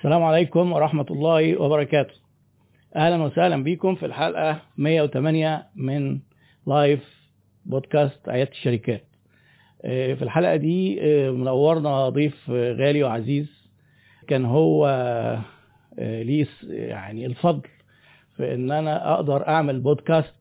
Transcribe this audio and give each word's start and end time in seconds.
السلام 0.00 0.22
عليكم 0.22 0.72
ورحمة 0.72 1.06
الله 1.10 1.60
وبركاته. 1.60 2.14
أهلا 2.96 3.22
وسهلا 3.22 3.64
بكم 3.64 3.94
في 3.94 4.06
الحلقة 4.06 4.60
108 4.78 5.66
من 5.76 6.18
live 6.66 7.28
podcast 7.66 8.28
عيادة 8.28 8.50
الشركات. 8.50 9.04
آه، 9.84 10.14
في 10.14 10.22
الحلقة 10.22 10.56
دي 10.56 10.98
آه، 11.02 11.30
منورنا 11.30 12.08
ضيف 12.08 12.50
غالي 12.50 13.02
وعزيز. 13.02 13.70
كان 14.28 14.44
هو 14.44 14.86
آه، 15.98 16.22
ليه 16.22 16.46
يعني 16.68 17.26
الفضل 17.26 17.68
في 18.36 18.54
إن 18.54 18.70
أنا 18.70 19.14
أقدر 19.14 19.48
أعمل 19.48 19.80
بودكاست 19.80 20.34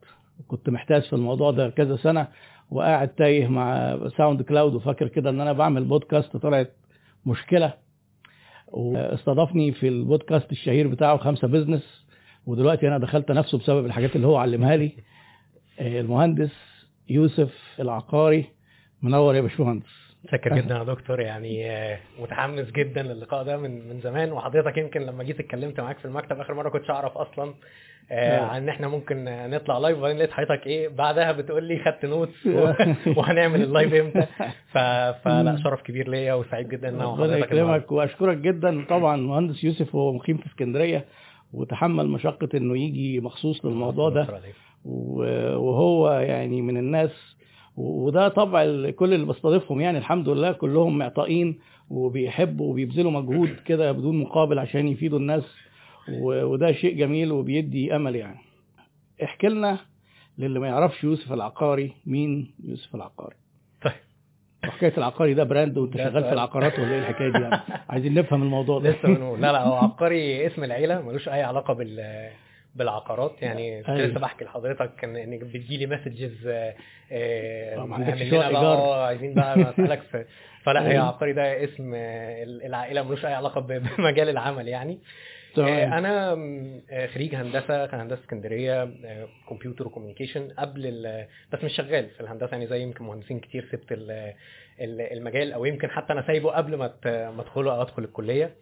كنت 0.47 0.69
محتاج 0.69 1.01
في 1.01 1.13
الموضوع 1.13 1.51
ده 1.51 1.69
كذا 1.69 1.95
سنة 1.95 2.27
وقاعد 2.71 3.07
تايه 3.07 3.47
مع 3.47 3.97
SoundCloud 4.17 4.73
وفاكر 4.75 5.07
كده 5.07 5.29
إن 5.29 5.41
أنا 5.41 5.53
بعمل 5.53 5.83
بودكاست 5.83 6.37
طلعت 6.37 6.71
مشكلة. 7.25 7.88
واستضافني 8.71 9.71
في 9.71 9.87
البودكاست 9.87 10.51
الشهير 10.51 10.87
بتاعه 10.87 11.17
خمسة 11.17 11.47
business 11.47 12.05
ودلوقتي 12.45 12.87
أنا 12.87 12.97
دخلت 12.97 13.31
نفسه 13.31 13.57
بسبب 13.57 13.85
الحاجات 13.85 14.15
اللي 14.15 14.27
هو 14.27 14.37
علمها 14.37 14.75
لي. 14.75 14.91
آه، 15.79 16.01
المهندس 16.01 16.51
يوسف 17.09 17.53
العقاري 17.79 18.45
منور 19.01 19.35
يا 19.35 19.41
باشمهندس. 19.41 20.08
شكر 20.31 20.55
جدا 20.55 20.75
يا 20.75 20.83
دكتور 20.83 21.19
يعني 21.21 21.71
آه، 21.71 21.99
متحمس 22.19 22.71
جدا 22.71 23.03
للقاء 23.03 23.43
ده 23.43 23.57
من 23.57 23.89
من 23.89 23.99
زمان 24.01 24.31
وحضرتك 24.31 24.77
يمكن 24.77 25.01
لما 25.01 25.23
جيت 25.23 25.39
اتكلمت 25.39 25.79
معاك 25.79 25.97
في 25.99 26.05
المكتب 26.05 26.39
آخر 26.39 26.53
مرة 26.53 26.69
كنتش 26.69 26.89
أعرف 26.89 27.17
أصلا 27.17 27.53
آه، 28.11 28.37
آه. 28.37 28.45
عن 28.45 28.61
إن 28.63 28.69
إحنا 28.69 28.87
ممكن 28.87 29.25
نطلع 29.49 29.77
live 29.77 29.97
وبعدين 29.97 30.17
لقيت 30.17 30.31
حضرتك 30.31 30.67
إيه 30.67 30.87
بعدها 30.87 31.31
بتقول 31.31 31.63
لي 31.63 31.79
خدت 31.79 32.05
notes 32.05 32.45
وهنعمل 33.17 33.61
ال 33.63 33.69
live 33.69 33.93
إمتى. 33.93 34.27
فلا 35.23 35.57
شرف 35.63 35.81
كبير 35.81 36.09
ليا 36.09 36.33
وسعيد 36.33 36.69
جدا 36.69 36.89
إن 36.89 36.95
أنا 36.95 37.11
ربنا. 37.13 37.37
يكرمك 37.37 37.91
وأشكرك 37.91 38.37
جدا 38.37 38.85
طبعا 38.89 39.15
مهندس 39.17 39.63
يوسف 39.63 39.95
هو 39.95 40.13
مقيم 40.13 40.37
في 40.37 40.45
اسكندرية 40.47 41.05
وتحمل 41.53 42.07
مشقة 42.07 42.49
إنه 42.55 42.77
يجي 42.77 43.19
مخصوص 43.19 43.65
للموضوع 43.65 44.09
ده 44.09 44.27
وهو 45.55 46.11
يعني 46.11 46.61
من 46.61 46.77
الناس 46.77 47.38
وده 47.79 48.27
طبع 48.27 48.63
كل 48.91 49.13
اللي 49.13 49.25
بستضيفهم 49.25 49.81
يعني 49.81 49.97
الحمد 49.97 50.29
لله 50.29 50.51
كلهم 50.51 50.97
معطائين 50.97 51.59
وبيحبوا 51.89 52.71
وبيبذلوا 52.71 53.11
مجهود 53.11 53.55
كده 53.65 53.91
بدون 53.91 54.19
مقابل 54.19 54.59
عشان 54.59 54.87
يفيدوا 54.87 55.19
الناس 55.19 55.43
وده 56.21 56.71
شيء 56.71 56.97
جميل 56.97 57.31
وبيدي 57.31 57.95
أمل 57.95 58.15
يعني. 58.15 58.39
احكي 59.23 59.47
لنا 59.47 59.79
للي 60.37 60.59
ما 60.59 60.67
يعرفش 60.67 61.03
يوسف 61.03 61.33
العقاري 61.33 61.91
مين 62.05 62.51
يوسف 62.63 62.95
العقاري؟ 62.95 63.35
طيب. 63.81 63.93
وحكايه 64.67 64.93
العقاري 64.97 65.33
ده 65.33 65.43
brand 65.43 65.77
وانت 65.77 65.97
شغال 65.97 66.11
في 66.13 66.19
سؤال. 66.21 66.33
العقارات 66.33 66.79
ولا 66.79 66.91
إيه 66.91 66.99
الحكاية 66.99 67.29
دي 67.31 67.37
يعني؟ 67.39 67.61
عايزين 67.89 68.13
نفهم 68.13 68.43
الموضوع 68.43 68.79
ده. 68.79 68.89
لسه 68.89 69.07
بنقول. 69.07 69.41
لا 69.41 69.51
لا 69.51 69.63
هو 69.63 69.73
عبقري 69.73 70.47
اسم 70.47 70.63
العيلة 70.63 71.01
ملوش 71.01 71.29
أي 71.29 71.43
علاقة 71.43 71.73
بال 71.73 71.99
بالعقارات 72.75 73.41
يعني 73.41 73.79
كنت 73.83 73.89
أيوة. 73.89 74.07
لسه 74.07 74.19
بحكي 74.19 74.45
لحضرتك 74.45 75.03
ان 75.03 75.15
انك 75.15 75.39
بتجيلي 75.43 75.85
messages 75.85 76.47
آه، 76.47 76.75
اعمل 77.77 78.19
شقق 78.19 78.49
لنا 78.49 78.49
بقى. 78.51 78.61
آه 78.63 79.05
عايزين 79.05 79.33
بقى 79.33 79.69
أسألك 79.69 80.01
فلا 80.65 80.87
هي 80.87 80.91
أيوة. 80.91 81.07
عقاري 81.07 81.33
ده 81.33 81.63
اسم 81.63 81.93
آه، 81.95 82.43
العائلة 82.43 83.03
ملوش 83.03 83.25
أي 83.25 83.33
علاقة 83.33 83.61
بمجال 83.97 84.29
العمل 84.29 84.67
يعني. 84.67 84.99
آه، 85.57 85.85
أنا 85.85 86.31
آه، 86.91 87.07
خريج 87.07 87.35
هندسة 87.35 87.85
كان 87.85 87.99
هندسة 87.99 88.19
اسكندرية 88.21 88.83
آه، 88.83 89.27
computer 89.49 89.87
و 89.87 89.92
communication 89.92 90.51
قبل 90.57 90.81
ال- 90.85 91.27
بس 91.53 91.63
مش 91.63 91.75
شغال 91.75 92.09
في 92.09 92.21
الهندسة 92.21 92.51
يعني 92.51 92.67
زي 92.67 92.81
يمكن 92.81 93.03
مهندسين 93.05 93.39
كتير 93.39 93.67
سبت 93.71 93.91
ال- 93.91 94.33
ال- 94.81 95.01
المجال 95.17 95.53
أو 95.53 95.65
يمكن 95.65 95.89
حتى 95.89 96.13
أنا 96.13 96.27
سايبه 96.27 96.51
قبل 96.51 96.75
ما 96.75 96.93
ما 97.05 97.41
أدخله 97.41 97.71
أو 97.75 97.81
أدخل 97.81 98.03
الكلية 98.03 98.53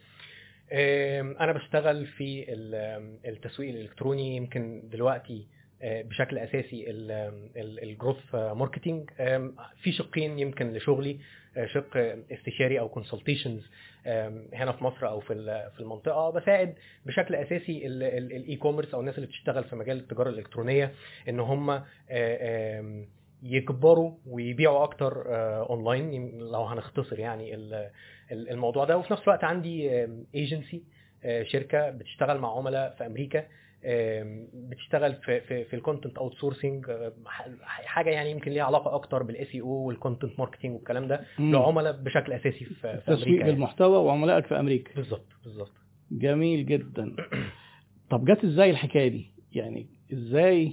أنا 1.41 1.51
بشتغل 1.51 2.05
في 2.05 2.53
ال- 2.53 3.17
التسويق 3.25 3.69
الإلكتروني 3.69 4.35
يمكن 4.35 4.81
دلوقتي 4.91 5.47
آه، 5.81 6.01
بشكل 6.01 6.37
أساسي 6.37 6.85
ال 7.57 7.68
growth 7.68 8.35
marketing 8.35 9.09
في 9.83 9.91
شقين 9.91 10.39
يمكن 10.39 10.73
لشغلي 10.73 11.17
آه، 11.57 11.65
شق 11.65 11.97
استشاري 12.31 12.79
أو 12.79 12.89
consultations 12.89 13.69
هنا 14.53 14.71
في 14.71 14.83
مصر 14.83 15.07
أو 15.07 15.19
في 15.19 15.27
في 15.75 15.79
المنطقة. 15.79 16.29
بساعد 16.31 16.75
بشكل 17.05 17.35
أساسي 17.35 17.87
ال 17.87 18.55
e-commerce 18.55 18.93
أو 18.93 18.99
الناس 18.99 19.15
اللي 19.15 19.27
بتشتغل 19.27 19.63
في 19.63 19.75
مجال 19.75 19.97
التجارة 19.97 20.29
الإلكترونية 20.29 20.91
إن 21.29 21.39
هم 21.39 21.81
آه، 22.09 23.05
يكبروا 23.43 24.11
ويبيعوا 24.27 24.83
أكتر 24.83 25.23
اونلاين 25.69 26.37
لو 26.39 26.63
هنختصر 26.63 27.19
يعني 27.19 27.53
الموضوع 28.31 28.85
ده. 28.85 28.97
وفي 28.97 29.13
نفس 29.13 29.23
الوقت 29.23 29.43
عندي 29.43 29.89
ايجنسي 30.35 30.83
شركة 31.43 31.89
بتشتغل 31.89 32.37
مع 32.39 32.57
عملاء 32.57 32.95
في 32.97 33.05
أمريكا 33.05 33.43
بتشتغل 34.53 35.13
في 35.15 35.41
في, 35.41 35.63
في 35.65 35.75
ال 35.75 36.17
content 36.17 36.33
outsourcing 36.33 36.85
حاجة 37.63 38.09
يعني 38.09 38.31
يمكن 38.31 38.51
ليها 38.51 38.63
علاقة 38.63 38.95
أكتر 38.95 39.23
بال 39.23 39.47
SEO 39.55 39.61
وال 39.61 39.67
content 39.69 40.39
marketing 40.39 40.75
والكلام 40.75 41.07
ده. 41.07 41.21
لعملاء 41.39 41.91
بشكل 42.01 42.33
أساسي 42.33 42.65
في, 42.65 42.73
في 42.75 43.01
تسويق 43.07 43.17
أمريكا 43.19 43.39
يعني. 43.39 43.51
بالمحتوى 43.51 43.97
وعملائك 43.97 44.45
في 44.45 44.59
أمريكا. 44.59 44.95
بالظبط 44.95 45.25
بالظبط. 45.43 45.71
جميل 46.11 46.65
جدا. 46.65 47.15
طب 48.09 48.25
جت 48.25 48.43
إزاي 48.43 48.69
الحكاية 48.69 49.07
دي؟ 49.07 49.31
يعني 49.53 49.87
إزاي 50.13 50.71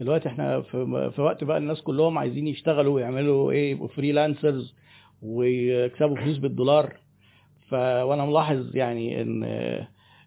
دلوقتي 0.00 0.28
إحنا 0.28 0.62
في, 0.62 1.10
في 1.14 1.20
وقت 1.22 1.44
بقى 1.44 1.58
الناس 1.58 1.82
كلهم 1.82 2.18
عايزين 2.18 2.46
يشتغلوا 2.48 2.94
ويعملوا 2.94 3.52
إيه 3.52 3.70
يبقوا 3.70 3.88
freelancers 3.88 4.74
ويكسبوا 5.22 6.16
فلوس 6.16 6.38
بالدولار. 6.38 6.96
ف 7.68 7.72
وأنا 7.74 8.24
ملاحظ 8.24 8.76
يعني 8.76 9.22
ان 9.22 9.44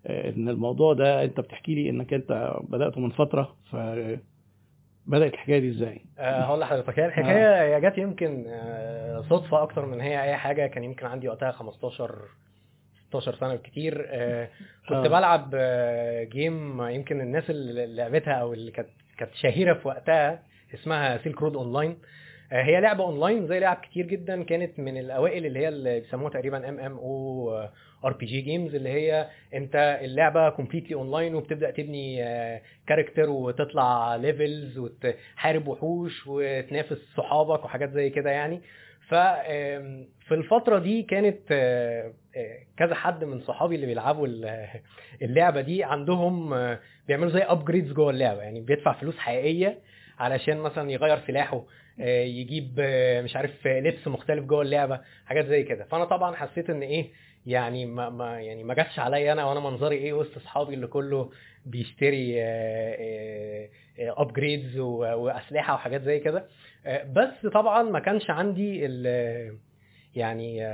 ان 0.09 0.49
الموضوع 0.49 0.93
ده 0.93 1.23
انت 1.23 1.39
بتحكي 1.39 1.75
لي 1.75 1.89
انك 1.89 2.13
انت 2.13 2.53
بدأته 2.69 3.01
من 3.01 3.09
فترة 3.09 3.55
ف 3.71 3.75
بدأت 5.07 5.33
الحكاية 5.33 5.59
دي 5.59 5.69
إزاي؟ 5.69 6.01
أه 6.19 6.41
هقول 6.41 6.59
لحضرتك. 6.59 6.99
هي 6.99 7.05
الحكاية 7.05 7.75
هي 7.77 7.81
جت 7.81 7.97
يمكن 7.97 8.45
آه، 8.47 9.21
صدفة 9.29 9.63
أكتر 9.63 9.85
من 9.85 10.01
هي 10.01 10.23
أي 10.23 10.35
حاجة. 10.35 10.67
كان 10.67 10.83
يمكن 10.83 11.05
عندي 11.05 11.29
وقتها 11.29 11.51
15 11.51 12.15
16 13.09 13.35
سنة 13.35 13.49
بالكتير. 13.49 14.05
آه، 14.09 14.49
كنت 14.89 14.97
آه. 15.05 15.07
بلعب 15.07 15.51
آه، 15.55 16.23
game 16.23 16.81
يمكن 16.81 17.21
الناس 17.21 17.49
اللي 17.49 17.95
لعبتها 17.95 18.33
أو 18.33 18.53
اللي 18.53 18.71
كانت 18.71 18.89
كانت 19.17 19.31
شهيرة 19.35 19.73
في 19.73 19.87
وقتها 19.87 20.43
اسمها 20.73 21.17
Silkroad 21.17 21.55
Online 21.55 21.91
آه، 21.91 21.97
هي 22.51 22.81
لعبة 22.81 23.03
أونلاين 23.03 23.47
زي 23.47 23.59
لعب 23.59 23.77
كتير 23.77 24.05
جدا. 24.05 24.43
كانت 24.43 24.79
من 24.79 24.97
الأوائل 24.97 25.45
اللي 25.45 25.59
هي 25.59 25.67
اللي 25.67 25.99
بيسموها 25.99 26.29
تقريبا 26.33 26.69
ام 26.69 26.79
ام 26.79 26.97
أو 26.97 27.49
ار 28.05 28.13
بي 28.13 28.25
جي 28.25 28.41
جيمز 28.41 28.75
اللي 28.75 28.89
هي 28.89 29.27
أنت 29.53 29.99
اللعبة 30.01 30.49
completely 30.49 30.95
online 30.95 31.35
وبتبدأ 31.35 31.71
تبني 31.71 32.17
character 32.87 33.29
وتطلع 33.29 34.15
levels 34.15 34.77
وتحارب 34.77 35.67
وحوش 35.67 36.27
وتنافس 36.27 36.97
صحابك 37.17 37.65
وحاجات 37.65 37.89
زي 37.91 38.09
كده 38.09 38.29
يعني. 38.31 38.61
ف 39.07 39.13
في 40.27 40.31
الفترة 40.33 40.79
دي 40.79 41.03
كانت 41.03 41.39
آه، 41.51 42.13
آه، 42.37 42.57
كذا 42.77 42.95
حد 42.95 43.23
من 43.23 43.39
صحابي 43.41 43.75
اللي 43.75 43.85
بيلعبوا 43.85 44.27
ال- 44.27 44.67
اللعبة 45.21 45.61
دي 45.61 45.83
عندهم 45.83 46.53
آه، 46.53 46.79
بيعملوا 47.07 47.31
زي 47.31 47.39
upgrades 47.41 47.91
جوه 47.91 48.09
اللعبة. 48.09 48.41
يعني 48.41 48.61
بيدفع 48.61 48.93
فلوس 48.93 49.17
حقيقية 49.17 49.79
علشان 50.19 50.57
مثلا 50.57 50.91
يغير 50.91 51.17
سلاحه. 51.27 51.57
آه، 51.57 51.65
يجيب 51.99 52.75
آه، 52.79 53.21
مش 53.21 53.35
عارف 53.35 53.67
آه، 53.67 53.79
لبس 53.79 54.07
مختلف 54.07 54.43
جوه 54.45 54.61
اللعبة 54.61 54.99
حاجات 55.25 55.45
زي 55.45 55.63
كده. 55.63 55.85
فأنا 55.85 56.05
طبعا 56.05 56.35
حسيت 56.35 56.69
إن 56.69 56.81
إيه 56.81 57.05
يعني 57.45 57.85
ما, 57.85 58.09
ما 58.09 58.41
يعني 58.41 58.63
ما 58.63 58.73
جاتش 58.73 58.99
عليا 58.99 59.31
أنا 59.33 59.45
وأنا 59.45 59.59
منظري 59.59 59.95
إيه 59.95 60.13
وسط 60.13 60.37
أصحابي 60.37 60.73
اللي 60.73 60.87
كله 60.87 61.29
بيشتري 61.65 62.41
upgrades 63.99 64.77
وأسلحة 64.79 65.73
وحاجات 65.73 66.01
زي 66.01 66.19
كده. 66.19 66.45
آه، 66.85 67.03
بس 67.03 67.51
طبعا 67.53 67.83
ما 67.83 67.99
كانش 67.99 68.29
عندي 68.29 68.85
ال 68.85 69.57
يعني 70.15 70.67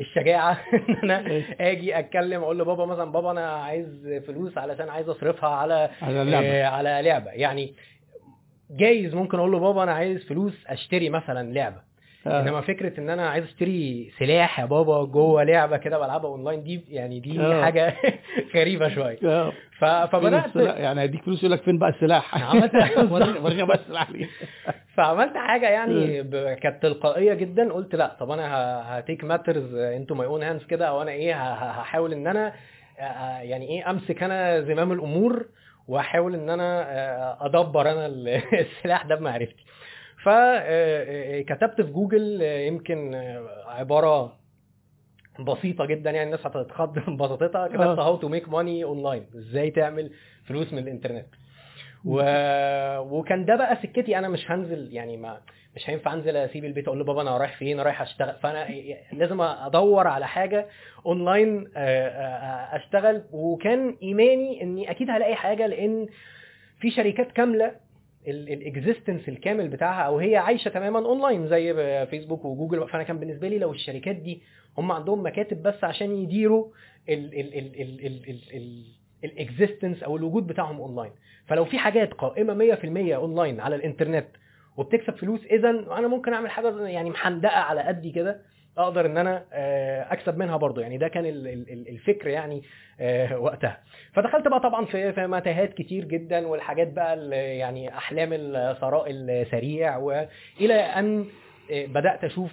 الشجاعة 0.00 0.60
إن 1.04 1.10
أنا 1.10 1.42
آجي 1.60 1.98
أتكلم 1.98 2.42
أقول 2.42 2.58
لبابا 2.58 2.86
مثلا 2.86 3.12
بابا 3.12 3.30
أنا 3.30 3.50
عايز 3.52 4.08
فلوس 4.26 4.58
علشان 4.58 4.88
عايز 4.88 5.08
أصرفها 5.08 5.48
على 5.48 5.90
على 6.02 6.22
اللعبة. 6.22 6.46
آه، 6.46 6.64
على 6.66 7.00
لعبة. 7.02 7.30
يعني 7.30 7.74
جايز 8.76 9.14
ممكن 9.14 9.38
أقول 9.38 9.52
له 9.52 9.58
بابا 9.58 9.82
أنا 9.82 9.92
عايز 9.92 10.24
فلوس 10.24 10.64
أشتري 10.66 11.10
مثلا 11.10 11.52
لعبة 11.52 11.94
آه. 12.26 12.40
إنما 12.40 12.60
فكرة 12.60 13.00
إن 13.00 13.10
أنا 13.10 13.28
عايز 13.28 13.44
أشتري 13.44 14.10
سلاح 14.18 14.60
يا 14.60 14.64
بابا 14.64 15.04
جوه 15.04 15.42
لعبة 15.42 15.76
كده 15.76 15.98
بلعبها 15.98 16.30
أونلاين 16.30 16.62
دي 16.62 16.84
يعني 16.88 17.20
دي 17.20 17.40
آه. 17.40 17.62
حاجة 17.64 17.94
غريبة 18.56 18.88
شوية 18.88 19.18
آه. 19.24 19.52
ف- 19.78 19.84
فبدأت؟ 19.84 20.56
يعني 20.56 21.00
هيديك 21.00 21.22
فلوس 21.22 21.38
يقول 21.38 21.52
لك 21.52 21.62
فين 21.62 21.78
بقى 21.78 21.88
السلاح 21.90 22.44
عملت- 22.54 22.74
ورينا 23.44 23.64
بقى 23.64 23.76
السلاح 23.76 24.10
ليه 24.10 24.26
فعملت 24.96 25.36
حاجة 25.36 25.68
يعني 25.68 26.22
ب- 26.22 26.54
كانت 26.62 26.82
تلقائية 26.82 27.34
جدا 27.34 27.72
قلت 27.72 27.94
لا 27.94 28.16
طب 28.20 28.30
أنا 28.30 28.48
ه 28.98 29.03
take 29.03 29.24
matters 29.24 29.74
into 29.74 30.14
my 30.14 30.26
own 30.26 30.42
hands 30.42 30.64
كده 30.64 30.88
أو 30.88 31.02
أنا 31.02 31.10
إيه 31.10 31.34
هحاول 31.54 32.12
إن 32.12 32.26
أنا 32.26 32.52
آه، 33.00 33.38
يعني 33.38 33.68
إيه 33.68 33.90
أمسك 33.90 34.22
أنا 34.22 34.60
زمام 34.60 34.92
الأمور 34.92 35.46
وأحاول 35.88 36.34
إن 36.34 36.50
أنا 36.50 36.82
آه، 36.92 37.46
أدبر 37.46 37.90
أنا 37.92 38.06
ال- 38.06 38.28
السلاح 38.66 39.02
ده 39.06 39.14
بمعرفتي. 39.14 39.64
فكتبت 40.24 41.80
في 41.80 41.92
جوجل 41.92 42.42
آه، 42.42 42.58
يمكن 42.58 43.14
آه، 43.14 43.46
عبارة 43.66 44.36
بسيطة 45.40 45.84
جدا 45.86 46.10
يعني 46.10 46.26
الناس 46.26 46.46
هتتخض 46.46 46.98
من 47.08 47.16
بساطتها 47.16 47.68
كتبت 47.68 47.80
آه. 47.80 48.06
how 48.06 48.16
to 48.16 48.28
make 48.28 48.48
money 48.48 48.84
online 48.84 49.26
إزاي 49.36 49.70
تعمل 49.70 50.10
فلوس 50.44 50.72
من 50.72 50.78
الإنترنت. 50.78 51.26
و... 52.04 52.20
وكان 52.98 53.44
ده 53.44 53.56
بقى 53.56 53.76
سكتي. 53.82 54.18
أنا 54.18 54.28
مش 54.28 54.50
هنزل 54.50 54.88
يعني 54.92 55.16
ما 55.16 55.40
مش 55.76 55.90
هينفع 55.90 56.14
أنزل 56.14 56.36
أسيب 56.36 56.64
البيت 56.64 56.86
أقول 56.88 57.00
لبابا 57.00 57.22
أنا 57.22 57.38
رايح 57.38 57.58
فين؟ 57.58 57.80
رايح 57.80 58.02
أشتغل. 58.02 58.34
فأنا 58.42 58.68
لازم 59.12 59.40
أدور 59.40 60.06
على 60.06 60.26
حاجة 60.28 60.66
أونلاين 61.06 61.70
آه، 61.76 62.08
آه، 62.08 62.76
أشتغل. 62.76 63.22
وكان 63.32 63.96
إيماني 64.02 64.62
إني 64.62 64.90
أكيد 64.90 65.10
هلاقي 65.10 65.34
حاجة 65.36 65.66
لأن 65.66 66.06
في 66.80 66.90
شركات 66.90 67.32
كاملة 67.32 67.72
ال 68.28 68.38
existence 68.38 69.28
الكامل 69.28 69.68
بتاعها 69.68 70.02
أو 70.02 70.18
هي 70.18 70.36
عايشة 70.36 70.68
تماما 70.68 70.98
أونلاين 70.98 71.48
زي 71.48 72.06
فيسبوك 72.06 72.44
وجوجل. 72.44 72.88
فأنا 72.88 73.02
كان 73.02 73.18
بالنسبة 73.18 73.48
لي 73.48 73.58
لو 73.58 73.72
الشركات 73.72 74.16
دي 74.16 74.42
هم 74.78 74.92
عندهم 74.92 75.26
مكاتب 75.26 75.62
بس 75.62 75.84
عشان 75.84 76.12
يديروا 76.16 76.66
ال 79.24 79.32
existence 79.32 80.02
أو 80.02 80.16
الوجود 80.16 80.46
بتاعهم 80.46 80.76
اونلاين. 80.80 81.12
فلو 81.46 81.64
في 81.64 81.78
حاجات 81.78 82.12
قائمة 82.14 82.54
100% 82.54 83.14
اونلاين 83.14 83.60
على 83.60 83.76
الانترنت 83.76 84.26
وبتكسب 84.76 85.16
فلوس 85.16 85.40
إذا 85.44 85.70
أنا 85.70 86.08
ممكن 86.08 86.32
أعمل 86.34 86.50
حاجة 86.50 86.86
يعني 86.86 87.10
محندقة 87.10 87.56
على 87.58 87.80
قدي 87.80 88.10
كده 88.12 88.40
أقدر 88.78 89.06
إن 89.06 89.18
أنا 89.18 89.44
آه، 89.52 90.12
أكسب 90.12 90.38
منها 90.38 90.56
برضو 90.56 90.80
يعني 90.80 90.98
ده 90.98 91.08
كان 91.08 91.26
ال- 91.26 91.48
ال- 91.48 91.72
ال- 91.72 91.88
الفكر 91.88 92.28
يعني 92.28 92.62
آه، 93.00 93.38
وقتها. 93.38 93.78
فدخلت 94.12 94.48
بقى 94.48 94.60
طبعا 94.60 94.84
في 94.86 95.26
متاهات 95.26 95.74
كتير 95.74 96.04
جدا 96.04 96.46
والحاجات 96.46 96.92
بقى 96.92 97.28
يعني 97.58 97.96
أحلام 97.96 98.30
الثراء 98.32 99.04
السريع 99.10 99.96
وإلى 99.96 100.74
أن 100.74 101.26
آه، 101.72 101.86
بدأت 101.86 102.24
أشوف 102.24 102.50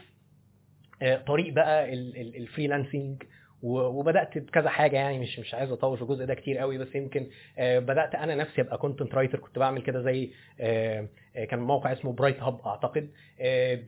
طريق 1.28 1.54
بقى 1.54 1.94
ال- 1.94 2.18
ال- 2.22 2.36
ال 2.36 2.43
freelancing 2.43 3.24
وبدأت 3.64 4.38
بكذا 4.38 4.70
حاجة 4.70 4.96
يعني 4.96 5.20
مش 5.20 5.40
مش 5.40 5.54
عايز 5.54 5.72
أطول 5.72 5.98
في 5.98 6.04
الجزء 6.04 6.26
ده 6.26 6.34
كتير 6.34 6.58
قوي 6.58 6.78
بس 6.78 6.96
يمكن 6.96 7.28
آه، 7.58 7.80
بدأت 7.80 8.16
أنا 8.16 8.36
نفسي 8.36 8.62
أبقى 8.62 8.78
content 8.78 9.16
writer 9.16 9.40
كنت 9.40 9.60
بعمل 9.60 9.82
كده 9.82 10.02
زي 10.02 10.32
آه، 10.60 11.08
آه، 11.36 11.46
كان 11.46 11.60
موقع 11.60 11.92
اسمه 11.92 12.14
برايت 12.14 12.40
هاب 12.44 12.60
أعتقد. 12.66 13.10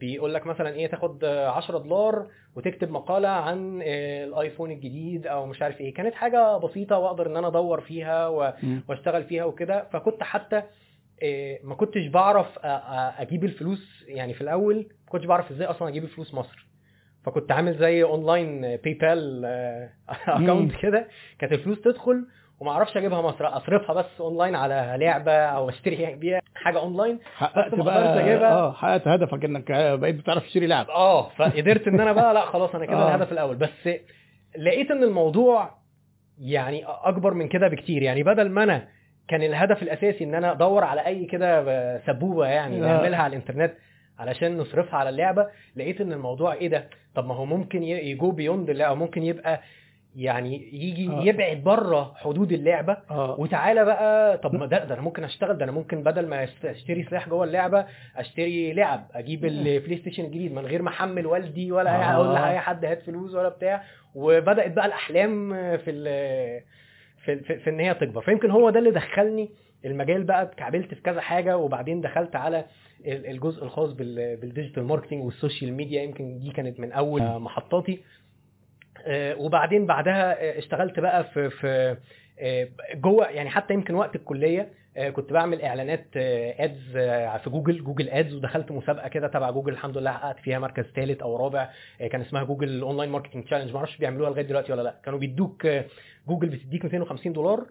بيقول 0.00 0.34
لك 0.34 0.46
مثلا 0.46 0.74
إيه 0.74 0.86
تاخد 0.86 1.24
آه، 1.24 1.48
10 1.48 1.78
دولار 1.78 2.26
وتكتب 2.56 2.90
مقالة 2.90 3.28
عن 3.28 3.82
الآيفون 3.82 4.70
الجديد 4.70 5.26
أو 5.26 5.46
مش 5.46 5.62
عارف 5.62 5.80
إيه. 5.80 5.94
كانت 5.94 6.14
حاجة 6.14 6.56
بسيطة 6.56 6.98
وأقدر 6.98 7.26
إن 7.26 7.36
أنا 7.36 7.48
أدور 7.48 7.80
فيها. 7.80 8.28
وأشتغل 8.88 9.24
فيها 9.24 9.44
وكده. 9.44 9.88
فكنت 9.92 10.22
حتى 10.22 10.62
ما 11.64 11.74
كنتش 11.74 12.06
بعرف 12.06 12.58
أجيب 13.18 13.44
الفلوس 13.44 14.04
يعني 14.08 14.34
في 14.34 14.40
الأول. 14.40 14.76
ما 14.76 15.10
كنتش 15.10 15.24
بعرف 15.26 15.50
إزاي 15.50 15.66
أصلا 15.66 15.88
أجيب 15.88 16.04
الفلوس 16.04 16.34
مصر. 16.34 16.63
فكنت 17.24 17.52
عامل 17.52 17.78
زي 17.78 18.02
اونلاين 18.02 18.60
باي 18.60 18.94
بال 18.94 19.44
account 20.28 20.72
كده 20.82 21.08
كانت 21.38 21.52
الفلوس 21.52 21.80
تدخل 21.80 22.26
وما 22.60 22.70
أعرفش 22.70 22.96
اجيبها 22.96 23.20
مصر 23.22 23.56
اصرفها 23.56 23.94
بس 23.94 24.20
اونلاين 24.20 24.54
على 24.54 24.96
لعبة 24.98 25.32
أو 25.32 25.68
اشتري 25.68 26.14
بيها 26.20 26.40
حاجة 26.54 26.78
اونلاين 26.78 27.18
حققت 27.36 27.74
بقى 27.74 28.20
أجيبها. 28.20 28.52
آه 28.52 28.72
حققت 28.72 29.08
هدفك 29.08 29.44
انك 29.44 29.72
بقيت 29.72 30.14
بتعرف 30.14 30.42
تشتري 30.44 30.66
لعب 30.66 30.90
آه 30.90 31.28
فقدرت 31.28 31.88
إن 31.88 32.00
أنا 32.00 32.12
بقى 32.12 32.34
لأ 32.34 32.40
خلاص 32.40 32.74
أنا 32.74 32.86
كده 32.86 32.96
آه. 33.02 33.08
الهدف 33.14 33.32
الأول 33.32 33.56
بس 33.56 33.88
لقيت 34.58 34.90
إن 34.90 35.02
الموضوع 35.02 35.70
يعني 36.38 36.84
أكبر 36.86 37.34
من 37.34 37.48
كده 37.48 37.68
بكتير 37.68 38.02
يعني 38.02 38.22
بدل 38.22 38.50
ما 38.50 38.62
أنا 38.62 38.88
كان 39.28 39.42
الهدف 39.42 39.82
الأساسي 39.82 40.24
إن 40.24 40.34
أنا 40.34 40.52
أدور 40.52 40.84
على 40.84 41.06
أي 41.06 41.24
كده 41.24 41.64
سبوبة 42.06 42.46
يعني 42.46 42.76
آه. 42.76 42.86
نعملها 42.86 43.18
على 43.22 43.36
الإنترنت 43.36 43.72
علشان 44.18 44.56
نصرفها 44.56 44.96
على 44.98 45.08
اللعبة 45.08 45.46
لقيت 45.76 46.00
إن 46.00 46.12
الموضوع 46.12 46.52
إيه 46.54 46.68
ده 46.68 46.88
طب 47.14 47.26
ما 47.26 47.34
هو 47.34 47.44
ممكن 47.44 47.82
ي 47.82 47.98
go 47.98 48.30
beyond 48.30 48.70
اللعبة 48.70 48.94
ممكن 48.94 49.22
يبقى 49.22 49.60
يعني 50.16 50.68
يجي 50.84 51.08
آه. 51.10 51.22
يبعد 51.24 51.56
بره 51.56 52.14
حدود 52.16 52.52
اللعبة 52.52 52.96
آه 53.10 53.40
وتعالى 53.40 53.84
بقى 53.84 54.38
طب 54.38 54.54
ما 54.54 54.66
ده, 54.66 54.84
ده 54.84 54.94
أنا 54.94 55.02
ممكن 55.02 55.24
أشتغل 55.24 55.58
ده 55.58 55.64
أنا 55.64 55.72
ممكن 55.72 56.02
بدل 56.02 56.26
ما 56.26 56.48
أشتري 56.64 57.04
سلاح 57.10 57.28
جوه 57.28 57.44
اللعبة 57.44 57.86
أشتري 58.16 58.72
لعب 58.72 59.06
أجيب 59.14 59.44
البلاي 59.44 59.98
ستيشن 59.98 60.24
الجديد 60.24 60.52
من 60.52 60.66
غير 60.66 60.82
ما 60.82 60.88
أحمل 60.88 61.26
والدي 61.26 61.72
ولا 61.72 61.90
آه. 61.90 62.14
أقول 62.14 62.34
لاي 62.34 62.58
حد 62.58 62.84
هات 62.84 63.02
فلوس 63.02 63.34
ولا 63.34 63.48
بتاع 63.48 63.82
وبدأت 64.14 64.72
بقى 64.72 64.86
الأحلام 64.86 65.50
في 65.76 65.90
في, 67.24 67.36
في, 67.36 67.58
في 67.58 67.70
إن 67.70 67.80
هي 67.80 67.94
تكبر. 67.94 68.22
فيمكن 68.22 68.50
هو 68.50 68.70
ده 68.70 68.78
اللي 68.78 68.90
دخلني 68.90 69.50
المجال 69.84 70.24
بقى 70.24 70.42
اتكعبلت 70.42 70.94
في 70.94 71.00
كذا 71.02 71.20
حاجة 71.20 71.56
وبعدين 71.58 72.00
دخلت 72.00 72.36
على 72.36 72.64
ال- 73.06 73.26
الجزء 73.26 73.64
الخاص 73.64 73.92
بال- 73.92 74.36
بال 74.36 74.47
digital 74.47 74.84
marketing 74.84 75.24
وال 75.24 75.36
social 75.36 75.72
media. 75.72 76.02
يمكن 76.02 76.38
دي 76.38 76.50
كانت 76.50 76.80
من 76.80 76.92
أول 76.92 77.22
محطاتي. 77.22 77.92
آه، 77.92 77.98
وبعدين 79.38 79.86
بعدها 79.86 80.42
آه، 80.42 80.58
اشتغلت 80.58 81.00
بقى 81.00 81.24
في 81.24 81.50
في 81.50 81.96
آه، 82.40 82.68
جوه 82.94 83.26
يعني 83.28 83.50
حتى 83.50 83.74
يمكن 83.74 83.94
وقت 83.94 84.16
الكلية 84.16 84.68
آه، 84.96 85.10
كنت 85.10 85.32
بعمل 85.32 85.62
إعلانات 85.62 86.06
ads 86.16 86.90
في 87.44 87.50
جوجل 87.50 87.84
جوجل 87.84 88.08
ads 88.08 88.34
ودخلت 88.34 88.72
مسابقة 88.72 89.08
كده 89.08 89.28
تبع 89.28 89.50
جوجل 89.50 89.72
الحمد 89.72 89.98
لله 89.98 90.12
حققت 90.12 90.38
فيها 90.40 90.58
مركز 90.58 90.84
ثالث 90.84 91.22
أو 91.22 91.36
رابع 91.36 91.70
آه، 92.00 92.06
كان 92.06 92.20
اسمها 92.20 92.44
جوجل 92.44 92.80
online 92.82 93.10
marketing 93.10 93.44
challenge 93.44 93.72
ما 93.72 93.78
أعرفش 93.78 93.96
بيعملوها 93.96 94.30
لغاية 94.30 94.44
دلوقتي 94.44 94.72
ولا 94.72 94.82
لأ. 94.82 94.94
كانوا 95.04 95.18
بيدوك 95.18 95.66
آه، 95.66 95.84
جوجل 96.28 96.48
بتديك 96.48 96.84
250 96.84 97.32
دولار 97.32 97.66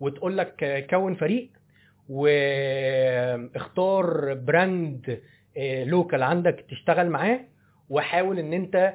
وتقول 0.00 0.38
لك 0.38 0.64
آه، 0.64 0.80
كون 0.80 1.14
فريق 1.14 1.50
واختار 2.08 3.44
brand 4.34 5.20
local 5.86 6.22
عندك 6.22 6.64
تشتغل 6.70 7.10
معاه 7.10 7.40
وحاول 7.90 8.38
إن 8.38 8.52
أنت 8.52 8.94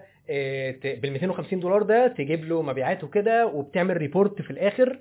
بال 1.01 1.11
250 1.11 1.59
دولار 1.59 1.83
ده 1.83 2.07
تجيب 2.07 2.45
له 2.45 2.61
مبيعات 2.61 3.03
وكده 3.03 3.45
وبتعمل 3.47 3.97
report 3.97 4.41
في 4.41 4.51
الآخر 4.51 4.99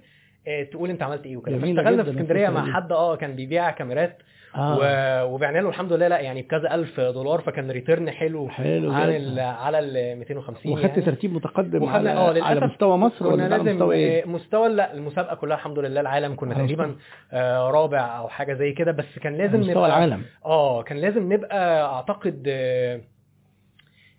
آه، 0.48 0.62
تقول 0.62 0.90
أنت 0.90 1.02
عملت 1.02 1.26
إيه 1.26 1.36
وكده 1.36 1.56
جميلة 1.56 1.76
فاشتغلنا 1.82 2.02
في 2.04 2.10
اسكندرية 2.10 2.48
مع. 2.48 2.72
حد 2.72 2.92
آه 2.92 3.16
كان 3.16 3.36
بيبيع 3.36 3.70
كاميرات 3.70 4.18
آه. 4.56 5.24
وبعنا 5.24 5.58
له 5.58 5.68
الحمد 5.68 5.92
لله 5.92 6.08
لا 6.08 6.20
يعني 6.20 6.42
بكذا 6.42 6.74
ألف 6.74 7.00
دولار 7.00 7.40
فكان 7.40 7.70
return 7.70 8.10
حلو 8.10 8.48
حلو 8.48 8.92
عن. 8.92 9.08
ال... 9.10 9.40
على 9.40 9.78
ال 9.78 10.18
250 10.18 10.72
وخدت 10.72 10.84
يعني. 10.90 11.02
ترتيب 11.02 11.32
متقدم 11.32 11.82
وخدنا- 11.82 11.96
على, 11.96 12.40
آه، 12.40 12.44
على 12.44 12.60
مستوى 12.60 12.96
مصر 12.96 13.18
كنا 13.18 13.28
ولا 13.28 13.44
على 13.44 13.56
لازم 13.56 13.72
مستوى 13.74 13.96
إيه؟ 13.96 14.22
آه، 14.22 14.26
مستوى 14.26 14.68
لا 14.68 14.94
المسابقة 14.94 15.36
كلها 15.36 15.56
الحمد 15.56 15.78
لله 15.78 16.00
العالم 16.00 16.34
كنا 16.36 16.54
تقريبا 16.54 16.96
آه، 17.32 17.70
رابع 17.70 18.18
أو 18.18 18.28
حاجة 18.28 18.54
زي 18.54 18.72
كده 18.72 18.92
بس 18.92 19.18
كان 19.22 19.34
لازم 19.34 19.58
مستوى 19.60 19.72
نبقى 19.74 19.86
العالم 19.86 20.22
آه 20.44 20.82
كان 20.82 20.98
لازم 20.98 21.32
نبقى 21.32 21.84
أعتقد 21.94 22.42
آه، 22.48 23.00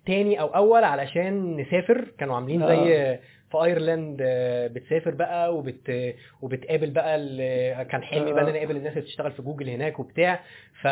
تاني 0.08 0.40
أو 0.40 0.46
أول 0.46 0.84
علشان 0.84 1.56
نسافر. 1.56 2.04
كانوا 2.18 2.34
عاملين 2.34 2.66
زي 2.68 2.96
آه. 2.96 3.18
في 3.50 3.56
ايرلاند 3.64 4.18
آه، 4.22 4.66
بتسافر 4.66 5.10
بقى 5.10 5.54
وبت 5.56 6.14
وبتقابل 6.42 6.90
بقى 6.90 7.16
ال- 7.16 7.82
كان 7.82 8.02
حلمي 8.02 8.32
بقى 8.32 8.42
إن 8.42 8.48
أنا 8.48 8.58
أقابل 8.58 8.76
الناس 8.76 8.92
اللي 8.92 9.00
بتشتغل 9.04 9.32
في 9.32 9.42
جوجل 9.42 9.68
هناك 9.68 9.98
وبتاع. 10.00 10.40
ف 10.82 10.88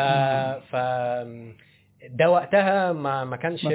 ف 0.71 0.75
ده 2.09 2.31
وقتها 2.31 2.93
ما 2.93 3.23
ما 3.25 3.35
كانش 3.37 3.65
ما. 3.65 3.71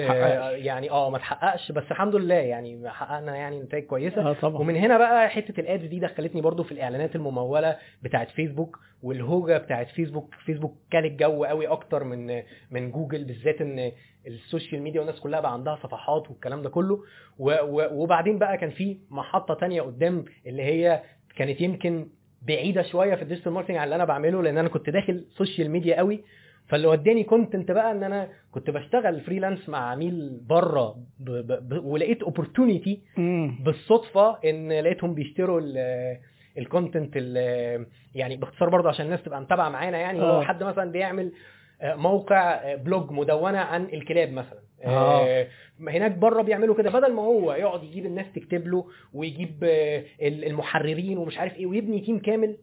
يعني 0.50 0.90
آه 0.90 1.10
ما 1.10 1.16
اتحققش 1.16 1.72
بس 1.72 1.82
الحمد 1.90 2.14
لله 2.16 2.34
يعني 2.34 2.90
حققنا 2.90 3.36
يعني 3.36 3.60
نتائج 3.62 3.84
كويسة. 3.84 4.30
آه 4.30 4.32
طبعا. 4.32 4.60
ومن 4.60 4.76
هنا 4.76 4.98
بقى 4.98 5.28
حتة 5.30 5.60
ال 5.60 5.67
ads 5.67 5.86
دي 5.86 5.98
دخلتني 6.00 6.40
برضو 6.40 6.62
في 6.62 6.72
الإعلانات 6.72 7.16
الممولة 7.16 7.76
بتاعت 8.02 8.30
فيسبوك 8.30 8.78
والهوجة 9.02 9.58
بتاعت 9.58 9.88
فيسبوك. 9.88 10.34
فيسبوك 10.46 10.76
كان 10.90 11.04
الجو 11.04 11.44
قوي 11.44 11.66
أكتر 11.66 12.04
من 12.04 12.42
من 12.70 12.90
جوجل 12.90 13.24
بالذات 13.24 13.60
إن 13.60 13.92
ال 14.26 14.34
social 14.34 14.82
media 14.82 15.00
والناس 15.00 15.20
كلها 15.20 15.40
بقى 15.40 15.52
عندها 15.52 15.76
صفحات 15.82 16.30
والكلام 16.30 16.62
ده 16.62 16.70
كله. 16.70 17.00
وبعدين 17.38 18.38
بقى 18.38 18.58
كان 18.58 18.70
في 18.70 18.98
محطة 19.10 19.54
تانية 19.54 19.82
قدام 19.82 20.24
اللي 20.46 20.62
هي 20.62 21.02
كانت 21.36 21.60
يمكن 21.60 22.08
بعيدة 22.42 22.82
شوية 22.82 23.14
في 23.14 23.22
ال 23.22 23.26
digital 23.26 23.52
marketing 23.52 23.76
عن 23.76 23.84
اللي 23.84 23.94
أنا 23.96 24.04
بعمله 24.04 24.42
لأن 24.42 24.58
أنا 24.58 24.68
كنت 24.68 24.90
داخل 24.90 25.24
social 25.38 25.70
media 25.70 25.96
قوي. 25.96 26.24
فاللي 26.72 26.86
وداني 26.88 27.24
content 27.24 27.70
بقى 27.70 27.90
إن 27.92 28.02
أنا 28.02 28.28
كنت 28.52 28.70
بشتغل 28.70 29.20
freelance 29.20 29.68
مع 29.68 29.78
عميل 29.90 30.40
بره 30.48 30.96
ب... 31.20 31.30
ب... 31.30 31.68
ب... 31.68 31.84
ولقيت 31.84 32.22
opportunity. 32.22 33.00
بالصدفة 33.60 34.38
إن 34.44 34.72
لقيتهم 34.80 35.14
بيشتروا 35.14 35.60
ال- 35.60 36.18
ال 36.58 36.65
content 36.65 37.12
ال- 37.16 37.86
يعني 38.14 38.36
باختصار 38.36 38.68
برضه 38.68 38.88
عشان 38.88 39.04
الناس 39.04 39.22
تبقى 39.22 39.40
متابعة 39.40 39.68
معانا 39.68 39.98
يعني 39.98 40.20
هو 40.22 40.40
آه. 40.40 40.42
حد 40.44 40.62
مثلا 40.62 40.90
بيعمل 40.92 41.32
آه، 41.80 41.94
موقع 41.94 42.50
آه، 42.54 42.76
blog 42.76 43.10
مدونة 43.10 43.58
عن 43.58 43.84
الكلاب 43.84 44.32
مثلا 44.32 44.58
آه. 44.84 45.46
هناك 45.88 46.12
بره 46.18 46.42
بيعملوا 46.42 46.74
كده 46.74 46.90
بدل 46.90 47.12
ما 47.12 47.22
هو 47.22 47.52
يقعد 47.52 47.82
يجيب 47.84 48.06
الناس 48.06 48.26
تكتب 48.34 48.66
له 48.66 48.84
ويجيب 49.14 49.64
ال- 50.22 50.44
المحررين 50.44 51.18
ومش 51.18 51.38
عارف 51.38 51.56
إيه 51.56 51.66
ويبني 51.66 52.00
team 52.00 52.18
كامل 52.18 52.56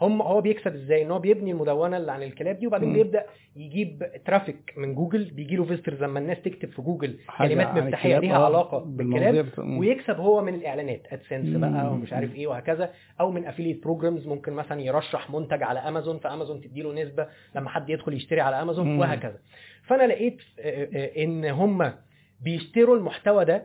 هم 0.00 0.22
هو 0.22 0.40
بيكسب 0.40 0.74
إزاي 0.74 1.02
إن 1.02 1.10
هو 1.10 1.18
بيبني 1.18 1.50
المدونة 1.50 1.96
اللي 1.96 2.12
عن 2.12 2.22
الكلاب 2.22 2.58
دي 2.58 2.66
وبعدين. 2.66 2.92
بيبدأ 2.92 3.24
يجيب 3.56 4.06
traffic 4.26 4.74
من 4.76 4.94
جوجل 4.94 5.24
بيجي 5.24 5.56
له 5.56 5.64
visitors 5.64 6.02
لما 6.02 6.18
الناس 6.18 6.42
تكتب 6.42 6.70
في 6.70 6.82
جوجل 6.82 7.18
كلمات 7.38 7.66
مفتاحية 7.84 8.18
ليها 8.18 8.36
آه، 8.36 8.44
علاقة 8.46 8.78
بالكلاب. 8.78 9.46
ويكسب 9.58 10.16
هو 10.16 10.42
من 10.42 10.54
الإعلانات 10.54 11.02
AdSense 11.12 11.56
بقى. 11.56 11.92
ومش 11.92 12.12
عارف 12.12 12.34
إيه 12.34 12.46
وهكذا 12.46 12.90
أو 13.20 13.30
من 13.30 13.46
affiliate 13.46 13.82
programs 13.84 14.26
ممكن 14.26 14.52
مثلا 14.52 14.80
يرشح 14.80 15.30
منتج 15.30 15.62
على 15.62 15.78
امازون 15.78 16.18
فامازون 16.18 16.60
تديله 16.60 16.92
نسبة 17.02 17.26
لما 17.56 17.68
حد 17.70 17.90
يدخل 17.90 18.14
يشتري 18.14 18.40
على 18.40 18.62
امازون 18.62 18.86
مم. 18.88 18.98
وهكذا 18.98 19.38
فأنا 19.86 20.02
لقيت 20.06 20.38
آه، 20.60 20.88
آه، 20.94 21.24
إن 21.24 21.44
هم 21.44 21.92
بيشتروا 22.40 22.96
المحتوى 22.96 23.44
ده 23.44 23.64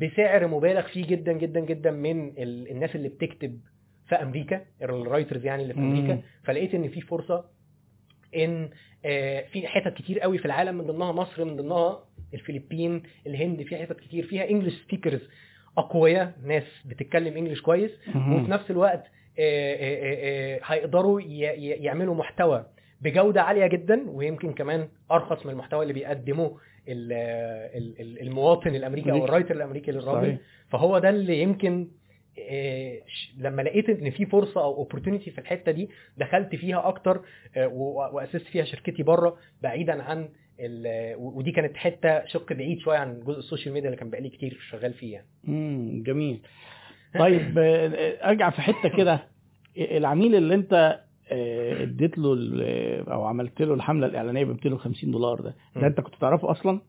بسعر 0.00 0.46
مبالغ 0.46 0.82
فيه 0.82 1.06
جدا 1.06 1.32
جدا 1.32 1.60
جدا 1.60 1.90
من 1.90 2.28
ال- 2.28 2.70
الناس 2.70 2.96
اللي 2.96 3.08
بتكتب 3.08 3.60
في 4.16 4.22
أمريكا 4.22 4.60
ال 4.82 4.90
writers 4.90 5.44
يعني 5.44 5.62
اللي 5.62 5.74
في. 5.74 5.80
أمريكا 5.80 6.22
فلقيت 6.44 6.74
إن 6.74 6.88
في 6.88 7.00
فرصة 7.00 7.44
إن 8.36 8.70
آه، 9.04 9.44
في 9.52 9.66
حتت 9.68 9.94
كتير 9.94 10.20
قوي 10.20 10.38
في 10.38 10.44
العالم 10.44 10.74
من 10.78 10.84
ضمنها 10.86 11.12
مصر 11.12 11.44
من 11.44 11.56
ضمنها 11.56 12.04
الفلبين 12.34 13.02
الهند 13.26 13.62
في 13.62 13.76
حتت 13.76 14.00
كتير 14.00 14.26
فيها 14.26 14.50
English 14.50 14.74
speakers 14.82 15.20
أقوياء 15.78 16.32
ناس 16.44 16.62
بتتكلم 16.84 17.36
English 17.36 17.60
كويس 17.60 17.90
وفي 18.08 18.50
نفس 18.50 18.70
الوقت 18.70 19.04
آه، 19.38 19.76
آه، 19.78 20.60
هيقدروا 20.64 21.20
يعملوا 21.20 22.14
محتوى 22.14 22.66
بجودة 23.00 23.42
عالية 23.42 23.66
جدا 23.66 24.10
ويمكن 24.10 24.52
كمان 24.52 24.88
أرخص 25.12 25.46
من 25.46 25.52
المحتوى 25.52 25.82
اللي 25.82 25.92
بيقدمه 25.94 26.58
ال- 26.88 27.12
ال- 27.78 28.00
ال- 28.00 28.20
المواطن 28.20 28.74
الأمريكي 28.74 29.10
أو 29.10 29.14
أمريكي. 29.16 29.28
ال 29.28 29.32
writer 29.32 29.54
الأمريكي 29.54 29.90
للراجل. 29.92 30.38
فهو 30.70 30.98
ده 30.98 31.08
اللي 31.10 31.42
يمكن 31.42 31.88
لما 33.38 33.62
لقيت 33.62 33.88
إن 33.88 34.10
في 34.10 34.26
فرصة 34.26 34.62
أو 34.62 34.76
opportunity 34.76 35.30
في 35.30 35.38
الحتة 35.38 35.72
دي 35.72 35.88
دخلت 36.16 36.54
فيها 36.54 36.88
أكتر 36.88 37.20
آه، 37.56 37.66
وأسست 38.12 38.46
فيها 38.46 38.64
شركتي 38.64 39.02
بره 39.02 39.36
بعيدا 39.62 40.02
عن 40.02 40.28
ودي 41.16 41.52
كانت 41.52 41.76
حتة 41.76 42.26
شق 42.26 42.52
بعيد 42.52 42.78
شوية 42.78 42.98
عن 42.98 43.20
جزء 43.20 43.38
ال 43.38 43.43
social 43.43 43.74
media 43.74 43.88
اللي 43.88 44.00
كان 44.00 44.10
بقالي 44.10 44.28
كتير 44.28 44.58
شغال 44.70 44.92
فيه 44.94 45.12
يعني 45.12 45.26
امم 45.48 46.02
جميل 46.02 46.40
طيب 47.18 47.58
آه، 47.58 48.28
أرجع 48.28 48.50
في 48.50 48.60
حتة 48.62 48.88
كده 48.96 49.28
العميل 49.78 50.34
اللي 50.34 50.54
أنت 50.54 51.00
آه، 51.32 51.82
اديت 51.82 52.18
له 52.18 52.36
أو 53.12 53.24
عملت 53.24 53.62
له 53.62 53.74
الحملة 53.74 54.06
الإعلانية 54.06 54.44
ب 54.44 54.48
250 54.48 55.10
دولار 55.10 55.40
ده. 55.40 55.54
ده 55.76 55.86
أنت 55.86 56.00
كنت 56.00 56.14
تعرفه 56.20 56.50
أصلا؟ 56.50 56.80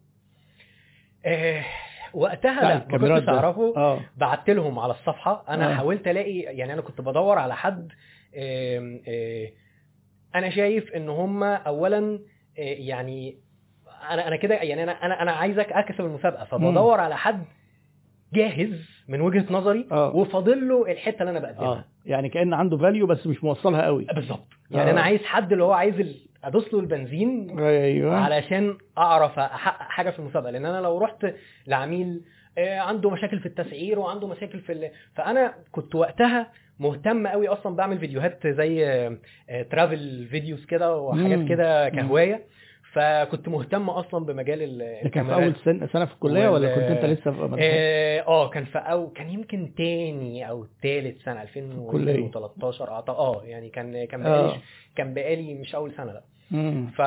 آه، 2.14 2.18
وقتها 2.18 2.62
لا 2.62 2.98
ما 3.00 3.18
كنتش. 3.18 3.30
أعرفه. 3.30 3.74
آه. 3.78 4.00
بعت 4.18 4.50
لهم 4.50 4.80
على 4.80 4.92
الصفحة. 4.94 5.46
أنا 5.50 5.72
آه. 5.72 5.76
حاولت 5.76 6.08
ألاقي 6.08 6.40
يعني 6.40 6.74
أنا 6.74 6.82
كنت 6.82 7.02
بدور 7.02 7.38
على 7.38 7.56
حد 7.56 7.92
آه، 8.36 9.50
أنا 10.36 10.50
شايف 10.50 10.92
إن 10.92 11.10
هم 11.10 11.44
اولا 11.44 12.20
آه، 12.60 12.62
يعني 12.62 13.38
أنا 14.10 14.28
أنا 14.28 14.36
كده 14.36 14.56
يعني 14.56 14.84
أنا 14.84 14.92
أنا 14.92 15.22
أنا 15.22 15.32
عايزك 15.32 15.72
أكسب 15.72 16.06
المسابقة. 16.06 16.46
فبدور 16.46 17.00
على 17.00 17.18
حد 17.18 17.46
جاهز 18.34 18.93
من 19.08 19.22
وجهة 19.22 19.46
نظري 19.50 19.88
آه. 19.92 20.16
وفاضل 20.16 20.68
له 20.68 20.92
الحتة 20.92 21.20
اللي 21.20 21.32
أنا 21.32 21.40
بقدمها 21.40 21.68
آه 21.74 21.86
يعني 22.06 22.30
كان 22.30 22.54
عنده 22.54 22.78
value 22.78 23.08
بس 23.08 23.28
مش 23.28 23.44
موصلها 23.44 23.86
قوي 23.86 24.06
بالظبط 24.16 24.48
يعني 24.72 24.90
آه. 24.90 24.94
أنا 24.94 25.02
عايز 25.02 25.22
حد 25.24 25.52
اللي 25.52 25.64
هو 25.64 25.72
عايز 25.72 25.96
أدوس 26.44 26.74
له 26.74 26.80
البنزين 26.80 27.60
أيوه 27.60 28.16
علشان 28.16 28.78
أعرف 28.98 29.40
أحقق 29.40 29.82
حاجة 29.90 30.10
في 30.10 30.20
المسابقة 30.20 30.52
لأن 30.52 30.66
أنا 30.66 30.82
لو 30.82 30.98
رحت 30.98 31.26
لعميل 31.68 32.22
آه، 32.58 32.80
عنده 32.80 33.10
مشاكل 33.10 33.40
في 33.40 33.46
التسعير 33.46 34.00
وعنده 34.00 34.28
مشاكل 34.28 34.60
في 34.60 34.72
ال... 34.72 34.90
فأنا 35.16 35.54
كنت 35.72 35.96
وقتها 35.96 36.52
مهتم 36.80 37.28
قوي 37.28 37.48
أصلا 37.48 37.76
بعمل 37.76 38.00
فيديوهات 38.00 38.48
زي 38.48 39.10
travel 39.72 40.28
videos 40.32 40.66
كده 40.66 40.98
وحاجات. 40.98 41.48
كده. 41.50 41.90
كهواية 41.90 42.44
فكنت 42.94 43.50
مهتم 43.50 43.90
أصلا 43.90 44.26
بمجال 44.26 44.62
ال- 44.82 45.10
كان 45.12 45.26
في 45.26 45.34
أول 45.34 45.56
سنه 45.66 45.88
سنة 45.94 46.06
في 46.06 46.14
الكلية 46.14 46.50
ولا 46.50 46.76
كنت 46.76 46.84
أنت 46.84 47.06
لسه 47.06 47.32
في 47.32 47.38
مدرسة؟ 47.42 47.60
آه 47.64 48.22
آه، 48.28 48.50
كان 48.50 48.66
في 48.66 48.78
أو 48.78 49.10
كان 49.10 49.30
يمكن 49.30 49.74
تاني 49.78 50.50
أو 50.50 50.66
تالت 50.82 51.22
سنة 51.22 51.42
الكلية. 51.44 52.12
2013 52.16 52.92
اعتقد 52.92 53.16
آه 53.16 53.42
يعني 53.44 53.70
كان 53.70 54.06
كان 54.06 54.26
آه. 54.26 54.30
بقالي 54.48 54.60
كان 54.96 55.14
بقالي 55.14 55.54
مش 55.54 55.76
أول 55.76 55.92
سنة 55.98 56.14
لأ. 56.14 56.22
ف 56.98 57.02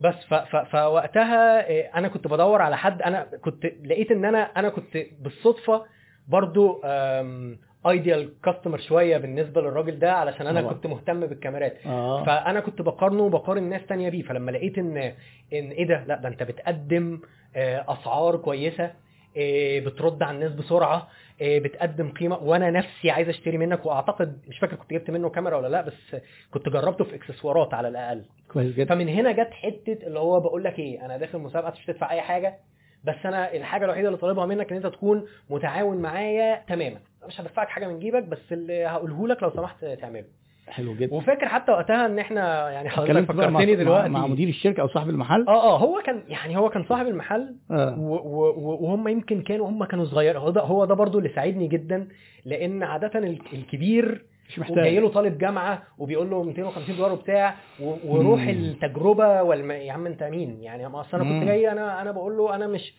بس 0.00 0.14
ف... 0.28 0.34
ف... 0.34 0.56
فوقتها 0.56 1.70
آه، 1.70 1.90
أنا 1.94 2.08
كنت 2.08 2.26
بدور 2.28 2.62
على 2.62 2.76
حد 2.76 3.02
أنا 3.02 3.22
كنت 3.40 3.64
لقيت 3.84 4.10
إن 4.10 4.24
أنا 4.24 4.38
أنا 4.38 4.68
كنت 4.68 4.98
بالصدفة 5.20 5.84
برضو 6.28 6.82
ايديال 7.90 8.32
كاستمر 8.44 8.78
شوية 8.78 9.16
بالنسبة 9.18 9.60
للراجل 9.60 9.98
ده 9.98 10.12
علشان 10.12 10.46
أنا 10.46 10.60
طبعا. 10.60 10.72
كنت 10.72 10.86
مهتم 10.86 11.20
بالكاميرات. 11.26 11.76
آه. 11.86 12.24
فأنا 12.24 12.60
كنت 12.60 12.82
بقارنه 12.82 13.22
وبقارن 13.22 13.62
ناس 13.62 13.86
تانية 13.86 14.08
بيه. 14.08 14.22
فلما 14.22 14.50
لقيت 14.50 14.78
ان 14.78 14.96
إن 15.52 15.70
إيه 15.70 15.86
ده؟ 15.86 16.04
لا 16.04 16.16
ده 16.16 16.28
أنت 16.28 16.42
بتقدم 16.42 17.20
آه، 17.56 17.84
أسعار 17.88 18.36
كويسة 18.36 18.90
آه، 19.36 19.78
بترد 19.80 20.22
على 20.22 20.34
الناس 20.34 20.52
بسرعة 20.52 21.08
آه، 21.42 21.58
بتقدم 21.58 22.10
قيمة 22.12 22.36
وأنا 22.36 22.70
نفسي 22.70 23.10
عايز 23.10 23.28
أشتري 23.28 23.58
منك. 23.58 23.86
وأعتقد 23.86 24.38
مش 24.48 24.58
فاكر 24.58 24.76
كنت 24.76 24.90
جبت 24.92 25.10
منه 25.10 25.28
كاميرا 25.30 25.56
ولا 25.56 25.68
لا 25.68 25.80
بس 25.80 26.16
كنت 26.50 26.68
جربته 26.68 27.04
في 27.04 27.14
إكسسوارات 27.14 27.74
على 27.74 27.88
الأقل. 27.88 28.24
كويس 28.52 28.74
جدا. 28.74 28.94
فمن 28.94 29.08
هنا 29.08 29.32
جت 29.32 29.50
حتة 29.52 29.98
اللي 30.06 30.18
هو 30.18 30.40
بقول 30.40 30.64
لك 30.64 30.78
إيه 30.78 31.04
أنا 31.06 31.16
داخل 31.16 31.38
مسابقة 31.38 31.70
مش 31.70 31.86
تدفع 31.86 32.10
أي 32.10 32.20
حاجة. 32.20 32.58
بس 33.04 33.14
أنا 33.24 33.52
الحاجة 33.56 33.84
الوحيدة 33.84 34.08
اللي 34.08 34.18
طالبها 34.18 34.46
منك 34.46 34.70
إن 34.70 34.76
أنت 34.76 34.86
تكون 34.86 35.24
متعاون 35.50 35.96
معايا 35.96 36.62
تماما. 36.68 36.96
مش 37.28 37.40
هدفعك 37.40 37.68
حاجة 37.68 37.86
من 37.88 37.98
جيبك 37.98 38.22
بس 38.22 38.52
اللي 38.52 38.84
هقوله 38.86 39.28
لك 39.28 39.42
لو 39.42 39.50
سمحت 39.50 39.84
تعمله. 39.84 40.24
حلو 40.68 40.94
جدا. 40.94 41.14
وفاكر 41.14 41.48
حتى 41.48 41.72
وقتها 41.72 42.06
إن 42.06 42.18
إحنا 42.18 42.70
يعني 42.70 42.88
حضرتك 42.88 43.32
فكرتني 43.32 43.74
دلوقتي. 43.76 44.08
مع 44.08 44.26
مدير 44.26 44.48
الشركة 44.48 44.80
أو 44.80 44.88
صاحب 44.88 45.08
المحل؟ 45.08 45.44
آه 45.48 45.74
آه 45.74 45.78
هو 45.78 46.02
كان 46.06 46.22
يعني 46.28 46.56
هو 46.56 46.68
كان 46.70 46.84
صاحب 46.84 47.06
المحل 47.06 47.54
و- 47.70 48.84
وهم 48.86 49.08
يمكن 49.08 49.42
كانوا 49.42 49.68
هم 49.68 49.84
كانوا 49.84 50.04
صغيرين 50.04 50.40
هو 50.40 50.50
ده 50.50 50.60
هو 50.60 50.84
ده 50.84 50.94
برضو 50.94 51.18
اللي 51.18 51.28
ساعدني 51.28 51.68
جدا 51.68 52.08
لأن 52.44 52.82
عاده 52.82 53.18
ال- 53.18 53.38
الكبير 53.52 54.24
مش 54.48 54.58
وجاي 54.58 54.70
محتاج 54.70 54.94
له 54.98 55.08
طالب 55.08 55.38
جامعة 55.38 55.82
وبيقول 55.98 56.30
له 56.30 56.42
250 56.42 56.96
دولار 56.96 57.12
وبتاع 57.12 57.54
و- 57.80 57.94
وروح 58.04 58.40
مم. 58.42 58.48
التجربة 58.48 59.42
والم... 59.42 59.70
يا 59.70 59.92
عم 59.92 60.06
انت 60.06 60.22
مين؟ 60.22 60.62
يعني 60.62 60.88
ما 60.88 61.00
أصل 61.00 61.20
أنا. 61.20 61.40
كنت 61.40 61.48
جاي 61.48 61.72
أنا 61.72 62.02
أنا 62.02 62.12
بقول 62.12 62.36
له 62.36 62.54
أنا 62.54 62.66
مش 62.66 62.94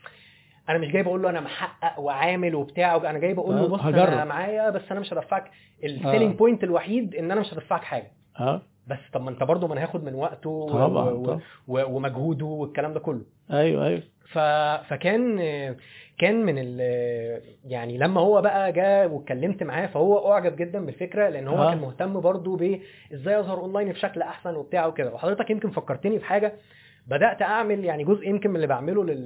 أنا 0.69 0.77
مش 0.77 0.87
جاي 0.87 1.03
بقول 1.03 1.21
له 1.21 1.29
أنا 1.29 1.39
محقق 1.41 1.99
وعامل 1.99 2.55
وبتاع 2.55 2.95
أنا 2.95 3.19
جاي 3.19 3.33
بقول 3.33 3.55
له 3.55 3.63
آه، 3.63 3.67
بص 3.67 3.79
هجرب. 3.79 4.13
أنا 4.13 4.25
معايا 4.25 4.69
بس 4.69 4.81
أنا 4.91 4.99
مش 4.99 5.13
هدفعك. 5.13 5.51
ال 5.83 5.90
selling 5.90 6.35
point 6.35 6.63
الوحيد 6.63 7.15
إن 7.15 7.31
أنا 7.31 7.41
مش 7.41 7.53
هدفعك 7.53 7.83
حاجة. 7.83 8.11
آه. 8.39 8.61
بس 8.87 8.97
طب 9.13 9.21
ما 9.21 9.29
أنت 9.29 9.43
برضه 9.43 9.67
ما 9.67 9.73
أنا 9.73 9.83
هاخد 9.83 10.03
من 10.03 10.15
وقته 10.15 10.49
و- 10.49 10.69
طبعا 10.69 11.09
و- 11.09 11.25
طبعا. 11.25 11.39
و- 11.67 11.95
ومجهوده 11.95 12.45
والكلام 12.45 12.93
ده 12.93 12.99
كله. 12.99 13.21
أيوه 13.51 13.87
أيوه. 13.87 14.03
ف... 14.31 14.39
فكان 14.89 15.39
كان 16.19 16.45
من 16.45 16.55
ال... 16.57 16.79
يعني 17.65 17.97
لما 17.97 18.21
هو 18.21 18.41
بقى 18.41 18.71
جه 18.71 19.07
واتكلمت 19.07 19.63
معاه 19.63 19.87
فهو 19.87 20.31
أعجب 20.33 20.55
جدا 20.55 20.85
بالفكرة 20.85 21.29
لأن 21.29 21.47
هو 21.47 21.57
آه. 21.57 21.69
كان 21.69 21.81
مهتم 21.81 22.19
برضه 22.19 22.57
بازاي 23.11 23.39
اظهر 23.39 23.59
اونلاين 23.59 23.89
بشكل 23.91 24.21
أحسن 24.21 24.55
وبتاع 24.55 24.85
وكده 24.85 25.13
وحضرتك 25.13 25.49
يمكن 25.49 25.69
فكرتني 25.71 26.17
بحاجة 26.17 26.53
بدأت 27.07 27.41
أعمل 27.41 27.85
يعني 27.85 28.03
جزء 28.03 28.27
يمكن 28.27 28.49
من 28.49 28.55
اللي 28.55 28.67
بعمله 28.67 29.03
لل... 29.03 29.23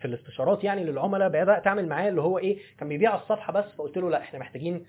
في 0.00 0.04
الاستشارات 0.04 0.64
يعني 0.64 0.84
للعملاء 0.84 1.28
بدأت 1.28 1.66
أعمل 1.66 1.88
معاه 1.88 2.08
اللي 2.08 2.20
هو 2.22 2.38
إيه 2.38 2.58
كان 2.78 2.88
بيبيع 2.88 3.14
الصفحة 3.14 3.52
بس 3.52 3.64
فقلت 3.78 3.98
له 3.98 4.10
لأ 4.10 4.18
إحنا 4.20 4.38
محتاجين 4.38 4.84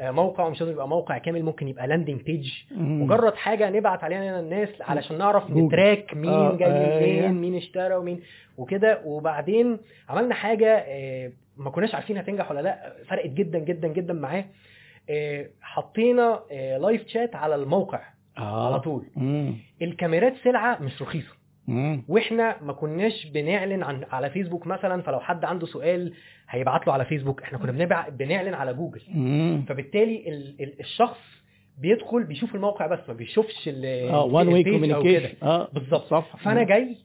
موقع 0.00 0.46
ومش 0.46 0.60
لازم 0.60 0.72
يبقى 0.72 0.88
موقع 0.88 1.18
كامل 1.18 1.42
ممكن 1.42 1.68
يبقى 1.68 1.86
landing 1.88 2.22
page. 2.22 2.52
مجرد 2.76 3.34
حاجة 3.34 3.70
نبعت 3.70 4.04
عليها 4.04 4.40
الناس 4.40 4.68
علشان 4.80 5.18
نعرف. 5.18 5.50
ن 5.50 5.61
track 5.61 6.14
مين 6.16 6.30
آه، 6.30 6.56
جاي 6.56 6.68
أيوة. 6.98 7.28
منين 7.28 7.40
مين 7.40 7.56
اشترى 7.56 7.94
ومين 7.94 8.20
وكده 8.58 9.00
وبعدين 9.04 9.78
عملنا 10.08 10.34
حاجة 10.34 10.84
آه، 10.86 11.32
ما 11.56 11.70
كناش 11.70 11.94
عارفين 11.94 12.18
هتنجح 12.18 12.50
ولا 12.50 12.60
لأ 12.60 12.92
فرقت 13.08 13.30
جدا 13.30 13.58
جدا 13.58 13.88
جدا 13.88 14.12
معاه 14.14 14.44
آه، 15.10 15.46
حطينا 15.62 16.40
live 16.80 17.06
chat 17.08 17.36
على 17.36 17.54
الموقع 17.54 18.00
آه 18.38 18.66
على 18.66 18.80
طول 18.80 19.06
مم. 19.16 19.54
الكاميرات 19.82 20.34
سلعة 20.44 20.82
مش 20.82 21.02
رخيصة 21.02 21.41
مم. 21.68 22.04
وإحنا 22.08 22.62
ما 22.62 22.72
كناش 22.72 23.26
بنعلن 23.26 23.82
عن 23.82 24.04
على 24.10 24.30
فيسبوك 24.30 24.66
مثلا 24.66 25.02
فلو 25.02 25.20
حد 25.20 25.44
عنده 25.44 25.66
سؤال 25.66 26.12
هيبعت 26.48 26.86
له 26.86 26.92
على 26.92 27.04
فيسبوك 27.04 27.42
إحنا 27.42 27.58
كنا 27.58 27.72
بنبع... 27.72 28.08
بنعلن 28.08 28.54
على 28.54 28.74
جوجل 28.74 29.00
مم. 29.08 29.64
فبالتالي 29.68 30.28
ال... 30.28 30.62
ال... 30.62 30.80
الشخص 30.80 31.18
بيدخل 31.78 32.24
بيشوف 32.24 32.54
الموقع 32.54 32.86
بس 32.86 32.98
ما 33.08 33.14
بيشوفش 33.14 33.68
ال 33.68 33.84
آه 34.10 34.24
one 34.24 34.48
way. 34.48 34.64
communication 34.64 35.34
آه 35.42 35.68
بالظبط. 35.72 36.14
فأنا 36.44 36.62
جاي 36.62 36.96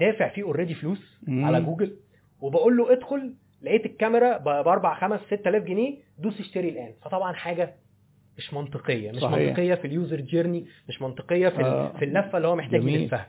دافع 0.00 0.28
فيه 0.28 0.42
already 0.42 0.74
فلوس 0.74 1.18
مم. 1.26 1.44
على 1.44 1.60
جوجل 1.60 1.96
وبقول 2.40 2.76
له 2.76 2.92
ادخل 2.92 3.34
لقيت 3.62 3.86
الكاميرا 3.86 4.38
ب 4.38 4.48
4 4.48 5.00
5 5.00 5.20
6000 5.36 5.62
جنيه 5.64 5.96
دوس 6.18 6.40
اشتري 6.40 6.68
الآن 6.68 6.92
فطبعا 7.04 7.32
حاجة 7.32 7.74
مش 8.38 8.54
منطقية 8.54 9.10
مش 9.10 9.20
صحيح. 9.20 9.38
منطقية 9.48 9.74
في 9.74 9.86
ال 9.86 9.93
user 9.93 10.20
journey 10.20 10.66
مش 10.88 11.02
منطقية 11.02 11.48
في 11.48 11.62
آه. 11.64 11.92
في 11.98 12.04
اللفة 12.04 12.36
اللي 12.36 12.48
هو 12.48 12.56
محتاج. 12.56 12.84
يلفها. 12.84 13.26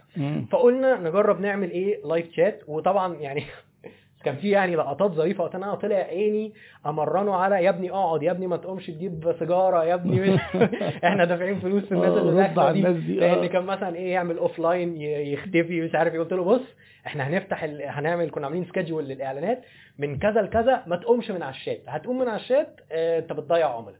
فقلنا 0.51 0.99
نجرب 0.99 1.39
نعمل 1.41 1.71
إيه؟ 1.71 2.05
live 2.05 2.31
chat 2.33 2.61
وطبعا 2.67 3.15
يعني 3.15 3.43
كان 4.25 4.35
في 4.35 4.49
يعني 4.49 4.75
لقطات 4.75 5.11
ظريفة 5.11 5.43
وقت 5.43 5.55
أنا 5.55 5.75
طلع 5.75 5.95
عيني 5.95 6.53
أمرنه 6.85 7.35
على 7.35 7.63
يا 7.63 7.69
ابني 7.69 7.91
اقعد 7.91 8.23
يا 8.23 8.31
ابني 8.31 8.47
ما 8.47 8.57
تقومش 8.57 8.87
تجيب 8.87 9.35
سيجارة 9.39 9.83
يا 9.85 9.93
ابني 9.93 10.35
إحنا 11.07 11.25
دافعين 11.25 11.59
فلوس 11.59 11.91
الناس 11.91 12.11
آه، 12.11 12.21
اللي 12.21 12.35
داخله 12.43 12.71
دي. 12.71 12.79
الناس 12.79 13.03
دي. 13.03 13.15
لأن 13.19 13.43
آه 13.43 13.47
كان 13.47 13.63
مثلا 13.63 13.95
إيه 13.95 14.11
يعمل 14.13 14.37
offline 14.37 15.01
يختفي 15.01 15.81
مش 15.81 15.95
عارف 15.95 16.13
إيه. 16.13 16.19
قلت 16.19 16.33
له 16.33 16.43
بص 16.43 16.61
إحنا 17.07 17.27
هنفتح 17.27 17.63
ال... 17.63 17.81
هنعمل 17.85 18.29
كنا 18.29 18.45
عاملين 18.45 18.65
schedule 18.65 19.03
للإعلانات 19.07 19.61
من 19.99 20.19
كذا 20.19 20.41
لكذا 20.41 20.83
ما 20.87 20.95
تقومش 20.95 21.31
من 21.31 21.43
على 21.43 21.51
الشات. 21.55 21.81
هتقوم 21.87 22.19
من 22.19 22.27
على 22.27 22.39
الشات 22.41 22.79
آه 22.91 23.19
أنت 23.19 23.33
بتضيع 23.33 23.69
عملاء. 23.69 23.99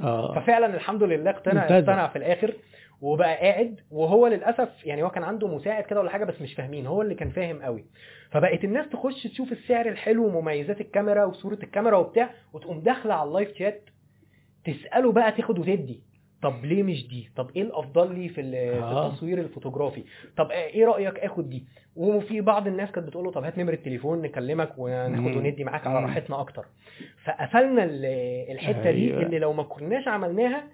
آه. 0.00 0.34
ففعلا 0.40 0.74
الحمد 0.74 1.02
لله 1.02 1.30
اقتنع. 1.30 1.62
اقتنع 1.78 2.08
في 2.08 2.16
الآخر 2.18 2.54
وبقى 3.00 3.36
قاعد 3.36 3.80
وهو 3.90 4.26
للأسف 4.26 4.86
يعني 4.86 5.02
هو 5.02 5.10
كان 5.10 5.22
عنده 5.24 5.48
مساعد 5.48 5.84
كده 5.84 6.00
ولا 6.00 6.10
حاجة 6.10 6.24
بس 6.24 6.42
مش 6.42 6.54
فاهمين 6.54 6.86
هو 6.86 7.02
اللي 7.02 7.14
كان 7.14 7.30
فاهم 7.30 7.62
قوي. 7.62 7.84
فبقت 8.30 8.64
الناس 8.64 8.88
تخش 8.88 9.22
تشوف 9.22 9.52
السعر 9.52 9.88
الحلو 9.88 10.26
ومميزات 10.26 10.80
الكاميرا 10.80 11.24
وصورة 11.24 11.58
الكاميرا 11.62 11.96
وبتاع 11.96 12.30
وتقوم 12.52 12.80
داخلة 12.80 13.14
على 13.14 13.28
ال 13.28 13.34
live 13.34 13.56
chat 13.58 13.82
تسأله 14.64 15.12
بقى 15.12 15.32
تاخد 15.32 15.58
وتدي. 15.58 16.02
طب 16.42 16.64
ليه 16.64 16.82
مش 16.82 17.08
دي 17.08 17.30
طب 17.36 17.50
إيه 17.56 17.62
الأفضل 17.62 18.14
لي 18.18 18.28
في 18.28 18.40
آه. 18.40 19.06
التصوير 19.08 19.38
الفوتوغرافي 19.40 20.04
طب 20.36 20.50
إيه 20.50 20.84
رأيك 20.84 21.18
آخد 21.18 21.50
دي 21.50 21.64
وفي 21.96 22.40
بعض 22.40 22.66
الناس 22.66 22.90
كانت 22.90 23.06
بتقول 23.08 23.24
له 23.24 23.30
طب 23.30 23.44
هات 23.44 23.58
نمرة 23.58 23.74
التليفون 23.74 24.22
نكلمك 24.22 24.72
وناخد. 24.78 25.36
وندي 25.36 25.64
معاك 25.64 25.86
على. 25.86 26.00
راحتنا 26.06 26.40
أكتر 26.40 26.66
فقفلنا 27.24 27.84
ال- 27.84 28.04
الحتة 28.52 28.90
دي 28.90 29.10
أيوة. 29.10 29.22
اللي 29.22 29.38
لو 29.38 29.52
ما 29.52 29.62
كناش 29.62 30.08
عملناها 30.08 30.64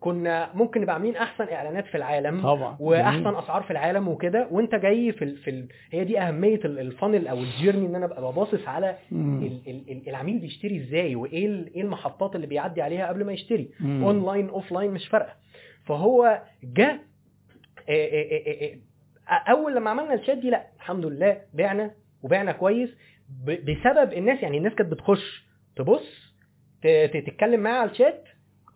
كنا 0.00 0.50
ممكن 0.54 0.80
نبقى 0.80 0.94
عاملين 0.94 1.16
أحسن 1.16 1.44
إعلانات 1.48 1.86
في 1.86 1.96
العالم 1.96 2.42
طبعا 2.42 2.76
وأحسن 2.80 3.22
جميل. 3.24 3.36
أسعار 3.36 3.62
في 3.62 3.70
العالم 3.70 4.08
وكده 4.08 4.48
وأنت 4.50 4.74
جاي 4.74 5.12
في 5.12 5.24
ال... 5.24 5.36
في 5.36 5.50
ال... 5.50 5.68
هي 5.92 6.04
دي 6.04 6.20
أهمية 6.20 6.60
ال- 6.64 6.78
ال 6.78 6.85
funnel 6.85 7.28
أو 7.28 7.38
ال 7.38 7.44
journey 7.44 7.86
إن 7.86 7.94
أنا 7.94 8.04
أبقى 8.06 8.32
باصص 8.32 8.68
على. 8.68 8.96
ال... 9.12 9.60
ال... 9.66 9.82
ال- 9.90 10.08
العميل 10.08 10.38
بيشتري 10.38 10.76
إزاي 10.76 11.14
وإيه. 11.16 11.66
إيه 11.74 11.82
المحطات 11.82 12.36
اللي 12.36 12.46
بيعدي 12.46 12.82
عليها 12.82 13.08
قبل 13.08 13.24
ما 13.24 13.32
يشتري. 13.32 13.70
online 13.82 14.48
offline 14.48 14.90
مش 14.90 15.08
فارقة 15.08 15.32
فهو 15.86 16.42
جه 16.64 17.00
آه، 17.88 17.92
آه، 17.92 18.76
آه، 19.28 19.50
أول 19.50 19.74
لما 19.76 19.90
عملنا 19.90 20.14
الشات 20.14 20.38
دي 20.38 20.50
لا 20.50 20.66
الحمد 20.76 21.06
لله 21.06 21.40
بعنا 21.54 21.90
وبعنا 22.22 22.52
كويس 22.52 22.90
ب- 23.46 23.70
بسبب 23.70 24.12
الناس 24.12 24.42
يعني 24.42 24.58
الناس 24.58 24.74
كانت 24.74 24.92
بتخش 24.92 25.46
تبص 25.76 26.34
تتكلم 27.12 27.60
معاه 27.60 27.78
على 27.80 27.90
الشات 27.90 28.24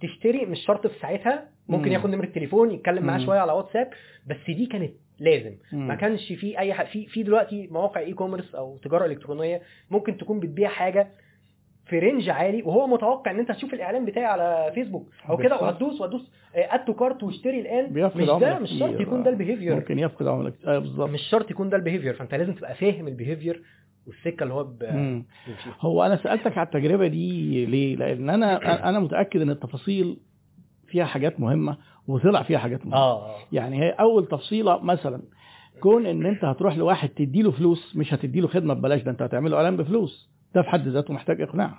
تشتري 0.00 0.46
مش 0.46 0.58
شرط 0.66 0.86
في 0.86 0.98
ساعتها 1.00 1.48
ممكن 1.68 1.86
مم. 1.88 1.92
ياخد 1.92 2.10
نمره 2.10 2.24
التليفون 2.24 2.70
يتكلم 2.70 3.04
معاه. 3.04 3.18
شوية 3.18 3.38
على 3.38 3.52
واتساب 3.52 3.90
بس 4.26 4.36
دي 4.46 4.66
كانت 4.66 4.92
لازم 5.18 5.54
مم. 5.72 5.88
ما 5.88 5.94
كانش 5.94 6.32
في 6.32 6.58
أي 6.58 6.72
حاجة 6.74 6.86
في 6.86 7.06
في 7.06 7.22
دلوقتي 7.22 7.68
مواقع 7.70 8.00
e-commerce 8.00 8.54
أو 8.54 8.76
تجارة 8.76 9.06
إلكترونية 9.06 9.60
ممكن 9.90 10.16
تكون 10.16 10.40
بتبيع 10.40 10.68
حاجة 10.68 11.08
في 11.86 11.98
range 11.98 12.28
عالي 12.28 12.62
وهو 12.62 12.86
متوقع 12.86 13.30
إن 13.30 13.38
أنت 13.38 13.50
هتشوف 13.50 13.74
الإعلان 13.74 14.04
بتاعي 14.04 14.24
على 14.26 14.72
فيسبوك 14.74 15.08
أو 15.28 15.36
كده. 15.36 15.56
وهتدوس 15.56 16.00
وهتدوس 16.00 16.30
add 16.54 16.84
to 16.84 16.94
cart 16.94 17.22
واشتري 17.22 17.60
الآن 17.60 17.92
مش 18.16 18.26
ده 18.40 18.58
مش 18.58 18.70
شرط. 18.78 19.00
يكون 19.00 19.22
ده 19.22 19.30
ال 19.30 19.35
behavior 19.35 19.74
ممكن 19.74 19.98
يفقد 19.98 20.50
كتير. 20.52 20.70
أيوه 20.70 20.80
بالظبط 20.80 21.10
مش 21.10 21.20
شرط 21.30 21.50
يكون 21.50 21.68
ده 21.70 21.76
ال 21.76 21.80
behavior 21.80 22.14
فأنت 22.14 22.34
لازم 22.34 22.52
تبقى 22.54 22.74
فاهم 22.74 23.08
ال 23.08 23.14
behavior 23.14 23.62
والسكة 24.10 24.42
اللي 24.42 24.54
هو 24.54 24.64
ب- 24.64 24.82
هو 25.80 26.02
أنا 26.06 26.16
سألتك 26.16 26.58
على 26.58 26.66
التجربة 26.66 27.06
دي 27.06 27.66
ليه؟ 27.66 27.96
لأن 27.96 28.30
أنا 28.30 28.88
أنا 28.88 29.00
متأكد 29.00 29.40
إن 29.40 29.50
التفاصيل 29.50 30.16
فيها 30.88 31.04
حاجات 31.04 31.40
مهمة 31.40 31.76
وطلع 32.08 32.42
فيها 32.42 32.58
حاجات 32.58 32.86
مهمة. 32.86 32.96
آه. 32.96 33.36
يعني 33.52 33.82
هي 33.82 33.90
أول 33.90 34.26
تفصيلة 34.28 34.82
مثلا 34.82 35.22
كون 35.80 36.06
إن 36.06 36.26
أنت 36.26 36.44
هتروح 36.44 36.76
لواحد 36.76 37.08
تديله 37.08 37.50
فلوس 37.50 37.96
مش 37.96 38.14
هتديله 38.14 38.48
خدمة 38.48 38.74
ببلاش 38.74 39.02
ده 39.02 39.10
أنت 39.10 39.22
هتعمله 39.22 39.56
إعلان 39.56 39.76
بفلوس. 39.76 40.30
ده 40.54 40.62
في 40.62 40.68
حد 40.70 40.88
ذاته 40.88 41.14
محتاج 41.14 41.40
إقناع. 41.42 41.78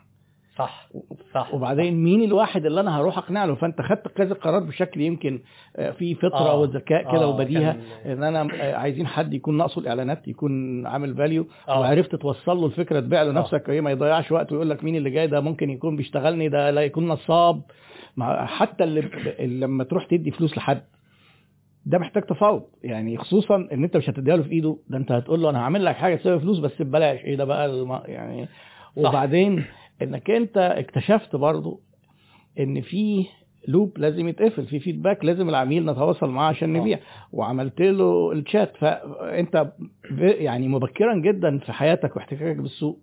صح 0.58 0.90
صح 1.34 1.54
وبعدين 1.54 2.04
مين 2.04 2.24
الواحد 2.24 2.66
اللي 2.66 2.82
أنا 2.82 3.00
هروح 3.00 3.18
أقنع 3.18 3.46
له 3.46 3.56
فأنت 3.56 3.82
خدت 3.82 4.08
كذا 4.08 4.34
قرار 4.34 4.64
بشكل 4.64 5.02
يمكن 5.02 5.40
آه، 5.76 5.92
في 5.92 6.16
فطرة 6.16 6.50
آه. 6.50 6.60
وذكاء 6.60 7.02
كده 7.12 7.24
آه، 7.24 7.28
وبديهة 7.28 7.78
إن 8.06 8.24
أنا 8.24 8.48
آه، 8.62 8.76
عايزين 8.76 9.08
حد 9.08 9.34
يكون 9.34 9.58
ناقصه 9.58 9.82
الإعلانات 9.82 10.28
يكون 10.28 10.88
عامل 10.88 11.16
فاليو 11.16 11.48
آه. 11.70 11.80
وعرفت 11.80 12.16
توصل 12.16 12.58
له 12.58 12.66
الفكرة 12.66 13.00
تبيع 13.00 13.22
له 13.24 13.30
آه. 13.30 13.34
نفسك 13.34 13.70
إيه 13.70 13.82
ما 13.82 13.92
يضيعش 13.92 14.32
وقت 14.32 14.52
ويقول 14.52 14.70
لك 14.70 14.84
مين 14.84 14.96
اللي 14.96 15.10
جاي 15.10 15.28
ده 15.28 15.42
ممكن 15.42 15.70
يكون 15.70 15.96
بيشتغلني 15.96 16.50
ده 16.50 16.72
لا 16.72 16.82
يكون 16.82 17.08
نصاب 17.08 17.62
حتى 18.46 18.84
اللي 18.84 19.02
لما 19.40 19.84
تروح 19.84 20.06
تدي 20.06 20.32
فلوس 20.32 20.58
لحد 20.58 20.82
ده 21.86 21.98
محتاج 21.98 22.24
تفاوض 22.24 22.64
يعني 22.84 23.18
خصوصا 23.18 23.56
إن 23.56 23.84
أنت 23.84 23.98
مش 23.98 24.10
هتديها 24.10 24.36
له 24.38 24.44
في 24.44 24.52
إيده 24.52 24.78
ده 24.88 24.98
أنت 24.98 25.12
هتقول 25.12 25.42
له 25.42 25.50
أنا 25.50 25.60
هعمل 25.60 25.86
لك 25.86 25.96
حاجة 25.96 26.16
تساوي 26.16 26.40
فلوس 26.40 26.60
بس 26.60 26.82
ببلاش 26.82 27.20
إيه 27.20 27.36
ده 27.36 27.46
بقى. 27.46 27.86
يعني. 28.06 28.48
وبعدين 28.96 29.64
إنك 30.02 30.32
أنت 30.32 30.58
اكتشفت 30.58 31.36
برضو 31.36 31.82
إن 32.60 32.82
في 32.82 33.26
لوب 33.68 33.98
لازم 33.98 34.28
يتقفل 34.28 34.66
في 34.66 34.80
فيدباك 34.80 35.26
لازم 35.26 35.50
العميل 35.50 35.86
نتواصل 35.86 36.30
معاه 36.30 36.50
عشان 36.50 36.76
آه. 36.76 36.80
نبيع 36.80 37.00
وعملت 37.32 37.82
له 37.82 38.32
الشات 38.32 38.78
فأنت 38.78 39.72
يعني 40.20 40.68
مبكرا 40.68 41.16
جدا 41.22 41.60
في 41.60 41.72
حياتك 41.74 42.16
واحتكاكك 42.16 42.58
بالسوق 42.58 43.00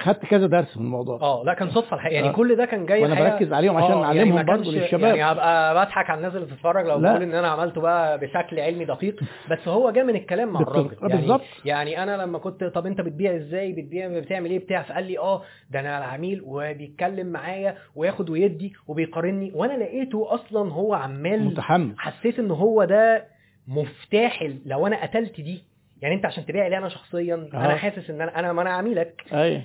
خدت 0.00 0.26
كذا 0.26 0.46
درس 0.46 0.76
من 0.76 0.84
الموضوع. 0.84 1.20
آه 1.20 1.42
لا 1.46 1.54
كان 1.54 1.70
صدفة 1.70 1.96
الحقيقة. 1.96 2.14
يعني 2.14 2.28
آه. 2.28 2.32
كل 2.32 2.56
ده 2.56 2.64
كان 2.64 2.86
جاي 2.86 3.02
وأنا 3.02 3.14
بركز 3.14 3.52
عليهم 3.52 3.76
عشان 3.76 3.92
آه، 3.92 4.00
نعلمهم 4.00 4.34
ما 4.34 4.42
برضو 4.42 4.62
كانش- 4.62 4.74
للشباب. 4.74 5.16
يعني 5.16 5.32
هبقى 5.32 5.74
بضحك 5.74 6.10
على 6.10 6.18
الناس 6.18 6.34
اللي 6.34 6.46
بتتفرج 6.46 6.86
لو. 6.86 6.98
بقول 7.00 7.22
إن 7.22 7.34
أنا 7.34 7.48
عملته 7.48 7.80
بقى 7.80 8.18
بشكل 8.18 8.60
علمي 8.60 8.84
دقيق. 8.84 9.20
بس 9.50 9.68
هو 9.68 9.90
جه 9.90 10.02
من 10.02 10.16
الكلام 10.16 10.48
مع 10.52 10.60
الراجل. 10.60 10.96
يعني 11.02 11.16
بالظبط. 11.16 11.42
يعني 11.64 12.02
أنا 12.02 12.16
لما 12.22 12.38
كنت 12.38 12.64
طب 12.64 12.86
أنت 12.86 13.00
بتبيع 13.00 13.36
إزاي؟ 13.36 13.72
بتبيع 13.72 14.08
بتعمل 14.20 14.50
إيه؟ 14.50 14.58
بتاع. 14.58 14.82
فقال 14.82 15.04
لي 15.04 15.18
آه 15.18 15.42
ده 15.70 15.80
أنا 15.80 15.98
العميل 15.98 16.42
وبيتكلم 16.44 17.26
معايا 17.26 17.74
وياخد 17.96 18.30
ويدي 18.30 18.72
وبيقارني. 18.88 19.52
وأنا 19.54 19.72
لقيته 19.72 20.34
أصلا 20.34 20.72
هو 20.72 20.94
عمال 20.94 21.44
متحمس. 21.44 21.94
حسيت 21.98 22.38
إن 22.38 22.50
هو 22.50 22.84
ده 22.84 23.24
مفتاح 23.68 24.48
لو 24.66 24.86
أنا 24.86 25.02
قتلت 25.02 25.40
دي 25.40 25.64
يعني 26.02 26.14
أنت 26.14 26.26
عشان 26.26 26.46
تبيع 26.46 26.66
لي 26.66 26.78
أنا 26.78 26.88
شخصيا 26.88 27.34
أنا 27.54 27.72
آه. 27.72 27.76
حاسس 27.76 28.10
إن 28.10 28.20
أنا 28.20 28.38
أنا 28.38 28.52
ما 28.52 28.62
أنا 28.62 28.70
عميلك. 28.70 29.22
أيوه. 29.32 29.62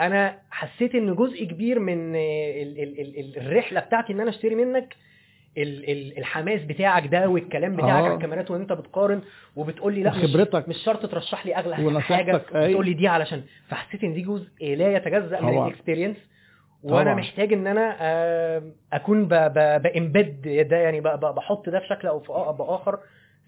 أنا 0.00 0.38
حسيت 0.50 0.94
إن 0.94 1.14
جزء 1.14 1.44
كبير 1.44 1.78
من 1.78 2.16
ال 2.16 2.78
ال 2.82 3.00
ال 3.00 3.18
ال 3.18 3.38
الرحلة 3.38 3.80
بتاعتي 3.80 4.12
إن 4.12 4.20
أنا 4.20 4.30
أشتري 4.30 4.54
منك 4.54 4.96
ال 5.58 5.90
ال 5.90 6.18
الحماس 6.18 6.62
بتاعك 6.62 7.06
ده 7.06 7.28
والكلام 7.28 7.76
بتاعك 7.76 7.90
آه. 7.90 8.04
على 8.04 8.14
الكاميرات 8.14 8.50
وإن 8.50 8.60
أنت 8.60 8.72
بتقارن 8.72 9.22
وبتقول 9.56 9.94
لي 9.94 10.02
لأ 10.02 10.10
مش, 10.16 10.24
وخبرتك. 10.24 10.68
مش 10.68 10.76
شرط 10.84 11.06
ترشح 11.06 11.46
لي 11.46 11.56
أغلى 11.56 12.00
حاجة. 12.00 12.36
بتقول 12.36 12.86
لي 12.86 12.94
دي 12.94 13.08
علشان 13.08 13.42
فحسيت 13.68 14.04
إن 14.04 14.12
دي 14.14 14.22
جزء 14.22 14.48
لا 14.60 14.92
يتجزأ 14.96 15.40
من. 15.40 15.48
الاكسبيرينس 15.48 16.16
وأنا 16.82 17.02
طبعا. 17.02 17.14
محتاج 17.14 17.52
إن 17.52 17.66
أنا 17.66 17.96
آه، 18.00 18.62
أكون 18.92 19.28
بامبد 19.28 20.66
ده 20.70 20.76
يعني 20.76 21.00
بحط 21.00 21.68
ده 21.68 21.80
في 21.80 21.86
شكل 21.86 22.08
أو 22.08 22.20
في 22.20 22.32
بآخر 22.58 22.98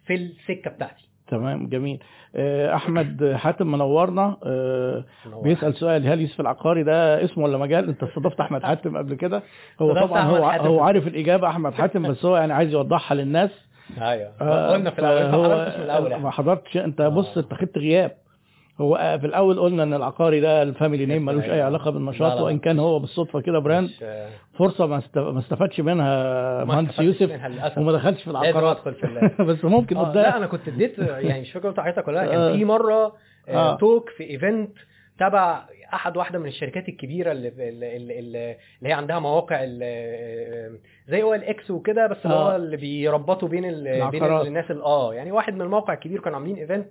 في 0.06 0.14
السكة 0.14 0.70
بتاعتي 0.70 1.10
تمام 1.31 1.69
جميل. 1.69 2.03
آه، 2.37 2.75
أحمد 2.75 3.33
حاتم 3.37 3.73
منورنا. 3.73 4.37
آه، 4.45 5.05
بيسأل 5.43 5.75
سؤال 5.75 6.07
هل 6.07 6.21
يوسف 6.21 6.40
العقاري 6.40 6.83
ده 6.83 7.25
اسم 7.25 7.43
ولا 7.43 7.59
مجال؟ 7.59 7.88
انت 7.88 8.03
استضفت 8.03 8.40
أحمد 8.40 8.62
حاتم 8.62 8.97
قبل 8.99 9.14
كده. 9.14 9.43
هو 9.83 9.95
طبعا 9.95 10.21
هو. 10.21 10.37
هو 10.37 10.81
عارف 10.81 11.07
الإجابة 11.07 11.49
أحمد 11.49 11.75
حاتم 11.75 12.09
بس 12.11 12.25
هو 12.25 12.37
يعني 12.37 12.53
عايز 12.53 12.73
يوضحها 12.73 13.14
للناس. 13.14 13.51
أيوه. 14.01 14.33
آه، 14.40 14.73
قلنا 14.73 14.90
في 14.90 14.99
الأول 14.99 15.23
ما 15.23 15.33
حضرتش 15.33 15.77
يعني. 15.88 16.23
ما 16.23 16.31
حضرتش. 16.31 16.77
أنت 16.77 17.03
بص. 17.03 17.38
أنت 17.38 17.55
خدت 17.55 17.79
غياب. 17.79 18.12
هو 18.81 18.97
آه، 18.97 19.16
في 19.16 19.27
الأول 19.27 19.61
قلنا 19.61 19.83
إن 19.83 19.95
العقاري 19.95 20.40
ده 20.40 20.62
ال 20.62 20.69
family 20.69 21.07
name 21.07 21.24
ملوش 21.25 21.45
أي 21.45 21.53
أيوة. 21.53 21.64
علاقة 21.64 21.85
لا، 21.85 21.90
بالنشاط. 21.90 22.40
وإن 22.40 22.59
كان 22.59 22.79
هو 22.79 22.99
بالصدفة 22.99 23.40
كده 23.40 23.59
brand 23.59 23.90
فرصة 24.59 24.87
ما 24.87 24.99
است- 24.99 25.19
ما 25.19 25.38
استفادش 25.38 25.81
منها 25.81 26.64
مهندس 26.64 26.99
يوسف. 26.99 27.31
وما 27.79 27.93
دخلش 27.93 28.23
في 28.23 28.31
العقارات 28.31 28.88
بس 29.49 29.64
ممكن 29.64 29.97
آه، 29.97 30.12
لا 30.14 30.37
أنا 30.37 30.47
كنت 30.47 30.69
اديت 30.69 30.99
يعني 31.29 31.40
مش 31.40 31.53
فاكر 31.53 31.83
حضرتك 31.83 32.09
ولا 32.09 32.16
لا 32.16 32.25
آه. 32.25 32.49
كان 32.49 32.59
في 32.59 32.64
مرة 32.64 33.12
آه. 33.49 33.73
آه. 33.73 33.77
talk 33.76 34.11
في 34.11 34.31
event 34.31 34.70
تبع 35.21 35.64
أحد 35.95 36.16
واحدة 36.16 36.38
من 36.38 36.47
الشركات 36.47 36.88
الكبيرة 36.88 37.33
اللي 37.33 37.49
اللي, 37.49 38.19
اللي, 38.19 38.57
هي 38.85 38.93
عندها 38.93 39.19
مواقع 39.19 39.64
زي 41.09 41.23
OLX 41.22 41.70
وكده 41.71 42.07
بس 42.07 42.16
اللي 42.25 42.37
هو. 42.37 42.57
اللي 42.57 42.77
بيربطوا 42.77 43.49
بين 43.49 43.64
بين. 44.11 44.25
الناس 44.25 44.71
ال- 44.71 44.83
آه 44.83 45.14
يعني 45.14 45.33
واحد 45.33 45.55
من 45.55 45.62
المواقع 45.62 45.93
الكبير 45.95 46.21
كانوا 46.21 46.38
عاملين 46.38 46.57
event 46.57 46.88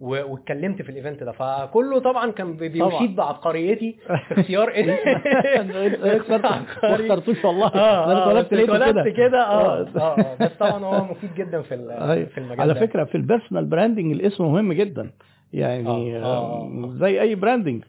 واتكلمت 0.00 0.82
في 0.82 0.88
ال 0.90 0.95
event 0.95 1.22
ده 1.22 1.32
فكله 1.32 1.98
طبعا 1.98 2.30
كان. 2.30 2.56
بيشيد 2.56 3.16
بعبقريتي 3.16 3.96
اختيار 4.32 4.72
ما 6.82 6.94
اخترتوش 6.94 7.44
والله 7.44 7.66
آه 7.66 8.06
ده 8.06 8.12
أنا 8.12 8.38
آه 8.38 8.40
اتولدت 8.40 9.16
كده 9.16 9.42
آه 9.42 9.80
آه. 9.80 9.88
آه 9.96 10.20
آه. 10.20 10.36
بس 10.40 10.52
طبعا 10.52 10.84
هو 10.84 11.04
مفيد 11.04 11.34
جدا 11.34 11.62
في 11.62 11.74
أيوة. 11.74 12.26
في 12.28 12.38
المجال 12.38 12.60
على. 12.60 12.74
فكرة 12.74 13.04
في 13.04 13.14
ال 13.14 13.20
personal 13.20 13.64
branding 13.64 14.12
الاسم 14.12 14.44
مهم 14.44 14.72
جدا 14.72 15.10
يعني 15.52 16.16
آه، 16.18 16.22
آه، 16.22 16.24
آه. 16.24 16.84
آه، 16.84 16.94
زي 17.00 17.20
أي 17.20 17.34
branding 17.34 17.84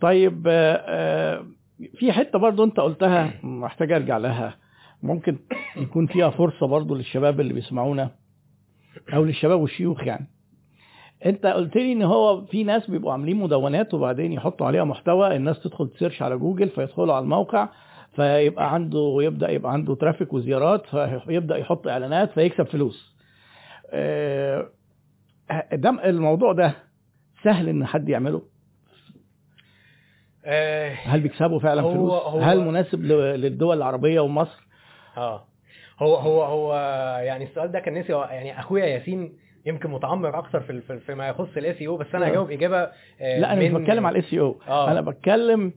طيب 0.00 0.46
آه، 0.46 0.82
آه، 0.86 1.44
في 1.98 2.12
حتة 2.12 2.38
برضو 2.38 2.64
أنت 2.64 2.80
قلتها 2.80 3.30
محتاج 3.42 3.92
أرجع 3.92 4.16
لها 4.18 4.56
ممكن 5.02 5.38
يكون 5.76 6.06
فيها 6.06 6.30
فرصة 6.30 6.66
برضو 6.66 6.94
للشباب 6.94 7.40
اللي 7.40 7.54
بيسمعونا 7.54 8.10
أو 9.14 9.24
للشباب 9.24 9.60
والشيوخ 9.60 10.04
يعني 10.06 10.26
انت 11.26 11.46
قلت 11.46 11.76
لي 11.76 11.92
ان 11.92 12.02
هو 12.02 12.44
في 12.44 12.64
ناس 12.64 12.90
بيبقوا 12.90 13.12
عاملين 13.12 13.36
مدونات 13.36 13.94
وبعدين 13.94 14.32
يحطوا 14.32 14.66
عليها 14.66 14.84
محتوى 14.84 15.36
الناس 15.36 15.60
تدخل 15.62 15.88
ت 15.88 15.93
search 15.93 16.22
على 16.22 16.36
جوجل 16.38 16.68
فيدخلوا 16.68 17.14
على 17.14 17.22
الموقع 17.22 17.68
فيبقى 18.16 18.74
عنده 18.74 18.98
ويبدا 18.98 19.50
يبقى 19.50 19.72
عنده 19.72 19.94
traffic 19.94 20.32
وزيارات 20.32 20.86
فيبدأ 21.26 21.56
يحط 21.56 21.86
إعلانات 21.88 22.30
فيكسب 22.32 22.66
فلوس. 22.66 23.16
آه، 23.90 24.68
ده 25.72 25.90
الموضوع 26.04 26.52
ده 26.52 26.74
سهل 27.44 27.68
إن 27.68 27.86
حد 27.86 28.08
يعمله؟ 28.08 28.42
آه، 30.44 30.92
هل 30.94 31.20
بيكسبوا 31.20 31.58
فعلا 31.60 31.82
هو- 31.82 31.92
فلوس؟ 31.92 32.12
هو- 32.12 32.40
هل 32.40 32.60
مناسب 32.60 33.02
للدول 33.04 33.76
العربية 33.76 34.20
ومصر؟ 34.20 34.66
آه 35.16 35.44
هو 35.98 36.16
هو 36.16 36.42
هو 36.44 36.74
يعني 37.24 37.44
السؤال 37.44 37.72
ده 37.72 37.80
كان 37.80 37.94
نسي 37.98 38.12
يعني 38.12 38.60
أخويا 38.60 38.84
ياسين 38.86 39.32
يمكن 39.68 39.90
متعمق 39.90 40.36
أكثر 40.36 40.60
في 40.60 40.80
في- 40.80 40.98
فيما 40.98 41.28
يخص 41.28 41.56
ال 41.56 41.82
SEO 41.82 41.96
بس 41.96 42.06
أنا 42.14 42.26
آه. 42.26 42.28
هجاوب 42.28 42.50
إجابة 42.50 42.78
آه، 43.20 43.38
لا 43.38 43.52
أنا 43.52 43.60
مش 43.62 43.70
بتكلم 43.70 44.06
على 44.06 44.18
ال 44.18 44.34
SEO 44.34 44.56
آه. 44.68 44.90
أنا 44.90 45.00
بتكلم 45.00 45.72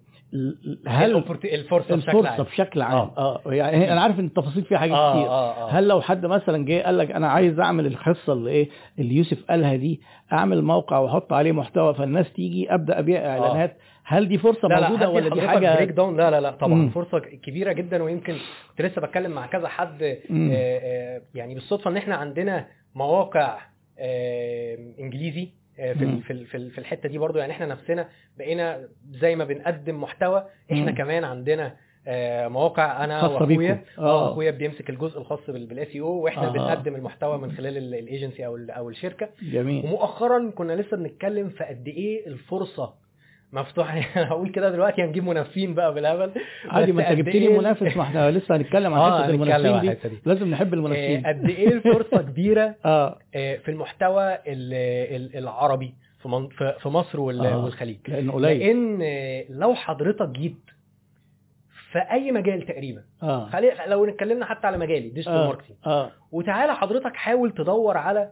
هل 0.88 1.24
الفرصة 1.44 2.30
عام. 2.30 2.44
بشكل 2.44 2.82
عام. 2.82 3.12
آه. 3.18 3.42
يعني 3.46 3.94
أنا 3.94 4.02
عارف 4.02 4.20
إن 4.20 4.26
التفاصيل 4.26 4.64
فيها 4.64 4.78
حاجات 4.78 4.96
كتير. 5.14 5.32
هل 5.70 5.88
لو 5.88 6.02
حد 6.02 6.26
مثلا 6.26 6.66
جه 6.66 6.82
قال 6.84 6.98
لك 6.98 7.12
أنا 7.12 7.28
عايز 7.30 7.60
أعمل 7.60 7.86
الحصة 7.86 8.34
اللي 8.34 8.50
إيه 8.52 8.70
اللي 9.00 9.16
يوسف 9.16 9.44
قالها 9.50 9.76
دي 9.76 10.02
أعمل 10.34 10.62
موقع 10.62 10.98
وأحط 10.98 11.34
عليه 11.34 11.52
محتوى 11.52 11.94
فالناس 11.94 12.34
تيجي 12.34 12.74
أبدأ 12.74 13.00
أبيع 13.00 13.26
إعلانات 13.28 13.78
هل 14.04 14.28
دي 14.28 14.38
فرصة 14.38 14.68
لا 14.68 14.80
لا 14.80 14.90
موجودة 14.90 15.06
هدي 15.06 15.16
ولا 15.16 15.36
دي 15.36 15.42
حاجة 15.48 15.76
break 15.76 15.90
down 15.90 16.18
لا 16.18 16.32
لا 16.32 16.42
لا 16.42 16.52
طبعا 16.52 16.74
مم. 16.74 16.90
فرصة 16.90 17.20
كبيرة 17.20 17.72
جدا 17.72 18.04
ويمكن 18.04 18.36
كنت 18.70 18.82
لسه 18.82 19.02
بتكلم 19.02 19.32
مع 19.32 19.46
كذا 19.48 19.68
حد. 19.68 20.04
آه، 20.04 20.18
آه، 20.32 21.22
يعني 21.36 21.54
بالصدفة 21.54 21.90
إن 21.92 21.98
إحنا 21.98 22.16
عندنا 22.16 22.66
مواقع 22.96 23.58
آه، 23.58 23.60
إنجليزي 25.00 25.50
آه، 25.80 25.94
في 25.94 26.22
في 26.22 26.46
في 26.46 26.58
ال- 26.58 26.72
في 26.72 26.78
الحتة 26.78 27.10
دي 27.10 27.18
برضو 27.18 27.40
يعني 27.40 27.52
إحنا 27.54 27.66
نفسنا 27.66 28.10
بقينا 28.38 28.88
زي 29.12 29.36
ما 29.36 29.44
بنقدم 29.46 30.02
محتوى 30.02 30.46
إحنا. 30.72 30.92
كمان 30.92 31.24
عندنا 31.24 31.76
آه، 32.08 32.48
مواقع 32.48 33.04
أنا 33.04 33.28
وأخويا 33.28 33.84
آه. 33.98 34.32
اخويا 34.32 34.52
بيمسك 34.52 34.90
الجزء 34.90 35.20
الخاص 35.20 35.50
بال 35.50 35.96
SEO 35.96 36.08
وإحنا 36.24 36.48
آه. 36.48 36.52
بنقدم 36.52 36.96
المحتوى 36.96 37.38
من 37.38 37.52
خلال 37.52 37.78
ال- 37.78 37.96
الايجنسي 37.96 38.46
أو 38.46 38.58
أو 38.70 38.90
الشركة 38.90 39.30
جميل 39.42 39.86
ومؤخرا 39.86 40.52
كنا 40.56 40.74
لسه 40.74 40.98
بنتكلم 40.98 41.50
في 41.50 41.64
قد 41.64 41.88
إيه 41.88 42.28
الفرصة 42.28 42.94
مفتوحه 43.54 43.96
يعني 43.98 44.28
هقول 44.30 44.50
كده 44.52 44.70
دلوقتي 44.70 45.02
هنجيب 45.04 45.24
منافسين 45.24 45.74
بقى 45.74 45.94
بالهبل. 45.94 46.32
عادي 46.70 46.92
ما 46.92 47.10
انت 47.12 47.18
جبت 47.20 47.36
لي 47.36 47.48
إيه- 47.48 47.60
منافس 47.60 47.98
ما 47.98 48.04
إحنا 48.04 48.32
لسه 48.32 48.56
هنتكلم 48.56 48.94
عن 48.94 49.00
آه 49.00 49.24
حتة 49.24 49.30
المنافسين 49.30 49.80
دي. 49.82 50.10
دي. 50.10 50.22
لازم 50.26 50.48
نحب 50.52 50.74
آه، 50.74 50.78
المنافسين. 50.78 51.26
قد 51.28 51.50
إيه 51.50 51.68
الفرصة 51.68 52.18
كبيرة 52.22 52.76
آه. 52.86 53.18
آه، 53.36 53.56
في 53.58 53.72
المحتوى 53.72 54.34
ال- 54.34 54.74
ال- 55.16 55.38
العربي 55.38 55.94
في 56.80 56.90
مصر 56.90 57.20
وال- 57.20 57.46
آه. 57.46 57.64
والخليج. 57.64 57.98
لأنه 58.08 58.34
قليل. 58.34 58.60
لأن 58.60 59.00
آه، 59.04 59.46
لو 59.50 59.76
حضرتك 59.76 60.30
جيت 60.30 60.58
في 61.92 62.00
أي 62.12 62.32
مجال 62.32 62.62
تقريبا 62.66 63.04
آه. 63.24 63.46
خلي 63.50 63.72
لو 63.88 64.06
اتكلمنا 64.06 64.46
حتى 64.46 64.68
على 64.68 64.78
مجالي 64.78 65.10
digital 65.10 65.34
آه. 65.34 65.48
marketing 65.48 65.78
آه. 65.86 66.12
وتعالى 66.32 66.76
حضرتك 66.76 67.16
حاول 67.16 67.52
تدور 67.52 67.98
على 67.98 68.32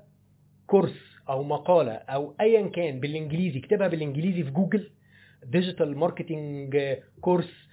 course 0.67 1.19
أو 1.29 1.43
مقالة 1.43 1.91
أو 1.91 2.33
ايا 2.41 2.67
كان 2.67 2.99
بالإنجليزي 2.99 3.59
اكتبها 3.59 3.87
بالإنجليزي 3.87 4.43
في 4.43 4.51
جوجل 4.51 4.89
digital 5.45 5.97
marketing 5.97 6.77
course 7.21 7.69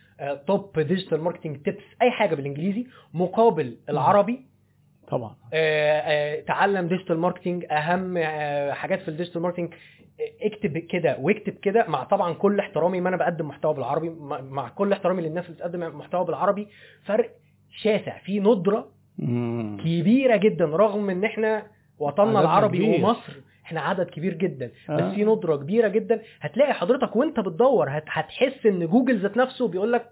top 0.46 0.78
digital 0.80 1.20
marketing 1.20 1.62
tips 1.62 1.82
أي 2.02 2.10
حاجة 2.10 2.34
بالإنجليزي 2.34 2.86
مقابل 3.14 3.76
العربي 3.88 4.46
طبعا 5.08 5.36
آه، 5.52 6.00
آه، 6.00 6.40
تعلم 6.40 6.86
digital 6.88 7.18
marketing 7.18 7.64
أهم 7.70 8.16
آه، 8.16 8.72
حاجات 8.72 9.02
في 9.02 9.08
ال 9.08 9.12
digital 9.12 9.42
marketing 9.42 9.74
اكتب 10.42 10.78
كده 10.78 11.16
واكتب 11.20 11.52
كده 11.52 11.84
مع 11.88 12.04
طبعا 12.04 12.34
كل 12.34 12.60
احترامي 12.60 13.00
ما 13.00 13.08
أنا 13.08 13.16
بقدم 13.16 13.48
محتوى 13.48 13.74
بالعربي 13.74 14.10
مع 14.50 14.68
كل 14.68 14.92
احترامي 14.92 15.22
للناس 15.22 15.44
اللي 15.44 15.56
بتقدم 15.56 15.98
محتوى 15.98 16.24
بالعربي 16.24 16.68
فرق 17.04 17.30
شاسع 17.82 18.18
في 18.18 18.40
ندرة 18.40 18.88
مم. 19.18 19.76
كبيرة 19.84 20.36
جدا 20.36 20.64
رغم 20.64 21.10
إن 21.10 21.24
إحنا 21.24 21.66
وطننا 21.98 22.40
العربي 22.40 22.78
كبير. 22.78 23.04
ومصر 23.04 23.32
إحنا 23.66 23.80
عدد 23.80 24.06
كبير 24.10 24.34
جدا 24.34 24.70
آه. 24.90 24.96
بس 24.96 25.14
في 25.14 25.24
ندرة 25.24 25.56
كبيرة 25.56 25.88
جدا. 25.88 26.22
هتلاقي 26.40 26.74
حضرتك 26.74 27.16
وانت 27.16 27.40
بتدور 27.40 27.86
هت 27.90 28.04
هتحس 28.08 28.66
إن 28.66 28.86
جوجل 28.86 29.18
ذات 29.18 29.36
نفسه 29.36 29.68
بيقول 29.68 29.92
لك 29.92 30.10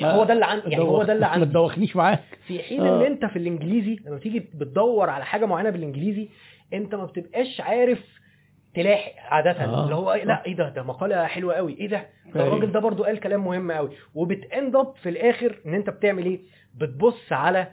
ما- 0.00 0.10
هو 0.10 0.24
ده 0.24 0.32
اللي 0.34 0.44
عندي 0.46 0.70
يعني 0.70 0.84
هو 0.84 1.02
ده 1.02 1.12
اللي 1.12 1.24
ما 1.26 1.32
عندي. 1.32 1.46
تدوخنيش 1.46 1.96
معاك. 1.96 2.20
في 2.46 2.58
حين 2.62 2.80
آه. 2.86 2.96
ان 3.00 3.02
أنت 3.06 3.24
في 3.24 3.38
الإنجليزي 3.38 3.98
لما 4.06 4.18
تيجي 4.18 4.38
بتدور 4.40 5.10
على 5.10 5.24
حاجة 5.24 5.46
معينة 5.46 5.70
بالإنجليزي 5.70 6.28
أنت 6.72 6.94
ما 6.94 7.04
بتبقاش 7.04 7.60
عارف 7.60 7.98
تلاحق 8.74 9.12
عادة. 9.28 9.50
آه. 9.50 9.84
اللي 9.84 9.94
هو 9.94 10.12
إيه، 10.12 10.24
لأ 10.24 10.46
إيه 10.46 10.56
ده؟ 10.56 10.68
ده 10.68 10.82
مقالة 10.82 11.24
حلوة 11.26 11.54
قوي 11.54 11.72
إيه 11.80 11.88
ده؟ 11.88 12.06
ده 12.34 12.40
أيوة. 12.42 12.56
الراجل 12.56 12.72
ده 12.72 12.80
برضو 12.80 13.04
قال 13.04 13.20
كلام 13.20 13.44
مهم 13.44 13.72
قوي 13.72 13.90
وبت 14.14 14.45
end 14.45 14.76
up 14.76 14.94
في 15.02 15.08
الآخر 15.08 15.58
إن 15.66 15.74
أنت 15.74 15.90
بتعمل 15.90 16.24
إيه؟ 16.26 16.40
بتبص 16.74 17.32
على 17.32 17.66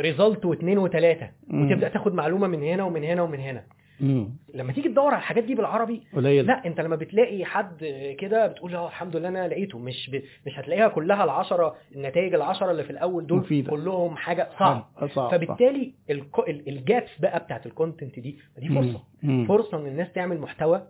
result 0.00 0.44
واثنين 0.44 0.78
وثلاثة. 0.78 1.30
وتبدأ 1.50 1.88
تاخد 1.88 2.14
معلومة 2.14 2.46
من 2.46 2.62
هنا 2.62 2.82
ومن 2.84 3.04
هنا 3.04 3.22
ومن 3.22 3.40
هنا. 3.40 3.64
مم. 4.00 4.36
لما 4.54 4.72
تيجي 4.72 4.88
تدور 4.88 5.06
على 5.08 5.16
الحاجات 5.16 5.44
دي 5.44 5.54
بالعربي 5.54 6.02
قليل. 6.14 6.46
لا 6.46 6.66
انت 6.66 6.80
لما 6.80 6.96
بتلاقي 6.96 7.44
حد 7.44 7.84
كده 8.18 8.46
بتقول 8.46 8.74
آه 8.76 8.86
الحمد 8.86 9.16
لله 9.16 9.28
أنا 9.28 9.48
لقيته. 9.48 9.78
مش 9.78 10.10
ب... 10.10 10.22
مش 10.46 10.58
هتلاقيها 10.58 10.88
كلها 10.88 11.24
العشرة 11.24 11.76
النتائج 11.94 12.34
العشرة 12.34 12.70
اللي 12.70 12.84
في 12.84 12.90
الأول 12.90 13.26
دول 13.26 13.38
مفيدة. 13.38 13.70
كلهم 13.70 14.16
حاجة 14.16 14.48
صعب 14.58 14.86
آه، 15.02 15.06
صعب 15.06 15.30
فبالتالي 15.30 15.94
الكو... 16.10 16.42
ال- 16.42 16.68
ال 16.68 16.78
gaps 16.78 17.18
بقى 17.20 17.38
بتاعت 17.40 17.66
ال 17.66 17.72
content 17.72 18.18
دي 18.18 18.38
دي 18.58 18.68
فرصة. 18.68 19.02
مم. 19.22 19.46
فرصة 19.48 19.76
إن 19.78 19.86
الناس 19.86 20.12
تعمل 20.12 20.38
محتوى 20.40 20.82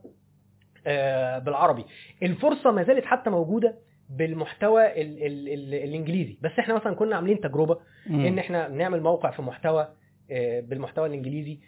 آه 0.86 1.38
بالعربي. 1.38 1.84
الفرصة 2.22 2.70
ما 2.70 2.82
زالت 2.82 3.04
حتى 3.04 3.30
موجودة 3.30 3.74
بالمحتوى 4.10 4.86
ال... 5.02 5.22
ال... 5.26 5.48
ال... 5.48 5.74
الإنجليزي. 5.74 6.38
بس 6.42 6.50
إحنا 6.58 6.74
مثلا 6.74 6.94
كنا 6.94 7.16
عاملين 7.16 7.40
تجربة 7.40 7.78
مم. 8.06 8.26
إن 8.26 8.38
إحنا 8.38 8.68
نعمل 8.68 9.02
موقع 9.02 9.30
في 9.30 9.42
محتوى 9.42 9.88
آه، 10.30 10.60
بالمحتوى 10.60 11.06
الإنجليزي. 11.06 11.58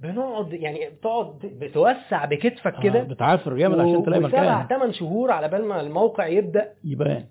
بنقعد 0.00 0.52
يعني 0.52 0.90
بتقعد 0.90 1.38
بتوسع 1.42 2.24
بكتفك 2.24 2.74
آه، 2.74 2.82
كده 2.82 3.02
بتعافر 3.02 3.56
جامد 3.56 3.80
عشان 3.80 4.04
تلاقي 4.04 4.20
مكان 4.20 4.66
ثمان 4.66 4.92
شهور 4.92 5.30
على 5.30 5.48
بال 5.48 5.64
ما 5.64 5.80
الموقع 5.80 6.26
يبدأ 6.26 6.72
يبان 6.84 7.24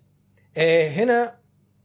آه، 0.57 0.89
هنا 0.89 1.33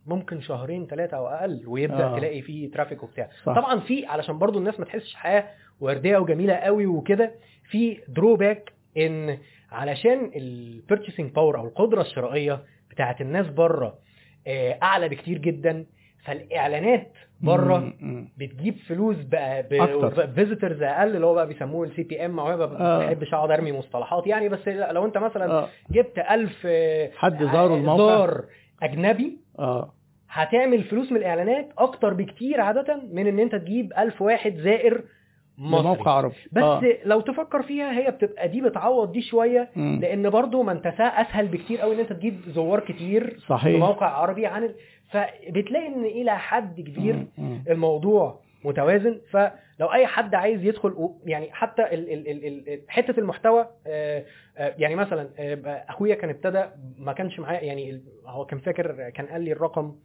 ممكن 0.06 0.40
شهرين 0.40 0.86
ثلاثة 0.86 1.16
أو 1.16 1.26
أقل 1.26 1.62
ويبدأ 1.66 2.04
آه. 2.04 2.14
آه. 2.14 2.18
تلاقي 2.18 2.42
فيه 2.42 2.70
ترافيك 2.70 3.02
وبتاع 3.02 3.28
صح. 3.44 3.54
طبعا 3.54 3.80
في 3.80 4.06
علشان 4.06 4.38
برضو 4.38 4.58
الناس 4.58 4.78
ما 4.80 4.84
تحسش 4.84 5.14
حياة 5.14 5.48
وردية 5.80 6.18
وجميلة 6.18 6.54
قوي 6.54 6.86
وكده 6.86 7.34
في 7.70 7.98
drawback 8.08 8.72
إن 8.96 9.38
علشان 9.72 10.30
ال 10.36 10.45
purchasing 10.45 11.32
power 11.32 11.58
أو 11.58 11.66
القدرة 11.66 12.00
الشرائية 12.00 12.62
بتاعت 12.90 13.20
الناس 13.20 13.46
بره 13.46 13.98
آه، 14.46 14.78
أعلى 14.82 15.08
بكتير 15.08 15.38
جدا 15.38 15.86
فالإعلانات 16.24 17.12
بره. 17.40 17.92
بتجيب 18.38 18.76
فلوس 18.88 19.16
بقى. 19.16 19.64
visitors 20.34 20.82
أقل 20.82 21.16
اللي 21.16 21.26
هو 21.26 21.34
بقى 21.34 21.46
بيسموه 21.46 21.86
ال 21.86 22.02
CPM 22.02 22.36
ما 22.36 22.42
آه. 22.42 22.98
بحبش 23.06 23.34
أقعد 23.34 23.50
أرمي 23.50 23.72
مصطلحات 23.72 24.26
يعني 24.26 24.48
بس 24.48 24.68
لو 24.68 25.04
أنت 25.06 25.18
مثلا 25.18 25.50
آه 25.52 25.68
جبت 25.90 26.18
1000 26.30 26.52
آه، 26.66 27.10
حد 27.16 27.44
زاروا 27.44 27.76
الموقع 27.76 28.16
زار 28.16 28.44
أجنبي 28.82 29.38
آه 29.58 29.92
هتعمل 30.30 30.84
فلوس 30.84 31.12
من 31.12 31.16
الإعلانات 31.18 31.68
أكتر 31.78 32.14
بكتير 32.14 32.60
عادة 32.60 33.02
من 33.12 33.26
إن 33.26 33.38
أنت 33.38 33.54
تجيب 33.54 33.92
1000 33.98 34.22
واحد 34.22 34.56
زائر 34.56 35.04
موقع 35.60 36.10
عربي 36.10 36.34
بس 36.52 36.62
آه. 36.62 36.82
لو 37.04 37.20
تفكر 37.20 37.62
فيها 37.62 37.92
هي 37.98 38.10
بتبقى 38.10 38.48
دي 38.48 38.60
بتعوض 38.60 39.12
دي 39.12 39.22
شوية 39.22 39.68
مم. 39.76 39.98
لأن 40.02 40.30
برضو 40.30 40.62
ما 40.62 40.72
أنت 40.72 40.86
أسهل 40.86 41.46
بكتير 41.46 41.80
قوي 41.80 41.94
إن 41.94 42.00
أنت 42.00 42.12
تجيب 42.12 42.40
زوار 42.46 42.80
كتير 42.80 43.30
في 43.30 43.46
صحيح 43.46 43.78
موقع 43.80 44.06
عربي 44.06 44.46
عن 44.46 44.64
ال... 44.64 44.74
فبتلاقي 45.10 45.86
إن 45.86 46.04
إلى 46.04 46.38
حد 46.38 46.80
كبير 46.80 47.16
مم. 47.16 47.28
مم. 47.38 47.64
الموضوع 47.70 48.40
متوازن 48.64 49.20
فلو 49.30 49.92
أي 49.92 50.06
حد 50.06 50.34
عايز 50.34 50.64
يدخل 50.64 51.10
يعني 51.24 51.52
حتى 51.52 51.82
ال 51.82 52.12
ال 52.12 52.28
ال 52.28 52.68
ال 52.68 52.80
حتة 52.88 53.20
المحتوى 53.20 53.66
آه، 53.86 54.24
آه، 54.58 54.74
يعني 54.78 54.94
مثلا 54.94 55.30
آه، 55.38 55.84
أخويا 55.88 56.14
كان 56.14 56.30
ابتدى 56.30 56.64
ما 56.98 57.12
كانش 57.12 57.40
معاه 57.40 57.58
يعني 57.58 58.02
هو 58.26 58.44
كان 58.44 58.58
فاكر 58.58 59.10
كان 59.10 59.26
قال 59.26 59.40
لي 59.40 59.52
الرقم 59.52 59.96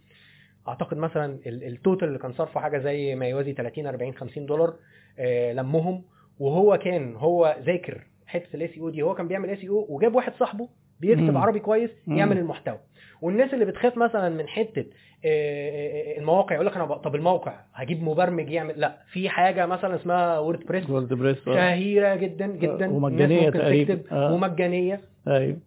أعتقد 0.68 0.98
مثلا 0.98 1.38
ال- 1.48 1.64
ال 1.64 1.71
total 1.71 2.08
اللي 2.08 2.20
كان 2.20 2.34
صرفه 2.34 2.60
حاجة 2.60 2.78
زي 2.78 3.16
ما 3.16 3.28
يوازي 3.28 3.54
30 3.54 3.88
40 3.88 4.14
50 4.14 4.46
دولار 4.46 4.74
آه، 5.20 5.54
المهم 5.54 6.04
وهو 6.40 6.78
كان 6.78 7.16
هو 7.16 7.56
ذاكر 7.66 8.02
حتة 8.28 8.48
ال 8.56 8.68
SEO 8.68 8.90
دي 8.90 9.02
هو 9.02 9.16
كان 9.16 9.28
بيعمل 9.28 9.50
SEO 9.50 9.86
وجاب 9.90 10.16
واحد 10.16 10.34
صاحبه 10.40 10.70
بيكتب. 11.00 11.38
عربي 11.38 11.60
كويس. 11.60 11.90
يعمل 12.08 12.38
المحتوى 12.38 12.80
والناس 13.22 13.54
اللي 13.54 13.66
بتخاف 13.66 13.98
مثلا 13.98 14.30
من 14.30 14.48
حتة 14.48 14.86
آه، 15.26 15.28
آه، 15.28 16.18
المواقع 16.18 16.56
يقول 16.56 16.66
لك 16.68 16.76
أنا 16.76 16.86
طب 16.86 17.16
الموقع 17.16 17.60
هجيب 17.74 18.04
مبرمج 18.04 18.50
يعمل 18.50 18.74
لا 18.80 18.98
في 19.12 19.30
حاجة 19.30 19.66
مثلا 19.66 19.96
اسمها 19.96 20.40
WordPress 20.40 20.90
WordPress. 20.90 21.38
شهيرة 21.46 22.16
جدا 22.16 22.48
جدا 22.48 22.88
ممكن 22.88 23.58
تقريبا. 23.60 24.30
ومجانية 24.32 25.02
أيوه 25.28 25.58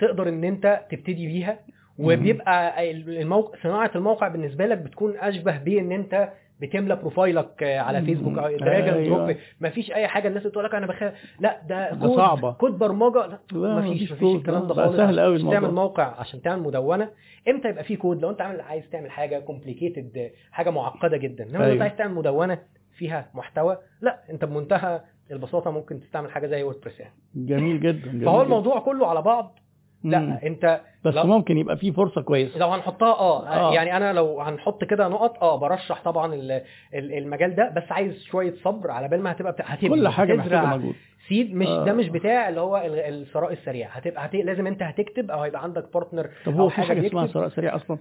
تقدر 0.00 0.28
إن 0.28 0.44
أنت 0.44 0.80
تبتدي 0.90 1.26
بيها 1.26 1.58
وبيبقى 1.98 2.90
الموقع 2.92 3.58
صناعة 3.62 3.90
الموقع 3.94 4.28
بالنسبة 4.28 4.66
لك 4.66 4.78
بتكون 4.78 5.16
أشبه 5.16 5.58
بان 5.58 5.92
أنت 5.92 6.28
بتملى 6.60 6.96
profile 6.96 7.54
ك 7.54 7.62
على. 7.62 8.02
فيسبوك 8.02 8.38
أو 8.38 8.56
drag 8.56 8.88
and. 8.88 9.06
drop 9.06 9.36
مفيش 9.60 9.92
أي 9.92 10.08
حاجة 10.08 10.28
الناس 10.28 10.46
بتقول 10.46 10.64
لك 10.64 10.74
أنا 10.74 10.86
بخاف 10.86 11.12
لا 11.40 11.60
ده 11.68 11.90
كود 12.00 12.16
صعبة. 12.16 12.52
كود 12.52 12.78
برمجة 12.78 13.26
لا, 13.26 13.38
لا، 13.52 13.74
مفيش 13.80 14.12
مفيش. 14.12 14.34
الكلام 14.36 14.66
ده 14.66 14.74
خالص 14.74 14.96
سهل 14.96 15.20
قوي 15.20 15.34
عشان 15.34 15.50
تعمل. 15.50 15.70
موقع 15.70 16.14
عشان 16.20 16.42
تعمل 16.42 16.62
مدونة 16.62 17.08
إمتى 17.48 17.68
يبقى 17.68 17.84
فيه 17.84 17.96
كود 17.98 18.22
لو 18.22 18.30
أنت 18.30 18.40
عامل 18.40 18.60
عايز 18.60 18.90
تعمل 18.90 19.10
حاجة 19.10 19.38
complicated 19.38 20.30
حاجة 20.52 20.70
معقدة 20.70 21.16
جدا 21.16 21.44
إنما 21.44 21.56
لو 21.58 21.62
أيوة. 21.64 21.72
انت 21.72 21.82
عايز 21.82 21.96
تعمل 21.96 22.14
مدونة 22.14 22.58
فيها 22.96 23.30
محتوى 23.34 23.78
لا 24.00 24.20
أنت 24.30 24.44
بمنتهى 24.44 25.00
البساطة 25.30 25.70
ممكن 25.70 26.00
تستعمل 26.00 26.30
حاجة 26.30 26.46
زي 26.46 26.62
WordPress 26.62 27.00
يعني 27.00 27.14
جميل 27.34 27.80
جدا 27.80 28.10
جميل 28.10 28.24
فهو 28.24 28.34
جداً. 28.36 28.44
الموضوع 28.44 28.80
كله 28.80 29.06
على 29.06 29.22
بعض 29.22 29.58
مم. 30.04 30.10
لا 30.12 30.46
انت 30.46 30.80
بس 31.04 31.14
لا. 31.14 31.24
ممكن 31.26 31.58
يبقى 31.58 31.76
في 31.76 31.92
فرصة 31.92 32.20
كويسة 32.22 32.58
لو 32.58 32.68
هنحطها 32.68 33.08
آه, 33.12 33.48
آه. 33.48 33.74
يعني 33.74 33.96
أنا 33.96 34.12
لو 34.12 34.40
هنحط 34.40 34.84
كده 34.84 35.08
نقط 35.08 35.42
آه 35.42 35.56
برشح 35.56 36.02
طبعا 36.04 36.34
ال- 36.34 36.62
ال- 36.94 37.12
المجال 37.18 37.54
ده 37.54 37.72
بس 37.76 37.92
عايز 37.92 38.22
شوية 38.24 38.54
صبر 38.64 38.90
على 38.90 39.08
بال 39.08 39.20
ما 39.22 39.32
هتبقى. 39.32 39.54
هتبني 39.60 39.88
كل 39.90 40.08
حاجة 40.08 40.34
محتاجة 40.34 40.66
مجهود 40.66 40.94
سيد 41.28 41.54
مش 41.54 41.66
آه. 41.66 41.84
ده 41.84 41.92
مش 41.92 42.08
بتاع 42.08 42.48
اللي 42.48 42.60
هو 42.60 42.76
ال- 42.76 42.98
الثراء 42.98 43.52
السريع 43.52 43.88
هتبقى 43.90 44.26
هت... 44.26 44.34
لازم 44.34 44.66
انت 44.66 44.82
هتكتب 44.82 45.30
أو 45.30 45.40
هيبقى 45.40 45.62
عندك 45.62 45.92
partner 45.94 46.30
طب 46.46 46.54
هو 46.54 46.68
في 46.68 46.74
حاجة 46.74 46.86
حاجة 46.86 47.06
اسمها. 47.06 47.26
ثراء 47.26 47.48
سريع 47.48 47.76
أصلا 47.76 47.98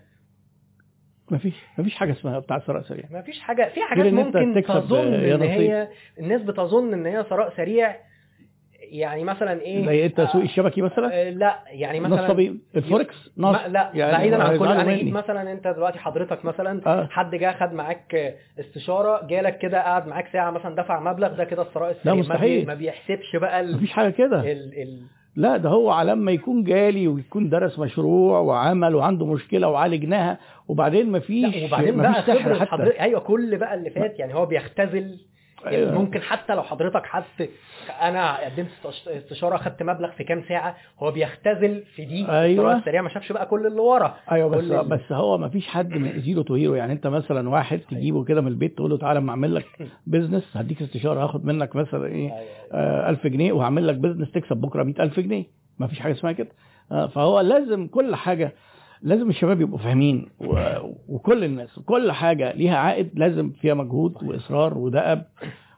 مفيش 1.31 1.53
مفيش 1.77 1.95
حاجة 1.95 2.11
اسمها 2.11 2.39
بتاع 2.39 2.59
ثراء 2.59 2.81
سريع 2.81 3.03
ما 3.11 3.21
فيش 3.21 3.39
حاجة 3.39 3.69
في 3.73 3.81
حاجات 3.81 4.13
ممكن 4.13 4.53
تكسب 4.55 4.73
تظن 4.81 5.13
إن. 5.13 5.41
هي 5.41 5.87
الناس 6.19 6.41
بتظن 6.41 6.93
إن 6.93 7.05
هي 7.05 7.23
ثراء 7.29 7.53
سريع 7.57 7.95
يعني 8.91 9.23
مثلا 9.23 9.62
إيه 9.62 9.86
زي 9.86 10.06
التسويق 10.06 10.36
آه، 10.36 10.49
الشبكي 10.49 10.82
مثلا؟ 10.82 11.13
آه، 11.13 11.30
لا 11.30 11.60
يعني 11.67 11.99
مثلا 11.99 12.25
نصبي 12.27 12.60
الفوركس؟ 12.75 13.32
ما 13.38 13.51
نصب 13.51 13.71
لا 13.71 13.91
يعني 13.93 14.12
بعيدا 14.12 14.43
عن 14.43 14.58
كل 14.58 14.67
أنا 14.67 15.12
مثلا 15.12 15.51
أنت 15.51 15.67
دلوقتي 15.67 15.99
حضرتك 15.99 16.45
مثلا 16.45 16.82
آه. 16.88 17.08
حد 17.12 17.36
جه 17.36 17.56
خد 17.60 17.73
معاك 17.73 18.36
استشارة 18.60 19.27
جالك 19.27 19.58
كده 19.58 19.82
قعد 19.84 20.08
معاك 20.08 20.27
ساعة 20.34 20.51
مثلا 20.51 20.75
دفع 20.75 20.99
مبلغ 20.99 21.36
ده 21.36 21.43
كده 21.43 21.62
الثراء 21.62 21.91
السريع 21.91 22.13
ما 22.13 22.21
بي- 22.21 22.27
مستحيل. 22.27 22.67
ما 22.67 22.73
بيحسبش 22.73 23.36
بقى 23.36 23.60
ال... 23.62 23.75
مفيش 23.75 23.91
حاجة 23.91 24.10
كده. 24.10 24.43
لا 25.36 25.58
ده 25.58 25.69
هو 25.69 25.91
على 25.91 26.12
لما 26.12 26.32
يكون 26.32 26.63
جالي 26.63 27.08
ويكون 27.08 27.49
درس 27.49 27.80
مشروع 27.80 28.39
وعمل 28.39 28.95
وعنده 28.95 29.25
مشكلة 29.25 29.67
وعالجناها 29.67 30.38
وبعدين 30.67 31.12
مفيش 31.12 31.56
لا 31.56 31.65
وبعدين 31.65 31.97
مفيش 31.97 32.12
بقى 32.12 32.23
سحر 32.38 32.56
حتى. 32.60 32.65
حضرتك 32.71 32.99
أيوه 32.99 33.19
كل 33.19 33.58
بقى 33.58 33.73
اللي 33.75 33.89
فات 33.89 34.19
يعني 34.19 34.34
هو 34.36 34.45
بيختزل 34.45 35.17
أيوة. 35.67 35.91
ممكن 35.91 36.21
حتى 36.21 36.56
لو 36.56 36.63
حضرتك 36.63 37.06
حد 37.06 37.24
أنا 38.02 38.45
قدمت 38.45 38.67
استش- 38.69 39.08
استشارة 39.08 39.58
خدت 39.58 39.84
مبلغ 39.84 40.12
في 40.12 40.24
كام 40.24 40.43
ساعة 40.50 40.76
هو 41.00 41.12
بيختزل 41.12 41.84
في 41.95 42.06
دي 42.06 42.30
أيوة. 42.30 42.45
الثراء 42.45 42.78
السريع 42.78 43.02
ما 43.02 43.10
شافش 43.10 43.32
بقى 43.32 43.45
كل 43.45 43.67
اللي 43.67 43.82
ورا 43.82 44.15
أيوه 44.32 44.50
بس 44.50 44.62
كل 44.65 44.74
ال- 44.74 44.88
بس 44.89 45.12
هو 45.12 45.38
ما 45.38 45.50
فيش 45.50 45.67
حد 45.67 45.93
من 45.93 46.21
zero 46.21 46.41
to 46.41 46.56
hero 46.56 46.75
يعني 46.76 46.93
أنت 46.93 47.08
مثلا 47.08 47.50
واحد 47.50 47.80
تجيبه 47.80 48.24
كده 48.24 48.41
من 48.41 48.47
البيت 48.47 48.76
تقول 48.78 48.89
له 48.91 48.97
تعالى 48.97 49.19
أما 49.19 49.30
أعمل 49.30 49.56
لك 49.56 49.65
business 50.08 50.58
هديك 50.58 50.82
استشارة 50.82 51.24
هاخد 51.24 51.45
منك 51.45 51.76
مثلا 51.76 52.06
إيه 52.06 52.30
أيوة. 52.34 52.41
آه 52.74 53.10
1000 53.10 53.28
جنيه 53.28 53.52
وهعمل 53.54 53.88
لك 53.88 53.95
business 53.95 54.32
تكسب 54.32 54.58
بكرة 54.58 54.84
100000 54.84 55.19
جنيه 55.19 55.45
ما 55.80 55.88
فيش 55.88 56.00
حاجة 56.00 56.12
اسمها 56.13 56.32
كده 56.32 56.50
آه 56.91 57.08
فهو 57.08 57.39
لازم 57.39 57.88
كل 57.88 58.15
حاجة 58.15 58.54
لازم 59.01 59.29
الشباب 59.29 59.61
يبقوا 59.61 59.77
فاهمين 59.79 60.29
و- 60.39 60.77
وكل 61.09 61.43
الناس 61.43 61.79
كل 61.79 62.11
حاجة 62.11 62.51
ليها 62.51 62.77
عائد 62.77 63.09
لازم 63.19 63.49
فيها 63.49 63.73
مجهود 63.73 64.23
وإصرار 64.23 64.77
ودأب 64.77 65.25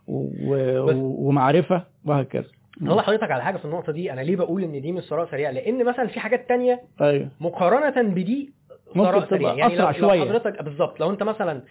و- 0.07 0.86
بس- 0.86 0.95
و- 0.95 1.27
ومعرفة 1.27 1.83
وهكذا. 2.05 2.45
أقول 2.86 2.97
لحضرتك 2.97 3.31
على 3.31 3.43
حاجة 3.43 3.57
في 3.57 3.65
النقطة 3.65 3.91
دي 3.91 4.13
أنا 4.13 4.21
ليه 4.21 4.36
بقول 4.36 4.63
إن 4.63 4.81
دي 4.81 4.91
مش 4.91 5.03
ثراء 5.03 5.31
سريع؟ 5.31 5.49
لأن 5.49 5.86
مثلا 5.86 6.07
في 6.07 6.19
حاجات 6.19 6.49
تانية 6.49 6.81
أيوه. 7.01 7.27
مقارنة 7.39 8.09
بدي 8.09 8.53
ثراء 8.95 9.29
سريع. 9.29 9.53
يعني 9.53 9.75
أسرع 9.75 9.91
لو, 9.91 9.97
شوية. 9.97 10.19
لو 10.23 10.25
حضرتك 10.25 10.63
بالظبط. 10.63 10.99
لو 10.99 11.09
أنت 11.12 11.23
مثلا 11.23 11.62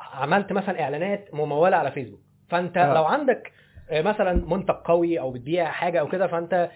عملت 0.00 0.52
مثلا 0.52 0.80
إعلانات 0.82 1.34
ممولة 1.34 1.76
على 1.76 1.90
فيسبوك 1.90 2.20
فأنت 2.48 2.76
آه. 2.76 2.94
لو 2.94 3.04
عندك 3.04 3.52
مثلا 3.92 4.32
منتج 4.56 4.74
قوي 4.74 5.20
أو 5.20 5.30
بتبيع 5.30 5.64
حاجة 5.70 6.00
أو 6.00 6.08
كده 6.08 6.26
فأنت 6.26 6.70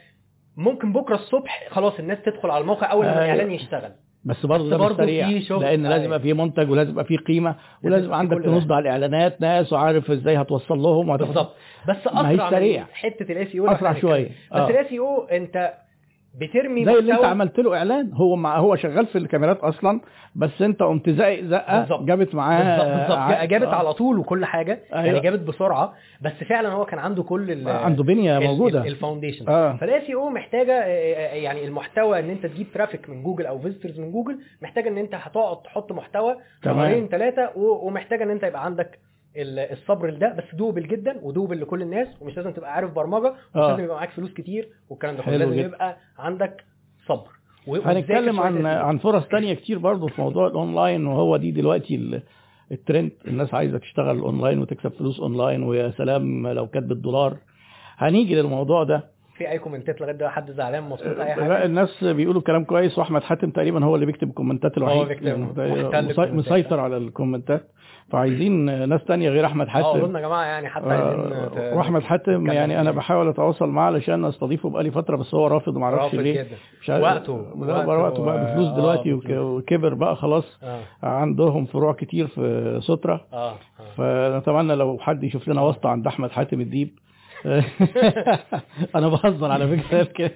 ممكن 0.57 0.93
بكرة 0.93 1.15
الصبح 1.15 1.69
خلاص 1.71 1.99
الناس 1.99 2.19
تدخل 2.23 2.51
على 2.51 2.61
الموقع 2.63 2.93
أول 2.93 3.07
ما 3.07 3.13
أيوة. 3.13 3.25
الإعلان 3.25 3.51
يشتغل. 3.51 3.93
بس 4.25 4.47
برضه 4.47 4.71
ده 4.71 4.79
مش 4.79 4.97
سريع 4.97 5.27
في. 5.29 5.55
لأن 5.55 5.83
لازم 5.83 5.93
أيوة. 5.93 6.05
يبقى 6.05 6.21
فيه 6.21 6.33
منتج 6.33 6.71
ولازم 6.71 6.91
يبقى 6.91 7.05
فيه 7.05 7.17
قيمة 7.19 7.55
ولازم 7.85 8.15
عندك. 8.15 8.37
تنزل 8.45 8.83
الاعلانات 8.83 9.41
ناس 9.41 9.73
وعارف 9.73 10.11
إزاي 10.11 10.37
هتوصل 10.37 10.79
لهم 10.79 11.17
بالظبط 11.17 11.57
بس 11.89 11.97
ما 12.15 12.35
أسرع 12.35 12.51
سريع. 12.51 12.85
حتة 12.93 13.33
ال 13.33 13.47
SEO 13.47 13.69
أسرع 13.69 13.95
شوية 13.95 14.27
بس 14.29 14.33
آه. 14.53 14.71
ال 14.71 14.85
SEO 14.89 15.25
أنت 15.25 15.73
بترمي 16.39 16.85
زي 16.85 16.99
اللي 16.99 17.13
انت 17.15 17.25
عملت 17.25 17.59
له 17.59 17.77
إعلان 17.77 18.11
هو 18.15 18.37
مع 18.37 18.59
هو 18.59 18.77
شغال 18.77 19.07
في 19.07 19.19
الكاميرات 19.19 19.59
أصلا 19.61 20.01
بس 20.37 20.63
انت 20.63 20.83
قمت 20.83 21.11
زق 21.11 21.41
زقة. 21.41 22.05
جابت 22.07 22.35
معاه 22.35 22.79
بالظبط 22.99 23.49
جابت 23.51 23.67
آه. 23.67 23.75
على 23.75 23.93
طول 23.95 24.19
وكل 24.19 24.45
حاجة 24.45 24.81
أيوة. 24.93 25.05
يعني 25.07 25.21
جابت 25.21 25.41
بسرعة 25.41 25.93
بس 26.23 26.33
فعلا 26.33 26.69
هو 26.69 26.85
كان 26.85 26.99
عنده 26.99 27.23
كل 27.23 27.51
ال- 27.51 27.69
عنده 27.69 28.05
بنية 28.05 28.39
موجودة 28.39 28.81
ال- 28.83 28.87
ال 28.87 28.93
foundation 28.93 29.49
آه 29.49 29.77
فال 29.77 30.07
SEO 30.07 30.29
محتاجة 30.31 30.73
آه، 30.73 30.85
آه، 30.85 31.35
يعني 31.35 31.65
المحتوى 31.65 32.19
إن 32.21 32.31
أنت 32.31 32.47
تجيب 32.47 32.67
traffic 32.75 33.11
من 33.11 33.23
جوجل 33.23 33.47
أو 33.47 33.59
visitors 33.59 34.01
من 34.01 34.13
جوجل 34.13 34.39
محتاجة 34.63 34.89
إن 34.89 34.99
أنت 34.99 35.15
هتقعد 35.15 35.63
تحط 35.63 35.93
محتوى. 35.93 36.37
شهرين 36.65 37.09
ثلاثة 37.09 37.51
ومحتاجة 37.57 38.23
إن 38.25 38.31
أنت 38.31 38.43
يبقى 38.43 38.65
عندك 38.65 38.99
الصبر 39.37 40.11
لده 40.11 40.35
بس 40.39 40.55
doable 40.55 40.89
جدا 40.89 41.21
و 41.23 41.28
doable 41.28 41.61
لكل 41.61 41.83
الناس 41.83 42.09
ومش 42.23 42.37
لازم 42.37 42.51
تبقى 42.53 42.75
عارف 42.75 42.93
برمجة 42.93 43.29
ومش 43.29 43.37
آه. 43.57 43.71
لازم 43.71 43.85
يبقى 43.85 43.97
معاك 43.97 44.11
فلوس 44.11 44.33
كتير 44.33 44.69
والكلام 44.89 45.17
ده 45.17 45.23
كله 45.23 45.37
لازم 45.37 45.53
جدا. 45.53 45.61
يبقى 45.67 45.97
عندك 46.19 46.65
صبر 47.09 47.31
هنتكلم 47.85 48.41
عن. 48.41 48.67
عن 48.67 48.99
فرص 48.99 49.27
تانية 49.29 49.55
كتير 49.55 49.79
برضه 49.79 50.07
في 50.09 50.21
موضوع 50.21 50.47
الأونلاين 50.47 51.07
وهو 51.07 51.37
دي 51.37 51.51
دلوقتي 51.51 51.95
ال- 51.95 52.23
الترند 52.73 53.11
الناس 53.29 53.55
عايزة 53.55 53.79
تشتغل 53.79 54.19
أونلاين 54.19 54.59
وتكسب 54.59 54.93
فلوس 54.93 55.21
أونلاين 55.21 55.63
ويا 55.63 55.91
سلام 55.91 56.49
لو 56.49 56.67
كانت 56.67 56.87
بالدولار 56.87 57.37
هنيجي 57.97 58.35
للموضوع 58.35 58.85
ده 58.85 59.05
في 59.41 59.51
أي 59.51 59.59
comment 59.59 59.96
ات 59.96 60.01
لغاية 60.01 60.15
دلوقتي 60.15 60.35
حد 60.37 60.51
زعلان 60.51 60.83
مبسوط 60.85 61.07
أي 61.07 61.15
لا 61.15 61.35
حاجة؟ 61.35 61.65
الناس 61.65 62.05
بيقولوا 62.05 62.43
كلام 62.43 62.65
كويس 62.65 62.99
وأحمد 62.99 63.23
حاتم 63.23 63.51
تقريبا 63.51 63.85
هو 63.85 63.95
اللي 63.95 64.07
بيكتب 64.07 64.29
ال 64.29 64.34
comment 64.34 64.72
ات 64.72 64.77
الوحيد. 64.77 65.09
بيكتب 65.09 65.27
يعني 65.27 65.43
مسي- 65.45 65.63
ال 65.65 65.72
comment 65.72 66.19
ات. 66.19 66.33
مسيطر 66.35 66.81
على 66.81 66.97
ال 66.97 67.04
comment 67.04 67.50
ات. 67.50 67.63
فعايزين 68.11 68.89
ناس 68.89 69.05
تانية 69.05 69.31
غير 69.31 69.47
أحمد 69.47 69.67
آه 69.67 69.71
حاتم. 69.71 69.87
قولوا 69.87 70.09
لنا 70.09 70.21
يا 70.21 70.27
جماعة 70.27 70.45
يعني 70.45 70.69
حتى 70.69 70.87
عايزين 70.91 71.33
آه، 71.33 71.49
ت- 71.49 71.77
واحمد 71.77 72.03
حاتم 72.03 72.47
يعني 72.47 72.81
أنا. 72.81 72.91
بحاول 72.91 73.29
أتواصل 73.29 73.69
معاه 73.69 73.87
علشان 73.87 74.25
أستضيفه 74.25 74.71
بقالي 74.71 74.91
فترة 74.91 75.17
بس 75.17 75.35
هو 75.35 75.47
رافض 75.47 75.77
وما 75.77 75.85
أعرفش 75.87 76.15
ليه. 76.15 76.47
مش 76.83 76.91
عارف 76.91 77.03
وقته. 77.05 77.37
لا، 77.67 77.77
وقته, 77.77 77.89
وقته 77.99 78.25
بقى 78.25 78.45
بفلوس 78.45 78.69
آه، 78.69 78.77
دلوقتي 78.77 79.13
وكبر 79.39 79.95
بقى 79.95 80.17
خلاص. 80.17 80.59
آه. 80.63 80.81
عندهم 81.07 81.65
فروع 81.67 81.93
كتير 81.93 82.27
في 82.27 82.79
سترة 82.83 83.27
آه 83.33 83.51
آه. 83.51 83.55
فنتمنى 83.97 84.75
لو 84.75 84.99
حد 85.01 85.25
يشوف 85.25 85.49
لنا 85.49 85.61
واسطة 85.61 85.89
عند 85.89 86.07
أحمد 86.07 86.31
حاتم 86.31 86.61
الديب. 86.61 86.91
أنا 88.97 89.09
بهزر 89.09 89.51
على 89.51 89.77
فكرة 89.79 90.03
كده 90.19 90.31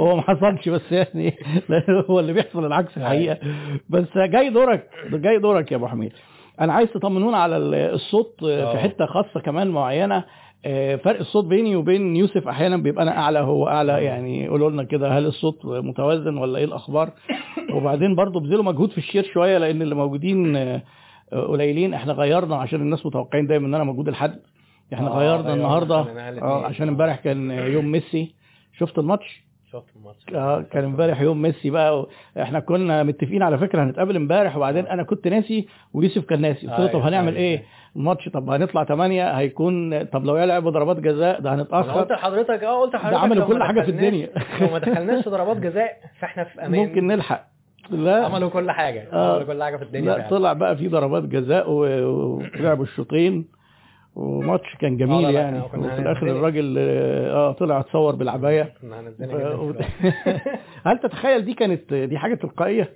هو 0.00 0.16
ما 0.16 0.22
حصلش 0.22 0.68
بس 0.68 0.92
يعني 0.92 1.34
هو 2.10 2.20
اللي 2.20 2.32
بيحصل 2.32 2.66
العكس 2.66 2.96
الحقيقة. 2.96 3.38
بس 3.88 4.06
جاي 4.16 4.50
دورك 4.50 4.88
جاي 5.12 5.38
دورك 5.38 5.72
يا 5.72 5.76
أبو 5.76 5.86
حميد. 5.86 6.12
أنا 6.60 6.72
عايز 6.72 6.88
تطمنونا 6.92 7.36
على 7.36 7.56
ال- 7.56 7.74
الصوت 7.74 8.34
في 8.40 8.46
آه. 8.62 8.76
حتة 8.76 9.06
خاصة 9.06 9.40
كمان 9.40 9.68
معينة. 9.68 10.24
آه، 10.64 10.96
فرق 10.96 11.18
الصوت 11.20 11.44
بيني 11.44 11.76
وبين 11.76 12.16
يوسف 12.16 12.48
أحيانا 12.48 12.76
بيبقى 12.76 13.02
أنا 13.02 13.18
أعلى 13.18 13.38
هو 13.38 13.68
أعلى. 13.68 14.04
يعني 14.04 14.48
قولوا 14.48 14.70
لنا 14.70 14.82
كده 14.84 15.18
هل 15.18 15.26
الصوت 15.26 15.64
متوازن 15.64 16.36
ولا 16.36 16.58
إيه 16.58 16.64
الأخبار؟ 16.64 17.10
وبعدين 17.72 18.14
برضو 18.14 18.40
بذلوا 18.40 18.64
مجهود 18.64 18.90
في 18.90 18.98
الشير 18.98 19.24
شوية 19.34 19.58
لأن 19.58 19.82
اللي 19.82 19.94
موجودين 19.94 20.56
آه، 20.56 20.82
قليلين. 21.32 21.94
إحنا 21.94 22.12
غيرنا 22.12 22.56
عشان 22.56 22.80
الناس 22.80 23.06
متوقعين 23.06 23.46
دايما 23.46 23.66
إن 23.66 23.74
أنا 23.74 23.84
موجود 23.84 24.08
الحد 24.08 24.38
إحنا 24.94 25.08
آه، 25.10 25.18
غيرنا 25.18 25.36
غيرنا 25.36 25.54
النهارده. 25.54 25.94
آه 26.42 26.66
عشان 26.66 26.88
امبارح 26.88 27.16
كان 27.16 27.50
يوم 27.50 27.92
ميسي 27.92 28.34
شفت 28.78 28.98
الماتش 28.98 29.42
شفت 29.72 29.96
الماتش 29.96 30.34
آه 30.34 30.62
كان 30.62 30.84
امبارح 30.84 31.20
يوم 31.20 31.42
ميسي 31.42 31.70
بقى. 31.70 32.06
إحنا 32.42 32.60
كنا 32.60 33.02
متفقين 33.02 33.42
على 33.42 33.58
فكرة 33.58 33.82
هنتقابل 33.84 34.16
امبارح 34.16 34.56
وبعدين 34.56 34.86
أنا 34.86 35.02
كنت 35.02 35.28
ناسي 35.28 35.68
ويوسف 35.92 36.24
كان 36.24 36.40
ناسي 36.40 36.60
قلت 36.66 36.70
له 36.70 36.78
أيوة، 36.78 36.92
طب 36.92 37.00
هنعمل 37.00 37.28
أيوة. 37.36 37.38
إيه 37.38 37.62
الماتش 37.96 38.28
طب 38.28 38.50
هنطلع 38.50 38.84
8 38.84 39.38
هيكون 39.38 40.04
طب 40.04 40.24
لو 40.24 40.36
يلعبوا 40.36 40.70
ضربات 40.70 41.00
جزاء 41.00 41.40
ده 41.40 41.54
أنا 41.54 41.62
قلت 41.62 41.74
هنتاخر 41.74 42.14
لحضرتك 42.14 42.64
آه 42.64 42.80
قلت 42.80 42.94
لحضرتك 42.94 43.22
عملوا 43.22 43.42
لو 43.42 43.46
كل 43.48 43.58
ما 43.58 43.64
حاجة 43.66 43.80
في 43.80 43.90
الدنيا. 43.90 44.28
لو 44.60 44.68
ما 44.72 44.78
دخلناش 44.78 45.28
ضربات 45.28 45.56
جزاء 45.56 45.96
فإحنا 46.20 46.44
في 46.44 46.66
أمان 46.66 46.80
ممكن 46.80 47.06
نلحق 47.06 47.46
لا 47.90 48.24
عملوا 48.24 48.50
كل 48.50 48.70
حاجة 48.70 49.08
آه. 49.12 49.34
عملوا 49.34 49.54
كل 49.54 49.62
حاجة 49.62 49.76
في 49.76 49.82
الدنيا 49.82 50.16
لا. 50.16 50.28
طلع 50.30 50.52
بقى 50.52 50.76
في 50.76 50.88
ضربات 50.88 51.22
جزاء 51.22 51.70
ولعبوا 51.70 52.84
الشوطين 52.84 53.48
وماتش 54.16 54.76
كان 54.80 54.92
آه، 54.92 54.96
جميل 54.96 55.34
يعني 55.34 55.60
وفي 55.60 55.74
الآخر. 55.76 56.26
الراجل 56.26 56.74
آه 56.78 57.52
طلع 57.52 57.80
اتصور 57.80 58.14
بالعباية. 58.14 58.72
هل 60.86 60.98
تتخيل 60.98 61.44
دي 61.44 61.54
كانت 61.54 61.94
دي 61.94 62.18
حاجة 62.18 62.34
تلقائية 62.34 62.88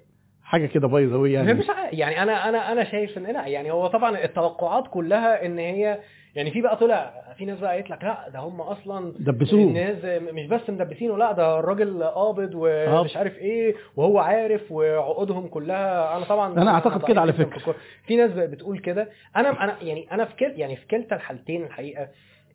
حاجة 0.50 0.66
كده 0.66 0.88
بايظه 0.88 1.14
قوي 1.16 1.30
هي 1.30 1.32
يعني 1.34 1.54
مش 1.54 1.66
يعني 1.92 2.22
أنا 2.22 2.48
أنا 2.48 2.72
أنا 2.72 2.84
شايف 2.84 3.18
إن 3.18 3.22
لا 3.26 3.46
يعني 3.46 3.70
هو 3.70 3.86
طبعا 3.86 4.24
التوقعات 4.24 4.84
كلها 4.88 5.46
إن 5.46 5.58
هي 5.58 5.98
يعني 6.34 6.50
في 6.50 6.60
بقى 6.60 6.76
طلع 6.76 7.12
في 7.38 7.44
ناس 7.44 7.58
بقى 7.58 7.74
قالت 7.74 7.90
لك 7.90 8.04
لا 8.04 8.28
ده 8.28 8.38
هم 8.38 8.60
أصلا 8.60 9.12
دبسوه 9.18 9.60
الناس 9.60 10.04
مش 10.04 10.46
بس 10.46 10.70
مدبسينه 10.70 11.18
لا 11.18 11.32
ده 11.32 11.58
الراجل 11.58 12.02
قابض 12.02 12.50
ومش 12.54 13.16
عارف 13.16 13.38
إيه 13.38 13.74
وهو 13.96 14.18
عارف 14.18 14.72
وعقودهم 14.72 15.46
كلها 15.48 16.16
أنا 16.16 16.24
طبعا 16.24 16.62
أنا 16.62 16.70
أعتقد 16.74 16.98
ضعيف 17.00 17.08
كده 17.12 17.20
على. 17.20 17.32
في 17.32 17.42
الكورة. 17.42 17.76
في 18.06 18.16
ناس 18.16 18.30
بتقول 18.30 18.78
كده 18.78 19.08
أنا 19.36 19.64
أنا 19.64 19.76
يعني 19.82 20.06
أنا 20.12 20.24
في 20.24 20.34
كل 20.36 20.52
يعني 20.56 20.76
في 20.76 20.86
كلتا 20.86 21.16
الحالتين 21.16 21.64
الحقيقة 21.64 22.08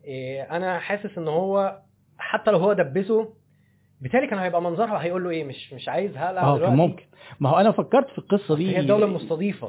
إيه، 0.04 0.42
أنا 0.42 0.78
حاسس 0.78 1.18
إن 1.18 1.28
هو 1.28 1.78
حتى 2.18 2.50
لو 2.50 2.58
هو 2.58 2.72
دبسه 2.72 3.32
بالتالي 4.00 4.26
كان 4.26 4.38
هيبقى 4.38 4.62
منظرها 4.62 5.02
هيقول 5.04 5.24
له 5.24 5.30
إيه 5.30 5.44
مش 5.44 5.72
مش 5.72 5.88
عايز 5.88 6.16
هقلع 6.16 6.42
آه 6.42 6.58
كان 6.58 6.76
ممكن. 6.76 7.04
ما 7.40 7.50
هو 7.50 7.54
أنا 7.56 7.72
فكرت 7.72 8.10
في 8.10 8.18
القصة 8.18 8.56
دي. 8.56 8.76
هي 8.76 8.80
الدولة 8.80 9.06
المستضيفة. 9.06 9.68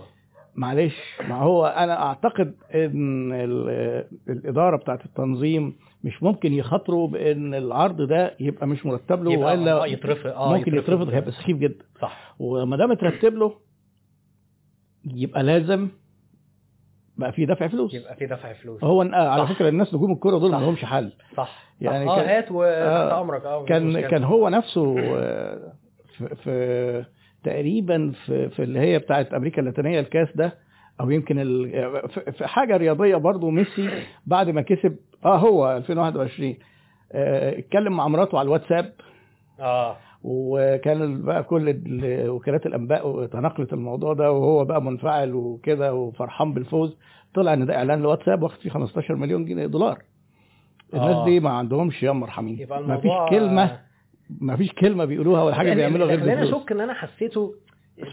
معلش 0.56 0.96
ما 1.30 1.36
هو 1.36 1.66
أنا 1.66 2.04
أعتقد 2.04 2.56
إن 2.76 3.32
ال- 3.34 4.06
الإدارة 4.30 4.78
بتاعت 4.78 5.06
التنظيم 5.06 5.76
مش 6.04 6.24
ممكن 6.24 6.54
يخاطروا 6.54 7.08
بإن 7.08 7.54
العرض 7.54 8.02
ده 8.02 8.36
يبقى 8.40 8.68
مش 8.68 8.86
مرتب 8.86 9.24
له 9.24 9.32
يبقى- 9.32 9.40
وإلا 9.40 9.74
آه 9.84 9.88
يترفض. 9.88 10.28
آه 10.28 10.54
ممكن 10.58 10.76
يترفض 10.78 11.10
هيبقى 11.10 11.32
سخيف 11.32 11.58
جدا. 11.58 11.86
صح. 12.02 12.36
وما 12.40 12.78
دام 12.78 12.92
اترتب 12.92 13.34
له 13.34 13.54
يبقى 15.06 15.44
لازم 15.44 15.90
بقى 17.18 17.32
في 17.32 17.46
دفع 17.46 17.68
فلوس. 17.68 17.94
يبقى 17.94 18.16
في 18.16 18.26
دفع 18.26 18.54
فلوس. 18.54 18.84
هو 18.84 19.02
على. 19.02 19.48
فكرة 19.48 19.70
الناس 19.70 19.94
نجوم 19.94 20.12
الكورة 20.12 20.38
دول 20.38 20.52
ما. 20.52 20.58
لهمش 20.58 20.86
حل. 20.86 21.12
صح. 21.38 21.64
يعني 21.82 22.10
آه 22.10 22.16
كان- 22.16 22.30
هات 22.30 22.52
وتحت 22.52 22.72
آه، 23.12 23.22
أمرك. 23.22 23.46
آه 23.46 23.66
كان 23.66 23.84
مشكلة. 23.88 24.08
كان 24.08 24.24
هو 24.24 24.50
نفسه 24.50 25.00
آه، 25.00 25.74
في, 26.18 26.36
في 26.36 27.06
تقريبا 27.44 28.12
في, 28.26 28.50
في 28.50 28.64
اللي 28.64 28.80
هي 28.80 29.00
بتاعت 29.00 29.34
أمريكا 29.34 29.60
اللاتينية 29.62 30.00
الكاس 30.00 30.28
ده 30.36 30.54
أو 31.02 31.10
يمكن 31.12 31.36
في- 32.38 32.48
حاجة 32.48 32.78
رياضية 32.78 33.16
برضو 33.16 33.50
ميسي 33.50 33.90
بعد 34.26 34.50
ما 34.50 34.62
كسب 34.62 34.98
آه 35.26 35.38
هو 35.38 35.78
2021 35.78 36.56
آه، 37.12 37.60
اتكلم 37.60 37.94
مع 37.98 38.08
مراته 38.08 38.40
على 38.40 38.46
الواتساب. 38.46 38.94
آه. 39.60 39.98
وكان 40.30 41.22
بقى 41.22 41.44
كل 41.44 41.70
ال- 41.70 42.30
وكالات 42.30 42.66
الأنباء 42.66 43.26
تناقلت 43.26 43.74
الموضوع 43.74 44.14
ده 44.14 44.32
وهو 44.32 44.66
بقى 44.66 44.82
منفعل 44.82 45.34
وكده 45.36 45.94
وفرحان 45.94 46.54
بالفوز. 46.54 46.98
طلع 47.34 47.54
إن 47.54 47.66
ده 47.66 47.76
إعلان 47.76 48.00
الواتساب 48.00 48.44
واخد 48.44 48.60
فيه 48.60 48.70
15 48.70 49.16
مليون 49.16 49.46
جنيه 49.46 49.66
دولار. 49.66 49.98
الناس 50.94 51.16
آه. 51.16 51.26
دي 51.26 51.40
ما 51.40 51.50
عندهمش 51.50 52.04
يا 52.04 52.12
مرحمين 52.12 52.58
ما 52.88 52.98
فيش 52.98 53.12
كلمة 53.30 53.80
ما 54.42 54.56
فيش 54.56 54.72
كلمة 54.74 55.06
بيقولوها 55.06 55.44
ولا 55.44 55.56
حاجة 55.56 55.74
بيعملوها 55.74 56.08
غير 56.16 56.20
بالفلوس. 56.38 56.62
أشك 56.62 56.72
إن 56.72 56.82
أنا 56.82 56.94
حسيته 56.94 57.54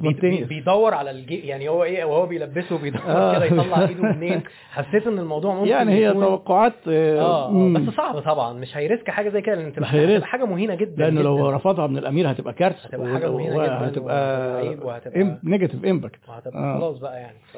بي- 0.00 0.44
بيدور 0.44 0.94
على 0.94 1.10
الجي 1.10 1.38
يعني 1.46 1.68
هو 1.68 1.84
إيه 1.84 2.04
وهو 2.04 2.26
بيلبسه 2.26 2.78
بيدور 2.78 3.02
آه. 3.06 3.34
كده 3.36 3.44
يطلع 3.44 3.80
إيده 3.88 4.02
منين 4.12 4.42
حسيت 4.70 5.06
إن 5.06 5.18
الموضوع 5.18 5.54
ممكن 5.54 5.70
يعني 5.70 5.92
هي 5.92 6.04
يكون- 6.10 6.22
توقعات 6.24 6.72
آه 6.88 7.20
آه 7.20 7.50
مم. 7.50 7.86
بس 7.88 7.94
صعب 7.94 8.18
طبعا 8.20 8.52
مش 8.52 8.76
ه 8.76 8.83
risk 8.83 9.10
حاجة 9.10 9.28
زي 9.28 9.42
كده 9.42 9.54
لأن 9.54 9.72
تبقى. 9.72 9.88
هتبقى 10.14 10.26
حاجة 10.28 10.44
مهينة 10.44 10.74
جدا 10.74 11.04
لأنه 11.04 11.20
لو. 11.22 11.50
رفضها 11.50 11.86
من 11.86 11.98
الأمير 11.98 12.30
هتبقى 12.30 12.52
كارثة 12.52 12.88
هتبقى 12.88 13.12
حاجة 13.14 13.30
مهينة 13.32 13.54
جداً 13.64 13.74
وهتبقى 13.80 14.50
وعيب 14.54 14.80
وهتبقى- 14.82 15.44
negative 15.44 15.84
impact 15.84 16.28
وهتبقى 16.28 16.58
آه. 16.58 16.78
خلاص 16.78 16.98
بقى 16.98 17.20
يعني 17.20 17.38
ف... 17.52 17.56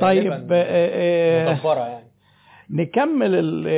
طيب 0.00 0.32
آه، 0.52 1.52
مدبره 1.52 1.80
يعني 1.88 2.06
نكمل 2.70 3.34
ال 3.34 3.68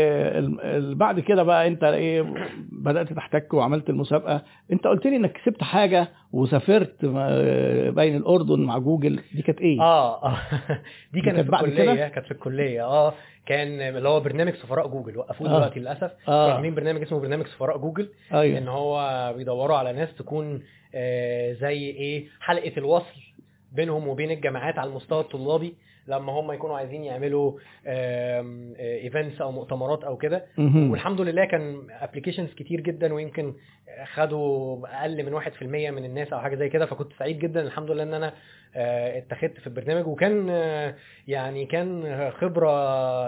ال 0.65 0.95
بعد 0.95 1.21
كده 1.21 1.43
بقى 1.43 1.67
انت 1.69 1.85
إيه 1.85 2.35
بدأت 2.73 3.13
تحتك 3.13 3.55
وعملت 3.55 3.91
المسابقة. 3.91 4.43
انت 4.73 4.87
قلت 4.87 5.07
لي 5.07 5.17
انك 5.17 5.33
كسبت 5.33 5.63
حاجة 5.63 6.09
وسافرت 6.33 7.05
ما- 7.05 7.91
بين 7.91 8.17
الأردن 8.17 8.61
مع 8.61 8.79
جوجل. 8.79 9.21
دي 9.35 9.43
كانت 9.43 9.61
إيه؟ 9.61 9.81
آه 9.81 10.25
آه. 10.25 10.37
دي 11.15 11.21
كانت 11.21 11.41
في 11.41 11.51
بعد 11.51 11.65
الكلية؟ 11.65 12.09
كانت 12.09 12.27
في 12.27 12.33
الكلية. 12.33 12.85
آه 12.85 13.15
كان 13.47 13.81
اللي 13.81 14.09
هو 14.09 14.21
برنامج 14.21 14.53
سفراء 14.55 14.89
جوجل. 14.89 15.19
وقفوه 15.19 15.49
آه. 15.49 15.57
دلوقتي 15.57 15.81
للأسف. 15.81 16.11
آه. 16.29 16.53
عاملين 16.53 16.75
برنامج 16.75 17.03
اسمه 17.03 17.21
برنامج 17.21 17.47
سفراء 17.47 17.79
جوجل 17.79 18.09
إن 18.33 18.37
أيوه 18.37 18.71
هو 18.71 19.35
بيدوروا 19.37 19.77
على 19.77 19.93
ناس 19.93 20.15
تكون 20.15 20.63
آه، 20.95 21.53
زي 21.53 21.79
إيه 21.91 22.27
حلقة 22.41 22.73
الوصل 22.79 23.21
بينهم 23.73 24.09
وبين 24.09 24.31
الجامعات 24.31 24.79
على 24.79 24.91
المستوى 24.91 25.21
الطلابي. 25.21 25.75
لما 26.09 26.33
هم 26.33 26.53
يكونوا 26.53 26.77
عايزين 26.77 27.05
يعملوا 27.05 27.53
events 28.81 29.41
أو 29.41 29.53
مؤتمرات 29.53 30.05
أو 30.05 30.17
كده. 30.17 30.47
والحمد 30.91 31.21
لله 31.21 31.45
كان 31.45 31.87
applications 31.91 32.55
كتير 32.55 32.81
جدا 32.81 33.15
ويمكن 33.15 33.55
خدوا 34.15 34.79
أقل 35.01 35.25
من 35.27 35.33
1% 35.41 35.63
من 35.63 36.05
الناس 36.05 36.33
أو 36.33 36.39
حاجة 36.39 36.57
زي 36.57 36.69
كده. 36.69 36.87
فكنت 36.87 37.13
سعيد 37.19 37.39
جدا 37.39 37.61
الحمد 37.61 37.91
لله 37.91 38.03
إن 38.03 38.15
أنا 38.15 38.33
آه، 38.77 39.19
اتخذت 39.19 39.61
في 39.61 39.67
البرنامج. 39.67 40.07
وكان 40.07 40.47
آه، 40.51 40.95
يعني 41.29 41.67
كان 41.67 42.31
خبرة 42.41 42.71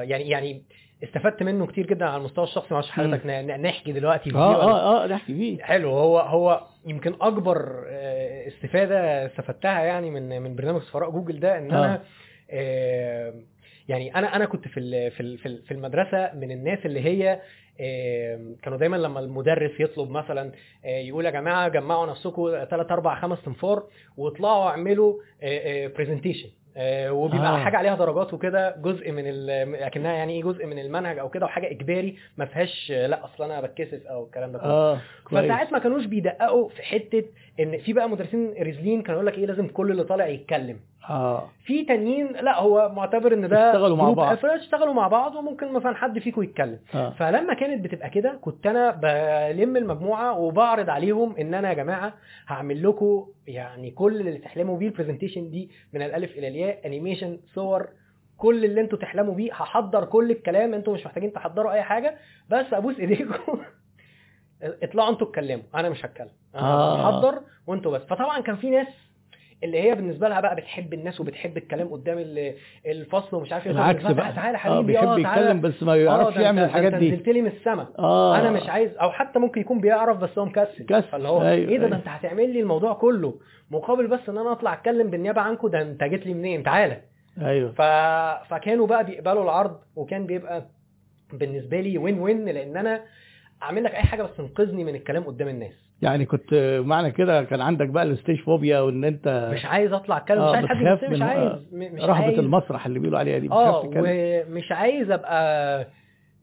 يعني 0.03 0.29
يعني 0.29 0.63
استفدت 1.05 1.43
منه 1.43 1.67
كتير 1.67 1.87
جدا 1.87 2.05
على 2.07 2.17
المستوى 2.17 2.45
الشخصي. 2.45 2.75
معرفش 2.75 2.91
حضرتك 2.91 3.27
نحكي 3.27 3.93
دلوقتي 3.93 4.31
فيه 4.31 4.39
آه 4.39 4.63
آه 4.63 5.05
آه 5.05 5.07
نحكي 5.07 5.35
فيه. 5.35 5.63
حلو. 5.63 5.91
هو 5.91 6.19
هو 6.19 6.67
يمكن 6.87 7.15
أكبر 7.21 7.85
آه، 7.89 8.49
استفادة 8.49 9.27
استفدتها 9.27 9.81
يعني 9.83 10.11
من 10.11 10.43
من 10.43 10.57
برنامج 10.57 10.81
سفراء 10.83 11.11
جوجل 11.11 11.41
ده 11.41 11.59
إن 11.59 11.71
أنا 11.71 11.95
آه، 11.95 12.01
يعني 13.89 14.15
أنا 14.15 14.37
أنا 14.37 14.45
كنت 14.45 14.69
في 14.69 14.81
ال- 14.81 15.11
في 15.11 15.21
ال- 15.21 15.39
في 15.39 15.47
ال- 15.47 15.63
في 15.63 15.75
المدرسة 15.75 16.31
من 16.35 16.51
الناس 16.51 16.79
اللي 16.87 17.01
هي 17.01 17.41
آه، 17.81 18.55
كانوا 18.63 18.79
دايما 18.79 18.97
لما 18.97 19.21
المدرس 19.21 19.71
يطلب 19.81 20.11
مثلا 20.11 20.53
آه، 20.85 20.99
يقول 20.99 21.27
يا 21.27 21.31
جماعة 21.31 21.69
جمعوا 21.69 22.07
نفسكم 22.07 22.65
3 22.71 22.93
4 22.95 23.21
5 23.21 23.43
تنفار 23.45 23.83
واطلعوا 24.17 24.71
اعملوا 24.71 25.15
برزنتيشن 25.99 26.49
وبيبقى 27.11 27.55
آه. 27.55 27.57
حاجة 27.65 27.77
عليها 27.77 27.95
درجات 27.97 28.35
وكده 28.35 28.77
جزء 28.77 29.13
من 29.13 29.23
ال- 29.27 29.75
اكنها 29.75 30.13
يعني 30.13 30.33
إيه 30.33 30.43
جزء 30.43 30.67
من 30.67 30.79
المنهج 30.79 31.19
أو 31.19 31.29
كده 31.29 31.47
وحاجة 31.47 31.71
إجباري 31.71 32.17
ما 32.37 32.45
فيهاش 32.45 32.93
آه، 32.95 33.07
لا 33.07 33.25
أصل 33.25 33.45
أنا 33.45 33.61
بتكسف 33.61 34.07
أو 34.07 34.25
الكلام 34.25 34.53
ده 34.53 34.59
كله 34.59 35.01
كويس 35.25 35.45
فساعات 35.45 35.73
ما 35.73 35.79
كانوش 35.79 36.05
بيدققوا 36.05 36.69
في 36.69 36.83
حتة 36.83 37.25
إن 37.61 37.79
في 37.79 37.93
بقى 37.93 38.09
مدرسين 38.11 38.55
رزلين 38.63 39.03
كانوا 39.03 39.15
يقول 39.23 39.27
لك 39.27 39.39
إيه 39.39 39.47
لازم 39.47 39.69
كل 39.69 39.91
اللي 39.91 40.05
طالع 40.05 40.27
يتكلم. 40.27 40.77
آه. 41.11 41.49
في 41.65 41.85
تانيين 41.85 42.27
لا 42.33 42.61
هو 42.61 42.93
معتبر 42.97 43.35
إن 43.35 43.49
ده 43.49 43.69
اشتغلوا 43.71 43.97
مع 43.97 44.11
بعض. 44.11 44.45
اشتغلوا 44.45 44.95
مع 44.95 45.09
بعض 45.09 45.35
وممكن 45.37 45.73
مثلا 45.73 45.95
حد 45.95 46.19
فيكم 46.19 46.43
يتكلم. 46.43 46.79
آه. 46.95 47.11
فلما 47.11 47.55
كانت 47.55 47.85
بتبقى 47.85 48.11
كده 48.11 48.39
كنت 48.41 48.67
أنا 48.67 48.91
بلم 48.91 49.77
المجموعة 49.77 50.39
وبعرض 50.39 50.91
عليهم 50.91 51.37
إن 51.37 51.55
أنا 51.55 51.69
يا 51.69 51.75
جماعة 51.75 52.15
هعمل 52.49 52.83
لكم 52.89 53.27
يعني 53.47 53.91
كل 53.91 54.21
اللي 54.21 54.39
تحلموا 54.39 54.79
بيه 54.79 54.87
ال 54.89 54.94
presentation 54.94 55.51
دي 55.51 55.71
من 55.93 56.03
الألف 56.03 56.39
إلى 56.39 56.49
الياء 56.49 56.87
animation 56.87 57.39
صور 57.55 57.89
كل 58.37 58.65
اللي 58.65 58.81
أنتوا 58.81 58.99
تحلموا 58.99 59.35
بيه 59.35 59.53
هحضر 59.53 60.05
كل 60.05 60.31
الكلام 60.31 60.75
أنتوا 60.75 60.95
مش 60.95 61.07
محتاجين 61.07 61.33
تحضروا 61.33 61.73
أي 61.73 61.83
حاجة 61.83 62.15
بس 62.51 62.67
أبوس 62.73 62.99
إيديكم. 63.01 63.59
اطلعوا 64.63 65.11
أنتوا 65.11 65.27
اتكلموا 65.27 65.65
أنا 65.75 65.89
مش 65.89 66.05
هتكلم 66.05 66.31
أنا 66.55 66.63
آه. 66.63 67.11
هحضر 67.19 67.41
وانتوا 67.67 67.93
بس. 67.99 68.03
فطبعا 68.03 68.41
كان 68.41 68.57
في 68.57 68.71
ناس 68.71 68.87
اللي 69.65 69.81
هي 69.83 69.95
بالنسبة 69.95 70.29
لها 70.29 70.41
بقى 70.41 70.57
بتحب 70.57 70.95
الناس 70.95 71.21
وبتحب 71.21 71.57
الكلام 71.57 71.89
قدام 71.89 72.19
ال- 72.19 72.55
الفصل 72.87 73.37
ومش 73.37 73.53
عارف 73.53 73.67
إيه. 73.67 73.73
العكس 73.73 74.03
بقى. 74.03 74.33
تعالى 74.33 74.57
آه 74.57 74.61
حبيبي 74.61 74.83
بيحب 74.93 75.09
آه 75.09 75.23
تعالى. 75.23 75.41
يتكلم 75.41 75.61
بس 75.61 75.83
ما 75.83 75.97
يعرفش 75.97 76.35
ده 76.37 76.43
يعمل 76.43 76.63
الحاجات 76.65 76.95
دي. 76.95 77.07
انت 77.09 77.15
نزلت 77.15 77.29
لي 77.29 77.43
من 77.43 77.49
السما. 77.51 77.87
آه. 77.99 78.39
أنا 78.41 78.51
مش 78.51 78.69
عايز 78.69 78.97
أو 78.97 79.11
حتى 79.11 79.39
ممكن 79.39 79.61
يكون 79.61 79.81
بيعرف 79.81 80.17
بس 80.19 80.39
هو 80.39 80.45
مكسل. 80.45 80.83
مكسل. 80.83 81.03
فاللي 81.03 81.29
هو 81.29 81.43
أيوة، 81.43 81.53
إيه 81.53 81.65
ده؟ 81.67 81.73
أيوة. 81.73 81.89
ده 81.89 81.97
أنت 81.97 82.09
هتعمل 82.09 82.53
لي 82.53 82.61
الموضوع 82.61 82.93
كله 82.95 83.35
مقابل 83.71 84.07
بس 84.07 84.29
إن 84.29 84.39
أنا 84.39 84.53
أطلع 84.53 84.73
أتكلم 84.75 85.11
بالنيابة 85.11 85.41
عنكم؟ 85.41 85.69
ده 85.69 85.83
أنت 85.83 86.05
جيت 86.05 86.27
لي 86.27 86.35
منين؟ 86.35 86.63
تعالى. 86.63 87.01
أيوه. 87.43 87.73
ف... 87.73 87.83
فكانوا 88.51 88.87
بقى 88.87 89.05
بيقبلوا 89.05 89.43
العرض 89.45 89.79
وكان 89.97 90.27
بيبقى 90.27 90.67
بالنسبة 91.33 91.81
لي 91.81 91.99
win 91.99 92.19
win 92.19 92.45
لأن 92.45 92.77
أنا 92.77 93.01
أعمل 93.63 93.85
لك 93.85 93.95
أي 93.95 94.03
حاجة 94.03 94.23
بس 94.23 94.37
تنقذني 94.37 94.85
من 94.85 94.95
الكلام 94.95 95.23
قدام 95.25 95.49
الناس. 95.49 95.73
يعني 96.03 96.27
كنت 96.27 96.55
معنى 96.85 97.11
كده 97.11 97.45
كان 97.45 97.61
عندك 97.61 97.89
بقى 97.89 98.03
ال 98.05 98.11
stage 98.11 98.41
phobia 98.41 98.81
وإن 98.81 99.05
أنت 99.05 99.51
مش 99.55 99.65
عايز 99.67 99.93
أطلع 99.93 100.17
أتكلم 100.17 100.41
آه، 100.41 100.61
مش 100.61 100.69
عايز 100.71 100.99
حد 101.01 101.11
مش 101.11 101.23
عايز 101.23 101.41
آه، 101.51 101.61
مش 101.73 102.03
رهبة 102.03 102.25
عايز. 102.25 102.39
المسرح 102.39 102.87
اللي 102.87 102.99
بيقولوا 102.99 103.19
عليها 103.19 103.39
دي 103.39 103.51
آه. 103.51 103.83
ومش 103.97 104.73
عايز 104.73 105.11
أبقى 105.11 105.87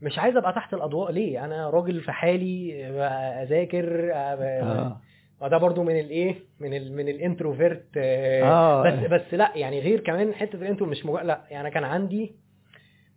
مش 0.01 0.19
عايز 0.19 0.37
أبقى 0.37 0.53
تحت 0.53 0.73
الأضواء. 0.73 1.11
ليه؟ 1.11 1.45
أنا 1.45 1.69
راجل 1.69 2.01
في 2.01 2.11
حالي 2.11 2.85
آه، 2.85 3.43
أذاكر 3.43 4.11
آه، 4.13 4.17
آه. 4.63 5.01
وده 5.41 5.57
برضو 5.57 5.83
من 5.83 5.99
الإيه؟ 5.99 6.35
من 6.59 6.73
ال 6.73 6.95
من 6.95 7.09
ال 7.09 7.17
introvert 7.17 7.85
آه 7.97 8.43
آه. 8.43 8.83
بس 8.83 9.09
بس 9.11 9.33
لأ 9.33 9.51
يعني 9.55 9.79
غير 9.79 9.99
كمان 9.99 10.33
حتة 10.33 10.55
ال 10.55 10.61
intro 10.61 10.87
مش 10.87 11.05
مجرد 11.05 11.25
لأ 11.25 11.41
يعني 11.51 11.71
كان 11.71 11.83
عندي 11.83 12.35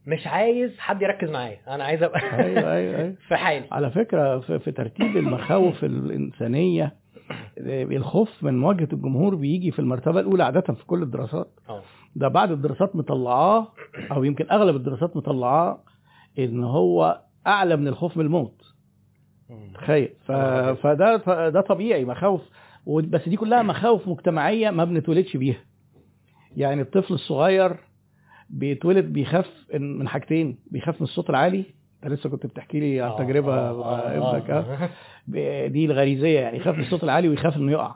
مش 0.08 0.26
عايز 0.26 0.78
حد 0.78 1.02
يركز 1.02 1.30
معايا. 1.30 1.58
أنا 1.68 1.84
عايز 1.84 2.02
أبقى 2.02 2.20
أيوه 2.44 2.72
أيوه 2.74 2.98
أيوه. 2.98 3.14
في 3.28 3.36
حالي. 3.36 3.66
على 3.72 3.90
فكرة 3.90 4.38
في, 4.38 4.72
ترتيب 4.72 5.16
المخاوف 5.16 5.84
الإنسانية 5.84 6.96
الخوف 7.58 8.42
من 8.42 8.58
مواجهة 8.58 8.88
الجمهور 8.92 9.34
بيجي 9.34 9.70
في 9.70 9.78
المرتبة 9.78 10.20
الأولى 10.20 10.44
عادة 10.44 10.60
في 10.60 10.86
كل 10.86 11.02
الدراسات. 11.02 11.50
أه. 11.68 11.82
ده 12.16 12.28
بعد 12.28 12.50
الدراسات 12.50 12.96
مطلعاه 12.96 13.68
أو 14.12 14.24
يمكن 14.24 14.46
أغلب 14.50 14.76
الدراسات 14.76 15.16
مطلعاه 15.16 15.80
إن 16.38 16.64
هو 16.64 17.20
أعلى 17.46 17.76
من 17.76 17.88
الخوف 17.88 18.16
من 18.16 18.24
الموت. 18.24 18.62
تخيل. 19.74 20.08
ف... 20.26 20.32
فده 20.82 21.16
ده 21.48 21.60
طبيعي 21.60 22.04
مخاوف. 22.04 22.40
بس 22.86 23.28
دي 23.28 23.36
كلها 23.36 23.62
مخاوف 23.62 24.08
مجتمعية 24.08 24.70
ما 24.70 24.84
بنتولدش 24.84 25.36
بيها. 25.36 25.60
يعني 26.56 26.82
الطفل 26.82 27.14
الصغير 27.14 27.76
بيتولد 28.50 29.04
بيخاف 29.12 29.50
من 29.74 30.08
حاجتين 30.08 30.58
بيخاف 30.70 30.94
من 31.00 31.04
الصوت 31.04 31.30
العالي. 31.30 31.64
أنت 32.04 32.12
لسه 32.12 32.30
كنت 32.30 32.46
بتحكي 32.46 32.80
لي 32.80 33.00
عن 33.00 33.10
تجربة 33.26 33.72
مع 33.72 33.98
ابنك 33.98 34.50
آه. 34.50 35.66
دي 35.66 35.84
الغريزية 35.84 36.40
يعني 36.40 36.56
يخاف 36.56 36.74
من 36.74 36.80
الصوت 36.84 37.04
العالي 37.04 37.28
ويخاف 37.28 37.56
إنه 37.56 37.72
يقع. 37.72 37.94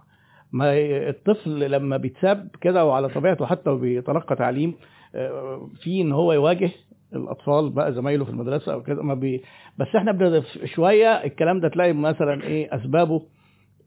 ما 0.52 0.72
الطفل 1.08 1.70
لما 1.70 1.96
بيتساب 1.96 2.48
كده 2.60 2.84
وعلى 2.84 3.08
طبيعته 3.08 3.46
حتى 3.46 3.70
وبيتلقى 3.70 4.36
تعليم 4.36 4.74
آه، 5.14 5.68
في 5.82 6.00
إن 6.00 6.12
هو 6.12 6.32
يواجه 6.32 6.70
الأطفال 7.12 7.70
بقى 7.70 7.92
زمايله 7.92 8.24
في 8.24 8.30
المدرسة 8.30 8.72
أو 8.72 8.82
كده 8.82 9.02
ما 9.02 9.14
بي 9.14 9.42
بس 9.78 9.86
إحنا 9.96 10.42
شوية 10.64 11.08
الكلام 11.24 11.60
ده 11.60 11.68
تلاقي 11.68 11.92
مثلا 11.92 12.42
إيه 12.44 12.76
أسبابه. 12.76 13.22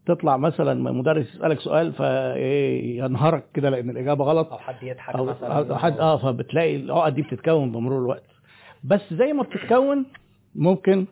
تطلع 0.08 0.38
مثلا 0.38 0.91
مدرس 0.91 1.36
يسألك 1.36 1.60
سؤال 1.60 1.93
فينهارك 1.93 3.43
كده 3.53 3.70
لأن 3.70 3.89
الإجابة 3.89 4.26
غلط 4.26 4.51
أو 4.51 4.58
حد 4.58 4.84
يضحك 4.84 5.16
أو 5.16 5.26
مثلا 5.26 5.70
أو 5.70 5.78
حد 5.78 5.99
آه 5.99 6.18
فبتلاقي 6.18 6.76
العقد 6.76 7.16
دي 7.16 7.22
بتتكون 7.22 7.72
بمرور 7.72 7.99
الوقت 7.99 8.24
بس 8.84 9.01
زي 9.14 9.34
ما 9.34 9.43
بتتكون 9.43 10.06
ممكن 10.56 11.06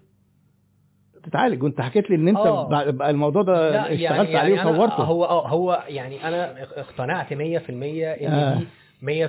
تتعالج 1.23 1.63
وأنت 1.63 1.81
حكيت 1.81 2.09
لي 2.09 2.15
إن 2.15 2.27
أنت 2.27 2.37
آه. 2.37 2.67
بقى 2.91 3.09
الموضوع 3.09 3.41
ده 3.41 3.71
لا 3.71 3.81
اشتغلت 3.93 3.99
يعني 4.29 4.37
عليه 4.37 4.55
يعني 4.55 4.71
وصورته 4.71 5.03
هو 5.03 5.25
آه 5.25 5.47
هو 5.47 5.83
يعني 5.87 6.27
أنا 6.27 6.63
اقتنعت 6.63 7.33
100% 7.33 7.33
إن 7.39 8.31
آه. 8.31 8.59
دي 9.01 9.27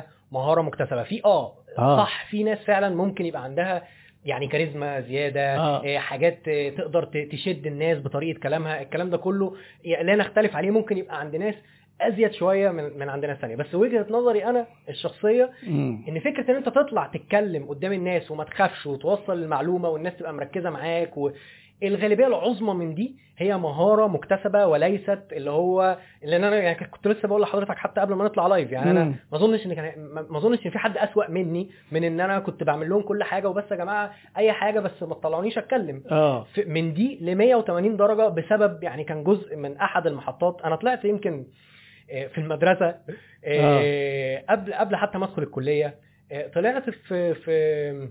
100% 0.00 0.02
مهارة 0.32 0.62
مكتسبة 0.62 1.02
في 1.02 1.24
آه 1.24 1.52
آه. 1.78 1.96
صح 1.96 2.26
في 2.30 2.42
ناس 2.42 2.58
فعلا 2.58 2.94
ممكن 2.96 3.26
يبقى 3.26 3.42
عندها 3.44 3.82
يعني 4.26 4.46
كاريزما 4.46 5.00
زيادة 5.00 5.56
آه. 5.56 5.82
آه. 5.84 5.98
حاجات 5.98 6.38
تقدر 6.76 7.04
تشد 7.32 7.66
الناس 7.66 7.98
بطريقة 7.98 8.40
كلامها 8.40 8.82
الكلام 8.82 9.10
ده 9.10 9.16
كله 9.16 9.56
لا 9.84 10.16
نختلف 10.16 10.56
عليه 10.56 10.70
ممكن 10.70 10.98
يبقى 10.98 11.20
عند 11.20 11.36
ناس 11.36 11.54
أزيد 12.00 12.32
شوية 12.32 12.70
من 12.70 12.98
من 12.98 13.08
عند 13.08 13.24
ناس 13.24 13.38
ثانية 13.38 13.56
بس 13.56 13.74
وجهة 13.74 14.06
نظري 14.10 14.44
أنا 14.44 14.66
الشخصية 14.88 15.50
مم. 15.66 16.04
إن 16.08 16.20
فكرة 16.20 16.50
إن 16.50 16.56
أنت 16.56 16.68
تطلع 16.68 17.06
تتكلم 17.06 17.64
قدام 17.64 17.92
الناس 17.92 18.30
وما 18.30 18.44
تخافش 18.44 18.86
وتوصل 18.86 19.32
المعلومة 19.32 19.88
والناس 19.88 20.16
تبقى 20.16 20.34
مركزة 20.34 20.70
معاك 20.70 21.16
و... 21.16 21.30
الغالبية 21.82 22.26
العظمى 22.26 22.74
من 22.74 22.94
دي 22.94 23.16
هي 23.38 23.56
مهارة 23.56 24.06
مكتسبة 24.06 24.66
وليست 24.66 25.22
اللي 25.32 25.50
هو 25.50 25.98
اللي 26.24 26.36
أنا 26.36 26.56
يعني 26.56 26.86
كنت 26.86 27.08
لسه 27.08 27.28
بقول 27.28 27.42
لحضرتك 27.42 27.76
حتى 27.78 28.00
قبل 28.00 28.14
ما 28.14 28.24
نطلع 28.24 28.46
لايف 28.46 28.72
يعني 28.72 28.90
أنا. 28.90 29.04
ما 29.04 29.38
أظنش 29.38 29.66
إن 29.66 29.74
كان 29.74 29.92
ما 30.30 30.38
أظنش 30.38 30.66
إن 30.66 30.70
في 30.70 30.78
حد 30.78 30.96
أسوأ 30.98 31.30
مني 31.30 31.70
من 31.92 32.04
إن 32.04 32.20
أنا 32.20 32.38
كنت 32.38 32.62
بعمل 32.62 32.88
لهم 32.88 33.02
كل 33.02 33.22
حاجة 33.24 33.48
وبس 33.48 33.64
يا 33.70 33.76
جماعة 33.76 34.12
أي 34.36 34.52
حاجة 34.52 34.80
بس 34.80 35.02
ما 35.02 35.14
تطلعونيش 35.14 35.58
أتكلم. 35.58 36.02
في- 36.54 36.64
من 36.64 36.92
دي 36.94 37.18
ل 37.20 37.34
180 37.34 37.96
درجة 37.96 38.28
بسبب 38.28 38.82
يعني 38.82 39.04
كان 39.04 39.24
جزء 39.24 39.56
من 39.56 39.76
أحد 39.76 40.06
المحطات. 40.06 40.60
أنا 40.64 40.76
طلعت 40.76 41.04
يمكن 41.04 41.46
آه، 42.12 42.26
في 42.26 42.38
المدرسة 42.38 42.94
آه، 43.44 44.44
قبل 44.48 44.74
قبل 44.74 44.96
حتى 44.96 45.18
ما 45.18 45.24
أدخل 45.24 45.42
الكلية 45.42 45.94
آه، 46.32 46.46
طلعت 46.48 46.90
في 46.90 47.34
في 47.34 48.08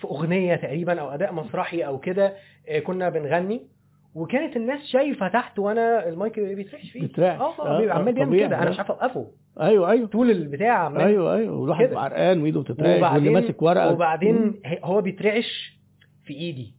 في 0.00 0.04
أغنية 0.04 0.56
تقريبا 0.56 1.00
أو 1.00 1.08
أداء 1.08 1.32
مسرحي 1.32 1.82
أو 1.82 1.98
كده 1.98 2.34
آه، 2.68 2.78
كنا 2.78 3.08
بنغني. 3.08 3.66
وكانت 4.14 4.56
الناس 4.56 4.80
شايفة 4.86 5.28
تحت 5.28 5.58
وأنا 5.58 6.08
المايك 6.08 6.40
بيترعش 6.40 6.90
فيه. 6.90 7.00
بيترعش. 7.00 7.40
آه 7.40 7.58
آه، 7.58 7.76
آه، 7.76 7.78
بيبقى 7.80 7.96
عمال 7.96 8.14
بيعمل. 8.14 8.40
كده. 8.40 8.62
أنا. 8.62 8.70
مش 8.70 8.78
عارف 8.78 8.90
اوقفه 8.90 9.30
أيوه 9.60 9.90
أيوه. 9.90 10.06
طول 10.08 10.30
البتاع 10.30 10.72
عمال 10.72 11.00
أيوه 11.02 11.34
أيوه. 11.36 11.56
والواحد. 11.56 11.94
عرقان 11.94 12.42
وإيده 12.42 12.60
بتترعش 12.60 13.02
واللي 13.12 13.30
ماسك 13.30 13.62
ورقة. 13.62 13.92
وبعدين 13.92 14.60
هو 14.84 15.00
بيترعش 15.00 15.78
في 16.24 16.34
إيدي. 16.34 16.74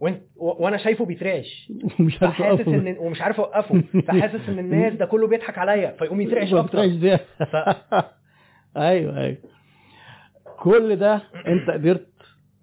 وانت 0.00 0.22
وأنا 0.36 0.76
شايفه 0.76 1.04
بيترعش. 1.04 1.72
مش 2.00 2.22
عارف 2.22 2.34
فحاسس. 2.42 2.68
ان 2.68 2.96
ومش 2.98 3.22
عارف 3.22 3.40
أوقفه. 3.40 3.82
فحاسس 4.06 4.48
إن 4.48 4.58
الناس 4.58 4.94
ده 4.94 5.06
كله 5.06 5.26
بيضحك 5.28 5.58
عليا. 5.58 5.90
فيقوم 5.98 6.20
يترعش 6.20 6.54
أكتر. 6.54 6.88
ف... 7.38 7.56
أيوه 8.76 9.20
أيوه. 9.20 9.36
كل 10.58 10.96
ده 10.96 11.22
أنت 11.46 11.70
قدرت 11.70 12.06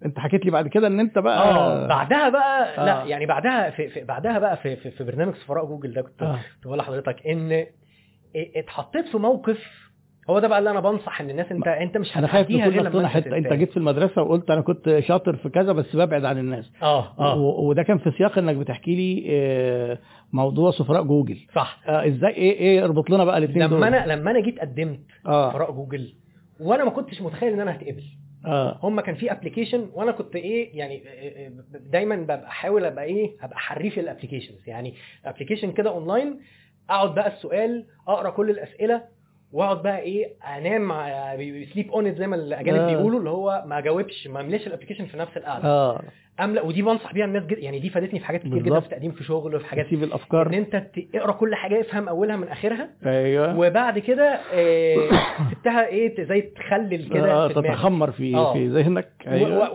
انت 0.04 0.18
حكيت 0.18 0.44
لي 0.44 0.50
بعد 0.50 0.68
كده 0.68 0.86
ان 0.86 1.00
انت 1.00 1.18
بقى 1.18 1.50
آه 1.50 1.86
بعدها 1.86 2.28
بقى 2.28 2.78
آه. 2.78 2.84
لا 2.84 3.04
يعني 3.04 3.26
بعدها 3.26 3.70
في, 3.70 3.88
في 3.88 4.04
بعدها 4.04 4.38
بقى 4.38 4.56
في, 4.56 4.76
في, 4.76 4.90
في 4.90 5.04
برنامج 5.04 5.34
سفراء 5.34 5.64
جوجل 5.66 5.92
ده 5.92 6.02
كنت 6.02 6.22
آه. 6.22 6.32
كنت 6.54 6.64
بقول 6.66 6.78
لحضرتك 6.78 7.26
إن 7.26 7.66
اتحطيت 8.56 9.08
في 9.08 9.18
موقف 9.18 9.90
هو 10.30 10.38
ده 10.38 10.48
بقى 10.48 10.58
اللي 10.58 10.70
أنا 10.70 10.80
بنصح 10.80 11.20
إن 11.20 11.30
الناس 11.30 11.52
أنت 11.52 11.66
أنت 11.66 11.96
مش 11.96 12.16
أنا 12.16 12.26
خايف 12.26 12.50
غير 12.50 12.82
لما 12.82 13.08
حتة 13.08 13.36
أنت. 13.36 13.52
جيت 13.52 13.70
في 13.70 13.76
المدرسة 13.76 14.22
وقلت 14.22 14.50
أنا 14.50 14.60
كنت 14.60 14.98
شاطر 15.00 15.36
في 15.36 15.48
كذا 15.48 15.72
بس 15.72 15.96
ببعد 15.96 16.24
عن 16.24 16.38
الناس. 16.38 16.72
آه 16.82 17.14
آه. 17.18 17.36
وده 17.38 17.82
كان 17.82 17.98
في 17.98 18.10
سياق 18.10 18.38
إنك 18.38 18.56
بتحكي 18.56 18.94
لي 18.94 19.26
آه، 19.30 19.98
موضوع 20.32 20.70
سفراء 20.70 21.02
جوجل. 21.02 21.38
صح. 21.54 21.80
آه، 21.88 22.06
إزاي 22.08 22.30
إيه 22.30 22.58
إيه 22.60 22.84
اربط 22.84 23.10
لنا 23.10 23.24
بقى 23.24 23.38
الاثنين 23.38 23.68
دول؟ 23.68 23.78
لما 23.78 23.88
أنا 23.88 24.12
لما 24.12 24.30
أنا 24.30 24.40
جيت 24.40 24.58
قدمت 24.60 25.00
آه. 25.26 25.50
سفراء 25.50 25.72
جوجل 25.72 26.12
وأنا 26.60 26.84
ما 26.84 26.90
كنتش 26.90 27.22
متخيل 27.22 27.52
إن 27.52 27.60
أنا 27.60 27.74
هتقبل. 27.76 28.04
آه. 28.46 28.78
هم 28.82 29.00
كان 29.00 29.14
في 29.14 29.32
application 29.32 29.90
وأنا 29.94 30.12
كنت 30.12 30.36
إيه 30.36 30.78
يعني 30.78 31.02
دايما 31.70 32.16
ببقى 32.16 32.46
أحاول 32.46 32.84
أبقى 32.84 33.04
إيه 33.04 33.36
ابقى 33.42 33.58
حريف 33.58 33.98
ال 33.98 34.03
applications 34.03 34.68
يعني 34.68 34.94
application 35.24 35.72
كده 35.72 35.90
اونلاين 35.90 36.40
أقعد 36.90 37.14
بقى 37.14 37.28
السؤال 37.28 37.86
أقرأ 38.08 38.30
كل 38.30 38.50
الأسئلة 38.50 39.02
واقعد 39.52 39.82
بقى 39.82 39.98
إيه 39.98 40.32
أنام 40.56 40.92
sleep 41.72 41.90
on 41.92 42.14
زي 42.14 42.26
ما 42.26 42.36
الأجانب 42.36 42.78
آه. 42.78 42.86
بيقولوا 42.86 43.18
اللي 43.18 43.30
هو 43.30 43.64
ما 43.66 43.78
اجاوبش 43.78 44.26
ما 44.26 44.40
املاش 44.40 44.66
ال 44.66 44.69
application 44.69 45.06
في 45.06 45.16
نفس 45.16 45.36
القعدة 45.36 45.68
آه 45.68 46.02
املا 46.40 46.62
ودي 46.62 46.82
بنصح 46.82 47.12
بيها 47.12 47.24
الناس 47.24 47.46
جدا 47.46 47.60
يعني 47.60 47.78
دي 47.78 47.90
فادتني 47.90 48.18
في 48.18 48.24
حاجات 48.26 48.40
كتير 48.40 48.62
جدا. 48.62 48.80
في 48.80 48.88
تقديم 48.88 49.12
في 49.12 49.24
شغل 49.24 49.56
وفي 49.56 49.66
حاجات 49.66 49.86
تسيب 49.86 49.98
إن 49.98 50.04
الافكار 50.04 50.54
انت 50.54 50.84
تقرا 51.12 51.32
كل 51.32 51.54
حاجة 51.54 51.80
افهم 51.80 52.08
أولها 52.08 52.36
من 52.36 52.48
آخرها 52.48 52.90
أيوه 53.06 53.58
وبعد 53.58 53.98
كده 53.98 54.40
آه، 54.52 54.96
سبتها 55.50 55.86
إيه 55.86 56.24
زي 56.24 56.40
تخلل 56.40 57.08
كده 57.08 57.32
آه 57.32 57.48
في. 57.48 57.54
تتخمر 57.54 58.10
في 58.10 58.36
آه. 58.36 58.52
في 58.52 58.68
ذهنك 58.68 59.08
أيوه 59.26 59.72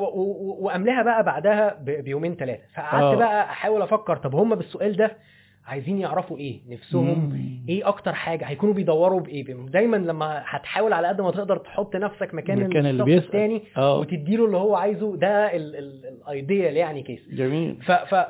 واملاها 0.59 1.03
بقى 1.03 1.23
بعدها 1.23 1.79
بيومين 1.81 2.35
ثلاثة 2.35 2.61
فقعدت 2.75 3.03
آه. 3.03 3.15
بقى 3.15 3.43
أحاول 3.43 3.81
أفكر 3.81 4.17
طب 4.17 4.35
هم 4.35 4.55
بالسؤال 4.55 4.95
ده 4.95 5.17
عايزين 5.65 5.99
يعرفوا 5.99 6.37
إيه 6.37 6.61
نفسهم 6.69 7.19
مم. 7.19 7.65
إيه 7.69 7.87
أكتر 7.87 8.13
حاجة 8.13 8.45
هيكونوا 8.45 8.73
بيدوروا 8.73 9.19
بإيه 9.19 9.43
دايما 9.53 9.97
لما 9.97 10.41
هتحاول 10.45 10.93
على 10.93 11.07
قد 11.07 11.21
ما 11.21 11.31
تقدر 11.31 11.57
تحط 11.57 11.95
نفسك 11.95 12.33
مكان 12.33 12.63
مكان 12.69 12.85
الشخص. 12.85 13.25
التاني 13.25 13.61
آه 13.77 13.99
وتديله 13.99 14.45
اللي 14.45 14.57
هو 14.57 14.75
عايزه 14.75 15.15
ده 15.17 15.55
الايديال 15.55 16.77
يعني 16.77 17.03
كيس 17.03 17.29
جميل 17.29 17.77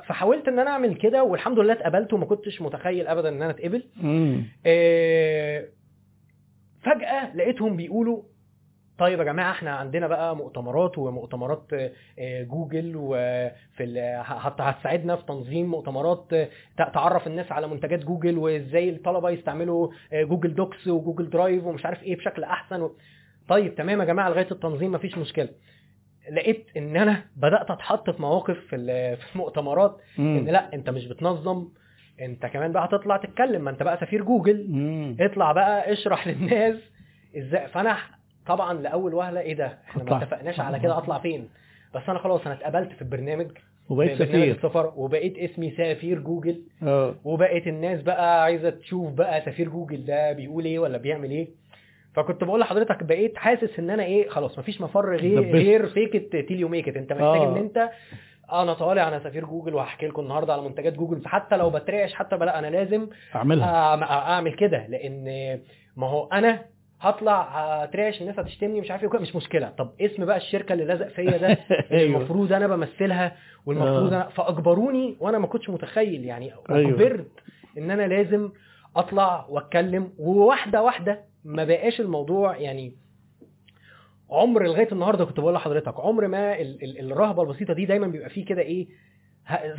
فحاولت 0.08 0.48
إن 0.48 0.60
أنا 0.60 0.70
أعمل 0.70 0.96
كده 0.96 1.24
والحمد 1.24 1.60
لله 1.60 1.74
اتقبلت 1.74 2.14
وما 2.14 2.26
كنتش 2.26 2.62
متخيل 2.62 3.08
ابدا 3.08 3.30
إن 3.30 3.42
أنا 3.42 3.50
أتقبل. 3.50 3.84
آه، 4.66 5.66
فجأة 6.84 7.36
لقيتهم 7.36 7.76
بيقولوا 7.76 8.22
طيب 8.98 9.20
يا 9.20 9.24
جماعة 9.24 9.52
إحنا 9.52 9.72
عندنا 9.72 10.08
بقى 10.08 10.36
مؤتمرات 10.36 10.98
ومؤتمرات 10.98 11.66
آه، 12.20 12.44
جوجل 12.44 12.94
وفي 12.96 14.22
هتساعدنا 14.60 15.16
في 15.16 15.26
تنظيم 15.26 15.66
مؤتمرات 15.72 16.32
تعرف 16.78 17.28
الناس 17.28 17.52
على 17.52 17.68
منتجات 17.68 18.06
جوجل 18.06 18.38
وازاي 18.38 18.90
الطلبة 18.90 19.30
يستعملوا 19.30 19.90
آه، 20.14 20.24
جوجل 20.24 20.56
دوكس 20.56 20.88
وجوجل 20.88 21.30
درايف 21.30 21.64
ومش 21.66 21.86
عارف 21.86 22.04
إيه 22.04 22.16
بشكل 22.18 22.44
احسن 22.44 22.82
و... 22.82 22.96
طيب 23.48 23.76
تمام 23.76 24.00
يا 24.00 24.06
جماعة 24.06 24.30
لغاية 24.30 24.52
التنظيم 24.52 24.92
مفيش 24.92 25.18
مشكلة 25.18 25.50
لقيت 26.32 26.66
ان 26.78 26.98
أنا 26.98 27.24
بدأت 27.36 27.72
اتحط 27.72 28.10
في 28.10 28.22
مواقف 28.22 28.58
في 28.70 28.76
ال- 28.76 29.18
في 29.18 29.36
المؤتمرات 29.36 29.98
ان. 30.20 30.46
لا 30.46 30.74
انت 30.74 30.90
مش 30.90 31.06
بتنظم 31.08 31.68
انت 32.22 32.46
كمان 32.46 32.72
بقى 32.72 32.86
هتطلع 32.86 33.18
تتكلم 33.18 33.62
ما 33.64 33.70
انت 33.72 33.84
بقى 33.84 33.98
سفير 33.98 34.24
جوجل 34.24 34.66
مم. 34.70 35.18
اطلع 35.20 35.52
بقى 35.52 35.94
اشرح 35.94 36.28
للناس 36.28 36.76
إزاي 37.38 37.68
فانا 37.68 37.98
طبعا 38.48 38.74
لأول 38.74 39.14
وهلة 39.14 39.40
إيه 39.40 39.54
ده؟ 39.56 39.78
إحنا 39.90 40.04
ما. 40.04 40.18
اتفقناش 40.18 40.60
على 40.60 40.80
كده 40.80 40.98
أطلع 40.98 41.20
فين؟ 41.20 41.50
بس 41.96 42.02
أنا 42.10 42.20
خلاص 42.20 42.42
أنا 42.46 42.56
اتقبلت 42.56 42.92
في 42.94 43.02
البرنامج 43.02 43.48
وبقيت 43.90 44.20
سفير. 44.24 44.52
السفر 44.56 44.94
وبقيت 44.96 45.38
اسمي 45.38 45.72
سفير 45.72 46.20
جوجل 46.20 46.62
آه. 46.84 47.16
وبقت 47.24 47.68
الناس 47.68 48.02
بقى 48.02 48.44
عايزة 48.44 48.70
تشوف 48.70 49.12
بقى 49.14 49.42
سفير 49.42 49.70
جوجل 49.70 50.06
ده 50.06 50.32
بيقول 50.32 50.66
إيه 50.66 50.80
ولا 50.80 50.98
بيعمل 50.98 51.32
إيه. 51.32 51.48
فكنت 52.14 52.44
بقول 52.44 52.60
لحضرتك 52.60 53.04
بقيت 53.04 53.38
حاسس 53.38 53.80
إن 53.80 53.90
أنا 53.90 54.04
إيه 54.04 54.30
خلاص 54.30 54.60
مفيش 54.60 54.82
مفر 54.82 55.16
غير 55.16 55.42
the 55.42 55.47
best. 55.47 55.56
غير 55.56 55.88
fake 55.88 56.32
till 56.48 56.60
you 56.60 56.68
make 56.68 56.88
أنت 56.88 57.12
محتاج 57.14 57.42
آه. 57.42 57.52
إن 57.52 57.58
أنت 57.58 57.90
أنا 58.54 58.74
طالع 58.74 59.08
أنا 59.08 59.20
سفير 59.20 59.46
جوجل 59.46 59.76
وهحكي 59.76 60.08
لكم 60.08 60.22
النهارده 60.22 60.54
على 60.54 60.62
منتجات 60.62 60.94
جوجل. 60.94 61.22
فحتى 61.22 61.58
لو 61.58 61.70
بترعش 61.70 62.14
حتى 62.14 62.38
بلا 62.38 62.60
أنا 62.60 62.68
لازم 62.68 63.08
أعملها. 63.36 63.66
أعمل 64.12 64.54
كده. 64.54 64.88
لأن 64.88 65.60
ما 65.98 66.08
هو 66.08 66.28
أنا 66.34 66.62
هطلع 67.02 67.42
هترعش 67.84 68.22
الناس 68.22 68.40
هتشتمني 68.40 68.82
مش 68.82 68.92
عارف 68.92 69.04
إيه 69.04 69.20
مش 69.20 69.36
مشكلة. 69.36 69.70
طب 69.70 69.92
اسم 70.02 70.26
بقى 70.26 70.38
الشركة 70.38 70.74
اللي 70.74 70.86
لازق 70.86 71.08
فيا 71.08 71.38
ده 71.38 71.48
أيوه. 71.92 72.18
المفروض 72.18 72.54
أنا 72.54 72.68
بمثلها 72.68 73.36
والمفروض 73.66 74.14
آه. 74.14 74.16
أنا 74.22 74.30
فأجبروني 74.30 75.16
وأنا 75.20 75.38
ما 75.38 75.48
كنتش 75.48 75.70
متخيل. 75.70 76.26
يعني 76.26 76.52
أيوة. 76.70 76.90
أجبرت 76.90 77.32
إن 77.78 77.92
أنا 77.92 78.08
لازم 78.08 78.52
أطلع 78.96 79.46
وأتكلم. 79.50 80.12
وواحدة 80.20 80.82
واحدة 80.84 81.20
ما 81.46 81.64
بقاش 81.64 82.02
الموضوع 82.02 82.58
يعني 82.58 82.94
عمر 84.30 84.64
لغاية 84.64 84.88
النهارده 84.92 85.26
كنت 85.26 85.40
بقول 85.40 85.54
لحضرتك 85.54 86.00
عمر 86.00 86.28
ما 86.28 86.62
ال- 86.62 86.84
ال- 86.84 87.12
الرهبة 87.12 87.44
البسيطة 87.44 87.74
دي 87.74 87.86
دايما 87.86 88.08
بيبقى 88.08 88.30
فيه 88.30 88.46
كده 88.46 88.62
إيه 88.62 88.88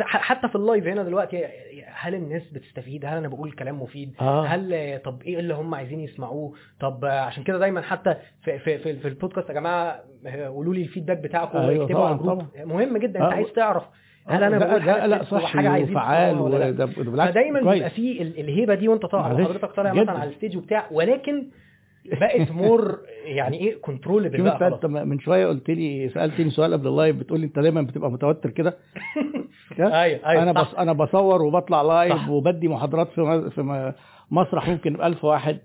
حتى 0.01 0.49
في 0.49 0.55
ال 0.57 0.63
live 0.63 0.87
هنا 0.87 1.03
دلوقتي 1.03 1.45
هل 1.87 2.15
الناس 2.15 2.51
بتستفيد؟ 2.51 3.05
هل 3.05 3.17
أنا 3.17 3.29
بقول 3.29 3.53
كلام 3.53 3.83
مفيد؟ 3.83 4.15
آه. 4.21 4.45
هل 4.47 5.01
طب 5.05 5.23
إيه 5.23 5.39
اللي 5.39 5.55
هم 5.55 5.75
عايزين 5.75 6.01
يسمعوه؟ 6.01 6.53
طب 6.81 7.05
عشان 7.05 7.43
كده 7.45 7.59
دايما 7.59 7.81
حتى 7.81 8.17
في 8.45 8.59
في 8.59 8.79
في, 8.79 8.97
في 8.97 9.09
البودكاست 9.09 9.49
يا 9.49 9.55
جماعة 9.55 10.01
قولوا 10.49 10.75
لي 10.75 10.83
ال 10.83 10.87
feedback 10.87 11.19
بتاعكم 11.19 11.59
أيوة 11.59 11.81
واكتبوا 11.83 12.05
على 12.07 12.19
طبعاً، 12.19 12.33
ال 12.33 12.38
group. 12.38 12.69
مهم 12.69 12.97
جدا 12.97 13.21
أنت 13.25 13.33
آه. 13.33 13.35
عايز 13.35 13.53
تعرف 13.53 13.83
هل 14.29 14.43
أنا 14.45 14.59
بقول 14.59 14.87
لا 14.87 15.07
لا 15.07 15.23
صح 15.25 15.45
حاجة 15.45 15.69
عايزين 15.69 15.95
بالعكس 15.95 17.31
فدايما. 17.31 17.59
بيبقى 17.61 17.87
ال- 18.23 18.41
الهيبة 18.41 18.75
دي 18.75 18.89
وأنت 18.89 19.07
طالع 19.07 19.29
حضرتك 19.29 19.73
طالع. 19.73 19.93
مثلا 19.93 20.19
على 20.19 20.31
ال 20.31 20.35
stage 20.35 20.57
وبتاع 20.57 20.87
ولكن 20.91 21.47
بقت 22.21 22.51
more 22.51 22.99
يعني 23.25 23.61
إيه 23.61 23.81
controllable 23.81 24.43
بقى 24.43 24.67
أنت 24.69 24.85
أنت 24.85 24.87
من 24.87 25.19
شوية 25.21 25.47
قلت 25.47 25.71
لي 25.71 26.09
سألتني 26.09 26.51
سؤال 26.51 26.73
قبل 26.73 26.87
ال 26.89 26.94
live 26.94 27.17
بتقول 27.17 27.41
لي 27.41 27.47
أنت 27.47 27.59
دايما 27.59 27.83
بتبقى 27.83 28.11
متوتر 28.11 28.51
كده. 28.51 28.77
ها؟ 29.81 30.03
أيوه 30.03 30.21
أيوه 30.27 30.43
أنا 30.43 30.53
صح. 30.53 30.61
بص 30.61 30.75
أنا 30.75 30.93
بصور 30.93 31.43
وبطلع 31.43 31.83
live 31.83 32.13
صح. 32.15 32.29
وبدي 32.29 32.69
محاضرات 32.69 33.09
في 33.13 33.51
في 33.51 33.93
مسرح 34.31 34.69
ممكن 34.69 34.93
بألف 34.93 35.25
واحد 35.25 35.59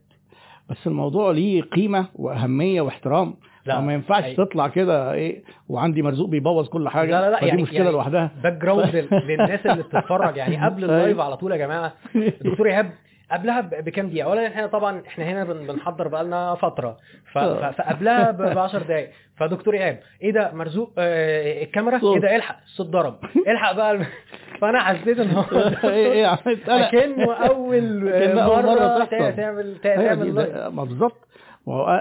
بس 0.70 0.88
الموضوع 0.88 1.32
ليه 1.32 1.62
قيمة 1.62 2.06
وأهمية 2.16 2.82
واحترام 2.82 3.34
لا، 3.66 3.80
ما 3.80 3.94
ينفعش 3.94 4.24
أي. 4.24 4.36
تطلع 4.36 4.68
كده 4.68 5.14
إيه 5.14 5.44
وعندي 5.70 6.02
مرزوق 6.02 6.30
بيبوظ 6.30 6.68
كل 6.68 6.90
حاجة 6.90 7.12
لا، 7.12 7.22
لا، 7.22 7.30
لا، 7.32 7.38
فدي 7.38 7.48
يعني- 7.48 7.62
مشكلة 7.62 7.78
يعني- 7.80 7.92
لوحدها 7.92 8.32
background 8.44 8.96
لل- 8.96 9.08
للناس 9.28 9.66
اللي 9.66 9.84
بتتفرج 9.84 10.38
يعني 10.38 10.66
قبل 10.66 10.84
أيوة. 10.84 10.96
ال 10.98 11.02
live 11.02 11.20
على 11.20 11.38
طول 11.38 11.52
يا 11.52 11.58
جماعة 11.58 11.94
الدكتور 12.16 12.68
إيهاب 12.68 12.92
قبلها 13.32 13.62
بكام 13.62 14.08
دقيقة؟ 14.10 14.26
اولا 14.26 14.48
إحنا 14.48 14.68
طبعا 14.68 15.02
إحنا 15.08 15.26
هنا 15.26 15.44
بن- 15.44 15.68
بنحضر 15.68 16.08
بقالنا 16.08 16.56
فترة. 16.56 16.98
آه. 17.38 17.72
فقبلها 17.72 18.32
ب 18.32 18.58
10 18.58 18.84
دقائق 18.84 19.10
فدكتور 19.38 19.74
إيهاب 19.74 20.00
إيه 20.22 20.32
ده؟ 20.32 20.52
مرزوق 20.54 20.94
آه 20.98 21.64
الكاميرا. 21.64 22.00
إيه 22.14 22.20
ده؟ 22.20 22.36
إلحق. 22.36 22.58
الصوت 22.64 22.88
ضرب. 22.88 23.16
إلحق 23.48 23.72
بقى 23.76 23.92
الم- 23.92 24.06
فأنا 24.62 24.80
حسيت 24.80 25.20
إن 25.20 25.30
هو 25.32 25.44
إيه 25.84 26.12
إيه 26.12 26.26
عملت. 26.28 26.92
كأنه 26.92 27.34
أول 27.34 28.10
كأنه 28.20 28.42
أول 28.42 28.64
مرة 28.66 28.98
مرة 28.98 29.06
تعمل 29.32 29.76
تع- 29.84 29.90
أيوة 29.92 30.16
تعمل 30.16 30.34
ده- 30.34 30.70
ما 30.70 30.84
بالظبط 30.84 31.28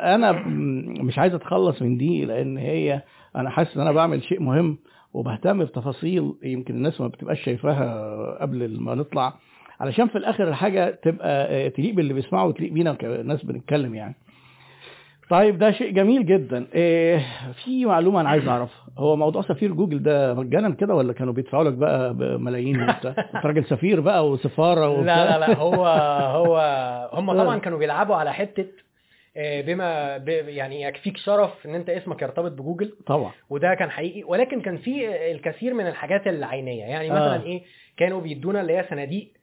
أنا 0.02 0.32
مش 1.02 1.18
عايز 1.18 1.34
أتخلص 1.34 1.82
من 1.82 1.96
دي 1.96 2.24
لأن 2.24 2.58
هي 2.58 3.02
أنا 3.36 3.50
حاسس 3.50 3.76
إن 3.76 3.82
أنا 3.82 3.92
بعمل 3.92 4.22
شيء 4.22 4.40
مهم 4.42 4.78
وبهتم 5.14 5.64
بتفاصيل 5.64 6.34
يمكن 6.42 6.74
الناس 6.74 7.00
ما 7.00 7.08
بتبقاش 7.08 7.40
شايفاها 7.44 8.38
قبل 8.40 8.80
ما 8.80 8.94
نطلع. 8.94 9.32
علشان 9.80 10.08
في 10.08 10.18
الآخر 10.18 10.48
الحاجة 10.48 10.98
تبقى 11.02 11.46
آه، 11.50 11.68
تليق 11.68 11.94
باللي 11.94 12.14
بيسمعه 12.14 12.46
وتليق 12.46 12.72
بينا 12.72 12.94
كناس 12.94 13.44
بنتكلم 13.44 13.94
يعني. 13.94 14.14
طيب 15.30 15.58
ده 15.58 15.70
شيء 15.70 15.90
جميل 15.90 16.26
جدا. 16.26 16.66
إيه 16.74 17.26
في 17.64 17.84
معلومة 17.86 18.20
أنا 18.20 18.28
عايز 18.28 18.48
أعرفها. 18.48 18.86
هو 18.98 19.16
موضوع 19.16 19.42
سفير 19.42 19.72
جوجل 19.72 20.02
ده 20.02 20.34
مجانا 20.34 20.70
كده 20.70 20.94
ولا 20.94 21.12
كانوا 21.12 21.32
بيدفعوا 21.32 21.64
لك 21.64 21.72
بقى 21.72 22.14
بملايين 22.14 22.82
وبتاع؟ 22.82 23.14
انت 23.34 23.46
راجل 23.46 23.64
سفير 23.64 24.00
بقى 24.00 24.28
وسفارة 24.28 24.88
وبتاع؟ 24.88 25.24
لا 25.24 25.38
لا 25.38 25.46
لا 25.46 25.56
هو 25.58 25.86
هو 26.36 26.58
هم 27.12 27.32
طبعا 27.32 27.58
كانوا 27.58 27.78
بيلعبوا 27.78 28.16
على 28.16 28.32
حتة 28.32 28.66
آه، 29.36 29.60
بما 29.60 30.16
يعني 30.48 30.82
يكفيك 30.82 31.16
شرف 31.16 31.66
إن 31.66 31.74
أنت 31.74 31.90
اسمك 31.90 32.22
يرتبط 32.22 32.52
بجوجل. 32.52 32.92
طبعا. 33.06 33.32
وده 33.50 33.74
كان 33.74 33.90
حقيقي. 33.90 34.22
ولكن 34.22 34.60
كان 34.60 34.76
في 34.76 35.08
الكثير 35.30 35.74
من 35.74 35.86
الحاجات 35.86 36.26
العينية. 36.26 36.84
يعني 36.84 37.10
آه. 37.10 37.14
مثلا 37.14 37.42
إيه 37.42 37.62
كانوا 37.96 38.20
بيدونا 38.20 38.60
اللي 38.60 38.72
هي 38.72 38.86
صناديق. 38.90 39.28
آه، 39.28 39.28
آه، 39.28 39.39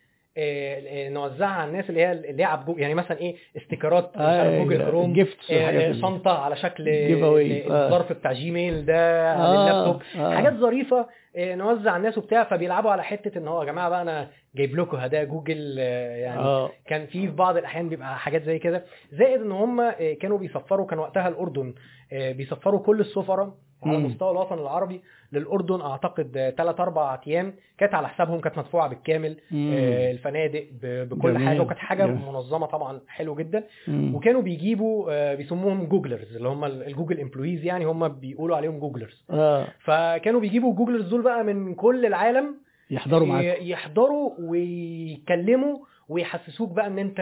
نوزعها 1.09 1.61
على 1.61 1.69
الناس 1.69 1.89
اللي 1.89 2.01
هي 2.01 2.11
اللي 2.11 2.43
هي 2.43 2.59
جوجل 2.65 2.81
يعني 2.81 2.93
مثلا 2.93 3.17
إيه 3.17 3.35
استيكرات 3.57 4.11
أيوة، 4.17 4.63
جوجل 4.63 4.85
كروم 4.85 5.19
آه، 5.19 5.25
والحاجات 5.53 5.95
آه،. 5.95 6.01
شنطه 6.01 6.31
على 6.31 6.55
شكل. 6.55 6.89
آه. 6.89 7.85
الظرف 7.85 8.13
بتاع 8.13 8.33
جيميل 8.33 8.85
ده 8.85 9.31
على 9.31 9.57
آه، 9.57 9.67
اللابتوب 9.67 10.01
آه. 10.19 10.35
حاجات 10.35 10.53
ظريفة 10.53 11.07
آه، 11.35 11.55
نوزع 11.55 11.91
على 11.91 11.97
الناس 11.97 12.17
وبتاع 12.17 12.43
فبيلعبوا 12.43 12.91
على 12.91 13.03
حتة 13.03 13.37
إن 13.37 13.47
هو 13.47 13.61
يا 13.61 13.65
جماعة 13.65 13.89
بقى 13.89 14.01
أنا 14.01 14.29
جايب 14.55 14.75
لكم 14.75 14.97
هدايا 14.97 15.23
جوجل 15.23 15.75
آه، 15.79 16.15
يعني 16.15 16.39
آه 16.39 16.71
كان 16.87 17.05
في 17.05 17.27
في 17.27 17.35
بعض 17.35 17.57
الأحيان 17.57 17.89
بيبقى 17.89 18.17
حاجات 18.19 18.43
زي 18.43 18.59
كده 18.59 18.85
زائد 19.11 19.41
إن 19.41 19.51
هم 19.51 19.81
آه، 19.81 20.13
كانوا 20.21 20.37
بيسفروا 20.37 20.87
كان 20.87 20.99
وقتها 20.99 21.27
الأردن 21.27 21.73
آه، 22.13 22.31
بيسفروا 22.31 22.79
كل 22.79 22.99
السفراء 22.99 23.53
على. 23.83 23.97
مستوى 23.97 24.31
الوطن 24.31 24.59
العربي 24.59 25.01
للأردن 25.31 25.81
أعتقد 25.81 26.53
3 26.57 26.83
4 26.83 27.21
أيام 27.27 27.53
كانت 27.77 27.93
على 27.93 28.09
حسابهم 28.09 28.39
كانت 28.39 28.57
مدفوعة 28.57 28.89
بالكامل 28.89 29.37
مم. 29.51 29.71
آه، 29.73 30.11
الفنادق 30.11 30.67
بكل 30.83 31.33
جميل. 31.33 31.47
حاجة 31.47 31.61
وكانت 31.61 31.79
حاجة 31.79 32.05
جميل. 32.05 32.21
منظمة 32.25 32.65
طبعا 32.65 32.99
حلو 33.07 33.35
جدا 33.35 33.63
مم. 33.87 34.15
وكانوا 34.15 34.41
بيجيبوا 34.41 35.05
آه، 35.11 35.35
بيسموهم 35.35 35.85
Googlers 35.85 36.35
اللي 36.35 36.47
هم 36.49 36.65
ال- 36.65 36.83
ال 36.87 36.92
Google 36.92 37.19
employees 37.19 37.65
يعني 37.65 37.85
هم 37.85 38.07
بيقولوا 38.07 38.57
عليهم 38.57 38.79
Googlers 38.79 39.23
آه 39.31 39.67
فكانوا 39.79 40.39
بيجيبوا 40.39 40.73
Googlers 40.75 41.07
دول 41.09 41.21
بقى 41.21 41.43
من 41.43 41.75
كل 41.75 42.05
العالم 42.05 42.55
يحضروا 42.91 43.27
معاك 43.27 43.57
يحضروا 43.61 44.31
ويتكلموا 44.39 45.77
ويحسسوك 46.09 46.71
بقى 46.71 46.87
إن 46.87 46.99
أنت 46.99 47.17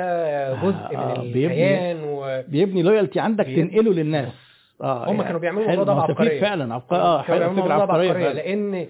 جزء 0.63 0.97
آه، 0.97 1.21
من 1.21 1.31
بيبني- 1.31 1.45
الكيان 1.45 2.03
و... 2.03 2.43
بيبني 2.47 2.83
loyalty 2.83 3.19
عندك 3.19 3.45
تنقله 3.45 3.93
للناس 3.93 4.31
آه 4.81 5.11
هم 5.11 5.21
كانوا 5.23 5.39
بيعملوا 5.39 5.63
الموضوع 5.71 5.83
ده 5.83 5.93
بعبقرية. 5.93 6.41
فعلا 6.41 6.73
عبقري 6.73 6.99
آه 6.99 7.23
كانوا 7.23 7.47
حلو 7.47 7.61
فكره 7.63 7.73
عبقرية 7.73 8.13
فعلا. 8.13 8.33
لأن 8.33 8.87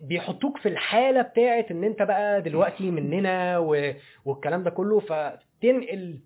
بيحطوك 0.00 0.56
في 0.58 0.68
الحالة 0.68 1.22
بتاعت 1.22 1.70
إن 1.70 1.84
أنت 1.84 2.02
بقى 2.02 2.42
دلوقتي 2.42 2.90
مننا 2.90 3.58
و... 3.58 3.92
والكلام 4.24 4.62
ده 4.62 4.70
كله 4.70 5.00
فتنقل 5.00 6.18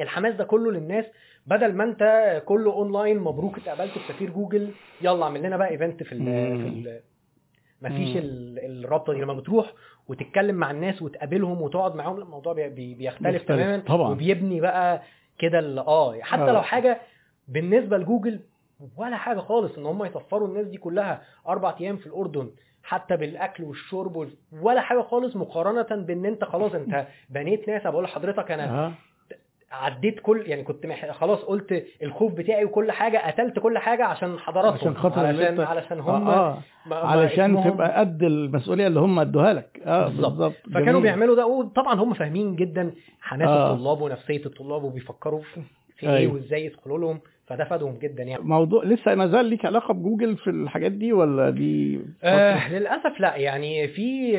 الحماس 0.00 0.34
ده 0.34 0.44
كله 0.44 0.72
للناس 0.72 1.04
بدل 1.46 1.72
ما 1.72 1.84
أنت 1.84 2.02
كله 2.46 2.72
أونلاين 2.72 3.18
مبروك 3.18 3.58
اتقابلت 3.58 3.92
بسفير 3.98 4.30
جوجل 4.30 4.70
يلا 5.02 5.24
اعمل 5.24 5.42
لنا 5.42 5.56
بقى 5.56 5.68
event 5.70 6.02
في 6.02 6.12
ال. 6.12 6.24
في 6.62 6.68
ال 6.68 7.00
مفيش 7.82 8.16
الرابطة 8.16 9.12
دي 9.12 9.20
لما 9.20 9.34
بتروح 9.34 9.72
وتتكلم 10.08 10.54
مع 10.54 10.70
الناس 10.70 11.02
وتقابلهم 11.02 11.62
وتقعد 11.62 11.94
معاهم 11.94 12.18
الموضوع 12.20 12.52
بي- 12.52 12.68
بي- 12.68 12.94
بيختلف 12.94 13.26
بيختلف، 13.32 13.48
تماما 13.60 13.82
طبعا. 13.86 14.10
وبيبني 14.10 14.60
بقى 14.60 15.02
كده 15.38 15.80
آه 15.80 16.18
حتى 16.20 16.42
آه. 16.42 16.52
لو 16.52 16.62
حاجة 16.62 17.00
بالنسبة 17.48 17.98
لجوجل 17.98 18.40
ولا 18.96 19.16
حاجة 19.16 19.38
خالص 19.40 19.78
إن 19.78 19.86
هم 19.86 20.04
يسفروا 20.04 20.48
الناس 20.48 20.66
دي 20.66 20.76
كلها 20.76 21.22
أربع 21.48 21.74
أيام 21.80 21.96
في 21.96 22.06
الأردن 22.06 22.50
حتى 22.82 23.16
بالأكل 23.16 23.64
والشرب 23.64 24.16
وال- 24.16 24.34
ولا 24.62 24.80
حاجة 24.80 25.00
خالص 25.02 25.36
مقارنة 25.36 26.02
بإن 26.02 26.26
أنت 26.26 26.44
خلاص 26.44 26.74
أنت 26.74 27.06
بنيت 27.30 27.68
ناس 27.68 27.82
بقول 27.86 28.04
لحضرتك 28.04 28.50
أنا 28.50 28.92
عديت 29.72 30.20
كل 30.20 30.42
يعني 30.46 30.62
كنت 30.62 30.86
مح... 30.86 31.10
خلاص 31.10 31.38
قلت 31.38 31.84
الخوف 32.02 32.32
بتاعي 32.32 32.64
وكل 32.64 32.92
حاجة 32.92 33.18
قتلت 33.30 33.58
كل 33.58 33.78
حاجة 33.78 34.04
عشان 34.04 34.38
حضراتهم 34.38 34.74
عشان 34.78 34.96
خاطر 34.96 35.26
علشان 35.26 35.60
علشان 35.60 36.00
هم 36.00 36.28
آه. 36.28 36.34
آه. 36.50 36.58
ما- 36.86 36.96
علشان 36.96 37.64
تبقى 37.64 37.98
قد 38.00 38.22
المسؤولية 38.22 38.86
اللي 38.86 39.00
هم 39.00 39.18
ادوها 39.18 39.52
لك 39.52 39.80
آه 39.84 40.08
بالظبط. 40.08 40.52
فكانوا 40.66 40.84
جميل. 40.92 41.02
بيعملوا 41.02 41.36
ده 41.36 41.46
وطبعا 41.46 41.94
هم 41.94 42.14
فاهمين 42.14 42.56
جدا 42.56 42.92
حماس 43.20 43.48
آه. 43.48 43.72
الطلاب 43.74 44.00
ونفسية 44.00 44.46
الطلاب 44.46 44.82
وبيفكروا 44.84 45.40
في. 45.40 45.60
إيه 46.02 46.28
وإزاي 46.28 46.64
يدخلوا 46.66 46.98
لهم 46.98 47.20
فده 47.46 47.64
فادهم 47.64 47.98
جدا 47.98 48.22
يعني 48.22 48.42
موضوع 48.42 48.84
لسه 48.84 49.14
ما 49.14 49.26
زال 49.26 49.44
ليك 49.46 49.64
علاقة 49.66 49.94
بجوجل 49.94 50.36
في 50.36 50.50
الحاجات 50.50 50.92
دي 50.92 51.12
ولا 51.12 51.50
دي 51.50 52.00
آه 52.22 52.72
للأسف 52.72 53.20
لا 53.20 53.36
يعني 53.36 53.88
في 53.88 54.38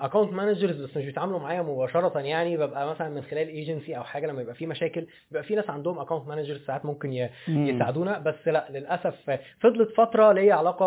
account 0.00 0.32
managers 0.32 0.82
بس 0.82 0.96
مش 0.96 1.04
بيتعاملوا 1.04 1.38
معايا 1.38 1.62
مباشرة 1.62 2.18
يعني 2.20 2.56
ببقى 2.56 2.90
مثلا 2.90 3.08
من 3.08 3.22
خلال 3.22 3.48
ايجنسي 3.48 3.96
أو 3.96 4.04
حاجة 4.04 4.26
لما 4.26 4.42
يبقى 4.42 4.54
في 4.54 4.66
مشاكل 4.66 5.06
بيبقى 5.30 5.44
في 5.44 5.54
ناس 5.54 5.70
عندهم 5.70 5.98
account 5.98 6.28
managers 6.28 6.60
ساعات 6.66 6.84
ممكن. 6.86 7.28
يساعدونا 7.48 8.18
بس 8.18 8.48
لا 8.48 8.66
للأسف 8.70 9.38
فضلت 9.60 9.90
فترة 9.96 10.32
ليا 10.32 10.54
علاقة 10.54 10.86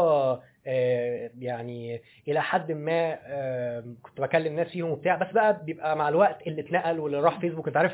آه، 0.68 1.30
يعني 1.39 2.01
إلى 2.28 2.41
حد 2.41 2.72
ما 2.72 3.16
كنت 4.04 4.22
بكلم 4.22 4.56
ناس 4.56 4.68
فيهم 4.68 4.89
وبتاع 4.89 5.16
بس 5.16 5.32
بقى 5.34 5.62
بيبقى 5.66 5.95
مع 5.97 6.10
الوقت 6.10 6.47
اللي 6.47 6.62
اتنقل 6.62 6.99
واللي 6.99 7.20
راح 7.20 7.39
فيسبوك 7.39 7.68
أنت 7.68 7.78
عارف 7.78 7.91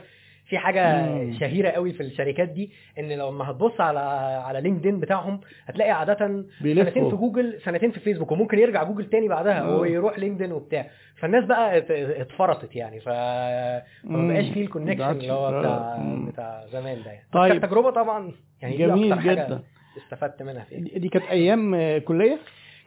في 0.50 0.58
حاجة 0.58 1.02
مم. 1.06 1.34
شهيرة 1.40 1.70
قوي 1.70 1.94
في 1.94 2.04
الشركات 2.04 2.50
دي 2.50 2.72
إن 3.00 3.10
لما 3.12 3.52
هتبص 3.52 3.82
على 3.82 4.00
على 4.46 4.62
لينكدين 4.62 5.00
بتاعهم 5.00 5.40
هتلاقي 5.66 5.92
عادة 5.92 6.16
سنتين 6.20 6.44
في 6.58 6.64
بيلفوا 6.64 7.18
جوجل 7.18 7.60
سنتين 7.66 7.92
في 7.92 8.00
فيسبوك 8.00 8.32
وممكن 8.32 8.60
يرجع 8.60 8.84
جوجل 8.84 9.06
تاني 9.10 9.28
بعدها 9.28 9.62
آه. 9.62 9.78
ويروح 9.78 10.20
لينكدين 10.20 10.52
وبتاع 10.52 10.86
فالناس 11.16 11.46
بقى 11.46 11.78
ات- 11.78 11.92
اتفرطت 11.92 12.76
يعني 12.76 13.00
ف 13.00 13.08
ما 13.10 14.28
بقاش 14.28 14.50
فيه 14.54 14.62
ال 14.62 14.66
connection 14.66 15.10
اللي 15.10 15.32
هو 15.34 15.60
بتاع 15.60 15.98
مم. 15.98 16.26
بتاع 16.30 16.66
زمان 16.72 17.04
ده 17.06 17.12
يعني 17.12 17.28
طيب. 17.34 17.52
كانت 17.52 17.66
تجربة 17.66 17.92
طبعا 17.92 18.32
يعني 18.62 18.78
دي 18.78 18.86
جميل 18.86 19.12
أكتر 19.14 19.22
حاجة 19.30 19.34
جدا 19.46 19.60
استفدت 20.06 20.44
منها 20.44 20.64
فيها 20.64 20.80
دي 20.80 21.00
دي 21.00 21.10
كانت 21.10 21.26
أيام 21.26 21.76
كلية 21.98 22.38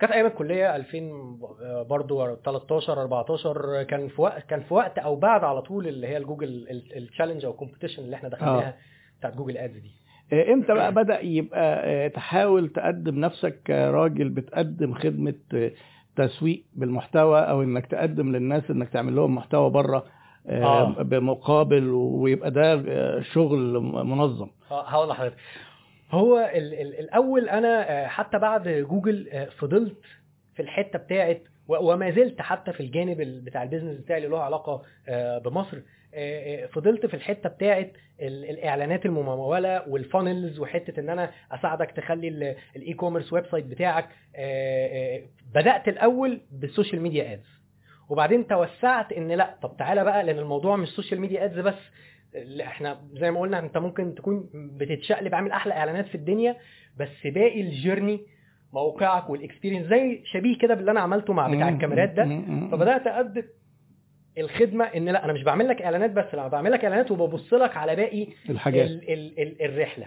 كانت 0.02 0.12
أيام 0.12 0.26
الكلية 0.26 0.76
2000 0.76 0.98
برضو 1.88 2.34
13 2.36 3.02
14 3.02 3.82
كان 3.82 4.08
في 4.08 4.22
وقت 4.22 4.42
كان 4.46 4.60
في 4.60 4.74
وقت 4.74 4.98
أو 4.98 5.16
بعد 5.16 5.44
على 5.44 5.62
طول 5.62 5.88
اللي 5.88 6.06
هي 6.06 6.16
ال 6.16 6.23
Google 6.23 6.66
ال 6.96 7.01
challenge 7.01 7.44
أو 7.44 7.50
ال 7.50 7.55
competition 7.55 8.02
اللي 8.02 8.16
إحنا 8.16 8.28
دخلناها 8.28 8.74
بتاعت 9.18 9.34
Google 9.36 9.56
Ads 9.58 9.76
دي. 9.78 9.90
آه، 10.32 10.52
إمتى 10.52 10.74
بقى 10.74 10.92
بدأ 10.92 11.20
يبقى 11.20 11.82
آه، 11.84 12.08
تحاول 12.08 12.68
تقدم 12.68 13.18
نفسك 13.20 13.62
كراجل 13.66 14.28
بتقدم 14.28 14.94
خدمة 14.94 15.34
آه، 15.54 15.70
تسويق 16.16 16.64
بالمحتوى 16.74 17.40
أو 17.40 17.62
إنك 17.62 17.86
تقدم 17.86 18.32
للناس 18.32 18.70
إنك 18.70 18.88
تعمل 18.88 19.16
لهم 19.16 19.34
محتوى 19.34 19.70
بره 19.70 20.04
آه، 20.46 20.64
آه. 20.64 21.02
بمقابل 21.02 21.88
ويبقى 21.92 22.50
ده 22.50 22.72
آه، 22.88 23.20
شغل 23.20 23.80
منظم؟ 23.80 24.48
آه 24.70 24.88
هقول 24.88 25.08
لحضرتك. 25.08 25.36
هو 26.12 26.38
ال 26.54 26.74
ال 26.74 27.00
الأول 27.00 27.48
أنا 27.48 27.90
آه، 28.04 28.06
حتى 28.06 28.38
بعد 28.38 28.68
جوجل 28.68 29.28
آه، 29.32 29.44
فضلت 29.44 29.96
في 30.54 30.62
الحتة 30.62 30.98
بتاعت 30.98 31.42
و- 31.68 31.92
وما 31.92 32.10
زلت 32.10 32.40
حتى 32.42 32.72
في 32.72 32.80
الجانب 32.80 33.20
ال- 33.20 33.40
بتاع 33.40 33.62
ال 33.62 33.66
business 33.66 33.98
بتاعي 34.00 34.18
اللي 34.18 34.28
له 34.30 34.42
علاقة 34.42 34.82
آه، 35.08 35.38
بمصر 35.38 35.78
فضلت 36.72 37.06
في 37.06 37.14
الحتة 37.14 37.48
بتاعت 37.48 37.92
ال- 38.20 38.50
الإعلانات 38.50 39.06
الممولة 39.06 39.88
وال 39.88 40.04
funnels 40.04 40.58
وحتة 40.58 41.00
إن 41.00 41.10
أنا 41.10 41.30
أساعدك 41.52 41.90
تخلي 41.90 42.28
ال- 42.28 42.56
ال 42.76 42.94
e-commerce 42.94 43.32
website 43.32 43.64
بتاعك 43.64 44.08
بدأت 45.54 45.88
الأول 45.88 46.40
بال 46.50 46.63
social 46.63 47.02
media 47.02 47.32
ads 47.32 47.46
وبعدين 48.08 48.46
توسعت 48.46 49.12
إن 49.12 49.32
لأ 49.32 49.56
طب 49.62 49.76
تعالى 49.78 50.04
بقى 50.04 50.24
لأن 50.24 50.38
الموضوع 50.38 50.76
مش 50.76 50.88
social 50.88 51.20
media 51.20 51.44
ads 51.44 51.58
بس 51.58 51.74
لا، 52.34 52.64
إحنا 52.64 53.00
زي 53.12 53.30
ما 53.30 53.40
قلنا 53.40 53.58
انت 53.58 53.78
ممكن 53.78 54.14
تكون 54.14 54.50
بتتشقلب 54.54 55.34
عامل 55.34 55.50
أحلى 55.50 55.74
اعلانات 55.74 56.06
في 56.06 56.14
الدنيا 56.14 56.56
بس 56.98 57.26
باقي 57.26 57.60
الجيرني 57.60 58.20
موقعك 58.72 59.30
والاكسبيرينس 59.30 59.86
زي 59.86 60.22
شبيه 60.24 60.58
كده 60.58 60.74
باللي 60.74 60.90
أنا 60.90 61.00
عملته 61.00 61.32
مع 61.32 61.48
بتاع. 61.48 61.68
الكاميرات 61.68 62.10
ده. 62.10 62.24
فبدأت 62.72 63.06
أقدم 63.06 63.42
الخدمة 64.38 64.84
إن 64.84 65.08
لا 65.08 65.24
أنا 65.24 65.32
مش 65.32 65.42
بعمل 65.42 65.68
لك 65.68 65.82
إعلانات 65.82 66.10
بس 66.10 66.34
لا 66.34 66.48
بعمل 66.48 66.72
لك 66.72 66.84
إعلانات 66.84 67.10
وببص 67.10 67.54
لك 67.54 67.76
على 67.76 67.96
باقي 67.96 68.26
الحاجات 68.50 68.90
ال 68.90 69.12
ال 69.12 69.40
ال 69.40 69.62
الرحلة 69.64 70.06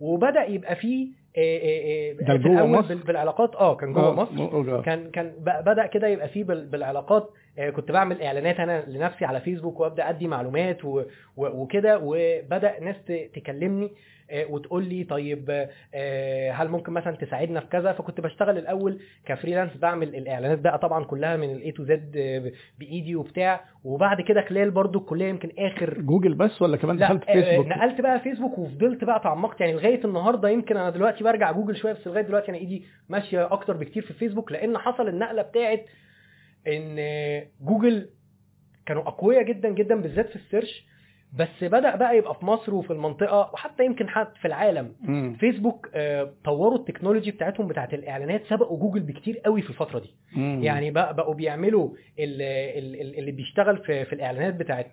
وبدأ 0.00 0.44
يبقى 0.44 0.76
فيه 0.76 1.08
آه، 1.36 1.40
آه، 1.40 2.12
ده 2.12 2.38
في 2.38 2.48
جوه 2.48 2.66
مصر؟ 2.66 2.88
بال- 2.94 3.02
بالعلاقات 3.04 3.54
آه 3.56 3.76
كان 3.76 3.92
جوه 3.92 4.08
آه، 4.08 4.12
مصر. 4.12 4.82
كان 4.82 5.10
كان 5.10 5.32
بدأ 5.66 5.86
كده 5.86 6.08
يبقى 6.08 6.28
فيه 6.28 6.44
بال- 6.44 6.66
بالعلاقات. 6.66 7.30
آه، 7.58 7.70
كنت 7.70 7.92
بعمل 7.92 8.22
إعلانات 8.22 8.60
أنا 8.60 8.84
لنفسي 8.88 9.24
على 9.24 9.40
فيسبوك 9.40 9.80
وأبدأ 9.80 10.08
أدي 10.08 10.28
معلومات 10.28 10.78
وكده 11.36 12.00
وبدأ 12.02 12.80
ناس 12.80 12.96
تكلمني 13.34 13.90
آه، 14.30 14.46
وتقول 14.50 14.84
لي 14.84 15.04
طيب 15.04 15.68
هل 16.52 16.68
ممكن 16.68 16.92
مثلا 16.92 17.16
تساعدنا 17.16 17.60
في 17.60 17.66
كذا؟ 17.66 17.92
فكنت 17.92 18.20
بشتغل 18.20 18.58
الأول 18.58 18.98
ك 19.26 19.31
freelance 19.31 19.76
بعمل 19.76 20.14
الإعلانات 20.16 20.58
بقى 20.58 20.78
طبعا 20.78 21.04
كلها 21.04 21.36
من 21.36 21.50
ال 21.50 21.72
A 21.72 21.76
to 21.76 21.84
Z 21.84 22.12
بإيدي 22.78 23.16
وبتاع. 23.16 23.60
وبعد 23.84 24.20
كده 24.20 24.40
خلال 24.42 24.70
برضو 24.70 24.98
الكلية 24.98 25.28
يمكن 25.28 25.50
آخر 25.58 26.00
جوجل 26.00 26.34
بس 26.34 26.62
ولا 26.62 26.76
كمان 26.76 26.96
دخلت 26.96 27.24
فيسبوك؟ 27.24 27.66
نقلت 27.66 28.00
بقى 28.00 28.20
فيسبوك 28.20 28.58
وفضلت 28.58 29.04
بقى 29.04 29.20
تعمقت. 29.20 29.60
يعني 29.60 29.72
لغاية 29.72 30.04
النهارده 30.04 30.48
يمكن 30.48 30.76
أنا 30.76 30.90
دلوقتي 30.90 31.17
برجع 31.22 31.52
جوجل 31.52 31.76
شوية 31.76 31.92
بس 31.92 32.06
لغاية 32.06 32.22
دلوقتي 32.24 32.48
أنا 32.48 32.58
إيدي 32.58 32.84
ماشية 33.08 33.52
أكتر 33.52 33.76
بكتير 33.76 34.02
في 34.02 34.12
فيسبوك 34.14 34.52
لأن 34.52 34.78
حصل 34.78 35.08
النقلة 35.08 35.42
بتاعت 35.42 35.84
إن 36.66 36.96
آه، 36.98 37.46
جوجل 37.60 38.08
كانوا 38.86 39.02
أقوياء 39.08 39.42
جدا 39.42 39.68
جدا 39.68 39.94
بالذات 40.00 40.28
في 40.28 40.36
ال 40.36 40.43
search 40.43 40.86
بس 41.38 41.48
بدأ 41.64 41.96
بقى 41.96 42.16
يبقى 42.18 42.34
في 42.34 42.44
مصر 42.46 42.74
وفي 42.74 42.90
المنطقة 42.92 43.50
وحتى 43.54 43.84
يمكن 43.84 44.08
حتى 44.08 44.38
في 44.40 44.48
العالم 44.48 44.92
مم. 45.00 45.36
فيسبوك 45.40 45.90
آه، 45.94 46.32
طوروا 46.44 46.78
ال 46.78 46.83
technology 46.83 47.30
بتاعتهم 47.30 47.68
بتاعت 47.68 47.94
الإعلانات 47.94 48.42
سبقوا 48.48 48.78
جوجل 48.78 49.00
بكتير 49.00 49.38
قوي 49.38 49.62
في 49.62 49.70
الفترة 49.70 49.98
دي 49.98 50.10
مم. 50.36 50.60
يعني 50.62 50.90
بقى 50.90 51.14
بقوا 51.14 51.34
بيعملوا 51.34 51.90
ال- 52.18 52.42
ال- 52.78 53.00
ال- 53.00 53.18
اللي 53.18 53.32
بيشتغل 53.32 53.78
في 53.78 54.04
في 54.04 54.12
الإعلانات 54.12 54.54
بتاعت 54.54 54.92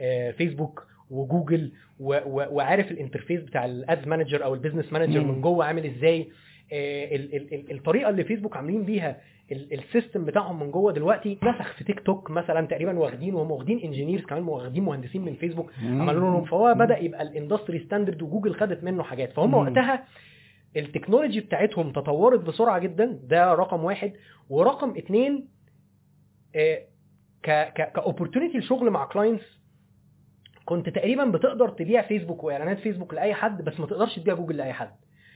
آه، 0.00 0.30
فيسبوك 0.30 0.86
وجوجل 1.10 1.72
وعارف 2.00 2.90
ال 2.90 2.95
interface 2.95 3.40
بتاع 3.40 3.64
ال 3.64 3.75
Ads 3.75 4.08
Manager 4.08 4.44
أو 4.44 4.54
ال 4.54 4.58
Business 4.58 4.92
Manager. 4.92 5.20
من 5.24 5.40
جوه 5.40 5.64
عامل 5.64 5.86
إزاي 5.86 6.28
آه، 6.72 7.16
ال- 7.16 7.34
ال- 7.36 7.54
ال- 7.54 7.72
الطريقة 7.76 8.10
اللي 8.10 8.24
فيسبوك 8.24 8.56
عاملين 8.56 8.84
بيها 8.84 9.20
ال- 9.52 9.72
ال 9.72 9.79
system 9.79 10.24
بتاعهم 10.24 10.60
من 10.60 10.70
جوه 10.70 10.92
دلوقتي 10.92 11.38
نسخ 11.42 11.72
في 11.76 11.84
تيك 11.84 12.00
توك 12.00 12.30
مثلا 12.30 12.66
تقريبا 12.66 12.98
واخدين 12.98 13.34
وهم 13.34 13.50
واخدين 13.50 13.78
engineers 13.80 14.24
كمان 14.24 14.42
واخدين 14.42 14.84
مهندسين 14.84 15.24
من 15.24 15.34
فيسبوك. 15.34 15.72
عملوا 15.82 16.20
لهم 16.30 16.44
فهو 16.44 16.74
بدأ 16.74 16.98
يبقى 16.98 17.22
ال 17.22 17.28
industry 17.28 17.78
standard 17.78 18.22
وجوجل 18.22 18.54
خدت 18.54 18.84
منه 18.84 19.02
حاجات 19.02 19.32
فهم. 19.32 19.54
وقتها 19.54 20.04
ال 20.76 20.82
technology 20.82 21.40
بتاعتهم 21.40 21.92
تطورت 21.92 22.40
بسرعة 22.40 22.78
جدا 22.78 23.18
ده 23.24 23.54
رقم 23.54 23.84
واحد 23.84 24.12
ورقم 24.50 24.90
اتنين 24.96 25.48
آه، 26.56 26.78
ك 27.42 27.50
ك 27.50 27.92
ك 27.92 27.98
opportunity 27.98 28.58
الشغل 28.58 28.90
مع 28.90 29.04
clients 29.04 29.59
كنت 30.64 30.88
تقريبا 30.88 31.24
بتقدر 31.24 31.68
تبيع 31.68 32.02
فيسبوك 32.02 32.44
وإعلانات 32.44 32.78
فيسبوك 32.78 33.14
لأي 33.14 33.34
حد 33.34 33.64
بس 33.64 33.80
ما 33.80 33.86
تقدرش 33.86 34.18
تبيع 34.18 34.34
جوجل 34.34 34.56
لأي 34.56 34.72
حد 34.72 34.90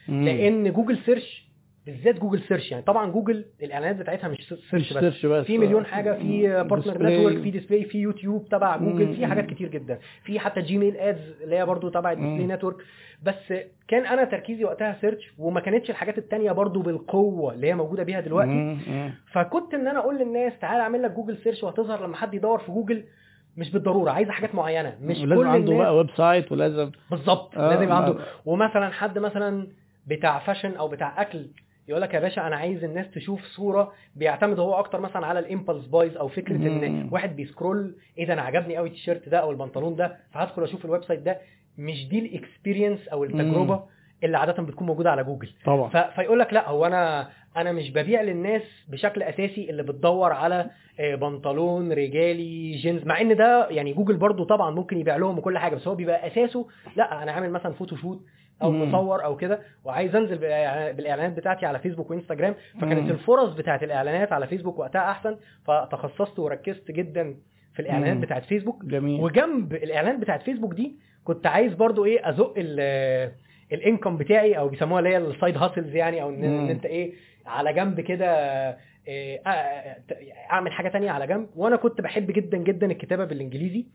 مم. 0.08 0.24
لأن 0.24 0.72
جوجل 0.72 0.98
search 0.98 1.44
بالذات 1.86 2.18
جوجل 2.18 2.40
search 2.40 2.70
يعني 2.70 2.82
طبعا 2.84 3.10
جوجل 3.10 3.44
الإعلانات 3.62 3.96
بتاعتها 3.96 4.28
مش 4.28 4.54
search 4.70 4.92
بس 4.92 5.00
search 5.00 5.26
بس 5.26 5.46
في 5.46 5.58
مليون 5.58 5.86
حاجة 5.86 6.12
في. 6.12 6.46
partner. 6.62 7.02
network 7.06 7.42
في 7.42 7.50
display 7.50 7.84
في 7.84 7.98
يوتيوب 7.98 8.48
تبع 8.48 8.76
جوجل 8.76 9.16
في. 9.16 9.26
حاجات 9.26 9.46
كتير 9.46 9.68
جدا 9.68 9.98
في 10.24 10.38
حتى 10.38 10.60
جيميل 10.62 10.96
ads 10.96 11.42
اللي 11.42 11.56
هي 11.56 11.66
برضو 11.66 11.88
تبع 11.88 12.12
ال 12.12 12.16
display. 12.16 12.46
network 12.46 12.76
بس 13.22 13.54
كان 13.88 14.06
أنا 14.06 14.24
تركيزي 14.24 14.64
وقتها 14.64 14.96
search 15.00 15.32
وما 15.38 15.60
كانتش 15.60 15.90
الحاجات 15.90 16.18
التانية 16.18 16.52
برضو 16.52 16.82
بالقوة 16.82 17.54
اللي 17.54 17.66
هي 17.66 17.74
موجودة 17.74 18.02
بيها 18.02 18.20
دلوقتي. 18.20 18.76
فكنت 19.32 19.74
إن 19.74 19.88
أنا 19.88 19.98
أقول 19.98 20.18
للناس 20.18 20.52
تعالى 20.60 20.82
أعمل 20.82 21.02
لك 21.02 21.10
جوجل 21.10 21.36
search 21.36 21.62
وهتظهر 21.64 22.06
لما 22.06 22.16
حد 22.16 22.34
يدور 22.34 22.58
في 22.58 22.72
جوجل 22.72 23.04
مش 23.56 23.70
بالضرورة 23.70 24.10
عايزة 24.10 24.32
حاجات 24.32 24.54
معينة. 24.54 24.96
مش 25.02 25.18
ولازم 25.18 25.42
كل 25.42 25.46
عنده 25.48 25.76
بقى 25.76 25.96
website 25.96 26.52
ولازم 26.52 26.90
بالظبط 27.10 27.58
آه، 27.58 27.70
لازم 27.70 27.82
يبقى 27.82 27.96
عنده 27.96 28.16
ومثلا 28.46 28.90
حد 28.90 29.18
مثلا 29.18 29.68
بتاع 30.06 30.38
fashion 30.38 30.74
أو 30.76 30.88
بتاع 30.88 31.22
أكل 31.22 31.46
يقول 31.88 32.02
لك 32.02 32.14
يا 32.14 32.20
باشا 32.20 32.46
أنا 32.46 32.56
عايز 32.56 32.84
الناس 32.84 33.10
تشوف 33.10 33.44
صورة 33.44 33.92
بيعتمد 34.16 34.58
هو 34.58 34.74
أكتر 34.74 35.00
مثلا 35.00 35.26
على 35.26 35.38
ال 35.38 35.44
impulse 35.44 35.86
buys 35.86 36.16
أو 36.16 36.28
فكرة 36.28 36.56
إن 36.56 36.90
مم. 36.92 37.08
واحد 37.12 37.36
بي 37.36 37.51
scroll 37.51 37.94
إيه 38.18 38.26
ده 38.26 38.32
أنا 38.32 38.42
عجبني 38.42 38.76
قوي 38.76 38.88
التيشيرت 38.88 39.28
ده 39.28 39.38
أو 39.38 39.50
البنطلون 39.50 39.96
ده 39.96 40.16
فهدخل 40.32 40.62
أشوف 40.62 40.84
ال 40.84 41.04
website 41.04 41.20
ده. 41.20 41.38
مش 41.78 42.08
دي 42.08 42.18
ال 42.18 42.27
experience 42.27 43.08
أو 43.08 43.24
التجربة 43.24 43.82
اللي 44.24 44.38
عادة 44.38 44.62
بتكون 44.62 44.86
موجودة 44.86 45.10
على 45.10 45.24
جوجل. 45.24 45.50
طبعا. 45.64 45.88
فيقول 46.16 46.38
لك 46.38 46.52
لا 46.52 46.68
هو 46.68 46.86
أنا 46.86 47.28
أنا 47.56 47.72
مش 47.72 47.90
ببيع 47.90 48.22
للناس 48.22 48.62
بشكل 48.88 49.22
أساسي 49.22 49.70
اللي 49.70 49.82
بتدور 49.82 50.32
على 50.32 50.70
آه، 51.00 51.14
بنطلون 51.14 51.92
رجالي 51.92 52.72
جينز 52.76 53.04
مع 53.06 53.20
إن 53.20 53.36
ده 53.36 53.68
يعني 53.70 53.92
جوجل 53.92 54.16
برضو 54.16 54.44
طبعا 54.44 54.70
ممكن 54.70 54.98
يبيع 54.98 55.16
لهم 55.16 55.38
وكل 55.38 55.58
حاجة 55.58 55.74
بس 55.74 55.88
هو 55.88 55.94
بيبقى 55.94 56.26
أساسه 56.26 56.66
لا 56.96 57.22
أنا 57.22 57.32
عامل 57.32 57.50
مثلا 57.50 57.72
photoshoot 57.72 58.20
أو 58.62 58.70
مم. 58.70 58.88
مصور 58.88 59.24
أو 59.24 59.36
كده 59.36 59.60
وعايز 59.84 60.16
أنزل 60.16 60.38
بالإعلانات 60.38 61.32
بتاعتي 61.32 61.66
على 61.66 61.78
فيسبوك 61.78 62.10
وإنستجرام 62.10 62.54
فكانت 62.80 63.02
مم. 63.04 63.10
الفرص 63.10 63.54
بتاعت 63.54 63.82
الإعلانات 63.82 64.32
على 64.32 64.46
فيسبوك 64.46 64.78
وقتها 64.78 65.10
أحسن 65.10 65.36
فتخصصت 65.66 66.38
وركزت 66.38 66.90
جدا 66.90 67.36
في 67.74 67.80
الإعلانات. 67.82 68.16
بتاعت 68.16 68.44
فيسبوك 68.44 68.84
جميل 68.84 69.20
وجنب 69.20 69.72
الإعلانات 69.74 70.18
بتاعت 70.20 70.42
فيسبوك 70.42 70.74
دي 70.74 70.96
كنت 71.24 71.46
عايز 71.46 71.74
برضو 71.74 72.04
إيه 72.04 72.28
أزق 72.30 72.54
ال 73.72 73.79
income 73.79 74.16
بتاعي 74.16 74.58
أو 74.58 74.68
بيسموها 74.68 74.98
اللي 74.98 75.10
هي 75.10 75.18
ال 75.18 75.26
side 75.26 75.56
hustles 75.56 75.94
يعني 75.94 76.22
أو 76.22 76.28
إن, 76.28 76.44
أنت 76.70 76.86
إيه 76.86 77.12
على 77.46 77.72
جنب 77.72 78.00
كده 78.00 78.26
إيه، 79.08 79.42
آه، 79.46 79.50
آه، 79.50 79.96
أعمل 80.50 80.72
حاجة 80.72 80.88
تانية 80.88 81.10
على 81.10 81.26
جنب 81.26 81.48
وأنا 81.56 81.76
كنت 81.76 82.00
بحب 82.00 82.30
جدا 82.30 82.58
جدا 82.58 82.86
الكتابة 82.86 83.24
بالإنجليزي 83.24 83.86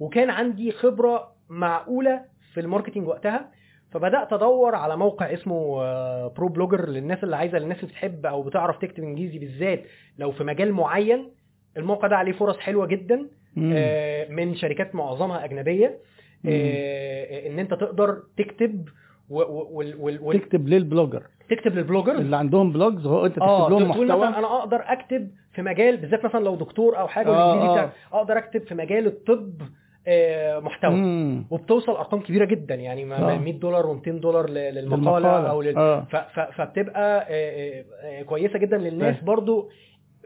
وكان 0.00 0.30
عندي 0.30 0.72
خبرة 0.72 1.32
معقولة 1.48 2.20
في 2.54 2.60
ال 2.60 2.65
marketing 2.65 3.08
وقتها 3.08 3.50
فبدأت 3.92 4.32
أدور 4.32 4.74
على 4.74 4.96
موقع 4.96 5.32
اسمه 5.32 5.82
آه، 5.82 6.32
برو 6.36 6.48
بلوجر 6.48 6.88
للناس 6.88 7.24
اللي 7.24 7.36
عايزة 7.36 7.58
للناس 7.58 7.76
اللي 7.76 7.88
بتحب 7.88 8.26
أو 8.26 8.42
بتعرف 8.42 8.78
تكتب 8.78 9.02
إنجليزي 9.02 9.38
بالذات 9.38 9.84
لو 10.18 10.32
في 10.32 10.44
مجال 10.44 10.72
معين 10.72 11.30
الموقع 11.76 12.08
ده 12.08 12.16
عليه 12.16 12.32
فرص 12.32 12.58
حلوة 12.58 12.86
جدا. 12.86 13.28
آه، 13.58 14.28
من 14.28 14.54
شركات 14.56 14.94
معظمها 14.94 15.44
أجنبية. 15.44 15.98
آه، 16.46 17.46
إن 17.48 17.58
أنت 17.58 17.74
تقدر 17.74 18.22
تكتب 18.36 18.88
و- 19.30 19.40
و- 19.42 19.68
وال- 19.72 20.20
وال- 20.22 20.40
تكتب 20.40 20.68
لل 20.68 20.80
blogger 20.80 21.22
تكتب 21.50 21.74
لل 21.74 21.83
bloggers 21.83 22.20
اللي 22.20 22.36
عندهم 22.36 22.72
blogs 22.72 23.06
هو 23.06 23.26
انت 23.26 23.36
تكتب 23.36 23.46
لهم 23.48 23.68
تقول 23.68 23.84
محتوى 23.88 24.06
مثلا 24.26 24.38
أنا 24.38 24.58
أقدر 24.58 24.82
أكتب 24.86 25.30
في 25.54 25.62
مجال 25.62 25.96
بالذات 25.96 26.24
مثلا 26.24 26.44
لو 26.44 26.54
دكتور 26.56 26.98
أو 26.98 27.08
حاجة 27.08 27.28
آه، 27.28 27.78
آه. 27.80 27.90
أقدر 28.12 28.38
أكتب 28.38 28.62
في 28.62 28.74
مجال 28.74 29.06
الطب 29.06 29.62
آه، 30.06 30.58
محتوى 30.58 30.90
مم. 30.94 31.44
وبتوصل 31.50 31.92
أرقام 31.92 32.20
كبيرة 32.20 32.44
جدا 32.44 32.74
يعني 32.74 33.04
ما- 33.04 33.34
آه. 33.34 33.38
100 33.38 33.52
دولار 33.60 33.84
و200 33.96 34.08
دولار 34.08 34.50
للمقالة 34.50 34.96
للمقالة. 34.96 35.50
أو 35.50 35.62
لل... 35.62 35.76
آه. 35.78 36.00
ف... 36.10 36.16
ف... 36.16 36.40
فبتبقى 36.40 37.20
آه، 37.20 37.24
آه، 37.30 37.84
آه، 38.02 38.22
كويسة 38.22 38.58
جدا 38.58 38.78
للناس 38.78 39.16
فاهم. 39.16 39.24
برضو 39.26 39.70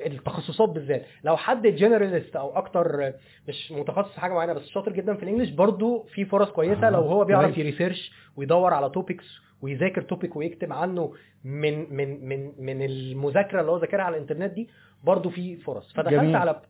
التخصصات 0.07 0.68
بالذات 0.68 1.07
لو 1.24 1.36
حد 1.36 1.66
generalist 1.66 2.36
أو 2.36 2.57
أكتر 2.59 3.07
آه، 3.07 3.14
مش 3.49 3.72
متخصص 3.72 4.14
في 4.14 4.20
حاجة 4.20 4.32
معينة 4.32 4.53
بس 4.53 4.68
شاطر 4.68 4.93
جدا 4.93 5.14
في 5.14 5.22
ال 5.22 5.26
English 5.26 5.50
برضو 5.51 6.03
في 6.14 6.24
فرص 6.24 6.49
كويسة 6.51 6.86
آه، 6.86 6.90
لو 6.90 7.01
هو 7.01 7.24
بيعرف. 7.24 7.59
ي 7.59 7.64
research 7.64 8.12
ويدور 8.36 8.74
على 8.74 8.90
topics 8.90 9.38
ويذاكر 9.62 10.03
topic 10.03 10.36
ويكتب 10.36 10.72
عنه 10.72 11.12
من 11.45 11.95
من 11.97 12.28
من 12.28 12.53
من 12.59 12.82
المذاكرة 12.82 13.61
اللي 13.61 13.72
هو 13.72 13.78
ذاكرها 13.78 14.03
على 14.05 14.16
الإنترنت 14.16 14.53
دي 14.53 14.68
برضو 15.05 15.30
في 15.30 15.57
فرص 15.57 15.93
فدخلت 15.93 16.14
جميل. 16.14 16.36
على 16.36 16.62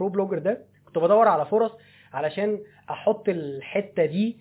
برو 0.00 0.08
بلوجر 0.08 0.38
ده 0.38 0.64
كنت 0.86 0.98
بدور 0.98 1.28
على 1.28 1.46
فرص 1.46 1.72
علشان 2.12 2.58
أحط 2.90 3.28
الحتة 3.28 4.04
دي 4.04 4.36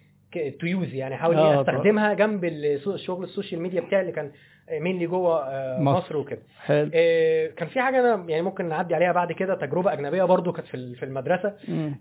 to 0.59 0.65
use 0.67 0.93
يعني 0.93 1.15
أحاول 1.15 1.35
آه، 1.35 1.53
إيه 1.53 1.61
أستخدمها 1.61 2.13
جنب 2.13 2.45
الشغل 2.45 3.23
ال 3.23 3.29
social 3.29 3.61
media 3.61 3.81
بتاعي 3.81 4.01
اللي 4.01 4.11
كان 4.11 4.31
mainly 4.71 5.05
جوه 5.07 5.43
آه، 5.47 5.79
مصر. 5.81 5.97
مصر 5.97 6.17
وكده 6.17 6.39
حلو 6.65 6.89
آه، 6.93 7.47
كان 7.47 7.67
في 7.67 7.81
حاجة 7.81 7.99
أنا 7.99 8.25
يعني 8.29 8.41
ممكن 8.41 8.69
نعدي 8.69 8.95
عليها 8.95 9.11
بعد 9.11 9.31
كده 9.31 9.55
تجربة 9.55 9.93
أجنبية 9.93 10.23
برضو 10.23 10.51
كانت 10.51 10.67
في 10.67 10.73
ال- 10.77 10.95
في 10.95 11.05
المدرسة. 11.05 11.53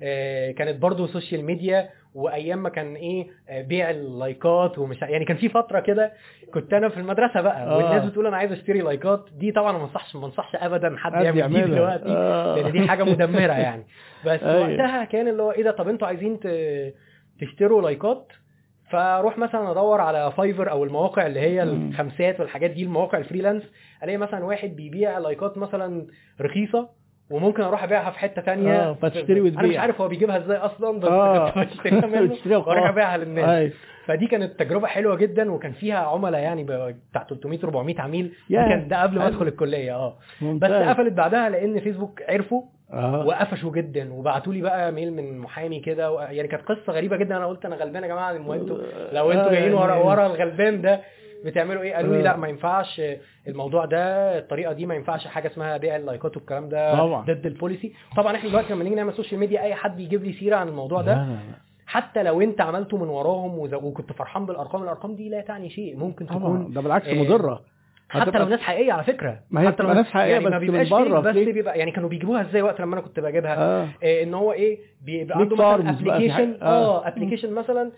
آه، 0.03 0.51
كانت 0.51 0.83
برضو 0.83 1.07
social 1.07 1.45
media 1.45 1.91
وأيام 2.15 2.63
ما 2.63 2.69
كان 2.69 2.95
إيه 2.95 3.27
بيع 3.63 3.91
ال 3.91 4.05
like 4.05 4.64
ات 4.64 4.79
ومش 4.79 5.03
يعني 5.03 5.25
كان 5.25 5.37
في 5.37 5.49
فترة 5.49 5.81
كده 5.81 6.13
كنت 6.55 6.73
أنا 6.73 6.89
في 6.89 6.97
المدرسة 6.97 7.41
بقى 7.41 7.63
آه. 7.67 7.77
والناس 7.77 8.05
بتقول 8.05 8.27
أنا 8.27 8.37
عايز 8.37 8.53
أشتري 8.53 8.81
like 8.81 9.16
ات 9.16 9.25
دي 9.39 9.53
طبعا 9.53 9.73
ما 9.73 9.85
انصحش 9.85 10.17
ما 10.17 10.27
انصحش 10.27 10.57
ابدا 10.57 10.97
حد 10.99 11.13
يعمل 11.25 11.65
دي. 11.65 11.71
دلوقتي 11.71 12.05
آه. 12.09 12.55
لأن 12.57 12.73
دي 12.73 12.89
حاجة 12.89 13.03
مدمرة 13.05 13.53
يعني 13.53 13.87
بس 14.27 14.43
أيوة. 14.43 14.71
وقتها 14.71 15.05
كان 15.05 15.29
اللي 15.29 15.43
هو 15.43 15.51
إيه 15.53 15.63
ده 15.65 15.71
طب 15.71 15.89
أنتوا 15.89 16.07
عايزين 16.09 16.41
ت- 16.41 16.95
تشتروا 17.41 17.83
like 17.83 18.18
ات 18.18 18.27
فاروح 18.93 19.38
مثلا 19.38 19.70
أدور 19.70 20.01
على 20.01 20.32
فايفر 20.36 20.70
أو 20.70 20.84
المواقع 20.84 21.26
اللي 21.26 21.40
هي. 21.40 21.62
الخمسات 21.62 22.40
والحاجات 22.40 22.70
دي 22.70 22.82
المواقع 22.82 23.18
ال 23.18 23.23
freelance 23.23 23.62
ألاقي 24.03 24.16
مثلا 24.16 24.45
واحد 24.45 24.68
بيبيع 24.76 25.18
like 25.18 25.51
ات 25.51 25.59
مثلا 25.59 26.07
رخيصة 26.40 26.88
وممكن 27.30 27.62
أروح 27.62 27.82
أبيعها 27.84 28.11
في 28.11 28.18
حتة 28.18 28.43
تانية 28.43 28.72
آه، 28.90 28.93
فتشتري 28.93 29.40
أنا 29.40 29.49
مش 29.51 29.57
وتبيع. 29.57 29.80
عارف 29.80 30.01
هو 30.01 30.09
بيجيبها 30.09 30.38
إزاي 30.38 30.57
أصلا 30.57 31.01
بس 31.01 31.09
آه. 31.09 31.51
بشتريها 31.64 32.07
منه 32.07 32.36
وأروح. 32.66 32.88
أبيعها 32.88 33.16
للناس 33.16 33.49
أيوة. 33.49 33.72
فدي 34.07 34.26
كانت 34.26 34.61
تجربة 34.61 34.86
حلوة 34.86 35.16
جدا 35.16 35.53
وكان 35.53 35.72
فيها 35.72 35.97
عملاء 35.99 36.40
يعني 36.40 36.64
بتاع 36.64 37.24
300 37.28 37.59
400 37.64 38.01
عميل. 38.01 38.32
كان 38.51 38.88
ده 38.88 39.03
قبل 39.03 39.18
ما. 39.18 39.26
أدخل 39.28 39.47
الكلية 39.49 39.95
آه 39.95 40.18
بس. 40.43 40.70
قفلت 40.70 41.12
بعدها 41.12 41.49
لأن 41.49 41.80
فيسبوك 41.80 42.22
عرفوا 42.28 42.62
آه. 42.93 43.26
وقفشوا 43.26 43.72
جدا 43.72 44.12
وبعتوا 44.12 44.53
لي 44.53 44.61
بقى 44.61 44.93
mail 44.93 45.12
من 45.12 45.38
محامي 45.38 45.80
كده 45.80 46.12
و... 46.12 46.20
يعني 46.20 46.49
كانت 46.49 46.62
قصة 46.68 46.93
غريبة 46.93 47.16
جدا 47.16 47.36
أنا 47.36 47.47
قلت 47.47 47.64
أنا 47.64 47.76
غلبان 47.76 48.03
يا 48.03 48.09
جماعة 48.09 48.30
المهم 48.30 48.61
أنتوا 48.61 48.78
لو 49.12 49.30
أنتوا 49.32 49.47
آه، 49.49 49.53
جايين 49.53 49.74
ورا 49.74 49.95
يعني- 49.95 50.09
ورا 50.09 50.26
الغلبان 50.26 50.82
ده 50.82 51.01
بتعملوا 51.45 51.82
إيه 51.82 51.95
قالوا 51.95 52.12
لي 52.14 52.20
آه. 52.20 52.22
لا 52.22 52.36
ما 52.36 52.49
ينفعش 52.49 53.03
الموضوع 53.49 53.84
ده 53.84 54.38
الطريقة 54.38 54.72
دي 54.72 54.86
ما 54.86 54.95
ينفعش 54.95 55.26
حاجة 55.26 55.47
اسمها 55.49 55.76
بيع 55.76 55.97
ال 55.97 56.03
like 56.03 56.30
ات 56.30 56.37
والكلام 56.36 56.68
ده 56.68 56.99
طبعا. 56.99 57.24
ضد 57.24 57.47
ال 57.47 57.53
policy 57.53 57.93
طبعا 58.16 58.36
إحنا 58.36 58.49
دلوقتي 58.51 58.72
لما 58.72 58.84
نيجي 58.84 58.97
نعمل 58.97 59.12
social 59.14 59.41
media 59.41 59.62
أي 59.62 59.74
حد 59.74 60.01
يجيب 60.01 60.24
لي 60.24 60.32
سيرة 60.32 60.57
عن 60.57 60.68
الموضوع 60.68 61.03
ده. 61.03 61.26
حتى 61.86 62.22
لو 62.22 62.40
أنت 62.40 62.61
عملته 62.61 62.97
من 62.97 63.09
وراهم 63.09 63.59
وكنت 63.59 64.12
فرحان 64.12 64.47
بالأرقام 64.47 64.82
الأرقام 64.82 65.14
دي 65.14 65.28
لا 65.28 65.40
تعني 65.40 65.70
شيء 65.70 65.97
ممكن 65.97 66.26
تكون 66.26 66.72
ده 66.72 66.80
بالعكس 66.80 67.09
آه، 67.09 67.14
مضرة 67.14 67.61
حتى 68.21 68.39
لو 68.39 68.49
ناس 68.49 68.61
حقيقية 68.61 68.93
على 68.93 69.05
فكرة. 69.05 69.41
ما 69.51 69.61
هي 69.61 69.69
حتى 69.69 69.83
لو 69.83 69.93
ناس 69.93 70.07
حقيقية 70.07 70.33
يعني 70.33 70.45
ما 70.45 70.51
بس 70.51 70.63
من 70.63 70.67
بيبقاش 70.67 70.89
بره، 70.91 71.33
fake 71.33 71.49
بس. 71.49 71.55
بيبقى 71.55 71.79
يعني 71.79 71.91
كانوا 71.91 72.09
بيجيبوها 72.09 72.41
إزاي 72.43 72.63
وقت 72.63 72.81
لما 72.81 72.95
أنا 72.95 73.01
كنت 73.03 73.21
بجيبها؟ 73.21 73.57
آه، 74.03 74.23
إن 74.23 74.35
هو 74.35 74.53
إيه 74.53 74.79
بيبقى 75.03 75.39
عنده 75.39 75.57
مثلا 75.57 75.91
application. 75.91 76.59
آه. 76.63 76.67
آه 76.67 77.09
application 77.09 77.53
مثلا 77.53 77.93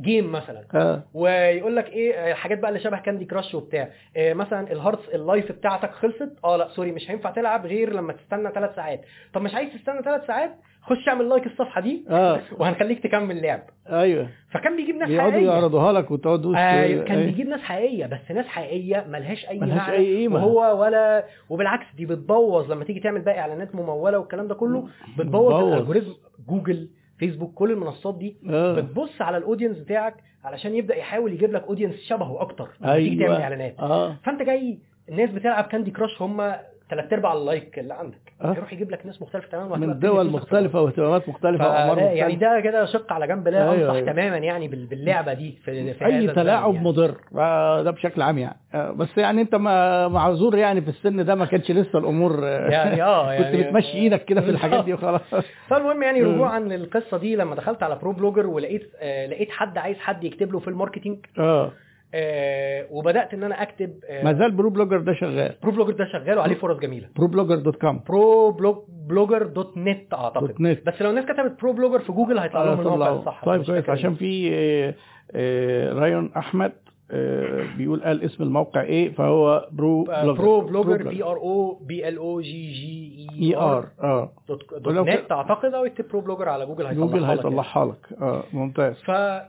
game 0.00 0.32
مثلا. 0.32 0.64
آه. 0.74 1.02
ويقول 1.14 1.76
لك 1.76 1.88
إيه 1.88 2.14
آه، 2.14 2.34
حاجات 2.34 2.58
بقى 2.58 2.68
اللي 2.70 2.80
شبه 2.80 2.98
كاندي 2.98 3.24
كراش 3.24 3.54
وبتاع. 3.54 3.88
آه، 4.16 4.32
مثلا 4.34 4.72
ال 4.72 4.77
hearts 4.77 5.08
ال 5.14 5.22
life 5.22 5.52
بتاعتك 5.52 5.92
خلصت. 5.92 6.32
آه 6.44 6.56
لا 6.56 6.68
sorry 6.68 6.92
مش 6.92 7.10
هينفع 7.10 7.30
تلعب 7.30 7.66
غير 7.66 7.92
لما 7.92 8.12
تستنى 8.12 8.50
ثلاث 8.54 8.74
ساعات. 8.76 9.00
طب 9.34 9.42
مش 9.42 9.54
عايز 9.54 9.68
تستنى 9.72 10.02
ثلاث 10.02 10.26
ساعات؟ 10.26 10.50
خش 10.88 11.08
اعمل 11.08 11.28
like 11.28 11.46
الصفحة 11.46 11.80
دي 11.80 12.04
آه. 12.10 12.40
وهنخليك 12.58 13.02
تكمل 13.02 13.42
لعب. 13.42 13.62
أيوه. 13.90 14.28
فكان 14.50 14.76
بيجيب 14.76 14.96
ناس 14.96 15.20
حقيقية. 15.20 15.46
يعرضوها 15.46 15.92
لك 15.92 16.10
وتقعد 16.10 16.46
أيوه 16.46 17.04
كان 17.04 17.16
أيوة. 17.18 17.26
بيجيب 17.30 17.48
ناس 17.48 17.60
حقيقية 17.60 18.06
بس 18.06 18.30
ناس 18.30 18.46
حقيقية 18.46 19.06
ملهاش 19.08 19.48
أي 19.48 19.58
ملهاش 19.58 19.78
معنى. 19.88 19.96
أي 19.96 20.16
قيمة. 20.16 20.46
وهو 20.46 20.82
ولا 20.82 21.24
وبالعكس 21.48 21.86
دي 21.96 22.06
بتبوظ 22.06 22.72
لما 22.72 22.84
تيجي 22.84 23.00
تعمل 23.00 23.20
بقى 23.20 23.38
إعلانات 23.38 23.74
ممولة 23.74 24.18
والكلام 24.18 24.48
ده 24.48 24.54
كله 24.54 24.88
بتبوظ. 25.18 25.54
ال 25.54 25.60
algorithm 25.60 26.12
جوجل 26.48 26.88
فيسبوك 27.18 27.54
كل 27.54 27.70
المنصات 27.70 28.18
دي. 28.18 28.36
آه. 28.50 28.74
بتبص 28.74 29.22
على 29.22 29.36
ال 29.36 29.41
audience 29.41 29.78
بتاعك 29.78 30.14
علشان 30.44 30.74
يبدأ 30.74 30.96
يحاول 30.96 31.32
يجيب 31.32 31.52
لك 31.52 31.64
audience 31.64 31.94
شبهه 32.08 32.40
أكتر 32.40 32.68
لما 32.80 32.94
تيجي 32.96 33.10
أيوة. 33.24 33.32
تعمل 33.34 33.42
إعلانات. 33.42 33.74
آه. 33.80 34.16
فأنت 34.24 34.42
جاي 34.42 34.78
الناس 35.08 35.30
بتلعب 35.30 35.64
كاندي 35.64 35.90
كراش 35.90 36.22
هم 36.22 36.52
ثلاث 36.90 37.12
أرباع 37.12 37.32
ال 37.32 37.41
like 37.41 37.78
اللي 37.78 37.94
عندك. 37.94 38.18
آه. 38.42 38.52
هيروح 38.52 38.72
يجيب 38.72 38.90
لك 38.90 39.06
ناس 39.06 39.22
مختلفة 39.22 39.48
تماما 39.48 39.76
من 39.76 39.98
دول 39.98 40.30
مختلفة 40.30 40.80
واهتمامات 40.80 41.28
مختلفة 41.28 41.68
وأعمار 41.68 41.96
فده 41.96 42.04
يعني 42.06 42.32
مختلفة. 42.34 42.54
ده 42.54 42.60
كده 42.60 42.84
شق 42.84 43.12
على 43.12 43.26
جنب 43.26 43.48
لا 43.48 43.58
أيوة، 43.72 43.74
أنصح 43.74 43.94
أيوة. 43.94 44.12
تماما 44.12 44.36
يعني 44.36 44.68
بال- 44.68 44.86
باللعبة 44.86 45.32
دي 45.32 45.58
في, 45.64 45.94
في 45.94 46.06
الزمن 46.06 46.34
تلاعب 46.34 46.74
يعني. 46.74 46.86
مضر. 46.86 47.14
آه، 47.38 47.82
ده 47.82 47.90
بشكل 47.90 48.22
عام 48.22 48.38
يعني. 48.38 48.56
آه، 48.74 48.90
بس 48.90 49.18
يعني 49.18 49.48
ما- 49.52 50.08
معذور 50.08 50.56
يعني 50.58 50.80
في 50.82 50.88
السن 50.88 51.24
ده 51.24 51.34
ما 51.34 51.44
كانش 51.44 51.70
لسه 51.70 51.98
الأمور 51.98 52.40
آه، 52.44 52.68
يعني 52.70 53.02
آه 53.02 53.36
كنت 53.38 53.46
يعني 53.46 53.62
بتمشي 53.62 53.92
إيدك 53.98 54.24
كده 54.24 54.40
في 54.40 54.50
الحاجات 54.50 54.84
دي 54.84 54.92
وخلاص. 54.94 55.20
فالمهم 55.68 56.02
يعني. 56.02 56.22
رجوعا 56.22 56.58
للقصة 56.60 57.18
دي 57.18 57.36
لما 57.36 57.54
دخلت 57.54 57.82
على 57.82 57.94
برو 58.02 58.12
بلوجر 58.12 58.46
ولقيت 58.46 58.90
آه 59.00 59.26
لقيت 59.26 59.50
حد 59.50 59.78
عايز 59.78 59.98
حد 59.98 60.24
يكتب 60.24 60.52
له 60.52 60.58
في 60.58 60.68
ال 60.68 60.72
marketing. 60.72 61.18
آه. 61.38 61.70
آه 62.14 62.86
وبدأت 62.90 63.34
إن 63.34 63.42
أنا 63.44 63.62
أكتب 63.62 63.94
آه 64.08 64.24
ما 64.24 64.32
زال 64.32 64.50
برو 64.50 64.70
بلوجر 64.70 65.00
ده 65.00 65.12
شغال. 65.14 65.54
برو 65.62 65.72
بلوجر 65.72 65.92
ده 65.92 66.04
شغال 66.04 66.38
وعليه 66.38 66.54
فرص 66.54 66.78
جميلة. 66.78 67.08
برو 67.16 67.26
بلوجر 67.26 67.56
dot 67.56 67.76
com 67.76 68.00
Pro 68.08 68.50
Blog 68.50 68.76
بلوجر 69.08 69.46
dot 69.46 69.76
net 69.76 70.14
أعتقد. 70.14 70.46
dot 70.46 70.60
net. 70.60 70.86
بس 70.86 71.02
لو 71.02 71.10
الناس 71.10 71.24
كتبت 71.24 71.60
برو 71.60 71.72
بلوجر 71.72 71.98
في 71.98 72.12
جوجل 72.12 72.38
هيطلع 72.38 72.64
لهم 72.64 72.80
الموقع 72.80 73.12
الصح. 73.12 73.44
طيب 73.44 73.62
كويس. 73.64 73.90
عشان. 73.90 74.14
في 74.14 74.50
آه، 74.54 74.94
آه، 75.32 75.92
رايون 75.92 76.30
أحمد 76.36 76.72
آه، 77.10 77.64
بيقول 77.78 78.00
قال 78.04 78.22
اسم 78.22 78.42
الموقع 78.42 78.82
إيه 78.82 79.12
فهو 79.12 79.68
برو 79.72 80.04
آه، 80.10 80.22
بلوجر. 80.22 80.40
برو 80.42 80.60
بلوجر 80.60 81.08
P 81.08 81.22
R 81.24 81.36
أو 81.36 81.74
B 81.74 82.08
L 82.08 82.16
O 82.18 82.40
G 82.40 82.72
G 82.72 83.26
E 83.42 83.56
R 83.56 83.86
آه. 84.02 84.32
dot 84.48 85.08
net 85.08 85.32
أعتقد 85.32 85.74
أو 85.74 85.84
اكتب 85.84 86.08
برو 86.08 86.20
بلوجر 86.20 86.48
على 86.48 86.66
جوجل 86.66 86.86
هيطلعها 86.86 87.06
جوجل 87.06 87.22
لك 87.22 87.28
يعني. 87.28 87.38
هيطلعها 87.40 87.84
لك. 87.86 88.22
آه 88.22 88.42
ممتاز. 88.52 88.94
ف 89.06 89.10
آه، 89.10 89.48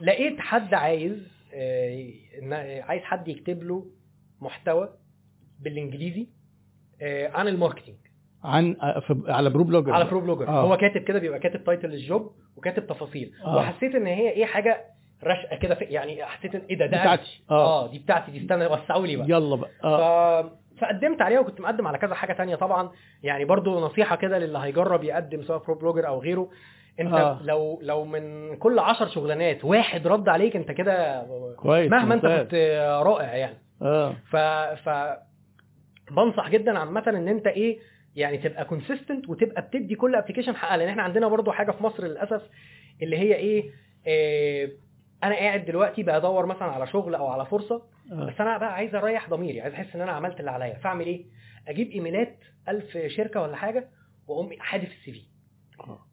لقيت 0.00 0.40
حد 0.40 0.74
عايز 0.74 1.12
آه، 1.54 2.82
عايز 2.82 3.02
حد 3.02 3.28
يكتب 3.28 3.62
له 3.62 3.86
محتوى 4.40 4.88
بالإنجليزي 5.60 6.26
آه، 7.02 7.28
عن 7.28 7.48
ال 7.48 7.52
marketing. 7.52 7.96
عن 8.44 8.76
آه، 8.82 9.02
على 9.28 9.50
برو 9.50 9.64
بلوجر. 9.64 9.92
على 9.92 10.04
برو 10.04 10.20
بلوجر. 10.20 10.48
آه. 10.48 10.62
هو 10.62 10.76
كاتب 10.76 11.00
كده 11.00 11.18
بيبقى 11.18 11.38
كاتب 11.38 11.64
title 11.64 11.92
ال 11.92 12.02
job 12.02 12.32
وكاتب 12.56 12.86
تفاصيل. 12.86 13.32
آه. 13.44 13.56
وحسيت 13.56 13.94
إن 13.94 14.06
هي 14.06 14.30
إيه 14.30 14.44
حاجة 14.44 14.84
رشقت 15.24 15.56
كده 15.56 15.78
يعني 15.80 16.24
حسيت 16.24 16.54
إن 16.54 16.62
إيه 16.70 16.78
ده 16.78 16.86
ده 16.86 17.00
بتاعتي. 17.00 17.42
آه. 17.50 17.84
آه 17.84 17.90
دي 17.90 17.98
بتاعتي 17.98 18.30
دي 18.30 18.42
استنى 18.42 18.66
وسعوا 18.66 19.06
لي 19.06 19.16
بقى. 19.16 19.26
يلا 19.28 19.56
بقى. 19.56 19.70
ف... 19.82 20.58
فقدمت 20.80 21.22
عليها 21.22 21.40
وكنت 21.40 21.60
مقدم 21.60 21.86
على 21.86 21.98
كذا 21.98 22.14
حاجة 22.14 22.32
تانية 22.32 22.56
طبعا. 22.56 22.90
يعني 23.22 23.44
برضو 23.44 23.80
نصيحة 23.80 24.16
كده 24.16 24.38
للي 24.38 24.58
هيجرب 24.58 25.04
يقدم 25.04 25.42
سواء 25.42 25.64
برو 25.64 25.74
بلوجر 25.74 26.06
أو 26.06 26.20
غيره. 26.20 26.50
انت 27.00 27.12
آه. 27.14 27.40
لو 27.42 27.78
لو 27.82 28.04
من 28.04 28.56
كل 28.56 28.78
عشر 28.78 29.08
شغلانات 29.08 29.64
واحد 29.64 30.06
رد 30.06 30.28
عليك 30.28 30.56
انت 30.56 30.70
كده 30.70 31.26
كويس 31.56 31.90
مهما 31.90 32.14
انت. 32.14 32.26
كنت 32.26 32.54
رائع 33.06 33.34
يعني 33.36 33.56
آه 33.82 34.12
ف 34.30 34.36
ف 34.88 35.16
بنصح 36.10 36.50
جدا 36.50 36.78
عامة 36.78 37.04
ان 37.08 37.28
انت 37.28 37.46
إيه 37.46 37.78
يعني 38.16 38.38
تبقى 38.38 38.64
consistent 38.64 39.28
وتبقى 39.28 39.62
بتدي 39.62 39.94
كل 39.94 40.14
application 40.14 40.56
حقها 40.56 40.76
لأن 40.76 40.88
إحنا 40.88 41.02
عندنا 41.02 41.28
برضو 41.28 41.52
حاجة 41.52 41.70
في 41.70 41.82
مصر 41.82 42.04
للأسف 42.04 42.42
اللي 43.02 43.18
هي 43.18 43.34
إيه, 43.34 43.70
إيه 44.06 44.72
أنا 45.24 45.34
قاعد 45.34 45.64
دلوقتي 45.64 46.02
بدور 46.02 46.46
مثلا 46.46 46.68
على 46.68 46.86
شغل 46.86 47.14
أو 47.14 47.26
على 47.26 47.46
فرصة 47.46 47.82
آه. 48.12 48.24
بس 48.26 48.40
أنا 48.40 48.58
بقى 48.58 48.74
عايز 48.74 48.94
أريح 48.94 49.30
ضميري 49.30 49.60
عايز 49.60 49.74
أحس 49.74 49.94
إن 49.94 50.00
أنا 50.00 50.12
عملت 50.12 50.40
اللي 50.40 50.50
عليا 50.50 50.74
فأعمل 50.74 51.06
إيه 51.06 51.26
أجيب 51.68 51.90
إيميلات 51.90 52.36
ألف 52.68 52.98
شركة 53.06 53.42
ولا 53.42 53.56
حاجة 53.56 53.88
وأقوم 54.28 54.50
حادف 54.58 54.88
ال 54.88 55.12
CV. 55.12 55.22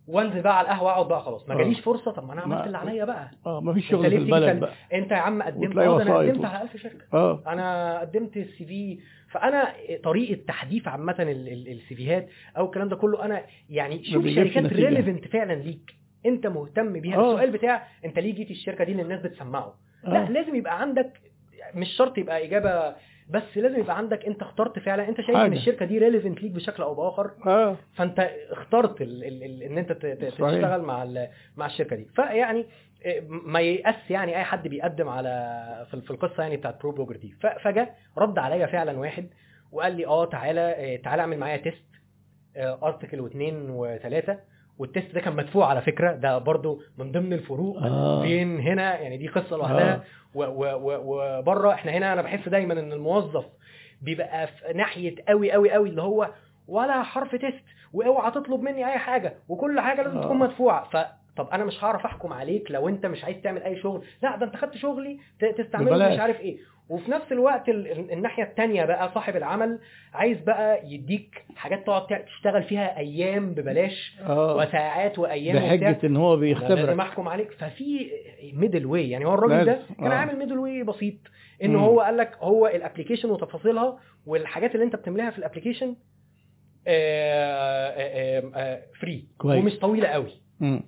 وانزل 0.07 0.41
بقى 0.41 0.57
على 0.57 0.65
القهوة 0.67 0.91
أقعد 0.91 1.07
بقى 1.07 1.21
خلاص. 1.21 1.49
ما 1.49 1.55
آه. 1.55 1.57
جاليش 1.57 1.79
فرصة. 1.79 2.11
طب 2.11 2.27
ما 2.27 2.33
أنا 2.33 2.41
عملت 2.41 2.57
ما- 2.59 2.65
اللي 2.65 2.77
عليا 2.77 3.05
بقى. 3.05 3.31
آه 3.45 3.61
مفيش 3.61 3.83
أنت 3.83 3.91
شغل 3.91 4.09
في 4.09 4.17
البلد 4.17 4.59
بقى. 4.59 4.73
أنت 4.93 5.11
يا 5.11 5.15
عم 5.17 5.41
قدمت 5.43 5.77
آه 5.77 6.01
أنا 6.01 6.17
قدمت 6.17 6.45
على 6.45 6.61
1000 6.63 6.77
شركه 6.77 7.05
آه. 7.13 7.43
أنا 7.47 7.99
قدمت 7.99 8.37
ال 8.37 8.65
CV. 8.65 8.99
فأنا 9.31 9.73
طريقة 10.03 10.41
تحديث 10.47 10.87
عامة 10.87 11.15
ال 11.19 11.95
CV 11.95 12.12
هات 12.12 12.29
أو 12.57 12.65
الكلام 12.65 12.89
ده 12.89 12.95
كله 12.95 13.25
أنا 13.25 13.41
يعني 13.69 14.03
شوف 14.03 14.27
شركات. 14.27 14.73
relevant 14.73 15.27
فعلا 15.27 15.53
ليك. 15.53 15.95
أنت 16.25 16.47
مهتم 16.47 16.93
بيها. 16.99 17.15
آه. 17.17 17.31
السؤال 17.33 17.51
بتاع 17.51 17.87
أنت 18.05 18.19
ليه 18.19 18.35
جيت 18.35 18.51
الشركة 18.51 18.83
دي 18.83 18.91
اللي 18.91 19.03
الناس 19.03 19.21
بتسمعه؟ 19.21 19.73
لا 20.03 20.23
آه. 20.27 20.29
لازم 20.31 20.55
يبقى 20.55 20.81
عندك 20.81 21.21
مش 21.75 21.87
شرط 21.97 22.17
يبقى 22.17 22.45
إجابة 22.45 22.95
بس 23.29 23.43
لازم 23.57 23.79
يبقى 23.79 23.97
عندك 23.97 24.25
انت 24.25 24.41
اخترت 24.41 24.79
فعلا 24.79 25.09
انت 25.09 25.21
شايف. 25.21 25.29
إن 25.29 25.53
الشركة 25.53 25.85
دي 25.85 25.97
relevant 25.99 26.41
ليك 26.43 26.51
بشكل 26.51 26.83
أو 26.83 26.95
بآخر 26.95 27.31
آه 27.47 27.75
فأنت 27.95 28.29
اخترت 28.51 29.01
ال 29.01 29.23
ال 29.23 29.43
ال 29.43 29.63
إن 29.63 29.77
أنت. 29.77 29.91
تشتغل 29.91 30.81
مع 30.81 31.07
مع 31.57 31.65
الشركة 31.65 31.95
دي 31.95 32.05
فيعني 32.15 32.65
إيه، 33.05 33.21
ما 33.27 33.59
ييأس 33.59 33.95
يعني 34.11 34.37
أي 34.37 34.43
حد 34.43 34.67
بيقدم 34.67 35.09
على 35.09 35.87
في 35.91 36.01
في 36.01 36.11
القصة 36.11 36.43
يعني 36.43 36.57
بتاعت 36.57 36.81
برو 36.81 36.91
بلوجر 36.91 37.15
دي 37.15 37.31
ف- 37.41 37.47
فجاء 37.63 37.95
رد 38.17 38.37
عليا 38.39 38.65
فعلا 38.65 38.99
واحد 38.99 39.27
وقال 39.71 39.95
لي 39.95 40.05
آه 40.05 40.25
تعالى 40.25 40.75
إيه، 40.75 41.01
تعالى 41.01 41.21
اعمل 41.21 41.37
معايا 41.39 41.57
test 41.57 41.83
article 42.57 43.19
واثنين 43.19 43.69
وثلاثة 43.69 44.39
وال 44.77 44.90
test 44.90 45.15
ده 45.15 45.21
كان 45.21 45.35
مدفوع 45.35 45.67
على 45.69 45.81
فكرة 45.81 46.11
ده 46.13 46.37
برضو 46.37 46.81
من 46.97 47.11
ضمن 47.11 47.33
الفروق 47.33 47.77
آه 47.83 48.21
بين 48.21 48.59
هنا 48.59 48.99
يعني 48.99 49.17
دي 49.17 49.27
قصة 49.27 49.57
لوحدها 49.57 49.95
آه. 49.95 50.03
وبره 50.35 51.73
إحنا 51.73 51.91
هنا 51.91 52.13
أنا 52.13 52.21
بحس 52.21 52.49
دايما 52.49 52.73
إن 52.73 52.93
الموظف 52.93 53.45
بيبقى 54.01 54.47
في 54.47 54.73
ناحية 54.73 55.15
قوي 55.27 55.51
قوي 55.51 55.71
قوي 55.71 55.89
اللي 55.89 56.01
هو 56.01 56.29
ولا 56.67 57.03
حرف 57.03 57.35
تيست 57.35 57.63
وأوعى 57.93 58.31
تطلب 58.31 58.61
مني 58.61 58.91
أي 58.91 58.97
حاجة 58.97 59.33
وكل 59.49 59.79
حاجة 59.79 60.01
لازم 60.01 60.17
آه. 60.17 60.23
تكون 60.23 60.37
مدفوعة 60.39 60.83
ف 60.89 60.97
طب 61.37 61.49
أنا 61.49 61.63
مش 61.65 61.83
هعرف 61.83 62.05
أحكم 62.05 62.33
عليك 62.33 62.71
لو 62.71 62.89
أنت 62.89 63.05
مش 63.05 63.23
عايز 63.23 63.37
تعمل 63.41 63.63
أي 63.63 63.81
شغل 63.81 64.03
لا 64.21 64.35
ده 64.35 64.45
أنت 64.45 64.55
خدت 64.55 64.75
شغلي 64.77 65.19
تستعمله. 65.57 66.09
مش 66.13 66.19
عارف 66.19 66.39
إيه 66.39 66.57
وفي 66.89 67.11
نفس 67.11 67.31
الوقت 67.31 67.69
ال- 67.69 67.91
ال- 67.91 68.11
الناحية 68.11 68.43
التانية 68.43 68.85
بقى 68.85 69.11
صاحب 69.13 69.35
العمل 69.35 69.79
عايز 70.13 70.37
بقى 70.41 70.87
يديك 70.93 71.45
حاجات 71.55 71.85
تقعد 71.85 72.25
تشتغل 72.25 72.63
فيها 72.63 72.97
أيام 72.97 73.53
ببلاش 73.53 74.15
آه 74.21 74.55
وساعات 74.55 75.19
وبتاع. 75.19 75.35
بحجة 75.35 75.97
إن 76.07 76.15
هو 76.17 76.33
أنا 76.33 76.45
لازم 76.45 76.59
بيختبرك 76.59 76.99
أحكم 76.99 77.27
عليك 77.27 77.51
ففي 77.51 78.11
middle 78.53 78.85
way 78.85 79.09
يعني 79.09 79.25
هو 79.25 79.33
الراجل 79.33 79.65
ده. 79.65 79.79
كان 79.99 80.11
آه. 80.11 80.15
عامل 80.15 80.39
middle 80.39 80.57
way 80.57 80.83
بسيط 80.83 81.15
مم. 81.63 81.75
هو 81.75 81.99
قال 82.01 82.17
لك 82.17 82.37
هو 82.41 82.67
ال 82.67 82.72
application 82.72 83.29
وتفاصيلها 83.29 83.99
والحاجات 84.25 84.75
اللي 84.75 84.85
أنت 84.85 84.95
بتملاها 84.95 85.31
في 85.31 85.37
ال 85.37 85.42
application 85.42 85.95
free 89.01 89.25
كويس. 89.37 89.63
ومش 89.63 89.79
طويلة 89.79 90.07
قوي 90.07 90.31
مم. 90.59 90.83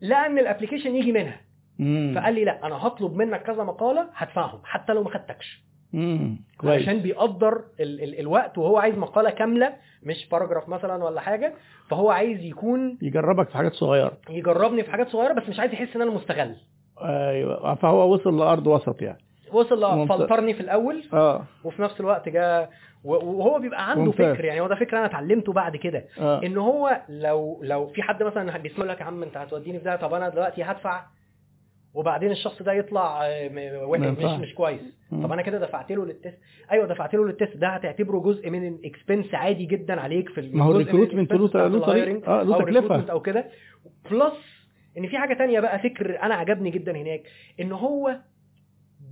لأن 0.00 0.38
ال 0.38 0.43
application 0.43 0.96
يجي 0.96 1.12
منها 1.12 1.40
مم. 1.78 2.12
فقال 2.14 2.34
لي 2.34 2.44
لا 2.44 2.66
أنا 2.66 2.86
هطلب 2.86 3.16
منك 3.16 3.42
كذا 3.42 3.64
مقالة 3.64 4.06
هدفعهم 4.14 4.60
حتى 4.64 4.92
لو 4.92 5.02
ما 5.02 5.10
خدتكش. 5.10 5.66
كويس. 5.92 6.42
علشان 6.64 6.98
بيقدر 6.98 7.64
ال 7.80 8.02
ال 8.04 8.20
الوقت 8.20 8.58
وهو 8.58 8.78
عايز 8.78 8.98
مقالة 8.98 9.30
كاملة 9.30 9.72
مش 10.02 10.28
paragraph 10.28 10.68
مثلا 10.68 11.04
ولا 11.04 11.20
حاجة 11.20 11.54
فهو 11.88 12.10
عايز 12.10 12.40
يكون 12.40 12.98
يجربك 13.02 13.48
في 13.48 13.56
حاجات 13.56 13.72
صغيرة. 13.74 14.12
يجربني 14.30 14.82
في 14.84 14.90
حاجات 14.90 15.08
صغيرة 15.08 15.32
بس 15.32 15.48
مش 15.48 15.60
عايز 15.60 15.72
يحس 15.72 15.96
إن 15.96 16.02
أنا 16.02 16.10
مستغل. 16.10 16.56
أيوه. 17.02 17.74
فهو 17.74 18.14
وصل 18.14 18.38
لأرض 18.38 18.66
وسط 18.66 19.02
يعني. 19.02 19.18
وصل. 19.52 20.08
فلترني 20.08 20.54
في 20.54 20.60
الأول 20.60 21.02
آه. 21.12 21.44
وفي 21.64 21.82
نفس 21.82 22.00
الوقت 22.00 22.28
جه 22.28 22.70
وهو 23.04 23.58
بيبقى 23.58 23.90
عنده 23.90 24.02
ممتاز. 24.02 24.34
فكر 24.34 24.44
يعني 24.44 24.60
هو 24.60 24.66
ده 24.66 24.74
فكر 24.74 24.96
أنا 24.98 25.06
اتعلمته 25.06 25.52
بعد 25.52 25.76
كده. 25.76 26.04
آه. 26.20 26.42
إن 26.42 26.56
هو 26.58 27.00
لو 27.08 27.60
لو 27.62 27.86
في 27.86 28.02
حد 28.02 28.22
مثلا 28.22 28.58
بيسمع 28.58 28.84
لك 28.84 29.00
يا 29.00 29.04
عم 29.04 29.22
أنت 29.22 29.36
هتوديني 29.36 29.78
في 29.78 29.84
ده 29.84 29.96
طب 29.96 30.14
أنا 30.14 30.28
دلوقتي 30.28 30.62
هدفع 30.62 31.02
وبعدين 31.96 32.30
الشخص 32.30 32.62
ده 32.62 32.72
يطلع 32.72 33.26
آه، 33.26 33.86
وحش 33.86 34.00
مش. 34.00 34.40
مش 34.48 34.54
كويس. 34.54 34.80
طب 35.10 35.32
أنا 35.32 35.42
كده 35.42 35.58
دفعت 35.58 35.92
له 35.92 36.06
لل 36.06 36.17
test 36.17 36.38
أيوه 36.72 36.86
دفعت 36.86 37.14
له 37.14 37.26
لل 37.26 37.36
test 37.36 37.56
ده 37.56 37.68
هتعتبره 37.68 38.18
جزء 38.20 38.50
من 38.50 38.68
ال 38.68 38.76
expense 38.76 39.34
عادي 39.34 39.66
جدا 39.66 40.00
عليك 40.00 40.28
في 40.28 40.40
ما 40.54 40.64
هو 40.64 40.84
ال 40.84 40.90
expense 40.90 41.32
له- 41.32 41.86
طريق- 41.86 42.28
آه، 42.28 42.42
له. 42.42 42.58
ال 42.58 42.62
recruitment 42.62 43.10
أو 43.10 43.20
كده 43.20 43.44
plus 44.10 44.32
إن 44.98 45.06
في 45.08 45.18
حاجة 45.18 45.34
تانية 45.34 45.60
بقى 45.60 45.78
فكر 45.78 46.22
أنا 46.22 46.34
عجبني 46.34 46.70
جدا 46.70 46.96
هناك 46.96 47.22
إن 47.60 47.72
هو 47.72 48.16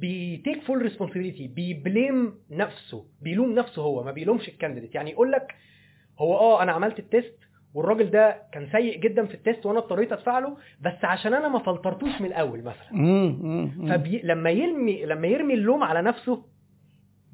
بي 0.00 0.21
take 0.21 0.62
full 0.62 0.82
responsibility 0.82 1.48
بي 1.48 1.73
blame 1.73 2.34
نفسه 2.50 3.06
بيلوم 3.22 3.54
نفسه 3.54 3.82
هو 3.82 4.02
ما 4.04 4.12
بيلومش 4.12 4.48
ال 4.48 4.53
candidate 4.53 4.94
يعني 4.94 5.10
يقول 5.10 5.32
لك 5.32 5.54
هو 6.18 6.36
آه 6.36 6.62
أنا 6.62 6.72
عملت 6.72 6.98
ال 6.98 7.06
test 7.06 7.38
والراجل 7.74 8.10
ده 8.10 8.36
كان 8.52 8.68
سيء 8.72 8.98
جدا 8.98 9.26
في 9.26 9.34
ال 9.34 9.40
test 9.40 9.66
وأنا 9.66 9.78
اضطريت 9.78 10.12
أدفع 10.12 10.38
له 10.38 10.56
بس 10.80 11.04
عشان 11.04 11.34
أنا 11.34 11.48
ما 11.48 11.58
فلترتوش 11.58 12.20
من 12.20 12.26
الأول 12.26 12.58
مثلا. 12.62 12.90
فبي... 13.90 14.20
لما 14.24 14.50
يرمي 14.50 15.04
لما 15.04 15.26
يرمي 15.28 15.54
اللوم 15.54 15.82
على 15.84 16.02
نفسه 16.02 16.44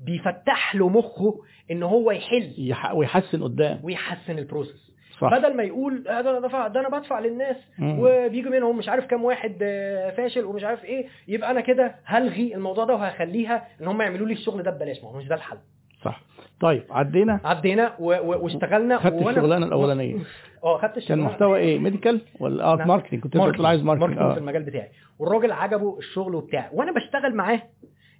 بيفتح 0.05 0.75
له 0.75 0.89
مخه 0.89 1.41
إن 1.71 1.83
هو 1.83 2.11
يحل. 2.11 2.55
يح... 2.59 2.93
ويحسن 2.95 3.43
قدام. 3.43 3.81
ويحسن 3.83 4.39
ال 4.39 4.45
process 4.45 4.91
صح. 5.21 5.33
بدل 5.39 5.57
ما 5.57 5.63
يقول 5.63 6.09
آه 6.09 6.21
ده 6.21 6.31
أنا 6.31 6.41
دفع 6.47 6.69
ده 6.69 6.81
أنا 6.81 6.89
بدفع 6.89 7.19
للناس 7.21 7.57
مم. 7.79 7.97
وبيجي 8.01 8.49
منهم 8.49 8.79
مش 8.79 8.89
عارف 8.89 9.07
كام 9.07 9.25
واحد 9.25 9.57
آه، 9.63 10.11
فاشل 10.11 10.45
ومش 10.45 10.65
عارف 10.65 10.85
إيه 10.85 11.07
يبقى 11.29 11.51
أنا 11.51 11.61
كده 11.61 11.95
هلغي 12.05 12.55
الموضوع 12.55 12.85
ده 12.85 12.95
وهخليها 12.95 13.69
إن 13.81 13.87
هم 13.87 14.03
يعملوا 14.03 14.27
لي 14.27 14.33
الشغل 14.33 14.63
ده 14.63 14.71
ببلاش. 14.71 15.03
ما 15.05 15.09
هو 15.11 15.19
مش 15.19 15.27
ده 15.29 15.35
الحل. 15.35 15.59
صح. 16.05 16.23
طيب 16.61 16.85
عدينا. 16.91 17.41
عدينا. 17.45 17.97
واشتغلنا 17.99 18.99
خدت 18.99 19.27
الشغلانة 19.29 19.67
الأولانية. 19.67 20.17
آه 20.65 20.79
خدت 20.79 20.93
كان 20.93 20.97
الشغلانة. 20.99 21.25
محتوى 21.25 21.59
إيه؟ 21.59 21.79
medical 21.79 22.21
ولا؟ 22.41 22.65
آه 22.65 22.77
نعم. 22.77 22.89
marketing 22.89 23.21
كنت 23.21 23.37
بتقول 23.37 23.67
عايز 23.67 23.83
marketing 23.83 24.09
marketing 24.09 24.33
في 24.33 24.37
آه 24.37 24.39
المجال 24.39 24.63
بتاعي. 24.63 24.89
والراجل 25.19 25.53
عجبه 25.53 25.99
الشغل 25.99 26.35
وبتاع. 26.35 26.71
وأنا 26.73 26.93
بشتغل 26.93 27.35
معاه. 27.35 27.63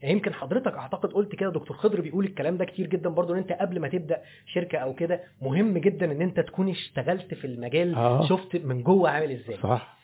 يعني 0.03 0.15
يمكن 0.15 0.35
حضرتك 0.35 0.73
أعتقد 0.75 1.13
قلت 1.13 1.35
كده 1.35 1.51
دكتور 1.53 1.77
خضر 1.77 2.01
بيقول 2.01 2.25
الكلام 2.25 2.57
ده 2.57 2.65
كتير 2.65 2.87
جدا 2.87 3.09
برضو 3.09 3.33
إن 3.33 3.39
أنت 3.39 3.53
قبل 3.53 3.81
ما 3.81 3.89
تبدأ 3.89 4.21
شركة 4.47 4.79
أو 4.79 4.95
كده 4.95 5.21
مهم 5.43 5.79
جدا 5.79 6.13
إن 6.13 6.23
أنت 6.23 6.41
تكون 6.41 6.69
اشتغلت 6.69 7.35
في 7.35 7.47
المجال 7.47 7.95
آه. 7.95 8.27
شفت 8.29 8.57
من 8.57 8.83
جوه 8.83 9.11
عامل 9.11 9.31
إزاي. 9.31 9.57
صح. 9.63 9.99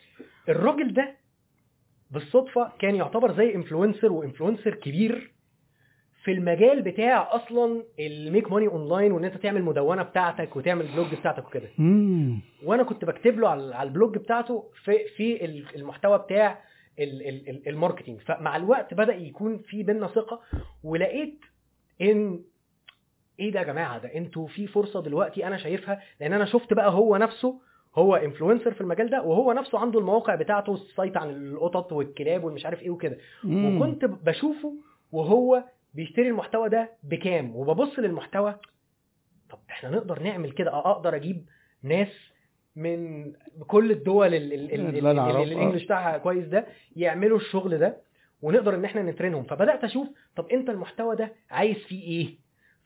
الراجل 0.49 0.95
ده 0.95 1.14
بالصدفة 2.11 2.72
كان 2.78 2.95
يعتبر 2.95 3.32
زي 3.32 3.55
influencer 3.54 4.12
و 4.12 4.18
influencer 4.18 4.74
كبير. 4.74 5.30
في 6.26 6.32
المجال 6.32 6.82
بتاع 6.82 7.34
أصلا 7.36 7.82
ال 8.00 8.11
make 8.11 8.52
money 8.52 8.66
online 8.68 9.12
وإن 9.12 9.24
أنت 9.24 9.36
تعمل 9.36 9.62
مدونة 9.62 10.02
بتاعتك 10.02 10.56
وتعمل 10.56 10.86
blog 10.86 11.14
بتاعتك 11.20 11.46
وكده. 11.46 11.68
وأنا 12.64 12.82
كنت 12.82 13.04
بكتب 13.04 13.38
له 13.40 13.48
على 13.48 13.82
ال 13.82 13.90
blog 13.90 14.18
بتاعته 14.18 14.64
في 14.84 14.98
في 15.16 15.44
ال- 15.44 15.64
المحتوى 15.76 16.18
بتاع 16.18 16.58
ال- 16.98 17.28
ال- 17.28 17.48
ال- 17.48 17.68
ال 17.68 17.73
marketing. 17.73 18.20
فمع 18.20 18.56
الوقت 18.56 18.94
بدأ 18.94 19.14
يكون 19.14 19.58
في 19.58 19.82
بينا 19.82 20.06
ثقة 20.06 20.40
ولقيت 20.84 21.40
إن 22.00 22.40
إيه 23.40 23.52
ده 23.52 23.60
يا 23.60 23.64
جماعة؟ 23.64 23.98
ده 23.98 24.14
أنتوا 24.14 24.46
في 24.46 24.66
فرصة 24.66 25.02
دلوقتي 25.02 25.46
أنا 25.46 25.56
شايفها 25.56 26.00
لأن 26.20 26.32
أنا 26.32 26.44
شفت 26.44 26.72
بقى 26.72 26.90
هو 26.90 27.16
نفسه 27.16 27.60
هو 27.96 28.16
influencer 28.16 28.74
في 28.74 28.80
المجال 28.80 29.10
ده 29.10 29.22
وهو 29.22 29.52
نفسه 29.52 29.78
عنده 29.78 29.98
المواقع 29.98 30.34
بتاعته 30.34 30.74
ال 30.74 30.83
site 30.83 31.16
عن 31.16 31.30
القطط 31.30 31.92
والكلاب 31.92 32.44
والمش 32.44 32.66
عارف 32.66 32.82
إيه 32.82 32.90
وكده. 32.90 33.16
وكنت 33.76 34.04
بشوفه 34.04 34.74
وهو 35.12 35.64
بيشتري 35.97 36.28
المحتوى 36.28 36.68
ده 36.68 36.90
بكام؟ 37.03 37.57
وببص 37.57 37.99
للمحتوى 37.99 38.55
طب 39.51 39.59
إحنا 39.70 39.90
نقدر 39.90 40.22
نعمل 40.22 40.51
كده؟ 40.53 40.70
أه 40.72 40.90
أقدر 40.90 41.16
أجيب 41.16 41.44
ناس 41.82 42.09
من 42.76 43.32
كل 43.66 43.90
الدول 43.90 44.34
ال- 44.34 44.53
ال- 44.53 44.72
ال- 44.74 44.97
اللي 44.97 45.11
أنا 45.11 45.11
ال- 45.11 45.16
ال- 45.16 45.18
أعرفها. 45.36 45.42
ال 45.42 45.48
English 45.48 45.84
بتاعها 45.84 46.18
كويس 46.18 46.47
ده 46.47 46.66
يعملوا 46.97 47.38
الشغل 47.38 47.78
ده 47.78 47.97
ونقدر 48.42 48.74
إن 48.74 48.84
إحنا 48.84 49.03
ن 49.02 49.07
train 49.07 49.30
هم. 49.30 49.44
فبدأت 49.44 49.84
أشوف 49.84 50.09
طب 50.36 50.47
أنت 50.49 50.70
المحتوى 50.70 51.16
ده 51.16 51.32
عايز 51.51 51.76
فيه 51.76 52.03
إيه؟ 52.03 52.34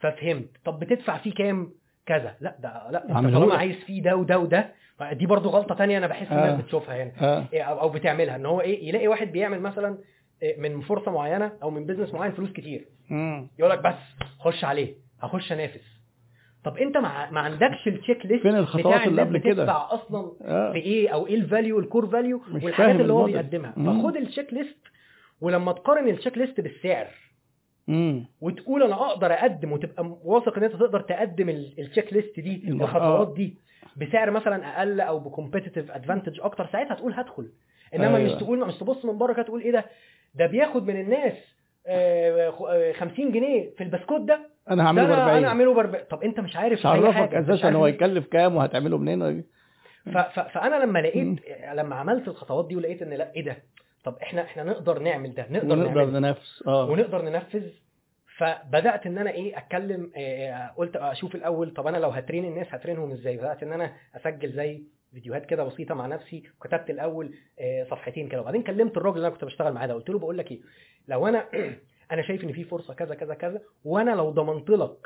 ففهمت. 0.01 0.49
طب 0.65 0.79
بتدفع 0.81 1.19
فيه 1.19 1.35
كام؟ 1.35 1.73
كذا. 2.07 2.37
لا 2.41 2.57
ده 2.61 2.91
لا 2.91 3.05
أنت 3.21 3.35
طالما. 3.35 3.55
عايز 3.55 3.77
فيه 3.77 4.03
ده 4.03 4.17
وده 4.17 4.39
وده 4.39 4.73
دي 5.13 5.27
برضو 5.27 5.49
غلطة 5.49 5.75
تانية 5.75 5.99
أنا 5.99 6.07
بحس 6.07 6.27
الناس 6.33 6.53
آه. 6.59 6.63
بتشوفها 6.63 7.03
هنا 7.03 7.13
آه. 7.21 7.45
إيه 7.53 7.63
أو 7.63 7.89
بتعملها. 7.89 8.37
إن 8.37 8.47
هو 8.47 8.61
إيه؟ 8.61 8.89
يلاقي 8.89 9.09
واحد 9.09 9.33
بيعمل 9.33 9.61
مثلا 9.61 9.99
من 10.59 10.81
فرصة 10.81 11.11
معينة 11.11 11.53
أو 11.63 11.71
من 11.71 11.87
business 11.87 12.15
معين 12.15 12.33
فلوس 12.33 12.53
كتير 12.53 12.85
يقول 13.59 13.71
لك 13.71 13.79
بس 13.83 13.95
خش 14.39 14.65
عليه 14.65 14.95
هخش 15.23 15.53
أنافس 15.53 16.01
طب 16.65 16.77
أنت 16.77 16.97
ما, 16.97 17.31
ما 17.31 17.41
عندكش 17.41 17.87
ال 17.89 18.27
checklist 18.27 18.43
فين 18.43 18.57
الخطوات 18.57 19.07
اللي 19.07 19.23
قبل 19.23 19.39
كده؟ 19.39 19.53
بتدفع 19.65 19.95
أصلا 19.95 20.33
آه 20.43 20.73
في 20.73 20.79
إيه 20.79 21.09
أو 21.09 21.27
إيه 21.27 21.35
ال 21.35 21.42
value 21.42 21.79
ال 21.79 21.85
core 21.85 22.07
value 22.07 22.41
والحاجات 22.53 23.01
اللي 23.01 23.13
هو. 23.13 23.25
بيقدمها 23.25 23.75
مم. 23.77 24.03
فخد 24.03 24.17
ال 24.17 24.53
checklist 24.53 24.79
ولما 25.41 25.73
تقارن 25.73 26.09
ال 26.09 26.39
checklist 26.39 26.61
بالسعر 26.61 27.07
امم 27.89 28.27
وتقول 28.41 28.83
أنا 28.83 28.95
أقدر 28.95 29.33
أقدم 29.33 29.73
وتبقى 29.73 30.19
واثق 30.25 30.57
إن 30.57 30.65
أنت 30.65 30.73
تقدر 30.73 31.01
تقدم 31.01 31.49
ال- 31.49 31.75
ال 31.81 32.13
checklist 32.13 32.41
دي 32.41 32.63
المح- 32.69 32.83
الخطوات 32.83 33.29
آه. 33.29 33.35
دي 33.35 33.57
بسعر 33.97 34.31
مثلا 34.31 34.79
أقل 34.79 35.01
أو 35.01 35.19
ب 35.21 35.27
competitive 35.27 35.91
advantage 35.91 36.41
أكتر 36.41 36.67
ساعتها 36.73 36.95
تقول 36.95 37.13
هدخل 37.13 37.49
إنما 37.95 38.17
أيوة. 38.17 38.35
مش 38.35 38.41
تقول 38.41 38.67
مش 38.67 38.75
تبص 38.75 39.05
من 39.05 39.19
بره 39.19 39.33
كده 39.33 39.43
تقول 39.43 39.61
إيه 39.61 39.73
ده 39.73 39.85
ده 40.35 40.47
بياخد 40.47 40.87
من 40.87 41.01
الناس 41.01 41.33
آه، 41.87 42.51
خ- 42.51 42.63
آه، 42.63 42.93
50 42.93 43.33
جنيه 43.33 43.71
في 43.77 43.85
البسكوت 43.85 44.21
ده. 44.21 44.51
أنا 44.71 44.87
هعمله 44.87 45.05
ب 45.07 45.11
أنا 45.11 45.23
40 45.23 45.39
أنا 45.39 45.49
اعمله 45.49 45.75
ب 45.75 45.79
40 45.79 46.05
طب 46.11 46.23
أنت 46.23 46.41
مش 46.41 46.57
عارف 46.57 46.87
عرفك 46.87 47.35
أساسا 47.35 47.71
هو 47.73 47.85
عارف- 47.85 47.95
يكلف 47.95 48.27
كام 48.27 48.57
وهتعمله 48.57 48.99
منين. 48.99 49.45
ف... 50.07 50.19
فأنا 50.41 50.85
لما. 50.85 50.99
لقيت 50.99 51.39
لما 51.75 51.97
عملت 51.97 52.29
الخطوات 52.29 52.69
دي 52.69 52.77
ولقيت 52.77 53.03
إن 53.03 53.11
لأ 53.11 53.33
إيه 53.37 53.45
ده؟ 53.45 53.57
طب 54.05 54.17
إحنا 54.23 54.43
إحنا 54.43 54.65
نقدر 54.65 54.99
نعمل 54.99 55.35
ده 55.35 55.47
نقدر 55.51 55.73
ونقدر 55.79 55.95
نعمل 56.01 56.13
ننافس 56.13 56.65
آه. 56.67 56.91
ونقدر 56.91 57.23
ننفذ. 57.23 57.63
فبدأت 58.39 59.07
إن 59.07 59.19
أنا 59.19 59.31
إيه 59.31 59.59
أتكلم 59.59 60.13
آه، 60.17 60.67
قلت 60.77 60.97
أشوف 60.97 61.35
الأول 61.35 61.75
طب 61.75 61.87
أنا 61.87 61.97
لو 61.99 62.09
ه 62.09 62.15
train 62.15 62.45
الناس 62.45 62.67
ه 62.71 62.76
train 62.76 63.02
هم 63.02 63.13
إزاي؟ 63.13 63.37
بدأت 63.37 63.63
إن 63.63 63.73
أنا 63.73 63.93
أسجل 64.17 64.53
زي 64.53 64.83
فيديوهات 65.15 65.47
كده 65.47 65.65
بسيطة 65.65 65.95
مع 65.95 66.07
نفسي 66.07 66.43
وكتبت 66.61 66.91
الأول 66.91 67.35
آه، 67.61 67.85
صفحتين 67.85 68.29
كده. 68.29 68.41
وبعدين 68.41 68.63
كلمت 68.63 68.97
الراجل 68.97 69.17
اللي 69.17 69.27
أنا 69.27 69.35
كنت 69.35 69.45
بشتغل 69.45 69.73
معاه 69.73 69.87
ده. 69.87 69.95
قلت 69.95 70.11
له 70.11 70.19
بقول 70.19 70.39
لك 70.39 70.53
إيه 70.53 70.61
لو 71.09 71.29
أنا 71.29 71.47
أنا 72.13 72.23
شايف 72.23 72.45
إن 72.45 72.53
في 72.53 72.65
فرصة 72.65 72.95
كذا 72.95 73.15
كذا 73.15 73.35
كذا 73.35 73.61
وأنا 73.85 74.11
لو 74.11 74.31
ضمنت 74.31 74.71
لك 74.71 74.97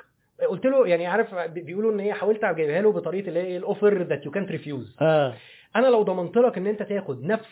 قلت 0.49 0.65
له 0.67 0.87
يعني 0.89 1.07
عارف 1.07 1.35
بي- 1.35 1.61
بيقولوا 1.63 1.93
إن 1.93 2.01
هي 2.01 2.13
حاولت 2.13 2.45
اجيبها 2.45 2.83
له 2.83 2.93
بطريقة 2.93 3.29
اللي 3.29 3.41
هي 3.41 3.57
الاوفر 3.57 4.03
ذات 4.03 4.25
يو 4.27 4.31
كانت 4.31 4.51
ريفيوز 4.51 4.97
أنا 5.77 5.87
لو 5.87 6.03
ضمنت 6.03 6.37
لك 6.37 6.59
إن 6.59 6.67
أنت 6.67 6.83
تاخد 6.83 7.23
نفس 7.25 7.49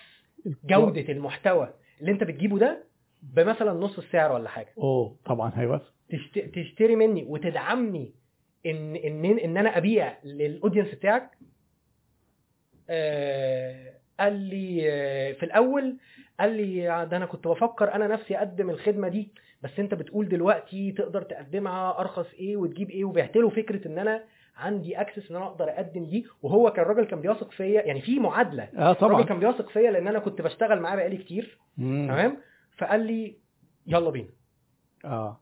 جودة 0.64 1.12
المحتوى 1.12 1.74
اللي 2.00 2.12
أنت 2.12 2.24
بتجيبه 2.24 2.58
ده 2.58 2.84
بمثلا 3.22 3.72
نص 3.72 3.98
السعر 3.98 4.32
ولا 4.32 4.48
حاجة. 4.48 4.68
أوه 4.78 5.16
طبعا 5.24 5.52
هيوافق 5.54 5.92
تشت... 6.10 6.38
تشتري 6.38 6.96
مني 6.96 7.24
وتدعمني 7.28 8.12
إن 8.66 8.96
إن 8.96 9.24
إن 9.38 9.56
أنا 9.56 9.78
أبيع 9.78 10.18
للاودينس 10.24 10.94
بتاعك 10.94 11.30
قال 14.20 14.32
لي 14.32 14.82
آه 14.90 15.32
في 15.32 15.42
الأول 15.42 15.96
قال 16.40 16.50
لي 16.56 17.06
ده 17.10 17.16
أنا 17.16 17.26
كنت 17.26 17.48
بفكر 17.48 17.94
أنا 17.94 18.06
نفسي 18.06 18.36
أقدم 18.38 18.70
الخدمة 18.70 19.08
دي 19.08 19.28
بس 19.62 19.70
أنت 19.78 19.94
بتقول 19.94 20.28
دلوقتي 20.28 20.92
تقدر 20.92 21.22
تقدمها 21.22 22.00
أرخص 22.00 22.26
إيه 22.34 22.56
وتجيب 22.56 22.90
إيه. 22.90 23.04
وبعت 23.04 23.36
له 23.36 23.48
فكرة 23.48 23.88
إن 23.88 23.98
أنا 23.98 24.24
عندي 24.56 25.00
access 25.00 25.30
إن 25.30 25.36
أنا 25.36 25.46
أقدر 25.46 25.70
أقدم 25.70 26.04
دي 26.04 26.26
وهو 26.42 26.70
كان 26.72 26.84
راجل 26.84 27.04
كان 27.04 27.20
بيثق 27.20 27.50
فيا 27.50 27.82
يعني 27.82 28.00
في 28.00 28.18
معادلة. 28.18 28.62
آه 28.62 28.68
الراجل 28.76 28.94
طبعا 29.00 29.22
كان 29.22 29.40
بيثق 29.40 29.68
فيا 29.68 29.90
لأن 29.90 30.08
أنا 30.08 30.18
كنت 30.18 30.42
بشتغل 30.42 30.80
معاه 30.80 30.96
بقالي 30.96 31.16
كتير. 31.16 31.58
تمام؟ 31.76 32.36
فقال 32.78 33.00
لي 33.06 33.36
يلا 33.86 34.10
بينا. 34.10 34.28
آه. 35.04 35.40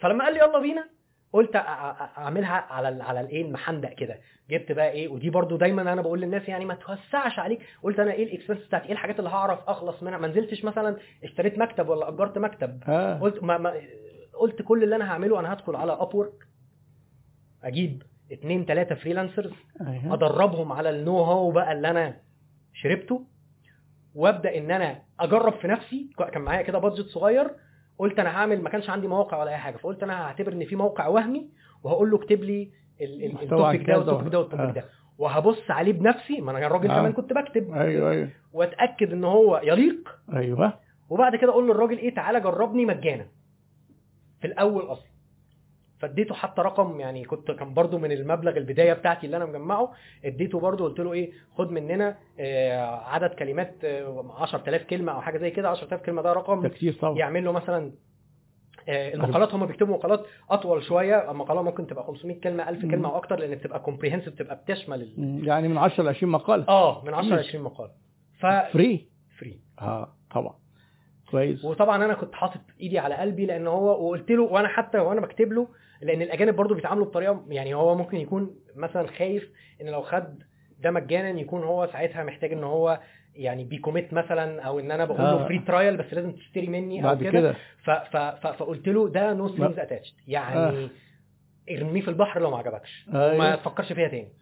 فلما 0.00 0.24
قال 0.24 0.34
لي 0.34 0.40
يلا 0.40 0.58
بينا 0.58 0.88
قلت 1.32 1.56
أعملها 1.56 2.66
على 2.70 3.02
على 3.02 3.20
الإيه؟ 3.20 3.42
المحندق 3.42 3.92
كده. 3.92 4.18
جبت 4.50 4.72
بقى 4.72 4.90
إيه؟ 4.90 5.08
ودي 5.08 5.30
برضو 5.30 5.56
دايما 5.56 5.82
أنا 5.92 6.02
بقول 6.02 6.20
للناس 6.20 6.48
يعني 6.48 6.64
ما 6.64 6.74
توسعش 6.74 7.38
عليك. 7.38 7.60
قلت 7.82 7.98
أنا 8.00 8.12
إيه 8.12 8.24
ال 8.24 8.29
expense 8.29 8.66
بتاعتي؟ 8.66 8.86
إيه 8.86 8.92
الحاجات 8.92 9.18
اللي 9.18 9.30
هعرف 9.30 9.58
أخلص 9.68 10.02
منها؟ 10.02 10.18
ما 10.18 10.28
نزلتش 10.28 10.64
مثلا 10.64 10.96
اشتريت 11.24 11.58
مكتب 11.58 11.88
ولا 11.88 12.08
أجرت 12.08 12.38
مكتب. 12.38 12.80
آه. 12.88 13.18
قلت 13.18 13.42
ما, 13.42 13.58
ما 13.58 13.74
قلت 14.34 14.62
كل 14.62 14.82
اللي 14.84 14.96
أنا 14.96 15.10
هعمله 15.12 15.40
أنا 15.40 15.52
هدخل 15.52 15.76
على 15.76 15.92
Upwork 15.92 16.46
أجيب 17.64 18.02
اتنين 18.32 18.66
تلاتة 18.66 18.94
freelancers 18.94 19.52
أيوه. 19.86 20.14
أدربهم 20.14 20.72
على 20.72 20.90
ال 20.90 21.18
know-how 21.22 21.50
بقى 21.50 21.72
اللي 21.72 21.90
أنا 21.90 22.16
شربته. 22.74 23.26
وأبدأ 24.14 24.58
إن 24.58 24.70
أنا 24.70 25.02
أجرب 25.20 25.52
في 25.52 25.68
نفسي. 25.68 26.10
كان 26.32 26.42
معايا 26.42 26.62
كده 26.62 26.78
budget 26.78 27.06
صغير. 27.06 27.50
قلت 28.00 28.18
أنا 28.18 28.30
هعمل 28.30 28.62
ما 28.62 28.70
كانش 28.70 28.90
عندي 28.90 29.06
مواقع 29.08 29.40
ولا 29.40 29.50
أي 29.50 29.56
حاجة 29.56 29.76
فقلت 29.76 30.02
أنا 30.02 30.22
هعتبر 30.26 30.52
إن 30.52 30.64
في 30.64 30.76
موقع 30.76 31.06
وهمي 31.06 31.48
وهقول 31.82 32.10
له 32.10 32.16
اكتب 32.16 32.42
لي 32.44 32.70
ال 33.00 33.14
topic 33.14 33.86
ده 33.90 33.98
وال 33.98 34.08
topic 34.08 34.32
ده. 34.32 34.38
وال 34.38 34.48
topic 34.48 34.74
ده. 34.74 34.84
وهبص 35.18 35.70
عليه 35.70 35.92
بنفسي 35.92 36.40
ما 36.40 36.50
أنا 36.50 36.66
الراجل 36.66 36.90
آه. 36.90 36.96
كمان 36.98 37.12
كنت 37.12 37.32
بكتب. 37.32 37.72
أيوه 37.74 38.10
أيوه. 38.10 38.28
وأتأكد 38.52 39.12
إن 39.12 39.24
هو 39.24 39.60
يليق. 39.64 40.16
أيوه. 40.32 40.78
وبعد 41.10 41.36
كده 41.36 41.50
أقول 41.50 41.68
للراجل 41.68 41.98
إيه 41.98 42.14
تعالى 42.14 42.40
جربني 42.40 42.86
مجانا. 42.86 43.26
في 44.40 44.46
الأول 44.46 44.82
أصلا. 44.82 45.10
فاديته 46.00 46.34
حتى 46.34 46.62
رقم 46.62 47.00
يعني 47.00 47.24
كنت 47.24 47.50
كان 47.50 47.74
برضو 47.74 47.98
من 47.98 48.12
المبلغ 48.12 48.56
البداية 48.56 48.92
بتاعتي 48.92 49.26
اللي 49.26 49.36
أنا 49.36 49.46
مجمعه 49.46 49.92
اديته 50.24 50.60
برضو 50.60 50.84
قلت 50.84 51.00
له 51.00 51.12
إيه 51.12 51.32
خد 51.58 51.70
مننا 51.70 52.16
آه، 52.40 52.80
عدد 53.04 53.30
كلمات 53.30 53.74
آه، 53.84 54.34
10000 54.38 54.82
كلمة 54.82 55.12
أو 55.12 55.20
حاجة 55.20 55.38
زي 55.38 55.50
كده 55.50 55.68
10000 55.68 56.02
كلمة 56.02 56.22
ده 56.22 56.32
رقم 56.32 56.66
كتير 56.68 56.92
طبعا. 56.92 57.18
يعمل 57.18 57.44
له 57.44 57.52
مثلا 57.52 57.92
آه، 58.88 59.14
المقالات 59.14 59.54
هم 59.54 59.66
بيكتبوا 59.66 59.94
مقالات 59.96 60.26
أطول 60.50 60.82
شوية 60.82 61.30
المقالة 61.30 61.62
ممكن 61.62 61.86
تبقى 61.86 62.04
500 62.04 62.40
كلمة 62.40 62.68
1000 62.68 62.84
مم. 62.84 62.90
كلمه 62.90 63.08
أو 63.08 63.16
أكتر 63.16 63.38
لأن 63.38 63.54
بتبقى 63.54 63.80
كومبريهنسيف 63.80 64.32
بتبقى 64.34 64.56
بتشمل. 64.56 65.12
يعني 65.46 65.68
من 65.68 65.78
10 65.78 66.04
ل 66.04 66.08
20 66.08 66.32
مقاله 66.32 66.68
آه 66.68 67.04
من 67.04 67.14
10 67.14 67.28
ل 67.28 67.30
ماشي. 67.30 67.48
20 67.48 67.64
مقاله 67.64 67.90
ف 68.40 68.46
free 68.46 69.08
free 69.38 69.60
آه 69.80 70.16
طبعا. 70.34 70.54
كويس. 71.30 71.64
وطبعا 71.64 72.04
أنا 72.04 72.14
كنت 72.14 72.34
حاطط 72.34 72.60
إيدي 72.80 72.98
على 72.98 73.14
قلبي 73.14 73.46
لأن 73.46 73.66
هو 73.66 74.06
وقلت 74.06 74.30
له 74.30 74.42
وأنا 74.42 74.68
حتى 74.68 74.98
وأنا 74.98 75.20
بكتب 75.20 75.52
له 75.52 75.68
لأن 76.00 76.22
الأجانب 76.22 76.56
برضو 76.56 76.74
بيتعاملوا 76.74 77.06
بطريقة 77.06 77.44
يعني 77.48 77.74
هو 77.74 77.94
ممكن 77.94 78.16
يكون 78.16 78.54
مثلا 78.76 79.06
خايف 79.06 79.50
إن 79.80 79.86
لو 79.86 80.02
خد 80.02 80.42
ده 80.80 80.90
مجانا 80.90 81.40
يكون 81.40 81.64
هو 81.64 81.88
ساعتها 81.92 82.24
محتاج 82.24 82.52
إن 82.52 82.64
هو 82.64 83.00
يعني 83.34 83.64
بي 83.64 83.76
commit 83.76 84.12
مثلا 84.12 84.62
أو 84.62 84.80
إن 84.80 84.90
أنا 84.90 85.04
بقول 85.04 85.18
له 85.20 85.44
آه. 85.44 85.44
فري 85.44 85.58
ترايل 85.58 85.96
بس 85.96 86.14
لازم 86.14 86.32
تشتري 86.32 86.66
مني 86.66 86.98
أو 86.98 87.02
بعد 87.04 87.24
كده. 87.24 87.54
فقلت 88.42 88.88
له 88.88 89.08
ده 89.08 89.32
no 89.34 89.48
strings 89.48 89.78
attached 89.78 90.14
يعني 90.28 90.88
ارميه 91.70 92.02
في 92.02 92.08
البحر 92.08 92.40
لو 92.40 92.50
ما 92.50 92.58
عجبكش. 92.58 93.06
أيوة. 93.14 93.36
ما 93.38 93.56
تفكرش 93.56 93.92
فيها 93.92 94.08
تاني. 94.08 94.32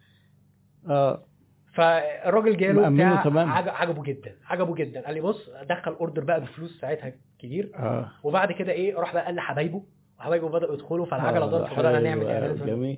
آه. 0.89 1.25
فالراجل 1.73 2.57
جاله 2.57 2.89
بتاع 2.89 3.31
عجبه 3.71 4.03
جدا 4.03 4.35
عجبه 4.45 4.75
جدا. 4.75 5.05
قال 5.05 5.13
لي 5.13 5.21
بص 5.21 5.49
دخل 5.69 5.91
order 5.91 6.23
بقى 6.23 6.41
بفلوس 6.41 6.79
ساعتها 6.81 7.13
كبير 7.39 7.71
آه. 7.75 8.11
وبعد 8.23 8.51
كده 8.51 8.71
إيه 8.71 8.95
راح 8.95 9.13
بقى 9.13 9.25
قال 9.25 9.35
لحبايبه 9.35 9.83
وحبايبه 10.19 10.49
بدأوا 10.49 10.73
يدخلوا 10.73 11.05
فالعجله 11.05 11.45
ضربت 11.45 11.69
فبدانا 11.69 11.95
حلو، 11.97 12.05
نعمل 12.07 12.25
اعلانات 12.27 12.67
جميل. 12.67 12.97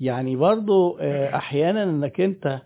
يعني 0.00 0.36
برضو 0.36 0.98
آه، 1.00 1.36
أحيانا 1.36 1.82
إنك 1.82 2.20
أنت 2.20 2.60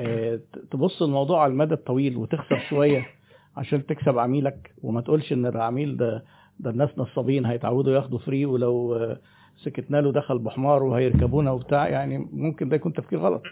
آه، 0.00 0.40
تبص 0.70 1.02
الموضوع 1.02 1.42
على 1.42 1.52
المدى 1.52 1.74
الطويل 1.74 2.16
وتخسر 2.16 2.58
شوية 2.70 3.06
عشان 3.56 3.86
تكسب 3.86 4.18
عميلك 4.18 4.74
وما 4.82 5.00
تقولش 5.00 5.32
إن 5.32 5.46
العميل 5.46 5.96
ده 5.96 6.24
ده 6.60 6.70
الناس 6.70 6.90
نصابين 6.98 7.46
هيتعودوا 7.46 7.92
ياخدوا 7.94 8.18
free 8.18 8.46
ولو 8.46 8.94
آه، 8.94 9.18
سكتنا 9.64 10.00
له 10.00 10.12
دخل 10.12 10.38
بحمار 10.38 10.82
وهيركبونا 10.82 11.50
وبتاع 11.50 11.88
يعني 11.88 12.18
ممكن 12.32 12.68
ده 12.68 12.76
يكون 12.76 12.92
تفكير 12.92 13.18
غلط. 13.18 13.42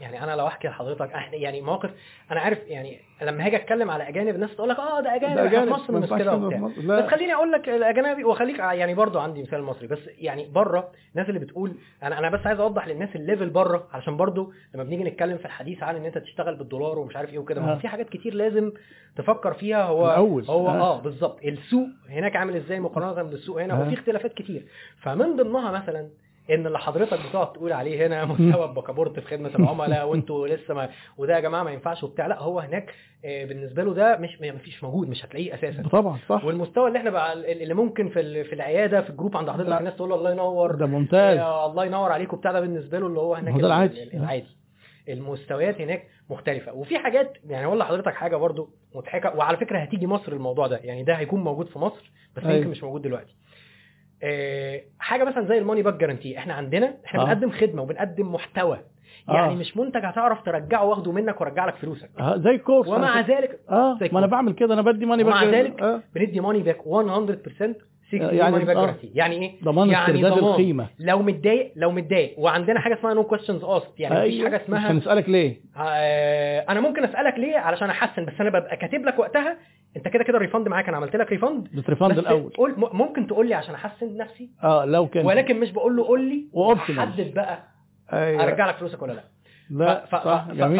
يعني 0.00 0.24
أنا 0.24 0.36
لو 0.36 0.46
أحكي 0.46 0.68
لحضرتك 0.68 1.10
يعني 1.32 1.60
مواقف 1.60 1.90
أنا 2.30 2.40
عارف 2.40 2.58
يعني 2.66 3.00
لما 3.22 3.46
هاجي 3.46 3.56
أتكلم 3.56 3.90
على 3.90 4.08
أجانب 4.08 4.34
الناس 4.34 4.56
تقول 4.56 4.68
لك 4.68 4.78
آه 4.78 5.00
ده 5.00 5.14
أجانب 5.14 5.34
ده 5.34 5.46
إحنا 5.46 5.50
في 5.50 5.56
أجانب، 5.56 5.72
مصر 5.72 5.92
مش 5.92 6.08
كده 6.22 6.34
وبتاع. 6.34 6.70
بس 6.98 7.10
خليني 7.10 7.34
أقول 7.34 7.52
لك 7.52 7.68
الأجنبي 7.68 8.24
وخليك 8.24 8.58
يعني 8.58 8.94
برضو 8.94 9.18
عندي 9.18 9.42
مثال 9.42 9.62
مصري 9.62 9.86
بس 9.86 9.98
يعني 10.18 10.46
بره 10.46 10.90
الناس 11.14 11.28
اللي 11.28 11.40
بتقول 11.40 11.72
أنا 12.02 12.18
أنا 12.18 12.30
بس 12.30 12.46
عايز 12.46 12.60
أوضح 12.60 12.88
للناس 12.88 13.08
الليفل 13.16 13.50
بره 13.50 13.88
علشان 13.92 14.16
برضو 14.16 14.52
لما 14.74 14.84
بنيجي 14.84 15.04
نتكلم 15.04 15.38
في 15.38 15.44
الحديث 15.44 15.82
عن 15.82 15.96
إن 15.96 16.04
أنت 16.04 16.18
تشتغل 16.18 16.56
بالدولار 16.56 16.98
ومش 16.98 17.16
عارف 17.16 17.30
إيه 17.32 17.38
وكده 17.38 17.60
آه. 17.60 17.78
في 17.78 17.88
حاجات 17.88 18.08
كتير 18.08 18.34
لازم 18.34 18.72
تفكر 19.16 19.54
فيها 19.54 19.82
هو 19.84 20.06
الأول. 20.06 20.44
هو 20.44 20.68
آه. 20.68 20.80
آه 20.80 21.00
بالظبط 21.00 21.38
السوق 21.44 21.88
هناك 22.10 22.36
عامل 22.36 22.56
إزاي 22.56 22.80
مقارنة 22.80 23.22
بالسوق 23.22 23.62
هنا 23.62 23.74
آه. 23.74 23.86
وفي 23.86 23.94
اختلافات 23.94 24.34
كتير 24.34 24.66
فمن 25.02 25.36
ضمنها 25.36 25.70
مثلا 25.70 26.08
إن 26.50 26.66
اللي 26.66 26.78
حضرتك 26.78 27.18
بتقعد 27.28 27.52
تقول 27.52 27.72
عليه 27.72 28.06
هنا 28.06 28.24
مستوى 28.32 28.64
البكابورت 28.64 29.20
في 29.20 29.26
خدمة 29.26 29.48
العملاء 29.54 30.08
وانتوا 30.08 30.48
لسه 30.48 30.74
ما 30.74 30.88
وده 31.16 31.34
يا 31.34 31.40
جماعة 31.40 31.62
ما 31.62 31.70
ينفعش 31.70 32.02
وبتاع 32.04 32.26
لا 32.26 32.42
هو 32.42 32.60
هناك 32.60 32.94
آه، 33.24 33.44
بالنسبة 33.44 33.82
له 33.82 33.94
ده 33.94 34.16
مش 34.16 34.40
ما 34.40 34.58
فيش 34.58 34.84
موجود 34.84 35.08
مش 35.08 35.24
هتلاقيه 35.24 35.54
أساسا 35.54 35.82
طبعا 35.88 36.18
صح 36.28 36.44
والمستوى 36.44 36.88
اللي 36.88 36.98
إحنا 36.98 37.10
بقى 37.10 37.32
اللي 37.52 37.74
ممكن 37.74 38.08
في 38.08 38.44
في 38.44 38.52
العيادة 38.52 39.00
في 39.02 39.10
الجروب 39.10 39.36
عند 39.36 39.50
حضرتك. 39.50 39.78
الناس 39.78 39.96
تقول 39.96 40.08
له 40.08 40.14
الله 40.16 40.30
ينور 40.32 40.74
ده 40.74 40.86
ممتاز 40.86 41.38
الله 41.38 41.84
ينور 41.84 42.12
عليك 42.12 42.32
وبتاع 42.32 42.52
ده 42.52 42.60
بالنسبة 42.60 42.98
له 42.98 43.06
اللي 43.06 43.20
هو 43.20 43.34
هناك 43.34 43.54
العادي. 43.56 44.02
ال- 44.02 44.14
العادي 44.16 44.58
المستويات 45.08 45.80
هناك 45.80 46.06
مختلفة 46.30 46.72
وفي 46.72 46.98
حاجات 46.98 47.32
يعني 47.46 47.66
أقول 47.66 47.78
لحضرتك 47.78 48.14
حاجة 48.14 48.36
برضو 48.36 48.70
مضحكة 48.94 49.36
وعلى 49.36 49.56
فكرة 49.56 49.78
هتيجي 49.78 50.06
مصر 50.06 50.32
الموضوع 50.32 50.66
ده 50.66 50.76
يعني 50.76 51.02
ده 51.04 51.14
هيكون 51.14 51.40
موجود 51.44 51.68
في 51.68 51.78
مصر 51.78 52.10
بس 52.36 52.42
أيوة. 52.44 52.56
يمكن 52.56 52.70
مش 52.70 52.82
موجود 52.82 53.02
دلوقتي 53.02 53.34
حاجة 54.98 55.24
مثلا 55.24 55.46
زي 55.48 55.58
ال 55.58 55.62
money 55.62 55.82
back 55.82 55.94
guarantee 55.94 56.38
إحنا 56.38 56.54
عندنا 56.54 56.94
إحنا 57.06 57.20
آه. 57.22 57.24
بنقدم 57.24 57.50
خدمة 57.50 57.82
وبنقدم 57.82 58.34
محتوى 58.34 58.78
يعني 59.28 59.52
آه. 59.52 59.56
مش 59.56 59.76
منتج 59.76 60.00
هتعرف 60.04 60.42
ترجعه 60.42 60.84
واخده 60.84 61.12
منك 61.12 61.40
وارجع 61.40 61.66
لك 61.66 61.76
فلوسك 61.76 62.10
آه 62.20 62.36
زي 62.36 62.58
كورس 62.58 62.88
ومع. 62.88 63.20
ذلك 63.20 63.60
آه 63.70 63.98
ما 64.12 64.18
أنا. 64.18 64.26
بعمل 64.26 64.52
كده 64.52 64.74
أنا 64.74 64.82
بدي 64.82 65.06
money 65.06 65.24
ومع 65.24 65.44
back 65.44 65.54
ذلك 65.54 65.82
آه. 65.82 66.02
بندي 66.14 66.40
money 66.40 66.58
back 66.62 66.78
100% 66.78 67.48
60 67.56 67.74
يعني- 68.12 68.36
يعني 68.38 68.72
آه. 68.76 68.94
يعني 69.14 69.36
إيه؟ 69.36 69.52
ضمان 69.64 69.90
يعني 69.90 70.04
استرداد 70.06 70.32
ضمان. 70.32 70.50
القيمة. 70.50 70.86
لو 70.98 71.22
متضايق 71.22 71.72
لو 71.76 71.90
متضايق. 71.90 72.34
وعندنا 72.38 72.80
حاجة 72.80 72.94
اسمها 72.94 73.14
no 73.14 73.24
questions 73.24 73.64
asked 73.64 74.00
يعني 74.00 74.14
مفيش 74.20 74.34
أيوة. 74.34 74.44
حاجة 74.50 74.56
مش 74.56 74.62
اسمها 74.62 74.90
هنسألك 74.90 75.28
ليه. 75.28 75.60
آه 75.76 76.60
أنا 76.68 76.80
ممكن 76.80 77.04
أسألك 77.04 77.34
ليه 77.38 77.56
علشان 77.58 77.90
أحسن 77.90 78.24
بس 78.24 78.32
أنا 78.40 78.50
ببقى 78.50 78.76
كاتب 78.76 79.04
لك 79.04 79.18
وقتها. 79.18 79.56
أنت 79.96 80.08
كده 80.08 80.24
كده 80.24 80.36
الريفند 80.36 80.68
معاك. 80.68 80.88
أنا 80.88 80.96
عملت 80.96 81.16
لك 81.16 81.30
ريفند 81.32 81.68
بس 82.12 82.18
الأول. 82.18 82.52
قول 82.56 82.74
ممكن 82.76 83.26
تقول 83.26 83.48
لي 83.48 83.54
عشان 83.54 83.74
أحسن 83.74 84.16
نفسي؟ 84.16 84.50
آه 84.64 84.84
لو 84.84 85.06
كان 85.06 85.26
ولكن 85.26 85.60
مش 85.60 85.70
بقول 85.70 85.96
له 85.96 86.04
قول 86.06 86.20
لي. 86.28 86.46
حدد 87.00 87.34
بقى. 87.34 87.58
أيوة. 88.12 88.42
أرجع 88.44 88.68
لك 88.68 88.74
فلوسك 88.76 89.02
ولا 89.02 89.12
لا. 89.12 89.24
لا 89.70 90.04
ف... 90.06 90.14
ف... 90.14 90.28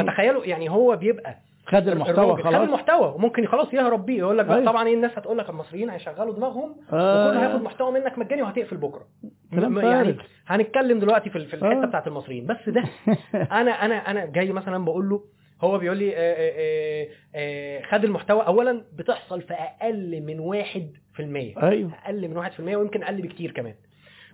فتخيلوا 0.01 0.45
يعني 0.45 0.71
هو 0.71 0.97
بيبقى 0.97 1.39
خد 1.69 1.89
المحتوى 1.89 2.25
الراجل 2.25 2.43
خد 2.43 2.49
خلاص 2.51 2.69
المحتوى 2.69 3.13
وممكن 3.15 3.47
خلاص 3.47 3.75
يهرب 3.75 4.07
بيه 4.07 4.19
يقول 4.19 4.39
لك 4.39 4.51
أيوة. 4.51 4.65
طبعا 4.65 4.87
إيه 4.89 4.95
الناس 4.95 5.11
هتقول 5.19 5.39
لك 5.39 5.51
المصريين 5.51 5.91
هيشغلوا 5.91 6.35
دماغهم 6.35 6.77
آه. 6.93 7.29
وكله 7.29 7.43
هياخد 7.43 7.63
محتوى 7.63 7.93
منك 7.93 8.19
مجاني 8.19 8.43
وهتقفل 8.43 8.77
بكرة 8.77 9.07
م- 9.53 9.79
يعني. 9.79 10.17
هنتكلم 10.47 10.99
دلوقتي 10.99 11.31
في 11.31 11.37
ال- 11.39 11.47
في 11.47 11.55
الحتة 11.55 11.83
آه. 11.83 11.87
بتاعت 11.87 12.07
المصريين 12.07 12.47
بس 12.47 12.69
ده 12.69 12.85
أنا 13.61 13.71
أنا 13.71 13.95
أنا 13.95 14.27
جاي 14.27 14.53
مثلا 14.53 14.85
بقول 14.85 15.09
له 15.09 15.21
هو 15.63 15.79
بيقول 15.79 15.97
لي 15.99 16.17
آه، 16.17 16.17
آه، 16.17 17.07
آه، 17.35 17.83
خد 17.83 18.05
المحتوى 18.05 18.41
اولا 18.47 18.85
بتحصل 18.99 19.43
في 19.43 19.55
أقل 19.55 20.23
من 20.27 20.41
1% 20.41 21.21
أيوه 21.63 21.91
أقل 22.05 22.29
من 22.29 22.37
1% 22.37 22.61
ويمكن 22.61 23.03
أقل 23.03 23.23
بكتير 23.23 23.51
كمان. 23.51 23.75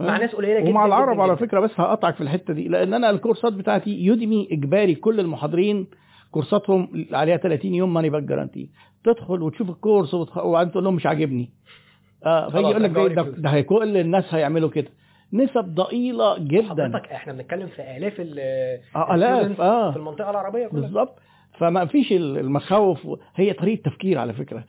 مع 0.00 0.16
ناس 0.16 0.34
قليلة 0.34 0.60
جدا 0.60 0.68
ومع 0.70 0.86
جداً 0.86 0.94
العرب 0.96 1.20
على 1.20 1.34
جداً. 1.34 1.46
فكرة 1.46 1.60
بس 1.60 1.70
هقطعك 1.80 2.14
في 2.14 2.20
الحتة 2.20 2.54
دي 2.54 2.68
لأن 2.68 2.94
أنا 2.94 3.10
الكورسات 3.10 3.52
بتاعتي 3.52 3.90
Udemy 3.90 4.48
إجباري 4.52 4.94
كل 4.94 5.20
المحاضرين 5.20 5.86
كورساتهم 6.34 7.06
عليها 7.12 7.36
30 7.36 7.74
يوم 7.74 7.94
money 7.94 8.10
back 8.10 8.22
guarantee. 8.22 8.70
تدخل 9.04 9.42
وتشوف 9.42 9.70
الكورس. 9.70 10.14
وبعدين 10.14 10.72
تقول 10.72 10.84
لهم 10.84 10.94
مش 10.94 11.06
عاجبني. 11.06 11.50
آه 12.26 12.50
فيجي 12.50 12.68
يقول 12.68 12.82
لك 12.82 12.90
ده, 12.90 13.22
ده, 13.22 13.60
كل 13.60 13.96
الناس 13.96 14.34
هيعملوا 14.34 14.70
كده. 14.70 14.88
نسب 15.32 15.74
ضئيلة 15.74 16.38
جدا. 16.38 16.68
حضرتك 16.68 17.08
إحنا 17.12 17.32
بنتكلم 17.32 17.66
في 17.66 17.96
آلاف 17.96 18.14
ال 18.18 18.38
آه، 18.96 19.06
students 19.06 19.60
آه. 19.60 19.90
في 19.90 19.96
المنطقة 19.96 20.30
العربية 20.30 20.66
كلها. 20.66 20.80
بالظبط. 20.80 21.18
فما 21.58 21.86
فيش 21.86 22.12
المخاوف. 22.12 23.08
هي 23.34 23.52
طريقة 23.52 23.82
تفكير 23.90 24.18
على 24.18 24.32
فكرة. 24.32 24.64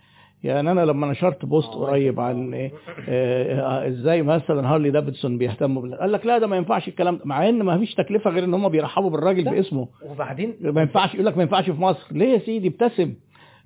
يعني 0.46 0.72
أنا 0.72 0.86
لما 0.86 1.08
نشرت 1.08 1.46
بوست 1.46 1.70
قريب 1.74 2.20
عن 2.20 2.70
آه، 3.10 3.88
إزاي 3.88 4.22
مثلا 4.22 4.70
هارلي 4.74 4.92
دافيدسون 4.92 5.38
بيهتموا 5.38 5.82
بال... 5.82 5.96
قال 5.96 6.12
لك 6.12 6.26
لا 6.26 6.38
ده 6.38 6.48
ما 6.48 6.58
ينفعش 6.58 6.88
الكلام 6.88 7.18
ده 7.18 7.22
مع 7.26 7.50
إن 7.50 7.64
ما 7.64 7.78
فيش 7.80 7.94
تكلفة 7.96 8.30
غير 8.30 8.44
إن 8.44 8.54
هم 8.54 8.70
بيرحبوا 8.70 9.10
بالراجل. 9.10 9.44
باسمه. 9.44 9.88
وبعدين 10.06 10.56
ما 10.62 10.82
ينفعش 10.82 11.14
يقول 11.14 11.26
لك 11.26 11.38
ما 11.38 11.44
ينفعش 11.44 11.66
في 11.70 11.82
مصر. 11.82 12.08
ليه 12.12 12.34
يا 12.34 12.40
سيدي؟ 12.40 12.68
ابتسم. 12.68 13.14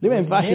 ليه 0.02 0.10
ما 0.10 0.16
ينفعش 0.16 0.46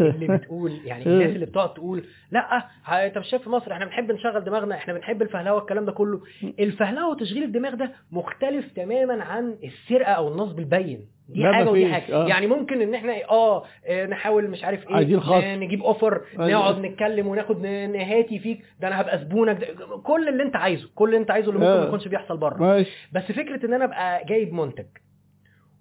اللي 0.00 0.36
بتقول 0.36 0.72
يعني 0.84 1.06
الناس 1.06 1.34
اللي 1.34 1.46
بتقعد 1.46 1.74
تقول 1.74 2.04
لا 2.30 2.66
انت 3.06 3.18
مش 3.18 3.26
شايف 3.28 3.42
في 3.42 3.50
مصر 3.50 3.72
إحنا 3.72 3.84
بنحب 3.84 4.12
نشغل 4.12 4.44
دماغنا 4.44 4.74
إحنا 4.74 4.94
بنحب 4.94 5.22
الفهلوة 5.22 5.58
الكلام 5.58 5.84
ده 5.84 5.92
كله. 5.92 6.20
الفهلوة 6.60 7.10
وتشغيل 7.10 7.42
الدماغ 7.42 7.74
ده 7.74 7.92
مختلف 8.12 8.72
تماما 8.72 9.24
عن 9.24 9.56
السرقة 9.64 10.12
أو 10.12 10.28
النصب 10.28 10.58
البين. 10.58 11.00
دي 11.28 11.44
حاجة 11.52 11.70
ودي 11.70 11.92
حاجة 11.92 12.14
آه. 12.14 12.26
يعني 12.28 12.46
ممكن 12.46 12.80
إن 12.82 12.94
إحنا 12.94 13.12
آه 13.30 13.64
آه، 13.86 14.06
نحاول 14.06 14.50
مش 14.50 14.64
عارف 14.64 14.88
إيه 14.88 14.94
عايزين 14.96 15.20
خاص. 15.20 15.44
نجيب 15.44 15.82
اوفر. 15.82 16.20
نقعد 16.38 16.78
نتكلم 16.78 17.26
وناخد 17.26 17.60
نهاتي 17.66 18.38
فيك 18.38 18.64
ده 18.80 18.88
أنا 18.88 19.00
هبقى 19.00 19.18
زبونك 19.18 19.58
ده 19.60 19.96
كل 20.02 20.28
اللي 20.28 20.42
أنت 20.42 20.56
عايزه 20.56 20.88
كل 20.94 21.08
اللي 21.08 21.18
أنت 21.20 21.30
عايزه 21.30 21.48
اللي 21.48 21.58
ممكن 21.60 21.70
آه. 21.72 21.80
ما 21.80 21.86
يكونش 21.86 22.08
بيحصل 22.08 22.36
بره 22.36 22.58
ماشي 22.58 22.90
بس 23.12 23.22
فكرة 23.22 23.66
إن 23.66 23.74
أنا 23.74 23.84
أبقى 23.84 24.24
جايب 24.24 24.52
منتج 24.52 24.86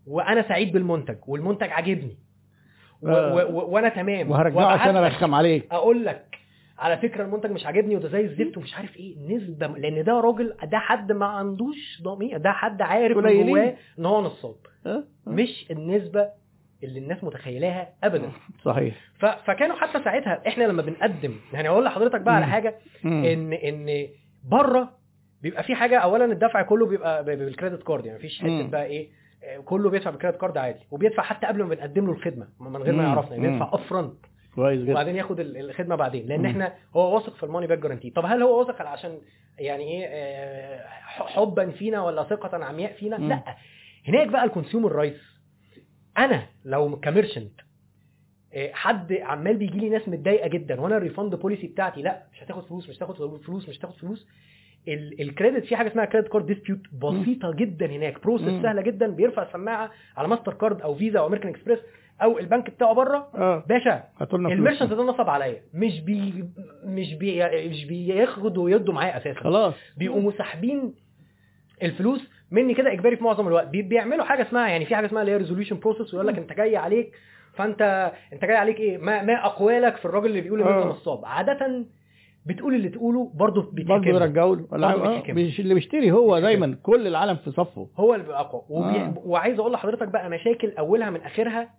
وأنا 0.07 0.41
سعيد 0.47 0.71
بالمنتج 0.73 1.17
والمنتج 1.27 1.69
عاجبني 1.69 2.17
آه. 3.07 3.45
وأنا 3.45 3.89
تمام 3.89 4.31
وهرجعه 4.31 4.65
عشان 4.65 4.95
أرخم 4.95 5.35
عليك 5.35 5.67
أقول 5.71 6.05
لك 6.05 6.37
على 6.79 6.97
فكرة 6.97 7.23
المنتج 7.23 7.51
مش 7.51 7.65
عاجبني 7.65 7.95
وده 7.95 8.09
زي 8.09 8.21
الزفت 8.21 8.57
ومش 8.57 8.75
عارف 8.75 8.97
إيه 8.97 9.15
نسبة 9.35 9.67
لأن 9.67 10.03
ده 10.03 10.13
راجل 10.13 10.53
ده 10.63 10.77
حد 10.79 11.11
ما 11.11 11.25
عندوش 11.25 12.01
ضمير 12.03 12.37
ده 12.37 12.51
حد 12.51 12.81
عارف. 12.81 13.17
جواه 13.17 13.75
إن 13.99 14.05
هو 14.05 14.21
نصاب؟ 14.21 14.55
مش 15.27 15.65
النسبة 15.71 16.29
اللي 16.83 16.99
الناس 16.99 17.23
متخيلاها 17.23 17.89
ابدا 18.03 18.31
صحيح 18.65 18.95
ف... 19.19 19.25
فكانوا 19.25 19.75
حتى 19.75 20.03
ساعتها 20.03 20.41
إحنا 20.47 20.63
لما 20.63 20.81
بنقدم 20.81 21.35
يعني 21.53 21.69
أقول 21.69 21.85
لحضرتك 21.85 22.21
بقى 22.21 22.35
على. 22.35 22.45
حاجة. 22.45 22.75
ان 23.05 23.53
إن 23.53 24.07
بره 24.49 24.89
بيبقى 25.41 25.63
في 25.63 25.75
حاجة 25.75 25.97
اولا 25.99 26.25
الدفع 26.25 26.61
كله 26.61 26.85
بيبقى 26.85 27.23
بالكريدت 27.23 27.83
كارد 27.83 28.05
يعني 28.05 28.17
مفيش 28.19 28.39
حتة. 28.41 28.67
بقى 28.67 28.85
إيه 28.85 29.09
كله 29.65 29.89
بيدفع 29.89 30.09
بال 30.09 30.16
credit 30.16 30.37
card 30.37 30.57
عادي 30.57 30.79
وبيدفع 30.91 31.23
حتى 31.23 31.47
قبل 31.47 31.63
ما 31.63 31.69
بنقدم 31.75 32.05
له 32.05 32.11
الخدمة 32.11 32.47
من 32.59 32.77
غير 32.83 32.93
ما. 32.93 33.03
يعرفنا 33.03 33.35
يعني 33.35 33.47
مم. 33.47 33.53
بيدفع 33.59 33.73
up 33.99 34.13
كويس 34.55 34.81
جدا 34.81 34.91
وبعدين 34.91 35.15
ياخد 35.15 35.39
ال- 35.39 35.57
الخدمة 35.57 35.95
بعدين 35.95 36.25
لأن. 36.27 36.45
إحنا 36.45 36.73
هو 36.95 37.15
واثق 37.15 37.35
في 37.35 37.43
ال 37.43 37.47
money 37.47 37.67
back 37.67 37.77
guarantee 37.79 38.09
طب 38.09 38.25
هل 38.25 38.43
هو 38.43 38.59
واثق 38.59 38.81
عشان 38.81 39.17
يعني 39.59 39.83
إيه 39.83 40.05
آه، 40.07 40.87
حبا 41.07 41.69
فينا 41.69 42.03
ولا 42.03 42.23
ثقة 42.23 42.65
عمياء 42.65 42.93
فينا. 42.93 43.15
لأ 43.15 43.43
هناك 44.07 44.27
بقى 44.27 44.43
ال 44.43 44.48
consumer 44.48 44.91
rights 44.91 45.21
أنا 46.17 46.45
لو 46.65 46.99
ك 46.99 47.05
merchant 47.05 47.51
آه، 48.53 48.71
حد 48.73 49.13
عمال 49.13 49.57
بيجي 49.57 49.79
لي 49.79 49.89
ناس 49.89 50.09
متضايقة 50.09 50.47
جدا 50.47 50.81
وأنا 50.81 50.97
ال 50.97 51.03
refund 51.03 51.35
policy 51.35 51.67
بتاعتي 51.67 52.01
لأ 52.01 52.23
مش 52.33 52.43
هتاخد 52.43 52.65
فلوس 52.65 52.89
مش 52.89 52.97
هتاخد 52.97 53.15
فلوس 53.45 53.69
مش 53.69 53.77
هتاخد 53.79 53.95
فلوس. 53.95 54.27
ال- 54.87 55.21
ال 55.21 55.27
credit 55.27 55.65
في 55.65 55.75
حاجة 55.75 55.87
اسمها 55.91 56.05
credit 56.05 56.27
card 56.27 56.45
dispute 56.45 56.79
بسيطة 56.93 57.51
جدا 57.51 57.85
هناك. 57.85 58.21
process 58.23 58.47
مم. 58.47 58.61
سهلة 58.63 58.81
جدا 58.81 59.07
بيرفع 59.07 59.43
السماعة 59.43 59.91
على 60.17 60.27
ماستر 60.27 60.53
كارد 60.53 60.81
أو 60.81 60.95
فيزا 60.95 61.19
أو 61.19 61.27
American 61.27 61.49
Express 61.49 61.79
أو 62.21 62.39
البنك 62.39 62.69
بتاعه 62.69 62.93
بره. 62.93 63.31
آه. 63.35 63.63
باشا. 63.69 64.03
ال 64.53 64.58
merchant 64.58 64.93
ده 64.93 65.03
نصب 65.03 65.29
عليا. 65.29 65.61
مش 65.73 65.99
بي 66.01 66.45
مش 66.83 67.13
بي 67.13 67.43
مش 67.69 67.85
بياخدوا 67.85 68.63
ويدوا 68.63 68.93
معايا 68.93 69.17
أساسا. 69.17 69.39
خلاص. 69.39 69.73
بيقوموا 69.97 70.31
ساحبين 70.31 70.93
الفلوس 71.83 72.29
مني 72.51 72.73
كده 72.73 72.91
إجباري 72.91 73.15
في 73.15 73.23
معظم 73.23 73.47
الوقت 73.47 73.67
بي- 73.67 73.81
بيعملوا 73.81 74.25
حاجة 74.25 74.41
اسمها 74.41 74.67
يعني 74.67 74.85
في 74.85 74.95
حاجة 74.95 75.05
اسمها 75.05 75.21
اللي 75.21 75.31
هي 75.31 75.37
resolution 75.37 75.79
process 75.79 76.13
ويقول 76.13 76.27
لك 76.27 76.37
أنت 76.37 76.53
جاي 76.53 76.77
عليك 76.77 77.11
فانت 77.53 78.11
أنت 78.33 78.45
جاي 78.45 78.55
عليك 78.57 78.79
إيه 78.79 78.97
ما, 78.97 79.23
ما 79.23 79.45
أقوالك 79.45 79.95
في 79.97 80.05
الراجل 80.05 80.25
اللي 80.25 80.41
بيقول 80.41 80.61
إن 80.61 80.67
انت 80.67 80.85
آه. 80.85 80.89
نصاب 80.89 81.25
عادة 81.25 81.85
بتقول 82.45 82.75
اللي 82.75 82.89
تقوله 82.89 83.31
برضه 83.35 83.61
برضه 83.61 83.71
بيتحكم 83.71 84.03
يرجعوا 84.07 84.55
له 84.55 84.65
ولا 84.71 84.95
برضه 84.97 85.15
آه،. 85.29 85.33
مش 85.33 85.59
اللي 85.59 85.73
بيشتري 85.73 86.11
هو 86.11 86.25
بيتحكم. 86.25 86.41
دايما 86.45 86.77
كل 86.83 87.07
العالم 87.07 87.35
في 87.35 87.51
صفه 87.51 87.87
هو 87.97 88.13
اللي 88.13 88.23
بيبقى 88.25 88.39
أقوى 88.39 88.61
وبي... 88.69 88.97
آه. 88.99 89.13
وعايز 89.25 89.59
أقول 89.59 89.71
لحضرتك 89.71 90.07
بقى 90.07 90.29
مشاكل 90.29 90.71
أولها 90.79 91.09
من 91.09 91.21
آخرها 91.21 91.69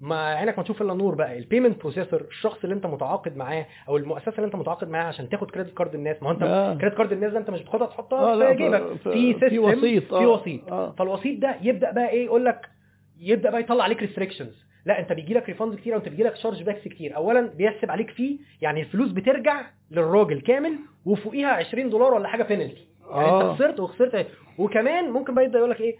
ما 0.00 0.26
عينك 0.34 0.58
ما 0.58 0.64
تشوف 0.64 0.82
إلا 0.82 0.92
النور 0.92 1.14
بقى. 1.14 1.38
ال 1.38 1.43
payment 1.43 1.80
processor 1.80 2.20
الشخص 2.20 2.58
اللي 2.64 2.74
أنت 2.74 2.86
متعاقد 2.86 3.36
معاه 3.36 3.66
أو 3.88 3.96
المؤسسة 3.96 4.32
اللي 4.36 4.46
أنت 4.46 4.56
متعاقد 4.56 4.88
معاها 4.88 5.06
عشان 5.06 5.28
تاخد 5.28 5.50
credit 5.50 5.74
card 5.74 5.94
الناس. 5.94 6.22
ما 6.22 6.28
هو 6.28 6.32
أنت 6.32 6.42
آه. 6.42 6.74
credit 6.74 6.96
card 6.96 7.12
الناس 7.12 7.32
ده 7.32 7.38
أنت 7.38 7.50
مش 7.50 7.62
بتاخدها 7.62 7.86
آه، 7.86 7.90
تحطها 7.90 8.36
لا، 8.36 8.50
في 8.52 8.56
جيبك 8.56 8.82
في 9.02 9.34
في 9.34 9.40
system 9.40 9.58
وسيط، 9.64 10.02
في 10.04 10.12
آه. 10.14 10.28
وسيط. 10.28 10.72
آه. 10.72 10.90
فالوسيط 10.98 11.40
ده 11.40 11.56
يبدأ 11.62 11.90
بقى 11.90 12.08
إيه؟ 12.10 12.24
يقول 12.24 12.44
لك 12.44 12.66
يبدأ 13.20 13.50
بقى 13.50 13.60
يطلع 13.60 13.84
عليك 13.84 14.00
restrictions 14.00 14.64
لا 14.86 14.98
أنت 15.00 15.12
بيجي 15.12 15.34
لك 15.34 15.48
refunds 15.48 15.76
كتير 15.76 15.94
وانت 15.94 16.08
بيجي 16.08 16.22
لك 16.22 16.36
chargebacks 16.36 16.88
كتير. 16.88 17.16
اولا 17.16 17.40
بيحسب 17.40 17.90
عليك 17.90 18.10
فيه 18.10 18.38
يعني 18.60 18.80
الفلوس 18.80 19.10
بترجع 19.10 19.62
للراجل 19.90 20.40
كامل 20.40 20.78
وفوقيها 21.04 21.48
20 21.48 21.90
دولار 21.90 22.14
ولا 22.14 22.28
حاجة 22.28 22.42
بينالتي 22.42 22.88
يعني 23.10 23.26
آه. 23.26 23.50
انت 23.50 23.56
خسرت 23.58 23.80
وخسرت. 23.80 24.26
وكمان 24.58 25.10
ممكن 25.10 25.34
بقى 25.34 25.44
يبدأ 25.44 25.58
يقول 25.58 25.70
لك 25.70 25.80
إيه؟ 25.80 25.96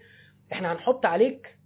إحنا 0.53 0.73
هنحط 0.73 1.07
عليك 1.07 1.57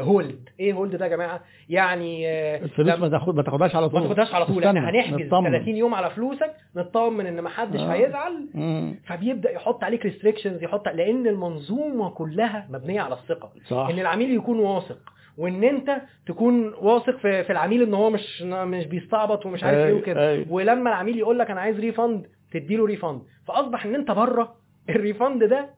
hold 0.00 0.48
إيه 0.60 0.72
hold 0.72 0.96
ده 0.96 1.04
يا 1.04 1.10
جماعة؟ 1.10 1.40
يعني 1.68 2.28
آه، 2.28 2.56
الفلوس 2.64 2.98
ما 2.98 3.08
تاخد 3.08 3.34
ما 3.34 3.42
تاخدهاش 3.42 3.76
على 3.76 3.88
طول. 3.88 4.00
ما 4.00 4.06
تاخدهاش 4.06 4.34
على 4.34 4.46
طول. 4.46 4.64
إحنا 4.64 4.90
هنحجز 4.90 5.26
نطمن. 5.26 5.50
30 5.50 5.76
يوم 5.76 5.94
على 5.94 6.10
فلوسك 6.10 6.54
نطمن 6.76 7.26
إن 7.26 7.40
ما 7.40 7.48
حدش 7.48 7.80
آه. 7.80 7.92
هيزعل. 7.92 8.48
مم. 8.54 9.00
فبيبدأ 9.06 9.50
يحط 9.50 9.84
عليك 9.84 10.04
restrictions 10.06 10.62
يحط 10.62 10.88
لأن 10.88 11.26
المنظومة 11.26 12.10
كلها 12.10 12.68
مبنية 12.70 13.00
على 13.00 13.14
الثقة. 13.14 13.50
صح. 13.68 13.88
إن 13.90 13.98
العميل 13.98 14.34
يكون 14.34 14.58
واثق 14.58 14.98
وإن 15.38 15.64
أنت 15.64 15.96
تكون 16.26 16.74
واثق 16.74 17.16
في, 17.18 17.44
في 17.44 17.52
العميل 17.52 17.82
إن 17.82 17.94
هو 17.94 18.10
مش 18.10 18.42
مش 18.42 18.86
بيستعبط 18.86 19.46
ومش 19.46 19.64
عارف 19.64 19.78
إيه 19.78 19.84
أيوة، 19.86 19.98
وكده. 19.98 20.28
أيوة. 20.30 20.46
ولما 20.50 20.90
العميل 20.90 21.18
يقول 21.18 21.38
لك 21.38 21.50
أنا 21.50 21.60
عايز 21.60 21.80
refund 21.80 22.26
تديله 22.52 22.86
refund 22.86 23.22
فأصبح 23.48 23.84
إن 23.86 23.94
أنت 23.94 24.10
بره 24.10 24.54
ال 24.90 24.98
refund 24.98 25.44
ده 25.44 25.70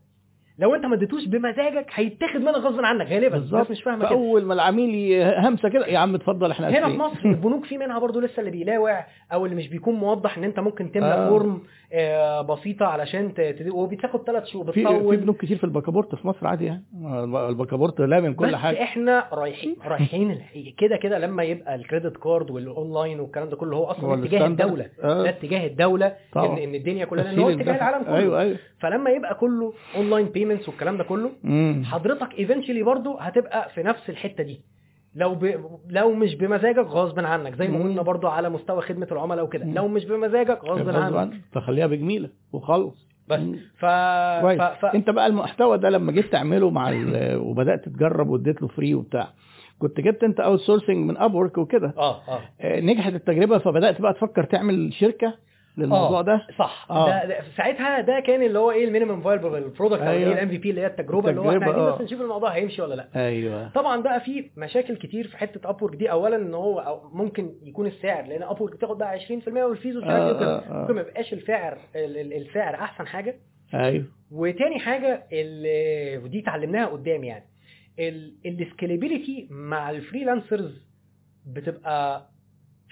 لو 0.60 0.74
انت 0.74 0.86
ما 0.86 0.94
اديتوش 0.94 1.24
بمزاجك 1.26 1.86
هيتاخد 1.94 2.40
منك 2.40 2.54
غصب 2.54 2.80
عنك 2.84 3.06
غالبا 3.06 3.38
بالظبط 3.38 3.70
مش 3.70 3.82
فاهمة 3.82 3.98
كده 3.98 4.08
فاول 4.08 4.44
ما 4.44 4.54
العميل 4.54 5.22
همسة 5.22 5.68
كده 5.68 5.86
يا 5.86 5.98
عم 5.98 6.14
اتفضل 6.14 6.50
إحنا 6.50 6.68
هنا 6.68 6.88
في. 6.88 6.96
مصر 6.96 7.20
البنوك 7.24 7.64
في 7.64 7.78
منها 7.78 7.98
برضو 7.98 8.20
لسه 8.20 8.40
اللي 8.40 8.50
بيلاوع 8.50 9.04
أو 9.32 9.44
اللي 9.44 9.56
مش 9.56 9.68
بيكون 9.68 9.94
موضح 9.94 10.38
إن 10.38 10.44
أنت 10.44 10.60
ممكن 10.60 10.92
تملى 10.92 11.14
آه. 11.14 11.28
form 11.28 11.62
بسيطة 12.48 12.86
علشان 12.86 13.32
وبتاخد 13.72 14.22
ثلاث 14.26 14.44
شهور 14.44 14.64
في 14.66 14.72
في 14.72 14.84
بتطول 14.84 15.16
بنوك 15.16 15.36
كتير 15.44 15.56
في 15.58 15.64
الباكابورت 15.64 16.14
في 16.14 16.26
مصر 16.28 16.46
عادي 16.46 16.64
يعني 16.64 16.84
آه، 17.04 17.48
الباكابورت 17.48 18.00
لامم 18.00 18.32
كل 18.34 18.48
بس 18.48 18.54
حاجة 18.54 18.82
إحنا 18.82 19.28
رايحين 19.32 19.76
رايحين 19.84 20.40
كده 20.78 20.96
كده 20.96 21.18
لما 21.18 21.42
يبقى 21.42 21.74
ال 21.74 21.80
credit 21.80 22.16
card 22.16 22.50
وال 22.50 22.68
online 22.68 23.20
والكلام 23.20 23.48
ده 23.48 23.56
كله 23.56 23.76
هو 23.76 23.84
هو 23.84 23.90
أصلا 23.90 24.24
اتجاه. 24.24 24.46
الدولة 24.46 24.86
آه. 25.02 25.22
ده 25.22 25.28
اتجاه 25.28 25.66
الدولة 25.66 26.16
طبعا. 26.32 26.46
ان 26.46 26.58
إن 26.58 26.74
الدنيا 26.74 27.04
كلها 27.04 27.38
هو 27.38 27.50
اتجاه. 27.50 27.76
العالم 27.76 28.04
كله 28.04 28.16
أيوه 28.16 28.40
أيوه 28.40 28.56
فلما 28.80 29.10
يبقى 29.10 29.34
كله 29.34 29.72
online 29.96 30.26
payments 30.26 30.68
والكلام 30.68 30.96
ده 30.96 31.04
كله 31.04 31.30
مم. 31.42 31.82
حضرتك 31.86 32.38
eventually 32.38 32.82
برضو 32.82 33.16
هتبقى 33.16 33.68
في 33.74 33.82
نفس 33.82 34.10
الحتة 34.10 34.44
دي 34.44 34.60
لو 35.14 35.34
ب... 35.34 35.54
لو 35.88 36.12
مش 36.12 36.34
بمزاجك 36.34 36.86
غصب 36.86 37.20
عنك 37.20 37.54
زي 37.54 37.68
ما. 37.68 37.82
قلنا 37.82 38.02
برضو 38.02 38.26
على 38.28 38.50
مستوى 38.50 38.82
خدمة 38.82 39.08
العملاء 39.12 39.44
وكده. 39.44 39.64
لو 39.64 39.88
مش 39.88 40.04
بمزاجك 40.04 40.64
غصب 40.64 40.88
غصب 40.88 41.16
عنك. 41.16 41.32
تخليها 41.52 41.86
بجميلة 41.86 42.30
وخلص 42.52 43.08
بس. 43.28 43.40
ف... 43.78 43.86
ف... 43.86 44.62
ف... 44.62 44.84
انت 44.84 45.10
بقى 45.10 45.26
المحتوى 45.26 45.78
ده 45.78 45.90
لما 45.90 46.12
جيت 46.12 46.32
تعمله 46.32 46.70
مع 46.70 46.90
ال- 46.90 47.36
وبدأت 47.38 47.88
تجرب 47.88 48.28
واديت 48.28 48.62
له 48.62 48.68
free 48.68 48.94
وبتاع 48.94 49.28
كنت 49.78 50.00
جبت 50.00 50.24
انت 50.24 50.40
outsourcing 50.40 50.96
من 50.96 51.16
Upwork 51.16 51.34
وكده. 51.34 51.94
آه 51.98 52.20
آه. 52.28 52.40
آه، 52.60 52.80
نجحت 52.80 53.12
التجربة 53.12 53.58
فبدأت 53.58 54.00
بقى 54.00 54.12
تفكر 54.14 54.44
تعمل 54.44 54.92
شركة 54.92 55.34
للموضوع 55.76 56.18
آه، 56.18 56.22
ده 56.22 56.46
صح 56.58 56.86
آه. 56.90 57.26
ده, 57.26 57.40
ساعتها 57.56 58.00
ده 58.00 58.20
كان 58.20 58.42
اللي 58.42 58.58
هو 58.58 58.70
إيه 58.70 58.84
ال 58.84 58.89
minimum 58.89 59.22
viable 59.22 59.68
product 59.78 60.02
أو. 60.02 60.12
ال 60.16 60.48
MVP 60.48 60.70
اللي 60.70 60.80
هي 60.80 60.86
التجربة 60.86 61.30
اللي 61.30 61.40
هو 61.40 61.48
إحنا 61.50 61.56
التجربة، 61.56 61.74
عايزين 61.82 61.92
آه. 61.92 61.96
بس 61.96 62.02
نشوف 62.02 62.20
الموضوع 62.20 62.50
هيمشي 62.50 62.82
ولا 62.82 62.94
لأ 62.94 63.08
أيوه 63.16 63.68
طبعا 63.68 64.02
بقى 64.02 64.20
في 64.20 64.50
مشاكل 64.56 64.96
كتير 64.96 65.28
في 65.28 65.36
حتة 65.36 65.70
Upwork 65.70 65.96
دي 65.96 66.10
اولا 66.10 66.36
إن 66.36 66.54
هو 66.54 66.78
أو 66.80 67.08
ممكن 67.08 67.52
يكون 67.62 67.86
السعر 67.86 68.26
لأن 68.26 68.42
Upwork 68.42 68.72
بتاخد 68.76 68.98
بقى 68.98 69.18
20% 69.18 69.48
وال 69.48 69.64
fees 69.64 69.96
آه، 69.96 70.02
آه، 70.10 70.58
آه. 70.58 70.80
ممكن 70.80 70.94
ما 70.94 71.00
يبقاش 71.00 71.32
السعر 71.32 71.78
ال- 71.96 72.16
ال- 72.16 72.32
السعر 72.46 72.74
أحسن 72.74 73.06
حاجة 73.06 73.36
أيوه 73.74 74.04
وتاني 74.30 74.78
حاجة 74.78 75.26
اللي 75.32 76.18
ودي 76.24 76.40
اتعلمناها 76.40 76.86
قدام 76.86 77.24
يعني 77.24 77.44
ال 78.46 78.55
scalability 78.55 79.48
مع 79.50 79.90
ال 79.90 79.98
freelancers 79.98 80.82
بتبقى 81.46 82.26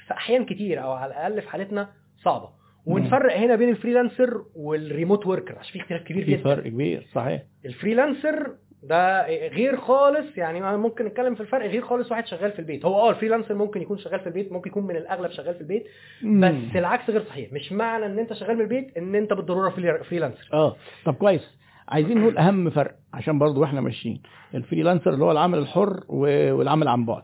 في 0.07 0.15
أحيان 0.15 0.45
كتير 0.45 0.83
أو 0.83 0.93
على 0.93 1.13
الأقل 1.13 1.43
في 1.43 1.49
حالتنا 1.51 1.89
صعبة 2.25 2.58
ونفرق 2.89 3.37
هنا 3.37 3.57
بين 3.57 3.69
ال 3.69 3.75
freelancer 3.75 4.43
وال 4.57 4.74
remote 4.74 5.27
worker 5.27 5.59
عشان 5.59 5.73
في 5.73 5.81
اختلاف 5.81 6.03
كبير 6.03 6.25
في 6.25 6.31
جدا. 6.33 6.43
فرق 6.45 6.63
كبير 6.69 7.07
صحيح. 7.15 7.43
ال 7.65 7.73
freelancer 7.73 8.55
ده 8.83 9.27
غير 9.49 9.77
خالص 9.77 10.39
يعني 10.39 10.77
ممكن 10.77 11.05
نتكلم 11.05 11.35
في 11.35 11.41
الفرق 11.41 11.67
غير 11.67 11.83
خالص 11.83 12.11
واحد 12.11 12.27
شغال 12.27 12.53
في 12.53 12.59
البيت. 12.59 12.85
هو 12.85 12.95
آه 12.95 13.11
ال 13.11 13.15
freelancer 13.15 13.55
ممكن 13.55 13.83
يكون 13.83 13.99
شغال 13.99 14.21
في 14.21 14.27
البيت 14.27 14.53
ممكن 14.53 14.71
يكون 14.71 14.87
من 14.87 14.97
الأغلب 14.97 15.31
شغال 15.31 15.55
في 15.55 15.61
البيت 15.61 15.83
بس 15.85 16.23
مم. 16.23 16.71
العكس 16.75 17.11
غير 17.11 17.23
صحيح. 17.25 17.53
مش 17.53 17.73
معنى 17.73 18.07
إن 18.07 18.19
أنت 18.19 18.33
شغال 18.33 18.57
من 18.57 18.63
البيت 18.63 18.97
إن 18.97 19.15
أنت 19.15 19.33
بالضرورة 19.33 19.71
free- 19.71 20.05
freelancer. 20.05 20.49
آه 20.53 20.77
طب 21.05 21.15
كويس. 21.15 21.59
عايزين 21.89 22.19
نقول 22.21 22.39
أهم 22.39 22.71
فرق 22.71 22.95
عشان 23.15 23.39
برضو 23.39 23.61
وإحنا 23.61 23.81
ماشيين. 23.81 24.23
ال 24.55 24.60
freelancer 24.60 25.11
اللي 25.15 25.25
هو 25.25 25.33
العمل 25.33 25.59
الحر 25.59 26.01
والعمل 26.09 26.89
عن 26.89 27.05
بعد. 27.07 27.23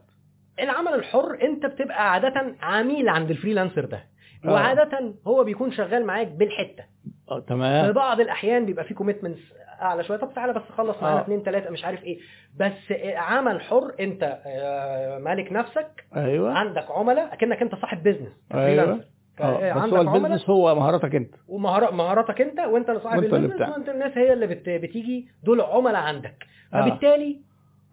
العمل 0.61 0.95
الحر 0.95 1.39
أنت 1.43 1.67
بتبقى 1.67 2.13
عادة 2.13 2.57
عميل 2.63 3.09
عند 3.09 3.31
ال 3.31 3.36
freelancer 3.36 3.85
ده. 3.85 4.05
آه. 4.45 4.53
وعادة 4.53 5.15
هو 5.27 5.45
بيكون 5.45 5.73
شغال 5.73 6.07
معاك 6.07 6.27
بالحتة. 6.29 6.85
آه 7.31 7.41
في 7.41 7.47
تمام 7.47 7.93
بعض 7.93 8.21
الأحيان 8.21 8.67
بيبقى 8.67 8.85
في 8.85 8.95
commitments 8.95 9.41
أعلى 9.83 10.05
شوية. 10.05 10.19
طب 10.19 10.35
تعالى 10.35 10.53
بس 10.53 10.63
خلص 10.79 11.03
معانا 11.03 11.19
آه. 11.19 11.23
اثنين 11.23 11.43
ثلاثة 11.43 11.71
مش 11.71 11.85
عارف 11.85 12.05
إيه. 12.05 12.19
بس 12.57 12.93
عمل 13.17 13.61
حر 13.61 13.95
أنت 14.01 14.39
آه، 14.47 15.19
مالك 15.19 15.53
نفسك. 15.53 16.05
أيوه. 16.17 16.53
عندك 16.53 16.91
عملاء 16.91 17.33
أكنك 17.33 17.63
أنت 17.63 17.75
صاحب 17.75 18.03
business 18.03 18.33
أيوه. 18.55 19.01
آه 19.41 19.73
بس 19.87 19.93
هو 19.93 20.01
ال 20.01 20.06
business 20.06 20.51
هو 20.51 20.75
مهاراتك 20.75 21.15
أنت. 21.15 21.35
ومهاراتك 21.49 22.41
أنت 22.41 22.61
وأنت 22.61 22.89
اللي 22.89 23.01
صاحب 23.01 23.25
البيزنس. 23.25 23.61
وأنت 23.69 23.89
الناس 23.89 24.19
هي 24.19 24.33
اللي 24.33 24.47
بت... 24.47 24.69
بتيجي 24.69 25.29
دول 25.45 25.61
عملاء 25.61 26.03
عندك. 26.03 26.47
آه. 26.75 26.81
فبالتالي 26.81 27.41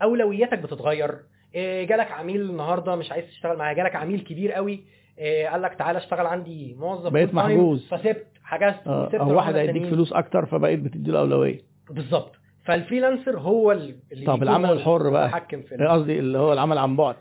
أولوياتك 0.02 0.60
بتتغير. 0.60 1.10
إيه، 1.10 1.22
جالك 1.56 2.12
عميل 2.12 2.42
النهارده 2.42 2.96
مش 2.96 3.12
عايز 3.12 3.26
تشتغل 3.26 3.58
معاه 3.58 3.74
جالك 3.74 3.96
عميل 3.96 4.20
كبير 4.22 4.52
قوي 4.52 4.84
إيه، 5.20 5.48
قال 5.50 5.62
لك 5.62 5.74
تعالى 5.74 5.98
اشتغل 5.98 6.26
عندي 6.26 6.76
موظف 6.80 7.12
بقيت 7.14 7.34
محجوز. 7.34 7.88
فسبت 7.88 8.28
حجزت 8.44 8.88
وسبت 8.88 9.16
أو 9.16 9.36
واحد 9.36 9.56
هيديك. 9.56 9.86
فلوس 9.94 10.14
أكتر 10.14 10.46
فبقيت 10.46 10.80
بتدي 10.80 11.12
له 11.12 11.20
أولوية 11.20 11.60
بالظبط 11.90 12.32
فال 12.66 12.78
freelancer 12.78 13.40
هو 13.40 13.72
ال- 13.72 13.96
اللي 14.12 14.26
طب 14.26 14.44
العمل 14.44 14.72
الحر 14.72 15.10
بقى 15.10 15.30
في 15.50 15.86
قصدي 15.88 16.20
اللي 16.20 16.38
هو 16.38 16.54
العمل 16.54 16.78
عن 16.78 16.96
بعد 16.96 17.16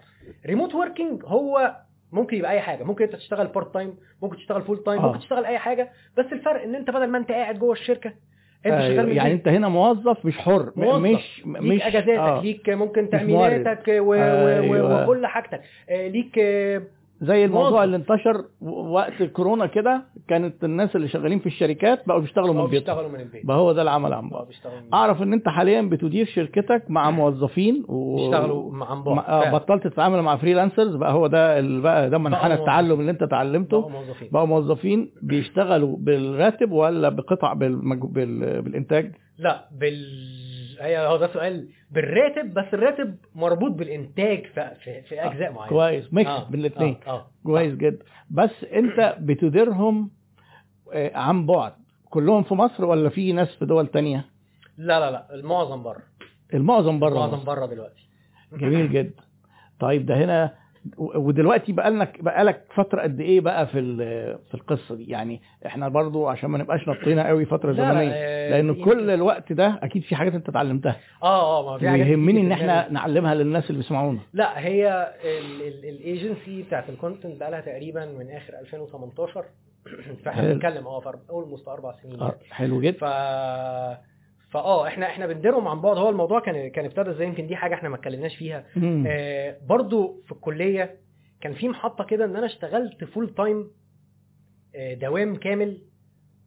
remote 0.47 0.75
working 0.75 1.23
هو 1.25 1.77
ممكن 2.13 2.37
يبقى 2.37 2.51
أي 2.53 2.61
حاجة 2.61 2.85
ممكن 2.85 3.05
أنت 3.05 3.17
تشتغل 3.17 3.47
part 3.47 3.75
time 3.75 3.95
ممكن 4.23 4.37
تشتغل 4.37 4.63
full 4.63 4.83
time 4.85 5.01
آه. 5.01 5.07
ممكن 5.07 5.19
تشتغل 5.19 5.45
أي 5.45 5.59
حاجة 5.59 5.91
بس 6.19 6.27
الفرق 6.33 6.63
إن 6.63 6.75
أنت 6.75 6.91
بدل 6.91 7.07
ما 7.07 7.19
أنت 7.19 7.31
قاعد 7.31 7.59
جوه 7.59 7.73
الشركة 7.73 8.13
أنت 8.67 8.75
أيوة، 8.75 8.97
شغال 8.97 9.17
يعني. 9.17 9.33
أنت 9.33 9.49
هنا 9.49 9.69
موظف 9.69 10.27
مش 10.27 10.39
حر 10.39 10.73
موظف. 10.77 11.03
مش 11.03 11.43
ليك 11.47 11.63
مش 11.63 11.83
أجازاتك 11.83 12.19
آه. 12.19 12.43
ليك 12.43 12.71
ممكن. 12.71 13.11
تأميناتك 13.11 13.89
و... 13.89 13.93
و... 13.93 14.15
و... 14.15 14.15
أيوة. 14.75 15.03
وكل 15.05 15.27
حاجتك 15.27 15.61
آه، 15.91 16.09
ليك 16.09 16.39
آه، 16.39 16.83
زي 17.21 17.45
الموضوع. 17.45 17.85
اللي 17.85 17.97
انتشر 17.97 18.45
وقت 18.61 19.23
كورونا 19.23 19.67
كده 19.67 20.03
كانت 20.29 20.65
الناس 20.65 20.97
اللي 20.97 21.09
شغالين 21.09 21.39
في 21.39 21.47
الشركات 21.47 22.09
بقوا 22.09 22.21
بيشتغلوا 22.21 22.55
من 22.55 22.61
بيتهم. 22.67 22.71
بيشتغلوا 22.71 23.09
من 23.09 23.21
البيت 23.21 23.47
بقى 23.47 23.57
هو 23.57 23.73
ده 23.73 23.83
العمل 23.83 24.13
عن 24.13 24.29
بعد. 24.29 24.43
البيت. 24.43 24.95
أعرف 24.95 25.23
إن 25.23 25.33
أنت 25.33 25.49
حاليا 25.49 25.83
بتدير 25.83 26.27
شركتك 26.27 26.85
مع 26.89 27.11
موظفين 27.11 27.85
و... 27.89 28.17
بيشتغلوا 28.17 28.73
مع 28.73 28.91
عن 28.91 29.03
بعد 29.03 29.19
آه،. 29.29 29.51
بطلت 29.53 29.87
تتعامل 29.87 30.23
مع 30.23 30.37
freelancers 30.37 30.95
بقى 30.97 31.13
هو 31.13 31.27
ده 31.27 31.61
بقى 31.81 32.11
ده 32.11 32.19
منحنى. 32.19 32.55
التعلم 32.55 33.01
اللي 33.01 33.11
أنت 33.11 33.23
اتعلمته 33.23 33.81
بقوا 33.81 33.91
موظفين. 33.91 34.29
بقوا 34.33 34.47
موظفين 34.47 35.11
بيشتغلوا 35.23 35.97
بالراتب 35.97 36.73
ولا 36.73 37.09
بقطع 37.09 37.53
بالمج... 37.53 37.99
بال... 37.99 38.63
بالإنتاج. 38.63 39.13
لا 39.41 39.69
بال 39.73 40.77
هي 40.81 40.99
هو 40.99 41.17
ده 41.17 41.33
سؤال 41.33 41.69
بالراتب 41.91 42.55
بس 42.55 42.65
الراتب 42.75 43.17
مربوط 43.35 43.71
بالإنتاج 43.73 44.47
في 44.47 44.75
في, 44.85 45.03
في 45.03 45.21
أجزاء 45.25 45.53
معينة. 45.53 45.69
كويس. 45.69 46.15
mix 46.15 46.31
آه، 46.31 46.49
بين 46.51 46.61
الاثنين 46.61 46.97
آه 47.07 47.11
آه. 47.11 47.27
كويس 47.45 47.75
جدا. 47.75 48.05
بس 48.31 48.65
أنت 48.73 49.17
بتديرهم 49.21 50.11
آه، 50.93 51.17
عن 51.17 51.47
بعد. 51.47 51.73
كلهم 52.11 52.43
في 52.43 52.55
مصر 52.55 52.85
ولا 52.85 53.09
في 53.09 53.33
ناس 53.33 53.55
في 53.55 53.67
دول 53.67 53.87
تانية؟ 53.87 54.25
لا 54.79 55.01
لا 55.01 55.11
لا. 55.11 55.35
المعظم 55.35 55.83
بره. 55.83 56.03
المعظم 56.55 56.99
بره 57.01 57.09
المعظم. 57.25 57.45
بره 57.45 57.67
دلوقتي. 57.67 58.09
جميل 58.53 58.93
جدا. 58.93 59.23
طيب 59.81 60.07
ده 60.07 60.17
هنا 60.25 60.55
ودلوقتي 60.99 61.73
بقى 61.73 61.91
لك 61.91 62.23
بقى 62.23 62.45
لك 62.45 62.65
فترة 62.75 63.03
قد 63.03 63.21
إيه 63.21 63.41
بقى 63.41 63.67
في 63.67 63.97
في 64.49 64.55
القصة 64.55 64.95
دي؟ 64.95 65.05
يعني 65.11 65.41
إحنا 65.67 65.89
برضو 65.89 66.29
عشان 66.29 66.51
ما 66.51 66.59
نبقاش 66.59 66.89
نطينا 66.89 67.29
قوي 67.29 67.45
فترة 67.45 67.73
زمنية. 67.73 68.11
آه، 68.13 68.51
لأن 68.51 68.85
كل 68.85 69.11
الوقت 69.11 69.53
ده 69.53 69.79
أكيد 69.83 70.03
في 70.03 70.17
حاجات 70.17 70.35
أنت 70.35 70.49
اتعلمتها. 70.49 70.97
آه 71.23 71.59
آه 71.61 71.73
ما 71.73 71.79
في 71.79 71.89
حاجات 71.89 72.07
كتير 72.07 72.17
ويهمني 72.19 72.41
إن 72.41 72.53
إحنا. 72.53 72.89
نعلمها 72.93 73.35
للناس 73.35 73.71
اللي 73.71 73.83
بيسمعونا. 73.83 74.19
لا 74.33 74.59
هي 74.59 75.13
الإيجنسي 75.85 76.63
بتاعت 76.63 76.89
الكونتنت 76.89 77.41
بقى 77.41 77.51
لها 77.51 77.61
تقريبا 77.61 78.05
من 78.07 78.31
آخر 78.31 78.55
2018 78.61 79.45
فإحنا. 80.25 80.53
بنتكلم 80.53 80.87
آه 80.87 81.01
في 81.01 81.13
almost 81.31 81.69
أربع 81.69 81.95
سنين. 82.03 82.21
آه، 82.21 82.35
حلو 82.51 82.81
جدا. 82.81 82.99
ف 82.99 83.05
فآه 84.51 84.87
إحنا 84.87 85.07
إحنا 85.07 85.27
بنديرهم 85.27 85.69
عن 85.69 85.81
بعد 85.81 85.97
هو 85.99 86.09
الموضوع 86.11 86.41
كان 86.41 86.69
كان 86.71 86.85
ابتدى 86.85 87.11
إزاي 87.11 87.27
يمكن 87.27 87.47
دي 87.47 87.57
حاجة 87.57 87.75
إحنا 87.75 87.89
ما 87.89 87.97
اتكلمناش 87.97 88.37
فيها. 88.37 88.65
آه 89.07 89.57
برضو 89.67 90.23
في 90.27 90.33
الكلية 90.33 90.97
كان 91.41 91.55
في 91.55 91.69
محطة 91.69 92.05
كده 92.05 92.25
إن 92.25 92.37
أنا 92.37 92.47
اشتغلت 92.47 93.05
full 93.05 93.35
time 93.35 93.71
آه 94.75 94.95
دوام 94.95 95.37
كامل 95.37 95.79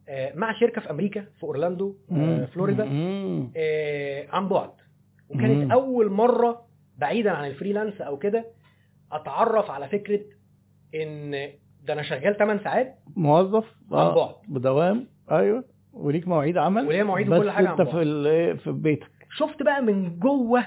آه 0.08 0.32
مع 0.34 0.52
شركة 0.60 0.80
في 0.80 0.90
أمريكا 0.90 1.20
في 1.20 1.44
أورلاندو 1.44 1.96
آه. 2.12 2.44
فلوريدا. 2.44 2.88
آه 3.56 4.26
عن 4.32 4.48
بعد 4.48 4.70
مم. 4.70 5.36
وكانت 5.38 5.72
أول 5.72 6.10
مرة 6.10 6.66
بعيدا 6.98 7.30
عن 7.30 7.46
ال 7.50 7.55
freelance 7.55 8.00
أو 8.00 8.18
كده 8.18 8.44
أتعرف 9.12 9.70
على 9.70 9.88
فكرة 9.88 10.20
إن 10.94 11.30
ده 11.82 11.92
أنا 11.92 12.02
شغال 12.02 12.36
8 12.36 12.62
ساعات 12.64 12.98
موظف 13.16 13.64
عن 13.92 14.14
بعد. 14.14 14.34
بدوام 14.48 15.06
أيوه 15.30 15.64
وليك 15.94 16.28
مواعيد 16.28 16.58
عمل 16.58 16.86
وليا 16.86 17.04
مواعيد 17.04 17.28
بس 17.30 17.38
وكل 17.40 17.50
حاجة 17.50 17.70
انت 17.72 17.80
عن 17.80 17.86
في 17.86 18.56
في 18.56 18.72
بيتك. 18.72 19.10
شفت 19.36 19.62
بقى 19.62 19.82
من 19.82 20.18
جوه 20.18 20.64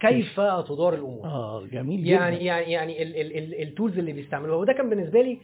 كيف 0.00 0.40
تدار 0.40 0.94
الأمور؟ 0.94 1.24
آه 1.24 1.66
جميل 1.72 2.04
جدا. 2.04 2.10
يعني 2.16 2.44
يعني 2.44 2.72
يعني 2.72 3.02
ال- 3.02 3.16
ال- 3.16 3.36
ال- 3.38 3.62
التولز 3.62 3.98
اللي 3.98 4.12
بيستعملوها. 4.12 4.56
وده 4.58 4.72
كان 4.72 4.90
بالنسبة 4.90 5.22
لي 5.22 5.38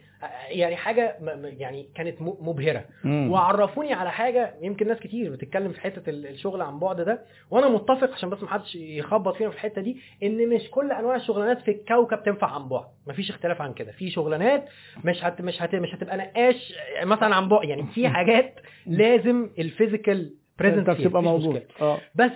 يعني 0.49 0.77
حاجة 0.77 1.16
يعني 1.59 1.89
كانت 1.95 2.16
مبهرة. 2.23 2.85
مم. 3.05 3.31
وعرفوني 3.31 3.93
على 3.93 4.11
حاجة 4.11 4.55
يمكن 4.62 4.89
ناس 4.89 4.99
كتير 4.99 5.33
بتتكلم 5.33 5.73
في 5.73 5.81
حتة 5.81 6.11
ال- 6.11 6.27
الشغل 6.27 6.62
عن 6.62 6.78
بعد 6.78 7.01
ده. 7.01 7.23
وأنا 7.51 7.69
متفق 7.69 8.12
عشان 8.12 8.31
بس 8.31 8.43
ما 8.43 8.49
حدش 8.49 8.74
يخبط 8.77 9.37
فينا 9.37 9.51
في 9.51 9.57
الحتة 9.57 9.81
دي 9.83 9.97
إن 10.23 10.49
مش 10.49 10.70
كل 10.70 10.93
أنواع 10.93 11.16
الشغلانات 11.16 11.61
في 11.62 11.70
الكوكب 11.70 12.23
تنفع 12.23 12.47
عن 12.55 12.69
بعد. 12.69 12.85
مفيش 13.07 13.31
اختلاف 13.31 13.62
عن 13.62 13.73
كده. 13.74 13.93
في 13.93 14.11
شغلانات 14.11 14.65
مش 15.05 15.24
هت 15.24 15.41
مش 15.41 15.62
هت 15.62 15.74
مش 15.74 15.95
هتبقى 15.95 16.16
نقاش 16.16 16.74
مثلا 17.05 17.35
عن 17.35 17.49
بعد. 17.49 17.69
يعني 17.69 17.83
في 17.95 18.09
حاجات 18.16 18.55
لازم 18.87 19.51
ال 19.59 19.67
physical 19.67 20.35
present 20.59 20.89
أنت 20.89 21.01
بتبقى 21.01 21.23
موجود. 21.23 21.62
آه. 21.81 21.99
بس 22.15 22.31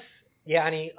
يعني 0.46 0.92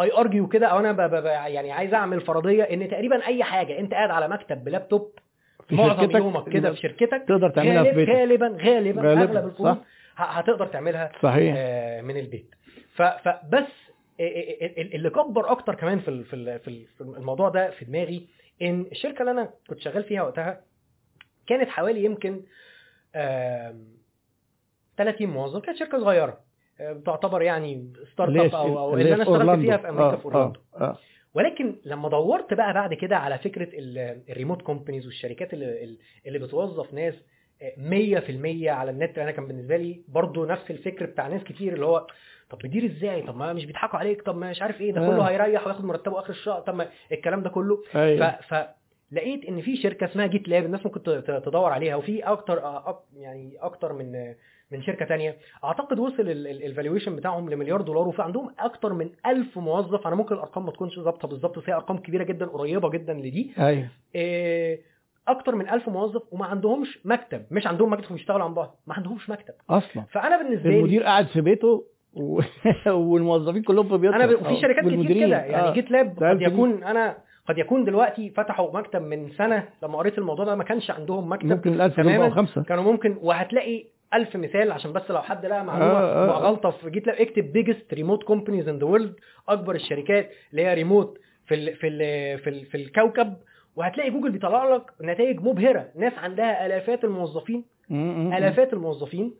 I 0.00 0.12
argue 0.18 0.48
كده 0.48 0.66
أو 0.66 0.78
أنا 0.78 0.92
ب 0.92 0.96
ب 1.00 1.14
ب 1.22 1.24
يعني 1.26 1.72
عايز 1.72 1.94
أعمل 1.94 2.20
فرضية 2.20 2.62
إن 2.62 2.90
تقريبا 2.90 3.26
أي 3.26 3.44
حاجة 3.44 3.78
أنت 3.78 3.94
قاعد 3.94 4.10
على 4.10 4.28
مكتب 4.28 4.64
بلابتوب 4.64 5.12
في 5.68 5.74
معظم 5.74 6.00
شركتك 6.00 6.14
يومك 6.14 6.48
كده 6.48 6.70
في 6.72 6.76
شركتك 6.80 7.24
تقدر 7.28 7.50
تعملها 7.50 7.82
في 7.82 7.88
غالب- 7.88 7.96
بيتك. 7.98 8.10
غالبا 8.10 8.46
غالبا, 8.48 9.02
غالباً، 9.02 9.38
أغلب. 9.38 9.60
ه- 10.16 10.22
هتقدر 10.22 10.66
تعملها 10.66 11.12
صحيح. 11.22 11.54
آه، 11.58 12.00
من 12.00 12.16
البيت. 12.16 12.54
فبس 12.94 13.64
ال- 14.20 14.78
ال- 14.80 14.94
اللي 14.94 15.10
كبر 15.10 15.50
أكتر 15.50 15.74
كمان 15.74 15.98
في 16.00 16.24
في 16.24 16.36
ال- 16.36 16.58
في 16.58 16.68
ال- 16.68 16.86
في 16.86 17.00
الموضوع 17.00 17.48
ده 17.48 17.70
في 17.70 17.84
دماغي 17.84 18.26
إن 18.62 18.86
الشركة 18.92 19.20
اللي 19.20 19.30
أنا 19.30 19.50
كنت 19.68 19.78
شغال 19.80 20.04
فيها 20.04 20.22
وقتها 20.22 20.60
كانت 21.46 21.68
حوالي 21.68 22.04
يمكن 22.04 22.42
آم، 23.16 23.84
30 24.96 25.30
موظف 25.30 25.62
كانت 25.62 25.78
شركة 25.78 25.98
صغيرة. 26.00 26.40
تعتبر 27.06 27.42
يعني 27.42 27.92
startup 28.12 28.54
أو 28.54 28.78
أو 28.78 28.94
اللي 28.94 29.14
أنا 29.14 29.22
اشتغلت. 29.22 29.60
فيها 29.60 29.76
في 29.76 29.88
أمريكا 29.88 30.12
آه، 30.12 30.16
في 30.16 30.24
أورلاندو 30.24 30.60
آه، 30.74 30.80
آه. 30.84 30.96
ولكن 31.34 31.76
لما 31.84 32.08
دورت 32.08 32.54
بقى 32.54 32.74
بعد 32.74 32.94
كده 32.94 33.16
على 33.16 33.38
فكرة 33.38 33.68
ال- 33.78 34.22
ال 34.30 34.35
remote 34.35 34.62
companies 34.62 35.06
والشركات 35.06 35.52
اللي 35.54 35.96
اللي 36.26 36.38
بتوظف 36.38 36.94
ناس 36.94 37.14
100% 37.76 38.68
على 38.68 38.90
النت 38.90 39.18
أنا 39.18 39.30
كان 39.30 39.46
بالنسبة 39.46 39.76
لي 39.76 40.02
برضو 40.08 40.44
نفس 40.44 40.70
الفكر 40.70 41.06
بتاع 41.06 41.28
ناس 41.28 41.44
كتير 41.44 41.72
اللي 41.72 41.86
هو 41.86 42.06
طب 42.50 42.58
بتدير 42.58 42.84
إزاي 42.86 43.22
طب 43.22 43.36
ما 43.36 43.52
مش 43.52 43.64
بيضحكوا 43.66 43.98
عليك 43.98 44.22
طب 44.22 44.36
ما 44.36 44.50
مش 44.50 44.62
عارف 44.62 44.80
إيه 44.80 44.92
ده 44.92 45.00
كله 45.00 45.26
آه. 45.26 45.30
هيريح 45.30 45.66
وياخد 45.66 45.84
مرتبه 45.84 46.18
آخر 46.18 46.30
الشهر 46.30 46.60
طب 46.60 46.74
ما 46.74 46.88
الكلام 47.12 47.42
ده 47.42 47.50
كله 47.50 47.82
ف... 47.92 47.96
أيوه 47.96 48.38
فلقيت 48.40 49.44
إن 49.44 49.60
في 49.60 49.76
شركة 49.76 50.04
اسمها 50.04 50.26
GitLab 50.26 50.64
الناس 50.64 50.86
ممكن 50.86 51.02
تدور 51.26 51.72
عليها 51.72 51.96
وفي 51.96 52.20
أكتر. 52.22 52.62
يعني 53.16 53.56
أكتر 53.60 53.92
من 53.92 54.34
من 54.72 54.82
شركة 54.82 55.04
تانية. 55.04 55.36
أعتقد 55.64 55.98
وصل 55.98 56.22
ال 56.66 56.71
valuation 56.71 57.16
بتاعهم 57.16 57.50
لمليار 57.50 57.80
دولار 57.80 58.08
وفي 58.08 58.22
عندهم 58.22 58.50
أكتر 58.58 58.92
من 58.92 59.10
ألف 59.26 59.58
موظف. 59.58 60.06
أنا 60.06 60.16
ممكن 60.16 60.34
الأرقام 60.34 60.64
ما 60.66 60.70
تكونش 60.72 60.98
ظابطة 60.98 61.28
بالظبط 61.28 61.58
بس 61.58 61.68
هي 61.68 61.74
أرقام 61.74 61.98
كبيرة 61.98 62.24
جدا 62.24 62.46
قريبة 62.46 62.90
جدا 62.90 63.12
لده. 63.14 63.52
أيوه. 63.58 63.88
إيه، 64.14 64.80
أكتر 65.28 65.54
من 65.54 65.68
ألف 65.68 65.88
موظف 65.88 66.22
وما 66.32 66.46
عندهمش 66.46 66.98
مكتب. 67.04 67.42
مش 67.50 67.66
عندهم 67.66 67.92
مكتب 67.92 68.12
بيشتغلوا 68.12 68.44
عن 68.44 68.54
بعد. 68.54 68.68
ما 68.86 68.94
عندهمش 68.94 69.30
مكتب. 69.30 69.54
أصلا. 69.70 70.02
فأنا 70.12 70.42
بالنسبة 70.42 70.70
لي 70.70 70.78
المدير 70.78 71.02
قاعد 71.02 71.26
في 71.26 71.40
بيته 71.40 71.84
و... 72.14 72.40
والموظفين 72.86 73.62
كلهم 73.62 73.88
في 73.88 73.96
بيوتهم 73.98 74.20
أنا. 74.20 74.34
وفي 74.34 74.48
آه، 74.48 74.60
شركات 74.60 74.84
كتير. 74.84 75.26
كده. 75.26 75.36
يعني 75.36 75.68
آه. 75.68 75.72
جيت 75.72 75.90
لاب 75.90 76.22
قد 76.22 76.38
دي؟ 76.38 76.44
يكون 76.44 76.84
أنا 76.84 77.16
قد 77.48 77.58
يكون 77.58 77.84
دلوقتي 77.84 78.30
فتحوا 78.30 78.78
مكتب 78.78 79.02
من 79.02 79.30
سنة 79.30 79.68
لما 79.82 79.98
قريت 79.98 80.18
الموضوع 80.18 80.44
ده 80.44 80.54
ما 80.54 80.64
كانش 80.64 80.90
عندهم 80.90 81.32
مكتب. 81.32 81.46
ممكن 81.46 81.72
الألف 81.72 81.96
تماماً. 81.96 82.30
خمسة. 82.30 82.62
كانوا 82.62 82.84
ممكن 82.84 83.16
وهتلاقي 83.22 83.84
ألف 84.14 84.36
مثال 84.36 84.72
عشان 84.72 84.92
بس 84.92 85.10
لو 85.10 85.22
حد 85.22 85.46
لقى 85.46 85.64
معلومة 85.64 85.90
آه، 85.92 86.24
آه. 86.24 86.26
مع 86.26 86.38
غلطة 86.38 86.70
في 86.70 86.90
جيت 86.90 87.08
اكتب 87.08 87.52
biggest 87.52 87.94
remote 87.94 88.22
companies 88.22 88.68
in 88.68 88.78
the 88.78 88.84
world 88.84 89.14
أكبر 89.48 89.74
الشركات 89.74 90.30
اللي 90.50 90.62
هي 90.66 90.74
ريموت 90.74 91.18
في 91.46 91.54
ال 91.54 91.76
في 91.76 91.88
ال 91.88 91.98
في 92.38 92.50
ال 92.50 92.66
في 92.66 92.76
الكوكب 92.76 93.34
وهتلاقي 93.76 94.10
جوجل 94.10 94.30
بيطلع 94.30 94.74
لك 94.74 94.82
نتائج 95.02 95.40
مبهرة 95.40 95.88
ناس 95.96 96.12
عندها 96.18 96.66
آلافات 96.66 97.04
الموظفين. 97.04 97.64
آلافات 97.90 98.72
الموظفين 98.72 99.34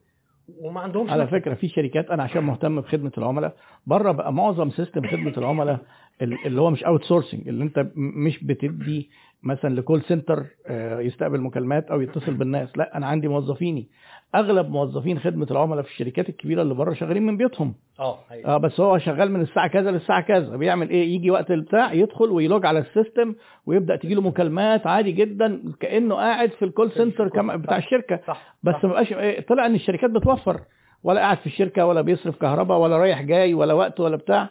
وما 0.59 0.81
عندهمش 0.81 1.11
على. 1.11 1.27
فكرة 1.27 1.55
في 1.55 1.69
شركات 1.69 2.11
أنا 2.11 2.23
عشان 2.23 2.43
مهتم 2.45 2.81
بخدمة 2.81 3.13
العملاء 3.19 3.57
بره 3.87 4.13
بقى 4.13 4.33
معظم 4.33 4.71
system 4.71 5.07
خدمة 5.07 5.33
العملاء 5.39 5.79
ال- 6.23 6.47
اللي 6.47 6.61
هو 6.61 6.71
مش 6.71 6.85
outsourcing 6.85 7.49
اللي 7.49 7.65
انت 7.65 7.87
مش 7.97 8.45
بتدي 8.45 9.11
مثلا 9.43 9.75
ل 9.75 9.80
call 9.80 10.03
center 10.03 10.45
آه، 10.67 11.01
يستقبل 11.01 11.41
مكالمات 11.41 11.91
أو 11.91 12.01
يتصل 12.01 12.35
بالناس. 12.35 12.69
لا 12.77 12.97
أنا 12.97 13.07
عندي 13.07 13.29
موظفيني. 13.29 13.89
أغلب 14.35 14.71
موظفين 14.71 15.19
خدمة 15.19 15.47
العملاء 15.51 15.83
في 15.83 15.91
الشركات 15.91 16.29
الكبيرة 16.29 16.63
اللي 16.63 16.75
بره 16.75 16.93
شغالين 16.95 17.23
من 17.27 17.37
بيوتهم 17.37 17.75
آه 18.01 18.19
أيوة. 18.31 18.49
آه 18.55 18.57
بس 18.57 18.81
هو 18.81 18.99
شغال 18.99 19.33
من 19.33 19.41
الساعة 19.41 19.67
كذا 19.69 19.91
للساعة 19.91 20.21
كذا. 20.21 20.57
بيعمل 20.57 20.91
إيه؟ 20.91 21.15
يجي 21.15 21.31
وقت 21.31 21.51
البتاع 21.51 21.93
يدخل 21.93 22.31
وي 22.31 22.45
log 22.45 22.67
على 22.67 22.79
ال 22.79 22.87
system 22.87 23.35
ويبدأ 23.67 23.97
تجي 23.97 24.15
له 24.15 24.21
مكالمات 24.21 24.87
عادي 24.87 25.13
جدا 25.13 25.63
كأنه 25.81 26.15
قاعد 26.15 26.51
في 26.51 26.65
ال 26.65 26.70
call 26.70 26.91
center. 26.93 27.29
كما 27.29 27.57
بتاع. 27.57 27.77
الشركة. 27.77 28.21
صح. 28.27 28.57
بس. 28.63 28.75
ما 28.85 28.91
بقاش 28.91 29.13
إيه، 29.13 29.47
طلع 29.47 29.67
إن 29.67 29.75
الشركات 29.75 30.11
بتوفر. 30.11 30.61
ولا 31.05 31.21
قاعد 31.21 31.39
في 31.39 31.47
الشركة 31.47 31.87
ولا 31.87 32.01
بيصرف 32.01 32.37
كهرباء 32.37 32.79
ولا 32.79 32.97
رايح 32.97 33.23
جاي 33.23 33.55
ولا 33.55 33.75
وقت 33.75 34.01
ولا 34.01 34.17
بتاع. 34.17 34.51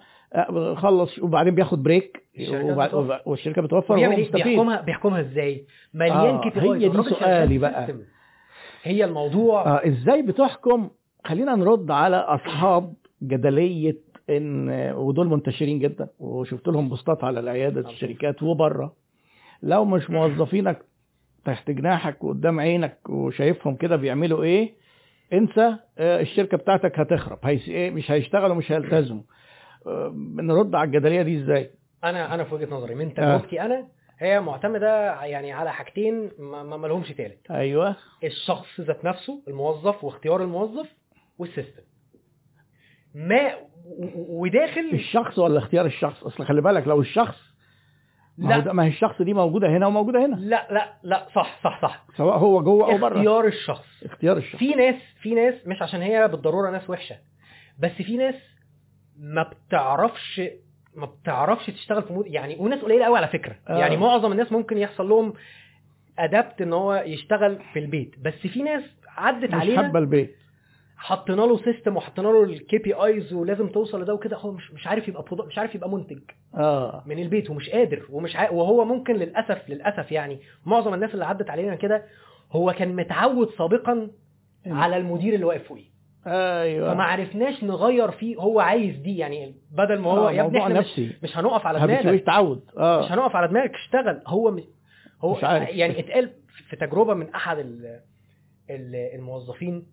خلص 0.76 1.20
وبعدين 1.20 1.56
بياخد 1.56 1.84
break. 1.84 2.23
والشركة 3.26 3.62
بتوفر 3.62 3.94
وهو 3.94 3.99
بيعمل 3.99 4.18
إيه 4.18 4.32
بيحكمها 4.32 4.82
بيحكمها 4.82 5.22
إزاي؟ 5.22 5.66
مليان 5.94 6.16
آه، 6.36 6.49
كتير 6.49 6.64
هي 6.74 6.90
دي 6.90 7.03
سؤالي 7.03 7.58
بقى. 7.58 7.95
هي 8.84 9.06
الموضوع. 9.06 9.66
آه 9.66 9.88
إزاي 9.88 10.22
بتحكم؟ 10.22 10.90
خلينا 11.26 11.56
نرد 11.56 11.91
على 11.91 12.16
أصحاب 12.16 12.94
جدلية 13.24 13.98
إن 14.30 14.70
ودول 14.95 15.28
منتشرين 15.28 15.80
جدا 15.80 16.08
وشفت 16.20 16.68
لهم 16.68 16.90
بوستات 16.90 17.24
على 17.24 17.40
العيادة 17.40 17.90
الشركات 17.90 18.44
وبره. 18.44 18.94
لو 19.64 19.86
مش 19.86 20.10
موظفينك 20.10 20.82
تحت 21.45 21.72
جناحك 21.72 22.24
وقدام 22.24 22.60
عينك 22.60 22.98
وشايفهم 23.10 23.76
كده 23.76 23.95
بيعملوا 23.95 24.44
إيه؟ 24.44 24.74
انسى 25.34 25.76
آه، 25.98 26.22
الشركة 26.22 26.58
بتاعتك 26.58 26.99
هتخرب. 26.99 27.40
هيس... 27.44 27.70
إيه، 27.70 27.91
مش 27.91 28.12
هيشتغلوا 28.12 28.56
مش 28.56 28.72
هيلتزموا. 28.72 29.22
نرد 30.36 30.76
على 30.76 30.88
الجدلية 30.88 31.22
دي 31.22 31.44
إزاي؟ 31.44 31.72
أنا 32.03 32.34
أنا 32.34 32.44
في 32.44 32.56
وجهة 32.56 32.76
نظري. 32.76 32.95
من 32.95 33.08
آه. 33.08 33.14
تجربتي 33.38 33.62
أنا 33.62 33.88
هي 34.20 34.40
معتمدة 34.41 35.24
يعني 35.24 35.52
على 35.52 35.72
حاجتين 35.74 36.32
ما 36.40 36.64
ما- 36.64 36.78
ما 36.78 36.88
لهمش 36.88 37.10
تالت. 37.12 37.52
أيوه. 37.52 37.95
الشخص 38.24 38.82
ذات 38.82 39.06
نفسه 39.06 39.44
الموظف 39.48 40.03
واختيار 40.03 40.44
الموظف 40.44 40.88
والسيستم. 41.38 41.82
ما 43.16 43.52
وداخل 44.30 44.90
الشخص 44.94 45.40
ولا 45.40 45.58
اختيار 45.60 45.86
الشخص؟ 45.86 46.24
أصل 46.24 46.45
خلي 46.45 46.62
بالك 46.62 46.88
لو 46.88 47.02
الشخص 47.02 47.38
لا. 48.38 48.74
ما 48.74 48.84
هي 48.84 48.88
الشخص 48.88 49.22
دي 49.22 49.34
موجودة 49.34 49.68
هنا 49.70 49.88
وموجودة 49.88 50.26
هنا. 50.26 50.36
لا 50.36 50.68
لا 50.72 50.94
لا 51.03 51.28
صح 51.36 51.60
صح 51.64 51.82
صح. 51.82 52.06
سواء 52.18 52.38
هو 52.38 52.64
جوه 52.64 52.91
أو 52.94 52.98
بره. 52.98 53.16
اختيار 53.18 53.45
الشخص. 53.48 54.03
اختيار 54.06 54.38
الشخص. 54.38 54.60
في 54.60 54.76
ناس 54.76 54.95
في 55.22 55.36
ناس 55.36 55.68
مش 55.68 55.82
عشان 55.82 56.02
هي 56.02 56.28
بالضرورة 56.28 56.70
ناس 56.72 56.90
وحشة 56.90 57.16
بس 57.80 57.91
في 57.91 58.18
ناس 58.18 58.36
ما 59.20 59.44
بتعرفش 59.44 60.42
ما 60.96 61.06
بتعرفش 61.06 61.66
تشتغل 61.68 62.04
في 62.04 62.14
mode 62.14 62.28
يعني 62.28 62.56
وناس 62.60 62.82
قليلة 62.82 63.06
قوي 63.06 63.18
على 63.18 63.28
فكرة. 63.28 63.56
آه. 63.70 63.78
يعني 63.78 63.98
معظم 63.98 64.32
الناس 64.32 64.52
ممكن 64.52 64.78
يحصل 64.78 65.10
لهم 65.10 65.34
adapt 66.19 66.61
إن 66.62 66.74
هو 66.74 67.04
يشتغل 67.06 67.60
في 67.74 67.80
البيت. 67.80 68.16
بس 68.22 68.34
في 68.34 68.64
ناس 68.64 68.84
عدت 69.08 69.48
مش 69.50 69.62
علينا 69.62 69.84
حابة 69.84 70.00
البيت. 70.00 70.36
حطينا 70.98 71.42
له 71.42 71.58
system 71.64 71.98
وحطينا 71.98 72.28
له 72.28 72.44
ال 72.44 72.78
KPIs 72.78 73.34
ولازم 73.34 73.68
توصل 73.68 74.02
لده 74.02 74.14
وكده. 74.14 74.38
هو 74.38 74.52
مش 74.52 74.72
مش 74.74 74.88
عارف 74.88 75.08
يبقى 75.08 75.26
مش 75.48 75.58
عارف 75.58 75.76
يبقى 75.76 75.90
منتج 75.90 76.20
آه. 76.56 77.04
من 77.06 77.20
البيت 77.20 77.50
ومش 77.50 77.70
قادر 77.70 78.06
ومش 78.10 78.36
ع... 78.36 78.50
وهو 78.52 78.86
ممكن 78.86 79.14
للاسف 79.16 79.70
للأسف 79.70 80.12
يعني 80.12 80.40
معظم 80.66 80.94
الناس 80.94 81.14
اللي 81.14 81.26
عدت 81.26 81.50
علينا 81.50 81.76
كده 81.76 82.06
هو 82.52 82.74
كان 82.74 82.96
متعود 82.96 83.50
سابقا 83.58 84.12
على 84.68 84.98
المدير 84.98 85.34
اللي 85.34 85.46
واقف 85.46 85.68
فوقيه. 85.68 85.90
أيوه. 86.27 86.93
فما 86.93 87.03
عرفناش 87.03 87.64
نغير 87.64 88.11
فيه 88.11 88.35
هو 88.38 88.60
عايز 88.60 88.95
دي 88.95 89.18
يعني 89.18 89.56
بدل 89.72 89.99
ما 89.99 90.11
هو 90.11 90.27
آه، 90.27 90.31
يا 90.31 90.45
ابني 90.45 90.60
إحنا 90.60 90.80
مش, 90.80 90.85
نفسي. 90.85 91.15
مش 91.23 91.38
هنقف 91.38 91.65
على 91.68 91.80
دماغك. 91.80 92.23
تعود. 92.23 92.64
آه. 92.77 93.06
مش 93.06 93.11
هنقف 93.11 93.35
على 93.35 93.48
دماغك 93.48 93.73
اشتغل. 93.73 94.22
هو 94.27 94.52
م... 94.52 94.64
هو 95.22 95.35
مش 95.38 95.43
عارف. 95.43 95.69
يعني 95.69 95.99
اتقال 95.99 96.31
في 96.69 96.76
تجربة 96.76 97.14
من 97.14 97.30
أحد 97.30 97.57
ال... 97.60 97.99
ال- 98.69 99.15
الموظفين 99.15 99.88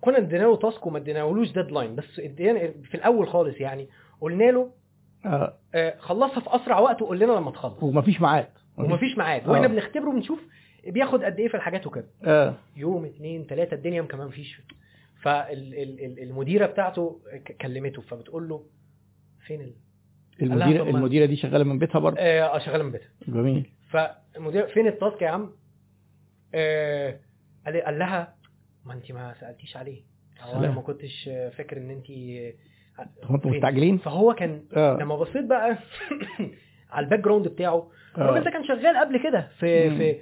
كنا 0.00 0.18
ادينا 0.18 0.42
له 0.42 0.56
تاسك 0.56 0.86
وما 0.86 0.98
اديناهولوش 0.98 1.52
ديدلاين 1.52 1.94
بس 1.96 2.20
ادينا 2.20 2.58
في 2.84 2.94
الأول 2.94 3.28
خالص 3.28 3.60
يعني 3.60 3.88
قلنا 4.20 4.44
له 4.50 4.70
آه. 5.26 5.54
آه، 5.74 5.94
خلصها 5.98 6.40
في 6.40 6.56
أسرع 6.56 6.78
وقت 6.78 7.02
وقول 7.02 7.18
لنا 7.18 7.32
لما 7.32 7.50
تخلص. 7.50 7.82
ومفيش 7.82 8.20
ميعاد. 8.20 8.48
ومفيش 8.78 9.18
ميعاد. 9.18 9.44
آه. 9.44 9.50
وإحنا 9.50 9.66
بنختبره 9.66 10.10
بنشوف 10.10 10.38
بياخد 10.86 11.24
قد 11.24 11.38
إيه 11.40 11.48
في 11.48 11.54
الحاجات 11.56 11.86
وكده. 11.86 12.06
آه. 12.24 12.54
يوم 12.76 13.04
اتنين 13.04 13.46
تلاتة 13.46 13.74
الدنيا 13.74 14.02
كمان 14.02 14.26
مفيش. 14.26 14.60
فالمديرة 15.22 16.66
بتاعته 16.66 17.20
كلمته 17.60 18.02
فبتقول 18.02 18.48
له 18.48 18.66
فين 19.46 19.60
ال... 19.60 19.74
المدير 20.42 20.80
طب 20.84 20.88
ما- 20.90 20.98
المديرة 20.98 21.26
دي 21.26 21.36
شغالة 21.36 21.64
من 21.64 21.78
بيتها 21.78 21.98
برضه؟ 21.98 22.16
آه 22.20 22.58
شغالة 22.58 22.84
من 22.84 22.90
بيتها. 22.92 23.08
جميل. 23.28 23.70
فالمدير 23.90 24.66
فين 24.66 24.86
التاسك 24.86 25.22
يا 25.22 25.28
عم؟ 25.28 25.50
آه 26.54 27.18
قال 27.66 27.98
لها 27.98 28.34
ما 28.86 28.92
انت 28.94 29.12
ما 29.12 29.34
سألتيش 29.40 29.76
عليه. 29.76 30.02
هو 30.40 30.58
أنا. 30.58 30.70
ما 30.70 30.80
كنتش 30.80 31.24
فاكر 31.56 31.76
إن 31.76 31.90
انت 31.90 32.10
هو 33.24 33.34
أنتوا 33.34 33.50
مستعجلين؟ 33.50 33.98
فهو 33.98 34.34
كان 34.34 34.64
آه. 34.76 34.98
لما 35.00 35.16
بصيت 35.16 35.44
بقى 35.44 35.78
على 36.92 37.04
ال 37.04 37.20
background 37.20 37.48
بتاعه 37.48 37.90
الراجل 38.18 38.44
ده 38.44 38.50
آه 38.50 38.52
كان 38.52 38.64
شغال 38.64 38.96
قبل 38.96 39.22
كده 39.22 39.48
في 39.58 39.88
مم. 39.88 39.98
في 39.98 40.16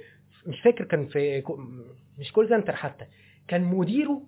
مش 0.47 0.61
فاكر 0.61 0.85
كان 0.85 1.07
في 1.07 1.43
مش 2.19 2.31
call 2.31 2.49
center 2.49 2.75
حتى 2.75 3.05
كان 3.47 3.63
مديره 3.63 4.21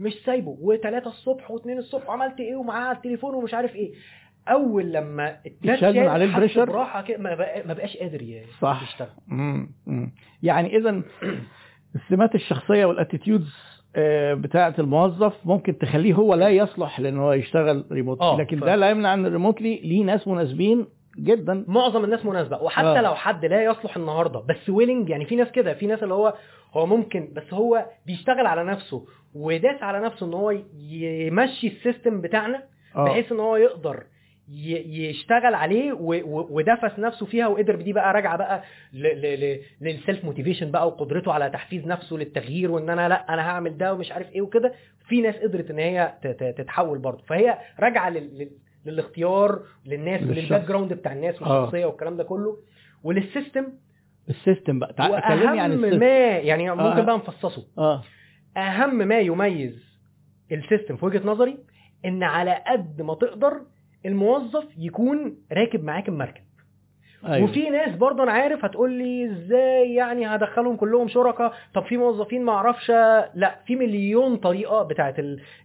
مش 0.00 0.12
سايبه 0.26 0.56
و3 0.62 1.06
الصبح 1.06 1.52
و2 1.52 1.66
الصبح 1.66 2.08
وعملت 2.08 2.40
إيه 2.40 2.56
ومعاه 2.56 2.84
على 2.88 2.96
التليفون 2.96 3.34
ومش 3.34 3.54
عارف 3.54 3.74
إيه 3.76 3.92
أول 4.48 4.92
لما 4.92 5.36
اتشال 5.46 5.94
من 6.02 6.08
عليه 6.08 6.24
ال 6.24 6.28
pressure. 6.28 6.64
براحة 6.64 7.02
كده 7.02 7.18
ما 7.18 7.34
بقاش 7.74 7.96
قادر. 7.96 8.22
يشتغل. 8.82 9.08
يعني 10.42 10.76
اذا 10.76 11.02
السمات 11.94 12.34
الشخصية 12.34 12.84
وال 12.84 12.97
attitudes 12.97 13.54
بتاعة 14.32 14.74
الموظف 14.78 15.34
ممكن 15.44 15.78
تخليه 15.78 16.14
هو 16.14 16.34
لا 16.34 16.48
يصلح 16.48 17.00
لأن 17.00 17.18
هو 17.18 17.32
يشتغل 17.32 17.84
remotely 17.92 18.26
آه، 18.26 18.36
لكن 18.38 18.60
ف- 18.60 18.64
ده 18.64 18.76
لا 18.76 18.90
يمنع 18.90 19.14
إن 19.14 19.26
ال 19.26 19.32
remotely 19.32 19.80
ليه 19.84 20.04
ناس 20.04 20.28
مناسبين 20.28 20.86
جدا. 21.18 21.64
معظم 21.68 22.04
الناس 22.04 22.24
مناسبة. 22.26 22.62
وحتى 22.62 22.86
آه. 22.98 23.00
لو 23.00 23.14
حد 23.14 23.44
لا 23.44 23.64
يصلح 23.64 23.96
النهارده 23.96 24.40
بس 24.40 24.68
willing 24.70 25.08
يعني 25.10 25.24
في 25.24 25.36
ناس 25.36 25.48
كده 25.50 25.74
في 25.74 25.86
ناس 25.86 26.02
اللي 26.02 26.14
هو 26.14 26.34
هو 26.72 26.86
ممكن 26.86 27.28
بس 27.32 27.54
هو 27.54 27.86
بيشتغل 28.06 28.46
على 28.46 28.64
نفسه 28.64 29.06
وداس 29.34 29.82
على 29.82 30.00
نفسه 30.00 30.26
إن 30.26 30.34
هو 30.34 30.50
يمشي 30.90 31.66
ال 31.66 31.74
system 31.74 32.20
بتاعنا 32.20 32.62
آه. 32.96 33.04
بحيث 33.04 33.32
إن 33.32 33.40
هو 33.40 33.56
يقدر 33.56 34.02
يشتغل 34.48 35.54
عليه 35.54 35.92
ودفس 36.26 36.98
نفسه 36.98 37.26
فيها 37.26 37.46
وقدر 37.46 37.76
ودي 37.76 37.92
بقى 37.92 38.12
راجعة 38.14 38.36
بقى 38.36 38.62
لل 39.80 39.95
self 39.95 40.24
motivation 40.24 40.70
بقى 40.70 40.86
وقدرته 40.86 41.32
على 41.32 41.50
تحفيز 41.50 41.86
نفسه 41.86 42.16
للتغيير 42.16 42.70
وإن 42.70 42.90
أنا 42.90 43.08
لأ 43.08 43.34
أنا 43.34 43.42
هعمل 43.42 43.78
ده 43.78 43.94
ومش 43.94 44.12
عارف 44.12 44.32
إيه 44.32 44.42
وكده. 44.42 44.72
في 45.08 45.20
ناس 45.20 45.36
قدرت 45.36 45.70
إن 45.70 45.78
هي 45.78 46.14
تتحول 46.56 46.98
برضه. 46.98 47.22
فهي 47.26 47.58
راجعة 47.80 48.08
للاختيار 48.86 49.62
للناس. 49.86 50.22
ولل 50.22 50.68
background 50.68 50.92
بتاع 50.92 51.12
الناس 51.12 51.42
آه. 51.42 51.58
والشخصية 51.60 51.86
والكلام 51.86 52.16
ده 52.16 52.24
كله. 52.24 52.56
وللسيستم 53.02 53.66
السيستم 54.28 54.78
بقى. 54.78 54.92
تعال 54.92 55.22
كلمني 55.28 55.60
عن 55.60 55.72
ال 55.72 55.76
system 55.76 55.98
ما 56.00 56.28
يعني 56.38 56.70
ممكن 56.70 56.82
آه. 56.82 57.00
بقى 57.00 57.16
نفصصه. 57.16 57.66
آه. 57.78 58.02
أهم 58.56 58.94
ما 59.08 59.20
يميز 59.20 59.84
ال 60.52 60.58
system 60.58 60.96
في 60.96 61.04
وجهة 61.04 61.26
نظري 61.26 61.58
إن 62.04 62.22
على 62.22 62.62
قد 62.66 63.02
ما 63.02 63.14
تقدر 63.14 63.60
الموظف 64.06 64.64
يكون 64.76 65.36
راكب 65.52 65.84
معاك 65.84 66.08
المركب. 66.08 66.42
أيوه 67.26 67.50
وفي 67.50 67.70
ناس 67.70 67.96
برضه 67.96 68.22
أنا 68.22 68.32
عارف 68.32 68.64
هتقول 68.64 68.90
لي 68.92 69.24
إزاي 69.32 69.94
يعني 69.94 70.26
هدخلهم 70.26 70.76
كلهم 70.76 71.08
شركاء 71.08 71.52
طب 71.74 71.82
في 71.84 71.96
موظفين 71.96 72.44
ما 72.44 72.52
أعرفش 72.52 72.90
لا 73.34 73.58
في 73.66 73.76
مليون 73.76 74.36
طريقة 74.36 74.82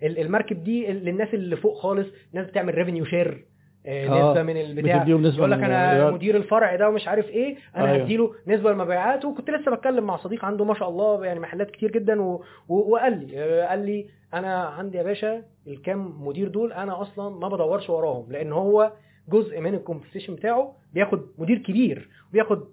ال- 0.03 0.19
المركب 0.19 0.63
دي 0.63 0.87
للناس 0.87 1.33
اللي 1.33 1.55
فوق 1.55 1.77
خالص 1.77 2.07
ناس 2.33 2.47
بتعمل 2.47 2.75
revenue 2.75 3.05
share 3.05 3.45
آه، 3.85 4.05
نسبة 4.31 4.43
من 4.43 4.57
البتاع 4.57 4.95
يقول 5.37 5.51
لك 5.51 5.57
أنا. 5.63 6.11
مدير 6.11 6.35
الفرع 6.37 6.75
ده 6.75 6.89
ومش 6.89 7.07
عارف 7.07 7.29
إيه 7.29 7.55
أنا 7.75 7.91
أيوه. 7.91 8.03
هديله 8.05 8.31
نسبة 8.47 8.71
للمبيعات 8.71 9.25
وكنت 9.25 9.49
لسه 9.49 9.71
بتكلم 9.75 10.03
مع 10.03 10.17
صديق 10.17 10.45
عنده 10.45 10.65
ما 10.65 10.73
شاء 10.73 10.89
الله 10.89 11.25
يعني 11.25 11.39
محلات 11.39 11.71
كتير 11.71 11.91
جدا 11.91 12.21
و... 12.21 12.43
و... 12.69 12.75
وقال 12.93 13.27
لي 13.27 13.39
آه، 13.39 13.67
قال 13.67 13.85
لي 13.85 14.07
أنا 14.33 14.63
عندي 14.63 14.97
يا 14.97 15.03
باشا 15.03 15.43
الكام 15.67 16.27
مدير 16.27 16.47
دول 16.47 16.73
أنا 16.73 17.01
أصلا 17.01 17.29
ما 17.39 17.47
بدورش 17.47 17.89
وراهم 17.89 18.31
لأن 18.31 18.51
هو 18.51 18.91
جزء 19.29 19.59
من 19.59 19.73
ال 19.73 19.78
compensation 19.78 20.35
بتاعه 20.35 20.75
بياخد 20.93 21.21
مدير 21.37 21.57
كبير 21.57 22.09
بياخد 22.33 22.63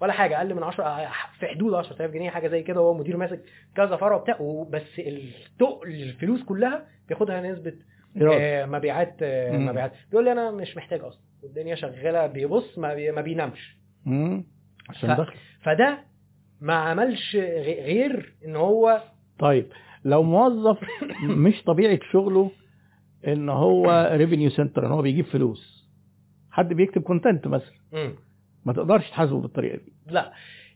ولا 0.00 0.12
حاجة 0.12 0.38
أقل 0.38 0.54
من 0.54 0.62
10 0.62 1.08
في 1.38 1.46
حدود 1.46 1.74
10000 1.74 2.10
جنيه 2.10 2.30
حاجة 2.30 2.48
زي 2.48 2.62
كده 2.62 2.80
وهو 2.80 2.94
مدير 2.94 3.16
ماسك 3.16 3.40
كذا 3.76 3.96
فرع 3.96 4.16
وبتاع 4.16 4.66
بس 4.70 4.98
التقل 4.98 5.88
الفلوس 5.88 6.42
كلها 6.42 6.86
بياخدها 7.08 7.40
نسبة. 7.40 7.72
آه، 8.22 8.66
مبيعات 8.66 9.16
آه،. 9.22 9.56
مبيعات 9.56 9.92
بيقول 10.10 10.24
لي 10.24 10.32
أنا 10.32 10.50
مش 10.50 10.76
محتاج 10.76 11.00
أصلا 11.00 11.20
والدنيا 11.42 11.74
شغالة 11.74 12.26
بيبص 12.26 12.78
ما, 12.78 12.94
بي... 12.94 13.10
ما 13.10 13.20
بينامش. 13.20 13.76
عشان 14.88 15.14
ف- 15.14 15.28
فده 15.62 15.98
ما 16.60 16.74
عملش 16.74 17.36
غير 17.36 18.34
إن 18.44 18.56
هو 18.56 19.02
طيب 19.38 19.66
لو 20.04 20.22
موظف 20.22 20.78
مش 21.28 21.62
طبيعة 21.62 21.98
شغله 22.12 22.50
إن 23.26 23.48
هو 23.48 24.10
revenue 24.12 24.50
center 24.50 24.86
إن 24.86 24.92
هو 24.92 25.02
بيجيب 25.02 25.24
فلوس 25.24 25.73
حد 26.54 26.72
بيكتب 26.72 27.02
content 27.02 27.46
مثلا. 27.46 27.72
ما 28.64 28.72
تقدرش 28.72 29.10
تحاسبه 29.10 29.40
بالطريقة 29.40 29.76
دي. 29.76 29.92
لا. 30.06 30.32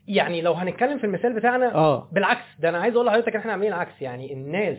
يعني 0.07 0.41
لو 0.41 0.53
هنتكلم 0.53 0.97
في 0.97 1.03
المثال 1.05 1.33
بتاعنا 1.33 1.75
آه. 1.75 2.09
بالعكس 2.11 2.45
ده 2.59 2.69
أنا 2.69 2.77
عايز 2.77 2.95
أقول 2.95 3.05
لحضرتك 3.07 3.33
إن 3.33 3.39
إحنا 3.39 3.51
عاملين 3.51 3.73
العكس. 3.73 4.01
يعني 4.01 4.33
الناس 4.33 4.77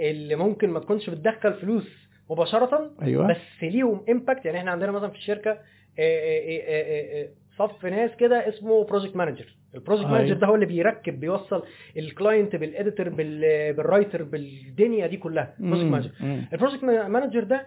اللي 0.00 0.36
ممكن 0.36 0.70
ما 0.70 0.80
تكونش 0.80 1.10
بتدخل 1.10 1.54
فلوس 1.54 2.08
مباشرة 2.30 2.90
أيوه. 3.02 3.26
بس 3.28 3.62
ليهم 3.62 4.04
impact 4.10 4.44
يعني 4.44 4.58
إحنا 4.58 4.70
عندنا 4.70 4.92
مثلا 4.92 5.08
في 5.10 5.16
الشركة 5.16 5.50
آه، 5.50 5.58
آه، 5.98 6.60
آه، 6.68 7.22
آه، 7.24 7.28
صف 7.58 7.86
ناس 7.86 8.10
كده 8.20 8.48
اسمه 8.48 8.84
project 8.84 9.16
manager 9.16 9.56
ال 9.74 9.78
project 9.78 10.06
أيوة. 10.06 10.18
manager 10.18 10.34
ده 10.34 10.46
هو 10.46 10.54
اللي 10.54 10.66
بيركب 10.66 11.20
بيوصل 11.20 11.62
ال 11.96 12.05
client 12.05 12.56
بال 12.56 12.69
editor 12.69 13.08
بال- 13.08 13.72
بال 13.72 13.85
writer 13.85 14.22
بالدنيا 14.22 15.06
دي 15.06 15.16
كلها. 15.16 15.54
project. 15.58 15.84
manager. 15.90 16.10
ال 16.52 16.56
project 16.56 16.84
manager 16.84 17.44
ده 17.44 17.66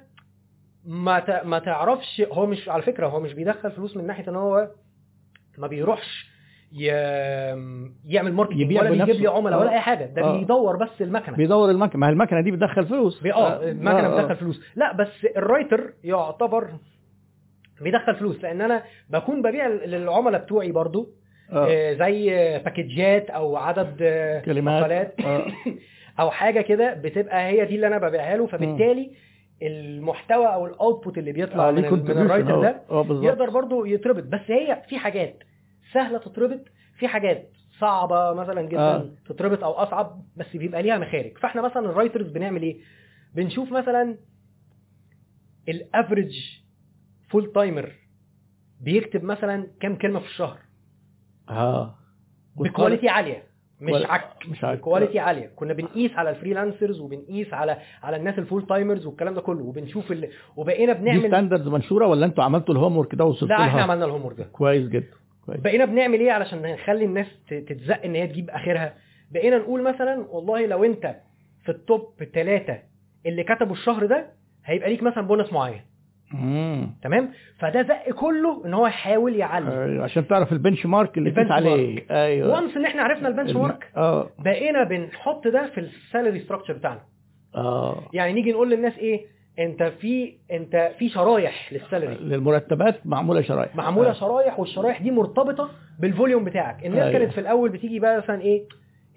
ما 0.88 1.44
ما 1.44 1.60
تعرفش 1.60 2.22
هو 2.32 2.46
مش 2.46 2.70
على 2.70 2.82
فكرة 2.82 3.08
هو 3.08 3.20
مش 3.20 3.34
بيدخل 3.34 3.72
فلوس 3.72 3.98
من 3.98 4.08
ناحية 4.08 4.30
إن 4.30 4.36
هو 4.36 4.68
ما 5.58 5.68
بيروحش. 5.68 6.30
يعمل 8.06 8.34
marketing 8.34 8.60
يبيع 8.60 8.82
ولا 8.82 8.90
بيجيب 8.90 9.06
بنفسه. 9.06 9.22
لي 9.22 9.28
عملاء 9.28 9.60
آه. 9.60 9.62
ولا 9.62 9.72
أي 9.72 9.80
حاجة 9.80 10.06
ده 10.06 10.22
آه. 10.24 10.38
بيدور 10.38 10.76
بس 10.78 11.02
المكنة 11.02 11.36
بيدور 11.38 11.72
المكنة 11.72 12.00
ما 12.00 12.08
هي 12.08 12.12
المكنة 12.12 12.42
دي 12.42 12.52
بتدخل 12.52 12.86
فلوس 12.88 13.22
بي- 13.22 13.34
آه 13.34 13.64
المكنة 13.72 14.00
آه، 14.08 14.20
آه. 14.20 14.22
بتدخل 14.22 14.36
فلوس 14.36 14.62
لا 14.76 14.94
بس 14.94 15.26
ال 15.38 15.46
writer 15.46 15.94
يعتبر 16.04 16.70
بيدخل 17.82 18.16
فلوس 18.16 18.44
لأن 18.44 18.62
أنا 18.62 18.84
بكون 19.10 19.42
ببيع 19.42 19.68
للعملاء 19.68 20.42
بتوعي 20.42 20.72
برضو 20.72 21.10
آه. 21.52 21.68
آه، 21.70 21.94
زي 21.94 22.30
باكيجات 22.66 23.30
أو 23.30 23.58
عدد 23.58 23.98
آه، 24.02 24.40
كلمات. 24.40 24.80
مقالات 24.82 25.20
آه. 25.26 25.46
أو 26.20 26.32
حاجة 26.32 26.62
كده 26.62 26.94
بتبقى 26.94 27.48
هي 27.48 27.66
دي 27.66 27.76
اللي 27.76 27.88
أنا 27.88 27.98
ببيعها 27.98 28.38
له 28.38 28.48
فبالتالي 28.48 29.12
المحتوى 29.62 30.46
أو 30.48 30.66
ال 30.68 30.75
output 30.75 31.18
اللي 31.18 31.32
بيطلع 31.32 31.70
آه، 31.70 31.72
من, 31.72 31.82
من. 31.82 32.12
ال 32.12 32.19
writer 32.19 32.62
ده 32.62 32.84
بالظبط. 32.90 33.24
يقدر 33.24 33.50
برضو 33.50 33.86
يتربط. 33.86 34.24
بس 34.24 34.42
هي 34.48 34.84
في 34.90 35.00
حاجات 35.00 35.44
سهلة 35.94 36.18
تتربط 36.18 36.62
في 37.00 37.08
حاجات 37.08 37.50
صعبة 37.80 38.34
مثلا 38.34 38.62
جدا 38.62 38.80
آه. 38.80 38.96
آه. 38.96 39.10
تتربط 39.30 39.64
أو 39.64 39.72
أصعب 39.72 40.24
بس 40.38 40.56
بيبقى 40.56 40.84
ليها 40.84 40.98
مخارج. 40.98 41.38
فإحنا 41.38 41.62
مثلا 41.62 41.90
ال 41.90 41.94
writers 41.94 42.28
بنعمل 42.32 42.62
إيه؟ 42.62 42.80
بنشوف 43.36 43.72
مثلا 43.72 44.18
ال 45.70 45.78
average 45.78 46.36
full 47.30 47.52
timer 47.54 47.92
بيكتب 48.82 49.24
مثلا 49.24 49.68
كام 49.80 49.96
كلمة 49.96 50.20
في 50.20 50.26
الشهر. 50.26 50.60
آه. 51.50 51.96
ب 52.56 52.62
quality 52.62 53.10
عالية. 53.10 53.44
مش 53.82 54.06
عك 54.06 54.48
مش 54.50 54.64
عك. 54.64 54.78
ب 54.78 54.83
quality 54.83 55.20
عالية. 55.20 55.52
كنا 55.56 55.74
بنقيس 55.74 56.12
على 56.16 56.30
ال 56.30 56.35
freelancers 56.35 57.00
وبنقيس 57.00 57.54
على 57.54 57.78
على 58.04 58.18
الناس 58.18 58.40
ال 58.40 58.45
full 58.45 58.68
timers 58.68 59.06
والكلام 59.06 59.34
ده 59.34 59.42
كله 59.42 59.64
وبنشوف 59.64 60.12
ال... 60.12 60.30
وبقينا 60.56 60.94
دي 60.94 61.00
بنعمل 61.00 61.28
standards 61.28 61.68
منشورة 61.68 62.08
ولا 62.08 62.26
أنتوا 62.26 62.44
عملتوا 62.44 62.74
ال 62.74 62.98
homework 62.98 63.16
ده 63.16 63.26
وصلتوا 63.26 63.48
لا 63.48 63.66
إحنا 63.66 63.82
عملنا 63.82 64.06
ال 64.06 64.11
home 64.11 64.34
ده. 64.38 64.44
كويس 64.44 64.88
جدا 64.90 65.08
كويس. 65.46 65.60
بقينا 65.62 65.86
بنعمل 65.86 66.20
إيه 66.20 66.32
علشان 66.32 66.62
نخلي 66.62 67.06
الناس 67.06 67.28
تتزق 67.50 68.04
ان 68.04 68.16
هي 68.16 68.28
تجيب 68.28 68.50
آخرها؟ 68.50 68.94
بقينا 69.32 69.58
نقول 69.58 69.84
مثلا 69.84 70.26
والله 70.30 70.66
لو 70.66 70.84
انت 70.84 71.16
في 71.64 71.72
ال 71.72 71.82
top 71.82 72.14
ثلاثة 72.34 72.80
اللي 73.26 73.44
كتبوا 73.44 73.74
الشهر 73.76 74.06
ده 74.06 74.26
هيبقى 74.66 74.90
ليك 74.90 75.04
مثلا 75.04 75.28
بونص 75.28 75.54
معين. 75.54 75.82
تمام؟ 77.04 77.32
فده 77.60 77.82
زق 77.84 78.10
كله 78.12 78.66
إن 78.66 78.74
هو 78.74 78.88
يحاول 78.88 79.36
يعلي 79.36 79.84
أيوة، 79.86 80.04
عشان 80.04 80.28
تعرف 80.28 80.52
ال 80.52 80.86
benchmark 80.86 81.18
اللي 81.18 81.30
ال 81.30 81.33
bench 81.33 81.52
عليه 81.52 82.06
أيوه. 82.12 82.54
و 82.54 82.58
once 82.58 82.78
إن 82.78 82.86
إحنا 82.86 83.02
عرفنا 83.04 83.28
ال 83.28 83.56
benchmark 83.56 83.92
آه. 83.98 84.30
بقينا 84.40 84.84
بنحط 84.84 85.48
ده 85.48 85.70
في 85.70 85.80
ال 85.80 85.88
salary 85.88 86.40
structure 86.40 86.74
بتاعنا. 86.74 87.02
آه. 87.56 88.04
يعني 88.14 88.34
نيجي 88.34 88.52
نقول 88.52 88.70
للناس 88.70 88.98
إيه؟ 88.98 89.26
أنت 89.60 89.84
في 89.84 90.34
أنت 90.52 90.92
في 91.00 91.10
شرايح 91.10 91.74
لل 91.74 91.84
salary 91.84 92.16
للمرتبات 92.16 92.96
معمولة 93.06 93.42
شرايح. 93.42 93.76
معمولة 93.76 94.10
آه. 94.10 94.14
شرايح 94.14 94.60
والشرايح 94.60 95.02
دي 95.02 95.12
مرتبطة 95.12 95.70
بال 96.00 96.11
volume 96.11 96.44
بتاعك. 96.44 96.86
الناس 96.86 97.04
أيوة. 97.04 97.20
كانت 97.20 97.32
في 97.34 97.40
الأول 97.40 97.70
بتيجي 97.70 98.00
بقى 98.00 98.18
مثلا 98.18 98.42
إيه؟ 98.42 98.64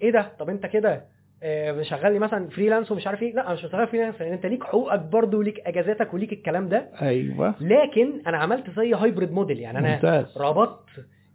إيه 0.01 0.11
ده؟ 0.11 0.31
طب 0.39 0.49
أنت 0.49 0.65
كده 0.65 1.03
آه، 1.43 1.71
مشغلني 1.71 2.19
مثلا 2.19 2.49
freelance 2.49 2.91
ومش 2.91 3.07
عارف 3.07 3.21
إيه. 3.21 3.33
لا 3.33 3.45
أنا 3.45 3.53
مش 3.53 3.65
هشتغل 3.65 3.87
freelance 3.87 4.21
لأن 4.21 4.31
أنت 4.31 4.45
ليك 4.45 4.63
حقوقك 4.63 4.99
برضه 4.99 5.37
وليك 5.37 5.59
إجازاتك 5.65 6.13
وليك 6.13 6.33
الكلام 6.33 6.69
ده. 6.69 6.89
أيوه. 7.01 7.55
لكن 7.61 8.21
أنا 8.27 8.37
عملت 8.37 8.69
زي 8.77 8.93
hybrid 8.93 9.31
model 9.31 9.59
يعني 9.59 9.79
أنا 9.79 9.93
ممتاز. 9.95 10.37
ربطت 10.37 10.83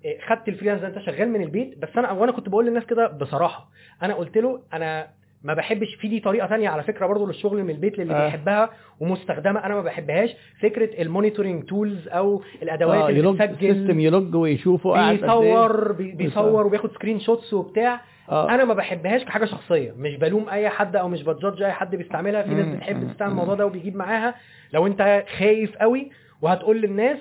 آه، 0.07 0.17
خدت 0.29 0.49
ال 0.49 0.52
freelance 0.52 0.81
ده 0.81 0.89
أنت 0.89 0.99
شغال 0.99 1.29
من 1.29 1.43
البيت. 1.43 1.79
بس 1.79 1.89
أنا 1.97 2.13
وأنا 2.13 2.33
كنت 2.33 2.49
بقول 2.49 2.67
للناس 2.67 2.85
كده 2.87 3.07
بصراحة 3.09 3.69
أنا 4.03 4.15
قلت 4.15 4.37
له 4.39 4.61
أنا 4.73 5.07
ما 5.43 5.55
بحبش 5.55 5.95
في 5.95 6.09
دي 6.09 6.21
طريقة 6.21 6.47
تانية 6.47 6.69
على 6.69 6.83
فكرة 6.83 7.07
برضو 7.07 7.27
للشغل 7.27 7.63
من 7.63 7.71
البيت 7.71 7.99
للي 7.99 8.15
آه. 8.15 8.25
بيحبها 8.25 8.71
ومستخدمة 9.01 9.67
أنا 9.67 9.75
ما 9.75 9.83
بحبهاش. 9.83 10.31
فكرة 10.63 11.03
ال 11.03 11.09
monitoring 11.09 11.65
tools 11.65 12.09
أو 12.09 12.43
الأدوات 12.63 12.99
آه 13.03 13.09
اللي 13.09 13.33
بتسجل. 13.33 13.71
ال 13.71 13.75
system 13.75 14.01
ي 14.01 14.09
log 14.09 14.35
ويشوفه 14.35 14.91
قاعد 14.91 15.15
إيه. 15.15 15.21
بيصور 15.21 15.93
بي- 15.93 16.13
بيصور 16.13 16.67
وبياخد 16.67 16.91
screenshots 16.93 17.55
وبتاع. 17.55 18.01
آه. 18.31 18.51
أنا 18.55 18.65
ما 18.65 18.75
بحبهاش 18.75 19.25
كحاجة 19.25 19.45
شخصية. 19.45 19.93
مش 19.99 20.17
بلوم 20.17 20.49
أي 20.49 20.69
حد 20.69 20.97
أو 20.97 21.09
مش 21.09 21.23
بت 21.23 21.34
judge 21.34 21.63
أي 21.63 21.73
حد 21.73 21.97
بيستعملها. 21.97 22.43
في 22.43 22.55
ناس. 22.55 22.67
بتحب 22.77 23.09
تستعمل. 23.11 23.31
الموضوع 23.33 23.55
ده 23.55 23.67
وبيجيب 23.67 23.97
معاها. 23.97 24.35
لو 24.73 24.87
أنت 24.87 25.25
خايف 25.39 25.77
قوي 25.77 26.11
وهتقول 26.43 26.81
للناس 26.81 27.19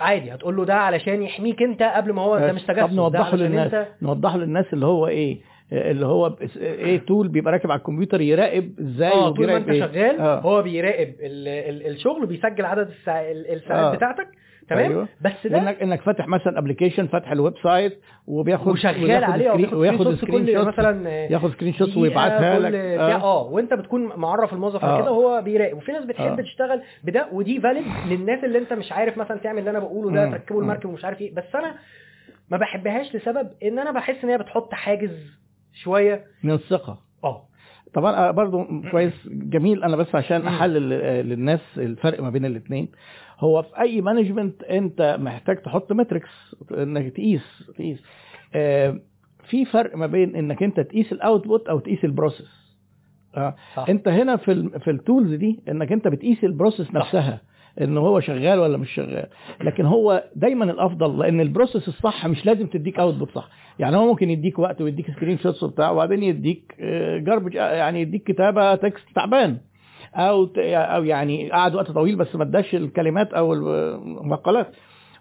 عادي. 0.00 0.34
هتقول 0.34 0.56
له 0.56 0.64
ده 0.64 0.74
علشان 0.74 1.22
يحميك 1.22 1.62
أنت 1.62 1.82
قبل 1.82 2.12
ما 2.12 2.22
هو 2.22 2.38
ده 2.38 2.52
مش 2.52 2.62
تجسس. 2.62 2.80
طب 2.86 2.92
نوضحه 2.92 3.36
للناس. 3.36 3.74
أنت 3.74 3.86
نوضحه 4.02 4.38
للناس 4.38 4.66
اللي 4.72 4.86
هو 4.86 5.06
إيه 5.06 5.40
اللي 5.72 6.06
هو 6.06 6.36
إيه 6.56 6.98
tool 6.98 7.28
بيبقى 7.28 7.52
راكب 7.52 7.70
على 7.70 7.78
الكمبيوتر 7.78 8.20
يراقب 8.20 8.80
إزاي 8.80 9.12
آه 9.12 9.30
طول 9.30 9.46
ما 9.46 9.56
أنت 9.56 9.68
إيه. 9.68 9.80
شغال 9.80 10.20
آه. 10.20 10.40
هو 10.40 10.62
بيراقب 10.62 11.08
ال 11.20 11.48
ال 11.48 11.86
الشغل 11.86 12.22
وبيسجل 12.22 12.64
عدد 12.64 12.88
الساع 12.88 13.30
ال- 13.30 13.46
الساعات 13.52 13.84
آه. 13.84 13.94
بتاعتك 13.96 14.28
تمام 14.68 14.90
أيوه. 14.90 15.08
بس 15.20 15.46
ده 15.46 15.58
انك 15.58 15.82
إنك 15.82 16.00
فاتح 16.02 16.28
مثلا 16.28 16.58
application 16.58 17.06
فاتح 17.06 17.30
ال 17.32 17.54
website 17.62 18.00
وبياخد 18.26 18.68
وشغال 18.68 19.24
عليه 19.24 19.74
وياخد 19.74 20.14
screenshot 20.14 20.66
مثلا 20.66 21.08
ياخد 21.32 21.50
screenshot 21.50 21.96
ويبعتها 21.96 22.58
لك 22.58 22.74
آه. 22.74 23.12
آه 23.14 23.42
وأنت 23.42 23.74
بتكون 23.74 24.12
معرف 24.16 24.52
الموظف 24.52 24.84
آه. 24.84 25.00
كده 25.02 25.12
وهو 25.12 25.42
بيراقب 25.42 25.76
وفي 25.76 25.92
ناس 25.92 26.04
بتحب 26.04 26.38
آه. 26.38 26.42
تشتغل 26.42 26.82
بده 27.04 27.28
ودي 27.32 27.60
valid 27.60 27.84
للناس 28.08 28.44
اللي 28.44 28.58
أنت 28.58 28.72
مش 28.72 28.92
عارف 28.92 29.18
مثلا 29.18 29.38
تعمل 29.38 29.58
اللي 29.58 29.70
أنا 29.70 29.78
بقوله 29.78 30.10
ده. 30.14 30.30
تركبه. 30.30 30.60
المركب 30.60 30.88
ومش 30.88 31.04
عارف 31.04 31.20
إيه 31.20 31.34
بس 31.34 31.54
أنا 31.54 31.74
ما 32.50 32.56
بحبهاش 32.56 33.16
لسبب 33.16 33.50
إن 33.62 33.78
أنا 33.78 33.90
بحس 33.92 34.24
إن 34.24 34.30
هي 34.30 34.38
بتحط 34.38 34.74
حاجز 34.74 35.10
شوية 35.72 36.24
من 36.44 36.50
الثقة 36.54 36.98
آه 37.24 37.48
طبعا 37.94 38.12
أنا 38.18 38.30
برضو 38.30 38.64
كويس 38.90 39.12
جميل 39.26 39.84
أنا 39.84 39.96
بس 39.96 40.14
عشان. 40.14 40.46
أحلل 40.46 40.92
آه، 40.92 41.22
للناس 41.22 41.60
الفرق 41.76 42.20
ما 42.22 42.30
بين 42.30 42.44
الاثنين 42.44 42.88
هو 43.40 43.62
في 43.62 43.80
أي 43.80 44.00
management 44.00 44.62
أنت 44.62 45.16
محتاج 45.20 45.62
تحط 45.62 45.92
metrics 45.92 46.54
إنك 46.78 47.12
تقيس 47.12 47.42
تقيس. 47.78 48.02
آه، 48.54 49.00
في 49.48 49.64
فرق 49.64 49.96
ما 49.96 50.06
بين 50.06 50.36
إنك 50.36 50.62
أنت 50.62 50.80
تقيس 50.80 51.12
ال 51.12 51.20
output 51.20 51.68
أو 51.68 51.78
تقيس 51.78 52.04
ال 52.04 52.11
process 52.11 52.64
آه، 53.36 53.54
صح. 53.76 53.88
أنت 53.88 54.08
هنا 54.08 54.36
في 54.36 54.52
ال 54.52 54.80
في 54.80 54.90
ال 54.90 54.97
tools 54.97 55.34
دي 55.34 55.60
إنك 55.68 55.92
أنت 55.92 56.08
بتقيس 56.08 56.44
ال 56.44 56.50
process. 56.50 56.94
نفسها 56.94 57.40
إن 57.80 57.96
هو 57.98 58.20
شغال 58.20 58.58
ولا 58.58 58.76
مش 58.78 58.90
شغال. 58.90 59.26
لكن 59.60 59.84
هو 59.86 60.24
دايما 60.36 60.64
الأفضل 60.64 61.18
لأن 61.18 61.40
ال 61.40 61.46
process 61.46 61.88
الصح 61.88 62.26
مش 62.26 62.46
لازم 62.46 62.66
تديك 62.66 62.98
output 62.98 63.30
صح. 63.30 63.48
يعني 63.78 63.96
هو 63.96 64.06
ممكن 64.06 64.30
يديك 64.30 64.58
وقت 64.58 64.80
ويديك 64.82 65.10
screenshots 65.10 65.62
وبتاع 65.62 65.90
وبعدين 65.90 66.22
يديك 66.22 66.74
garbage 67.18 67.54
يعني 67.54 68.00
يديك 68.00 68.22
كتابة 68.22 68.74
text 68.74 69.04
تعبان. 69.14 69.58
أو 70.14 70.48
أو 70.66 71.04
يعني 71.04 71.50
قعد 71.50 71.74
وقت 71.74 71.90
طويل 71.90 72.16
بس 72.16 72.36
ما 72.36 72.42
اداش 72.44 72.74
الكلمات 72.74 73.32
أو 73.32 73.52
المقالات. 73.52 74.72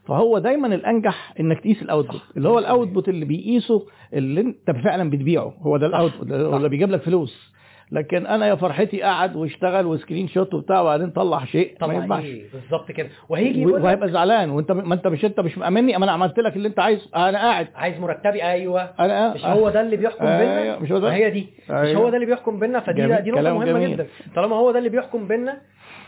فهو 0.08 0.38
دايما 0.40 0.68
الأنجح 0.68 1.34
إنك 1.40 1.60
تقيس 1.60 1.82
ال 1.82 1.88
output 1.88 2.22
اللي 2.38 2.50
هو 2.50 2.60
ال 2.60 2.67
output 2.67 3.10
اللي 3.10 3.26
بيقيسه 3.26 3.86
اللي 4.14 4.42
أنت 4.42 4.72
فعلا 4.72 5.10
بتبيعه. 5.10 5.54
هو 5.62 5.78
ده. 5.78 5.88
ال 5.88 5.93
output. 5.93 6.32
اللي 6.32 6.70
بيجيب 6.70 6.90
لك 6.92 7.02
فلوس. 7.02 7.54
لكن 7.94 8.28
أنا 8.28 8.48
يا 8.48 8.56
فرحتي 8.56 9.02
قعد 9.02 9.36
واشتغل 9.36 9.86
و 9.86 10.28
screenshot 10.28 10.54
وبتاع 10.54 10.82
وبعدين 10.82 11.10
طلع 11.10 11.46
شيء 11.46 11.72
ما 11.72 11.78
طبعا 11.88 11.94
ينفعش 11.96 12.24
إيه؟ 12.24 12.44
بالظبط 12.54 12.92
كده. 12.92 13.10
وهيجي 13.30 13.66
وهيبقى 13.66 14.10
زعلان. 14.12 14.50
وانت 14.50 14.72
ما 14.72 14.94
انت 14.94 15.08
مش 15.08 15.26
انت 15.26 15.40
مش 15.40 15.58
مأمني 15.58 15.96
اما 15.96 16.04
أنا 16.04 16.12
عملت 16.12 16.40
لك 16.40 16.56
اللي 16.56 16.68
انت 16.68 16.80
عايزه. 16.80 17.10
أنا 17.16 17.38
قاعد. 17.38 17.68
عايز 17.76 18.00
مرتبي؟ 18.00 18.44
أيوه. 18.44 18.82
أنا 19.00 19.34
مش 19.34 19.46
هو 19.46 19.70
ده 19.70 19.82
اللي 19.82 19.98
بيحكم 19.98 20.26
بينا؟ 20.26 20.58
أيوه 20.58 20.80
مش 20.80 20.92
هو 20.92 21.00
ده. 21.00 21.08
ما 21.10 21.16
هي 21.16 21.30
دي. 21.30 21.48
مش 21.64 21.72
أيوة. 21.72 22.02
هو 22.02 22.10
ده 22.10 22.16
اللي 22.16 22.26
بيحكم 22.26 22.60
بينا؟ 22.60 22.80
فدي. 22.80 23.22
دي 23.22 23.32
نقطة 23.32 23.54
مهمة 23.54 23.66
جميل. 23.66 23.92
جدا. 23.92 24.08
طالما 24.36 24.56
هو 24.56 24.72
ده 24.72 24.78
اللي 24.80 24.90
بيحكم 24.90 25.28
بينا 25.28 25.58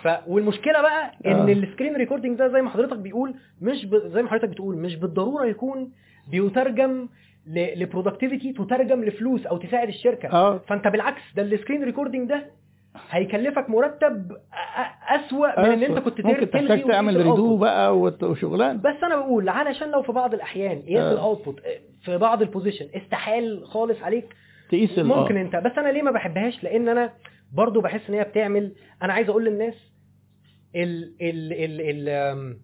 ف 0.03 0.07
والمشكلة 0.27 0.81
بقى 0.81 1.11
إن 1.25 1.49
آه. 1.49 1.53
ال 1.53 1.59
screen 1.59 1.95
recording 1.95 2.37
ده 2.39 2.47
زي 2.47 2.61
ما 2.61 2.69
حضرتك 2.69 2.97
بيقول 2.97 3.33
مش 3.61 3.85
ب... 3.85 3.95
زي 3.95 4.21
ما 4.23 4.29
حضرتك 4.29 4.49
بتقول 4.49 4.77
مش 4.77 4.95
بالضرورة 4.95 5.45
يكون 5.45 5.91
بيترجم. 6.31 7.07
ل 7.47 7.56
productivity 7.56 8.53
تترجم 8.53 9.03
لفلوس 9.03 9.45
أو 9.45 9.57
تساعد 9.57 9.87
الشركة 9.87 10.29
آه 10.29 10.57
فأنت 10.57 10.87
بالعكس 10.87 11.21
ده 11.35 11.41
ال 11.41 11.47
screen 11.47 11.83
recording 11.83 12.29
ده 12.29 12.45
هيكلفك 13.09 13.69
مرتب 13.69 14.31
أسوأ 15.09 15.59
من 15.61 15.65
إن 15.71 15.83
أنت 15.83 15.99
كنت 15.99 16.25
ممكن 16.25 16.49
تحتاج 16.49 16.83
تعمل 16.87 17.17
redo. 17.17 17.57
بقى 17.57 17.97
وشغلان 17.99 18.77
بس 18.81 19.03
أنا 19.03 19.15
بقول 19.15 19.49
علشان 19.49 19.91
لو 19.91 20.01
في 20.01 20.11
بعض 20.11 20.33
الأحيان 20.33 20.81
قياس 20.81 21.03
آه. 21.03 21.11
ال 21.13 21.20
output 21.20 21.61
في 22.05 22.17
بعض 22.17 22.41
ال 22.41 22.46
position 22.46 22.85
استحال 22.95 23.65
خالص 23.67 24.01
عليك 24.01 24.25
تقيس 24.69 24.99
ممكن 24.99 25.37
آه. 25.37 25.41
أنت 25.41 25.55
بس 25.55 25.71
أنا 25.77 25.89
ليه 25.89 26.01
ما 26.01 26.11
بحبهاش 26.11 26.63
لأن 26.63 26.89
أنا 26.89 27.13
برضو 27.53 27.81
بحس 27.81 28.09
إن 28.09 28.15
هي 28.15 28.23
بتعمل 28.23 28.75
أنا 29.03 29.13
عايز 29.13 29.29
أقول 29.29 29.45
للناس 29.45 29.75
ال 30.75 31.13
ال 31.21 31.53
ال 31.53 31.81
ال 32.09 32.55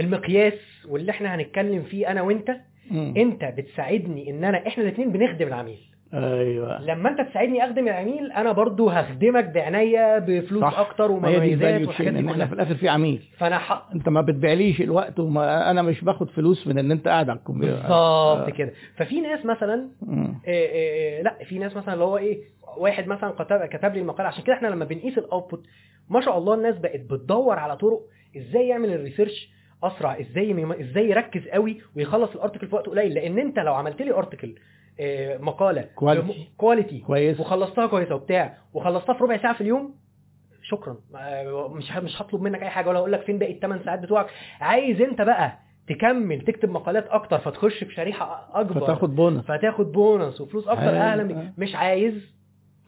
المقياس 0.00 0.86
واللي 0.88 1.10
إحنا 1.10 1.34
هنتكلم 1.34 1.82
فيه 1.82 2.10
أنا 2.10 2.22
وأنت 2.22 2.56
مم. 2.90 3.14
انت 3.16 3.44
بتساعدني 3.58 4.30
ان 4.30 4.44
انا 4.44 4.66
إحنا 4.66 4.84
الاثنين 4.84 5.12
بنخدم 5.12 5.46
العميل 5.46 5.78
أيوه 6.14 6.82
لما 6.82 7.08
انت 7.10 7.20
تساعدني 7.30 7.64
اخدم 7.64 7.88
العميل 7.88 8.32
أنا 8.32 8.52
برضو 8.52 8.88
هخدمك 8.88 9.44
بعناية 9.44 10.18
بفلوس 10.18 10.62
صح. 10.62 10.78
أكتر 10.78 11.10
ومميزات 11.10 11.80
والحاجات 11.86 12.12
دي 12.12 12.30
إحنا 12.30 12.46
في 12.46 12.52
الآخر 12.54 12.74
في 12.74 12.88
عميل 12.88 13.22
فأنا 13.38 13.58
ح... 13.58 13.88
أنت 13.94 14.08
ما 14.08 14.20
بتبيعليش 14.20 14.80
الوقت 14.80 15.18
وما 15.20 15.70
أنا 15.70 15.82
مش 15.82 16.04
باخد 16.04 16.30
فلوس 16.30 16.66
من 16.66 16.78
إن 16.78 16.90
أنت 16.90 17.08
قاعد 17.08 17.30
على 17.30 17.38
الكمبيوتر 17.38 17.74
بالظبط 17.76 17.90
آه. 17.90 18.50
كده 18.50 18.72
ففي 18.96 19.20
ناس 19.20 19.46
مثلا. 19.46 19.88
إيه 20.46 20.68
إيه 20.70 21.22
لا 21.22 21.34
في 21.44 21.58
ناس 21.58 21.76
مثلا 21.76 21.94
اللي 21.94 22.04
هو 22.04 22.16
إيه 22.18 22.38
واحد 22.78 23.06
مثلا 23.06 23.30
كتب 23.30 23.64
كتب 23.64 23.94
لي 23.94 24.00
المقال 24.00 24.26
عشان 24.26 24.44
كده 24.44 24.54
إحنا 24.56 24.68
لما 24.68 24.84
بنقيس 24.84 25.18
ال 25.18 25.25
output 25.25 25.66
ما 26.10 26.20
شاء 26.20 26.38
الله 26.38 26.54
الناس 26.54 26.78
بقت 26.78 27.00
بتدور 27.00 27.58
على 27.58 27.76
طرق 27.76 28.00
إزاي 28.36 28.68
يعمل 28.68 28.92
ال 28.92 28.99
research 28.99 29.57
أسرع 29.84 30.20
إزاي 30.20 30.50
يم- 30.50 30.72
إزاي 30.72 31.10
يركز 31.10 31.48
قوي 31.48 31.80
ويخلص 31.96 32.30
ال 32.34 32.38
article 32.38 32.66
في 32.68 32.74
وقت 32.74 32.86
قليل؟ 32.86 33.14
لأن 33.14 33.38
أنت 33.38 33.58
لو 33.58 33.74
عملت 33.74 34.02
لي 34.02 34.12
article 34.14 34.54
مقالة 35.40 35.82
quality. 35.94 36.48
quality 36.56 36.98
كويس. 37.00 37.40
وخلصتها 37.40 37.86
كويسة 37.86 38.14
وبتاع 38.14 38.56
وخلصتها 38.74 39.12
في 39.12 39.24
ربع 39.24 39.36
ساعة 39.42 39.54
في 39.54 39.60
اليوم 39.60 39.94
شكرا. 40.62 40.96
آه، 41.16 41.68
مش 41.68 41.92
مش 41.96 42.22
هطلب 42.22 42.42
منك 42.42 42.62
أي 42.62 42.70
حاجة 42.70 42.88
ولا 42.88 42.98
أقول 42.98 43.12
لك 43.12 43.20
فين 43.22 43.38
باقي 43.38 43.52
الثمان 43.52 43.80
ساعات 43.84 43.98
بتوعك. 44.00 44.26
عايز 44.60 45.00
أنت 45.00 45.22
بقى 45.22 45.58
تكمل 45.88 46.40
تكتب 46.40 46.70
مقالات 46.70 47.06
أكتر 47.08 47.38
فتخش 47.38 47.84
بشريحه 47.84 48.50
أكبر. 48.54 48.80
فتاخد 48.80 49.16
بونص 49.16 49.44
فتاخد 49.44 49.92
بونص 49.92 50.40
وفلوس 50.40 50.68
أكتر 50.68 50.82
أيوة. 50.82 51.12
أهلا 51.12 51.52
مش 51.58 51.74
عايز. 51.74 52.38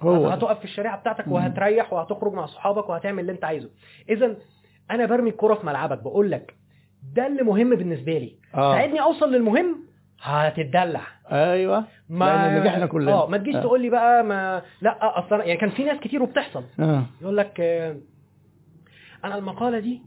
هو. 0.01 0.27
هتقف 0.27 0.59
في 0.59 0.65
الشريعه 0.65 1.01
بتاعتك 1.01 1.27
مم. 1.29 1.33
وهتريح 1.35 1.93
وهتخرج 1.93 2.33
مع 2.33 2.47
صحابك 2.47 2.89
وهتعمل 2.89 3.21
اللي 3.21 3.33
أنت 3.33 3.45
عايزه. 3.45 3.71
اذا 4.09 4.37
أنا 4.91 5.07
برمي 5.07 5.31
الكرة 5.31 5.55
في 5.55 5.67
ملعبك 5.67 6.03
بقول 6.03 6.31
لك 6.31 6.55
ده 7.15 7.27
اللي 7.27 7.43
مهم 7.43 7.71
بالنسبة 7.75 8.19
لي. 8.19 8.37
آه. 8.55 8.75
ساعدني 8.75 9.01
أوصل 9.01 9.33
للمهم 9.33 9.85
هتتدلع. 10.23 11.01
أيوه. 11.33 11.85
لأن 12.11 12.61
نجحنا 12.61 12.87
كلنا. 12.87 13.13
آه 13.13 13.27
ما 13.27 13.37
تجيش 13.37 13.55
آه. 13.57 13.61
تقول 13.61 13.83
لي 13.83 13.91
بقى 13.91 14.25
ما 14.25 14.63
لا 14.81 15.19
أصلا 15.19 15.45
يعني 15.45 15.61
كان 15.61 15.71
في 15.71 15.85
ناس 15.85 16.01
كتير 16.01 16.23
وبتحصل. 16.23 16.65
آه. 16.81 17.07
يقول 17.23 17.37
لك 17.37 17.61
آه، 17.61 17.97
أنا 19.25 19.39
المقالة 19.39 19.79
دي 19.79 20.03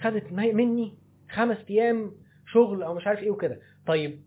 خدت 0.00 0.32
مني 0.32 0.94
خمس 1.30 1.56
أيام 1.70 2.12
شغل 2.52 2.82
أو 2.82 2.94
مش 2.94 3.06
عارف 3.06 3.20
إيه 3.20 3.30
وكده. 3.30 3.58
طيب 3.86 4.20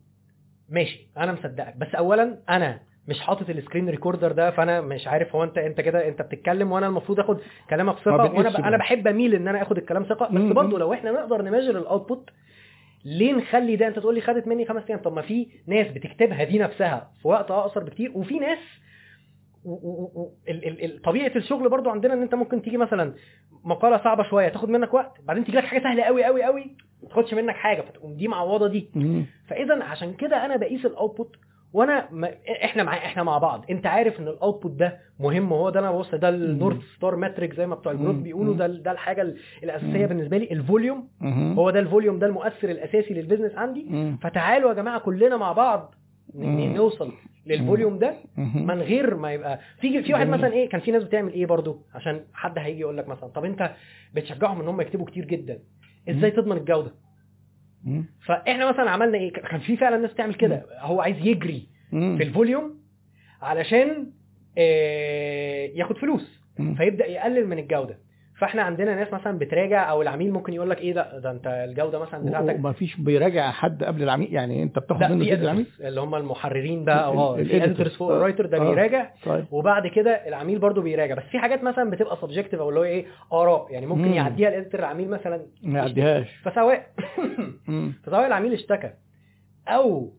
ماشي 0.70 1.08
أنا 1.18 1.32
مصدقك. 1.34 1.78
بس 1.78 1.96
اولا 1.96 2.40
أنا 2.50 2.80
مش 3.08 3.20
حاطط 3.20 3.50
ال 3.50 3.56
screen 3.56 3.90
recorder 3.90 4.32
ده 4.32 4.52
فأنا 4.52 4.82
مش 4.82 5.08
عارف 5.08 5.36
هو 5.36 5.44
انت 5.44 5.58
أنت 5.58 5.82
كده 5.82 6.08
أنت 6.08 6.22
بتتكلم 6.22 6.72
وأنا 6.72 6.88
المفروض 6.88 7.20
آخد 7.20 7.40
كلامك 7.70 7.96
ثقة 7.98 8.12
وأنا 8.38 8.50
ب... 8.50 8.56
أنا. 8.68 8.78
بحب 8.78 9.08
أميل 9.08 9.36
إن 9.36 9.48
أنا 9.48 9.62
آخد 9.62 9.78
الكلام 9.78 10.04
ثقة. 10.04 10.26
بس 10.28 10.32
برضه 10.54 10.80
لو 10.80 10.94
إحنا 10.94 11.12
نقدر 11.12 11.42
ن 11.42 11.46
measure 11.46 11.78
ال 11.78 11.85
output 11.85 12.30
ليه 13.06 13.34
نخلي 13.34 13.76
ده 13.76 13.88
أنت 13.88 14.00
تقول 14.00 14.16
لي 14.16 14.22
خدت 14.22 14.48
مني 14.48 14.66
خمس 14.66 14.84
أيام 14.90 15.00
طب 15.00 15.14
ما 15.14 15.22
في 15.22 15.48
ناس 15.68 15.88
بتكتبها 15.88 16.44
دي 16.44 16.60
نفسها 16.60 17.12
في 17.22 17.28
وقت 17.28 17.52
أقصر 17.52 17.84
بكتير 17.84 18.12
وفي 18.16 18.40
ناس 18.40 18.60
طبيعة 21.04 21.32
الشغل 21.36 21.70
برضو 21.70 21.90
عندنا 21.90 22.14
إن 22.14 22.22
أنت 22.22 22.36
ممكن 22.36 22.62
تيجي 22.62 22.78
مثلا 22.78 23.14
مقالة 23.64 24.04
صعبة 24.04 24.24
شوية 24.24 24.50
تاخد 24.50 24.70
منك 24.70 24.94
وقت 24.94 25.12
بعدين 25.24 25.46
تيجي 25.46 25.58
لك 25.58 25.64
حاجة 25.66 25.84
سهلة 25.84 26.04
قوي 26.04 26.24
قوي 26.24 26.44
قوي 26.44 26.76
ما 27.04 27.10
تاخدش 27.10 27.34
منك 27.34 27.56
حاجة 27.56 27.82
فتقوم 27.82 28.14
دي 28.16 28.28
معوضة 28.28 28.68
دي. 28.68 28.90
فاذا 29.48 29.84
عشان 29.84 30.14
كده 30.14 30.46
أنا 30.46 30.56
بقيس 30.58 30.86
ال 30.86 30.93
output 30.93 31.36
وأنا 31.74 32.08
ما 32.12 32.32
إحنا 32.64 32.84
مع 32.84 32.94
إحنا 32.98 33.24
مع 33.24 33.38
بعض 33.38 33.66
انت 33.70 33.86
عارف 33.86 34.20
ان 34.20 34.28
ال 34.28 34.34
output 34.34 34.72
ده 34.72 35.00
مهم 35.20 35.52
وهو 35.52 35.70
ده 35.70 35.80
أنا 35.80 35.92
بص 35.92 36.16
ده 36.16 36.30
ال 36.30 36.38
north 36.38 36.78
star 36.98 37.16
metric 37.16 37.54
زي 37.54 37.68
ما 37.68 37.76
بتوع 37.76 37.92
ال 37.92 37.95
growth 37.95 38.16
مم. 38.16 38.24
بيقولوا. 38.24 38.54
ده 38.56 38.68
ده 38.68 38.92
الحاجة 38.92 39.22
ال- 39.22 39.38
الأساسية. 39.64 40.06
بالنسبة 40.06 40.38
لي 40.38 40.52
ال 40.52 40.59
volume. 40.59 41.08
هو 41.58 41.70
ده 41.70 41.80
ال 41.80 41.86
volume 41.86 42.20
ده 42.20 42.28
المؤثر 42.28 42.70
الأساسي 42.70 43.14
لل 43.14 43.22
business 43.22 43.56
عندي. 43.56 44.16
فتعالوا 44.22 44.70
يا 44.70 44.76
جماعة 44.76 45.00
كلنا 45.00 45.38
مع 45.38 45.52
بعض. 45.52 45.96
نوصل 46.36 47.12
لل 47.46 47.59
volume 47.59 47.98
ده. 48.00 48.16
من 48.38 48.82
غير 48.82 49.16
ما 49.16 49.34
يبقى 49.34 49.60
في 49.82 50.04
في 50.04 50.14
واحد. 50.14 50.28
مثلا 50.28 50.54
إيه 50.54 50.70
كان 50.70 50.82
في 50.82 50.92
ناس 50.92 51.04
بتعمل 51.04 51.34
إيه 51.34 51.46
برضو 51.46 51.82
عشان 51.96 52.22
حد 52.34 52.58
هيجي 52.60 52.80
يقول 52.80 52.98
لك 52.98 53.08
مثلا 53.08 53.30
طب 53.30 53.46
أنت 53.46 53.72
بتشجعهم 54.14 54.62
إن 54.62 54.68
هم 54.68 54.82
يكتبوا 54.82 55.06
كتير 55.06 55.26
جدا 55.26 55.60
إزاي. 56.10 56.32
تضمن 56.32 56.58
الجودة. 56.58 56.92
فاحنا 58.26 58.70
مثلا 58.72 58.90
عملنا 58.90 59.18
إيه؟ 59.18 59.34
كان 59.34 59.60
في 59.60 59.78
فعلا 59.78 59.98
ناس 59.98 60.14
تعمل 60.16 60.34
كده. 60.34 60.66
هو 60.80 61.02
عايز 61.02 61.18
يجري. 61.28 61.68
في 62.18 62.24
ال 62.24 62.32
volume 62.32 62.80
علشان 63.42 64.12
آه، 64.58 65.66
ياخد 65.76 65.98
فلوس. 65.98 66.40
فيبدأ 66.76 67.06
يقلل 67.06 67.48
من 67.48 67.60
الجودة. 67.60 68.00
فاحنا 68.44 68.62
عندنا 68.62 68.96
ناس 68.96 69.14
مثلا 69.14 69.38
بتراجع 69.38 69.90
أو 69.90 70.02
العميل 70.02 70.32
ممكن 70.32 70.54
يقول 70.54 70.70
لك 70.70 70.78
إيه 70.82 70.94
ده 70.94 71.20
ده 71.20 71.32
أنت 71.32 71.48
الجودة 71.48 72.00
مثلا 72.00 72.26
بتاعتك 72.26 72.56
وما 72.60 72.72
فيش 72.74 72.96
بيراجع 73.02 73.52
حد 73.52 73.84
قبل 73.84 74.04
العميل 74.04 74.34
يعني 74.34 74.64
أنت 74.64 74.80
بتاخد 74.80 75.04
منه 75.04 75.24
سيد 75.26 75.42
العميل 75.44 75.66
اللي 75.82 76.02
هم 76.02 76.16
المحررين 76.16 76.86
بقى 76.86 77.08
آه 77.08 77.36
ال- 77.40 77.46
في 77.46 77.60
editors. 77.60 77.64
Editors 77.64 77.96
فوق. 77.96 78.12
ال 78.12 78.17
writer 78.17 78.46
ده 78.46 78.58
آه. 78.58 78.70
بيراجع 78.70 79.10
طيب 79.26 79.46
وبعد 79.52 79.88
كده 79.88 80.12
العميل 80.28 80.60
برضو 80.60 80.82
بيراجع 80.82 81.16
بس 81.16 81.24
في 81.32 81.40
حاجات 81.40 81.64
مثلا 81.64 81.90
بتبقى 81.90 82.18
subjective 82.22 82.60
أو 82.60 82.70
اللي 82.70 82.80
هو 82.80 82.84
إيه 82.84 83.06
آراء 83.34 83.68
يعني 83.72 83.86
ممكن 83.86 84.08
مم. 84.08 84.14
يعديها 84.14 84.50
ال 84.50 84.54
editor 84.54 84.80
العميل 84.80 85.10
مثلا 85.10 85.46
ما 85.64 85.80
يعديهاش 85.80 86.28
فسواء. 86.44 86.88
فسواء 88.06 88.28
العميل 88.28 88.54
اشتكى 88.54 88.92
أو 89.68 90.14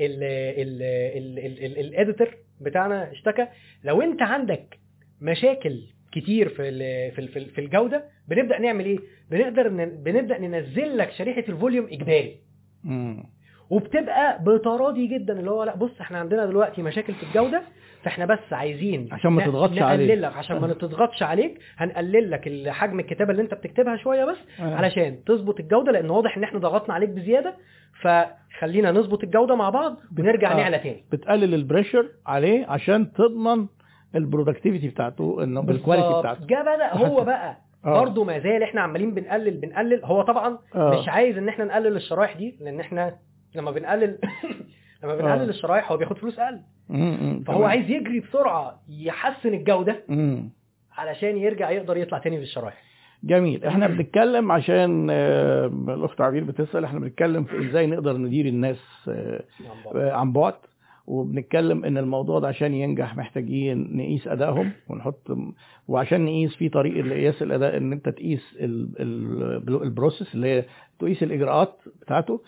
ال 0.00 0.22
ال 0.22 0.82
ال 0.82 1.38
ال 1.38 1.64
ال 1.64 1.78
ال 1.86 1.92
editor 1.92 2.28
بتاعنا 2.60 3.12
اشتكى 3.12 3.46
لو 3.84 4.02
أنت 4.02 4.22
عندك 4.22 4.78
مشاكل 5.20 5.80
كتير 6.12 6.48
في 6.48 6.56
في 7.10 7.26
في 7.28 7.38
ال- 7.38 7.50
في 7.50 7.60
الجودة 7.60 8.04
بنبدأ 8.28 8.58
نعمل 8.58 8.84
إيه 8.84 8.98
بنقدر 9.30 9.68
بنبدأ 10.04 10.38
ننزل 10.38 10.98
لك 10.98 11.12
شريحة 11.12 11.44
ال 11.48 11.53
volume 11.53 11.86
إجباري 11.92 12.36
مم. 12.84 13.24
وبتبقى 13.70 14.44
بتراضي 14.44 15.06
جدا 15.06 15.38
اللي 15.40 15.50
هو 15.50 15.64
لأ 15.64 15.76
بص 15.76 16.00
إحنا 16.00 16.18
عندنا 16.18 16.46
دلوقتي 16.46 16.82
مشاكل 16.82 17.14
في 17.14 17.22
الجودة 17.22 17.62
فإحنا 18.02 18.26
بس 18.26 18.52
عايزين 18.52 19.08
عشان 19.12 19.30
ما 19.32 19.44
تضغطش 19.46 19.72
نقلل 19.72 19.82
عليك. 19.82 20.10
لك 20.10 20.36
عشان 20.36 20.58
ما 20.60 20.72
تضغطش 20.72 21.22
عليك 21.22 21.58
هنقلل 21.76 22.30
لك 22.30 22.68
حجم 22.68 23.00
الكتابة 23.00 23.30
اللي 23.30 23.42
أنت 23.42 23.54
بتكتبها 23.54 23.96
شوية 23.96 24.24
بس 24.24 24.36
آه. 24.60 24.74
علشان 24.74 25.24
تظبط 25.24 25.60
الجودة 25.60 25.92
لأن 25.92 26.10
واضح 26.10 26.36
إن 26.36 26.42
إحنا 26.44 26.58
ضغطنا 26.58 26.94
عليك 26.94 27.08
بزيادة 27.10 27.54
فخلينا 28.02 28.92
نظبط 28.92 29.24
الجودة 29.24 29.54
مع 29.54 29.70
بعض 29.70 29.96
ونرجع 30.18 30.52
آه. 30.52 30.56
نعلى 30.56 30.78
تاني 30.78 31.04
بتقلل 31.12 31.54
ال 31.54 31.60
pressure 31.60 32.08
عليه 32.26 32.66
عشان 32.66 33.12
تضمن 33.12 33.66
ال 34.14 34.20
productivity 34.20 34.88
بتاعته 34.88 35.44
إنه 35.44 35.60
بال 35.60 35.72
quality. 35.72 36.18
بتاعته 36.20 36.46
جه 36.46 36.62
بدا 36.62 36.94
هو 36.94 37.24
بقى 37.32 37.56
آه. 37.84 38.00
برضه 38.00 38.24
ما 38.24 38.38
زال 38.38 38.62
إحنا 38.62 38.80
عمالين 38.80 39.14
بنقلل 39.14 39.56
بنقلل 39.60 40.04
هو 40.04 40.22
طبعا 40.22 40.58
آه. 40.74 41.00
مش 41.00 41.08
عايز 41.08 41.38
إن 41.38 41.48
إحنا 41.48 41.64
نقلل 41.64 41.96
الشرايح 41.96 42.36
دي 42.36 42.58
لأن 42.60 42.80
إحنا 42.80 43.16
لما 43.54 43.70
بنقلل 43.70 44.18
لما 45.04 45.14
بنقلل 45.16 45.40
آه. 45.40 45.44
الشرايح 45.50 45.90
هو 45.92 45.96
بياخد 45.96 46.18
فلوس 46.18 46.38
أقل. 46.38 46.60
فهو. 47.46 47.64
عايز 47.64 47.90
يجري 47.90 48.20
بسرعة 48.20 48.80
يحسن 48.88 49.54
الجودة 49.54 50.04
مم. 50.08 50.50
علشان 50.96 51.36
يرجع 51.36 51.70
يقدر 51.70 51.96
يطلع 51.96 52.18
تاني 52.18 52.38
بالشرايح 52.38 52.82
جميل 53.24 53.64
إحنا 53.64 53.86
بنتكلم 53.86 54.52
عشان 54.52 55.08
آه، 55.10 55.66
الأخت 55.88 56.20
عبير 56.20 56.44
بتسأل 56.44 56.84
إحنا 56.84 57.00
بنتكلم 57.00 57.44
في 57.44 57.68
إزاي 57.70 57.86
نقدر 57.86 58.16
ندير 58.16 58.46
الناس 58.46 59.08
آه، 59.08 59.42
عن 59.94 60.32
بعد 60.32 60.54
وبنتكلم 61.08 61.84
إن 61.84 61.98
الموضوع 61.98 62.38
ده 62.38 62.48
عشان 62.48 62.74
ينجح 62.74 63.16
محتاجين 63.16 63.96
نقيس 63.96 64.28
أدائهم 64.28 64.70
ونحط 64.88 65.28
وعشان 65.88 66.24
نقيس 66.24 66.54
في 66.54 66.68
طريق 66.68 67.04
لقياس 67.04 67.42
الأداء 67.42 67.76
إن 67.76 67.92
أنت 67.92 68.08
تقيس 68.08 68.56
ال- 68.60 68.88
ال- 69.00 69.82
process 69.82 70.34
اللي 70.34 70.46
هي 70.48 70.64
تقيس 70.98 71.22
الإجراءات 71.22 71.74
بتاعته 72.02 72.40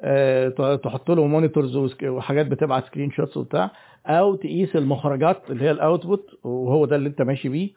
آه، 0.00 0.76
تحط 0.84 1.10
له 1.10 1.26
monitors 1.26 1.76
وحاجات 2.04 2.46
بتبعت 2.46 2.84
screenshots 2.84 3.36
وبتاع 3.36 3.70
أو 4.06 4.34
تقيس 4.34 4.76
المخرجات 4.76 5.50
اللي 5.50 5.64
هي 5.64 5.70
ال 5.70 5.78
output 5.78 6.26
وهو 6.44 6.84
ده 6.86 6.96
اللي 6.96 7.08
أنت 7.08 7.22
ماشي 7.22 7.48
بيه 7.48 7.70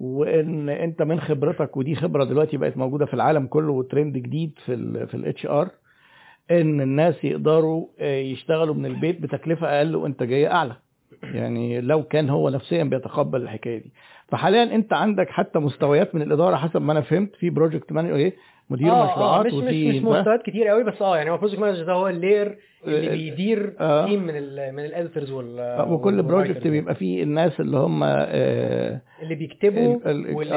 وإن 0.00 0.68
أنت 0.68 1.02
من 1.02 1.20
خبرتك 1.20 1.76
ودي 1.76 1.94
خبرة 1.94 2.24
دلوقتي 2.24 2.56
بقت 2.56 2.76
موجودة 2.76 3.06
في 3.06 3.14
العالم 3.14 3.46
كله 3.46 3.72
وترند 3.72 4.12
جديد 4.18 4.52
في 4.66 4.74
ال 4.74 5.08
في 5.08 5.14
ال 5.14 5.46
HR 5.46 5.68
إن 6.50 6.80
الناس 6.80 7.24
يقدروا 7.24 7.86
آه، 8.00 8.18
يشتغلوا 8.18 8.74
من 8.74 8.86
البيت 8.86 9.20
بتكلفة 9.20 9.66
أقل 9.78 9.96
وإنتاجية 9.96 10.52
أعلى 10.52 10.76
يعني 11.22 11.80
لو 11.80 12.02
كان 12.02 12.30
هو 12.30 12.48
نفسيا 12.48 12.84
بيتقبل 12.84 13.42
الحكاية 13.42 13.78
دي 13.78 13.92
فحاليا 14.28 14.62
أنت 14.62 14.92
عندك 14.92 15.28
حتى 15.30 15.58
مستويات 15.58 16.14
من 16.14 16.22
الإدارة 16.22 16.56
حسب 16.56 16.82
ما 16.82 16.92
أنا 16.92 17.00
فهمت 17.00 17.36
في 17.36 17.50
project 17.50 17.92
manager 17.92 18.14
إيه 18.16 18.34
مدير 18.70 18.90
آه، 18.92 19.12
مشروعات 19.12 19.46
آه 19.46 19.48
مش 19.48 19.52
مش 19.54 19.62
وفي 19.64 19.88
مش 19.88 19.94
مستويات 20.02 20.42
كتير 20.42 20.68
قوي 20.68 20.84
بس 20.84 21.02
آه 21.02 21.16
يعني 21.16 21.30
هو 21.30 21.36
project 21.36 21.58
manager 21.58 21.84
ده 21.84 21.92
هو 21.92 22.08
ال 22.08 22.16
layer 22.16 22.58
اللي 22.86 23.08
آه، 23.08 23.14
بيدير 23.14 23.74
آه. 23.80 24.06
team 24.06 24.22
من 24.22 24.36
ال 24.36 24.72
من 24.72 24.84
ال 24.84 24.90
editors 24.90 25.30
وال 25.30 25.58
آه، 25.60 25.92
وكل 25.92 26.22
project. 26.22 26.66
بيبقى 26.66 26.94
فيه 26.94 27.22
الناس 27.22 27.60
اللي 27.60 27.76
هم 27.76 28.00
آه، 28.04 29.00
اللي 29.22 29.34
بيكتبوا 29.34 29.96
ال- 30.06 30.28
ال- 30.28 30.34
واللي 30.34 30.54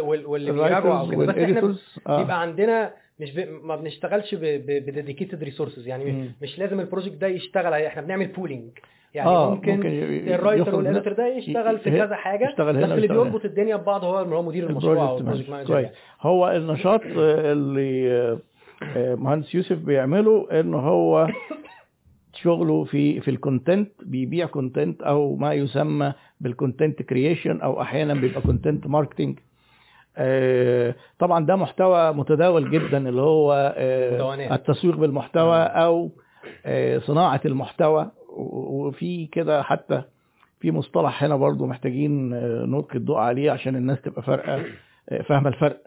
آه، 0.00 0.08
واللي, 0.26 0.52
بيراجعوا 0.52 1.06
بس 1.16 1.28
إحنا 1.28 1.74
آه. 2.06 2.18
بيبقى 2.18 2.40
عندنا 2.40 2.92
مش 3.20 3.34
ب... 3.34 3.48
ما 3.64 3.76
بنشتغلش 3.76 4.34
ب 4.34 4.45
dedicated 4.45 5.42
resources. 5.42 5.88
يعني 5.88 6.12
مم. 6.12 6.32
مش 6.42 6.58
لازم 6.58 6.80
ال 6.80 6.85
project 6.85 7.16
ده 7.16 7.26
يشتغل 7.26 7.72
عليه. 7.72 7.86
إحنا 7.86 8.02
بنعمل 8.02 8.26
pooling 8.26 8.70
يعني 9.14 9.28
آه، 9.28 9.50
ممكن, 9.50 9.76
ممكن 9.76 9.88
ال 10.34 10.40
writer 10.40 10.74
وال 10.74 10.84
editor 10.84 11.12
ده 11.12 11.26
يشتغل 11.26 11.78
في 11.78 11.90
كذا 11.90 12.14
حاجة 12.14 12.48
يشتغل 12.48 12.76
هنا 12.76 12.86
بس 12.86 12.92
اللي 12.92 13.08
بيربط 13.08 13.44
الدنيا 13.44 13.76
ببعض 13.76 14.04
هو 14.04 14.16
هو 14.18 14.42
مدير 14.42 14.70
المشروع 14.70 15.08
أو 15.08 15.18
ال 15.18 15.22
project 15.22 15.50
manager. 15.50 15.88
هو 16.20 16.50
النشاط 16.50 17.00
اللي 17.52 18.12
آه، 18.12 18.38
آه، 18.96 19.14
مهندس 19.14 19.54
يوسف 19.54 19.78
بيعمله 19.78 20.60
ان 20.60 20.74
هو 20.74 21.28
شغله 22.32 22.84
في 22.84 23.20
في 23.20 23.30
ال 23.30 23.38
content 23.38 23.90
بيبيع 24.02 24.46
content 24.46 25.02
أو 25.02 25.36
ما 25.36 25.52
يسمى 25.52 26.12
بال 26.40 26.54
content 26.54 27.02
creation 27.02 27.60
أو 27.60 27.82
أحيانا 27.82 28.14
بيبقى 28.14 28.40
content 28.40 28.86
marketing 28.86 29.38
طبعا 31.18 31.46
ده 31.46 31.56
محتوى 31.56 32.12
متداول 32.12 32.70
جدا 32.70 33.08
اللي 33.08 33.22
هو 33.22 33.74
آه،. 33.76 34.54
التسويق 34.54 34.96
بالمحتوى 34.96 35.58
أو 35.58 36.10
آه، 36.66 36.98
صناعة 36.98 37.40
المحتوى 37.44 38.10
وفي 38.28 39.26
كده 39.26 39.62
حتى 39.62 40.02
في 40.60 40.70
مصطلح 40.70 41.24
هنا 41.24 41.36
برضو 41.36 41.66
محتاجين 41.66 42.34
آه، 42.34 42.64
نلقي 42.66 42.98
الضوء 42.98 43.18
عليه 43.18 43.50
عشان 43.50 43.76
الناس 43.76 44.02
تبقى 44.02 44.22
فارقة 44.22 44.64
آه، 45.08 45.22
فاهمة 45.22 45.48
الفرق. 45.48 45.82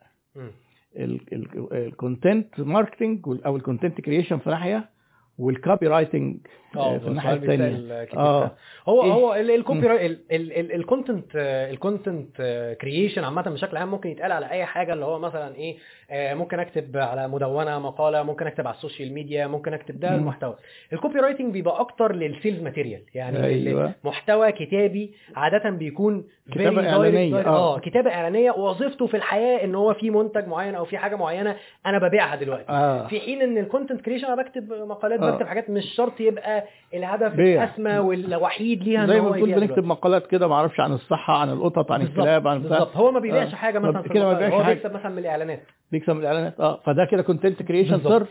ال 1.71 1.82
content 1.82 2.59
marketing 2.59 3.19
أو 3.45 3.55
ال 3.55 3.61
content 3.61 4.01
creation 4.01 4.37
في 4.37 4.49
ناحية 4.49 4.89
وال 5.39 5.87
copywriting 5.87 6.37
آه 6.77 6.97
في 6.97 7.07
الناحية 7.07 7.33
الثانية 7.33 8.07
آه. 8.17 8.51
هو 8.87 9.03
إيه؟ 9.03 9.11
هو 9.11 9.35
ال 9.35 9.52
copy 9.52 10.17
ال 10.75 10.81
content 10.81 11.25
ال 11.35 11.48
content 11.48 12.41
creation 12.81 13.23
عامة 13.23 13.41
بشكل 13.41 13.77
عام 13.77 13.91
ممكن 13.91 14.09
يتقال 14.09 14.31
على 14.31 14.49
أي 14.51 14.65
حاجة 14.65 14.93
اللي 14.93 15.05
هو 15.05 15.19
مثلا 15.19 15.55
إيه 15.55 15.77
آه، 16.11 16.33
ممكن 16.33 16.59
أكتب 16.59 16.97
على 16.97 17.27
مدونة 17.27 17.79
مقالة 17.79 18.23
ممكن 18.23 18.47
أكتب 18.47 18.67
على 18.67 18.75
ال 18.75 18.81
social 18.81 19.13
media 19.13 19.47
ممكن 19.47 19.73
أكتب 19.73 19.99
ده. 19.99 20.15
المحتوى 20.15 20.55
ال 20.93 21.19
copywriting 21.19 21.53
بيبقى 21.53 21.79
أكتر 21.79 22.15
لل 22.15 22.28
sales 22.28 22.61
material 22.61 23.01
يعني 23.13 23.43
أيوة. 23.43 23.91
محتوى 24.03 24.51
كتابي 24.51 25.13
عادة 25.35 25.69
بيكون 25.69 26.23
direct- 26.51 26.57
آه. 27.47 27.75
آه 27.75 27.79
كتابة 27.79 28.11
إعلانية 28.13 28.51
ووظيفته 28.51 29.07
في 29.07 29.17
الحياة 29.17 29.63
إن 29.63 29.75
هو 29.75 29.93
في 29.93 30.09
منتج 30.09 30.47
معين 30.47 30.75
أو 30.75 30.85
في 30.85 30.97
حاجة 30.97 31.15
معينة 31.15 31.55
أنا 31.85 32.07
ببيعها 32.07 32.35
دلوقتي 32.35 32.69
آه 32.69 33.07
في 33.07 33.19
حين 33.19 33.41
إن 33.41 33.57
ال 33.57 33.63
content 33.63 34.01
creation 34.01 34.25
أنا 34.27 34.41
بكتب 34.43 34.73
مقالات 34.73 35.19
آه. 35.23 35.31
بكتب 35.31 35.45
حاجات 35.47 35.69
مش 35.69 35.83
شرط 35.95 36.19
يبقى 36.19 36.63
الهدف. 36.93 37.39
الأسمى 37.39 37.97
والوحيد 37.99 38.83
ليها 38.83 39.05
زي 39.07 39.21
ما 39.21 39.27
هو 39.27 39.31
بتقول 39.31 39.49
يبيع 39.49 39.65
بنكتب. 39.65 39.83
مقالات 39.85 40.27
كده 40.27 40.47
ما 40.47 40.55
أعرفش 40.55 40.79
عن 40.79 40.93
الصحة 40.93 41.33
عن 41.37 41.49
القطط 41.49 41.91
عن 41.91 42.01
الكلاب 42.01 42.47
عن 42.47 42.59
بالظبط 42.61 42.95
هو 42.97 43.11
ما 43.11 43.19
بيبيعش 43.19 43.51
آه. 43.53 43.55
حاجة 43.55 43.79
مثلا 43.79 44.01
كده 44.01 44.23
ما 44.25 44.33
بيبيعش 44.33 44.53
هو 44.53 44.63
حاجة. 44.63 44.73
بيكسب 44.73 44.93
مثلا 44.93 45.09
من 45.09 45.17
الإعلانات 45.17 45.63
بيكسب 45.91 46.13
من 46.13 46.19
الإعلانات 46.21 46.59
آه 46.59 46.79
فده 46.85 47.05
كده 47.11 47.21
content 47.21 47.63
creation. 47.63 47.99
صرف 47.99 48.29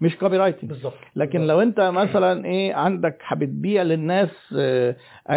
مش 0.00 0.16
copywriting 0.16 0.70
بالظبط 0.70 0.94
لكن 1.16 1.46
لو 1.46 1.60
أنت 1.62 1.80
مثلا 1.80 2.44
إيه 2.44 2.74
عندك 2.74 3.18
بتبيع 3.32 3.82
للناس 3.82 4.28
آه، 4.58 4.96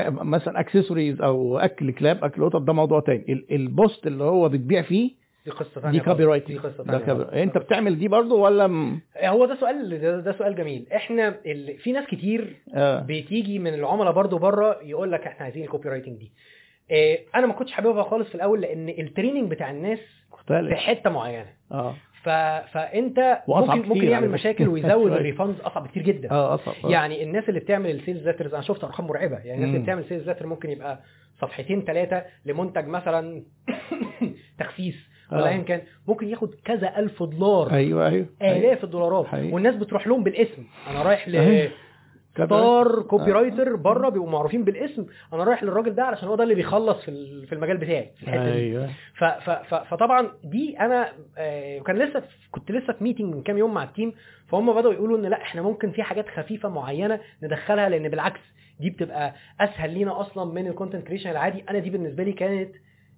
مثلا 0.09 0.59
اكسسوارز 0.59 1.21
أو 1.21 1.57
أكل 1.59 1.91
كلاب 1.91 2.23
أكل 2.23 2.45
قطط 2.45 2.61
ده 2.61 2.73
موضوع 2.73 2.99
تاني 2.99 3.25
ال- 3.29 3.45
post 3.55 4.07
اللي 4.07 4.23
هو 4.23 4.49
بتبيع 4.49 4.81
فيه 4.81 5.20
دي 5.45 5.51
قصة 5.51 5.81
ثانية 5.81 5.99
دي 5.99 6.05
copy 6.05 6.17
دي 6.17 6.25
writing 6.25 6.57
قصه 6.57 6.83
ثانية 6.83 7.05
copy 7.05 7.43
انت 7.43 7.57
بتعمل 7.57 7.99
دي 7.99 8.07
برضو 8.07 8.37
ولا 8.39 8.67
م... 8.67 9.01
هو 9.23 9.45
ده 9.45 9.55
سؤال 9.55 10.01
ده, 10.01 10.19
ده 10.19 10.31
سؤال 10.37 10.55
جميل. 10.55 10.87
إحنا 10.95 11.35
ال... 11.45 11.77
في 11.77 11.91
ناس 11.91 12.05
كتير 12.07 12.55
آه. 12.75 12.99
بتيجي 12.99 13.59
من 13.59 13.73
العملاء 13.73 14.13
برضو 14.13 14.37
بره 14.37 14.79
يقول 14.83 15.11
لك 15.11 15.27
إحنا 15.27 15.43
عايزين 15.45 15.63
ال 15.63 15.89
copywriting 15.89 16.17
دي. 16.17 16.31
إيه 16.91 17.25
أنا 17.35 17.47
ما 17.47 17.53
كنتش 17.53 17.71
حاببها 17.71 18.03
خالص 18.03 18.29
في 18.29 18.35
الأول 18.35 18.61
لأن 18.61 18.89
ال 18.89 18.96
training 18.96 19.51
بتاع 19.51 19.71
الناس 19.71 19.99
في 20.47 20.75
حتة 20.75 21.09
معينة. 21.09 21.49
آه. 21.71 21.95
ف... 22.23 22.29
فانت 22.73 23.41
ممكن 23.47 23.89
ممكن 23.89 24.03
يعمل 24.03 24.27
فكرة. 24.27 24.33
مشاكل 24.33 24.67
ويزود. 24.67 25.11
ال 25.17 25.23
refunds 25.23 25.61
أصعب 25.61 25.87
كتير 25.87 26.03
جدا. 26.03 26.31
آه 26.31 26.55
أصعب. 26.55 26.75
آه. 26.85 26.89
يعني 26.89 27.23
الناس 27.23 27.49
اللي 27.49 27.59
بتعمل 27.59 27.91
ال 27.91 27.97
sales 27.97 28.27
letters 28.27 28.53
أنا 28.53 28.63
شفت 28.63 28.83
أرقام 28.83 29.07
مرعبة. 29.07 29.37
يعني 29.37 29.53
الناس 29.53 29.69
اللي. 29.69 29.79
بتعمل 29.79 30.05
sales 30.05 30.27
letter 30.27 30.47
ممكن 30.47 30.69
يبقى 30.69 30.99
صفحتين 31.41 31.81
ثلاثة 31.81 32.23
لمنتج 32.45 32.87
مثلا 32.87 33.43
تخسيس 34.59 35.10
ولا 35.31 35.45
آه. 35.45 35.49
ايا 35.49 35.61
كان 35.61 35.81
ممكن 36.07 36.27
ياخد 36.27 36.53
كذا 36.65 36.97
ألف 36.99 37.23
دولار 37.23 37.71
أيوه 37.71 38.07
أيوه 38.07 38.25
آلاف 38.41 38.83
الدولارات 38.83 39.25
حقيقي. 39.27 39.51
والناس 39.53 39.75
بتروح 39.75 40.07
لهم 40.07 40.23
بالاسم 40.23 40.63
أنا 40.89 41.01
رايح 41.03 41.27
ل 41.27 41.35
أيوة. 41.35 41.71
star 42.33 43.01
copy 43.01 43.31
آه. 43.31 43.35
writer 43.35 43.75
بره 43.75 44.09
بيبقوا 44.09 44.29
معروفين 44.29 44.63
بالاسم 44.63 45.05
أنا 45.33 45.43
رايح 45.43 45.63
للراجل 45.63 45.95
ده 45.95 46.03
علشان 46.03 46.27
هو 46.27 46.35
ده 46.35 46.43
اللي 46.43 46.55
بيخلص 46.55 47.05
في 47.05 47.45
في 47.45 47.53
المجال 47.55 47.77
بتاعي 47.77 48.11
في 48.17 48.23
الحتة 48.23 48.45
دي 48.45 48.51
أيوه 48.51 48.89
ف 49.17 49.23
ف 49.23 49.49
ف 49.49 49.73
فطبعا 49.75 50.31
دي 50.43 50.79
أنا 50.79 51.09
آه، 51.37 51.79
كان 51.79 51.97
لسه 51.97 52.23
كنت 52.51 52.71
لسه 52.71 52.93
في 52.93 53.03
meeting 53.03 53.35
من 53.35 53.41
كام 53.43 53.57
يوم 53.57 53.73
مع 53.73 53.83
ال 53.83 53.89
team 53.89 54.13
فهم 54.47 54.73
بدأوا 54.73 54.93
يقولوا 54.93 55.17
إن 55.17 55.25
لا 55.25 55.41
إحنا 55.41 55.61
ممكن 55.61 55.91
في 55.91 56.03
حاجات 56.03 56.29
خفيفة 56.29 56.69
معينة 56.69 57.19
ندخلها 57.43 57.89
لأن 57.89 58.09
بالعكس 58.09 58.39
دي 58.79 58.89
بتبقى 58.89 59.33
أسهل 59.61 59.93
لينا 59.93 60.21
أصلا 60.21 60.51
من 60.53 60.67
ال 60.67 60.72
content 60.72 61.07
creation 61.07 61.29
العادي 61.29 61.63
أنا 61.69 61.79
دي 61.79 61.89
بالنسبة 61.89 62.23
لي 62.23 62.33
كانت 62.33 62.71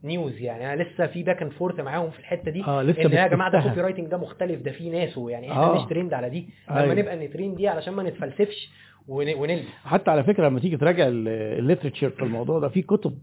news 0.03 0.41
يعني 0.41 0.73
أنا 0.73 0.83
لسه 0.83 1.07
في 1.07 1.23
back 1.23 1.41
and 1.41 1.51
forth 1.51 1.79
معاهم 1.79 2.09
في 2.09 2.19
الحتة 2.19 2.51
دي 2.51 2.63
آه 2.63 2.81
لسه 2.83 3.05
إن 3.05 3.11
يا 3.11 3.27
جماعة 3.27 3.51
ده. 3.51 3.61
copywriting 3.61 4.07
ده 4.07 4.17
مختلف 4.17 4.61
ده 4.61 4.71
فيه 4.71 4.91
ناسه 4.91 5.29
يعني 5.29 5.51
إحنا 5.51 5.63
آه. 5.63 5.75
مش 5.83 5.89
trained 5.89 6.13
على 6.13 6.29
دي 6.29 6.49
لما 6.69 6.81
أيوة. 6.81 6.93
نبقى 6.93 7.15
ن 7.27 7.32
train 7.32 7.55
دي 7.55 7.67
علشان 7.67 7.93
ما 7.93 8.03
نتفلسفش 8.03 8.69
ون- 9.07 9.33
ونلبس 9.35 9.65
حتى 9.85 10.11
على 10.11 10.23
فكرة 10.23 10.47
لما 10.47 10.59
تيجي 10.59 10.77
تراجع 10.77 11.05
ال 11.07 11.17
literature 11.17 12.09
في 12.09 12.21
الموضوع 12.23 12.59
ده 12.59 12.69
في 12.69 12.81
كتب 12.81 13.17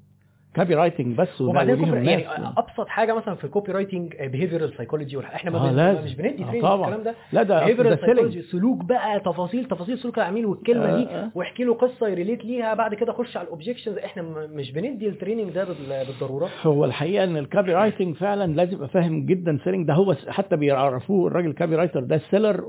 copywriting 0.56 1.16
بس 1.16 1.40
وبعدين 1.40 1.76
copy 1.76 1.90
يعني 1.90 2.16
ناس. 2.16 2.52
أبسط 2.56 2.88
حاجة 2.88 3.14
مثلا 3.14 3.34
في 3.34 3.44
ال 3.44 3.72
copywriting 3.72 4.14
behavioral 4.22 4.74
psychology 4.76 5.18
إحنا 5.20 5.50
ما 5.50 5.58
آه،. 5.58 6.04
مش 6.04 6.14
بندي 6.14 6.42
آه، 6.44 6.46
training 6.46 6.62
طبعاً. 6.62 6.88
الكلام 6.88 7.02
ده. 7.02 7.14
لا 7.32 7.42
ده 7.42 7.66
psychology 7.66 8.06
selling 8.06 8.38
سلوك 8.40 8.84
بقى 8.84 9.20
تفاصيل 9.20 9.64
تفاصيل 9.64 9.98
سلوك 9.98 10.18
العميل 10.18 10.46
والكلمة 10.46 10.96
دي 10.96 11.02
آه، 11.06 11.24
آه. 11.24 11.30
واحكي 11.34 11.64
له 11.64 11.74
قصة 11.74 12.08
ي 12.08 12.13
relate 12.13 12.44
ليها 12.44 12.74
بعد 12.74 12.94
كده 12.94 13.12
خش 13.12 13.36
على 13.36 13.44
ال 13.44 13.49
objections 13.49 13.98
إحنا 13.98 14.22
مش 14.54 14.72
بندي 14.72 15.08
ال 15.08 15.13
training 15.13 15.50
ده 15.50 15.64
بال- 15.64 16.06
بالضرورة. 16.06 16.48
هو 16.62 16.84
الحقيقة 16.84 17.24
إن 17.24 17.36
ال 17.36 17.72
copywriting 17.74 18.16
فعلا 18.16 18.52
لازم 18.52 18.72
يبقى 18.72 18.88
فاهم 18.88 19.26
جدا 19.26 19.58
selling 19.64 19.86
ده 19.86 19.94
هو 19.94 20.14
حتى 20.28 20.56
بيعرفوه 20.56 21.26
الراجل 21.26 21.48
ال 21.50 21.76
copywriter 21.76 22.00
ده 22.00 22.16
ال 22.16 22.23
seller 22.23 22.60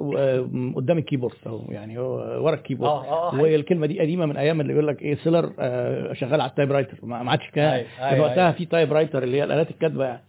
قدام 0.75 0.97
ال 0.97 1.02
keyboard 1.02 1.35
أو 1.47 1.61
يعني 1.69 1.99
هو 1.99 2.13
ورا 2.45 2.53
ال 2.53 2.57
keyboard. 2.57 2.91
آه 2.91 3.31
آه 3.33 3.41
وهي 3.41 3.55
الكلمة 3.55 3.87
دي 3.87 3.99
قديمة 3.99 4.25
من 4.25 4.37
أيام 4.37 4.61
اللي 4.61 4.73
يقول 4.73 4.87
لك 4.87 5.01
إيه 5.01 5.15
seller 5.15 5.51
آه 5.59 6.13
شغال 6.13 6.41
على 6.41 6.49
ال 6.49 6.71
typewriter 6.71 6.97
ما 7.03 7.23
ما 7.23 7.31
عادش 7.31 7.49
كان 7.49 7.70
أيوة، 7.73 7.87
كان 7.97 8.07
أيوة، 8.13 8.25
وقتها 8.25 8.43
أيوة. 8.43 8.51
في 8.51 8.65
typewriter 8.65 9.23
اللي 9.23 9.37
هي 9.37 9.43
الآلات 9.43 9.71
الكاتبة 9.71 10.05
يعني. 10.05 10.21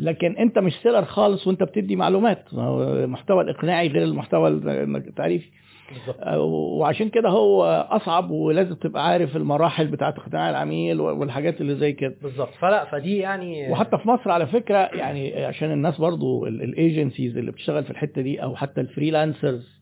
لكن 0.00 0.36
أنت 0.36 0.58
مش 0.58 0.72
seller 0.82 1.04
خالص 1.04 1.46
وأنت 1.46 1.62
بتدي 1.62 1.96
معلومات. 1.96 2.44
المحتوى 2.52 3.44
الإقناعي 3.44 3.88
غير 3.88 4.02
المحتوى 4.02 4.48
التعريفي. 4.48 5.48
آه، 6.20 6.40
وعشان 6.40 7.08
كده 7.08 7.28
هو 7.28 7.86
أصعب 7.90 8.30
ولازم 8.30 8.74
تبقى 8.74 9.06
عارف 9.08 9.36
المراحل 9.36 9.86
بتاعة 9.86 10.14
اقناع 10.18 10.50
العميل 10.50 11.00
والحاجات 11.00 11.60
اللي 11.60 11.74
زي 11.74 11.92
كده. 11.92 12.16
بالظبط. 12.22 12.54
فلا 12.60 12.84
فدي 12.84 13.16
يعني 13.16 13.72
وحتى 13.72 13.98
في 13.98 14.08
مصر 14.08 14.30
على 14.30 14.46
فكرة 14.46 14.78
يعني 14.78 15.44
عشان 15.44 15.72
الناس 15.72 16.00
برضو 16.00 16.46
ال 16.46 16.56
agencies 16.56 17.36
اللي 17.36 17.52
بتشتغل 17.52 17.84
في 17.84 17.90
الحتة 17.90 18.22
دي 18.22 18.42
أو 18.42 18.56
حتى 18.56 18.80
ال 18.80 18.88
freelancers 18.88 19.75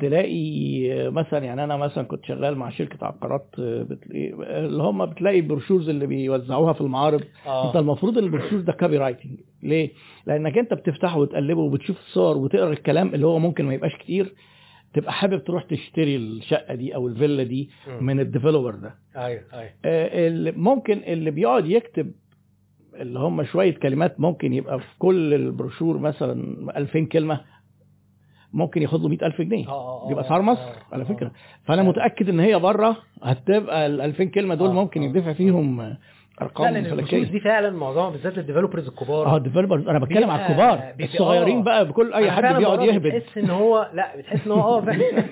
تلاقي 0.00 0.88
مثلا 1.10 1.44
يعني 1.44 1.64
أنا 1.64 1.76
مثلا 1.76 2.04
كنت 2.04 2.24
شغال 2.24 2.56
مع 2.56 2.70
شركة 2.70 3.06
عقارات 3.06 3.46
اللي 3.58 4.82
هم 4.82 5.06
بتلاقي 5.06 5.38
ال 5.38 5.43
brochures 5.43 5.88
اللي 5.88 6.06
بيوزعوها 6.06 6.72
في 6.72 6.80
المعارض. 6.80 7.20
آه. 7.46 7.68
أنت 7.68 7.76
المفروض 7.76 8.18
البروشور 8.18 8.60
ده 8.60 8.72
copywriting 8.72 9.40
ليه؟ 9.62 9.90
لأنك 10.26 10.58
أنت 10.58 10.74
بتفتحه 10.74 11.18
وتقلبه 11.18 11.60
وبتشوف 11.60 11.98
الصور 11.98 12.36
وتقرأ 12.36 12.72
الكلام 12.72 13.14
اللي 13.14 13.26
هو 13.26 13.38
ممكن 13.38 13.64
ما 13.64 13.74
يبقاش 13.74 13.94
كتير 13.96 14.34
تبقى 14.94 15.12
حابب 15.12 15.44
تروح 15.44 15.62
تشتري 15.62 16.16
الشقة 16.16 16.74
دي 16.74 16.94
أو 16.94 17.08
الفيلا 17.08 17.42
دي 17.42 17.70
مم. 17.88 18.06
من 18.06 18.20
ال 18.20 18.25
developer 18.25 18.74
ده. 18.74 18.94
أيوه 19.16 19.42
أيوه. 19.52 19.70
آه، 19.84 20.52
ممكن 20.56 20.98
اللي 21.06 21.30
بيقعد 21.30 21.66
يكتب 21.66 22.12
اللي 22.94 23.18
هم 23.18 23.44
شوية 23.44 23.74
كلمات 23.74 24.20
ممكن 24.20 24.52
يبقى 24.52 24.78
في 24.80 24.86
كل 24.98 25.34
البروشور 25.34 25.98
مثلا 25.98 26.34
2000 26.78 27.04
كلمة. 27.06 27.40
ممكن 28.54 28.82
ياخد 28.82 29.00
له 29.02 29.08
100000 29.08 29.40
جنيه. 29.40 29.68
آه 29.68 30.04
دي 30.08 30.12
آه، 30.14 30.16
باسعار 30.16 30.42
مصر 30.42 30.60
آه، 30.62 30.94
على 30.94 31.02
آه. 31.02 31.06
فكره 31.06 31.30
فأنا 31.64 31.82
آه. 31.82 31.84
متأكد 31.84 32.28
إن 32.28 32.40
هي 32.40 32.58
برة 32.58 32.96
هتبقى 33.22 33.86
ال 33.86 34.00
2000 34.00 34.24
كلمة 34.24 34.54
دول 34.54 34.68
آه، 34.68 34.72
ممكن 34.72 35.02
آه. 35.02 35.06
يدفع 35.06 35.32
فيهم 35.32 35.96
أرقام 36.42 36.84
فلكيه 36.84 37.24
دي 37.24 37.40
فعلا 37.40 37.70
معظمها 37.70 38.10
بالذات 38.10 38.36
لل 38.38 38.46
developers 38.46 38.86
الكبار. 38.88 39.26
آه 39.26 39.36
ال 39.36 39.41
developers 39.41 39.88
أنا 39.88 39.98
بتكلم 39.98 40.30
على 40.30 40.42
الكبار. 40.46 40.94
الصغيرين 41.00 41.58
آه. 41.58 41.62
بقى 41.62 41.88
بكل 41.88 42.12
أي 42.14 42.30
حد 42.30 42.54
بيقعد 42.56 42.80
يهبد. 42.82 43.06
بتحس 43.14 43.38
إن 43.38 43.50
هو 43.50 43.90
لا 43.94 44.16
بتحس 44.18 44.46
إن 44.46 44.52
هو 44.52 44.78
آه 44.78 44.80
فعلا. 44.80 45.24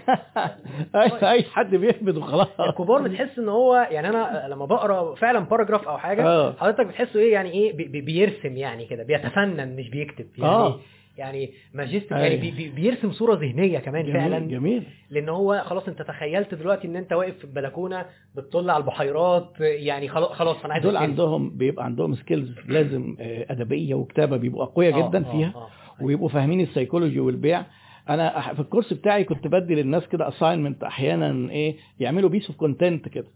اي 1.32 1.42
حد 1.42 1.74
بيهبد 1.74 2.16
وخلاص. 2.16 2.48
الكبار 2.60 3.02
بتحس 3.02 3.38
إن 3.38 3.48
هو 3.48 3.88
يعني 3.90 4.08
أنا 4.08 4.46
لما 4.50 4.66
بقرأ 4.66 5.14
فعلا 5.14 5.38
paragraph 5.40 5.88
أو 5.88 5.98
حاجة 5.98 6.26
آه. 6.26 6.52
حضرتك 6.60 6.86
بتحسه 6.86 7.20
إيه؟ 7.20 7.32
يعني 7.32 7.50
إيه؟ 7.50 7.76
بي- 7.76 7.84
بي- 7.84 8.00
بيرسم 8.00 8.56
يعني 8.56 8.86
كده 8.86 9.02
بيتفنن 9.02 9.76
مش 9.76 9.90
بيكتب. 9.90 10.26
يعني 10.38 10.50
آه. 10.52 10.78
يعني 11.18 11.50
majestic 11.74 12.12
أيوة. 12.12 12.24
يعني 12.24 12.36
بي 12.36 12.50
بي 12.50 12.68
بيرسم 12.68 13.12
صورة 13.12 13.34
ذهنية 13.34 13.78
كمان 13.78 14.02
جميل 14.02 14.14
فعلا 14.14 14.38
جميل 14.38 14.84
لأن 15.10 15.28
هو 15.28 15.62
خلاص 15.66 15.88
أنت 15.88 16.02
تخيلت 16.02 16.54
دلوقتي 16.54 16.86
إن 16.88 16.96
أنت 16.96 17.12
واقف 17.12 17.38
في 17.38 17.44
البلكونة 17.44 18.06
بتطل 18.36 18.70
على 18.70 18.80
البحيرات 18.80 19.52
يعني 19.60 20.08
خلاص 20.08 20.64
أنا 20.64 20.74
عايز 20.74 20.84
دول. 20.84 20.96
عندهم 20.96 21.56
بيبقى 21.56 21.84
عندهم 21.84 22.14
skills 22.14 22.54
لازم 22.68 23.16
آه، 23.20 23.46
أدبية 23.50 23.94
وكتابة 23.94 24.36
بيبقوا 24.36 24.62
أقوياء 24.62 24.94
آه، 24.94 25.08
جدا 25.08 25.26
آه، 25.28 25.32
فيها 25.32 25.52
آه. 25.54 25.68
ويبقوا 26.04 26.28
فاهمين 26.28 26.60
السيكولوجي 26.60 27.20
والبيع 27.20 27.64
أنا 28.08 28.54
في 28.54 28.60
ال 28.60 28.65
course 28.65 28.92
بتاعي 28.92 29.24
كنت 29.24 29.46
بدي 29.46 29.74
للناس 29.74 30.08
كده 30.08 30.28
assignment 30.28 30.84
أحيانا 30.84 31.50
إيه 31.50 31.76
يعملوا 32.00 32.30
piece 32.30 32.46
of 32.46 32.56
content 32.56 33.08
كده 33.08 33.26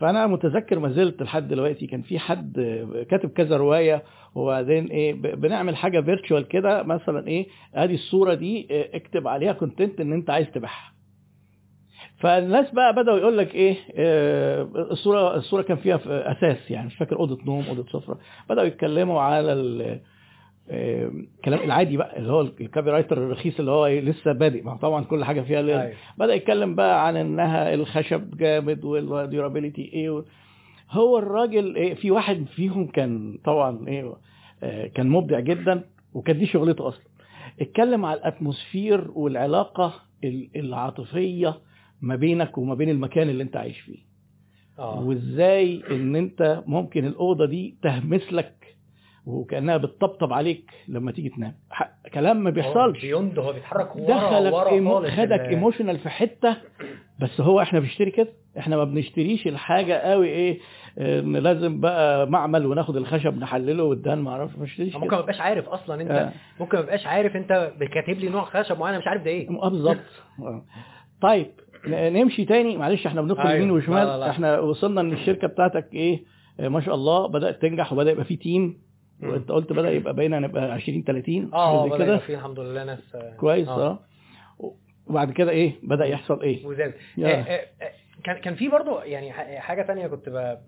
فأنا 0.00 0.26
متذكر 0.26 0.78
ما 0.78 0.88
زلت 0.92 1.22
لحد 1.22 1.48
دلوقتي 1.48 1.86
كان 1.86 2.02
في 2.02 2.18
حد 2.18 2.52
كاتب 3.10 3.30
كذا 3.30 3.56
رواية 3.56 4.02
وبعدين 4.34 4.86
إيه 4.86 5.12
بنعمل 5.14 5.76
حاجة 5.76 6.00
virtual 6.00 6.48
كده 6.48 6.82
مثلا 6.82 7.28
إيه 7.28 7.46
ادي 7.74 7.94
الصورة 7.94 8.34
دي 8.34 8.68
آه، 8.70 8.96
اكتب 8.96 9.28
عليها 9.28 9.52
content 9.52 10.00
إن 10.00 10.12
أنت 10.12 10.30
عايز 10.30 10.46
تبيعها. 10.50 10.92
فالناس 12.18 12.70
بقى 12.70 12.92
بدأوا 12.94 13.18
يقول 13.18 13.38
لك 13.38 13.54
إيه 13.54 13.76
آه، 13.94 14.62
الصورة 14.90 15.36
الصورة 15.36 15.62
كان 15.62 15.76
فيها 15.76 15.96
في 15.96 16.08
أساس 16.10 16.70
يعني 16.70 16.86
مش 16.86 16.94
فاكر 16.96 17.16
أوضة 17.16 17.38
نوم 17.44 17.64
أوضة 17.68 17.86
سفرة. 17.86 18.18
بدأوا 18.50 18.66
يتكلموا 18.66 19.20
على 19.20 19.52
الكلام 20.70 21.60
العادي 21.64 21.96
بقى 21.96 22.18
اللي 22.18 22.32
هو 22.32 22.40
ال 22.40 22.90
copywriter 22.90 23.18
الرخيص 23.18 23.58
اللي 23.58 23.70
هو 23.70 23.86
إيه 23.86 24.00
لسه 24.00 24.32
بادئ 24.32 24.62
ما 24.62 24.76
طبعا 24.76 25.04
كل 25.04 25.24
حاجة 25.24 25.40
فيها. 25.40 25.58
أيوة. 25.60 25.92
بدأ 26.18 26.34
يتكلم 26.34 26.74
بقى 26.74 27.06
عن 27.06 27.16
إنها 27.16 27.74
الخشب 27.74 28.36
جامد 28.36 28.84
وال 28.84 29.00
durability 29.00 29.82
إيه 29.82 30.24
هو 30.90 31.18
الراجل 31.18 31.76
إيه 31.76 31.94
في 31.94 32.10
واحد 32.10 32.44
فيهم 32.56 32.86
كان 32.86 33.38
طبعا 33.44 33.88
إيه 33.88 34.14
آه، 34.62 34.86
كان 34.86 35.08
مبدع 35.08 35.40
جدا 35.40 35.84
وكانت 36.14 36.38
دي 36.38 36.46
شغلته 36.46 36.88
أصلا 36.88 37.04
اتكلم 37.60 38.04
على 38.04 38.20
ال 38.20 38.28
atmosphere 38.28 39.10
والعلاقة 39.10 39.94
ال- 40.24 40.48
العاطفية 40.56 41.54
ما 42.00 42.16
بينك 42.16 42.58
وما 42.58 42.74
بين 42.74 42.88
المكان 42.88 43.28
اللي 43.28 43.42
أنت 43.42 43.56
عايش 43.56 43.80
فيه 43.80 43.98
آه 44.78 45.00
وإزاي 45.04 45.82
إن 45.90 46.16
أنت 46.16 46.62
ممكن 46.66 47.06
الأوضة 47.06 47.46
دي 47.46 47.76
تهمس 47.82 48.32
لك 48.32 48.65
وكأنها 49.26 49.76
بتطبطب 49.76 50.32
عليك 50.32 50.70
لما 50.88 51.12
تيجي 51.12 51.28
تنام 51.28 51.54
كلام 52.14 52.44
ما 52.44 52.50
بيحصلش 52.50 53.00
beyond 53.02 53.38
هو 53.38 53.52
بيتحرك 53.52 53.96
ورا 53.96 54.06
دخلك 54.06 54.52
ورا 54.54 54.70
emo... 54.70 55.00
خدك 55.00 55.32
ال- 55.40 55.40
ايموشنال 55.40 55.98
في 55.98 56.08
حتة 56.08 56.56
بس 57.20 57.40
هو 57.40 57.60
إحنا 57.60 57.80
بنشتري 57.80 58.10
كده 58.10 58.28
إحنا 58.58 58.76
ما 58.76 58.84
بنشتريش 58.84 59.46
الحاجة 59.46 59.94
قوي 59.94 60.28
إيه 60.28 60.58
ان 60.98 61.36
لازم 61.36 61.80
بقى 61.80 62.26
معمل 62.30 62.66
وناخد 62.66 62.96
الخشب 62.96 63.38
نحلله 63.38 63.82
والدهان 63.84 64.18
ما 64.18 64.30
أعرفش 64.30 64.54
ما 64.54 64.60
بنشتريش 64.60 64.94
ممكن 64.94 65.06
ما 65.06 65.10
كده 65.12 65.20
تبقاش 65.20 65.40
عارف 65.40 65.68
أصلا 65.68 66.02
أنت 66.02 66.10
آه. 66.10 66.32
ممكن 66.60 66.76
ما 66.76 66.82
تبقاش 66.82 67.06
عارف 67.06 67.36
أنت 67.36 67.72
كاتب 67.94 68.18
لي 68.20 68.28
نوع 68.28 68.44
خشب 68.44 68.78
معين 68.78 68.94
أنا 68.94 68.98
مش 69.02 69.08
عارف 69.08 69.22
ده 69.22 69.30
إيه 69.30 69.50
آه 69.62 69.68
بالظبط 69.68 69.96
آه. 70.38 70.64
طيب 71.22 71.46
نمشي 71.88 72.44
تاني 72.44 72.76
معلش 72.76 73.06
إحنا 73.06 73.22
بندخل 73.22 73.40
أيوة. 73.42 73.54
يمين 73.54 73.70
وشمال 73.70 74.06
لا، 74.06 74.12
لا، 74.16 74.18
لا. 74.20 74.30
إحنا 74.30 74.58
وصلنا 74.60 75.00
إن 75.00 75.12
الشركة 75.12 75.48
بتاعتك 75.48 75.88
إيه 75.94 76.24
آه، 76.60 76.68
ما 76.68 76.80
شاء 76.80 76.94
الله 76.94 77.28
بدأت 77.28 77.62
تنجح 77.62 77.92
وبدأ 77.92 78.10
يبقى 78.10 78.24
في 78.24 78.36
تيم. 78.36 78.85
وانت 79.22 79.48
قلت 79.50 79.72
بدأ 79.72 79.90
يبقى 79.90 80.14
باينه 80.14 80.38
نبقى 80.38 80.72
20 80.72 81.02
30 81.04 81.54
آه 81.54 81.98
كده 81.98 82.18
فيه 82.18 82.34
الحمد 82.34 82.60
لله 82.60 82.84
ناس 82.84 83.14
آه، 83.14 83.36
كويس 83.36 83.68
آه. 83.68 83.90
آه 83.90 83.98
وبعد 85.06 85.32
كده 85.32 85.50
إيه 85.50 85.72
بدأ 85.82 86.04
يحصل 86.04 86.42
إيه 86.42 86.66
وزاد. 86.66 86.94
آه، 87.18 87.26
آه، 87.26 87.66
آه، 87.82 87.92
كان 88.24 88.36
كان 88.38 88.54
في 88.54 88.68
برضه 88.68 89.02
يعني 89.02 89.32
حاجة 89.60 89.82
تانية 89.82 90.06
كنت 90.06 90.28
ب 90.28 90.34
آه، 90.36 90.58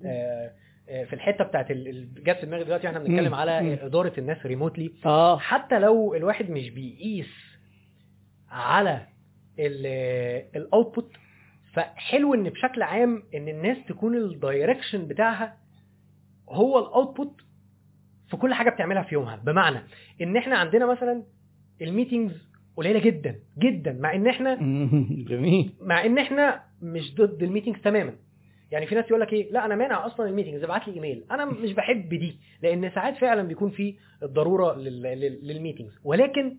آه، 0.88 1.04
في 1.04 1.12
الحتة 1.12 1.44
بتاعت 1.44 1.72
جت 1.72 2.36
في 2.40 2.46
دماغي 2.46 2.64
دلوقتي 2.64 2.86
وإحنا 2.86 2.98
بنتكلم. 3.00 3.34
على. 3.34 3.78
إدارة 3.86 4.12
الناس 4.18 4.46
ريموتلي 4.46 4.92
آه 5.06 5.38
حتى 5.38 5.78
لو 5.78 6.14
الواحد 6.14 6.50
مش 6.50 6.70
بيقيس 6.70 7.28
على 8.50 9.06
ال 10.56 10.64
output 10.64 11.12
فحلو 11.72 12.34
إن 12.34 12.48
بشكل 12.50 12.82
عام 12.82 13.22
إن 13.34 13.48
الناس 13.48 13.76
تكون 13.88 14.16
ال 14.16 14.25
direction 14.25 15.06
بتاعها 15.08 15.56
هو 16.50 16.78
ال 16.78 16.87
output 16.87 17.40
في 18.30 18.36
كل 18.36 18.54
حاجة 18.54 18.70
بتعملها 18.70 19.02
في 19.02 19.14
يومها. 19.14 19.36
بمعنى 19.36 19.78
إن 20.22 20.36
إحنا 20.36 20.56
عندنا 20.56 20.86
مثلا 20.86 21.22
ال 21.82 21.89
meetings 21.89 22.48
قليلة 22.76 23.00
جدا 23.00 23.36
جدا 23.58 23.92
مع 23.92 24.14
إن 24.14 24.26
إحنا 24.26 24.54
جميل. 25.30 25.72
مع 25.80 26.04
إن 26.04 26.18
إحنا 26.18 26.60
مش 26.82 27.14
ضد 27.14 27.42
ال 27.42 27.46
meetings 27.46 27.80
تماما. 27.80 28.14
يعني 28.70 28.86
في 28.86 28.94
ناس 28.94 29.04
يقول 29.04 29.20
لك 29.20 29.32
إيه؟ 29.32 29.52
لا 29.52 29.64
أنا 29.64 29.76
مانع 29.76 30.06
أصلا 30.06 30.28
ال 30.28 30.32
meetings 30.32 30.62
ابعت 30.64 30.88
لي 30.88 30.94
إيميل. 30.94 31.24
أنا 31.30 31.44
مش 31.44 31.72
بحب 31.72 32.08
دي 32.08 32.36
لأن 32.62 32.90
ساعات 32.90 33.16
فعلا 33.16 33.42
بيكون 33.42 33.70
في 33.70 33.94
الضرورة 34.22 34.76
لل- 34.76 35.02
لل- 35.02 35.38
لل 35.42 35.51
meetings. 35.51 35.92
ولكن 36.04 36.56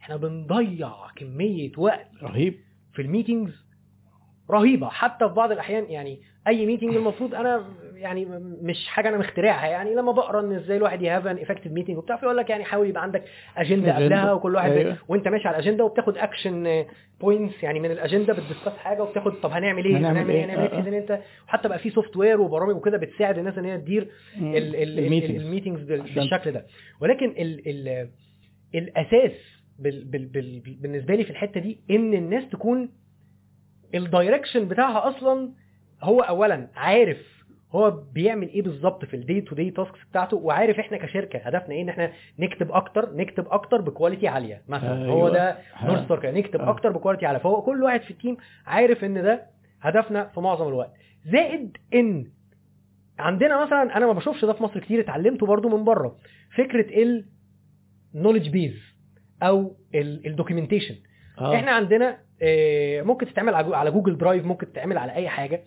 إحنا 0.00 0.16
بنضيع 0.16 0.92
كمية 1.16 1.72
وقت 1.78 2.06
رهيب. 2.22 2.54
في 2.92 3.02
ال 3.02 3.09
meetings 3.09 3.63
رهيبة 4.50 4.88
حتى 4.88 5.28
في 5.28 5.34
بعض 5.34 5.52
الأحيان 5.52 5.84
يعني 5.90 6.20
أي 6.48 6.66
meeting 6.66 6.96
المفروض 6.96 7.34
أنا 7.34 7.64
يعني 7.94 8.24
مش 8.62 8.88
حاجة 8.88 9.08
أنا 9.08 9.18
مخترعها 9.18 9.66
يعني 9.66 9.94
لما 9.94 10.12
بقرأ 10.12 10.40
إن 10.40 10.52
إزاي 10.52 10.76
الواحد 10.76 11.02
ي 11.02 11.07
have 11.07 11.26
an 11.26 11.38
effective 11.38 11.72
meeting 11.72 11.98
وبتاع 11.98 12.16
فيقول 12.16 12.36
لك 12.36 12.50
يعني 12.50 12.64
حاول 12.64 12.88
يبقى 12.88 13.02
عندك 13.02 13.24
اجنده. 13.56 13.94
قبلها 13.96 14.32
وكل 14.32 14.54
واحد 14.54 14.70
أيوة. 14.72 14.96
وأنت 15.08 15.28
ماشي 15.28 15.48
على 15.48 15.56
الاجنده 15.58 15.84
وبتاخد 15.84 16.18
action 16.18 16.84
points 17.20 17.62
يعني 17.62 17.80
من 17.80 17.90
الاجنده 17.90 18.32
بت 18.32 18.42
discuss 18.42 18.76
حاجة 18.78 19.02
وبتاخد 19.02 19.32
طب 19.40 19.50
هنعمل 19.50 19.84
إيه 19.84 19.96
هنعمل 19.96 20.30
إيه؟ 20.30 20.36
إيه 20.38 20.44
هنعمل 20.44 20.60
إيه 20.60 20.68
آه، 20.78 20.84
آه. 20.84 20.88
ان 20.88 20.94
أنت 20.94 21.20
وحتى 21.48 21.68
بقى 21.68 21.78
في 21.78 21.90
software 21.90 22.40
وبرامج 22.40 22.76
وكده 22.76 22.98
بتساعد 22.98 23.38
الناس 23.38 23.58
إن 23.58 23.64
هي 23.64 23.78
تدير. 23.78 24.08
ال 24.36 24.52
meetings 24.52 25.82
بالشكل 25.82 26.52
ده 26.52 26.66
ولكن 27.00 27.26
ال 27.38 27.68
ال 27.68 28.08
الأساس 28.74 29.32
بال 29.78 30.04
بال 30.04 30.26
بال 30.26 30.60
بالنسبة 30.80 31.14
لي 31.14 31.24
في 31.24 31.30
الحتة 31.30 31.60
دي 31.60 31.78
إن 31.90 32.14
الناس 32.14 32.48
تكون 32.48 32.88
ال 33.94 34.01
direction 34.01 34.68
بتاعها 34.68 35.08
أصلا 35.08 35.50
هو 36.02 36.20
اولا 36.20 36.68
عارف 36.76 37.18
هو 37.72 37.90
بيعمل 37.90 38.48
إيه 38.48 38.62
بالظبط 38.62 39.04
في 39.04 39.14
ال 39.16 39.22
day 39.22 39.40
to 39.40 39.54
day 39.54 39.70
tasks 39.70 39.98
بتاعته 40.10 40.36
وعارف 40.36 40.78
إحنا 40.78 40.98
كشركة 40.98 41.38
هدفنا 41.38 41.74
إيه 41.74 41.82
إن 41.82 41.88
إحنا 41.88 42.12
نكتب 42.38 42.72
أكتر 42.72 43.14
نكتب 43.16 43.46
أكتر 43.48 43.80
ب 43.80 43.86
quality 43.86 44.28
عالية 44.28 44.62
مثلا 44.68 45.02
أيوة. 45.04 45.12
هو 45.12 45.28
ده. 45.28 45.58
north 45.84 46.04
star 46.04 46.20
كده، 46.20 46.30
نكتب 46.32 46.60
آه. 46.60 46.70
أكتر 46.70 46.92
ب 46.92 46.96
quality 46.96 47.26
عالية 47.26 47.38
فهو 47.40 47.62
كل 47.62 47.82
واحد 47.82 48.00
في 48.02 48.10
ال 48.10 48.15
team 48.15 48.36
عارف 48.66 49.04
إن 49.04 49.22
ده 49.22 49.46
هدفنا 49.80 50.28
في 50.34 50.40
معظم 50.40 50.68
الوقت 50.68 50.92
زائد 51.32 51.76
إن 51.94 52.30
عندنا 53.18 53.64
مثلا 53.64 53.96
أنا 53.96 54.06
ما 54.06 54.12
بشوفش 54.12 54.44
ده 54.44 54.52
في 54.52 54.62
مصر 54.62 54.80
كتير 54.80 55.00
اتعلمته 55.00 55.46
برضو 55.46 55.68
من 55.78 55.84
بره 55.84 56.18
فكرة 56.56 57.02
ال 57.02 57.24
knowledge 58.14 58.50
base 58.50 58.74
أو 59.42 59.76
ال 59.94 60.01
documentation 60.01 60.94
آه. 61.40 61.54
إحنا 61.56 61.70
عندنا 61.72 62.18
آه، 62.42 63.02
ممكن 63.02 63.26
تتعمل 63.26 63.54
على 63.54 63.66
جو- 63.66 63.74
على 63.74 63.90
Google 63.90 64.18
Drive 64.18 64.44
ممكن 64.44 64.72
تتعمل 64.72 64.98
على 64.98 65.12
أي 65.12 65.28
حاجة. 65.28 65.62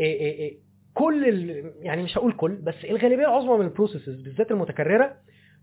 آه، 0.00 0.02
آه، 0.02 0.46
آه، 0.46 0.50
كل 0.94 1.28
ال- 1.28 1.72
يعني 1.80 2.02
مش 2.02 2.18
هقول 2.18 2.32
كل 2.32 2.54
بس 2.56 2.74
الغالبية 2.84 3.24
العظمى 3.24 3.58
من 3.58 3.64
ال 3.64 3.70
processes 3.70 4.20
بالذات 4.20 4.50
المتكررة 4.50 5.12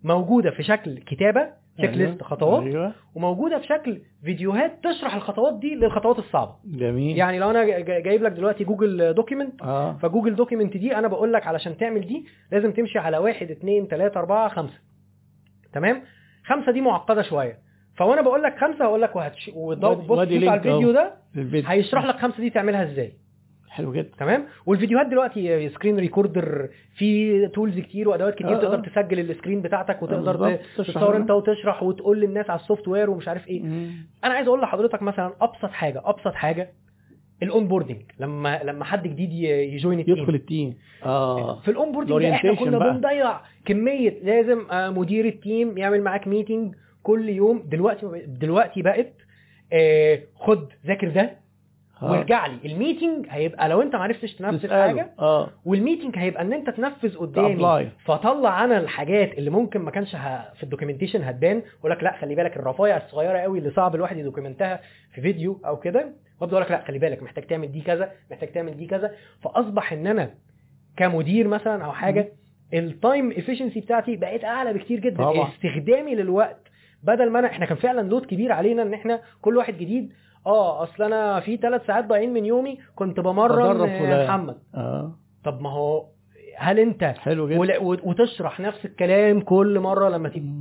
موجودة 0.03 0.51
في 0.51 0.63
شكل 0.63 0.99
كتابة 0.99 1.49
check 1.77 1.89
أيوة. 1.89 2.09
list 2.09 2.23
خطوات 2.23 2.63
أيوه. 2.63 2.93
وموجودة 3.15 3.59
في 3.59 3.67
شكل 3.67 4.01
فيديوهات 4.23 4.80
تشرح 4.84 5.15
الخطوات 5.15 5.59
دي 5.59 5.76
للخطوات 5.76 6.19
الصعبة. 6.19 6.55
جميل. 6.65 7.17
يعني 7.17 7.39
لو 7.39 7.49
أنا 7.49 7.63
جا- 7.65 7.80
جا- 7.80 7.99
جايب 7.99 8.23
لك 8.23 8.31
دلوقتي 8.31 8.63
Google 8.63 9.13
document 9.13 9.61
آه. 9.61 9.97
ف 9.97 10.03
Google 10.03 10.35
document 10.35 10.77
دي 10.77 10.95
أنا 10.95 11.07
بقول 11.07 11.34
لك 11.34 11.47
علشان 11.47 11.77
تعمل 11.77 12.07
دي 12.07 12.26
لازم 12.51 12.71
تمشي 12.71 12.99
على 12.99 13.17
واحد 13.17 13.51
اتنين 13.51 13.88
تلاتة 13.88 14.17
أربعة 14.19 14.49
خمسة. 14.49 14.80
تمام؟ 15.73 16.01
خمسة 16.45 16.71
دي 16.71 16.81
معقدة 16.81 17.21
شوية. 17.21 17.68
فوانا 17.99 18.21
بقول 18.21 18.43
لك 18.43 18.57
خمسة 18.59 18.85
هقول 18.85 19.01
لك 19.01 19.15
وهتش... 19.15 19.51
وبص 19.53 20.19
على 20.19 20.53
الفيديو. 20.53 20.91
ده 20.91 21.13
هيشرح 21.65 22.05
لك 22.05 22.15
خمسة 22.15 22.38
دي 22.39 22.49
تعملها 22.49 22.84
إزاي. 22.91 23.13
حلو 23.69 23.93
جدا. 23.93 24.09
تمام؟ 24.19 24.45
والفيديوهات 24.65 25.07
دلوقتي 25.07 25.69
screen 25.69 25.99
recorder 25.99 26.69
في 26.97 27.47
tools 27.47 27.80
كتير 27.80 28.09
وأدوات 28.09 28.35
كتير 28.35 28.53
آه، 28.53 28.57
آه. 28.57 28.61
تقدر 28.61 28.80
تسجل 28.80 29.19
ال 29.19 29.26
screen 29.26 29.61
بتاعتك 29.61 30.01
وتقدر 30.03 30.57
تصور. 30.77 31.15
أنت 31.15 31.31
وتشرح 31.31 31.84
وتقول 31.84 32.19
للناس 32.21 32.49
على 32.49 32.59
ال 32.59 32.88
software 32.88 33.09
ومش 33.09 33.27
عارف 33.27 33.47
إيه. 33.47 33.63
مم. 33.63 33.91
أنا 34.23 34.34
عايز 34.34 34.47
أقول 34.47 34.61
لحضرتك 34.61 35.01
مثلا 35.01 35.34
أبسط 35.41 35.71
حاجة 35.71 36.01
أبسط 36.05 36.34
حاجة 36.34 36.69
ال 37.43 37.67
onboarding 37.67 38.01
لما 38.19 38.59
لما 38.63 38.85
حد 38.85 39.03
جديد 39.07 39.31
ي 39.73 39.79
join 39.79 39.99
ال 39.99 40.03
team 40.03 40.17
يدخل 40.17 40.35
ال 40.35 40.43
team 40.43 40.73
آه. 41.05 41.59
في 41.59 41.71
ال 41.71 41.91
onboarding 41.91 42.23
إحنا 42.23 42.53
كنا. 42.55 42.77
بنضيع 42.80 43.39
كمية 43.65 44.19
لازم 44.23 44.71
آه، 44.71 44.89
مدير 44.89 45.26
ال 45.26 45.36
team 45.36 45.77
يعمل 45.77 46.01
معاك 46.01 46.27
meeting 46.27 46.76
كل 47.03 47.30
يوم 47.30 47.63
دلوقتي 47.65 48.07
دلوقتي 48.27 48.81
بقت 48.81 49.13
آه، 49.73 50.19
خد 50.35 50.67
ذاكر 50.85 51.09
ده 51.09 51.38
آه. 52.01 52.11
وارجع 52.11 52.45
لي 52.47 52.57
ال 52.65 52.73
meeting 52.73 53.26
هيبقى 53.30 53.69
لو 53.69 53.81
انت 53.81 53.95
ما 53.95 54.01
عرفتش 54.03 54.35
تنفذ. 54.35 54.69
حاجة 54.69 55.11
آه 55.19 55.49
وال 55.65 55.77
meeting 55.77 56.17
هيبقى 56.17 56.41
ان 56.41 56.53
انت 56.53 56.69
تنفذ 56.69 57.17
قدامي. 57.17 57.55
فطلع 58.05 58.63
أنا 58.63 58.77
الحاجات 58.80 59.34
اللي 59.38 59.49
ممكن 59.49 59.80
ما 59.80 59.91
كانش 59.91 60.15
ه... 60.15 60.53
في 60.53 60.63
ال 60.63 60.68
documentation 60.68 61.23
هتبان 61.23 61.61
أقول 61.80 61.91
لك 61.91 62.03
لا 62.03 62.17
خلي 62.21 62.35
بالك 62.35 62.57
الرفايع 62.57 62.97
الصغيرة 62.97 63.38
قوي 63.38 63.59
اللي 63.59 63.71
صعب 63.71 63.95
الواحد 63.95 64.17
ي 64.17 64.24
document 64.24 64.73
ها 64.73 64.80
في 65.13 65.21
فيديو 65.21 65.61
أو 65.65 65.80
كده 65.80 66.13
وابدأ 66.41 66.55
أقول 66.55 66.65
لك 66.65 66.71
لا 66.71 66.81
خلي 66.81 66.99
بالك 66.99 67.23
محتاج 67.23 67.43
تعمل 67.47 67.71
دي 67.71 67.81
كذا 67.81 68.11
محتاج 68.31 68.51
تعمل 68.51 68.77
دي 68.77 68.85
كذا 68.88 69.11
فأصبح 69.43 69.93
إن 69.93 70.07
أنا 70.07 70.34
كمدير 70.97 71.47
مثلا 71.47 71.85
أو 71.85 71.91
حاجة 71.91 72.31
ال 72.73 72.85
time 72.85 73.31
efficiency 73.31 73.80
بتاعتي 73.80 74.15
بقت 74.15 74.43
أعلى 74.43 74.73
بكتير 74.73 74.99
جدا 74.99 75.23
طبعا. 75.23 75.49
استخدامي 75.49 76.15
للوقت 76.15 76.68
بدل 77.03 77.30
ما 77.30 77.39
انا 77.39 77.47
إحنا 77.47 77.65
كان 77.65 77.77
فعلا 77.77 78.01
load 78.09 78.26
كبير 78.26 78.51
علينا 78.51 78.81
إن 78.81 78.93
إحنا 78.93 79.21
كل 79.41 79.57
واحد 79.57 79.73
جديد. 79.77 80.13
آه 80.45 80.84
أصل 80.84 81.03
أنا 81.03 81.39
في 81.39 81.57
ثلاث 81.57 81.85
ساعات 81.85 82.05
ضايعين 82.05 82.34
من 82.34 82.45
يومي 82.45 82.80
كنت 82.95 83.19
بمرن 83.19 83.81
آه،. 83.81 84.26
محمد. 84.26 84.57
آه. 84.76 85.11
طب 85.43 85.61
ما 85.61 85.69
هو 85.71 86.05
هل 86.57 86.80
أنت 86.80 87.03
حلو 87.03 87.47
جدا. 87.49 87.77
وتشرح 87.80 88.59
نفس 88.59 88.85
الكلام 88.85 89.41
كل 89.41 89.80
مرة 89.80 90.09
لما 90.09 90.30
تيجي. 90.30 90.51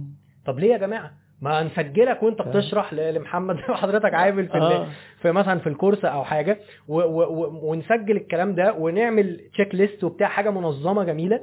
طب 0.47 0.59
ليه 0.59 0.73
يا 0.73 0.79
جماعة؟ 0.79 1.13
ما 1.43 1.63
نسجلك 1.63 2.23
وأنت 2.23 2.41
آه. 2.41 2.45
بتشرح 2.45 2.95
لمحمد 2.95 3.57
حضرتك 3.83 4.15
عامل 4.15 4.49
في 4.49 4.59
آه. 4.59 4.87
في 5.23 5.33
مثلا 5.33 5.59
في 5.59 5.67
ال 5.69 5.74
course 5.74 6.05
أو 6.05 6.25
حاجة. 6.25 6.59
و 6.89 7.01
و 7.01 7.23
و 7.23 7.71
ونسجل 7.71 8.17
الكلام 8.17 8.55
ده 8.55 8.73
ونعمل 8.73 9.41
checklist 9.53 10.05
وبتاع 10.05 10.29
حاجة 10.29 10.51
منظمة 10.51 11.05
جميلة. 11.05 11.41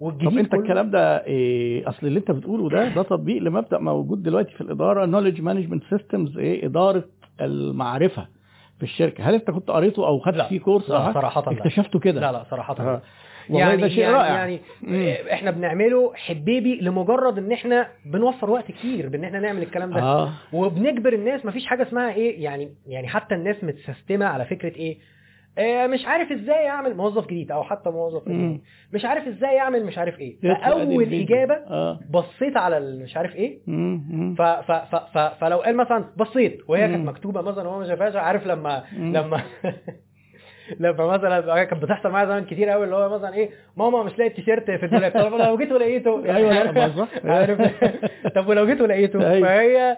والجديد 0.00 0.30
طب 0.30 0.38
انت 0.38 0.50
كله- 0.52 0.60
الكلام 0.60 0.90
ده 0.90 1.24
إيه 1.26 1.88
اصل 1.88 2.06
اللي 2.06 2.18
انت 2.18 2.30
بتقوله 2.30 2.68
ده 2.68 2.88
ده 2.88 3.02
تطبيق 3.02 3.42
لمبدأ 3.42 3.78
موجود 3.78 4.22
دلوقتي 4.22 4.52
في 4.54 4.60
الإدارة 4.60 5.06
knowledge 5.06 5.40
management 5.40 5.82
systems 5.90 6.38
إيه 6.38 6.66
إدارة 6.66 7.04
المعرفة 7.40 8.26
في 8.78 8.82
الشركة 8.82 9.24
هل 9.28 9.34
انت 9.34 9.50
كنت 9.50 9.70
قريته 9.70 10.06
أو 10.06 10.18
خدت. 10.18 10.42
فيه 10.42 10.60
course 10.60 10.90
لا، 10.90 11.12
لا. 11.12 11.38
اكتشفته 11.38 11.98
كده 11.98 12.20
لا 12.20 12.32
لا 12.32 12.44
صراحة 12.50 12.74
آه. 12.80 12.84
لا. 12.84 13.00
والله 13.50 13.74
ده 13.74 13.88
شيء 13.88 13.98
يعني 13.98 14.14
رائع 14.14 14.34
يعني 14.34 14.60
مم. 14.82 15.14
إحنا 15.32 15.50
بنعمله 15.50 16.12
حبيبي 16.14 16.80
لمجرد 16.80 17.38
إن 17.38 17.52
إحنا 17.52 17.88
بنوفر 18.06 18.50
وقت 18.50 18.72
كتير 18.72 19.08
بإن 19.08 19.24
إحنا 19.24 19.40
نعمل 19.40 19.62
الكلام 19.62 19.90
ده 19.92 20.00
آه 20.02 20.32
وبنجبر 20.52 21.12
الناس 21.12 21.46
مفيش 21.46 21.66
حاجة 21.66 21.82
اسمها 21.82 22.12
إيه 22.14 22.44
يعني 22.44 22.68
يعني 22.86 23.08
حتى 23.08 23.34
الناس 23.34 23.64
متسيستمة 23.64 24.26
على 24.26 24.44
فكرة 24.44 24.76
إيه 24.76 24.98
آه، 24.98 24.98
مش 25.86 26.06
عارف 26.06 26.32
إزاي 26.32 26.68
اعمل 26.68 26.96
موظف 26.96 27.26
جديد 27.26 27.52
أو 27.52 27.62
حتى 27.64 27.90
موظف 27.90 28.28
مم. 28.28 28.60
مش 28.92 29.04
عارف 29.04 29.26
إزاي 29.26 29.58
اعمل 29.58 29.86
مش 29.86 29.98
عارف 29.98 30.18
إيه 30.20 30.36
فأول. 30.40 31.14
إجابة 31.14 31.54
آه 31.54 32.00
بصيت 32.10 32.56
على 32.56 32.80
مش 33.04 33.16
عارف 33.16 33.34
إيه 33.36 33.58
مم. 33.66 34.34
ف 34.38 34.42
ف 34.42 34.72
ف 34.72 34.96
ف 34.96 35.18
فلو 35.40 35.58
قال 35.58 35.76
مثلا 35.76 36.04
بصيت 36.16 36.58
وهي 36.68 36.88
كانت. 36.88 37.08
مكتوبة 37.08 37.40
مثلا 37.40 37.68
وهو 37.68 37.78
ما 37.78 37.86
شافهاش 37.86 38.16
عارف 38.16 38.46
لما 38.46 38.84
مم. 38.98 39.16
لما 39.16 39.40
لما 40.80 41.06
مثلا 41.06 41.64
كانت 41.64 41.82
بتحصل 41.82 42.08
معايا 42.10 42.26
زمان 42.26 42.44
كتير 42.44 42.68
قوي 42.68 42.84
اللي 42.84 42.96
هو 42.96 43.18
مثلا 43.18 43.34
إيه 43.34 43.50
ماما 43.76 44.02
مش 44.02 44.18
لاقي 44.18 44.30
التيشيرت 44.30 44.70
في 44.70 44.84
الدولاب 44.86 45.12
طب 45.12 45.34
لو 45.34 45.56
جيت 45.56 45.72
ولقيته 45.72 46.22
صح. 46.98 47.08
عارف 47.24 47.60
طب 48.34 48.48
ولو 48.48 48.66
جيت 48.66 48.80
ولقيته 48.80 49.30
أيوة. 49.30 49.48
فهي 49.48 49.96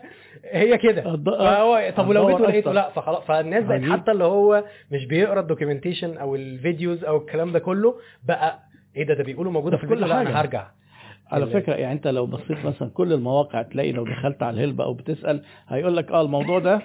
هي 0.53 0.79
كده. 0.79 1.03
فهو 1.03 1.93
طب 1.97 2.09
ولو 2.09 2.29
جيت 2.29 2.41
ولقيته. 2.41 2.73
لا 2.73 2.91
فخلاص. 2.91 3.25
فالناس 3.25 3.65
بقت. 3.65 3.83
حتى 3.83 4.11
اللي 4.11 4.25
هو 4.25 4.65
مش 4.93 5.05
بيقرأ 5.07 5.41
ال 5.41 5.46
documentation 5.46 6.16
أو 6.16 6.35
ال 6.35 6.45
videos 6.45 7.05
أو 7.05 7.16
الكلام 7.16 7.53
ده 7.53 7.59
كله 7.59 7.95
بقى 8.29 8.59
إيه 8.97 9.05
ده؟ 9.07 9.15
ده 9.15 9.25
بيقولوا 9.25 9.53
موجودة 9.53 9.77
في 9.77 9.87
كل 9.87 10.05
حاجة. 10.12 10.29
أنا 10.29 10.41
هرجع. 10.41 10.66
على 11.31 11.47
فكرة 11.47 11.75
يعني 11.75 11.93
أنت 11.93 12.07
لو 12.09 12.27
بصيت 12.27 12.65
مثلا 12.65 12.91
كل 12.91 13.12
المواقع 13.12 13.62
تلاقي 13.62 13.93
لو 13.93 14.05
دخلت 14.05 14.43
على 14.43 14.57
ال 14.57 14.62
help 14.62 14.85
أو 14.85 14.95
بتسأل 14.95 15.43
هيقول 15.69 15.97
لك 15.97 16.11
آه 16.11 16.20
الموضوع 16.23 16.59
ده 16.59 16.83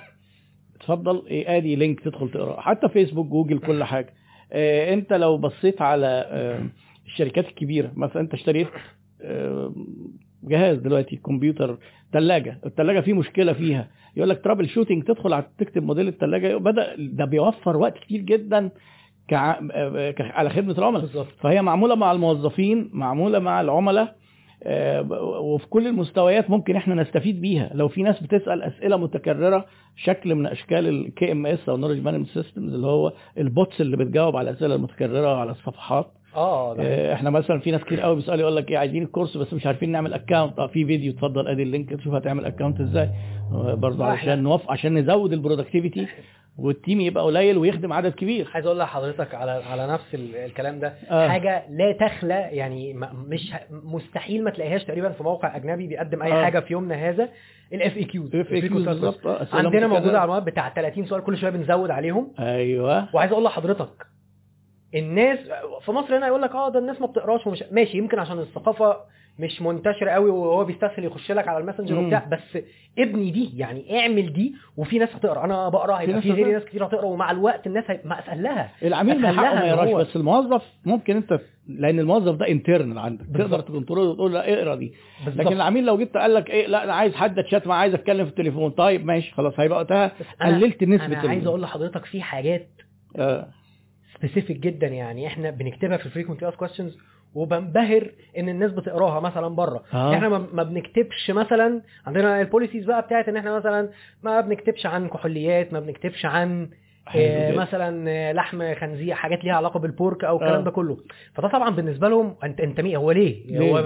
اتفضل 0.76 1.23
إيه 1.27 1.57
آدي 1.57 1.76
link 1.76 1.99
تدخل 1.99 2.30
تقرأه. 2.31 2.61
حتى 2.61 2.90
فيسبوك 2.90 3.27
جوجل 3.27 3.60
كل 3.60 3.84
حاجة. 3.94 4.14
آه 4.52 4.94
أنت 4.94 5.14
لو 5.14 5.38
بصيت 5.38 5.81
على 5.81 6.26
آه 6.27 6.65
الشركات 7.06 7.45
الكبيرة 7.48 7.91
مثلا 7.95 8.22
أنت 8.22 8.34
اشتريت 8.34 8.68
آه 9.22 9.73
جهاز 10.44 10.78
دلوقتي 10.78 11.15
كمبيوتر 11.15 11.78
ثلاجه 12.14 12.60
الثلاجه 12.65 12.99
فيه 12.99 13.14
مشكلة 13.14 13.53
فيها. 13.53 13.88
يقول 14.18 14.30
لك 14.30 14.44
troubleshooting 14.44 15.03
تدخل 15.03 15.34
على 15.34 15.45
تكتب 15.57 15.84
موديل 15.84 16.07
الثلاجه 16.07 16.57
بدأ 16.57 16.95
ده 16.98 17.26
بيوفر 17.26 17.78
وقت 17.78 17.98
كتير 17.98 18.22
جدا 18.22 18.70
كع... 19.28 19.60
آه، 19.72 20.15
على 20.20 20.49
خدمة 20.49 20.78
العملاء. 20.78 21.06
فهي 21.41 21.61
معمولة 21.61 21.95
مع 21.95 22.11
الموظفين 22.11 22.90
معمولة 22.94 23.40
مع 23.40 23.61
العملاء 23.61 24.15
آه، 24.64 25.02
وفي 25.40 25.68
كل 25.68 25.88
المستويات 25.88 26.49
ممكن 26.49 26.76
إحنا 26.76 26.95
نستفيد 26.95 27.41
بيها. 27.41 27.72
لو 27.74 27.88
في 27.88 28.03
ناس 28.03 28.24
بتسأل 28.24 28.61
أسئلة 28.64 28.98
متكررة 28.98 29.65
شكل 29.95 30.36
من 30.36 30.45
أشكال 30.45 30.88
ال 30.88 31.31
KMS 31.31 31.69
أو 31.70 31.78
knowledge 31.77 32.03
management 32.06 32.27
systems 32.27 32.73
اللي 32.74 32.88
هو 32.88 33.14
ال 33.38 33.46
bots 33.46 33.81
اللي 33.82 33.98
بتجاوب 33.98 34.36
على 34.36 34.49
الأسئلة 34.49 34.76
المتكررة 34.76 35.36
على 35.38 35.52
الصفحات. 35.52 36.11
آه 36.35 36.76
ده. 36.76 36.84
آه، 36.84 37.14
إحنا 37.14 37.30
مثلا 37.30 37.60
في 37.60 37.72
ناس 37.72 37.81
كتير 37.84 38.01
قوي 38.01 38.15
بيسألوا 38.15 38.39
يقول 38.39 38.55
لك 38.55 38.72
إيه 38.72 38.77
عايزين 38.77 39.03
ال 39.03 39.08
course 39.08 39.38
بس 39.38 39.53
مش 39.53 39.65
عارفين 39.68 39.91
نعمل 39.91 40.14
account 40.14 40.60
آه 40.60 40.68
في 40.68 40.85
فيديو 40.85 41.11
اتفضل 41.14 41.47
أدي 41.47 41.64
ال 41.64 41.69
link 41.69 41.90
تشوف 41.93 42.14
هتعمل 42.14 42.45
account 42.45 42.81
إزاي. 42.81 43.10
آه، 43.51 43.73
برضه 43.73 44.05
آه، 44.05 44.07
علشان 44.11 44.43
نوفق 44.43 44.72
عشان 44.72 44.97
نزود 44.97 45.34
ال 45.34 45.39
productivity 45.39 46.07
وال 46.57 46.72
team 46.72 47.02
يبقى 47.01 47.23
قليل 47.23 47.57
ويخدم 47.57 47.93
عدد 47.93 48.11
كبير. 48.14 48.47
عايز 48.53 48.65
أقول 48.65 48.80
لحضرتك 48.80 49.35
على 49.35 49.51
على 49.51 49.88
نفس 49.88 50.15
ال- 50.15 50.35
الكلام 50.35 50.80
ده. 50.80 50.93
آه. 51.10 51.27
حاجة 51.27 51.64
لا 51.69 51.91
تخلى 52.07 52.34
يعني 52.51 52.93
مش 53.27 53.53
مستحيل 53.72 54.43
ما 54.43 54.49
تلاقيهاش 54.49 54.84
تقريبا 54.84 55.10
في 55.10 55.23
موقع 55.23 55.55
أجنبي 55.55 55.88
بيقدم 55.88 56.22
أي 56.22 56.31
آه. 56.34 56.43
حاجة 56.43 56.60
في 56.60 56.73
يومنا 56.73 56.95
هذا 57.10 57.30
ال 57.73 57.98
FAQs 57.98 58.30
بالظبط. 58.30 59.27
آه، 59.27 59.43
أسئلة 59.43 59.60
عندنا 59.60 59.88
موجودة. 59.88 60.18
على 60.19 60.23
المواد 60.23 60.45
بتاع 60.45 60.69
30 60.69 61.05
سؤال 61.05 61.23
كل 61.23 61.38
شوية 61.38 61.49
بنزود 61.51 61.89
عليهم. 61.91 62.31
أيوه. 62.39 63.15
وعايز 63.15 63.31
أقول 63.31 63.43
لحضرتك 63.43 63.89
الناس 64.95 65.40
في 65.86 65.91
مصر 65.91 66.18
هنا 66.18 66.28
يقول 66.28 66.41
لك 66.41 66.52
آه 66.56 66.70
ده 66.70 66.80
الناس 66.80 67.02
ما 67.02 67.07
بتقراش 67.07 67.48
ومش 67.48 67.64
ماشي 67.72 67.98
يمكن 67.98 68.20
عشان 68.20 68.40
الثقافة 68.40 68.98
مش 69.40 69.61
منتشرة 69.61 70.10
قوي 70.10 70.30
وهو 70.30 70.65
بيستسهل 70.65 71.06
يخش 71.06 71.32
لك 71.32 71.48
على 71.48 71.57
ال 71.57 71.61
Messenger. 71.61 71.99
وبتاع 71.99 72.28
بس 72.32 72.64
ابني 72.99 73.32
دي 73.32 73.57
يعني 73.57 73.99
اعمل 73.99 74.34
دي 74.34 74.56
وفي 74.78 74.99
ناس 74.99 75.10
هتقرأ 75.15 75.45
أنا 75.45 75.70
بقرأ 75.70 75.95
هيبقى 75.95 76.22
في 76.22 76.32
غيري. 76.32 76.52
ناس 76.52 76.64
كتير 76.65 76.86
هتقرأ 76.86 77.06
ومع 77.06 77.32
الوقت 77.32 77.68
الناس. 77.68 77.84
ما 78.06 78.24
لها 78.34 78.72
العميل 78.84 79.22
ما 79.22 79.32
حقه 79.32 79.56
ما 79.56 79.65
يقراش 79.65 80.07
بس 80.07 80.15
الموظف 80.15 80.64
ممكن 80.86 81.15
أنت 81.15 81.40
لأن 81.68 81.99
الموظف 81.99 82.36
ده 82.36 82.48
internal 82.48 82.99
عندك 82.99 83.26
تقدر. 83.34 83.60
ت 83.60 83.65
control 83.65 84.07
وتقول 84.07 84.34
لا 84.34 84.53
اقرأ 84.53 84.76
دي 84.76 84.94
بالظبط. 85.26 85.45
لكن 85.45 85.56
العميل 85.56 85.86
لو 85.86 85.98
جيت 85.98 86.18
قال 86.18 86.34
لك 86.34 86.49
إيه 86.49 86.68
لا 86.68 86.84
أنا 86.84 86.94
عايز 86.94 87.15
حد 87.15 87.40
اتشات 87.40 87.68
معاه 87.68 87.78
عايز 87.80 87.94
أتكلم 87.94 88.26
في 88.26 88.32
التليفون 88.32 88.72
طيب 88.72 89.06
ماشي 89.06 89.32
خلاص 89.34 89.60
هيبقى 89.60 89.78
وقتها 89.78 90.11
قللت 90.41 90.84
نسبه 90.84 91.06
أنا 91.06 91.30
عايز 91.30 91.48
أقول 91.48 91.61
لحضرتك 91.61 92.06
في 92.06 92.22
حاجات 92.22 92.68
آه. 93.18 93.48
specific 94.23 94.57
جدا 94.58 94.88
يعني 94.88 95.28
إحنا 95.28 95.50
بنكتبها 95.50 95.98
في 95.98 96.06
ال 96.06 96.09
frequently 96.09 96.44
asked 96.44 96.56
questions 96.56 96.98
وبنبهر 97.36 98.12
إن 98.38 98.50
الناس 98.50 98.72
بتقراها 98.72 99.20
مثلا 99.20 99.48
بره 99.48 99.84
آه. 99.94 100.14
إحنا 100.14 100.30
ما 100.30 100.64
بنكتبش 100.64 101.32
مثلا 101.32 101.82
عندنا 102.08 102.41
ال 102.41 102.46
policies 102.46 102.85
بقى 102.86 103.02
بتاعت 103.02 103.28
إن 103.30 103.38
إحنا 103.38 103.58
مثلا 103.58 103.90
ما 104.24 104.41
بنكتبش 104.41 104.86
عن 104.86 105.08
كحوليات 105.08 105.74
ما 105.74 105.80
بنكتبش 105.80 106.26
عن. 106.26 106.70
مثلا 107.57 108.09
آه، 108.11 108.31
لحم 108.31 108.73
خنزير 108.75 109.13
حاجات 109.15 109.43
ليها 109.43 109.53
علاقة 109.55 109.80
بال 109.80 109.94
pork 109.94 110.23
أو 110.23 110.35
الكلام 110.35 110.59
آه. 110.59 110.63
ده 110.63 110.71
كله. 110.71 110.97
فده 111.34 111.47
طبعا 111.47 111.69
بالنسبة 111.69 112.09
لهم 112.09 112.35
أنت 112.43 112.59
أنت 112.61 112.81
مين 112.81 112.95
هو 112.95 113.11
ليه, 113.11 113.45
ليه؟ 113.59 113.71
هو 113.71 113.77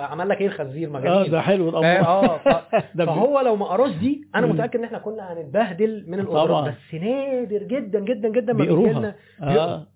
عمل 0.00 0.28
لك 0.28 0.40
إيه 0.40 0.46
الخنزير؟ 0.46 0.90
ما 0.90 1.08
آه 1.08 1.26
ده 1.26 1.40
حلو 1.40 1.68
الامر 1.68 1.86
آه 2.06 2.40
فهو 3.06 3.40
لو 3.40 3.56
ما 3.56 3.66
قراش 3.66 3.90
دي 3.90 4.24
أنا. 4.34 4.46
متأكد 4.46 4.78
إن 4.78 4.84
إحنا 4.84 4.98
كنا 4.98 5.32
هنتبهدل 5.32 6.04
من. 6.08 6.20
ال 6.20 6.26
order 6.26 6.58
ات 6.58 6.64
بس 6.68 6.94
نادر 7.00 7.62
جدا 7.62 8.00
جدا 8.00 8.28
جدا 8.28 8.52
ما 8.52 8.58
بيجي 8.58 8.74
بيقروها. 8.74 8.98
لنا. 8.98 9.14
آه 9.42 9.86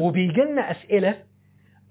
وبيجي 0.00 0.40
لنا 0.40 0.70
أسئلة 0.70 1.14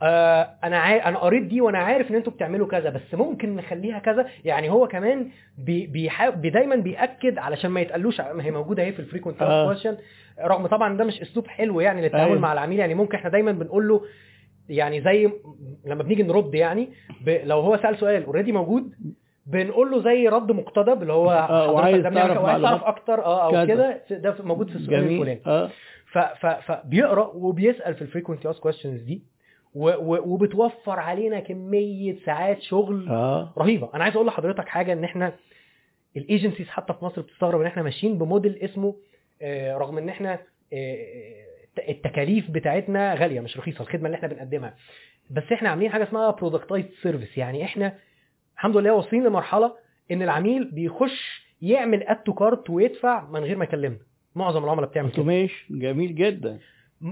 آه 0.01 0.49
أنا 0.63 0.77
عا... 0.77 1.09
أنا 1.09 1.17
قريت 1.17 1.43
دي 1.43 1.61
وأنا 1.61 1.77
عارف 1.77 2.11
إن 2.11 2.15
أنتوا 2.15 2.33
بتعملوا 2.33 2.67
كذا 2.67 2.89
بس 2.89 3.13
ممكن 3.13 3.55
نخليها 3.55 3.99
كذا. 3.99 4.25
يعني 4.45 4.69
هو 4.69 4.87
كمان 4.87 5.29
بي... 5.57 5.87
بيحا... 5.87 6.29
بي 6.29 6.49
دايما 6.49 6.75
بيأكد 6.75 7.37
علشان 7.37 7.71
ما 7.71 7.81
يتقالوش 7.81 8.21
ما 8.21 8.45
هي 8.45 8.51
موجودة 8.51 8.83
أهي 8.83 8.91
في 8.91 8.99
ال 8.99 9.04
frequent 9.04 9.41
آه. 9.41 9.65
question 9.65 9.97
رغم 10.41 10.67
طبعا 10.67 10.97
ده 10.97 11.03
مش 11.03 11.21
أسلوب 11.21 11.47
حلو 11.47 11.79
يعني 11.79 12.01
للتعامل 12.01 12.29
أيوة. 12.29 12.39
مع 12.41 12.53
العميل. 12.53 12.79
يعني 12.79 12.95
ممكن 12.95 13.15
إحنا 13.17 13.29
دايما 13.29 13.51
بنقول 13.51 13.87
له 13.87 14.01
يعني 14.69 15.01
زي 15.01 15.31
لما 15.85 16.03
بنيجي 16.03 16.23
نرد 16.23 16.55
يعني 16.55 16.89
ب... 17.25 17.29
لو 17.43 17.59
هو 17.59 17.77
سأل 17.77 17.97
سؤال 17.97 18.25
already 18.25 18.51
موجود 18.51 18.93
بنقول 19.45 19.91
له 19.91 20.03
زي 20.03 20.27
رد 20.27 20.51
مقتضب 20.51 21.01
اللي 21.01 21.13
هو 21.13 21.31
آه، 21.31 21.71
وعايز 21.71 21.97
بنعمل 22.05 22.15
تعرف 22.15 22.43
وعايز 22.43 22.61
تعرف 22.63 22.83
أكتر 22.83 23.25
آه 23.25 23.45
أو 23.45 23.51
كذا. 23.51 23.65
كده 23.65 24.01
ده 24.17 24.35
موجود 24.43 24.69
في 24.69 24.75
السؤال 24.75 25.03
الفلاني. 25.03 25.69
ف 26.11 26.45
فبيقرأ 26.45 27.31
وبيسأل 27.35 27.95
في 27.95 28.01
ال 28.01 28.06
frequently 28.06 28.49
asked 28.49 28.59
questions 28.59 29.01
دي. 29.01 29.34
وبتوفر 29.75 30.99
علينا 30.99 31.39
كمية 31.39 32.15
ساعات 32.25 32.61
شغل 32.61 33.09
آه. 33.09 33.53
رهيبة. 33.57 33.89
أنا 33.93 34.03
عايز 34.03 34.15
أقول 34.15 34.27
لحضرتك 34.27 34.67
حاجة 34.67 34.93
إن 34.93 35.03
إحنا 35.03 35.33
ال 36.17 36.23
agencies 36.23 36.67
حتى 36.67 36.93
في 36.93 37.05
مصر 37.05 37.21
بتستغرب 37.21 37.61
إن 37.61 37.67
إحنا 37.67 37.83
ماشيين 37.83 38.17
بموديل 38.17 38.55
اسمه 38.55 38.95
آه، 39.41 39.77
رغم 39.77 39.97
إن 39.97 40.09
إحنا 40.09 40.33
آه، 40.73 40.95
آه، 41.77 41.89
التكاليف 41.91 42.51
بتاعتنا 42.51 43.13
غالية 43.13 43.39
مش 43.39 43.57
رخيصة 43.57 43.81
الخدمة 43.81 44.05
اللي 44.05 44.15
إحنا 44.17 44.27
بنقدمها. 44.27 44.75
بس 45.31 45.43
إحنا 45.53 45.69
عاملين 45.69 45.91
حاجة 45.91 46.03
اسمها 46.03 46.31
productized 46.31 46.85
service 47.01 47.37
يعني 47.37 47.63
إحنا 47.63 47.97
الحمد 48.55 48.77
لله 48.77 48.93
واصلين 48.93 49.23
لمرحلة 49.23 49.73
إن 50.11 50.21
العميل 50.21 50.71
بيخش 50.71 51.45
يعمل 51.61 52.03
add 52.03 52.15
to 52.23 52.33
cart 52.33 52.69
ويدفع 52.69 53.29
من 53.29 53.39
غير 53.43 53.57
ما 53.57 53.63
يكلمنا. 53.63 53.99
معظم 54.35 54.63
العملاء 54.63 54.89
بتعمل 54.89 55.09
كده. 55.09 55.17
automation 55.17 55.79
جميل 55.79 56.15
جدا. 56.15 56.59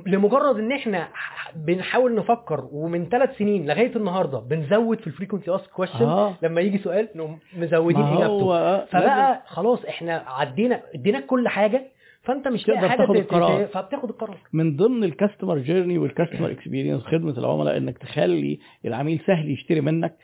لمجرد 0.05 0.59
إن 0.59 0.71
إحنا 0.71 1.07
بنحاول 1.55 2.15
نفكر 2.15 2.67
ومن 2.71 3.09
ثلاث 3.09 3.37
سنين 3.37 3.65
لغاية 3.65 3.95
النهارده 3.95 4.39
بنزود 4.39 4.99
في 4.99 5.07
ال 5.07 5.12
frequently 5.12 5.55
asked 5.55 5.69
question 5.69 6.05
آه. 6.05 6.33
لما 6.41 6.61
يجي 6.61 6.77
سؤال 6.77 7.09
نقوم 7.15 7.39
مزودين 7.57 8.01
إجابته. 8.03 8.55
آه، 8.55 8.85
فبقى 8.85 9.43
خلاص 9.47 9.85
إحنا 9.85 10.23
عدينا 10.27 10.81
اديناك 10.95 11.25
كل 11.25 11.47
حاجة 11.47 11.87
فأنت 12.21 12.47
مش 12.47 12.67
لاقي 12.67 12.79
تقدر 12.79 12.89
حاجة 12.89 12.97
تاخد 12.97 13.15
القرار. 13.15 13.67
فبتاخد 13.67 14.09
القرار. 14.09 14.37
من 14.53 14.75
ضمن 14.75 15.03
ال 15.03 15.09
customer 15.09 15.57
journey 15.57 15.97
وال 15.97 16.08
customer 16.08 16.51
experience 16.51 17.01
خدمة 17.03 17.37
العملاء 17.37 17.77
إنك 17.77 17.97
تخلي 17.97 18.59
العميل 18.85 19.19
سهل 19.27 19.51
يشتري 19.51 19.81
منك 19.81 20.15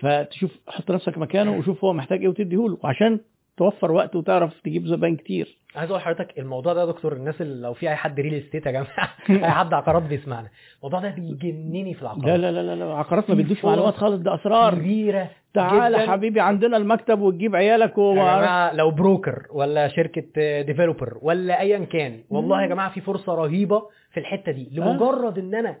فتشوف 0.00 0.50
حط 0.68 0.90
نفسك 0.90 1.18
مكانه 1.18 1.58
وشوف 1.58 1.84
هو 1.84 1.92
محتاج 1.92 2.20
إيه 2.20 2.28
وتديه 2.28 2.56
له 2.68 2.78
عشان 2.84 3.20
توفر 3.60 3.92
وقت 3.92 4.16
وتعرف 4.16 4.60
تجيب 4.64 4.86
زباين 4.86 5.16
كتير. 5.16 5.56
عايز 5.76 5.90
أقول 5.90 6.00
لحضرتك 6.02 6.38
الموضوع 6.38 6.72
ده 6.72 6.80
يا 6.80 6.86
دكتور 6.86 7.12
الناس 7.12 7.40
اللي 7.40 7.62
لو 7.62 7.72
في 7.74 7.88
أي 7.90 7.96
حد 7.96 8.20
real 8.20 8.34
estate 8.34 8.66
يا 8.66 8.70
جماعة 8.70 9.08
أي 9.46 9.50
حد 9.50 9.74
عقارات 9.74 10.02
بيسمعنا. 10.02 10.48
الموضوع 10.78 11.00
ده 11.00 11.08
بيجنني 11.10 11.94
في 11.94 12.02
العقارات. 12.02 12.26
لا 12.26 12.36
لا 12.36 12.52
لا 12.52 12.74
لا, 12.74 12.84
لا 12.84 12.94
عقارات 12.94 13.30
ما 13.30 13.36
بيدوش 13.36 13.64
معلومات 13.64 13.94
خالص 13.94 14.20
ده 14.22 14.34
أسرار. 14.34 14.74
كبيرة 14.74 15.30
تعالى 15.54 15.98
جداً. 15.98 16.10
حبيبي 16.12 16.40
عندنا 16.40 16.76
المكتب 16.76 17.20
وتجيب 17.20 17.56
عيالك 17.56 17.90
يا 17.98 18.02
وما 18.02 18.22
جماعة 18.36 18.72
لو 18.74 18.90
broker 18.90 19.46
ولا 19.52 19.88
شركة 19.88 20.22
developer 20.62 21.18
ولا 21.22 21.60
ايا 21.60 21.78
كان 21.84 22.20
والله 22.30 22.62
يا. 22.62 22.66
جماعة 22.66 22.90
في 22.90 23.00
فرصة 23.00 23.34
رهيبة 23.34 23.82
في 24.12 24.20
الحتة 24.20 24.52
دي. 24.52 24.68
لمجرد 24.72 25.38
إن 25.38 25.54
أنا 25.54 25.76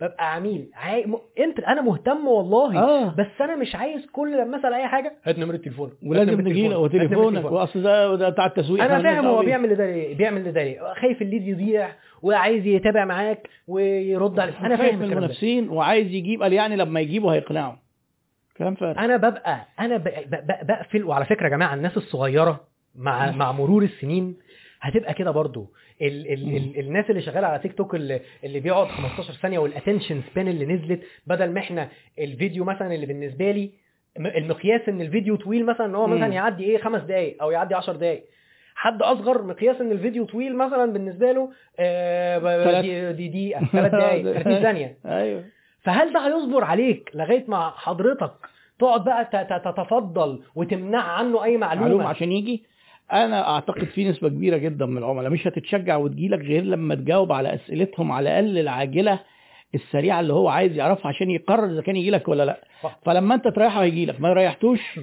ببقى 0.00 0.34
عميل. 0.34 0.70
عاي... 0.74 1.06
م... 1.06 1.16
انت 1.38 1.60
أنا 1.60 1.82
مهتم 1.82 2.28
والله 2.28 2.78
آه. 2.78 3.14
بس 3.18 3.26
أنا 3.40 3.56
مش 3.56 3.74
عايز 3.74 4.06
كل 4.06 4.38
لما 4.38 4.60
اسأل 4.60 4.74
اي 4.74 4.88
حاجة 4.88 5.12
هات 5.24 5.38
نمرة 5.38 5.56
تليفونك. 5.56 5.92
ولازم 6.06 6.40
نجي 6.40 6.68
له 6.68 6.78
وتليفونك. 6.78 7.10
تليفونك. 7.10 7.44
وأصل 7.52 7.82
ده 7.82 8.16
ده 8.16 8.28
بتاع 8.28 8.46
التسويق 8.46 8.84
أنا 8.84 9.02
فاهم 9.02 9.26
هو 9.26 9.40
بيعمل 9.40 9.74
ده 9.76 9.86
ليه 9.86 10.14
بيعمل 10.16 10.52
ده 10.52 10.62
ليه 10.64 10.94
خايف 10.94 11.22
ال 11.22 11.27
lead 11.27 11.48
يضيع 11.48 11.88
وعايز 12.22 12.66
يتابع 12.66 13.04
معاك 13.04 13.48
ويرد 13.68 14.40
عليك. 14.40 14.54
أنا 14.56 14.76
خايف 14.76 14.90
فاهم 14.98 15.02
المنافسين 15.12 15.68
وعايز 15.68 16.06
يجيب 16.14 16.42
قال 16.42 16.52
يعني 16.52 16.76
لما 16.76 17.00
يجيبه 17.00 17.34
هيقنعه. 17.34 17.78
كلام 18.56 18.74
فارغ. 18.74 18.98
أنا 19.04 19.16
ببقى 19.16 19.66
أنا 19.80 19.96
ب- 19.96 20.02
ب- 20.04 20.46
ب- 20.46 20.66
بقفل. 20.66 21.04
وعلى 21.04 21.24
فكرة 21.24 21.44
يا 21.44 21.50
جماعة 21.50 21.74
الناس 21.74 21.96
الصغيرة 21.96 22.60
مع 22.94 23.30
مع 23.30 23.52
مرور 23.52 23.82
السنين 23.82 24.36
هتبقى 24.80 25.14
كده 25.14 25.30
برضو. 25.30 25.72
ال 26.02 26.32
ال 26.32 26.56
ال 26.56 26.78
الناس 26.80 27.10
اللي 27.10 27.22
شغالة 27.22 27.46
على 27.46 27.58
تيك 27.58 27.72
توك 27.72 27.94
اللي, 27.94 28.20
اللي 28.44 28.60
بيقعد 28.60 28.86
15 28.88 29.32
ثانية 29.32 29.58
وال 29.58 29.70
attention 29.70 30.22
span 30.32 30.48
اللي 30.48 30.66
نزلت 30.66 31.00
بدل 31.26 31.50
ما 31.52 31.60
إحنا 31.60 31.88
الفيديو 32.18 32.64
مثلا 32.64 32.94
اللي 32.94 33.06
بالنسبة 33.06 33.50
لي 33.50 33.70
المقياس 34.18 34.88
إن 34.88 35.00
الفيديو 35.00 35.36
طويل 35.36 35.66
مثلا 35.66 35.86
إن 35.86 35.94
هو. 35.94 36.06
مثلا 36.06 36.26
يعدي 36.26 36.64
إيه 36.64 36.78
خمس 36.78 37.02
دقائق 37.02 37.42
أو 37.42 37.50
يعدي 37.50 37.74
10 37.74 37.92
دقائق 37.92 38.24
حد 38.74 39.02
أصغر 39.02 39.42
مقياس 39.42 39.80
إن 39.80 39.92
الفيديو 39.92 40.24
طويل 40.24 40.56
مثلا 40.56 40.92
بالنسبة 40.92 41.32
له 41.32 41.50
آه 41.78 42.80
دي, 42.80 43.12
دي 43.12 43.28
دقيقه 43.28 43.66
ثلاث 43.72 43.92
دقائق 43.92 44.22
30 44.42 44.62
ثانية. 44.66 44.96
أيوه. 45.06 45.44
فهل 45.82 46.12
ده 46.12 46.26
هيصبر 46.26 46.64
عليك 46.64 47.10
لغاية 47.14 47.44
ما 47.48 47.70
حضرتك 47.76 48.32
تقعد 48.78 49.04
بقى 49.04 49.24
تتفضل 49.64 50.42
وتمنع 50.54 51.02
عنه 51.02 51.44
أي 51.44 51.56
معلومة, 51.56 51.86
معلومة 51.86 52.08
عشان 52.08 52.32
يجي؟ 52.32 52.64
أنا 53.12 53.48
أعتقد 53.48 53.84
في 53.84 54.08
نسبة 54.08 54.28
كبيرة 54.28 54.56
جدا 54.56 54.86
من 54.86 54.98
العملاء. 54.98 55.30
مش 55.30 55.46
هتتشجع 55.46 55.96
وتجيلك 55.96 56.38
غير 56.40 56.62
لما 56.64 56.94
تجاوب 56.94 57.32
على 57.32 57.54
أسئلتهم 57.54 58.12
على 58.12 58.28
الأقل 58.40 58.58
العاجلة 58.58 59.20
السريعة 59.74 60.20
اللي 60.20 60.32
هو 60.32 60.48
عايز 60.48 60.76
يعرفها 60.76 61.08
عشان 61.08 61.30
يقرر 61.30 61.70
إذا 61.72 61.82
كان 61.82 61.96
يجيلك 61.96 62.28
ولا 62.28 62.44
لأ. 62.44 62.60
صح. 62.82 62.98
فلما 63.04 63.34
أنت 63.34 63.48
تريحه 63.48 63.82
هيجيلك 63.82 64.20
ما 64.20 64.32
ريحتوش 64.32 65.00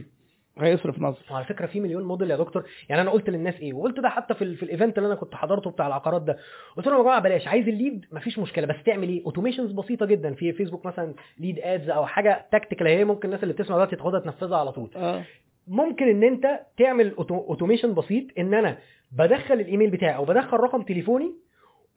هيصرف 0.60 1.00
نظر. 1.00 1.20
وعلى 1.32 1.46
فكرة 1.46 1.66
في 1.66 1.80
مليون 1.80 2.04
موديل 2.04 2.32
يا 2.32 2.36
دكتور. 2.38 2.64
يعني 2.90 3.02
أنا 3.02 3.12
قلت 3.12 3.30
للناس 3.30 3.60
إيه؟ 3.60 3.74
وقلت 3.74 4.00
ده 4.00 4.10
حتى 4.10 4.34
في, 4.34 4.44
ال- 4.44 4.56
في 4.56 4.64
الإيفنت 4.64 4.98
اللي 4.98 5.08
أنا 5.08 5.16
كنت 5.16 5.36
حضرته 5.36 5.70
بتاع 5.70 5.88
العقارات 5.88 6.22
ده. 6.22 6.38
قلت 6.78 6.88
لهم 6.88 6.98
يا 6.98 7.04
جماعة 7.04 7.20
بلاش 7.22 7.48
عايز 7.48 7.68
ال 7.68 7.74
lead؟ 7.74 8.06
مفيش 8.12 8.40
مشكلة. 8.40 8.68
بس 8.68 8.76
تعمل 8.86 9.10
إيه؟ 9.10 9.26
automations 9.26 9.72
بسيطة 9.72 10.06
جدا. 10.06 10.34
في 10.34 10.54
فيسبوك 10.54 10.86
مثلا 10.86 11.14
lead 11.40 11.60
ads 11.60 11.90
أو 11.90 12.06
حاجة 12.06 12.46
tactical 12.52 12.88
هي 12.88 13.06
ممكن 13.06 13.28
الناس 13.28 13.44
اللي 13.44 13.54
بتسمع 13.54 13.76
دلوقتي 13.76 13.96
تاخدها 13.96 14.20
تنفذها 14.20 14.58
على 14.58 14.72
طول. 14.72 14.90
آه. 14.96 15.24
ممكن 15.68 16.08
إن 16.10 16.24
أنت 16.24 16.60
تعمل 16.78 17.14
automation 17.20 17.94
بسيط 17.94 18.24
إن 18.40 18.54
أنا 18.54 18.78
بدخل 19.12 19.54
الإيميل 19.54 19.90
بتاعي 19.90 20.16
أو 20.16 20.26
بدخل 20.26 20.58
رقم 20.58 20.82
تليفوني 20.82 21.32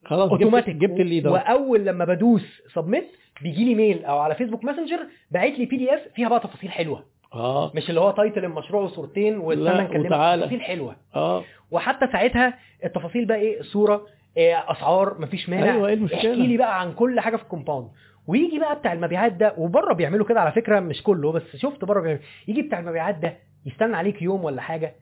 خلاص 0.05 0.31
جبت, 0.31 0.43
اوتوماتيك 0.43 0.77
جبت 0.77 1.01
ال 1.01 1.07
lead 1.07 1.31
وأول 1.33 1.85
لما 1.87 2.05
بدوس 2.05 2.63
submit 2.75 3.09
بيجي 3.43 3.65
لي 3.65 3.75
mail 3.75 4.05
أو 4.05 4.19
على 4.19 4.35
فيسبوك 4.35 4.65
ماسنجر 4.65 4.99
باعت 5.31 5.59
لي 5.59 5.67
PDF 5.67 6.01
فيها 6.15 6.29
بقى 6.29 6.41
تفاصيل 6.41 6.71
حلوة. 6.71 7.05
آه. 7.35 7.73
مش 7.75 7.89
اللي 7.91 8.01
هو 8.01 8.11
title 8.11 8.45
المشروع 8.45 8.83
وصورتين 8.83 9.39
واستنى 9.39 9.83
نكلمك 9.83 10.07
وتعالى. 10.07 10.43
تفاصيل 10.43 10.61
حلوة. 10.63 10.97
آه. 11.17 11.45
وحتى 11.71 12.07
ساعتها 12.13 12.59
التفاصيل 12.85 13.25
بقى 13.25 13.39
إيه؟ 13.39 13.63
صورة 13.63 14.07
إيه 14.37 14.73
أسعار 14.73 15.21
مفيش 15.21 15.49
مانع. 15.49 15.73
أيوه 15.75 15.89
إيه 15.89 15.95
المشكلة؟ 15.95 16.19
احكي 16.19 16.47
لي 16.47 16.57
بقى 16.57 16.81
عن 16.81 16.93
كل 16.93 17.21
حاجة 17.21 17.37
في 17.37 17.43
ال 17.43 17.48
compound 17.48 17.89
ويجي 18.31 18.59
بقى 18.59 18.77
بتاع 18.77 18.93
المبيعات 18.93 19.33
ده 19.33 19.55
وبره 19.59 19.93
بيعملوا 19.95 20.27
كده 20.27 20.41
على 20.41 20.53
فكرة 20.53 20.81
مش 20.81 21.03
كله 21.03 21.33
بس 21.33 21.57
شفت 21.57 21.85
بره 21.85 22.01
بيعملوا 22.01 22.23
يجي 22.49 22.63
بتاع 22.63 22.79
المبيعات 22.79 23.15
ده 23.19 23.35
يستنى 23.67 23.97
عليك 23.97 24.23
يوم 24.23 24.45
ولا 24.45 24.63
حاجة. 24.63 24.95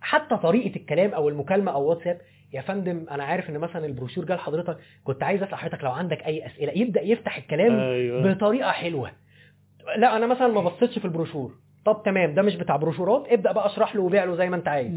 حتى 0.00 0.36
طريقة 0.36 0.76
الكلام 0.76 1.10
أو 1.14 1.28
المكالمة 1.28 1.72
أو 1.72 1.84
واتساب 1.84 2.18
يا 2.52 2.60
فندم 2.60 3.06
أنا 3.10 3.24
عارف 3.24 3.50
إن 3.50 3.58
مثلا 3.58 3.86
البروشور 3.86 4.24
جه 4.24 4.34
لحضرتك 4.34 4.76
كنت 5.04 5.22
عايز 5.22 5.42
أسأل 5.42 5.54
حضرتك 5.54 5.84
لو 5.84 5.90
عندك 5.90 6.22
أي 6.26 6.46
أسئلة. 6.46 6.72
يبدأ 6.72 7.02
يفتح 7.02 7.36
الكلام 7.36 7.78
أيوه. 7.78 8.32
بطريقة 8.32 8.70
حلوة. 8.70 9.10
لا 9.96 10.16
أنا 10.16 10.26
مثلا 10.26 10.48
ما 10.48 10.60
بصيتش 10.60 10.98
في 10.98 11.04
البروشور. 11.04 11.52
طب 11.84 12.02
تمام 12.04 12.34
ده 12.34 12.42
مش 12.42 12.56
بتاع 12.56 12.76
بروشورات 12.76 13.26
ابدأ 13.30 13.52
بقى 13.52 13.66
اشرح 13.66 13.96
له 13.96 14.02
وبيع 14.02 14.24
له 14.24 14.36
زي 14.36 14.48
ما 14.48 14.56
أنت 14.56 14.68
عايز. 14.68 14.92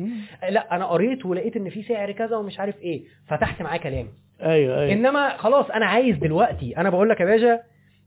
لا 0.50 0.76
أنا 0.76 0.86
قريت 0.86 1.26
ولقيت 1.26 1.56
إن 1.58 1.70
في 1.70 1.84
سعر 1.84 2.12
كذا 2.12 2.36
ومش 2.36 2.60
عارف 2.60 2.82
إيه 2.82 3.04
فتحت 3.28 3.62
معاه 3.62 3.78
كلام. 3.78 4.08
أيوه 4.42 4.82
أيوه. 4.82 4.94
إنما 4.94 5.38
خلاص 5.38 5.70
أنا 5.70 5.86
عايز 5.86 6.16
دلوقتي 6.18 6.78
أنا 6.78 6.90
بقول 6.90 7.10
لك 7.10 7.20
يا 7.20 7.26
باشا 7.26 7.60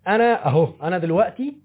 أنا 0.08 0.46
أهو 0.46 0.68
أنا 0.82 0.98
دلوقتي 0.98 1.56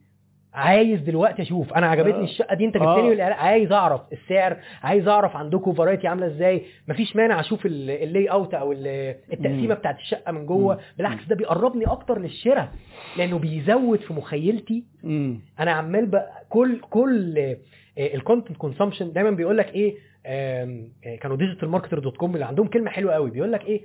عايز 0.53 0.99
دلوقتي 1.01 1.41
أشوف 1.41 1.73
أنا 1.73 1.87
عجبتني 1.87 2.19
آه. 2.21 2.23
الشقة 2.23 2.55
دي 2.55 2.65
أنت 2.65 2.75
آه. 2.75 2.79
جبتني 2.95 3.09
بالإعلان، 3.09 3.37
عايز 3.39 3.71
أعرف 3.71 4.01
السعر 4.13 4.57
عايز 4.83 5.07
أعرف 5.07 5.35
عندكم 5.35 5.73
variety 5.73 6.07
عاملة 6.07 6.27
إزاي 6.27 6.61
مفيش 6.87 7.15
مانع 7.15 7.39
أشوف 7.39 7.65
ال- 7.65 7.89
ال 7.89 8.27
layout 8.27 8.53
أو 8.53 8.71
ال- 8.71 9.15
التقسيمة. 9.33 9.75
بتاعت 9.75 9.99
الشقة 9.99 10.31
من 10.31 10.45
جوه. 10.45 10.79
بالعكس 10.97 11.25
ده 11.27 11.35
بيقربني 11.35 11.85
أكتر 11.85 12.19
للشراء 12.19 12.71
لأنه 13.17 13.39
بيزود 13.39 13.99
في 13.99 14.13
مخيلتي 14.13 14.83
مم. 15.03 15.39
أنا 15.59 15.71
عمال 15.71 16.05
بقى 16.05 16.45
كل 16.49 16.79
كل 16.89 17.55
ال 17.97 18.05
content 18.05 18.57
consumption 18.57 19.13
دايما 19.13 19.31
بيقول 19.31 19.57
لك 19.57 19.75
إيه 19.75 19.95
آه، 20.25 20.87
كانوا 21.21 21.37
DigitalMarketer 21.37 21.99
dot 21.99 22.17
com 22.17 22.33
اللي 22.33 22.45
عندهم 22.45 22.67
كلمة 22.67 22.89
حلوة 22.91 23.13
قوي 23.13 23.31
بيقول 23.31 23.51
لك 23.51 23.65
إيه 23.65 23.81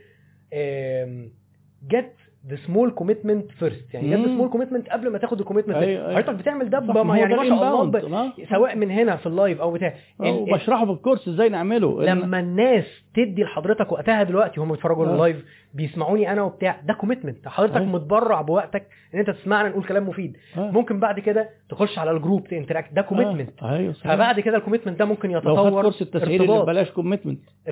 get 1.91 2.13
the 2.49 2.57
small 2.67 2.91
commitment 2.91 3.51
first 3.51 3.95
يعني 3.95 4.17
مم. 4.17 4.25
small 4.25 4.49
commitment 4.49 4.89
قبل 4.89 5.09
ما 5.13 5.19
تاخد 5.19 5.41
ال 5.41 5.44
commitment 5.44 5.77
أيوة، 5.77 6.09
أيوة. 6.09 6.23
حضرتك 6.23 6.39
بتعمل 6.41 6.71
ده 6.71 6.79
بما 6.79 7.19
يعني 7.19 7.37
ما 7.37 7.45
شاء 7.49 7.53
الله 7.53 8.25
آه. 8.25 8.33
سواء 8.51 8.77
من 8.77 8.91
هنا 8.91 9.17
في 9.17 9.27
ال 9.27 9.33
live 9.33 9.61
أو 9.61 9.73
بتاع 9.73 9.95
وبشرحه 10.19 10.85
في 10.85 10.93
ال 10.93 10.98
course 10.98 11.29
إزاي 11.29 11.49
نعمله 11.49 12.03
لما 12.03 12.41
الناس 12.41 12.85
تدي 13.15 13.43
لحضرتك 13.45 13.93
وقتها 13.93 14.23
دلوقتي 14.23 14.61
هم 14.61 14.73
بيتفرجوا 14.73 15.07
آه. 15.07 15.11
ال 15.13 15.19
live 15.19 15.45
بيسمعوني 15.75 16.33
أنا 16.33 16.43
وبتاع 16.43 16.81
ده 16.85 16.95
commitment 16.95 17.49
حضرتك 17.49 17.77
أيوة. 17.77 17.89
متبرع 17.89 18.41
بوقتك 18.41 18.87
إن 19.15 19.19
أنت 19.19 19.31
تسمعنا 19.31 19.69
نقول 19.69 19.85
كلام 19.85 20.09
مفيد 20.09 20.37
آه. 20.57 20.71
ممكن 20.71 21.01
بعد 21.01 21.21
كده 21.21 21.49
تخش 21.69 21.99
على 21.99 22.11
ال 22.11 22.17
group 22.17 22.49
ت 22.49 22.53
interact 22.53 22.93
ده 22.93 23.03
commitment 23.03 23.63
آه. 23.63 23.77
أيوه 23.77 23.93
صحيح. 23.93 24.13
فبعد 24.15 24.41
كده 24.41 24.57
ال 24.57 24.60
commitment 24.60 24.99
ده 24.99 25.05
ممكن 25.05 25.31
لو 25.31 25.39
يتطور 25.39 25.83
course 25.83 26.03
التسعير 26.03 26.43
اللي. 26.43 26.63
ببلاش 26.63 26.91
commitment 26.91 27.41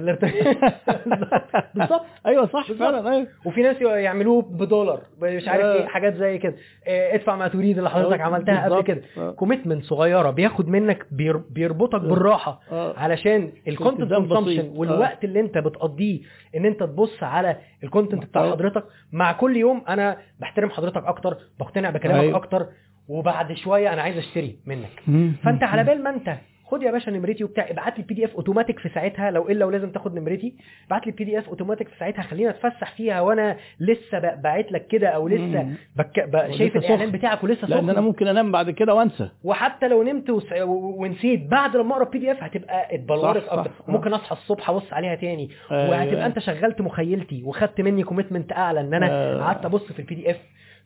بالظبط 1.75 2.03
أيوه 2.27 2.47
صح. 2.47 2.73
فعلا 2.73 3.13
أيوه 3.13 3.27
وفي 3.45 3.63
ناس 3.63 3.77
يعملوه 3.83 4.43
بدولار 4.43 5.01
مش 5.23 5.49
عارف 5.49 5.65
آه. 5.65 5.73
إيه 5.75 5.87
حاجات 5.87 6.15
زي 6.15 6.39
كده 6.39 6.55
ادفع 6.87 7.37
ما 7.37 7.49
تريد 7.49 7.79
اللي 7.79 7.91
حضرتك 7.91 8.21
عملتها 8.21 8.69
قبل. 8.69 8.83
كده. 8.83 9.03
commitment 9.37 9.85
صغيرة 9.85 10.31
بياخد 10.31 10.69
منك 10.69 11.07
بير- 11.13 11.37
بيربطك. 11.51 12.01
بالراحة. 12.01 12.61
علشان 12.97 13.53
ال 13.69 13.74
content 13.74 14.13
بسيط. 14.13 14.67
والوقت 14.77 15.25
اللي 15.31 15.41
انت 15.41 15.59
بتقضيه 15.59 16.21
ان 16.57 16.65
انت 16.67 16.81
تبص 16.81 17.23
على 17.23 17.57
ال 17.85 17.90
content 17.90 18.25
بتاع 18.25 18.43
محتوى. 18.43 18.57
حضرتك 18.57 18.85
مع 19.13 19.33
كل 19.33 19.57
يوم 19.57 19.85
أنا 19.89 20.17
بحترم 20.41 20.71
حضرتك 20.71 21.05
أكتر 21.05 21.37
بقتنع 21.61 21.91
بكلامك 21.91 22.21
أيوة. 22.21 22.37
أكتر 22.37 22.67
وبعد 23.09 23.53
شوية 23.53 23.93
أنا 23.93 24.03
عايز 24.03 24.17
اشتري 24.19 24.59
منك. 24.67 25.01
فانت 25.45 25.63
على 25.63 25.85
بال 25.85 26.03
ما 26.03 26.11
انت 26.11 26.39
خد 26.71 26.83
يا 26.83 26.91
باشا 26.91 27.11
نمرتي 27.11 27.45
وبتاع 27.45 27.71
ابعت 27.71 27.97
لي 27.99 28.03
ال 28.03 28.15
PDF 28.15 28.35
automatic 28.35 28.79
في 28.79 28.89
ساعتها 28.89 29.31
لو 29.31 29.49
إلا 29.49 29.65
ولازم 29.65 29.91
تاخد 29.91 30.15
نمرتي 30.15 30.55
ابعت 30.87 31.07
لي 31.07 31.11
ال 31.13 31.25
PDF 31.25 31.49
automatic 31.49 31.89
في 31.89 31.95
ساعتها 31.99 32.23
خلينا 32.23 32.51
اتفسح 32.51 32.97
فيها 32.97 33.21
وأنا 33.21 33.57
لسه 33.81 34.19
باعت 34.19 34.73
لك 34.73 34.87
كده 34.87 35.09
أو 35.09 35.29
لسه. 35.29 35.69
بك... 35.97 36.21
ب... 36.21 36.53
شايف 36.53 36.77
الإعلان. 36.77 37.11
بتاعك 37.11 37.45
ولسه 37.45 37.69
لأن 37.69 37.79
سخن 37.79 37.91
أنا 37.91 38.01
ممكن 38.01 38.27
أنام 38.29 38.53
بعد 38.53 38.71
كده 38.71 38.95
وأنسى 38.95 39.31
وحتى 39.45 39.89
لو 39.89 40.03
نمت 40.03 40.31
وس... 40.31 40.47
ونسيت 40.63 41.47
بعد 41.47 41.77
لما 41.77 41.93
أقرأ 41.93 42.05
ال 42.07 42.19
PDF 42.19 42.43
هتبقى 42.43 42.95
اتبلورت 42.95 43.47
صح، 43.47 43.53
أكتر 43.53 43.71
صح. 43.79 43.89
ممكن 43.89 44.13
أصحى 44.15 44.33
الصبح 44.33 44.71
أبص 44.71 44.93
عليها 44.93 45.15
تاني 45.15 45.51
أيوة. 45.71 45.91
وهتبقى 45.91 46.27
أنت 46.27 46.39
شغلت 46.39 46.81
مخيلتي 46.81 47.43
وخدت 47.43 47.81
مني 47.81 48.03
commitment 48.05 48.53
أعلى 48.53 48.81
إن 48.81 48.95
أنا 48.95 49.09
آه. 49.11 49.41
قعدت 49.43 49.65
أبص 49.65 49.93
في 49.93 49.99
ال 49.99 50.15
PDF 50.15 50.37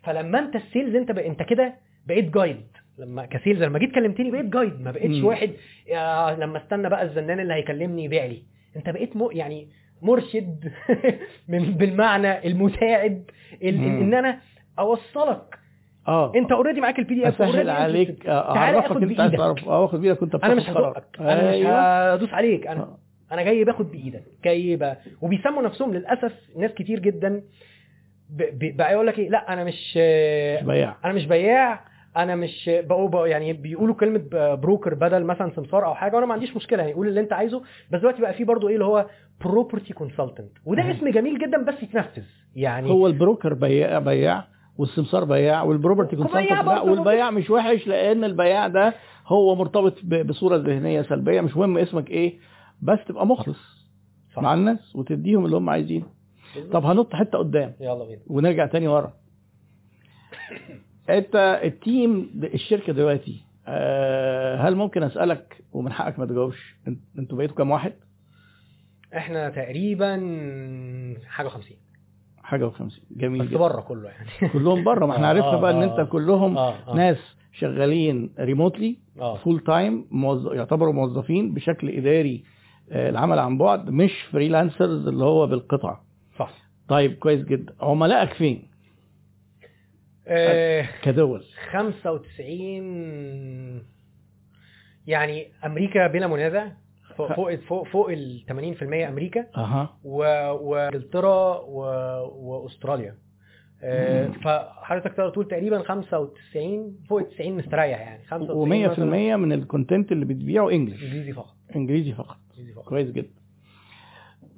فلما 0.02 0.38
أنت 0.38 0.56
ال 0.56 0.62
sales 0.62 0.94
أنت 0.96 1.12
ب... 1.12 1.18
أنت 1.18 1.42
كده 1.42 1.74
بقيت 2.06 2.34
guide 2.34 2.66
لما 2.98 3.26
ك 3.26 3.32
sales 3.32 3.62
لما 3.62 3.78
جيت 3.78 3.94
كلمتني 3.94 4.30
بقيت 4.30 4.44
guide 4.46 4.80
ما 4.80 4.90
بقيتش 4.90 5.16
مم. 5.18 5.24
واحد 5.24 5.50
لما 6.40 6.58
استنى 6.58 6.88
بقى 6.88 7.02
الزنان 7.02 7.40
اللي 7.40 7.54
هيكلمني 7.54 8.04
يبيع 8.04 8.24
لي. 8.24 8.42
انت 8.76 8.90
بقيت 8.90 9.16
م... 9.16 9.28
يعني 9.32 9.68
مرشد 10.02 10.72
من 11.48 11.58
بالمعنى 11.72 12.46
المساعد 12.48 13.30
ال... 13.62 13.68
ان 13.84 14.14
أنا 14.14 14.38
اوصلك. 14.78 15.58
آه. 16.08 16.32
انت 16.36 16.52
already 16.52 16.80
معاك 16.80 16.98
ال 16.98 17.14
PDF 17.14 17.42
اسهل 17.42 17.70
عليك 17.70 18.26
آه، 18.26 18.56
أعرفك 18.56 18.90
آخد 18.90 19.02
أنت 19.02 19.20
عايز. 19.20 19.32
تعرف 19.32 19.68
آه 19.68 19.82
واخد 19.82 20.00
بإيدك 20.00 20.22
وأنت 20.22 20.34
أنا 20.34 20.54
مش. 20.54 20.68
هزقك 20.70 21.04
أنا 21.20 21.34
مش 21.48 21.54
أيوة. 21.54 22.12
هدوس 22.14 22.32
عليك. 22.32 22.66
أنا 22.66 22.80
آه. 22.80 22.98
أنا 23.32 23.42
جاي 23.42 23.64
باخد 23.64 23.90
بإيدك. 23.90 24.22
جاي 24.44 24.76
ب... 24.76 24.96
وبيسموا 25.22 25.62
نفسهم 25.62 25.94
للأسف 25.94 26.32
ناس 26.58 26.70
كتير 26.70 26.98
جدا 26.98 27.42
ب... 28.30 28.42
ب... 28.42 28.76
بقى 28.76 28.92
يقول 28.92 29.06
لك 29.06 29.18
إيه؟ 29.18 29.28
لأ 29.28 29.52
أنا 29.52 29.64
مش 29.64 29.96
مش 29.96 30.62
بياع. 30.66 30.96
أنا 31.04 31.12
مش 31.12 31.26
بياع. 31.26 31.93
أنا 32.16 32.36
مش 32.36 32.70
بقوا 32.74 33.26
يعني 33.26 33.52
بيقولوا 33.52 33.94
كلمة 33.94 34.54
broker 34.54 34.94
بدل 34.94 35.24
مثلا 35.24 35.52
سمسار 35.56 35.86
أو 35.86 35.94
حاجة 35.94 36.14
وأنا 36.14 36.26
ما 36.26 36.34
عنديش 36.34 36.56
مشكلة 36.56 36.78
يعني 36.82 36.92
قول 36.94 37.08
اللي 37.08 37.20
أنت 37.20 37.32
عايزه. 37.32 37.62
بس 37.92 38.00
دلوقتي 38.00 38.22
بقى 38.22 38.34
في 38.34 38.44
برضه 38.44 38.68
إيه 38.68 38.74
اللي 38.74 38.84
هو 38.84 39.06
property 39.44 39.92
consultant 39.92 40.52
وده. 40.64 40.90
اسم 40.90 41.08
جميل 41.08 41.38
جدا 41.38 41.64
بس 41.64 41.82
يتنفذ 41.82 42.22
يعني 42.56 42.90
هو 42.90 43.06
ال 43.06 43.13
broker 43.13 43.54
بياع 43.54 43.98
بياع 43.98 44.46
والسمسار 44.78 45.24
بياع 45.24 45.62
وال 45.62 45.73
property 45.73 46.16
consultant 46.16 46.48
بياع 46.48 46.82
والبياع 46.82 47.30
مش 47.30 47.50
وحش 47.50 47.86
لأن 47.86 48.24
البياع 48.24 48.68
ده 48.68 48.94
هو 49.26 49.54
مرتبط 49.54 50.04
بصورة 50.04 50.56
ذهنية 50.56 51.02
سلبية. 51.02 51.40
مش 51.40 51.56
مهم 51.56 51.78
اسمك 51.78 52.10
إيه 52.10 52.38
بس 52.82 52.98
تبقى 53.08 53.26
مخلص 53.26 53.88
صح. 54.36 54.42
مع 54.42 54.54
الناس 54.54 54.96
وتديهم 54.96 55.44
اللي 55.44 55.56
هم 55.56 55.70
عايزينه. 55.70 56.06
طب 56.72 56.84
هنط 56.84 57.14
حتة 57.14 57.38
قدام 57.38 57.72
يلا 57.80 58.04
بينا. 58.04 58.20
ونرجع 58.26 58.66
تاني 58.66 58.88
ورا. 58.88 59.12
انت 61.10 61.60
التيم 61.64 62.30
الشركة 62.54 62.92
دلوقتي 62.92 63.44
آه، 63.66 64.56
هل 64.68 64.76
ممكن 64.76 65.02
أسألك 65.02 65.64
ومن 65.72 65.92
حقك 65.92 66.18
ما 66.18 66.26
تجاوبش 66.26 66.74
انت- 66.88 67.00
أنتوا 67.18 67.38
بقيتوا 67.38 67.56
كام 67.56 67.70
واحد؟ 67.70 67.92
إحنا 69.16 69.48
تقريبا 69.50 70.16
حاجة 71.28 71.48
50 71.48 71.76
حاجة 72.42 72.70
و50 72.70 73.00
جميل 73.10 73.46
بس. 73.46 73.52
بره 73.54 73.80
كله 73.80 74.08
يعني. 74.08 74.52
كلهم 74.52 74.84
بره. 74.84 75.06
ما 75.06 75.14
إحنا 75.14 75.26
آه، 75.30 75.30
عرفنا 75.30 75.56
بقى 75.56 75.70
إن 75.70 75.82
آه. 75.82 76.00
انت 76.00 76.08
كلهم 76.10 76.54
ناس 76.96 77.16
شغالين 77.52 78.30
ريموتلي 78.38 78.98
full 79.44 79.60
time 79.60 80.06
موظ... 80.10 80.52
يعتبروا 80.52 80.92
موظفين 80.92 81.54
بشكل 81.54 81.88
إداري 81.90 82.44
العمل 82.92 83.38
عن 83.38 83.58
بعد 83.58 83.90
مش 83.90 84.12
freelancers 84.32 85.08
اللي 85.08 85.24
هو 85.24 85.46
بالقطع. 85.46 86.00
صح. 86.38 86.50
طيب 86.88 87.12
كويس 87.14 87.44
جدا. 87.44 87.74
عملائك 87.80 88.32
فين؟ 88.32 88.68
آه 90.28 90.88
كدول. 91.02 91.44
95 91.72 93.84
يعني 95.06 95.46
أمريكا 95.66 96.06
بلا 96.06 96.26
منازع 96.26 96.66
فوق 97.16 97.32
فوق 97.34 97.54
فوق, 97.54 97.88
فوق 97.88 98.10
ال 98.10 98.44
80% 98.48 99.08
أمريكا 99.08 99.46
أها. 99.56 99.98
وإنجلترا 100.04 101.58
و- 101.58 102.28
وأستراليا. 102.62 103.16
آه،. 103.82 104.26
فحضرتك 104.28 105.12
تقدر 105.12 105.30
تقول 105.30 105.48
تقريبا 105.48 105.82
95 105.82 106.98
فوق 107.08 107.18
ال 107.20 107.28
90 107.30 107.56
مستريح 107.56 108.00
يعني. 108.00 108.24
95 108.24 108.88
و100% 108.88 108.92
مثلاً. 108.92 109.36
من 109.36 109.52
ال 109.52 109.60
content 109.60 110.12
اللي 110.12 110.24
بتبيعه 110.24 110.70
English 110.70 111.02
إنجليزي 111.02 111.32
فقط. 111.32 111.54
إنجليزي 111.76 112.12
فقط. 112.12 112.36
إنجليزي 112.50 112.72
فقط. 112.74 112.88
كويس 112.88 113.10
جدا. 113.10 113.34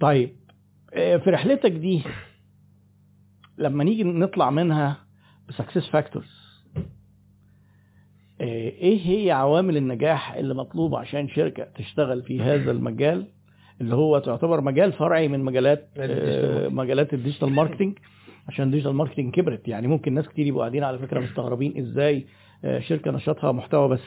طيب 0.00 0.36
آه، 0.94 1.16
في 1.16 1.30
رحلتك 1.30 1.70
دي 1.72 2.02
لما 3.58 3.84
نيجي 3.84 4.04
نطلع 4.04 4.50
منها 4.50 5.05
ب 5.48 5.53
success 5.53 5.88
factors 5.88 6.46
إيه 8.40 9.00
هي 9.06 9.30
عوامل 9.30 9.76
النجاح 9.76 10.34
اللي 10.34 10.54
مطلوبة 10.54 10.98
عشان 10.98 11.28
شركة 11.28 11.64
تشتغل 11.64 12.22
في 12.22 12.40
هذا 12.40 12.70
المجال؟ 12.70 13.26
اللي 13.80 13.94
هو 13.94 14.18
تعتبر 14.18 14.60
مجال 14.60 14.92
فرعي 14.92 15.28
من 15.28 15.40
مجالات 15.44 15.88
آه، 15.96 16.68
مجالات 16.68 17.14
ال 17.14 17.19
digital 17.19 17.50
marketing 17.52 17.98
عشان 18.48 18.64
ال 18.66 18.70
digital 18.70 18.92
marketing 18.94 19.34
كبرت 19.34 19.68
يعني 19.68 19.86
ممكن 19.86 20.14
ناس 20.14 20.28
كتير 20.28 20.46
يبقوا 20.46 20.62
قاعدين 20.62 20.84
على 20.84 20.98
فكرة 20.98 21.20
مستغربين 21.20 21.78
إزاي 21.78 22.26
آه، 22.64 22.78
شركة 22.78 23.10
نشاطها 23.10 23.52
محتوى 23.52 23.88
بس. 23.88 24.00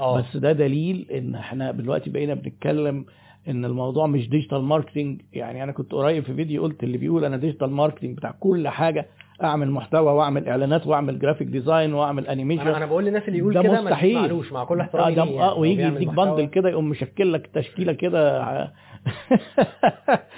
آه. 0.00 0.20
بس 0.20 0.36
ده 0.36 0.52
دليل 0.52 1.06
إن 1.10 1.34
إحنا 1.34 1.72
دلوقتي 1.72 2.10
بقينا 2.10 2.34
بنتكلم 2.34 3.06
إن 3.48 3.64
الموضوع 3.64 4.06
مش 4.06 4.28
digital 4.28 4.62
marketing 4.62 5.22
يعني 5.32 5.62
أنا 5.62 5.72
كنت 5.72 5.92
قريب 5.92 6.24
في 6.24 6.34
فيديو 6.34 6.62
قلت 6.62 6.82
اللي 6.84 6.98
بيقول 6.98 7.24
أنا 7.24 7.36
digital 7.36 7.70
marketing 7.70 8.16
بتاع 8.16 8.30
كل 8.40 8.68
حاجة 8.68 9.06
أعمل 9.42 9.70
محتوى 9.70 10.12
وأعمل 10.12 10.48
إعلانات 10.48 10.86
وأعمل 10.86 11.18
graphic 11.18 11.46
design 11.48 11.94
وأعمل 11.94 12.26
animation 12.26 12.68
أنا 12.68 12.86
بقول 12.86 13.04
للناس 13.04 13.22
اللي 13.28 13.38
يقول 13.38 13.54
ده 13.54 13.62
كده 13.62 13.80
ما. 13.80 13.90
تسمعلوش 13.96 14.52
مع 14.52 14.64
كل 14.64 14.80
احترامي 14.80 15.14
ليه 15.14 15.22
يعني 15.22 15.40
هو 15.42 15.60
ويجي 15.60 15.82
يديك. 15.82 16.08
bundle 16.08 16.44
كده 16.46 16.68
يقوم 16.68 16.88
مشكل 16.88 17.32
لك 17.32 17.46
تشكيلة 17.54 17.92
كده 17.92 18.42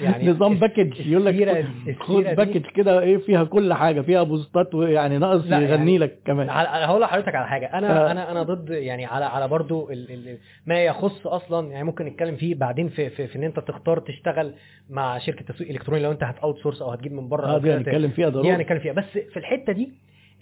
يعني 0.00 0.28
نظام 0.30 0.54
package 0.54 1.06
يقول 1.06 1.24
لك 1.26 1.66
خد 2.00 2.16
دي- 2.24 2.34
package 2.34 2.66
كده 2.66 3.00
إيه 3.00 3.16
فيها 3.18 3.44
كل 3.44 3.72
حاجة 3.74 4.00
فيها 4.00 4.22
post 4.22 4.64
ات 4.64 4.74
ويعني 4.74 5.18
ناقص 5.18 5.44
لا، 5.46 5.58
يغني 5.58 5.68
يعني 5.74 5.98
لك 5.98 6.18
كمان 6.24 6.50
أنا 6.50 6.86
هقول 6.86 7.00
لحضرتك 7.00 7.34
على 7.34 7.48
حاجة 7.48 7.66
أنا 7.78 8.08
آه. 8.08 8.10
أنا 8.10 8.30
أنا 8.30 8.42
ضد 8.42 8.70
يعني 8.70 9.04
على 9.06 9.24
على 9.24 9.48
برضو 9.48 9.90
ال 9.90 10.10
ال 10.12 10.38
ما 10.66 10.84
يخص 10.84 11.26
أصلا 11.26 11.70
يعني 11.72 11.84
ممكن 11.84 12.04
نتكلم 12.06 12.36
فيه 12.36 12.54
بعدين 12.54 12.88
في, 12.88 13.10
في 13.10 13.26
في 13.26 13.36
إن 13.36 13.44
أنت 13.44 13.60
تختار 13.60 13.98
تشتغل 13.98 14.54
مع 14.90 15.18
شركة 15.18 15.44
تسويق 15.54 15.70
إلكتروني 15.70 16.02
لو 16.02 16.10
أنت 16.12 16.22
هت 16.24 16.58
outsource 16.58 16.82
أو 16.82 16.90
هتجيب 16.90 17.12
من 17.12 17.28
بره 17.28 17.46
آه 17.46 17.52
أو 17.54 17.58
دي. 17.58 17.72
هنتكلم 17.72 18.10
فيها 18.10 18.28
دي 18.28 18.34
ضروري 18.34 18.52
هنتكلم 18.52 18.78
فيها 18.78 18.92
بس 18.92 19.04
في 19.32 19.36
الحتة 19.36 19.72
دي 19.72 19.92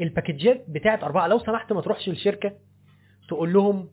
ال 0.00 0.07
package 0.07 0.57
ات 0.57 0.64
بتاعت 0.68 1.04
أربعة 1.04 1.26
لو 1.26 1.38
سمحت 1.38 1.72
ما 1.72 1.80
تروحش 1.80 2.08
الشركة 2.08 2.52
تقول 3.28 3.52
لهم 3.52 3.88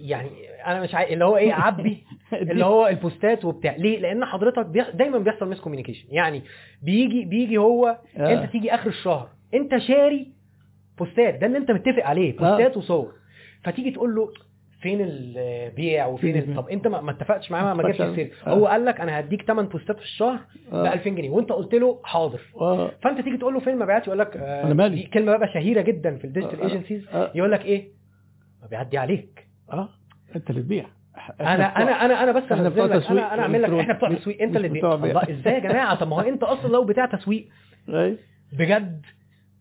يعني 0.00 0.30
أنا 0.66 0.80
مش 0.82 0.94
عايز 0.94 1.12
اللي 1.12 1.24
هو 1.24 1.36
إيه 1.36 1.52
عبي 1.52 2.04
اللي 2.32 2.64
هو 2.64 2.86
ال 2.86 2.96
post 2.96 3.34
ات 3.34 3.44
وبتاع 3.44 3.76
ليه 3.76 3.98
لأن 3.98 4.24
حضرتك 4.24 4.66
بيح... 4.66 4.90
دايما 4.90 5.18
بيحصل 5.18 5.48
miscommunication 5.48 6.06
يعني 6.10 6.42
بيجي 6.82 7.24
بيجي 7.24 7.58
هو 7.58 7.98
آه. 8.16 8.32
أنت 8.32 8.52
تيجي 8.52 8.74
آخر 8.74 8.88
الشهر 8.88 9.28
أنت 9.54 9.78
شاري 9.78 10.32
post 10.98 11.27
ات 11.27 11.34
ده 11.34 11.46
اللي 11.46 11.58
أنت 11.58 11.70
متفق 11.70 12.04
عليه 12.04 12.36
post 12.36 12.68
ات 12.68 12.76
وصور 12.76 13.12
فتيجي 13.64 13.90
تقول 13.90 14.14
له 14.14 14.28
فين 14.80 15.00
البيع 15.00 16.06
وفين 16.06 16.40
فين 16.40 16.50
ال... 16.50 16.56
طب 16.56 16.68
أنت 16.68 16.86
ما 16.86 17.10
اتفقتش 17.10 17.50
معاه 17.50 17.74
ما 17.74 17.90
اتفقش. 17.90 18.00
السير 18.08 18.32
آه. 18.46 18.50
هو 18.50 18.66
قال 18.66 18.84
لك 18.84 19.00
أنا 19.00 19.20
هديك 19.20 19.42
8 19.42 19.68
post 19.68 19.90
ات 19.90 19.96
في 19.96 20.02
الشهر 20.02 20.38
ب 20.72 20.74
آه. 20.74 20.92
2000 20.92 21.10
جنيه 21.10 21.30
وأنت 21.30 21.52
قلت 21.52 21.74
له 21.74 22.00
حاضر 22.04 22.40
آه. 22.60 22.90
فأنت 23.02 23.20
تيجي 23.20 23.36
تقول 23.36 23.54
له 23.54 23.60
فين 23.60 23.72
المبيعات 23.72 24.06
يقول 24.06 24.18
لك 24.18 24.36
آه 24.36 24.64
أنا 24.64 24.74
مالي. 24.74 25.02
كلمة 25.02 25.36
بقى 25.36 25.48
شهيرة 25.48 25.80
جدا 25.80 26.16
في 26.16 26.24
ال 26.24 26.28
digital 26.28 26.60
آه. 26.60 26.64
agencies 26.64 27.08
آه. 27.08 27.32
يقول 27.34 27.52
لك 27.52 27.64
إيه 27.64 27.88
ما 28.62 28.68
بيعدي 28.68 28.98
عليك 28.98 29.37
آه 29.72 29.88
أنت 30.36 30.50
اللي 30.50 30.62
تبيع 30.62 30.86
أنا 31.40 31.54
أنا 31.82 32.04
أنا 32.04 32.22
أنا 32.22 32.32
بس 32.32 32.52
أنا 32.52 32.68
بتوع 32.68 32.84
لك 32.86 33.02
تسويق 33.02 33.22
أنا 33.22 33.34
أنا 33.34 33.42
أعمل 33.42 33.62
لك. 33.62 33.70
إحنا 33.70 33.94
بتوع 33.94 34.12
تسويق 34.12 34.42
أنت 34.42 34.56
اللي 34.56 34.68
بتوع 34.68 34.94
بتبيع 34.94 35.12
بيع. 35.12 35.22
الله 35.22 35.40
إزاي 35.40 35.54
يا 35.54 35.58
جماعة 35.58 35.94
طب 35.94 36.08
ما 36.08 36.16
هو 36.16 36.20
أنت 36.20 36.42
أصلا 36.42 36.72
لو 36.72 36.84
بتاع 36.84 37.06
تسويق. 37.06 37.48
بجد 38.52 39.06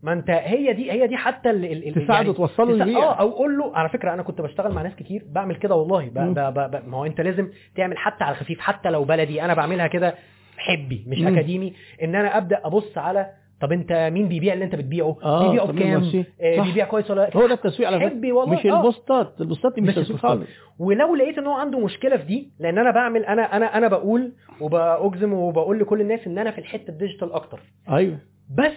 ما 0.03 0.13
انت 0.13 0.29
هي 0.29 0.73
دي 0.73 0.91
هي 0.91 1.07
دي 1.07 1.17
حتى 1.17 1.49
ال 1.49 1.87
ال 1.87 1.93
تساعده 2.05 2.33
توصله 2.33 2.65
تسا- 2.65 2.83
للبيع. 2.83 2.97
آه 3.03 3.13
أو 3.19 3.29
قول 3.31 3.57
له 3.57 3.75
على 3.77 3.89
فكرة 3.89 4.13
أنا 4.13 4.23
كنت 4.23 4.41
بشتغل 4.41 4.73
مع 4.73 4.81
ناس 4.81 4.95
كتير 4.95 5.23
بعمل 5.31 5.55
كده 5.55 5.75
والله 5.75 6.09
ب. 6.09 6.13
ب 6.13 6.39
ب 6.53 6.71
ب 6.71 6.87
ما 6.89 6.97
هو 6.97 7.05
أنت 7.05 7.21
لازم 7.21 7.49
تعمل 7.75 7.97
حتى 7.97 8.23
على 8.23 8.33
الخفيف 8.33 8.59
حتى 8.59 8.89
لو 8.89 9.03
بلدي 9.03 9.41
أنا 9.41 9.53
بعملها 9.53 9.87
كده 9.87 10.15
حبي 10.57 11.03
مش 11.07 11.17
مم. 11.19 11.27
أكاديمي 11.27 11.73
إن 12.03 12.15
أنا 12.15 12.37
أبدأ 12.37 12.61
أبص 12.63 12.97
على 12.97 13.29
طب 13.61 13.71
انت 13.71 14.09
مين 14.13 14.27
بيبيع 14.27 14.53
اللي 14.53 14.65
انت 14.65 14.75
بتبيعه 14.75 15.17
آه، 15.23 15.47
بيبيعه 15.47 15.67
بكام؟ 15.67 16.25
آه،. 16.41 16.63
بيبيع 16.63 16.85
كويس 16.85 17.11
ولا 17.11 17.21
لا 17.21 17.37
هو 17.37 17.47
ده 17.47 17.53
التسويق 17.53 17.87
على 17.87 17.99
حبي 17.99 18.31
والله 18.31 18.53
مش 18.53 18.65
آه. 18.65 18.77
البوستات 18.77 19.33
البوستات 19.41 19.73
دي 19.75 19.81
مش 19.81 19.89
مش 19.89 19.95
تسويق. 19.95 20.19
خالص 20.19 20.47
ولو 20.79 21.15
لقيت 21.15 21.37
ان 21.37 21.47
هو 21.47 21.53
عنده 21.53 21.79
مشكلة 21.79 22.17
في 22.17 22.23
دي 22.23 22.51
لأن 22.59 22.77
أنا 22.77 22.91
بعمل 22.91 23.25
أنا 23.25 23.41
أنا 23.57 23.77
أنا 23.77 23.87
بقول 23.87 24.31
وبأجزم 24.61 25.33
وبقول 25.33 25.79
لكل 25.79 26.01
الناس 26.01 26.27
ان 26.27 26.37
أنا 26.37 26.51
في 26.51 26.57
الحتة 26.57 26.89
ال 26.91 26.96
digital 26.96 27.31
أكتر 27.31 27.59
أيوه 27.89 28.17
بس 28.57 28.73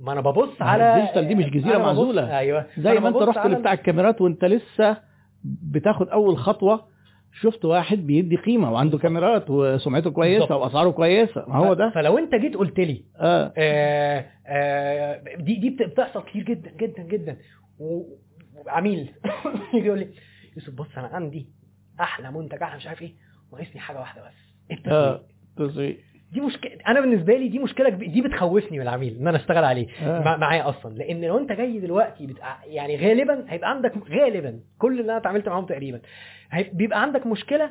ما 0.00 0.12
أنا 0.12 0.20
ببص 0.20 0.62
على 0.62 0.94
ال 0.94 0.98
digital 0.98 1.28
دي 1.28 1.34
مش 1.34 1.44
أنا 1.64 1.78
ببص- 1.78 1.86
معزولة. 1.86 2.38
أيوه 2.38 2.66
زي 2.78 3.00
ما 3.00 3.08
انت 3.08 3.16
رحت 3.16 3.38
على 3.38 3.54
بتاع 3.54 3.72
الكاميرات 3.72 4.20
وانت 4.20 4.44
لسه 4.44 4.96
بتاخد 5.44 6.08
أول 6.08 6.36
خطوة 6.38 6.84
شفت 7.32 7.64
واحد 7.64 7.98
بيدي 8.06 8.36
قيمة 8.36 8.72
وعنده 8.72 8.98
كاميرات 8.98 9.50
وسمعته 9.50 10.10
كويسة 10.10 10.38
بالظبط. 10.46 10.60
وأسعاره 10.62 10.90
كويسة. 10.90 11.44
ما 11.48 11.56
هو 11.56 11.74
ده. 11.74 11.90
فلو 11.90 12.18
انت 12.18 12.34
جيت 12.34 12.56
قلت 12.56 12.80
لي 12.80 13.04
آه. 13.16 13.52
آه 13.58 14.26
آه 14.46 15.22
دي 15.36 15.54
دي 15.56 15.70
بت- 15.70 15.82
بتحصل 15.82 16.22
كتير 16.24 16.42
جدا 16.42 16.70
جدا 16.70 17.02
جدا. 17.02 17.36
وعميل 17.78 19.10
يجي 19.74 19.86
يقول 19.86 19.98
لي 19.98 20.08
يوسف 20.56 20.74
بص 20.74 20.86
أنا 20.98 21.06
عندي 21.06 21.48
أحلى 22.00 22.30
منتج 22.32 22.62
أحلى 22.62 22.76
مش 22.76 22.86
عارف 22.86 23.02
إيه. 23.02 23.14
ناقصني 23.52 23.80
حاجة 23.80 23.98
واحدة 24.00 24.22
بس. 24.22 24.34
التسويق 24.70 25.22
تسويق 25.56 25.98
دي 26.32 26.40
مشكله 26.40 26.72
أنا 26.88 27.00
بالنسبة 27.00 27.36
لي 27.36 27.48
دي 27.48 27.58
مشكلة 27.58 27.88
كبيرة. 27.90 28.10
دي 28.10 28.22
بتخوفني 28.22 28.78
من 28.78 28.82
العميل 28.82 29.16
إن 29.20 29.28
أنا 29.28 29.36
أشتغل 29.36 29.64
عليه 29.64 29.86
آه. 30.02 30.22
مع- 30.24 30.36
معايا 30.36 30.68
أصلا. 30.68 30.94
لأن 30.94 31.24
لو 31.24 31.38
أنت 31.38 31.52
جاي 31.52 31.78
دلوقتي 31.78 32.26
بتاع 32.26 32.58
يعني 32.66 32.96
غالبا 32.96 33.44
هيبقى 33.48 33.70
عندك 33.70 33.92
غالبا 34.10 34.60
كل 34.78 34.92
اللي 35.00 35.12
أنا 35.12 35.16
اتعاملت 35.20 35.48
معاهم 35.48 35.66
تقريبا 35.66 36.00
هي- 36.50 36.70
بيبقى 36.72 37.02
عندك 37.02 37.26
مشكلة 37.26 37.70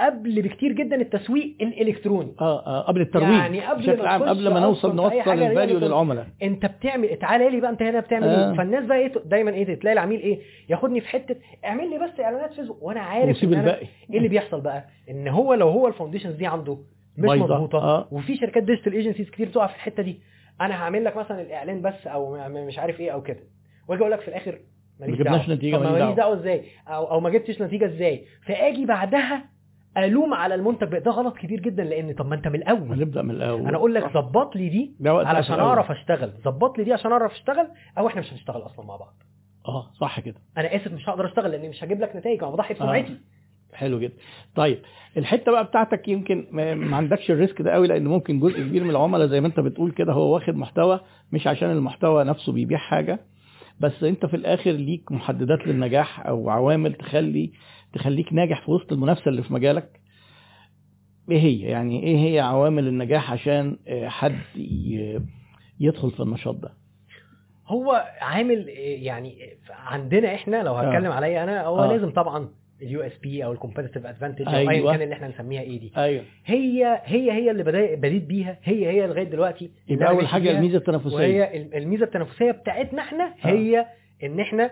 قبل 0.00 0.42
بكتير 0.42 0.72
جدا 0.72 0.96
التسويق 0.96 1.56
الإلكتروني. 1.60 2.34
آه 2.40 2.66
آه 2.66 2.80
قبل 2.82 3.00
الترويج. 3.00 3.30
يعني 3.38 3.60
قبل 3.60 3.82
بشكل 3.82 4.06
عام 4.06 4.22
قبل 4.22 4.52
ما 4.54 4.60
نوصل 4.60 4.96
نوصل 4.96 5.14
ال 5.16 5.26
value 5.26 5.78
للعملاء. 5.78 6.26
أنت 6.42 6.66
بتعمل 6.66 7.16
تعالى 7.16 7.50
لي 7.50 7.60
بقى 7.60 7.70
أنت 7.70 7.82
هنا 7.82 8.00
بتعمل 8.00 8.24
آه. 8.28 8.50
إيه 8.50 8.56
فالناس 8.56 8.84
بقى 8.84 8.98
إيه 8.98 9.12
دايما 9.24 9.50
إيه 9.50 9.74
تلاقي 9.74 9.92
العميل 9.92 10.20
إيه 10.20 10.38
ياخدني 10.68 11.00
في 11.00 11.08
حتة 11.08 11.36
اعمل 11.64 11.90
لي 11.90 11.98
بس 11.98 12.20
إعلانات 12.20 12.52
فيسبوك 12.52 12.82
وأنا 12.82 13.00
عارف 13.00 13.42
الباقي. 13.44 13.86
إيه 14.10 14.16
اللي 14.18 14.28
بيحصل 14.28 14.60
بقى؟ 14.60 14.84
إن 15.10 15.28
هو 15.28 15.54
لو 15.54 15.68
هو 15.68 15.86
ال 15.88 15.92
foundations 15.92 16.34
دي 16.34 16.46
عنده 16.46 16.78
مش. 17.18 17.38
مظبوطه 17.38 17.78
آه. 17.78 18.08
وفي 18.10 18.36
شركات 18.36 18.62
digital 18.62 18.92
agencies 18.92 19.30
كتير 19.30 19.48
بتقع 19.48 19.66
في 19.66 19.74
الحتة 19.74 20.02
دي. 20.02 20.20
أنا 20.60 20.74
هعمل 20.74 21.04
لك 21.04 21.16
مثلا 21.16 21.42
الإعلان 21.42 21.82
بس 21.82 22.06
أو 22.06 22.48
مش 22.48 22.78
عارف 22.78 23.00
إيه 23.00 23.10
أو 23.10 23.22
كده. 23.22 23.40
وأجي 23.88 24.00
أقول 24.00 24.12
لك 24.12 24.20
في 24.20 24.28
الآخر 24.28 24.58
ماليش 25.00 25.18
ما 25.18 25.24
جبناش 25.24 25.48
ما 25.48 25.90
ماليش 25.92 26.16
دعوة. 26.16 26.40
إزاي؟ 26.40 26.64
أو 26.88 27.10
أو 27.10 27.20
ما 27.20 27.30
جبتش 27.30 27.62
نتيجة 27.62 27.86
إزاي؟ 27.86 28.24
فآجي 28.46 28.86
بعدها 28.86 29.44
ألوم 29.98 30.34
على 30.34 30.54
المنتج. 30.54 30.98
ده 30.98 31.10
غلط 31.10 31.36
كبير 31.36 31.60
جدا 31.60 31.84
لأن 31.84 32.12
طب 32.14 32.26
ما 32.26 32.34
أنت 32.34 32.48
من 32.48 32.54
الأول. 32.54 32.92
هنبدأ 32.92 33.22
من 33.22 33.30
الأول. 33.30 33.66
أنا 33.68 33.76
أقول 33.76 33.94
لك 33.94 34.12
ظبط 34.12 34.56
لي 34.56 34.68
دي 34.68 34.96
علشان. 35.06 35.60
أعرف 35.60 35.90
أشتغل. 35.90 36.32
ظبط 36.44 36.78
لي 36.78 36.84
دي 36.84 36.92
عشان 36.92 37.12
أعرف 37.12 37.32
أشتغل 37.32 37.68
أو 37.98 38.06
إحنا 38.06 38.20
مش 38.20 38.32
هنشتغل 38.32 38.62
أصلا 38.66 38.86
مع 38.86 38.96
بعض. 38.96 39.14
آه 39.68 39.90
صح 40.00 40.20
كده. 40.20 40.40
أنا 40.58 40.76
آسف 40.76 40.92
مش 40.92 41.08
هقدر 41.08 41.26
أشتغل 41.26 41.50
لأني 41.50 41.68
مش 41.68 41.84
هجيب 41.84 42.00
لك 42.00 42.16
نتائج. 42.16 42.42
أنا 42.42 42.52
بضحي 42.52 42.74
آه. 42.74 43.06
حلو 43.72 44.00
جدا 44.00 44.14
طيب 44.54 44.78
الحتة 45.16 45.52
بقى 45.52 45.64
بتاعتك 45.64 46.08
يمكن 46.08 46.46
ما 46.52 46.96
عندكش 46.96 47.30
الريسك 47.30 47.62
ده 47.62 47.70
قوي 47.72 47.86
لأن 47.86 48.04
ممكن 48.04 48.40
جزء 48.40 48.60
كبير 48.60 48.84
من 48.84 48.90
العملاء 48.90 49.26
زي 49.26 49.40
ما 49.40 49.46
أنت 49.46 49.60
بتقول 49.60 49.90
كده 49.92 50.12
هو 50.12 50.34
واخد 50.34 50.54
محتوى 50.54 51.00
مش 51.32 51.46
عشان 51.46 51.70
المحتوى 51.70 52.24
نفسه 52.24 52.52
بيبيع 52.52 52.78
حاجة 52.78 53.20
بس 53.80 54.04
أنت 54.04 54.26
في 54.26 54.36
الآخر 54.36 54.70
ليك 54.70 55.12
محددات 55.12 55.66
للنجاح 55.66 56.26
أو 56.26 56.50
عوامل 56.50 56.94
تخلي 56.94 57.52
تخليك 57.92 58.32
ناجح 58.32 58.64
في 58.64 58.70
وسط 58.70 58.92
المنافسة 58.92 59.28
اللي 59.28 59.42
في 59.42 59.52
مجالك 59.52 60.00
إيه 61.30 61.38
هي 61.40 61.60
يعني 61.60 62.02
إيه 62.02 62.16
هي 62.16 62.40
عوامل 62.40 62.88
النجاح 62.88 63.32
عشان 63.32 63.78
آه، 63.88 64.08
حد 64.08 64.38
يدخل 65.80 66.10
في 66.10 66.20
النشاط 66.20 66.54
ده 66.54 66.72
هو 67.66 68.04
عامل 68.20 68.68
إيه 68.68 69.06
يعني 69.06 69.38
عندنا 69.70 70.34
إحنا 70.34 70.62
لو 70.62 70.74
آه. 70.74 70.80
هتكلم 70.80 71.12
عليا 71.12 71.44
أنا 71.44 71.64
هو 71.66 71.78
آه. 71.78 71.92
لازم 71.92 72.10
طبعا 72.10 72.48
ال 72.82 73.00
USP 73.00 73.44
أو 73.44 73.54
ال 73.56 73.60
competitive 73.60 74.06
advantage 74.06 74.48
أو 74.48 74.54
أيوة. 74.54 74.70
ايا 74.72 74.92
كان 74.92 75.02
اللي 75.02 75.14
إحنا 75.14 75.28
نسميها 75.28 75.62
إيه 75.62 75.80
دي. 75.80 75.92
أيوه. 75.96 76.24
هي 76.46 77.00
هي 77.04 77.32
هي 77.32 77.50
اللي 77.50 77.96
بديت 77.96 78.24
بيها. 78.24 78.58
هي 78.64 78.86
هي 78.88 79.06
لغاية 79.06 79.24
دلوقتي 79.24 79.70
يبقى 79.88 80.08
أول 80.08 80.28
حاجة. 80.28 80.50
الميزة 80.50 80.78
التنافسية. 80.78 81.14
وهي 81.14 81.56
ال- 81.56 81.74
الميزة 81.74 82.04
التنافسية 82.04 82.50
بتاعتنا 82.50 83.02
إحنا 83.02 83.34
هي 83.40 83.86
إن 84.22 84.40
إحنا 84.40 84.70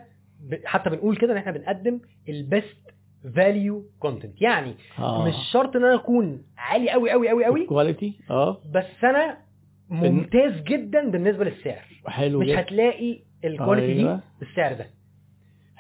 حتى 0.65 0.91
بنقول 0.91 1.17
كده 1.17 1.33
إن 1.33 1.37
إحنا 1.37 1.53
بنقدم 1.53 2.01
ال 2.29 2.39
best 2.39 2.77
value 3.37 3.85
content 4.01 4.43
يعني 4.43 4.75
آه. 4.99 5.29
مش 5.29 5.35
شرط 5.53 5.77
إن 5.77 5.85
أنا 5.85 5.95
أكون 5.95 6.43
عالي 6.59 6.91
قوي 6.91 7.11
قوي 7.11 7.29
قوي 7.29 7.45
قوي 7.45 7.67
quality 7.67 8.15
آه. 8.31 8.61
بس 8.75 9.05
أنا 9.05 9.37
ممتاز 9.91 10.53
جدا 10.63 11.11
بالنسبة 11.11 11.45
للسعر. 11.45 11.85
حلو 12.07 12.41
مش 12.41 12.51
هتلاقي 12.51 13.19
ال 13.45 13.51
quality 13.51 13.95
دي 13.95 14.01
أيوة. 14.01 14.21
بالسعر 14.41 14.73
ده. 14.73 14.87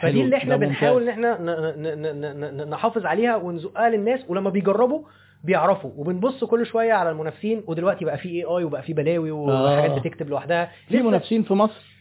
فدي 0.02 0.22
اللي 0.22 0.36
إحنا 0.36 0.56
بنحاول 0.56 1.08
إن. 1.08 1.24
إحنا 1.24 2.64
نحافظ 2.64 3.06
عليها 3.06 3.36
ونزقها 3.36 3.88
للناس 3.88 4.20
ولما 4.28 4.50
بيجربوا 4.50 5.02
بيعرفوا 5.44 5.90
وبنبص 5.96 6.44
كل 6.44 6.66
شوية 6.66 6.92
على 6.92 7.10
المنافسين 7.10 7.64
ودلوقتي 7.66 8.04
بقى 8.04 8.18
في 8.18 8.28
AI 8.28 8.64
وبقى 8.64 8.82
في 8.82 8.92
بلاوي 8.92 9.30
وحاجات 9.30 9.90
آه. 9.90 9.98
بتكتب 9.98 10.28
لوحدها 10.28 10.70
في 10.88 11.02
منافسين 11.02 11.42
في 11.42 11.54
مصر 11.54 11.96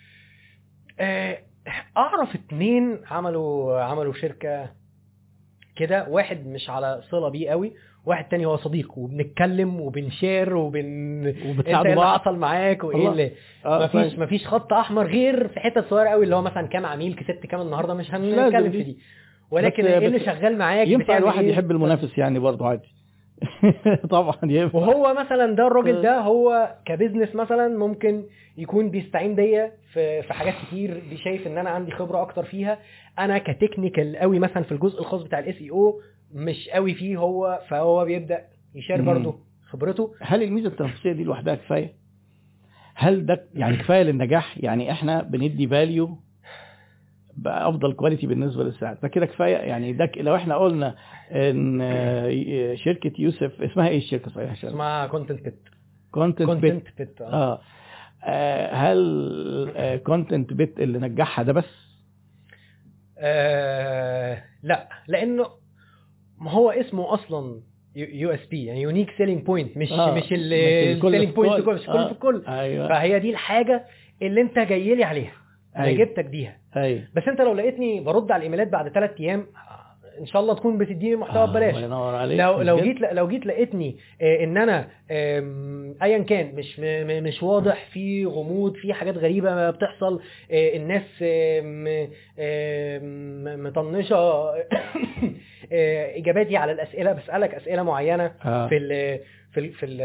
آه، 1.00 1.38
أعرف 1.98 2.36
اتنين 2.36 3.02
عملوا 3.12 3.80
عملوا 3.82 4.14
شركة 4.14 4.70
كده 5.76 6.08
واحد 6.10 6.48
مش 6.48 6.70
على 6.70 7.02
صلة 7.12 7.30
بيه 7.30 7.50
قوي 7.50 7.74
واحد 8.06 8.26
تاني 8.30 8.46
هو 8.46 8.58
صديق 8.58 8.98
وبنتكلم 8.98 9.80
وبنشير 9.82 10.56
وبن 10.56 11.28
انت 11.28 11.46
وبتساعدوا 11.46 11.86
إيه 11.86 11.94
اللي 11.94 11.96
بعض 11.96 12.20
حصل 12.20 12.38
معاك 12.38 12.84
وإيه. 12.84 13.10
اللي 13.10 13.32
آه 13.66 13.86
مفيش 13.86 14.14
فاهم. 14.14 14.24
مفيش 14.24 14.48
خط 14.48 14.74
أحمر 14.74 15.06
غير 15.06 15.48
في 15.48 15.60
حتة 15.60 15.82
صغيرة 15.82 16.10
قوي 16.10 16.24
اللي 16.24 16.36
هو 16.36 16.42
مثلا 16.42 16.68
كام 16.68 16.86
عميل 16.86 17.16
كسبت 17.16 17.46
كام 17.46 17.62
النهارده 17.62 17.94
مش 17.94 18.14
هنتكلم. 18.14 18.72
في 18.72 18.84
دي 18.84 18.98
ولكن 19.52 19.86
إيه 19.86 20.08
اللي 20.08 20.20
شغال 20.20 20.58
معاك 20.58 20.88
ينفع 20.88 21.18
الواحد 21.18 21.44
إيه؟ 21.44 21.52
يحب 21.52 21.72
المنافس 21.72 22.18
يعني 22.18 22.40
برضه 22.40 22.68
عادي 22.68 22.88
طبعا 24.10 24.36
ينفع 24.44 24.80
وهو 24.80 25.14
مثلا 25.14 25.56
ده 25.56 25.68
الراجل 25.68 25.98
آه. 25.98 26.02
ده 26.02 26.20
هو 26.20 26.76
كبزنس 26.86 27.36
مثلا 27.36 27.78
ممكن 27.78 28.24
يكون 28.58 28.90
بيستعين 28.90 29.36
بيا 29.36 29.72
في 29.94 30.22
في 30.22 30.34
حاجات 30.34 30.54
كتير 30.68 31.04
شايف 31.24 31.48
إن 31.48 31.58
أنا 31.58 31.70
عندي 31.70 31.92
خبرة 31.92 32.22
أكتر 32.22 32.44
فيها 32.44 32.80
أنا 33.20 33.38
ك 33.38 33.46
technical 33.46 34.18
قوي 34.18 34.40
مثلا 34.40 34.64
في 34.64 34.72
الجزء 34.72 35.00
الخاص 35.00 35.22
بتاع 35.22 35.40
ال 35.40 35.62
SEO 35.62 36.00
مش 36.34 36.70
قوي 36.70 36.94
فيه 36.94 37.18
هو 37.18 37.62
فهو 37.70 38.06
بيبدأ 38.06 38.46
يشير 38.76 39.02
مم. 39.02 39.06
برضه 39.06 39.40
خبرته. 39.70 40.14
هل 40.22 40.44
الميزة 40.44 40.68
التنافسية 40.68 41.12
دي 41.12 41.24
لوحدها 41.24 41.56
كفاية؟ 41.56 41.94
هل 42.96 43.26
ده 43.26 43.46
يعني 43.54 43.78
كفاية 43.78 44.04
للنجاح؟ 44.04 44.58
يعني 44.58 44.92
إحنا 44.92 45.22
بندي 45.24 45.68
value 45.68 46.18
بأفضل 47.38 47.94
quality 47.94 48.28
بالنسبة 48.28 48.64
للسعر 48.64 48.98
ده 49.04 49.08
كده 49.08 49.26
كفاية؟ 49.26 49.58
يعني 49.58 49.94
ده 49.94 50.12
لو 50.18 50.36
إحنا 50.36 50.56
قلنا 50.58 50.96
إن 51.32 51.80
آه، 51.82 52.76
شركة 52.76 53.12
يوسف 53.20 53.62
اسمها 53.62 53.88
إيه 53.88 53.98
الشركة 53.98 54.32
صحيح 54.32 54.52
اسمها 54.52 55.08
كونتنت 55.08 55.44
بيت 55.44 55.60
كونتنت 56.12 56.86
بيت 56.98 57.22
آه. 57.22 57.62
آه، 58.24 58.74
هل 58.74 60.00
content 60.06 60.54
بيت 60.54 60.80
اللي 60.80 61.00
نجحها 61.00 61.44
ده 61.44 61.54
بس؟ 61.54 61.86
آه 63.18 64.44
لا. 64.64 64.90
لأنه 65.08 65.46
ما 66.40 66.52
هو 66.52 66.72
اسمه 66.72 67.14
أصلا 67.14 67.62
USP 67.96 68.66
يعني 68.66 68.82
unique 68.82 69.12
selling 69.18 69.42
point 69.46 69.78
مش 69.78 69.92
آه، 69.92 70.14
مش 70.16 70.24
ال 70.24 70.34
selling 70.34 71.02
point 71.02 71.66
كل. 71.66 71.74
مش 71.74 71.82
كل 71.86 71.92
آه. 71.92 72.06
في 72.08 72.12
الكل 72.12 72.44
أيوه 72.48 72.88
فهي 72.88 73.20
دي 73.20 73.30
الحاجة 73.30 73.86
اللي 74.22 74.42
انت 74.42 74.60
جاي 74.60 74.96
لي 74.96 75.04
عليها 75.04 75.34
أنا 75.76 75.86
أيوة. 75.86 76.06
جبتك 76.06 76.26
بيها 76.26 76.58
أيوه 76.76 77.04
بس 77.16 77.24
انت 77.28 77.42
لو 77.42 77.54
لقيتني 77.54 78.00
برد 78.00 78.32
على 78.32 78.40
الإيميلات 78.40 78.68
بعد 78.68 78.90
ثلاث 78.90 79.12
أيام 79.20 79.46
إن 80.20 80.26
شاء 80.26 80.42
الله 80.42 80.54
تكون 80.56 80.78
بتديني 80.78 81.16
محتوى 81.16 81.44
آه، 81.44 81.46
ببلاش 81.46 81.76
لو 82.38 82.62
لو؟ 82.62 82.80
جيت 82.80 82.98
لو 83.12 83.28
جيت 83.28 83.46
لقيتني 83.46 83.98
آه، 84.22 84.44
إن 84.44 84.58
أنا 84.58 84.88
ايا 86.04 86.18
كان 86.18 86.56
مش 86.56 86.80
مش 86.80 87.44
واضح 87.44 87.86
في 87.94 88.26
غموض 88.26 88.74
في 88.76 88.94
حاجات 88.94 89.18
غريبة 89.18 89.70
بتحصل 89.70 90.22
آه، 90.52 90.76
الناس 90.76 91.04
مطنشة 93.60 94.16
آه، 95.72 96.18
إجاباتي 96.18 96.58
على 96.58 96.72
الأسئلة 96.72 97.14
بسألك 97.14 97.56
أسئلة 97.56 97.84
معينة 97.84 98.32
آه. 98.46 98.68
في 98.68 98.78
ال 98.78 99.20
في 99.54 99.60
ال 99.60 99.74
في 99.74 99.86
ال 99.86 99.98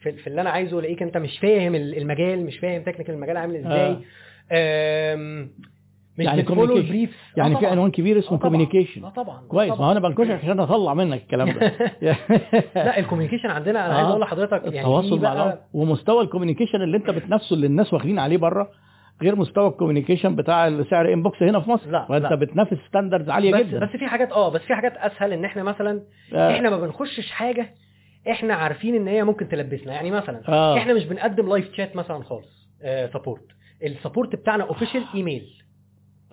في, 0.00 0.08
ال- 0.08 0.18
في 0.18 0.26
اللي 0.26 0.40
أنا 0.40 0.50
عايزه 0.50 0.78
الاقيك 0.78 1.02
أنت 1.02 1.16
مش 1.16 1.38
فاهم 1.38 1.74
المجال 1.74 2.46
مش 2.46 2.58
فاهم 2.58 2.82
technical 2.82 3.14
المجال 3.14 3.36
عامل 3.36 3.56
إزاي 3.56 3.96
آم، 4.52 5.50
مش 6.18 6.24
يعني. 6.24 6.40
ال 6.40 6.51
brief. 6.51 7.16
يعني 7.36 7.56
في 7.56 7.66
عنوان 7.66 7.90
كبير 7.90 8.18
اسمه 8.18 8.38
communication 8.38 9.04
آه 9.04 9.08
طبعا. 9.08 9.40
كويس. 9.48 9.80
ما 9.80 9.92
أنا 9.92 10.00
بنكشك 10.00 10.30
عشان 10.30 10.60
أطلع 10.60 10.94
منك 10.94 11.22
الكلام 11.22 11.50
ده. 11.52 11.72
لا 12.76 12.98
ال 12.98 13.02
communication 13.02 13.50
عندنا 13.50 13.86
أنا 13.86 13.94
آه. 13.94 13.96
عايز 13.96 14.08
أقول 14.08 14.20
لحضرتك 14.20 14.62
يعني 14.64 14.78
التواصل 14.78 15.20
مع 15.22 15.34
بقى 15.34 15.58
ومستوى 15.72 16.24
ال 16.24 16.28
communication 16.28 16.82
اللي 16.82 16.96
أنت 16.96 17.10
بتنافسه 17.10 17.54
اللي 17.54 17.66
الناس 17.66 17.92
واخدين 17.94 18.18
عليه 18.18 18.36
بره 18.36 18.70
غير 19.22 19.36
مستوى 19.36 19.68
ال 19.68 19.73
communication 19.73 20.36
بتاع 20.36 20.82
سعر 20.82 21.12
inbox 21.12 21.42
هنا 21.42 21.60
في 21.60 21.70
مصر. 21.70 21.90
لا، 21.90 22.06
وانت 22.10 22.24
لا. 22.24 22.34
بتنافس 22.34 22.76
standards 22.88 23.30
عالية 23.30 23.52
بس 23.54 23.60
جدا. 23.60 23.78
بس 23.78 23.90
في 23.90 24.06
حاجات 24.06 24.32
آه 24.32 24.48
بس 24.48 24.60
في 24.60 24.74
حاجات 24.74 24.96
أسهل 24.96 25.32
إن 25.32 25.44
إحنا 25.44 25.62
مثلا 25.62 26.02
آه. 26.34 26.50
إحنا 26.50 26.70
ما 26.70 26.76
بنخشش 26.80 27.30
حاجة 27.30 27.74
إحنا 28.30 28.54
عارفين 28.54 28.94
إن 28.94 29.08
هي 29.08 29.24
ممكن 29.24 29.48
تلبسنا. 29.48 29.92
يعني 29.92 30.10
مثلا 30.10 30.40
آه. 30.48 30.78
إحنا 30.78 30.94
مش 30.94 31.04
بنقدم 31.04 31.48
live 31.48 31.74
chat 31.76 31.96
مثلا 31.96 32.22
خالص 32.24 32.68
support 33.12 33.44
ال 33.84 33.91
support 33.91 34.36
بتاعنا 34.36 34.64
official 34.64 35.02
email 35.14 35.63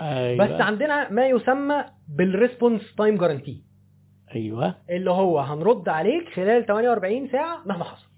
أيوه. 0.02 0.46
بس 0.46 0.62
عندنا 0.62 1.10
ما 1.10 1.28
يسمى 1.28 1.86
بال 2.08 2.25
response 2.25 2.96
time 2.96 3.18
guarantee. 3.18 3.64
أيوه. 4.36 4.76
اللي 4.90 5.12
هو 5.12 5.40
هنرد 5.40 5.90
عليك 5.90 6.30
خلال 6.30 6.66
48 6.66 7.28
ساعة 7.32 7.62
مهما 7.66 7.84
حصل. 7.84 8.11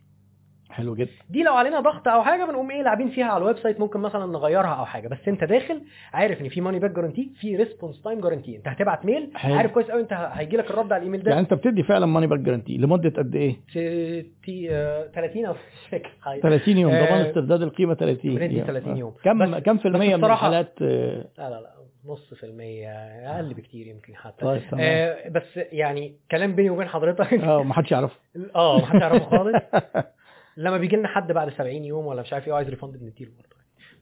حلو 0.69 0.95
جدا. 0.95 1.11
دي 1.29 1.43
لو 1.43 1.53
علينا 1.53 1.79
ضغط 1.79 2.07
أو 2.07 2.23
حاجة 2.23 2.45
بنقوم 2.45 2.71
إيه 2.71 2.81
لاعبين 2.83 3.09
فيها 3.09 3.25
على 3.25 3.37
ال 3.37 3.57
website 3.57 3.79
ممكن 3.79 3.99
مثلا 3.99 4.25
نغيرها 4.25 4.73
أو 4.73 4.85
حاجة. 4.85 5.07
بس 5.07 5.17
أنت 5.27 5.43
داخل 5.43 5.81
عارف 6.13 6.41
إن 6.41 6.49
في 6.49 6.61
money 6.61 6.79
back 6.79 6.91
guarantee 6.91 7.31
في 7.39 7.55
response 7.55 8.01
time 8.01 8.21
guarantee 8.21 8.55
أنت 8.55 8.67
هتبعت 8.67 9.05
mail 9.05 9.29
حلو. 9.35 9.55
عارف 9.55 9.71
كويس 9.71 9.91
قوي 9.91 10.01
أنت 10.01 10.13
هيجي 10.13 10.57
لك 10.57 10.71
الرد 10.71 10.93
على 10.93 10.97
الإيميل 10.99 11.23
ده. 11.23 11.29
يعني 11.31 11.41
أنت 11.41 11.53
بتدي 11.53 11.83
فعلا 11.83 12.05
money 12.05 12.27
back 12.27 12.39
guarantee 12.39 12.77
لمدة 12.77 13.09
قد 13.09 13.35
إيه؟ 13.35 13.55
في 13.67 14.21
تي 14.43 14.67
آه، 14.71 15.07
30 15.15 15.45
أو 15.45 15.53
مش 15.53 15.89
فاكر. 15.91 16.09
حاجة. 16.21 16.39
30 16.41 16.77
يوم. 16.77 16.91
ضمان 16.91 17.03
آه، 17.03 17.27
استرداد 17.29 17.61
القيمة 17.61 17.93
30 17.93 18.35
بندي 18.35 18.57
يوم. 18.57 18.67
30 18.67 18.91
آه. 18.93 18.97
يوم. 18.97 19.13
كم 19.23 19.59
كم 19.59 19.77
في 19.77 19.89
بس 19.89 19.95
المية 19.95 20.15
من 20.15 20.25
الحالات؟ 20.25 20.73
آه، 20.81 21.25
لا 21.37 21.49
لا 21.49 21.61
لا 21.61 21.69
نص 22.05 22.33
في 22.33 22.45
المية 22.45 22.89
أقل 23.35 23.53
بكتير 23.53 23.87
يمكن 23.87 24.15
حتى. 24.15 24.45
طيب 24.45 24.61
آه 24.79 25.29
بس 25.29 25.57
يعني 25.71 26.15
كلام 26.31 26.55
بيني 26.55 26.69
وبين 26.69 26.87
حضرتك. 26.87 27.33
آه 27.33 27.63
ما 27.63 27.73
حدش 27.73 27.91
يعرفه. 27.91 28.15
آه 28.55 28.77
محدش 28.77 29.01
يعرفه 29.01 29.37
خالص. 29.37 29.55
لما 30.57 30.77
بيجي 30.77 30.95
لنا 30.95 31.07
حد 31.07 31.31
بعد 31.31 31.49
70 31.53 31.75
يوم 31.85 32.05
ولا 32.05 32.21
مش 32.21 32.33
عارف 32.33 32.47
إيه 32.47 32.53
وعايز 32.53 32.69
ريفند 32.69 32.97
بنديله 32.97 33.31
برضه 33.37 33.53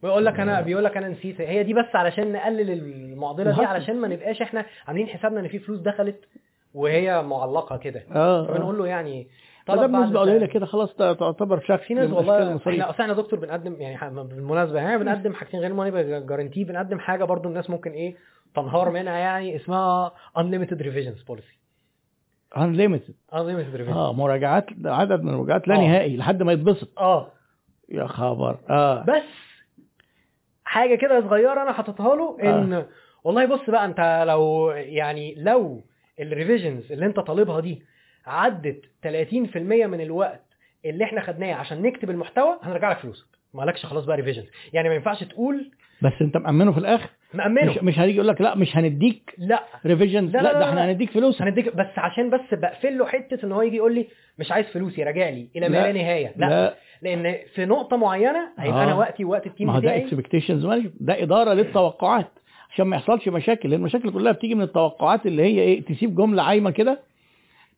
ويقول 0.04 0.26
لك 0.26 0.40
أنا 0.40 0.62
بيقول 0.62 0.84
لك 0.84 0.98
أنا 0.98 1.08
نسيت 1.08 1.42
هي 1.42 1.64
دي 1.64 1.74
بس 1.74 1.86
علشان 1.96 2.32
نقلل 2.34 2.72
المعضلة 2.72 3.56
دي. 3.60 3.66
علشان 3.66 3.96
ما 4.02 4.08
نبقاش 4.08 4.42
إحنا 4.42 4.66
عاملين 4.88 5.08
حسابنا 5.08 5.40
إن 5.40 5.48
في 5.48 5.60
فلوس 5.60 5.80
دخلت 5.80 6.20
وهي 6.74 7.22
معلقة 7.24 7.78
كده 7.78 8.04
آه 8.16 8.48
فبنقول 8.48 8.78
له 8.78 8.88
يعني 8.88 9.28
طب 9.68 9.76
طلب 9.78 9.92
بعد 9.92 10.02
بنسبه 10.04 10.20
قليلة. 10.20 10.46
كده 10.46 10.66
خلاص 10.66 10.96
تعتبر 10.96 11.60
شكل 11.60 11.78
في 11.78 11.94
ناس 11.94 12.10
والله. 12.10 12.56
إحنا 12.58 12.90
أصل 12.90 13.02
إحنا 13.02 13.14
دكتور 13.14 13.40
بنقدم 13.40 13.82
يعني 13.82 14.24
بالمناسبه 14.24 14.78
يعني 14.80 14.98
بنقدم 15.04 15.34
حاجتين 15.34 15.60
غير 15.60 15.74
money 15.74 16.20
guarantee 16.20 16.64
بنقدم 16.64 17.00
حاجة 17.00 17.24
برضو 17.24 17.50
الناس 17.50 17.70
ممكن 17.70 17.92
إيه 17.92 18.16
تنهار 18.56 18.90
منها 18.90 19.18
يعني 19.18 19.56
اسمها 19.56 20.12
unlimited 20.40 20.78
revisions 20.82 21.32
policy 21.32 21.61
unlimited. 22.56 23.14
Unlimited 23.34 23.74
revisions 23.78 23.96
آه 23.96 24.14
مراجعات 24.14 24.66
عدد 24.86 25.22
من 25.24 25.30
المراجعات 25.30 25.68
لا 25.68 25.76
آه. 25.76 25.78
نهائي 25.80 26.18
لحد 26.18 26.44
ما 26.44 26.52
يتبسط. 26.54 27.00
آه. 27.00 27.32
يا 27.90 28.08
خبر. 28.08 28.58
آه. 28.70 29.04
بس 29.04 29.24
حاجة 30.66 30.96
كده 30.96 31.22
صغيرة 31.22 31.62
أنا 31.62 31.72
حاططها 31.74 32.16
له 32.16 32.38
إن 32.44 32.86
والله 33.24 33.46
بص 33.46 33.70
بقى 33.70 33.86
أنت 33.86 34.24
لو 34.28 34.72
يعني 34.72 35.36
لو 35.38 35.82
ال 36.20 36.27
revisions 36.27 36.92
اللي 36.92 37.06
أنت 37.06 37.20
طالبها 37.20 37.60
دي 37.60 37.84
عدت 38.26 38.86
30% 39.04 39.08
من 39.58 40.02
الوقت 40.02 40.44
اللي 40.86 41.04
إحنا 41.04 41.22
خدناه 41.22 41.54
عشان 41.54 41.82
نكتب 41.82 42.10
المحتوى 42.10 42.58
هنرجع 42.64 42.92
لك 42.92 42.98
فلوسك. 43.00 43.26
مالكش 43.54 43.86
خلاص 43.86 44.06
بقى 44.06 44.18
revisions 44.18 44.46
يعني 44.74 44.90
ما 44.90 44.96
ينفعش 44.96 45.24
تقول 45.24 45.72
بس 46.02 46.14
انت 46.22 46.38
مأمنه 46.38 46.72
في 46.72 46.78
الآخر. 46.78 47.10
مأمنه. 47.34 47.72
مش, 47.72 47.78
مش 47.78 48.00
هيجي 48.00 48.16
يقول 48.16 48.28
لك 48.28 48.42
لا 48.42 48.56
مش 48.56 48.78
هنديك 48.78 49.34
لا. 49.38 49.64
revisions 49.86 50.30
لا، 50.36 50.38
لا, 50.38 50.44
لا، 50.44 50.54
ده 50.54 50.60
لا، 50.60 50.70
إحنا 50.70 50.80
لا. 50.80 50.92
هنديك 50.92 51.10
فلوس. 51.12 51.42
هنديك 51.42 51.76
بس 51.76 51.88
عشان 51.98 52.30
بس 52.30 52.40
بقفل 52.54 52.98
له 52.98 53.06
حتة 53.06 53.46
إن 53.46 53.52
هو 53.52 53.62
يجي 53.62 53.76
يقول 53.76 53.96
لي 53.96 54.08
مش 54.40 54.52
عايز 54.52 54.66
فلوسي 54.66 55.04
راجع 55.04 55.30
لي. 55.30 55.48
إلى 55.56 55.70
ما 55.70 55.78
لا. 55.78 55.92
نهاية. 55.92 56.34
لا, 56.38 56.46
لا. 56.50 56.76
لأن 57.02 57.36
في 57.56 57.66
نقطة 57.66 57.98
معينة 57.98 58.48
هيبقى 58.60 58.82
آه. 58.82 58.84
أنا 58.84 58.96
وقتي 58.96 59.26
ووقت 59.26 59.48
ال 59.48 59.52
team 59.52 59.68
ما 59.68 59.76
هو 59.76 59.80
ده 59.80 59.98
expectations 59.98 60.66
ده 61.00 61.24
إدارة 61.24 61.54
للتوقعات. 61.54 62.28
عشان 62.74 62.86
ما 62.88 62.96
يحصلش 62.96 63.28
مشاكل. 63.28 63.70
لأن 63.70 63.80
المشاكل 63.80 64.12
كلها 64.12 64.32
بتيجي 64.32 64.56
من 64.56 64.62
التوقعات 64.62 65.26
اللي 65.26 65.44
هي 65.44 65.60
إيه؟ 65.62 65.82
تسيب 65.86 66.16
جملة 66.16 66.44
عايمة 66.44 66.72
كده 66.72 67.00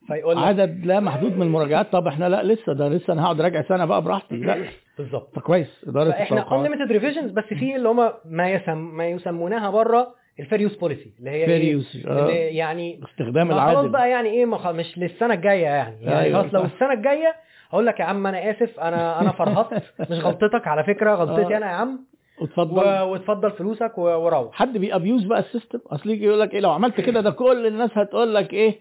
فيقول 0.07 0.35
لك 0.37 0.43
عدد 0.43 0.85
لا 0.85 0.99
محدود 0.99 1.35
من 1.37 1.41
المراجعات. 1.41 1.91
طب 1.91 2.07
إحنا 2.07 2.29
لا 2.29 2.43
لسه 2.43 2.73
ده 2.73 2.89
لسه 2.89 3.13
أنا 3.13 3.23
هقعد 3.25 3.41
راجع 3.41 3.61
سنة 3.61 3.85
بقى 3.85 4.01
براحتي. 4.01 4.35
لا. 4.35 4.57
بالظبط. 4.97 5.35
فكويس 5.35 5.83
إدارة 5.87 6.09
التوقعات. 6.09 6.67
unlimited 6.71 6.91
revisions 6.91 7.31
بس 7.31 7.43
في 7.43 7.75
اللي 7.75 7.89
هم 7.89 8.09
ما 8.25 8.49
يسم 8.49 8.77
ما 8.97 9.07
يسمونها 9.07 9.69
بره 9.69 10.15
ال 10.39 10.44
fair 10.44 10.61
use 10.61 10.75
policy 10.75 11.13
اللي 11.19 11.29
هي 11.31 11.45
Fair 11.45 11.49
إيه؟ 11.49 11.71
اللي 11.73 11.83
آه. 12.07 12.29
يعني 12.29 12.99
استخدام 13.11 13.47
ما 13.47 13.53
خلاص 13.53 13.69
العادل 13.71 13.89
بقى 13.89 14.09
يعني 14.09 14.29
إيه 14.29 14.45
ما 14.45 14.57
خ- 14.57 14.67
مش 14.67 14.97
للسنة 14.97 15.33
الجاية 15.33 15.63
يعني. 15.63 16.03
يعني 16.03 16.19
أيوة، 16.19 16.41
خلاص 16.41 16.53
لو. 16.53 16.61
السنة 16.65 16.93
الجاية 16.93 17.35
هقول 17.69 17.85
لك 17.85 17.99
يا 17.99 18.05
عم 18.05 18.27
أنا 18.27 18.51
آسف 18.51 18.79
أنا 18.79 19.21
أنا 19.21 19.31
فرهطت. 19.31 19.83
مش 20.11 20.19
غلطتك 20.19 20.67
على 20.67 20.83
فكرة 20.83 21.15
غلطتي 21.15 21.53
آه. 21.53 21.57
أنا 21.57 21.65
يا 21.65 21.71
عم. 21.75 21.99
وتفضل 22.41 23.01
وتفضل 23.01 23.51
فلوسك 23.51 23.97
وروح. 23.97 24.55
حد 24.55 24.77
بي 24.77 24.90
abuse 24.90 25.23
بقى 25.23 25.39
ال 25.39 25.44
system؟ 25.44 25.79
أصل 25.91 26.09
يجي 26.09 26.25
يقول 26.25 26.39
لك 26.39 26.53
إيه 26.53 26.59
لو 26.59 26.71
عملت 26.71 27.01
كده 27.01 27.21
ده 27.21 27.31
كل 27.31 27.67
الناس 27.67 27.89
هتقول 27.93 28.35
لك 28.35 28.53
إيه 28.53 28.75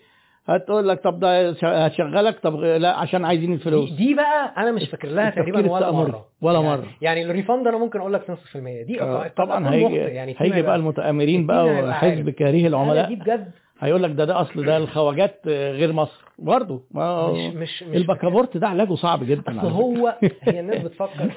هتقول 0.46 0.88
لك 0.88 1.02
طب 1.02 1.20
ده 1.20 1.50
هتشغلك 1.62 2.38
طب 2.40 2.54
لا 2.60 2.96
عشان 2.96 3.24
عايزين 3.24 3.52
الفلوس. 3.52 3.90
دي, 3.90 3.96
دي 4.06 4.14
بقى 4.14 4.54
أنا 4.56 4.72
مش 4.72 4.88
فاكر 4.90 5.08
لها 5.08 5.30
تقريبا 5.36 5.70
ولا. 5.70 5.90
مرة. 5.90 6.26
ولا 6.42 6.54
يعني 6.60 6.68
مرة. 6.68 6.86
يعني 7.02 7.22
الريفند 7.24 7.66
أنا 7.66 7.78
ممكن 7.78 7.98
أقول 8.00 8.12
لك 8.12 8.30
نص 8.30 8.38
في 8.52 8.56
المية. 8.58 8.82
دي 8.82 8.98
قد 9.00 9.30
طبعا 9.34 9.74
هيجي 9.74 9.94
يعني 9.96 10.34
هيجي 10.38 10.62
بقى 10.62 10.76
المتآمرين 10.76 11.46
بقى 11.46 11.64
وحزب 11.66 12.28
هل 12.42 12.66
العملاء. 12.66 13.08
دي 13.08 13.16
بجد. 13.16 13.50
هيقول 13.80 14.02
لك 14.02 14.10
ده 14.10 14.24
ده 14.24 14.40
أصل 14.40 14.64
ده 14.64 14.76
الخواجات 14.82 15.40
غير 15.46 15.92
مصر. 15.92 16.22
برضه. 16.38 16.82
ما 16.90 17.32
مش 17.32 17.54
مش 17.54 17.82
مش 17.82 17.96
البكابورت 17.96 18.56
ده 18.56 18.68
علاجه 18.68 18.94
صعب 18.94 19.24
جدا 19.24 19.58
أصل. 19.60 19.68
هو 19.68 20.14
هي 20.42 20.60
الناس 20.60 20.82
بتفكر. 20.84 21.30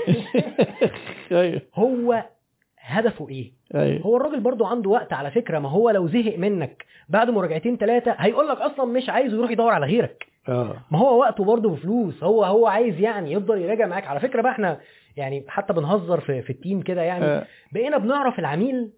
أيوه. 1.31 1.61
هو 1.75 2.23
هدفه 2.85 3.29
إيه؟ 3.29 3.51
أيوه 3.75 4.01
هو 4.01 4.17
الراجل 4.17 4.39
برضو 4.39 4.65
عنده 4.65 4.89
وقت 4.89 5.13
على 5.13 5.31
فكرة 5.31 5.59
ما 5.59 5.69
هو 5.69 5.89
لو 5.89 6.07
زهق 6.07 6.37
منك 6.37 6.85
بعد 7.09 7.29
مراجعتين 7.29 7.77
ثلاثة 7.77 8.11
هيقول 8.17 8.47
لك 8.47 8.57
أصلا 8.57 8.85
مش 8.85 9.09
عايز 9.09 9.33
يروح 9.33 9.51
يدور 9.51 9.71
على 9.71 9.85
غيرك. 9.85 10.27
آه. 10.49 10.75
ما 10.91 10.99
هو 10.99 11.19
وقته 11.19 11.43
برضه 11.43 11.69
بفلوس 11.69 12.23
هو 12.23 12.43
هو 12.43 12.67
عايز 12.67 12.99
يعني 12.99 13.31
يفضل 13.31 13.61
يراجع 13.61 13.85
معاك. 13.87 14.07
على 14.07 14.19
فكرة 14.19 14.41
بقى 14.41 14.51
إحنا 14.51 14.79
يعني 15.17 15.45
حتى 15.47 15.73
بنهزر 15.73 16.19
في, 16.19 16.41
في 16.41 16.49
ال 16.49 16.56
team 16.56 16.81
كده 16.81 17.01
يعني. 17.01 17.25
آه. 17.25 17.45
بقينا 17.71 17.97
بنعرف 17.97 18.39
العميل 18.39 18.89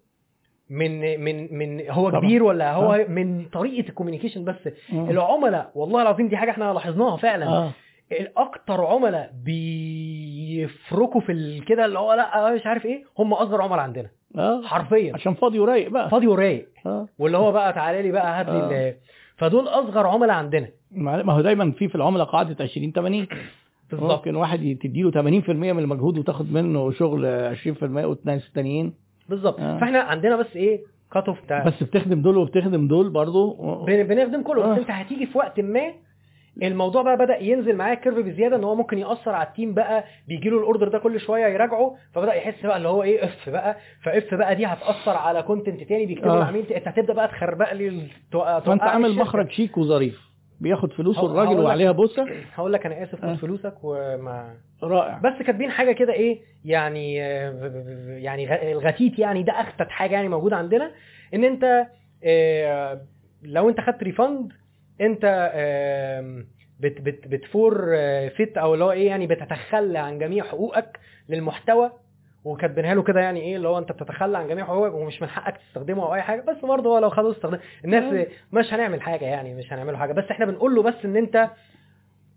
من 0.70 1.20
من 1.24 1.58
من 1.58 1.90
هو 1.90 2.08
طبعا. 2.10 2.20
كبير 2.20 2.42
ولا 2.42 2.72
هو 2.74 3.04
من 3.08 3.44
طريقة 3.52 3.88
ال 3.88 3.92
communication 3.92 4.44
بس. 4.44 4.66
آه. 4.92 5.10
العملاء 5.10 5.70
والله 5.74 6.02
العظيم 6.02 6.28
دي 6.28 6.36
حاجة 6.36 6.50
إحنا 6.50 6.72
لاحظناها 6.72 7.16
فعلا. 7.16 7.46
آه. 7.46 7.70
الأكتر 8.12 8.84
عملاء 8.84 9.32
بيفركوا 9.44 11.20
في 11.20 11.60
كده 11.60 11.84
اللي 11.84 11.98
هو 11.98 12.12
لا 12.12 12.54
مش 12.54 12.66
عارف 12.66 12.86
إيه 12.86 13.04
هم 13.18 13.32
أصغر 13.32 13.62
عملاء 13.62 13.78
عندنا. 13.80 14.08
آه. 14.36 14.62
حرفيا. 14.62 15.14
عشان 15.14 15.34
فاضي 15.34 15.58
ورايق 15.58 15.90
بقى. 15.90 16.10
فاضي 16.10 16.26
ورايق. 16.26 16.68
آه. 16.86 17.08
واللي 17.18 17.38
هو 17.38 17.52
بقى 17.52 17.72
تعالى 17.72 18.02
لي 18.02 18.10
بقى 18.12 18.40
هات 18.40 18.46
لي 18.46 18.88
آه. 18.88 18.94
فدول 19.36 19.68
أصغر 19.68 20.06
عملاء 20.06 20.36
عندنا. 20.36 20.68
ما 20.92 21.32
هو 21.32 21.40
دايما 21.40 21.70
في 21.72 21.88
في 21.88 21.94
العملاء 21.94 22.26
قاعدة 22.26 22.56
20 22.64 22.92
80 22.92 23.26
بالظبط. 23.90 24.10
ممكن 24.12 24.36
واحد 24.36 24.78
تديله 24.82 25.10
80% 25.10 25.16
من 25.50 25.78
المجهود 25.78 26.18
وتاخد 26.18 26.52
منه 26.52 26.90
شغل 26.90 27.54
20% 27.56 27.82
والناس 27.82 28.46
التانيين 28.48 28.94
بالظبط. 29.28 29.60
آه. 29.60 29.78
فإحنا 29.78 29.98
عندنا 30.00 30.36
بس 30.36 30.56
إيه 30.56 30.80
cut 31.12 31.28
off 31.28 31.52
بس 31.66 31.82
بتخدم 31.82 32.22
دول 32.22 32.36
وبتخدم 32.36 32.88
دول 32.88 33.10
برضه 33.10 33.56
بن- 33.86 34.02
بنخدم 34.02 34.42
كله. 34.42 34.62
بس 34.62 34.68
آه. 34.78 34.80
أنت 34.80 34.90
هتيجي 34.90 35.26
في 35.26 35.38
وقت 35.38 35.60
ما 35.60 35.80
الموضوع 36.62 37.02
بقى 37.02 37.16
بدأ 37.16 37.36
ينزل 37.42 37.76
معاه 37.76 37.94
curve 37.94 38.18
بزيادة 38.18 38.56
إن 38.56 38.64
هو 38.64 38.74
ممكن 38.74 38.98
يأثر 38.98 39.30
على 39.30 39.48
ال 39.48 39.53
team 39.53 39.74
بقى 39.74 40.04
بيجي 40.28 40.48
له 40.50 40.58
ال 40.58 40.63
order 40.63 40.88
ده 40.88 40.98
كل 40.98 41.20
شوية 41.20 41.46
يراجعه 41.46 41.96
فبدأ 42.14 42.34
يحس 42.34 42.66
بقى 42.66 42.76
اللي 42.76 42.88
هو 42.88 43.02
إيه 43.02 43.24
ييأف 43.24 43.48
بقى 43.50 43.76
فإف 44.02 44.34
بقى 44.34 44.54
دي 44.54 44.66
هتأثر 44.66 45.16
على 45.16 45.42
كونتنت 45.42 45.82
تاني 45.82 46.06
بيكتبه 46.06 46.30
آه. 46.32 46.38
العميل 46.38 46.72
أنت 46.72 46.88
هتبدأ 46.88 47.12
بقى 47.12 47.28
تخربق 47.28 47.72
لي 47.72 48.02
توقع- 48.32 48.60
فأنت 48.60 48.82
عامل. 48.82 49.14
مخرج 49.16 49.50
شيك 49.50 49.78
وظريف 49.78 50.20
بياخد 50.60 50.92
فلوسه 50.92 51.26
الراجل 51.26 51.60
وعليها 51.60 51.92
بوسة 51.92 52.26
هقول 52.54 52.72
لك 52.72 52.86
أنا 52.86 53.02
آسف 53.02 53.24
آه. 53.24 53.34
خد 53.34 53.38
فلوسك 53.40 53.74
وما 53.82 54.54
رائع 54.82 55.18
بس 55.18 55.42
كاتبين 55.46 55.70
حاجة 55.70 55.92
كده 55.92 56.12
إيه 56.12 56.38
يعني 56.64 57.22
آه، 57.22 57.72
يعني 58.18 58.72
الغتيت 58.72 59.18
يعني 59.18 59.42
ده 59.42 59.52
اخطت 59.52 59.88
حاجة 59.90 60.12
يعني 60.14 60.28
موجودة 60.28 60.56
عندنا 60.56 60.90
إن 61.34 61.44
أنت 61.44 61.86
آه، 62.24 63.00
لو 63.42 63.68
أنت 63.68 63.80
خدت 63.80 64.02
ريفند 64.02 64.52
انت 65.00 65.52
بت 66.80 67.00
بت 67.00 67.28
بتفور 67.28 67.86
آه، 67.94 68.28
فيت 68.28 68.58
أو 68.58 68.74
اللي 68.74 68.84
هو 68.84 68.92
إيه 68.92 69.06
يعني 69.06 69.26
بتتخلى 69.26 69.98
عن 69.98 70.18
جميع 70.18 70.44
حقوقك 70.44 71.00
للمحتوى 71.28 71.92
وكاتبينها 72.44 72.94
له 72.94 73.02
كده 73.02 73.20
يعني 73.20 73.40
إيه 73.40 73.56
اللي 73.56 73.68
هو 73.68 73.78
انت 73.78 73.92
بتتخلى 73.92 74.38
عن 74.38 74.48
جميع 74.48 74.64
حقوقك 74.64 74.94
ومش 74.94 75.22
من 75.22 75.28
حقك 75.28 75.56
تستخدمه 75.56 76.02
أو 76.02 76.14
اي 76.14 76.22
حاجة 76.22 76.40
بس 76.40 76.56
برضه 76.64 76.90
هو 76.90 76.98
لو 76.98 77.10
خدوه 77.10 77.32
استخدم 77.32 77.58
الناس 77.84 78.26
مش 78.52 78.74
هنعمل 78.74 79.02
حاجة 79.02 79.24
يعني 79.24 79.54
مش 79.54 79.72
هنعمله 79.72 79.98
حاجة 79.98 80.12
بس 80.12 80.24
إحنا 80.30 80.46
بنقول 80.46 80.74
له 80.74 80.82
بس 80.82 81.04
ان 81.04 81.16
انت 81.16 81.50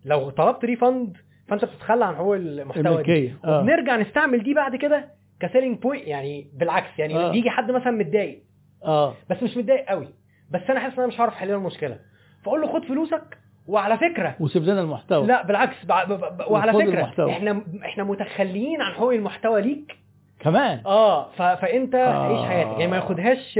لو 0.06 0.30
طلبت 0.30 0.66
refund 0.66 1.18
فانت 1.48 1.66
بتتخلى 1.66 2.06
عن 2.06 2.16
حقوق 2.16 2.36
المحتوى 2.36 3.04
دي. 3.04 3.34
وبنرجع 3.44 3.98
نستعمل 3.98 4.44
دي 4.44 4.54
بعد 4.54 4.76
كده 4.76 5.10
ك 5.40 5.45
selling 5.45 5.80
point 5.80 6.08
يعني 6.08 6.52
بالعكس 6.54 7.00
يعني 7.00 7.16
آه. 7.16 7.32
بيجي 7.32 7.50
حد 7.50 7.72
مثلا 7.72 7.92
متضايق. 7.92 8.44
آه. 8.84 9.16
بس 9.30 9.44
مش 9.44 9.58
متضايق 9.58 9.86
قوي. 9.86 10.08
بس 10.52 10.62
أنا 10.70 10.80
حاسس 10.80 10.94
ان 10.94 11.00
أنا 11.00 11.08
مش 11.08 11.20
هعرف 11.20 11.34
احل 11.34 11.48
له 11.48 11.56
المشكلة. 11.56 12.00
فاقول 12.44 12.62
له 12.62 12.68
خد 12.74 12.86
فلوسك 12.86 13.38
وعلى 13.68 13.98
فكرة. 13.98 14.36
وسيب 14.40 14.64
لنا 14.64 14.82
المحتوى. 14.82 15.28
لا 15.28 15.46
بالعكس 15.46 15.76
بع- 15.86 16.04
ب- 16.10 16.14
ب- 16.38 16.52
وعلى 16.52 16.74
فكرة. 16.74 16.84
المحتوى. 17.00 17.32
إحنا 17.32 17.62
إحنا 17.86 18.04
متخليين 18.04 18.82
عن 18.82 18.94
حقوق 18.94 19.14
المحتوى 19.14 19.62
ليك. 19.62 19.96
كمان؟ 20.40 20.82
آه 20.86 21.30
ف... 21.32 21.42
فأنت 21.42 21.96
آه. 21.96 22.28
عيش 22.28 22.48
حياتك. 22.50 22.72
يعني 22.80 22.88
ما 22.88 22.98
ياخدهاش 22.98 23.56
ك... 23.56 23.60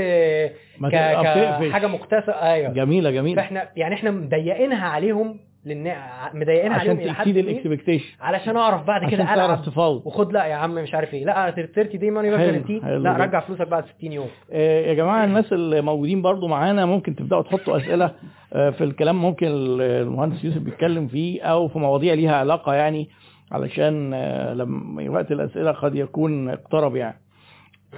بتقفش. 0.82 1.68
كحاجه 1.70 1.88
مكتسبة. 1.88 2.34
أيوه. 2.34 2.74
جميلة 2.74 3.12
جميلة. 3.12 3.42
فاحنا 3.42 3.70
يعني 3.76 3.96
إحنا 3.96 4.12
مضيقينها 4.12 4.88
عليهم 4.90 5.40
مضيقينها 5.66 6.78
عليهم 6.80 7.10
عشان 7.10 7.36
ما 7.36 7.40
الاكسبكتيشن 7.40 8.06
علشان 8.22 8.58
أعرف 8.58 8.84
بعد 8.88 9.12
كده. 9.12 9.34
العب 9.34 9.62
تفاوض. 9.66 10.02
وخد 10.06 10.34
لا 10.34 10.46
يا 10.46 10.56
عم 10.56 10.76
مش 10.76 10.94
عارف 10.94 11.14
إيه. 11.14 11.26
لا 11.26 11.52
30 11.52 12.00
دي 12.00 12.12
ماني 12.12 12.38
حلو 12.38 12.98
لا. 12.98 13.18
رجع 13.18 13.40
فلوسك 13.40 13.68
بعد 13.68 13.86
60 13.98 14.12
يوم. 14.12 14.28
آه، 14.52 14.82
يا 14.88 14.94
جماعة 14.94 15.24
الناس 15.26 15.54
اللي 15.54 15.82
موجودين 15.82 16.22
برضو 16.22 16.48
معانا 16.48 16.86
ممكن 16.86 17.16
تبدأوا 17.16 17.42
تحطوا 17.42 17.78
أسئلة 17.78 18.12
آه، 18.54 18.70
في 18.70 18.84
الكلام 18.84 19.22
ممكن 19.22 19.48
المهندس 19.48 20.44
يوسف 20.44 20.58
بيتكلم 20.62 21.08
فيه 21.08 21.42
أو 21.42 21.68
في 21.68 21.80
مواضيع 21.80 22.14
ليها 22.14 22.36
علاقة 22.36 22.74
يعني 22.74 23.10
علشان 23.52 24.12
آه، 24.14 24.54
لما 24.54 25.10
وقت 25.10 25.32
الأسئلة 25.32 25.72
قد 25.72 25.96
يكون 25.96 26.50
اقترب 26.50 26.96
يعني. 26.96 27.18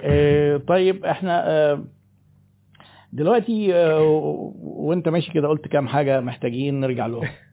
آه، 0.04 0.58
طيب 0.58 1.06
إحنا 1.06 1.50
آه، 1.50 1.84
دلوقتي 3.14 3.76
آه، 3.76 4.02
وأنت 4.62 5.10
ماشي 5.10 5.32
كده 5.32 5.48
قلت 5.48 5.68
كام 5.68 5.88
حاجة 5.88 6.20
محتاجين 6.22 6.80
نرجع 6.80 7.06
لهم. 7.08 7.28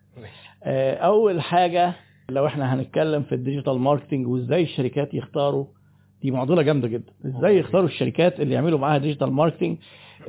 أول 0.65 1.41
حاجة 1.41 1.93
لو 2.31 2.47
إحنا 2.47 2.75
هنتكلم 2.75 3.23
في 3.23 3.35
ال 3.35 3.40
digital 3.40 3.79
marketing 3.79 4.27
وإزاي 4.27 4.63
الشركات 4.63 5.15
يختاروا 5.15 5.67
دي 6.23 6.31
معضلة 6.31 6.63
جامدة 6.63 6.89
جدا. 6.89 7.13
إزاي 7.27 7.59
يختاروا 7.59 7.87
الشركات 7.87 8.41
اللي 8.41 8.55
يعملوا 8.55 8.79
معاها 8.79 8.99
digital 8.99 9.33
marketing 9.33 9.79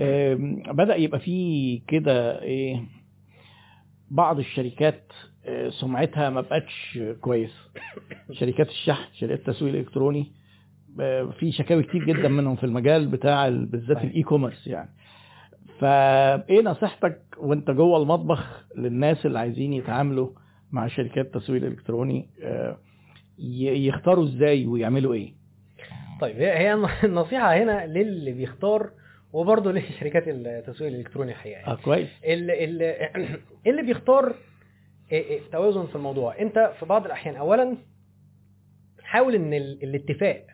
آم، 0.02 0.64
بدأ 0.68 0.96
يبقى 0.96 1.20
في 1.20 1.78
كده 1.88 2.42
إيه 2.42 2.82
بعض 4.12 4.40
الشركات 4.40 5.04
آه، 5.46 5.70
سمعتها 5.70 6.30
ما 6.30 6.42
بقتش 6.42 7.00
كويس. 7.22 7.52
شركات 8.32 8.70
الشحن 8.70 9.14
شركات 9.14 9.40
التسويق 9.40 9.74
الالكتروني 9.74 10.32
آه، 11.00 11.24
في 11.40 11.52
شكاوي 11.52 11.84
كتير 11.84 12.06
جدا 12.06 12.28
منهم 12.28 12.56
في 12.56 12.64
المجال 12.64 13.08
بتاع 13.08 13.48
ال- 13.48 13.66
بالذات. 13.66 14.04
ال 14.04 14.24
e-commerce 14.24 14.68
يعني. 14.68 14.90
فايه 15.82 16.62
نصيحتك 16.62 17.22
وانت 17.38 17.72
جوه 17.72 18.02
المطبخ 18.02 18.66
للناس 18.78 19.26
اللي 19.26 19.40
عايزين 19.40 19.74
يتعاملوا 19.74 20.30
مع 20.72 20.88
شركات 20.88 21.26
التسويق 21.26 21.64
الالكتروني 21.64 22.30
آه، 22.44 22.78
يختاروا 23.40 24.24
إزاي 24.26 24.66
ويعملوا 24.66 25.14
إيه؟ 25.14 25.34
طيب 26.22 26.36
هي 26.38 26.74
النصيحة 27.04 27.54
هنا 27.58 27.86
للي 27.88 28.32
بيختار 28.32 28.90
وبرضه 29.34 29.72
لشركات 29.80 30.24
التسويق 30.28 30.92
الإلكتروني 30.92 31.32
الحقيقة. 31.32 31.72
آه 31.72 31.76
كويس. 31.76 32.10
اللي, 32.26 32.64
اللي, 33.68 33.82
بيختار 33.82 34.36
إيه 35.12 35.24
إيه 35.24 35.40
توازن 35.52 35.86
في 35.88 35.96
الموضوع. 35.96 36.40
انت 36.42 36.74
في 36.80 36.86
بعض 36.86 37.06
الأحيان 37.06 37.36
اولا 37.36 37.78
حاول 39.04 39.36
إن 39.36 39.54
ال- 39.54 39.84
الاتفاق 39.84 40.46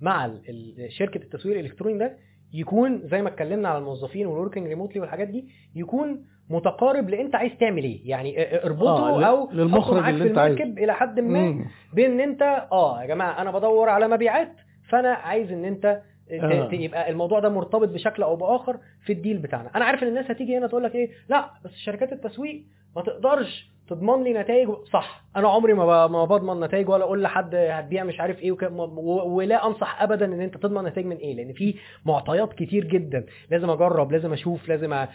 مع 0.00 0.34
شركة 0.88 1.18
التسويق 1.22 1.58
الإلكتروني 1.58 1.98
ده 1.98 2.16
يكون 2.52 3.02
زي 3.04 3.22
ما 3.22 3.28
اتكلمنا 3.28 3.68
على 3.68 3.78
الموظفين 3.78 4.26
والوركينج 4.26 4.66
ريموتلي 4.68 5.00
والحاجات 5.00 5.28
دي 5.28 5.48
يكون 5.74 6.24
متقارب 6.50 7.08
لأنت 7.10 7.34
عايز 7.34 7.52
تعمل 7.60 7.84
إيه 7.84 8.00
يعني 8.10 8.38
اه- 8.42 8.42
آه 8.62 8.66
اربطه 8.66 9.22
آه، 9.22 9.24
أو 9.24 9.50
للمخرج 9.52 10.08
اللي 10.08 10.24
أنت 10.30 10.38
عايزه. 10.38 10.56
المركب 10.62 10.78
إلى 10.78 10.94
حد 10.94 11.20
ما 11.20 11.40
مم. 11.40 11.64
بين 11.94 12.10
إن 12.10 12.20
أنت 12.20 12.66
آه 12.72 13.02
يا 13.02 13.06
جماعة 13.06 13.42
أنا 13.42 13.50
بدور 13.50 13.88
على 13.88 14.08
مبيعات 14.08 14.52
فأنا 14.88 15.08
عايز 15.14 15.52
إن 15.52 15.64
أنت 15.64 16.00
آه. 16.32 16.68
ت- 16.68 16.72
يبقى 16.72 17.10
الموضوع 17.10 17.40
ده 17.40 17.48
مرتبط 17.48 17.88
بشكل 17.88 18.22
أو 18.22 18.36
بآخر 18.36 18.78
في 19.04 19.12
الديل 19.12 19.38
بتاعنا 19.38 19.70
أنا 19.76 19.84
عارف 19.84 20.02
إن 20.02 20.08
الناس 20.08 20.30
هتيجي 20.30 20.58
هنا 20.58 20.66
تقول 20.66 20.82
لك 20.84 20.94
إيه 20.94 21.10
لأ 21.28 21.50
بس 21.64 21.70
شركات 21.76 22.12
التسويق 22.12 22.62
ما 22.96 23.02
تقدرش 23.02 23.71
تضمن 23.88 24.24
لي 24.24 24.32
نتائج؟ 24.32 24.68
صح. 24.92 25.24
أنا 25.36 25.48
عمري 25.48 25.74
ما 25.74 26.06
ما 26.06 26.24
بضمن 26.24 26.60
نتائج 26.64 26.88
ولا 26.88 27.04
أقول 27.04 27.22
لحد 27.22 27.54
هتبيع 27.54 28.04
مش 28.04 28.20
عارف 28.20 28.38
إيه 28.38 28.52
وك... 28.52 28.62
و... 28.72 29.12
ولا 29.36 29.66
أنصح 29.66 30.02
ابدا 30.02 30.24
إن 30.26 30.40
أنت 30.40 30.56
تضمن 30.56 30.84
نتائج 30.84 31.06
من 31.06 31.16
إيه 31.16 31.34
لأن 31.34 31.52
في 31.52 31.74
معطيات 32.04 32.52
كتير 32.52 32.84
جدا. 32.84 33.26
لازم 33.50 33.70
أجرب 33.70 34.12
لازم 34.12 34.32
أشوف 34.32 34.68
لازم 34.68 34.92
أ... 34.92 35.08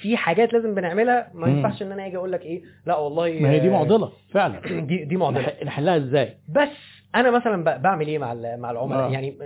في 0.00 0.16
حاجات 0.16 0.52
لازم 0.52 0.74
بنعملها. 0.74 1.30
ما. 1.34 1.48
ينفعش 1.48 1.82
إن 1.82 1.92
أنا 1.92 2.06
أجي 2.06 2.16
أقول 2.16 2.32
لك 2.32 2.42
إيه 2.42 2.62
لا 2.86 2.96
والله 2.96 3.38
ما 3.40 3.50
هي 3.50 3.60
دي 3.60 3.68
آه، 3.68 3.72
معضلة 3.72 4.12
فعلا. 4.32 4.60
دي 4.88 5.04
دي 5.04 5.16
معضلة. 5.16 5.42
نح- 5.46 5.64
نحلها 5.64 5.96
إزاي؟ 5.96 6.34
بس 6.48 6.68
أنا 7.14 7.30
مثلا 7.30 7.76
بعمل 7.76 8.06
إيه 8.06 8.18
مع 8.18 8.34
مع 8.34 8.70
العملاء؟ 8.70 9.08
آه. 9.08 9.10
يعني 9.12 9.38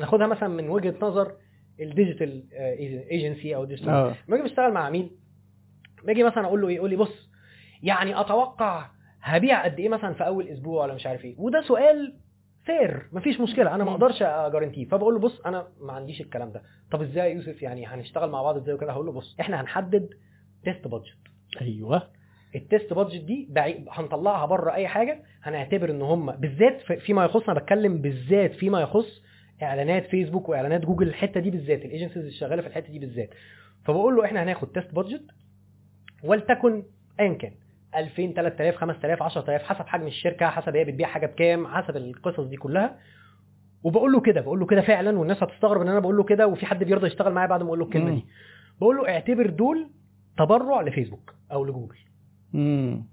ناخدها 0.00 0.26
مثلا 0.26 0.48
من 0.48 0.68
وجهة 0.70 0.94
نظر 1.02 1.32
ال 1.80 1.88
digital 1.88 2.42
agency 3.10 3.56
أو 3.56 3.64
digital 3.64 3.90
آه. 3.90 4.14
لما 4.28 4.36
أجي 4.36 4.44
بشتغل 4.44 4.72
مع 4.72 4.80
عميل 4.84 5.10
باجي 6.04 6.22
مثلا 6.22 6.44
أقول 6.46 6.60
له 6.62 6.68
إيه 6.68 6.76
يقول 6.76 6.90
لي 6.90 6.96
بص 6.96 7.27
يعني 7.82 8.20
أتوقع 8.20 8.86
هبيع 9.22 9.64
قد 9.64 9.78
إيه 9.78 9.88
مثلا 9.88 10.14
في 10.14 10.26
أول 10.26 10.48
أسبوع 10.48 10.82
ولا 10.84 10.94
مش 10.94 11.06
عارف 11.06 11.24
إيه؟ 11.24 11.34
وده 11.38 11.62
سؤال 11.62 12.14
fair 12.64 13.08
مفيش 13.12 13.40
مشكلة 13.40 13.74
أنا 13.74 13.84
ما. 13.84 13.90
أقدرش 13.90 14.22
أ 14.22 14.27
guarantee 14.27 14.74
ه. 14.74 14.84
فبقول 14.88 15.14
له 15.14 15.20
بص 15.20 15.40
أنا 15.40 15.68
ما 15.80 15.92
عنديش 15.92 16.20
الكلام 16.20 16.52
ده. 16.52 16.62
طب 16.90 17.02
إزاي 17.02 17.30
يا 17.30 17.34
يوسف؟ 17.34 17.62
يعني 17.62 17.86
هنشتغل 17.86 18.30
مع 18.30 18.42
بعض 18.42 18.56
إزاي 18.56 18.74
وكده؟ 18.74 18.92
هقول 18.92 19.06
له 19.06 19.12
بص 19.12 19.36
إحنا 19.40 19.60
هنحدد 19.60 20.08
test 20.64 20.88
budget 20.88 21.18
أيوه. 21.60 22.02
ال 22.54 22.62
test 22.62 22.92
budget 22.92 23.24
دي. 23.24 23.48
هنطلعها 23.90 24.46
بره 24.46 24.72
أي 24.74 24.88
حاجة 24.88 25.22
هنعتبر 25.42 25.90
إن 25.90 26.02
هم 26.02 26.32
بالذات 26.32 26.80
في- 26.80 26.96
فيما 26.96 27.24
يخص 27.24 27.48
أنا 27.48 27.58
بتكلم 27.60 27.98
بالذات 27.98 28.52
فيما 28.52 28.80
يخص 28.80 29.22
إعلانات 29.62 30.06
فيسبوك 30.06 30.48
وإعلانات 30.48 30.80
جوجل 30.84 31.08
الحتة 31.08 31.40
دي 31.40 31.50
بالذات 31.50 31.84
ال 31.84 31.88
agencies 31.88 32.18
اللي 32.18 32.30
شغالة 32.32 32.62
في 32.62 32.68
الحتة 32.68 32.92
دي 32.92 32.98
بالذات. 32.98 33.30
فبقول 33.84 34.16
له 34.16 34.24
إحنا 34.24 34.42
هناخد 34.42 34.72
test 34.72 34.94
budget 34.94 35.24
ولتكن 36.24 36.82
ايا 37.20 37.34
كان. 37.34 37.52
2000 37.96 38.32
3000 38.32 38.76
5000 38.76 39.22
10000 39.22 39.62
حسب 39.62 39.86
حجم 39.86 40.06
الشركة 40.06 40.46
حسب 40.46 40.76
هي 40.76 40.84
بتبيع 40.84 41.08
حاجة 41.08 41.26
بكام 41.26 41.66
حسب 41.66 41.96
القصص 41.96 42.40
دي 42.40 42.56
كلها 42.56 42.98
وبقول 43.84 44.12
له 44.12 44.20
كده 44.20 44.40
بقول 44.40 44.60
له 44.60 44.66
كده 44.66 44.80
فعلا 44.80 45.18
والناس 45.18 45.42
هتستغرب 45.42 45.80
إن 45.80 45.88
أنا 45.88 46.00
بقول 46.00 46.16
له 46.16 46.24
كده 46.24 46.46
وفي 46.46 46.66
حد 46.66 46.84
بيرضى 46.84 47.06
يشتغل 47.06 47.32
معايا 47.32 47.48
بعد 47.48 47.62
ما 47.62 47.66
أقول 47.68 47.78
له 47.78 47.84
الكلمة. 47.84 48.10
دي 48.10 48.24
بقول 48.80 48.96
له 48.96 49.08
اعتبر 49.08 49.46
دول 49.50 49.90
تبرع 50.38 50.80
لفيسبوك 50.82 51.34
أو 51.52 51.64
لجوجل 51.64 51.96
امم 52.54 53.04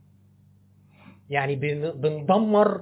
يعني 1.30 1.56
بن- 1.56 1.92
بندمر 1.92 2.82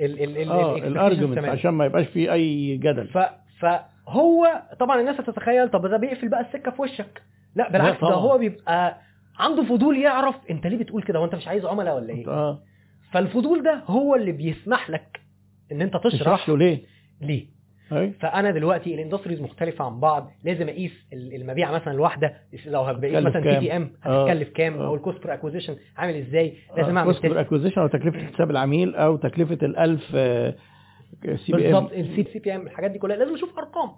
ال 0.00 0.22
ال 0.22 0.38
ال 0.38 0.50
آه 0.50 0.76
ال- 0.76 0.84
ال 0.84 0.89
argument. 0.89 1.38
عشان 1.38 1.70
ما 1.70 1.84
يبقاش 1.86 2.06
في 2.06 2.32
أي 2.32 2.76
جدل 2.76 3.08
ف 3.08 3.18
فهو 3.60 4.62
طبعا 4.80 5.00
الناس 5.00 5.20
هتتخيل 5.20 5.68
طب 5.68 5.86
ده 5.86 5.96
بيقفل 5.96 6.28
بقى 6.28 6.40
السكة 6.40 6.70
في 6.70 6.82
وشك 6.82 7.22
لا 7.54 7.70
بالعكس 7.72 8.00
ده. 8.00 8.06
هو 8.08 8.38
بيبقى 8.38 9.00
عنده 9.38 9.62
فضول 9.64 9.98
يعرف 9.98 10.34
انت 10.50 10.66
ليه 10.66 10.76
بتقول 10.78 11.02
كده 11.02 11.20
وانت 11.20 11.34
مش 11.34 11.48
عايز 11.48 11.64
عملاء 11.64 11.96
ولا 11.96 12.10
إيه؟ 12.14 12.28
آه. 12.28 12.62
فالفضول 13.12 13.62
ده 13.62 13.82
هو 13.86 14.14
اللي 14.14 14.32
بيسمح 14.32 14.90
لك 14.90 15.20
إن 15.72 15.82
أنت 15.82 15.96
تشرح 15.96 16.20
تشرح 16.20 16.48
له 16.48 16.58
ليه؟ 16.58 16.82
ليه. 17.20 17.46
آه 17.92 18.12
فأنا 18.20 18.50
دلوقتي 18.50 18.94
ال 18.94 18.98
industries 18.98 19.40
مختلفة 19.40 19.84
عن 19.84 20.00
بعض 20.00 20.30
لازم 20.44 20.68
أقيس 20.68 20.92
ال- 21.12 21.34
المبيعه 21.34 21.72
مثلا 21.72 21.94
الواحده 21.94 22.34
لو 22.66 22.80
هبقيس 22.80 23.24
مثلا؟ 23.24 23.42
TTM 23.54 23.92
آه. 24.06 24.24
هتتكلف 24.30 24.48
كام؟ 24.48 24.74
آه. 24.78 24.86
أو 24.86 24.94
ال 24.94 25.00
cost 25.00 25.22
per 25.22 25.34
acquisition 25.34 25.76
عامل 25.96 26.14
إزاي؟ 26.16 26.54
لازم 26.76 26.96
أعمل 26.98 27.10
cost 27.12 27.22
per 27.22 27.30
test 27.32 27.46
acquisition 27.46 27.80
أو 27.80 27.86
تكلفة 27.86 28.26
حساب 28.26 28.50
العميل 28.50 28.94
أو 28.94 29.16
تكلفة 29.16 29.56
ال1000 29.56 30.00
CP 31.36 31.62
بالظبط 31.62 31.92
ام 31.92 32.00
السي 32.00 32.24
سي 32.32 32.38
بي 32.38 32.54
ام 32.56 32.66
الحاجات 32.66 32.90
دي 32.90 32.98
كلها. 32.98 33.16
لازم 33.16 33.34
أشوف 33.34 33.58
أرقام. 33.58 33.90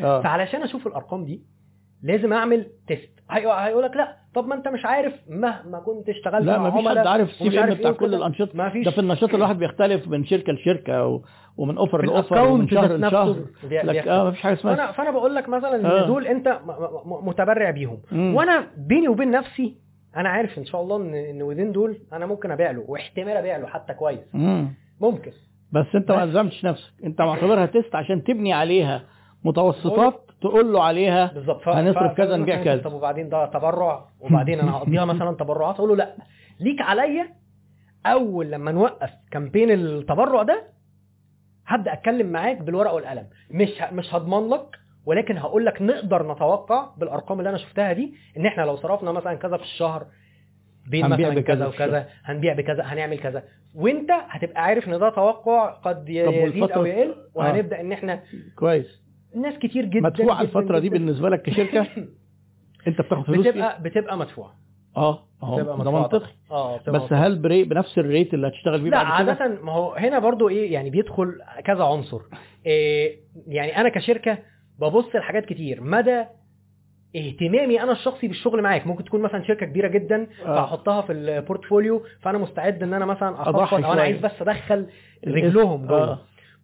آه. 0.00 0.22
فعلشان 0.22 0.62
أشوف 0.62 0.86
الأرقام 0.86 1.24
دي 1.24 1.42
لازم 2.04 2.32
أعمل 2.32 2.66
test 2.88 3.10
هيقول 3.30 3.82
لك 3.82 3.96
لا 3.96 4.16
طب 4.34 4.46
ما 4.46 4.54
أنت 4.54 4.68
مش 4.68 4.84
عارف 4.84 5.12
مهما 5.28 5.80
كنت 5.86 6.08
اشتغلت 6.08 6.44
لا 6.46 6.58
مع 6.58 6.70
ما 6.70 6.76
فيش 6.76 6.88
حد 6.88 6.96
عارف 7.06 7.30
ال 7.30 7.48
CPM 7.48 7.74
بتاع 7.74 7.92
كل. 7.92 8.14
الأنشطة 8.14 8.50
ما 8.54 8.70
فيش 8.70 8.84
ده 8.84 8.90
في 8.90 8.98
النشاط 9.00 9.34
الواحد 9.34 9.58
بيختلف 9.58 10.08
من 10.08 10.24
شركة 10.24 10.52
لشركة 10.52 11.06
و... 11.06 11.20
ومن 11.56 11.78
offer 11.78 12.00
ل 12.00 12.06
offer 12.06 12.42
ومن 12.48 12.68
شهر 12.68 12.96
لشهر 12.96 13.36
لك. 13.70 14.08
آه 14.08 14.24
ما 14.24 14.30
فيش 14.30 14.40
حاجة 14.40 14.54
اسمها 14.54 14.74
فانا 14.76 14.92
فأنا 14.92 15.10
بقول 15.10 15.34
لك 15.34 15.48
مثلا 15.48 15.76
إن 15.76 15.86
آه. 15.86 16.06
دول 16.06 16.26
أنت 16.26 16.60
متبرع 17.06 17.70
بيهم 17.70 17.98
مم. 18.12 18.34
وأنا 18.34 18.66
بيني 18.76 19.08
وبين 19.08 19.30
نفسي 19.30 19.74
أنا 20.16 20.28
عارف 20.28 20.58
إن 20.58 20.64
شاء 20.64 20.82
الله 20.82 20.96
ان 20.96 21.14
إن 21.14 21.42
ودين 21.42 21.72
دول 21.72 21.98
أنا 22.12 22.26
ممكن 22.26 22.50
أبيع 22.50 22.70
له 22.70 22.84
واحتمال 22.88 23.36
أبيع 23.36 23.56
له 23.56 23.66
حتى 23.66 23.94
كويس 23.94 24.34
مم. 24.34 24.68
ممكن 25.00 25.32
بس 25.72 25.86
أنت 25.94 26.10
ما. 26.12 26.24
ألزمتش 26.24 26.64
نفسك 26.64 26.92
أنت 27.04 27.20
معتبرها 27.22 27.66
test 27.66 27.94
عشان 27.94 28.24
تبني 28.24 28.52
عليها 28.52 29.02
متوسطات 29.44 30.30
تقول 30.44 30.72
له 30.72 30.82
عليها 30.82 31.32
بالظبط. 31.34 31.68
هنصرف 31.68 32.12
كذا 32.16 32.36
نبيع 32.36 32.64
كذا. 32.64 32.82
طب 32.82 32.92
وبعدين 32.92 33.28
ده 33.28 33.46
تبرع؟ 33.46 34.04
وبعدين 34.20 34.60
أنا 34.60 34.72
هقضيها 34.76 35.04
مثلا 35.12 35.36
تبرعات؟ 35.36 35.74
أقول 35.74 35.88
له 35.88 35.96
لا. 35.96 36.16
ليك 36.60 36.80
عليا. 36.80 37.28
أول 38.06 38.50
لما 38.50 38.72
نوقف 38.72 39.10
كامبين 39.30 39.70
التبرع 39.70 40.42
ده 40.42 40.64
هبدأ 41.66 41.92
أتكلم 41.92 42.26
معاك 42.32 42.60
بالورقة 42.60 42.94
والقلم. 42.94 43.26
مش 43.50 43.70
مش 43.92 44.14
هضمن 44.14 44.48
لك 44.48 44.66
ولكن 45.06 45.36
هقول 45.38 45.66
لك 45.66 45.82
نقدر 45.82 46.32
نتوقع 46.32 46.94
بالأرقام 46.98 47.38
اللي 47.38 47.50
أنا 47.50 47.58
شفتها 47.58 47.92
دي 47.92 48.14
إن 48.36 48.46
إحنا 48.46 48.62
لو 48.62 48.76
صرفنا 48.76 49.12
مثلا 49.12 49.34
كذا 49.34 49.56
في 49.56 49.62
الشهر 49.62 50.06
بين 50.90 51.04
هنبيع 51.04 51.28
مثلا 51.28 51.40
بكذا 51.40 51.56
كذا. 51.56 51.66
وكذا 51.66 52.08
هنبيع 52.24 52.54
بكذا 52.54 52.82
هنعمل 52.82 53.18
كذا. 53.18 53.42
وأنت 53.74 54.10
هتبقى 54.10 54.62
عارف 54.64 54.88
إن 54.88 54.98
ده 54.98 55.10
توقع 55.10 55.70
قد 55.70 56.08
يزيد 56.08 56.70
أو 56.70 56.84
يقل 56.86 57.14
وهنبدأ 57.34 57.80
إن 57.80 57.92
إحنا 57.92 58.20
كويس. 58.56 59.03
ناس 59.34 59.54
كتير 59.58 59.84
جدا 59.84 60.00
مدفوعه 60.00 60.42
جداً 60.44 60.58
الفترة 60.58 60.78
دي 60.78 60.88
بالنسبة 60.88 61.28
لك 61.28 61.42
كشركة 61.42 61.86
انت 62.86 63.00
بتاخد 63.00 63.24
فلوس؟ 63.24 63.46
بتبقى 63.46 63.82
بتبقى 63.82 64.18
مدفوعه 64.18 64.54
آه 64.96 65.26
بتبقى 65.42 65.84
ده 65.84 65.90
منطقي. 65.90 66.30
آه 66.50 66.76
بس 66.76 66.88
مدفوعة. 66.88 67.26
هل 67.26 67.38
بري 67.38 67.64
بنفس 67.64 67.98
الريت 67.98 68.34
اللي 68.34 68.48
هتشتغل 68.48 68.80
بيه 68.80 68.90
لا 68.90 69.02
بعد 69.02 69.22
كده؟ 69.22 69.32
عادة 69.32 69.62
ما 69.62 69.72
هو 69.72 69.92
هنا 69.94 70.18
برضو 70.18 70.48
إيه 70.48 70.72
يعني 70.72 70.90
بيدخل 70.90 71.38
كذا 71.64 71.84
عنصر 71.84 72.20
إيه 72.66 73.20
يعني 73.46 73.80
أنا 73.80 73.88
كشركة 73.88 74.38
ببص 74.78 75.14
لحاجات 75.16 75.44
كتير 75.46 75.80
مدى 75.80 76.24
اهتمامي 77.16 77.82
أنا 77.82 77.92
الشخصي 77.92 78.28
بالشغل 78.28 78.62
معاك 78.62 78.86
ممكن 78.86 79.04
تكون 79.04 79.22
مثلا 79.22 79.44
شركة 79.44 79.66
كبيرة 79.66 79.88
جدا 79.88 80.26
آه. 80.42 80.44
فأحطها 80.44 81.02
في 81.02 81.12
ال 81.12 81.21
portfolio 81.21 82.02
فأنا 82.22 82.38
مستعد 82.38 82.82
إن 82.82 82.94
أنا 82.94 83.04
مثلا 83.04 83.42
اخفض 83.42 83.84
أو 83.84 83.92
أنا. 83.92 84.02
عايز 84.02 84.20
بس 84.20 84.42
أدخل 84.42 84.86
رجلهم 85.26 85.86
جوه 85.86 86.02
آه 86.12 86.18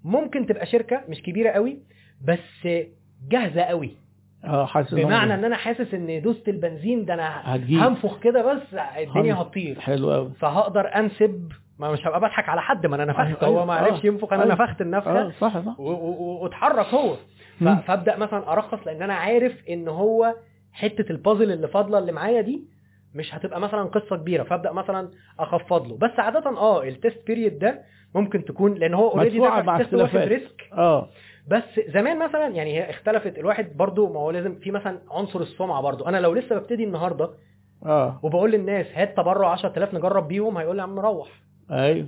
ممكن 0.05 0.47
تبقى 0.47 0.67
شركة 0.67 1.05
مش 1.09 1.23
كبيرة 1.23 1.51
قوي 1.51 1.79
بس 2.25 2.69
جاهزة 3.29 3.63
قوي 3.63 3.91
آه 4.45 4.67
حاسس 4.67 4.95
بمعنى 4.95 5.35
إن 5.35 5.45
أنا 5.45 5.57
حاسس 5.57 5.95
إن 5.95 6.23
دوست 6.23 6.49
البنزين 6.49 7.05
ده 7.05 7.15
أنا 7.15 7.55
هتجيب. 7.55 7.79
هنفخ 7.81 8.19
كده 8.19 8.55
بس 8.55 8.75
الدنيا 8.99 9.35
هتطير 9.35 9.81
حلو 9.81 10.13
قوي 10.13 10.31
فهقدر 10.41 10.95
أنسب 10.97 11.53
ما 11.79 11.93
مش 11.93 12.07
هبقى 12.07 12.21
بضحك 12.21 12.49
على 12.49 12.63
حد 12.63 12.87
ما 12.87 12.97
أنا 12.97 13.05
نفخت 13.05 13.43
أيوة، 13.45 13.61
هو 13.61 13.67
ما 13.67 13.79
أيوة. 13.79 13.87
عرفش 13.87 14.05
ينفخ 14.05 14.33
أنا 14.33 14.43
أيوة. 14.43 14.55
نفخت 14.55 14.81
النفخة 14.81 15.21
آه 15.27 15.31
صح 15.41 15.59
صح 15.65 15.81
واتحرك 15.81 16.87
هو. 16.87 17.17
فأبدأ 17.61 18.17
مثلا 18.17 18.53
أرخص 18.53 18.79
لأن 18.87 19.03
أنا 19.03 19.15
عارف 19.15 19.53
إن 19.69 19.89
هو 19.89 20.35
حتة 20.73 21.13
البازل 21.13 21.53
اللي 21.53 21.69
فاضلة 21.69 21.99
اللي 21.99 22.13
معايا 22.13 22.41
دي 22.41 22.65
مش 23.15 23.35
هتبقى 23.35 23.61
مثلا 23.61 23.83
قصة 23.83 24.17
كبيرة 24.17 24.43
فأبدأ 24.43 24.73
مثلا 24.73 25.11
اخفض 25.39 25.87
له 25.89 25.97
بس 25.97 26.19
عاده 26.19 26.51
آه 26.59 26.83
التست 26.83 27.27
بيريد 27.27 27.59
ده 27.59 27.81
ممكن 28.15 28.45
تكون 28.45 28.75
لأن 28.75 28.95
هو 28.95 29.11
already 29.11 29.41
مع 29.41 29.81
اختلافات. 29.81 30.29
risk 30.29 30.63
آه 30.73 31.09
بس 31.49 31.81
زمان 31.95 32.19
مثلا 32.19 32.47
يعني 32.49 32.75
هي 32.75 32.91
اختلفت 32.91 33.39
الواحد 33.39 33.77
برضو 33.77 34.13
ما 34.13 34.21
هو 34.21 34.31
لازم 34.31 34.55
في 34.55 34.71
مثلا 34.71 34.99
عنصر 35.11 35.41
السمعة 35.41 35.81
برضو. 35.83 36.05
أنا 36.05 36.17
لو 36.17 36.35
لسه 36.35 36.59
ببتدي 36.59 36.85
النهارده 36.85 37.31
آه. 37.87 38.21
وبقول 38.23 38.53
للناس 38.53 38.87
هات 38.95 39.17
تبرع 39.17 39.53
10000 39.53 39.95
نجرب 39.95 40.29
بيهم 40.29 40.59
هيقول 40.59 40.77
لي 40.77 40.83
يا 40.83 40.87
عم 40.87 40.99
روح. 40.99 41.29
أيوه. 41.71 42.07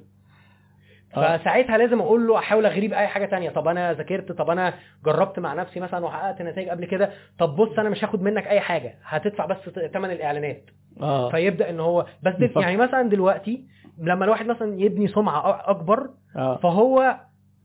آه. 1.16 1.36
فساعتها 1.36 1.78
لازم 1.78 2.00
أقول 2.00 2.26
له 2.28 2.38
أحاول 2.38 2.66
اغريه 2.66 2.88
باي 2.88 3.06
حاجة 3.06 3.26
تانية. 3.26 3.50
طب 3.50 3.68
أنا 3.68 3.92
ذاكرت 3.92 4.32
طب 4.32 4.50
أنا 4.50 4.74
جربت 5.04 5.38
مع 5.38 5.54
نفسي 5.54 5.80
مثلا 5.80 6.04
وحققت 6.04 6.42
نتائج 6.42 6.68
قبل 6.68 6.84
كده. 6.84 7.10
طب 7.38 7.56
بص 7.56 7.78
أنا 7.78 7.88
مش 7.88 8.04
هاخد 8.04 8.22
منك 8.22 8.46
أي 8.46 8.60
حاجة. 8.60 8.94
هتدفع 9.04 9.46
بس 9.46 9.56
ثمن 9.94 10.10
الإعلانات. 10.10 10.64
آه. 11.00 11.30
فيبدأ 11.30 11.70
إن 11.70 11.80
هو 11.80 12.06
بس. 12.22 12.34
يعني 12.56 12.76
مثلا 12.76 13.02
دلوقتي 13.02 13.64
لما 13.98 14.24
الواحد 14.24 14.46
مثلا 14.46 14.80
يبني 14.80 15.08
سمعة 15.08 15.70
أكبر 15.70 16.10
آه. 16.36 16.56
فهو 16.56 17.16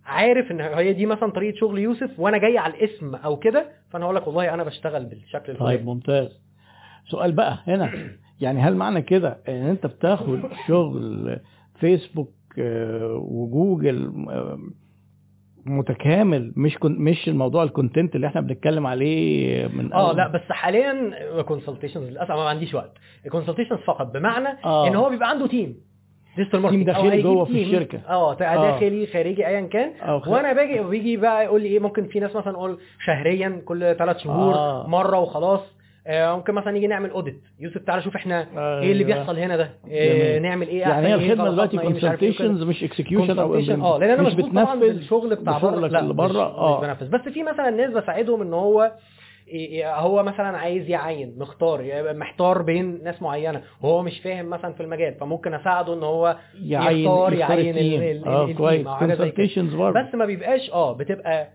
عارف 0.08 0.52
إن 0.52 0.62
هي 0.62 0.94
دي 0.94 1.06
مثلا 1.06 1.32
طريقة 1.32 1.58
شغل 1.60 1.80
يوسف 1.80 2.20
وأنا 2.20 2.38
جاي 2.38 2.58
على 2.58 2.74
الاسم 2.74 3.16
أو 3.16 3.38
كده 3.38 3.70
فأنا 3.92 4.06
هقول 4.06 4.16
لك 4.16 4.28
والله 4.28 4.54
أنا 4.54 4.64
بشتغل 4.64 5.06
بالشكل 5.06 5.46
طيب 5.46 5.50
الفلاني 5.56 5.84
ممتاز. 5.84 6.42
سؤال 7.08 7.32
بقى 7.32 7.58
هنا. 7.68 7.92
يعني 8.42 8.60
هل 8.60 8.76
معنى 8.76 9.02
كده 9.02 9.38
إن 9.50 9.66
أنت 9.66 9.86
بتاخد 9.86 10.40
شغل 10.68 11.40
فيسبوك 11.80 12.34
آه، 12.60 13.14
وجوجل 13.22 14.26
آه، 14.30 14.58
متكامل 15.66 16.54
مش 16.56 16.78
كن 16.78 16.92
مش 17.00 17.28
الموضوع 17.28 17.64
الكونتنت 17.64 18.16
اللي 18.16 18.28
إحنا 18.28 18.42
بنتكلم 18.42 18.88
عليه 18.88 19.68
من 19.68 19.94
آه 19.94 20.14
لا 20.14 20.28
بس 20.28 20.42
حاليا 20.50 21.12
consultations 21.41 22.10
للأسف 22.10 22.32
ما 22.32 22.50
عنديش 22.50 22.74
وقت. 22.74 22.94
ال 23.26 23.29
consultations 23.29 23.80
فقط 23.80 24.14
بمعنى 24.14 24.48
آه. 24.66 24.88
إن 24.88 24.96
هو 24.96 25.10
بيبقى 25.10 25.30
عنده 25.30 25.48
team 25.48 25.76
digital 26.38 26.60
marketing 26.60 26.86
داخلي 26.86 27.22
جوه 27.22 27.46
في 27.46 27.64
الشركة. 27.64 28.00
أه 28.10 28.34
تا- 28.34 28.54
آه. 28.56 28.72
داخلي 28.72 29.08
خارجي 29.08 29.48
ايا 29.48 29.62
كان. 29.62 29.92
أو 30.02 30.20
خ- 30.20 30.28
وأنا 30.28 30.54
باجي 30.54 30.80
بيجي 30.84 31.18
بقى 31.18 31.46
يقول 31.46 31.62
لي 31.62 31.68
إيه 31.68 31.80
ممكن 31.80 32.08
في 32.08 32.20
ناس 32.20 32.36
مثلا 32.36 32.54
نقول 32.54 32.78
شهريا 33.06 33.62
كل 33.66 33.96
ثلاث 34.00 34.18
شهور 34.18 34.54
آه. 34.54 34.88
مرة 34.88 35.20
وخلاص. 35.20 35.78
آه، 36.10 36.36
ممكن 36.36 36.54
مثلا 36.54 36.72
نيجي 36.72 36.88
نعمل 36.88 37.10
audit 37.10 37.41
يوسف 37.60 37.78
تعالى 37.78 38.02
شوف 38.02 38.16
إحنا 38.16 38.48
أيوة. 38.54 38.80
إيه 38.82 38.92
اللي 38.92 39.04
بيحصل 39.04 39.38
هنا 39.40 39.58
ده. 39.58 39.70
إيه 39.88 40.30
جميل. 40.30 40.42
نعمل 40.42 40.68
إيه؟ 40.68 40.80
يعني 40.82 41.08
هي 41.08 41.16
إيه، 41.16 41.26
الخدمة 41.34 41.50
دلوقتي 41.52 41.78
إيه، 41.78 41.84
إيه. 41.88 41.92
كونسلتيشنز 41.92 42.64
مش 42.64 42.84
اكسكيوشن 42.84 43.40
أو 43.40 43.48
consultation 43.48 43.82
آه 43.82 43.98
لأن 44.00 44.10
أنا 44.10 44.22
مش 44.22 44.34
بتنفذ 44.34 44.80
بالشغل 44.80 45.36
بتاع 45.36 45.58
بره. 45.58 45.88
لا 45.88 46.00
اللي 46.00 46.14
بره 46.14 46.42
آه. 46.42 46.94
بس 46.94 47.22
في 47.34 47.44
مثلا 47.44 47.70
ناس 47.70 47.92
بساعدهم 47.94 48.42
إن 48.42 48.54
هو 48.54 48.92
هو 49.86 50.24
مثلا 50.24 50.57
عايز 50.57 50.90
يعين 50.90 51.36
مختار 51.38 52.14
محتار 52.14 52.61
بين 52.61 53.03
ناس 53.03 53.22
معينة 53.22 53.61
وهو 53.82 54.03
مش 54.03 54.19
فاهم 54.19 54.45
مثلا 54.49 54.74
في 54.74 54.84
المجال 54.84 55.15
فممكن 55.19 55.53
أساعده 55.53 55.94
إن 55.94 56.03
هو 56.03 56.38
يعين 56.64 57.06
يختار 57.06 57.34
يعين 57.34 57.78
ال- 57.78 57.84
ال 57.84 57.87
team. 57.87 58.02
ال- 58.02 58.28
ال 58.41 58.45
team 58.45 58.58
كويس 58.57 58.88
أو 58.88 58.95
حاجة 58.95 59.07
زي 59.14 59.32
كده. 59.32 59.44
بس 59.94 60.15
ما 60.15 60.26
بيبقاش 60.26 60.69
آه 60.72 60.94
بتبقى 60.94 61.48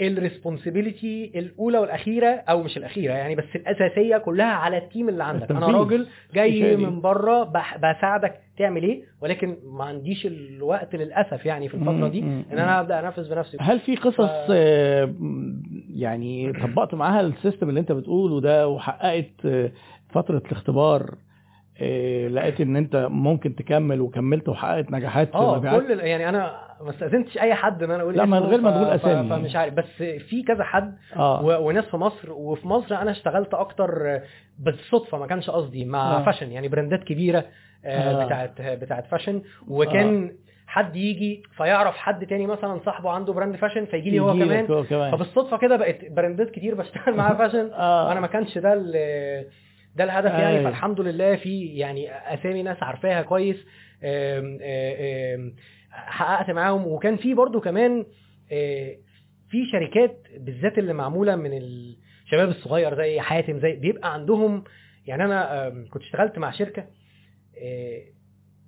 ال 0.00 0.09
responsibility 0.09 1.32
الأولى 1.34 1.78
والأخيرة 1.78 2.26
أو 2.28 2.62
مش 2.62 2.76
الأخيرة 2.76 3.12
يعني 3.12 3.34
بس 3.34 3.44
الأساسية 3.54 4.16
كلها 4.18 4.46
على 4.52 4.78
ال 4.78 4.84
team 4.84 5.08
اللي 5.08 5.24
عندك 5.24 5.50
أنا. 5.50 5.66
راجل 5.66 6.06
جاي. 6.34 6.76
من 6.76 7.00
بره 7.00 7.44
بساعدك 7.76 8.34
تعمل 8.58 8.82
إيه 8.82 9.02
ولكن 9.22 9.56
ما 9.64 9.84
عنديش 9.84 10.26
الوقت 10.26 10.94
للأسف 10.96 11.46
يعني 11.46 11.68
في 11.68 11.74
الفترة 11.74 12.08
دي 12.08 12.18
إن 12.20 12.44
أنا 12.52 12.80
أبدأ 12.80 13.00
أنفذ 13.00 13.34
بنفسي 13.34 13.56
هل 13.60 13.80
في 13.80 13.96
قصص 13.96 14.20
ف- 14.20 14.46
آه، 14.50 15.14
يعني 15.94 16.52
طبقت 16.52 16.94
معاها 16.94 17.20
ال 17.20 17.27
system 17.27 17.68
اللي 17.68 17.80
أنت 17.80 17.92
بتقوله 17.92 18.40
ده 18.40 18.68
وحققت 18.68 19.30
آه، 19.46 19.72
فترة 20.08 20.42
الاختبار 20.46 21.14
لقيت 22.28 22.60
إن 22.60 22.76
أنت 22.76 23.06
ممكن 23.10 23.54
تكمل 23.54 24.00
وكملت 24.00 24.48
وحققت 24.48 24.90
نجاحات 24.90 25.34
آه؟ 25.34 25.78
كل 25.78 26.00
يعني 26.00 26.28
أنا 26.28 26.60
ما 26.80 26.90
استأذنتش 26.90 27.38
أي 27.38 27.54
حد 27.54 27.82
إن 27.82 27.90
أنا 27.90 28.02
أقول 28.02 28.16
لا، 28.16 28.24
من 28.24 28.38
غير 28.38 28.60
ما 28.60 28.70
تقول 28.70 28.84
أسامي. 28.84 29.28
فمش 29.30 29.56
عارف 29.56 29.74
بس 29.74 29.84
في 30.02 30.42
كذا 30.42 30.64
حد 30.64 30.96
و- 31.16 31.68
وناس 31.68 31.84
في 31.84 31.96
مصر 31.96 32.32
وفي 32.32 32.68
مصر 32.68 32.94
أنا 32.94 33.10
اشتغلت 33.10 33.54
أكتر 33.54 34.20
بالصدفة 34.58 35.18
ما 35.18 35.26
كانش 35.26 35.50
قصدي 35.50 35.84
مع 35.84 36.16
آه. 36.18 36.22
fashion 36.24 36.52
يعني 36.52 36.68
brand 36.68 36.98
ات 36.98 37.04
كبيرة 37.04 37.44
آه، 37.84 37.88
آه. 38.22 38.24
بتاعت 38.26 38.62
بتاعت 38.62 39.06
fashion 39.06 39.42
وكان 39.68 40.32
حد 40.66 40.96
يجي 40.96 41.42
فيعرف 41.56 41.96
حد 41.96 42.26
تاني 42.26 42.46
مثلا 42.46 42.80
صاحبه 42.84 43.10
عنده 43.10 43.32
brand 43.32 43.56
fashion 43.56 43.84
فيجي 43.84 44.10
لي 44.10 44.20
هو 44.20 44.32
كمان 44.32 44.84
كمان 44.84 45.10
فبالصدفة 45.12 45.56
كده 45.56 45.76
بقت 45.76 46.04
brand 46.10 46.43
ات 46.43 46.50
كتير 46.50 46.74
بشتغل 46.74 47.14
معاها 47.18 47.34
fashion 47.34 47.70
آه 47.72 48.12
أنا 48.12 48.20
ما 48.20 48.26
كانش 48.26 48.58
ده 48.58 48.74
ده 49.96 50.04
الهدف 50.04 50.30
يعني. 50.30 50.64
فالحمد 50.64 51.00
لله 51.00 51.36
في 51.36 51.66
يعني 51.66 52.10
أسامي 52.34 52.62
ناس 52.62 52.82
عارفاها 52.82 53.22
كويس 53.22 53.56
آم، 54.04 54.58
آم، 54.62 55.54
حققت 55.90 56.50
معاهم. 56.50 56.86
وكان 56.86 57.16
في 57.16 57.34
برضو 57.34 57.60
كمان 57.60 58.06
آه، 58.52 58.96
في 59.50 59.66
شركات 59.72 60.18
بالذات 60.40 60.78
اللي 60.78 60.92
معمولة 60.92 61.36
من 61.36 61.50
الشباب 61.52 62.48
الصغير 62.48 62.96
زي 62.96 63.20
حاتم 63.20 63.60
زي 63.60 63.72
بيبقى 63.76 64.12
عندهم 64.14 64.64
يعني 65.06 65.24
أنا 65.24 65.68
كنت 65.90 66.02
اشتغلت 66.02 66.38
مع 66.38 66.50
شركة 66.50 66.84
آه، 67.62 67.98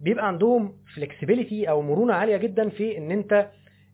بيبقى 0.00 0.28
عندهم 0.28 0.72
flexibility 0.96 1.68
أو 1.70 1.82
مرونة 1.82 2.14
عالية 2.14 2.36
جدا 2.36 2.68
في 2.68 2.98
إن 2.98 3.10
أنت 3.10 3.50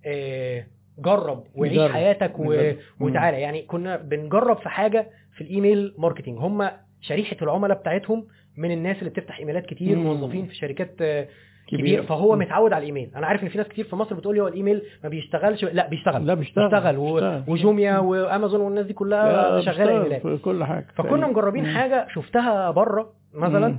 آه، 0.07 0.67
جرب 0.99 1.45
وعيش 1.55 1.73
جرب. 1.75 1.91
حياتك 1.91 2.39
و... 2.39 2.73
وتعالى. 3.01 3.41
يعني 3.41 3.63
كنا 3.63 3.97
بنجرب 3.97 4.59
في 4.59 4.69
حاجة 4.69 5.11
في 5.35 5.41
ال 5.41 5.50
email 5.50 5.95
marketing 5.99 6.39
هم 6.39 6.71
شريحة 7.01 7.37
العملاء 7.43 7.79
بتاعتهم 7.79 8.27
من 8.57 8.71
الناس 8.71 8.99
اللي 8.99 9.11
بتفتح 9.11 9.39
إيميلات 9.39 9.67
كتير. 9.67 9.97
موظفين 9.97 10.47
في 10.47 10.55
شركات 10.55 10.95
آه، 11.01 11.29
كبير 11.69 11.81
كبير 11.81 12.03
فهو 12.03 12.37
متعود 12.37 12.73
على 12.73 12.83
الإيميل. 12.83 13.11
أنا 13.17 13.27
عارف 13.27 13.43
إن 13.43 13.49
في 13.49 13.59
ناس 13.59 13.69
كتير 13.69 13.85
في 13.85 13.97
مصر 13.97 14.15
بتقول 14.15 14.35
لي 14.35 14.41
هو 14.43 14.49
الإيميل 14.49 14.83
ما 15.05 15.09
بيشتغلش 15.09 15.65
لا 15.65 15.89
بيشتغل. 15.89 16.27
لا 16.27 16.35
بيشتغل. 16.35 16.65
بيشتغل. 16.71 16.97
و... 16.97 17.43
وجوميا 17.49 17.99
وأمازون 17.99 18.61
والناس 18.61 18.87
دي 18.87 18.93
كلها 18.93 19.61
شغالة 19.61 19.93
إيميلات. 19.93 20.41
كل 20.41 20.65
حاجة. 20.65 20.87
فكنا 20.95 21.27
مجربين 21.27 21.65
مم. 21.65 21.77
حاجة 21.77 22.07
شفتها 22.15 22.71
بره 22.71 23.13
مثلا 23.35 23.79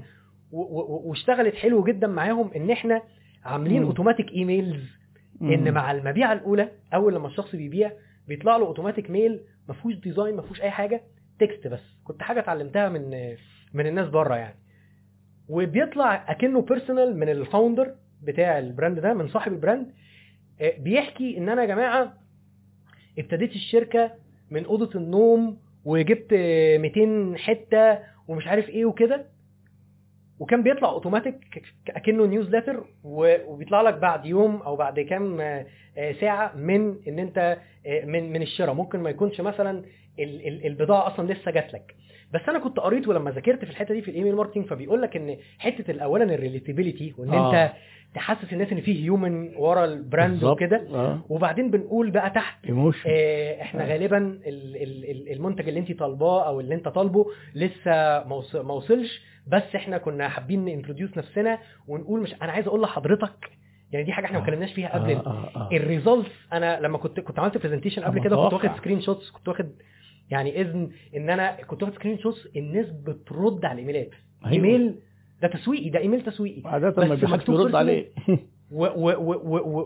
واشتغلت 0.52 1.56
حلو 1.56 1.84
جدا 1.84 2.08
معاهم 2.08 2.52
إن 2.56 2.72
إحنا 2.72 3.02
عاملين. 3.46 3.84
automatic 3.84 4.32
emails. 4.32 5.02
إن 5.42 5.74
مع 5.74 5.92
المبيعة 5.92 6.34
الأولى 6.34 6.70
أول 6.94 7.16
لما 7.16 7.28
الشخص 7.28 7.56
بيبيع 7.56 7.92
بيطلع 8.28 8.58
له 8.58 8.66
automatic 8.66 9.10
mail 9.10 9.40
ما 9.68 9.74
فيهوش 9.74 9.96
design 9.96 10.36
ما 10.36 10.42
فيهوش 10.42 10.62
أي 10.62 10.72
حاجة. 10.72 11.02
text 11.42 11.68
بس. 11.68 11.82
كنت 12.04 12.22
حاجة 12.24 12.40
اتعلمتها 12.40 12.90
من 12.90 13.36
من 13.74 13.88
الناس 13.88 14.10
بره 14.10 14.36
يعني. 14.36 14.56
وبيطلع 15.50 16.32
أكنه 16.32 16.62
personal 16.62 17.18
من 17.18 17.30
ال 17.30 17.38
founder 17.38 17.96
بتاع 18.24 18.60
ال 18.60 18.67
brand 18.67 19.00
ده 19.00 19.14
من 19.14 19.28
صاحب 19.28 19.54
البراند 19.54 19.92
آه، 20.62 20.74
بيحكي 20.80 21.38
إن 21.38 21.50
أنا 21.50 21.62
يا 21.62 21.68
جماعة 21.68 22.14
ابتديت 23.20 23.52
الشركة 23.56 24.12
من 24.52 24.66
أوضة 24.66 25.00
النوم 25.00 25.58
وجبت 25.86 26.28
آه، 26.34 26.78
200 26.78 27.38
حتة 27.38 28.00
ومش 28.28 28.48
عارف 28.48 28.70
إيه 28.70 28.86
وكده. 28.86 29.26
وكان 30.40 30.64
بيطلع 30.64 30.90
اوتوماتيك 30.90 31.64
أكنه 31.90 32.26
newsletter 32.26 32.84
وبيطلع 33.04 33.82
لك 33.82 33.94
بعد 33.94 34.26
يوم 34.26 34.56
أو 34.56 34.76
بعد 34.76 35.00
كام 35.00 35.42
آه، 35.42 35.66
ساعة 36.22 36.56
من 36.56 36.96
إن 37.08 37.20
أنت 37.20 37.58
آه، 37.86 38.06
من 38.06 38.32
من 38.34 38.42
الشراء. 38.42 38.74
ممكن 38.74 39.00
ما 39.00 39.10
يكونش 39.10 39.42
مثلا 39.42 39.84
البضاعة 40.20 41.08
أصلا 41.08 41.34
لسه 41.34 41.52
جات 41.52 41.74
لك 41.74 41.96
بس 42.34 42.42
أنا 42.50 42.60
كنت 42.60 42.80
قريت 42.80 43.08
ولما 43.08 43.32
ذاكرت 43.32 43.66
في 43.66 43.72
الحتة 43.72 43.94
دي 43.94 44.02
في 44.02 44.12
ال 44.12 44.16
email 44.16 44.36
marketing 44.36 44.66
فبيقول 44.66 45.02
لك 45.02 45.16
إن 45.16 45.38
حتة 45.60 45.92
الاولا 45.92 46.24
ال 46.24 46.31
relatability 46.31 47.14
وإن 47.18 47.34
آه. 47.34 47.50
انت 47.66 47.74
تحسس 48.16 48.54
الناس 48.54 48.72
إن 48.72 48.82
في 48.82 49.04
human 49.04 49.56
ورا 49.56 49.86
ال 49.86 49.94
brand. 49.94 50.44
وكده 50.44 50.88
آه 50.94 51.22
وبعدين 51.30 51.72
بنقول 51.72 52.12
بقى 52.12 52.30
تحت 52.30 52.66
آه، 53.08 53.62
إحنا 53.62 53.84
آه. 53.84 53.88
غالبا 53.94 54.18
ال- 54.18 54.42
ال- 54.76 55.12
ال- 55.12 55.32
المنتج 55.32 55.68
اللي 55.68 55.80
انت 55.80 55.92
طالباه 56.00 56.48
أو 56.48 56.60
اللي 56.60 56.76
أنت 56.76 56.88
طالبه 56.88 57.26
لسه 57.56 57.92
ما 58.28 58.36
وص- 58.36 58.56
ما 58.56 58.74
وصلش 58.74 59.22
بس 59.48 59.64
إحنا 59.76 59.98
كنا 59.98 60.30
حابين 60.30 60.66
ن 60.66 60.71
introduce 60.71 61.18
نفسنا 61.18 61.58
ونقول 61.88 62.22
مش 62.22 62.34
أنا 62.42 62.52
عايز 62.52 62.68
أقول 62.68 62.82
لحضرتك 62.82 63.52
يعني 63.92 64.06
دي 64.06 64.12
حاجة 64.12 64.26
إحنا 64.26 64.38
ما 64.38 64.44
آه. 64.44 64.48
اتكلمناش 64.48 64.74
فيها 64.74 64.90
قبل 64.94 65.12
ال- 65.12 65.26
آه 65.26 65.50
آه. 65.56 65.70
ال 65.72 65.79
results 65.79 66.32
أنا 66.54 66.80
لما 66.80 66.98
كنت 66.98 67.20
كنت 67.20 67.40
عملت 67.40 67.58
presentation 67.58 68.04
قبل 68.04 68.20
كده 68.24 68.36
كنت. 68.36 68.54
واخد 68.54 68.70
screenshots 68.78 69.30
كنت 69.32 69.48
واخد 69.48 69.72
يعني 70.32 70.62
إذن 70.62 70.90
إن 71.16 71.30
أنا 71.30 71.52
كنت 71.64 71.84
واخد 71.84 71.94
screenshots 71.94 72.48
الناس 72.56 72.86
بترد 72.90 73.66
على 73.66 73.74
الإيميلات. 73.74 74.10
أيوة. 74.46 74.54
إيميل 74.56 74.96
ده 75.42 75.48
تسويقي 75.48 75.90
ده 75.90 76.00
إيميل 76.00 76.22
تسويقي. 76.22 76.62
عادة 76.66 76.90
بس 76.90 76.98
ما 77.10 77.16
بيحدش 77.16 77.44
personal. 77.46 77.76
عليه. 77.76 78.06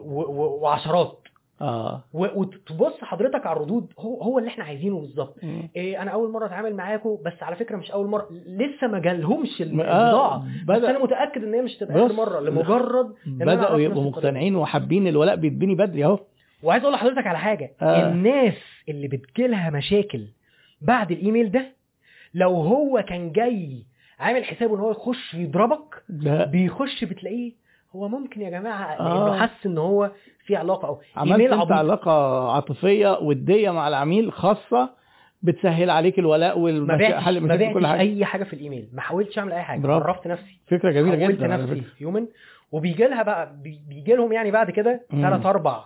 وعشرات. 0.05 1.19
آه. 1.61 2.03
وتبص 2.13 2.93
حضرتك 3.01 3.45
على 3.45 3.57
الردود 3.57 3.93
هو 3.99 4.21
هو 4.21 4.39
اللي 4.39 4.49
إحنا 4.49 4.63
عايزينه 4.63 4.99
بالظبط. 4.99 5.35
إيه 5.75 6.01
أنا 6.01 6.11
أول 6.11 6.31
مرة 6.31 6.45
أتعامل 6.45 6.75
معاكم 6.75 7.17
بس 7.25 7.33
على 7.43 7.55
فكرة 7.55 7.75
مش 7.77 7.91
أول 7.91 8.07
مرة 8.07 8.27
لسه 8.47 8.87
ما 8.87 8.99
جالهمش 8.99 9.61
آه، 9.61 9.65
البضاعه 9.65 10.45
بس 10.67 10.77
أنا 10.83 11.03
متأكد 11.03 11.43
إن 11.43 11.53
هي 11.53 11.61
مش 11.61 11.77
تبقى 11.77 11.93
بص، 11.95 12.01
اخر 12.11 12.13
مرة 12.13 12.39
لمجرد 12.39 13.13
أعرف 13.49 13.79
يبقوا. 13.79 14.03
مقتنعين 14.03 14.55
وحابين 14.55 15.07
الولاء 15.07 15.35
بيتبني 15.35 15.75
بدري 15.75 16.05
أهو. 16.05 16.19
وعايز 16.65 16.83
أقول 16.83 16.93
لحضرتك 16.95 17.27
على 17.27 17.37
حاجة 17.37 17.71
آه. 17.81 18.07
الناس 18.09 18.53
اللي 18.89 19.07
بتجيلها 19.07 19.69
مشاكل 19.69 20.27
بعد 20.81 21.11
الإيميل 21.11 21.51
ده 21.51 21.65
لو 22.33 22.49
هو 22.55 23.03
كان 23.07 23.31
جاي 23.31 23.83
عامل 24.19 24.45
حسابه 24.45 24.75
إن 24.75 24.79
هو 24.79 24.91
يخش 24.91 25.33
يضربك 25.33 26.03
لا 26.09 26.45
بيخش 26.45 27.03
بتلاقيه 27.03 27.51
هو 27.95 28.07
ممكن 28.07 28.41
يا 28.41 28.49
جماعة 28.49 28.85
آه. 28.99 29.13
لأنه 29.25 29.47
حس 29.47 29.65
إن 29.65 29.77
هو 29.77 30.11
في 30.45 30.55
علاقة 30.55 30.87
أو 30.87 31.01
عملت 31.15 31.41
أنت 31.41 31.53
عبيط 31.53 31.71
علاقة 31.71 32.11
عاطفية 32.51 33.17
ودية 33.21 33.69
مع 33.71 33.87
العميل 33.87 34.31
خاصة 34.33 34.89
بتسهل 35.41 35.89
عليك 35.89 36.19
الولاء 36.19 36.59
والمشاكل 36.59 37.39
ما 37.41 37.47
بعتش 37.57 37.73
كل 37.73 37.87
حاجة 37.87 37.99
أي 37.99 38.25
حاجة 38.25 38.43
في 38.43 38.53
الإيميل 38.53 38.87
ما 38.93 39.01
حاولتش 39.01 39.37
أعمل 39.39 39.51
أي 39.51 39.61
حاجة 39.61 39.79
برافو. 39.79 40.07
عرفت 40.07 40.27
نفسي 40.27 40.59
فكرة 40.67 40.91
جميلة 40.91 41.25
حولت 41.25 41.37
جدا 41.37 41.53
على 41.53 41.63
نفسي. 41.63 41.83
هيومن 41.99 42.27
وبيجي 42.71 43.03
لها 43.07 43.23
بقى 43.23 43.55
بي- 43.63 43.81
بيجي 43.89 44.13
لهم 44.13 44.31
يعني 44.33 44.51
بعد 44.51 44.71
كده. 44.71 45.01
ثلاث 45.11 45.45
أربع 45.45 45.83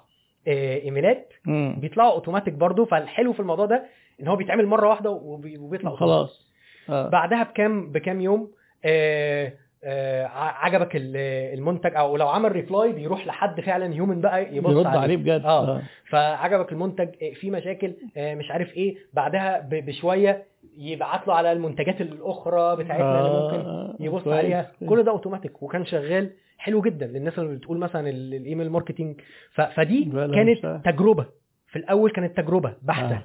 إيميلات. 0.48 1.34
مم. 1.46 1.78
بيطلعوا 1.82 2.12
أوتوماتيك 2.12 2.54
برضو 2.54 2.86
فالحلو 2.86 3.34
في 3.34 3.40
الموضوع 3.40 3.66
ده 3.66 3.84
إن 4.22 4.28
هو 4.28 4.36
بيتعمل 4.36 4.66
مرة 4.68 4.90
واحدة 4.90 5.10
وبي- 5.10 5.58
وبيطلع. 5.58 5.96
خلاص 5.96 6.50
آه. 6.90 7.10
بعدها 7.10 7.44
بكام 7.44 7.92
بكام 7.92 8.22
يوم 8.22 8.52
آه، 8.86 9.54
آه، 9.84 10.26
عجبك 10.34 10.96
ال- 10.96 11.18
المنتج؟ 11.58 11.96
أو 11.96 12.18
لو 12.18 12.28
عمل 12.28 12.52
reply 12.52 12.92
بيروح 12.92 13.28
لحد 13.28 13.62
فعلا 13.62 13.94
human 13.94 14.22
بقى 14.22 14.56
يبص 14.56 14.72
يرد 14.72 14.86
عليه. 14.86 15.18
بجد. 15.18 15.46
آه. 15.46 15.82
فعجبك 16.10 16.72
المنتج 16.72 17.08
آه، 17.24 17.34
في 17.34 17.52
مشاكل 17.52 17.94
آه، 18.18 18.36
مش 18.36 18.52
عارف 18.52 18.74
إيه. 18.78 18.96
بعدها 19.14 19.68
بشوية 19.72 20.46
يبعت 20.78 21.28
له 21.28 21.34
على 21.34 21.52
المنتجات 21.52 22.02
الأخرى 22.02 22.76
بتاعتنا 22.84 23.20
اللي 23.28 23.40
ممكن 23.40 23.70
آه، 23.70 23.96
يبص 24.00 24.24
كويس. 24.24 24.38
عليها. 24.38 24.72
كل 24.90 25.04
ده 25.04 25.12
أوتوماتيك 25.12 25.64
وكان 25.64 25.86
شغال. 25.86 26.30
حلو 26.60 26.82
جدا 26.82 27.08
للناس 27.08 27.40
اللي 27.40 27.56
بتقول 27.56 27.78
مثلا 27.78 28.10
ال- 28.10 28.34
ال 28.34 28.40
email 28.40 28.70
marketing. 28.70 29.22
فدي 29.54 30.06
كانت. 30.36 30.82
تجربة. 30.86 31.26
في 31.68 31.76
الأول 31.76 32.12
كانت 32.12 32.38
تجربة 32.38 32.76
بحتة. 32.82 33.16
آه. 33.16 33.24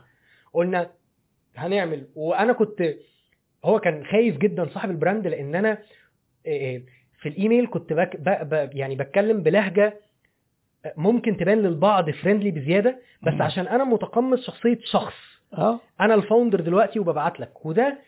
قلنا 0.53 0.91
هنعمل. 1.57 2.07
وأنا 2.15 2.53
كنت 2.53 2.95
هو 3.65 3.81
كان 3.81 4.05
خايف 4.05 4.39
جدا 4.39 4.69
صاحب 4.69 4.91
ال 4.91 4.97
brand 4.97 5.27
لأن 5.27 5.55
أنا 5.55 5.79
إيه، 6.47 6.85
في 7.21 7.29
الإيميل 7.29 7.67
كنت 7.67 7.93
بك 7.93 8.17
ب 8.17 8.25
ب 8.49 8.71
يعني 8.75 8.97
بتكلم 8.97 9.43
بلهجة 9.43 10.01
ممكن 10.97 11.37
تبان 11.37 11.59
للبعض 11.59 12.11
friendly 12.11 12.51
بزيادة 12.51 12.99
بس. 13.23 13.33
عشان 13.41 13.67
أنا 13.67 13.85
متقمص 13.85 14.47
شخصية 14.47 14.79
شخص. 14.85 15.15
آه. 15.59 15.81
أنا 16.01 16.15
ال 16.15 16.20
founder 16.20 16.61
دلوقتي 16.61 16.99
وببعت 17.01 17.41
لك. 17.41 17.67
وده 17.67 17.99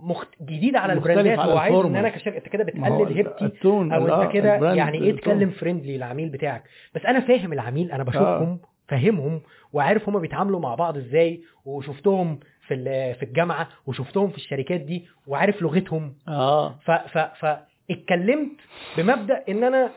مخت... 0.00 0.28
جديد 0.42 0.76
على 0.76 0.92
ال 0.92 0.98
brandات. 0.98 1.38
هو 1.38 1.58
عايز 1.58 1.74
إن. 1.76 1.96
أنا 1.96 2.08
كشركه 2.08 2.36
أنت 2.36 2.48
كده 2.48 2.64
بتقلل 2.64 3.16
هيبتي 3.16 3.44
أو 3.64 4.08
آه، 4.08 4.22
انت 4.24 4.32
كده 4.32 4.54
ال 4.54 4.58
brand 4.58 4.76
يعني 4.76 4.98
إيه. 5.02 5.16
تكلم 5.16 5.50
friendly 5.50 5.96
العميل 5.96 6.28
بتاعك. 6.28 6.64
بس 6.94 7.06
أنا 7.06 7.20
فاهم 7.20 7.52
العميل 7.52 7.92
أنا 7.92 8.04
بشوفهم 8.04 8.60
فاهمهم 8.88 9.40
وعارف 9.72 10.08
هما 10.08 10.18
بيتعاملوا 10.18 10.60
مع 10.60 10.74
بعض 10.74 10.96
إزاي 10.96 11.42
وشفتهم 11.64 12.40
في 12.66 12.74
في 13.14 13.22
الجامعة 13.22 13.68
وشفتهم 13.86 14.30
في 14.30 14.36
الشركات 14.36 14.80
دي 14.80 15.06
وعارف 15.26 15.62
لغتهم. 15.62 16.14
آه. 16.28 16.78
ف 16.78 16.90
ف 16.90 17.18
فاتكلمت 17.18 18.50
بمبدأ 18.98 19.44
إن 19.48 19.64
أنا 19.64 19.90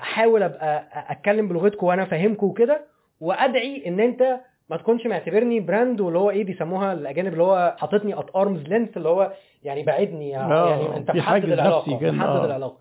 أحاول 0.00 0.42
أبقى 0.42 0.88
أتكلم 1.12 1.48
بلغتكم 1.48 1.86
وأنا 1.86 2.04
فاهمكم 2.04 2.46
وكده 2.46 2.84
وأدعي 3.20 3.84
إن 3.86 4.00
أنت 4.00 4.40
ما 4.72 4.78
تكونش 4.78 5.06
معتبرني 5.06 5.60
brand 5.60 6.00
واللي 6.00 6.18
هو 6.18 6.30
إيه 6.30 6.44
بيسموها 6.44 6.92
الأجانب 6.92 7.32
اللي 7.32 7.42
هو 7.42 7.76
حاططني 7.78 8.18
at 8.18 8.36
arm's 8.36 8.60
length 8.62 8.96
اللي 8.96 9.08
هو 9.08 9.32
يعني 9.62 9.82
بعدني 9.82 10.38
آه، 10.38 10.68
يعني 10.70 10.96
أنت 10.96 11.10
حاجز 11.10 11.50
العلاقة 11.50 11.94
محدد 11.96 12.20
آه. 12.20 12.44
العلاقة. 12.44 12.78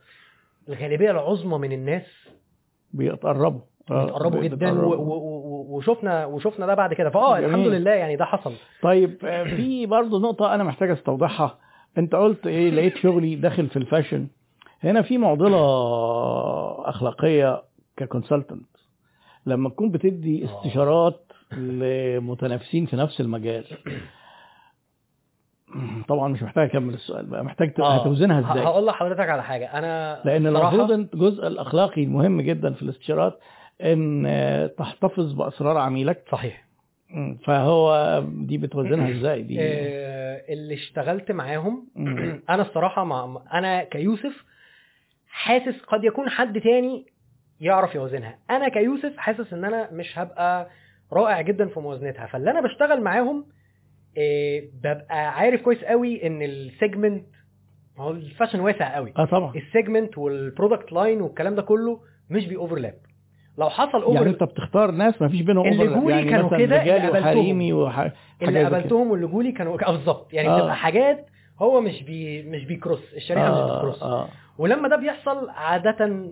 الغالبية 0.70 1.12
العظمى 1.12 1.58
من 1.58 1.72
الناس 1.72 2.04
بيتقربوا. 2.94 3.60
آه، 3.92 4.06
بيتقربوا 4.06 4.42
جدا 4.44 4.82
وشفنا 5.72 6.26
وشفنا 6.26 6.66
ده 6.66 6.74
بعد 6.74 6.94
كده. 6.94 7.10
فآه. 7.10 7.40
الحمد 7.40 7.68
لله 7.68 7.92
يعني 7.92 8.16
ده 8.16 8.26
حصل. 8.26 8.54
طيب 8.82 9.18
في 9.56 9.86
برضه 9.86 10.20
نقطة 10.20 10.56
أنا 10.56 10.64
محتاج 10.64 10.90
أستوضحها. 10.90 11.58
أنت 11.98 12.16
قلت 12.16 12.48
إيه 12.48 12.70
لقيت 12.72 12.98
شغلي 12.98 13.36
داخل 13.36 13.68
في 13.68 13.78
الفاشن. 13.78 14.28
هنا 14.84 15.02
في 15.02 15.18
معضلة 15.18 15.60
أخلاقية 16.90 17.64
ككونسلتنت 17.98 18.68
لما 19.46 19.70
تكون 19.70 19.92
بتدي. 19.92 20.46
استشارات 20.46 21.31
لمتنافسين 21.54 22.86
في 22.86 22.96
نفس 22.96 23.22
المجال 23.22 23.66
طبعا 26.08 26.28
مش 26.28 26.44
محتاج 26.44 26.70
أكمل 26.70 26.94
السؤال 26.94 27.26
بقى 27.26 27.44
محتاج 27.46 27.74
آه. 27.80 28.02
هتوزنها 28.02 28.40
إزاي 28.52 28.64
هقول 28.64 28.86
لحضرتك 28.86 29.30
على 29.30 29.44
حاجة 29.44 29.66
أنا 29.80 30.22
بصراحة- 30.24 30.28
المفروض 30.28 30.92
الجزء 30.92 31.48
الأخلاقي 31.48 32.04
المهم 32.04 32.42
جدا 32.42 32.74
في 32.74 32.82
الاستشارات 32.82 33.40
آه، 33.82 34.68
تحتفظ 34.68 35.34
بأسرار 35.34 35.78
عميلك 35.78 36.24
صحيح. 36.32 36.66
فهو 37.46 38.20
دي 38.28 38.58
بتوزنها 38.58 39.12
إزاي 39.20 39.42
دي 39.42 39.58
آه، 39.60 40.44
اللي 40.54 40.74
اشتغلت 40.74 41.32
معاهم. 41.32 41.88
أنا 42.50 42.62
الصراحة 42.62 43.04
مع 43.04 43.42
أنا 43.54 43.84
كيوسف 43.84 44.44
حاسس 45.30 45.82
قد 45.88 46.04
يكون 46.04 46.30
حد 46.30 46.62
تاني 46.62 47.06
يعرف 47.62 47.96
يوازنها 47.96 48.38
أنا 48.50 48.70
كيوسف 48.70 49.18
حاسس 49.18 49.54
إن 49.54 49.66
أنا 49.66 49.90
مش 49.92 50.20
هبقى 50.20 50.70
رائع 51.14 51.42
جدا 51.42 51.68
في 51.68 51.80
موازنتها 51.80 52.26
فاللي 52.26 52.52
أنا 52.52 52.62
بشتغل 52.62 53.02
معاهم 53.02 53.46
آه، 54.18 54.62
ببقى 54.84 55.28
عارف 55.40 55.62
كويس 55.62 55.84
قوي 55.84 56.28
إن 56.28 56.42
ال 56.42 56.52
segment 56.52 57.26
هو 57.98 58.12
ال 58.12 58.18
fashion 58.18 58.60
واسع 58.60 58.96
قوي 58.96 59.14
آه 59.18 59.26
طبعا 59.26 59.54
ال 59.56 59.64
segment 59.64 60.18
وال 60.18 60.34
product 60.34 60.92
line 60.92 61.22
والكلام 61.22 61.56
ده 61.56 61.62
كله 61.62 62.00
مش 62.30 62.48
بي 62.48 62.58
overlap 62.58 62.94
لو 63.58 63.70
حصل 63.70 64.02
over 64.02 64.16
يعني 64.16 64.30
أنت 64.30 64.44
بتختار 64.44 64.92
ناس 64.92 65.22
ما 65.22 65.28
فيش 65.28 65.42
بينهم 65.42 65.68
اللي 65.68 65.90
overlap. 65.90 66.00
جولي 66.00 66.16
يعني 66.16 66.30
كانوا 66.32 66.58
كده، 66.58 66.82
اللي 66.82 67.10
قابلتهم. 67.10 67.72
وح... 67.74 68.12
اللي. 68.42 68.64
قابلتهم 68.64 69.12
واللي 69.12 69.28
جولي 69.28 69.52
كانوا 69.52 69.88
آه، 69.88 69.92
بالظبط 69.92 70.34
يعني 70.34 70.50
آه. 70.50 70.58
بتبقى 70.58 70.76
حاجات 70.76 71.26
هو 71.62 71.82
مش 71.82 72.04
بي 72.04 72.44
مش 72.44 72.66
بي 72.66 72.80
cross 72.80 73.14
الشريحة 73.14 73.52
مش 73.52 73.58
آه 73.58 73.76
بت 73.76 73.84
cross 73.84 74.04
آه. 74.04 74.28
ولما 74.58 74.88
ده 74.88 74.96
بيحصل 74.96 75.50
عاده 75.50 76.28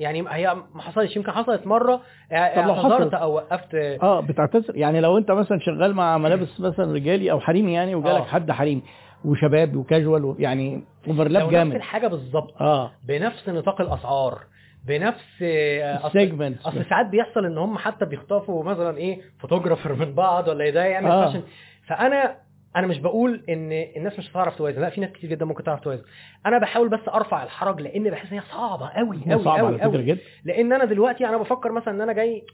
يعني 0.00 0.24
هي 0.28 0.54
ما 0.74 0.82
حصلش 0.82 1.16
يمكن 1.16 1.32
حصلت 1.32 1.66
مرة 1.66 2.00
اعتذرت 2.32 2.76
حصلت؟ 2.78 3.14
أو 3.14 3.34
وقفت. 3.34 3.74
آه 3.74 4.20
بتعتذر. 4.20 4.76
يعني 4.76 5.00
لو 5.00 5.18
أنت 5.18 5.30
مثلا 5.30 5.58
شغال 5.60 5.94
مع 5.94 6.18
ملابس 6.18 6.60
مثلا 6.60 6.92
رجالي 6.92 7.30
أو 7.30 7.40
حريمي 7.40 7.72
يعني 7.72 7.94
وجالك 7.94 8.20
آه. 8.20 8.24
حد 8.24 8.50
حريمي 8.50 8.82
وشباب 9.24 9.76
وكاجوال 9.76 10.34
يعني 10.38 10.82
overlap 11.08 11.42
لو 11.42 11.46
نفس 11.46 11.52
جامد. 11.52 11.74
الحاجة 11.74 12.06
بالظبط. 12.08 12.62
آه. 12.62 12.90
بنفس 13.08 13.48
نطاق 13.48 13.80
الأسعار 13.80 14.38
بنفس 14.86 15.42
آه، 15.42 16.06
ال 16.06 16.13
segment 16.13 16.60
أصل 16.60 16.84
ساعات 16.84 17.06
بيحصل 17.06 17.46
إن 17.46 17.58
هم 17.58 17.78
حتى 17.78 18.04
بيخطفوا 18.04 18.64
مثلا 18.64 18.96
إيه 18.98 19.20
photographer 19.40 19.92
من 19.94 20.14
بعض 20.14 20.48
ولا 20.48 20.70
ده 20.70 20.84
يعمل 20.84 21.10
آه. 21.10 21.26
fashion 21.26 21.42
فأنا 21.88 22.36
أنا 22.76 22.86
مش 22.86 22.98
بقول 22.98 23.44
إن 23.48 23.72
الناس 23.72 24.18
مش 24.18 24.30
هتعرف 24.30 24.56
توازن 24.56 24.80
لا 24.80 24.90
في 24.90 25.00
ناس 25.00 25.10
كتير 25.12 25.30
جدا 25.30 25.44
ممكن 25.44 25.64
تعرف 25.64 25.80
توازن. 25.80 26.02
أنا 26.46 26.58
بحاول 26.58 26.88
بس 26.88 27.08
أرفع 27.08 27.42
الحرج 27.42 27.80
لأن 27.80 28.10
بحس 28.10 28.32
إن 28.32 28.38
هي 28.38 28.44
صعبة 28.52 28.88
قوي 28.88 29.16
قوي 29.32 29.44
قوي 29.60 29.80
قوي 29.82 30.04
جدا. 30.04 30.20
لأن 30.44 30.72
أنا 30.72 30.84
دلوقتي 30.84 31.26
أنا 31.28 31.36
بفكر 31.38 31.72
مثلا 31.72 31.94
إن 31.94 32.00
أنا 32.00 32.12
جاي 32.12 32.46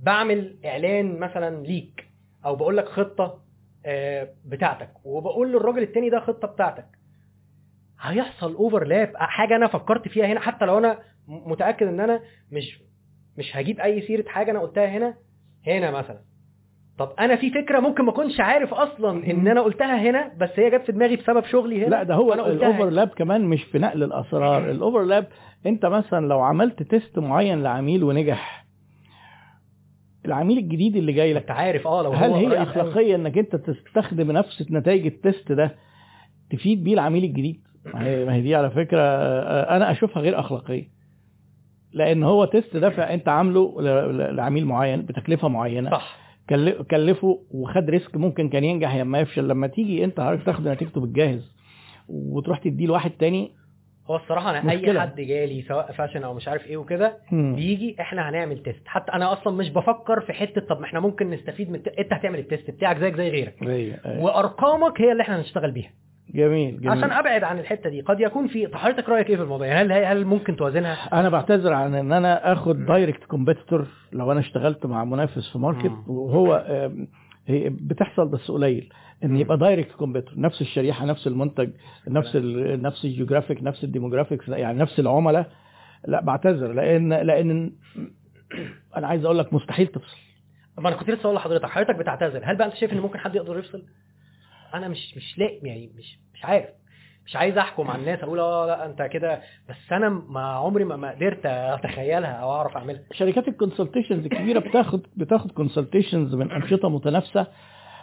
بعمل 0.00 0.58
إعلان 0.64 1.18
مثلا 1.18 1.66
ليك 1.66 2.08
أو 2.44 2.56
بقول 2.56 2.76
لك 2.76 2.88
خطة 2.88 3.42
آه، 3.86 4.28
بتاعتك 4.44 4.90
وبقول 5.04 5.52
للراجل 5.52 5.82
التاني 5.82 6.10
ده 6.10 6.20
خطة 6.20 6.48
بتاعتك. 6.48 6.86
هيحصل 8.00 8.54
اوفرلاب 8.54 9.12
حاجة 9.16 9.56
أنا 9.56 9.66
فكرت 9.66 10.08
فيها 10.08 10.26
هنا 10.26 10.40
حتى 10.40 10.64
لو 10.64 10.78
أنا 10.78 10.98
متأكد 11.28 11.86
إن 11.86 12.00
أنا 12.00 12.20
مش 12.52 12.80
مش 13.38 13.56
هجيب 13.56 13.80
أي 13.80 14.02
سيرة 14.06 14.28
حاجة 14.28 14.50
أنا 14.50 14.60
قلتها 14.60 14.86
هنا 14.86 15.14
هنا 15.66 15.90
مثلا. 15.90 16.20
طب 17.00 17.12
أنا 17.20 17.36
في 17.36 17.50
فكرة 17.50 17.80
ممكن 17.80 18.04
ما 18.04 18.10
أكونش 18.10 18.40
عارف 18.40 18.74
أصلا 18.74 19.30
إن 19.30 19.48
أنا 19.48 19.60
قلتها 19.60 20.10
هنا 20.10 20.32
بس 20.40 20.50
هي 20.56 20.70
جت 20.70 20.82
في 20.86 20.92
دماغي 20.92 21.16
بسبب 21.16 21.44
شغلي 21.44 21.82
هنا؟ 21.84 21.90
لا 21.90 22.02
ده 22.02 22.14
هو 22.14 22.32
هنا. 22.32 22.46
الأوفرلاب 22.46 23.08
كمان 23.08 23.44
مش 23.44 23.62
في 23.62 23.78
نقل 23.78 24.02
الأسرار. 24.02 24.70
ال 24.70 24.77
overlap 24.77 25.26
أنت 25.66 25.86
مثلا 25.86 26.26
لو 26.26 26.40
عملت 26.40 26.82
test 26.82 27.18
معين 27.18 27.62
لعميل 27.62 28.04
ونجح 28.04 28.66
العميل 30.26 30.58
الجديد 30.58 30.96
اللي 30.96 31.12
جاي 31.12 31.34
لك 31.34 31.40
أنت 31.42 31.50
عارف 31.50 31.86
آه 31.86 32.02
لو 32.02 32.10
هل 32.12 32.30
هو 32.30 32.36
هي. 32.36 32.62
إخلاقية 32.62 33.14
إنك 33.16 33.38
أنت 33.38 33.56
تستخدم 33.56 34.32
نفس 34.32 34.70
نتائج 34.70 35.06
ال 35.06 35.15
test 35.15 35.52
ده 35.52 35.74
تفيد 36.50 36.84
بيه 36.84 36.94
العميل 36.94 37.24
الجديد؟ 37.24 37.60
ما 37.94 38.34
هي 38.34 38.40
دي 38.40 38.54
على 38.54 38.70
فكرة 38.70 39.00
آه، 39.00 39.76
أنا 39.76 39.90
أشوفها 39.90 40.22
غير 40.22 40.40
أخلاقية. 40.40 40.88
لأن 41.92 42.22
هو 42.22 42.44
test 42.44 42.76
ده 42.76 42.90
فانت 42.90 43.28
عامله 43.28 43.74
لعميل 44.32 44.66
معين 44.66 45.02
بتكلفة 45.02 45.48
معينة. 45.48 45.90
صح. 45.90 46.19
كلفه 46.90 47.40
وخد 47.50 47.90
risk 47.90 48.16
ممكن 48.16 48.48
كان 48.48 48.64
ينجح 48.64 48.96
لما 48.96 49.20
يفشل 49.20 49.48
لما 49.48 49.66
تيجي 49.66 50.04
انت 50.04 50.20
عارف 50.20 50.44
تاخد 50.46 50.68
نتيجته 50.68 51.00
بالجاهز 51.00 51.52
وتروح 52.08 52.58
تديه 52.58 52.86
لواحد 52.86 53.10
تاني 53.10 53.50
هو 54.06 54.16
الصراحة 54.16 54.50
أنا 54.58 54.70
أي 54.70 54.76
مشكلة. 54.76 55.00
حد 55.00 55.20
جالي 55.20 55.62
سواء 55.62 55.92
fashion 55.92 56.22
أو 56.22 56.34
مش 56.34 56.48
عارف 56.48 56.66
إيه 56.66 56.76
وكده. 56.76 57.18
بيجي 57.32 57.96
إحنا 58.00 58.28
هنعمل 58.28 58.62
test 58.62 58.82
حتى 58.86 59.12
أنا 59.12 59.32
أصلا 59.32 59.56
مش 59.56 59.70
بفكر 59.70 60.20
في 60.20 60.32
حتة 60.32 60.60
طب 60.60 60.78
ما 60.80 60.84
إحنا 60.86 61.00
ممكن 61.00 61.30
نستفيد 61.30 61.68
من 61.70 61.74
الت... 61.74 61.88
أنت 61.88 62.12
هتعمل 62.12 62.38
ال 62.38 62.44
test 62.44 62.70
بتاعك 62.70 62.98
زيك 62.98 63.16
زي 63.16 63.28
غيرك 63.28 63.54
أيوة. 63.62 63.96
وأرقامك 64.20 65.00
هي 65.00 65.12
اللي 65.12 65.22
إحنا 65.22 65.40
هنشتغل 65.40 65.70
بيها 65.70 65.90
جميل 66.34 66.80
جميل. 66.80 66.90
عشان 66.98 67.12
أبعد 67.12 67.44
عن 67.44 67.58
الحتة 67.58 67.90
دي 67.90 68.00
قد 68.00 68.20
يكون 68.20 68.48
في 68.48 68.76
حضرتك 68.76 69.08
رأيك 69.08 69.30
إيه 69.30 69.36
في 69.36 69.42
الموضوع؟ 69.42 69.66
يعني 69.66 69.92
هل 69.92 70.04
هل 70.04 70.24
ممكن 70.24 70.56
توازنها؟ 70.56 71.20
أنا 71.20 71.28
بعتذر 71.28 71.72
عن 71.72 71.94
إن 71.94 72.12
أنا 72.12 72.52
آخد 72.52 72.86
direct 72.86 73.24
competitor 73.24 73.86
لو 74.12 74.32
أنا 74.32 74.40
اشتغلت 74.40 74.86
مع 74.86 75.04
منافس 75.04 75.52
في 75.52 75.58
market. 75.58 75.92
وهو 76.06 76.64
بتحصل 77.68 78.28
بس 78.28 78.50
قليل. 78.50 78.92
إن 79.24 79.36
يبقى 79.36 79.58
direct 79.58 79.92
competitor 79.92 80.40
نفس 80.40 80.60
الشريحة 80.60 81.06
نفس 81.06 81.26
المنتج 81.26 81.70
نفس 82.08 82.36
ال 82.36 82.82
نفس 82.82 83.04
ال 83.04 83.09
geographic 83.09 83.62
نفس 83.62 83.84
ال 83.84 83.89
demographics 83.89 84.48
يعني 84.48 84.78
نفس 84.78 85.00
العملاء. 85.00 85.50
لا 86.06 86.20
بعتذر 86.20 86.72
لأن 86.72 87.12
لأن 87.12 87.72
أنا 88.96 89.06
عايز 89.06 89.24
أقول 89.24 89.38
لك 89.38 89.54
مستحيل 89.54 89.86
تفصل. 89.86 90.16
ما 90.78 90.88
أنا 90.88 90.96
كنت 90.96 91.10
لسه 91.10 91.24
أقول 91.24 91.34
لحضرتك 91.36 91.66
حضرتك 91.66 91.96
بتعتذر. 91.96 92.40
هل 92.44 92.56
بقى 92.56 92.66
أنت 92.66 92.74
شايف 92.74 92.92
إن 92.92 93.00
ممكن 93.00 93.18
حد 93.18 93.34
يقدر 93.34 93.58
يفصل؟ 93.58 93.82
أنا 94.74 94.88
مش 94.88 95.16
مش 95.16 95.38
لاقي 95.38 95.60
يعني 95.62 95.90
مش 95.98 96.18
مش 96.34 96.44
عارف. 96.44 96.68
مش 97.26 97.36
عايز 97.36 97.58
أحكم 97.58 97.90
على 97.90 98.00
الناس 98.00 98.22
أقول 98.22 98.40
آه 98.40 98.66
لأ 98.66 98.86
أنت 98.86 99.02
كده. 99.02 99.40
بس 99.68 99.92
أنا 99.92 100.08
ما 100.08 100.40
عمري 100.42 100.84
ما 100.84 100.96
ما 100.96 101.10
قدرت 101.10 101.46
أتخيلها 101.46 102.30
أو 102.32 102.50
أعرف 102.52 102.76
أعملها. 102.76 103.02
شركات 103.12 103.48
ال 103.48 103.53
consultations 103.53 104.24
الكبيرة 104.24 104.58
بتاخد 104.58 105.06
بتاخد 105.16 105.52
consultations 105.52 106.34
من 106.34 106.50
أنشطة 106.50 106.88
متنافسة. 106.88 107.46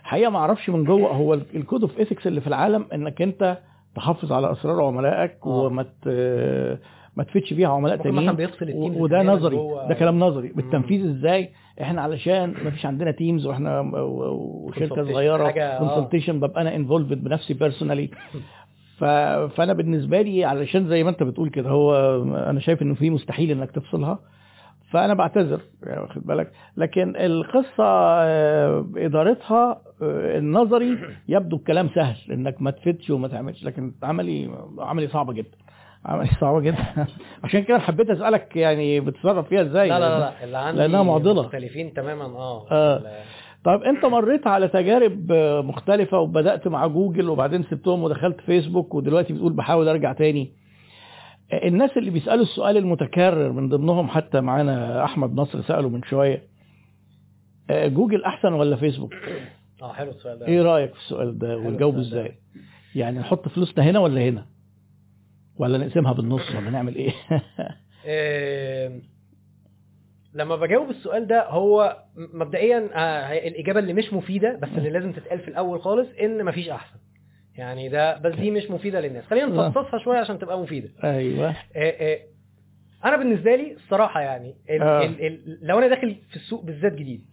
حقيقة 0.03 0.29
ما 0.31 0.39
أعرفش 0.39 0.69
من 0.69 0.83
جوه 0.83 1.09
هو 1.09 1.33
ال 1.33 1.43
code 1.43 1.81
of 1.81 1.99
ethics 1.99 2.27
اللي 2.27 2.41
في 2.41 2.47
العالم 2.47 2.87
إنك 2.93 3.21
أنت 3.21 3.57
تحافظ 3.95 4.31
على 4.33 4.51
أسرار 4.51 4.83
عملائك 4.83 5.37
آه. 5.45 5.47
وما 5.47 5.85
ما 7.17 7.23
تفيدش 7.23 7.53
بيها 7.53 7.67
عملاء 7.69 7.97
تانيين. 7.97 8.29
وده 9.01 9.23
نظري. 9.23 9.57
ده 9.89 9.95
كلام 9.95 10.19
نظري. 10.19 10.47
بالتنفيذ 10.47 11.05
إزاي؟ 11.09 11.49
إحنا 11.81 12.01
علشان 12.01 12.53
ما 12.63 12.69
فيش 12.69 12.85
عندنا 12.85 13.11
teams 13.11 13.45
وإحنا 13.45 13.79
وشركة 13.95 15.03
صغيرة 15.13 15.45
حاجة، 15.45 15.77
آه. 15.77 15.79
consultation 15.79 16.39
ببقى 16.39 16.61
أنا 16.61 16.75
involved 16.75 17.23
بنفسي 17.23 17.53
personally. 17.53 18.09
فأنا 19.55 19.73
بالنسبة 19.73 20.21
لي 20.21 20.45
علشان 20.45 20.87
زي 20.87 21.03
ما 21.03 21.09
أنت 21.09 21.23
بتقول 21.23 21.49
كده 21.49 21.69
هو 21.69 21.95
أنا 22.49 22.59
شايف 22.59 22.81
إنه 22.81 22.95
في 22.95 23.09
مستحيل 23.09 23.51
إنك 23.51 23.71
تفصلها. 23.71 24.19
فأنا 24.91 25.13
بعتذر 25.13 25.61
يعني 25.83 26.01
واخد 26.01 26.25
بالك. 26.25 26.51
لكن 26.77 27.15
القصة 27.15 27.83
آه، 27.83 28.85
إدارتها 28.97 29.81
آه، 30.01 30.37
النظري 30.37 30.97
يبدو 31.27 31.57
الكلام 31.57 31.89
سهل 31.95 32.17
إنك 32.31 32.61
ما 32.61 32.71
تفيدش 32.71 33.09
وما 33.09 33.27
تعملش. 33.27 33.63
لكن 33.63 33.91
عملي 34.03 34.49
عملي 34.79 35.07
صعبه 35.07 35.33
جدا. 35.33 35.57
صعبة 36.41 36.59
جدا. 36.59 36.77
عشان 37.43 37.63
كده 37.63 37.79
حبيت 37.79 38.09
أسألك 38.09 38.55
يعني 38.55 38.99
بتتصرف 38.99 39.47
فيها 39.47 39.61
إزاي؟ 39.61 39.89
لا 39.89 39.99
لا 39.99 40.19
لا. 40.19 40.43
اللي 40.43 40.57
عندي 40.57 40.79
لأنها 40.79 41.03
معضلة. 41.03 41.41
مختلفين 41.43 41.93
تماما 41.93 42.25
آه. 42.25 42.67
آه. 42.71 43.01
طيب 43.63 43.83
أنت 43.83 44.05
مريت 44.05 44.47
على 44.47 44.67
تجارب 44.67 45.31
مختلفة 45.65 46.19
وبدأت 46.19 46.67
مع 46.67 46.87
جوجل 46.87 47.29
وبعدين 47.29 47.63
سبتهم 47.63 48.03
ودخلت 48.03 48.41
فيسبوك 48.41 48.95
ودلوقتي 48.95 49.33
بتقول 49.33 49.53
بحاول 49.53 49.87
أرجع 49.87 50.13
تاني؟ 50.13 50.51
الناس 51.53 51.97
اللي 51.97 52.11
بيسألوا 52.11 52.43
السؤال 52.43 52.77
المتكرر 52.77 53.51
من 53.51 53.69
ضمنهم 53.69 54.07
حتى 54.07 54.41
معانا 54.41 55.03
أحمد 55.03 55.35
نصر 55.35 55.61
سأله 55.61 55.89
من 55.89 56.03
شوية. 56.03 56.43
آه، 57.69 57.87
جوجل 57.87 58.23
أحسن 58.23 58.53
ولا 58.53 58.75
فيسبوك؟ 58.75 59.13
آه 59.81 59.93
حلو 59.93 60.09
السؤال 60.09 60.39
ده. 60.39 60.47
إيه 60.47 60.61
رأيك 60.61 60.93
في 60.93 60.99
السؤال 60.99 61.39
ده 61.39 61.55
ده. 61.95 62.01
إزاي؟ 62.01 62.31
يعني 62.95 63.19
نحط 63.19 63.47
فلوسنا 63.47 63.83
هنا 63.83 63.99
ولا 63.99 64.21
هنا؟ 64.21 64.45
ولا 65.59 65.77
نقسمها 65.77 66.13
بالنص 66.13 66.55
ولا 66.55 66.69
نعمل 66.69 66.95
إيه؟ 66.95 67.13
لما 70.33 70.55
بجاوب 70.55 70.89
السؤال 70.89 71.27
ده 71.27 71.47
هو 71.49 71.97
مبدئيا 72.33 72.89
آه، 72.93 73.47
الإجابة 73.47 73.79
اللي 73.79 73.93
مش 73.93 74.13
مفيدة 74.13 74.59
بس 74.61 74.69
اللي 74.77 74.89
لازم 74.89 75.11
تتقال 75.11 75.39
في 75.39 75.47
الأول 75.47 75.81
خالص 75.81 76.07
إن 76.21 76.45
مفيش 76.45 76.69
أحسن. 76.69 76.99
يعني 77.57 77.89
ده 77.89 78.17
بس 78.17 78.35
دي 78.35 78.51
مش 78.51 78.71
مفيدة 78.71 78.99
للناس. 79.01 79.25
خلينا 79.25 79.65
آه. 79.65 79.67
نفصصها 79.69 79.99
شوية 79.99 80.17
عشان 80.19 80.39
تبقى 80.39 80.59
مفيدة. 80.59 80.89
أيوه. 81.03 81.55
آه، 81.75 82.19
أنا 83.05 83.17
بالنسبة 83.17 83.55
لي 83.55 83.73
الصراحه 83.73 84.21
يعني 84.21 84.55
ال 84.69 84.81
آه. 84.81 85.05
ال 85.05 85.25
ال 85.25 85.59
لو 85.61 85.77
أنا 85.77 85.87
داخل 85.87 86.15
في 86.29 86.35
السوق 86.35 86.63
بالذات 86.63 86.93
جديد 86.93 87.25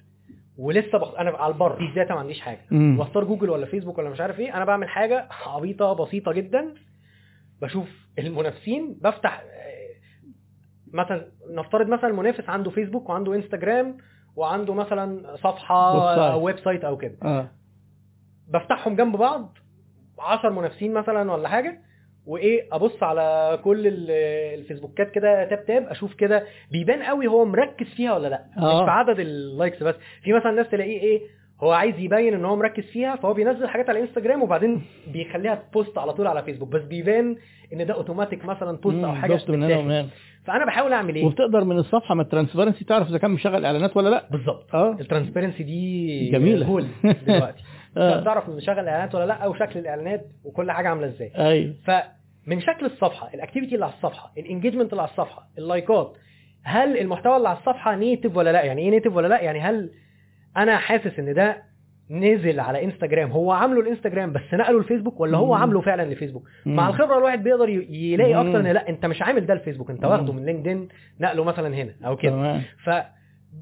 ولسه 0.59 0.99
بخ... 0.99 1.15
أنا 1.15 1.31
على 1.31 1.53
البر 1.53 1.93
data 1.97 2.15
ما 2.15 2.21
عنديش 2.21 2.41
حاجة. 2.41 2.61
واختار 2.73 3.25
جوجل 3.25 3.51
ولا 3.51 3.67
فيسبوك 3.67 3.99
ولا 3.99 4.11
مش 4.11 4.21
عارف 4.21 4.41
إيه 4.41 4.57
أنا 4.57 4.65
بعمل 4.65 4.89
حاجة 4.89 5.29
عبيطة 5.47 5.93
بسيطة 5.93 6.33
جدا. 6.33 6.75
بشوف 7.65 7.89
المنافسين 8.19 8.99
بفتح 9.03 9.41
آه، 9.41 9.95
مثلا 10.93 11.29
نفترض 11.51 11.87
مثلا 11.89 12.07
المنافس 12.11 12.49
عنده 12.49 12.71
فيسبوك 12.71 13.09
وعنده 13.09 13.35
انستجرام 13.35 13.97
وعنده 14.37 14.75
مثلا 14.75 15.37
صفحة 15.37 16.37
website. 16.37 16.85
أو 16.85 16.97
كده 16.97 17.17
آه 17.23 17.51
بفتحهم 18.49 18.97
جنب 18.97 19.17
بعض 19.17 19.59
10 20.19 20.51
منافسين 20.51 20.93
مثلا 20.93 21.33
ولا 21.33 21.49
حاجة 21.49 21.81
وإيه 22.27 22.69
أبص 22.73 23.03
على 23.03 23.59
كل 23.65 23.87
ال- 23.87 24.11
الفيسبوكات 24.61 25.11
كده 25.11 25.45
tab 25.49 25.65
tab 25.67 25.83
أشوف 25.87 26.15
كده 26.15 26.45
بيبان 26.71 27.03
قوي 27.03 27.27
هو 27.27 27.45
مركز 27.45 27.87
فيها 27.87 28.15
ولا 28.15 28.29
لأ 28.29 28.45
آه. 28.59 28.79
مش 28.81 28.85
في 28.85 28.91
عدد 28.91 29.21
ال 29.21 29.31
likes 29.31 29.83
بس 29.83 29.95
في 30.23 30.33
مثلا 30.33 30.51
ناس 30.53 30.69
تلاقيه 30.69 31.01
إيه 31.01 31.23
هو 31.65 31.73
عايز 31.73 31.99
يبين 31.99 32.35
إن 32.35 32.45
هو 32.45 32.57
مركز 32.57 32.85
فيها 32.85 33.17
فهو 33.17 33.35
بينزل 33.35 33.69
حاجات 33.69 33.89
على 33.91 34.01
انستجرام 34.01 34.43
وبعدين 34.43 34.83
بيخليها 35.13 35.63
post 35.75 35.99
على 35.99 36.13
طول 36.13 36.27
على 36.27 36.43
فيسبوك 36.43 36.69
بس 36.69 36.83
بيبان 36.83 37.37
إن 37.73 37.87
ده 37.87 37.95
اوتوماتيك 37.95 38.45
مثلا 38.45 38.77
post 38.77 39.05
أو 39.05 39.15
حاجة 39.15 39.41
من 39.49 39.63
هنا 39.63 40.09
فأنا 40.45 40.65
بحاول 40.65 40.93
أعمل 40.93 41.15
إيه؟ 41.15 41.25
وبتقدر 41.25 41.65
من 41.65 41.79
الصفحة 41.79 42.15
من 42.15 42.21
ال 42.21 42.25
transparency 42.25 42.85
تعرف 42.85 43.09
إذا 43.09 43.19
كان 43.19 43.31
مشغل 43.31 43.65
إعلانات 43.65 43.97
ولا 43.97 44.09
لأ. 44.09 44.29
بالظبط. 44.31 44.75
آه. 44.75 44.97
ال 45.01 45.05
transparency 45.05 45.63
دي 45.63 46.31
جميلة. 46.31 46.67
هول 46.67 46.87
دلوقتي. 47.27 47.63
آه. 47.97 48.25
تعرف 48.25 48.49
مشغل 48.49 48.89
إعلانات 48.89 49.15
ولا 49.15 49.27
لأ 49.27 49.47
وشكل 49.47 49.79
الإعلانات 49.79 50.27
وكل 50.45 50.71
حاجة 50.71 50.89
عاملة 50.89 51.07
إزاي. 51.07 51.33
أيوه. 51.39 51.75
فمن 51.85 52.61
شكل 52.61 52.87
الصفحة 52.87 53.35
ال 53.35 53.39
activity 53.39 53.75
اللي 53.75 53.85
على 53.85 53.95
الصفحة 53.95 54.33
ال 54.39 54.43
engagement 54.43 54.93
اللي 54.93 55.03
على 55.03 55.11
الصفحة 55.11 55.49
اللايكات 55.59 56.13
هل 56.65 56.99
المحتوى 56.99 57.37
اللي 57.37 57.49
على 57.49 57.59
الصفحة 57.59 57.97
native 57.97 58.37
ولا 58.37 58.53
لأ؟ 58.53 58.65
يعني 58.65 58.83
إيه 58.83 58.91
native 58.91 59.17
ولا 59.17 59.29
لأ؟ 59.29 59.41
يعني 59.41 59.61
هل 59.61 59.91
أنا 60.57 60.77
حاسس 60.77 61.19
إن 61.19 61.35
ده 61.35 61.63
نزل 62.11 62.61
على 62.61 62.85
إنستجرام 62.85 63.31
هو 63.31 63.53
عامله 63.53 63.81
الإنستجرام 63.81 64.33
بس 64.33 64.41
نقله 64.55 64.79
لفيسبوك 64.79 65.21
ولا 65.21 65.39
هو. 65.39 65.55
عامله 65.55 65.81
فعلا 65.81 66.13
لفيسبوك. 66.15 66.49
مع 66.67 66.89
الخبرة 66.89 67.19
الواحد 67.19 67.43
بيقدر 67.43 67.69
يلاقي. 67.69 68.35
أكتر 68.35 68.61
إن 68.61 68.67
لا 68.67 68.89
أنت 68.89 69.07
مش 69.07 69.23
عامل 69.23 69.47
ده 69.47 69.55
الفيسبوك 69.55 69.91
أنت. 69.91 70.05
واخده 70.05 70.33
من 70.33 70.45
لينكدين 70.47 70.89
نقله 71.21 71.45
مثلا 71.45 71.75
هنا 71.75 71.93
أو 72.07 72.17
كده 72.17 72.33
ف 72.85 72.91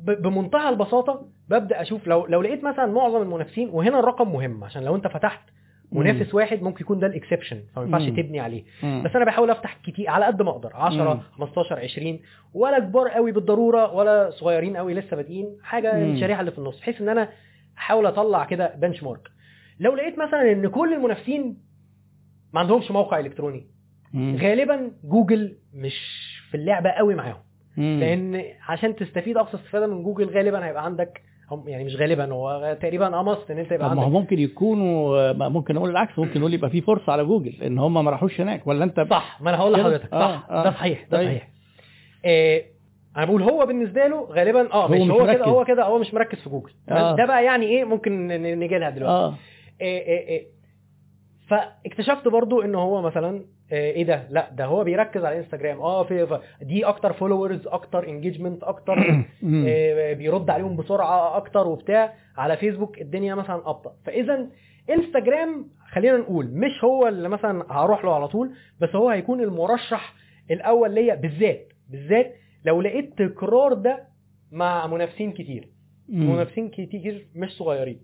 بمنتهى 0.06 0.68
البساطة 0.68 1.28
ببدأ 1.48 1.82
أشوف 1.82 2.06
لو 2.06 2.26
لو 2.26 2.42
لقيت 2.42 2.64
مثلا 2.64 2.86
معظم 2.86 3.22
المنافسين 3.22 3.68
وهنا 3.72 3.98
الرقم 4.00 4.32
مهم 4.32 4.64
عشان 4.64 4.82
لو 4.84 4.96
أنت 4.96 5.06
فتحت 5.06 5.42
منافس 5.92 6.34
واحد 6.34 6.62
ممكن 6.62 6.84
يكون 6.84 6.98
ده 7.00 7.06
ال 7.06 7.12
exception 7.12 7.62
فما 7.74 7.84
ينفعش. 7.84 8.02
تبني 8.08 8.40
عليه 8.40 8.64
مم. 8.82 9.02
بس 9.04 9.16
أنا 9.16 9.24
بحاول 9.24 9.50
أفتح 9.50 9.78
كتير 9.84 10.10
على 10.10 10.24
قد 10.26 10.42
ما 10.42 10.50
أقدر 10.50 10.70
10 10.74 11.14
مم. 11.14 11.20
15 11.38 11.78
20 11.78 12.20
ولا 12.54 12.78
كبار 12.78 13.08
قوي 13.08 13.32
بالضرورة 13.32 13.92
ولا 13.94 14.30
صغيرين 14.30 14.76
قوي 14.76 14.94
لسه 14.94 15.16
بادئين 15.16 15.56
حاجة 15.62 15.96
مم. 15.98 16.12
الشريحة 16.14 16.40
اللي 16.40 16.50
في 16.52 16.58
النص 16.58 16.80
بحيث 16.80 17.00
إن 17.00 17.08
أنا 17.08 17.28
أحاول 17.78 18.06
أطلع 18.06 18.44
كده 18.44 18.74
benchmark 18.76 19.28
لو 19.80 19.94
لقيت 19.94 20.18
مثلا 20.18 20.52
إن 20.52 20.68
كل 20.68 20.92
المنافسين 20.94 21.56
ما 22.52 22.60
عندهمش 22.60 22.90
موقع 22.90 23.18
إلكتروني 23.20 23.66
مم. 24.12 24.36
غالبا 24.42 24.90
جوجل 25.04 25.56
مش 25.74 25.94
في 26.50 26.56
اللعبة 26.56 26.90
قوي 26.90 27.14
معاهم. 27.14 27.42
لأن 27.76 28.42
عشان 28.68 28.96
تستفيد 28.96 29.36
أقصى 29.36 29.56
استفادة 29.56 29.86
من 29.86 30.02
جوجل 30.02 30.24
غالبا 30.30 30.66
هيبقى 30.66 30.84
عندك 30.84 31.22
هم 31.54 31.68
يعني 31.68 31.84
مش 31.84 31.96
غالبا 31.96 32.32
هو 32.32 32.76
تقريبا 32.82 33.20
a 33.20 33.26
must 33.26 33.50
إن 33.50 33.58
أنت 33.58 33.72
يبقى 33.72 33.90
عندك 33.90 34.02
ممكن 34.04 34.38
يكونوا 34.38 35.32
ما 35.32 35.48
ممكن 35.48 35.74
نقول 35.74 35.90
العكس 35.90 36.18
ممكن 36.18 36.40
نقول 36.40 36.54
يبقى 36.54 36.70
في 36.70 36.80
فرصة 36.80 37.12
على 37.12 37.24
جوجل 37.24 37.62
إن 37.62 37.78
هم 37.78 38.04
ما 38.04 38.10
راحوش 38.10 38.40
هناك 38.40 38.66
ولا 38.66 38.84
أنت 38.84 39.00
صح 39.10 39.42
ما 39.42 39.50
أنا 39.50 39.58
هقول؟ 39.58 39.72
لحضرتك 39.72 40.10
صح 40.10 40.46
آه، 40.50 40.60
آه. 40.60 40.64
ده 40.64 40.70
صحيح 40.70 41.02
ده 41.10 41.18
طيب. 41.18 41.26
صحيح 41.28 41.48
إيه 42.24 42.64
أنا 43.16 43.24
بقول 43.24 43.42
هو 43.42 43.66
بالنسبة 43.66 44.06
له 44.06 44.24
غالبا 44.30 44.72
آه 44.72 44.88
مش 44.88 45.10
هو 45.10 45.26
كده. 45.26 45.44
هو 45.44 45.64
كده 45.64 45.84
هو 45.84 45.98
مش 45.98 46.14
مركز 46.14 46.38
في 46.38 46.50
جوجل 46.50 46.72
آه. 46.88 47.16
ده 47.16 47.26
بقى 47.26 47.44
يعني 47.44 47.66
إيه 47.66 47.84
ممكن 47.84 48.26
ن- 48.28 48.58
نيجي 48.58 48.78
لها 48.78 48.90
دلوقتي 48.90 49.14
آه 49.14 49.34
إيه 49.80 49.98
إيه 50.06 50.28
إيه. 50.28 50.46
فاكتشفت 51.48 52.28
برضو 52.28 52.62
إن 52.62 52.74
هو 52.74 53.02
مثلا 53.02 53.44
إيه 53.72 54.04
ده؟ 54.04 54.26
لا 54.30 54.50
ده 54.50 54.64
هو 54.64 54.84
بيركز 54.84 55.24
على 55.24 55.38
انستجرام 55.38 55.80
آه 55.80 56.04
في 56.04 56.40
دي 56.62 56.84
أكتر 56.84 57.12
followers 57.12 57.66
أكتر 57.66 58.08
engagement 58.08 58.62
أكتر. 58.62 58.98
إيه، 59.44 60.14
بيرد 60.14 60.50
عليهم 60.50 60.76
بسرعة 60.76 61.36
أكتر 61.36 61.66
وبتاع. 61.66 62.14
على 62.36 62.56
فيسبوك 62.56 63.00
الدنيا 63.00 63.34
مثلا 63.34 63.70
أبطأ. 63.70 63.92
فاذا 64.04 64.46
انستجرام 64.90 65.66
خلينا 65.92 66.16
نقول 66.16 66.46
مش 66.46 66.84
هو 66.84 67.08
اللي 67.08 67.28
مثلا 67.28 67.64
هروح 67.70 68.04
له 68.04 68.14
على 68.14 68.28
طول 68.28 68.52
بس 68.80 68.94
هو 68.94 69.10
هيكون 69.10 69.40
المرشح 69.40 70.14
الأول 70.50 70.94
ليا 70.94 71.14
بالذات. 71.14 71.68
بالذات 71.90 72.34
لو 72.64 72.80
لقيت 72.80 73.18
تكرار 73.22 73.72
ده 73.72 74.04
مع 74.52 74.86
منافسين 74.86 75.32
كتير. 75.32 75.68
منافسين 76.08 76.68
كتير 76.68 77.26
مش 77.34 77.50
صغيرين. 77.50 78.00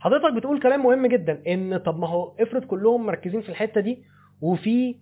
حضرتك 0.00 0.32
بتقول 0.36 0.62
كلام 0.62 0.82
مهم 0.82 1.06
جدا 1.06 1.42
إن 1.46 1.76
طب 1.78 1.98
ما 1.98 2.08
هو 2.08 2.34
افرض 2.40 2.64
كلهم 2.64 3.06
مركزين 3.06 3.40
في 3.40 3.48
الحتة 3.48 3.80
دي 3.80 4.02
وفي 4.40 4.94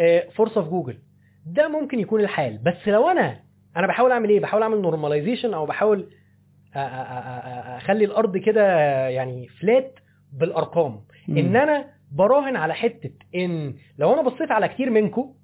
آه، 0.00 0.28
فرصه 0.34 0.62
في 0.62 0.68
جوجل 0.70 0.98
ده 1.46 1.68
ممكن 1.68 1.98
يكون 2.00 2.20
الحال 2.20 2.58
بس 2.58 2.88
لو 2.88 3.08
أنا 3.08 3.40
أنا 3.76 3.86
بحاول 3.86 4.12
أعمل 4.12 4.28
إيه 4.28 4.40
بحاول 4.40 4.62
أعمل 4.62 4.80
normalization 4.80 5.54
أو 5.54 5.66
بحاول 5.66 6.02
أ- 6.02 6.74
أ- 6.74 6.76
أ- 6.76 7.76
أخلي 7.76 8.04
الأرض 8.04 8.36
كده 8.36 8.62
يعني 9.08 9.48
flat 9.48 9.98
بالأرقام 10.32 11.00
مم. 11.28 11.38
إن 11.38 11.56
أنا 11.56 11.90
براهن 12.12 12.56
على 12.56 12.74
حتة 12.74 13.10
إن 13.34 13.74
لو 13.98 14.14
أنا 14.14 14.22
بصيت 14.22 14.50
على 14.50 14.68
كتير 14.68 14.90
منكم. 14.90 15.34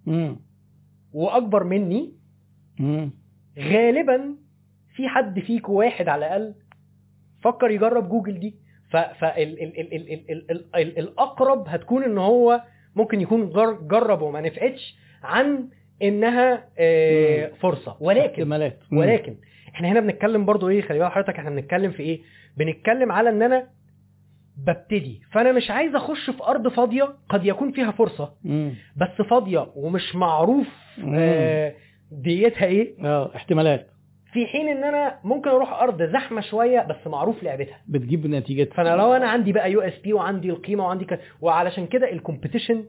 وأكبر 1.13 1.65
مني 1.65 2.13
مم. 2.81 3.11
غالبا 3.59 4.37
في 4.95 5.09
حد 5.09 5.41
فيكم 5.41 5.73
واحد 5.73 6.09
على 6.09 6.27
الأقل 6.27 6.55
فكر 7.43 7.71
يجرب 7.71 8.09
جوجل 8.09 8.41
دي 8.41 8.55
فالاقرب 10.73 11.69
هتكون 11.69 12.05
إن 12.05 12.19
هو 12.19 12.63
ممكن 12.97 13.21
يكون 13.21 13.51
جر- 13.51 13.79
جرب 13.83 14.23
وما 14.23 14.41
نفعتش 14.41 14.97
عن 15.23 15.69
إنها 16.03 16.65
آه،. 16.79 17.51
فرصة 17.61 17.97
ولكن. 18.01 18.43
ولكن 18.93 19.37
إحنا 19.75 19.89
هنا 19.89 20.01
بنتكلم 20.01 20.45
برضو 20.45 20.69
إيه 20.69 20.83
خلي 20.83 20.99
بالك 20.99 21.11
حضرتك 21.13 21.39
إحنا 21.39 21.51
بنتكلم 21.51 21.91
في 21.91 22.03
إيه 22.03 22.21
بنتكلم 22.57 23.13
على 23.13 23.31
إن 23.31 23.43
أنا 23.43 23.69
ببتدي 24.67 25.21
فأنا 25.33 25.53
مش 25.53 25.71
عايز 25.71 25.95
أخش 25.95 26.31
في 26.31 26.43
أرض 26.45 26.69
فاضية 26.69 27.15
قد 27.29 27.45
يكون 27.47 27.73
فيها 27.73 27.91
فرصة 27.91 28.35
مم. 28.45 28.75
بس 28.97 29.27
فاضية 29.31 29.73
ومش 29.77 30.15
معروف. 30.17 30.67
آه، 31.15 31.75
ديتها 32.13 32.65
إيه 32.67 32.95
آه 33.05 33.37
احتمالات 33.37 33.87
في 34.33 34.47
حين 34.47 34.69
إن 34.69 34.85
أنا 34.85 35.19
ممكن 35.25 35.51
أروح 35.51 35.73
أرض 35.83 36.03
زحمة 36.03 36.41
شوية 36.41 36.81
بس 36.81 37.07
معروف 37.07 37.43
لعبتها. 37.43 37.79
بتجيب 37.89 38.27
نتيجة. 38.27 38.69
فأنا 38.75 38.97
لو 38.97 39.13
أنا 39.13 39.29
عندي 39.29 39.53
بقى 39.53 39.73
USP 39.73 40.13
وعندي 40.13 40.51
القيمة 40.51 40.85
وعندي 40.85 41.05
ك... 41.05 41.21
وعلشان 41.41 41.87
كده 41.87 42.13
ال 42.13 42.19
competition 42.19 42.85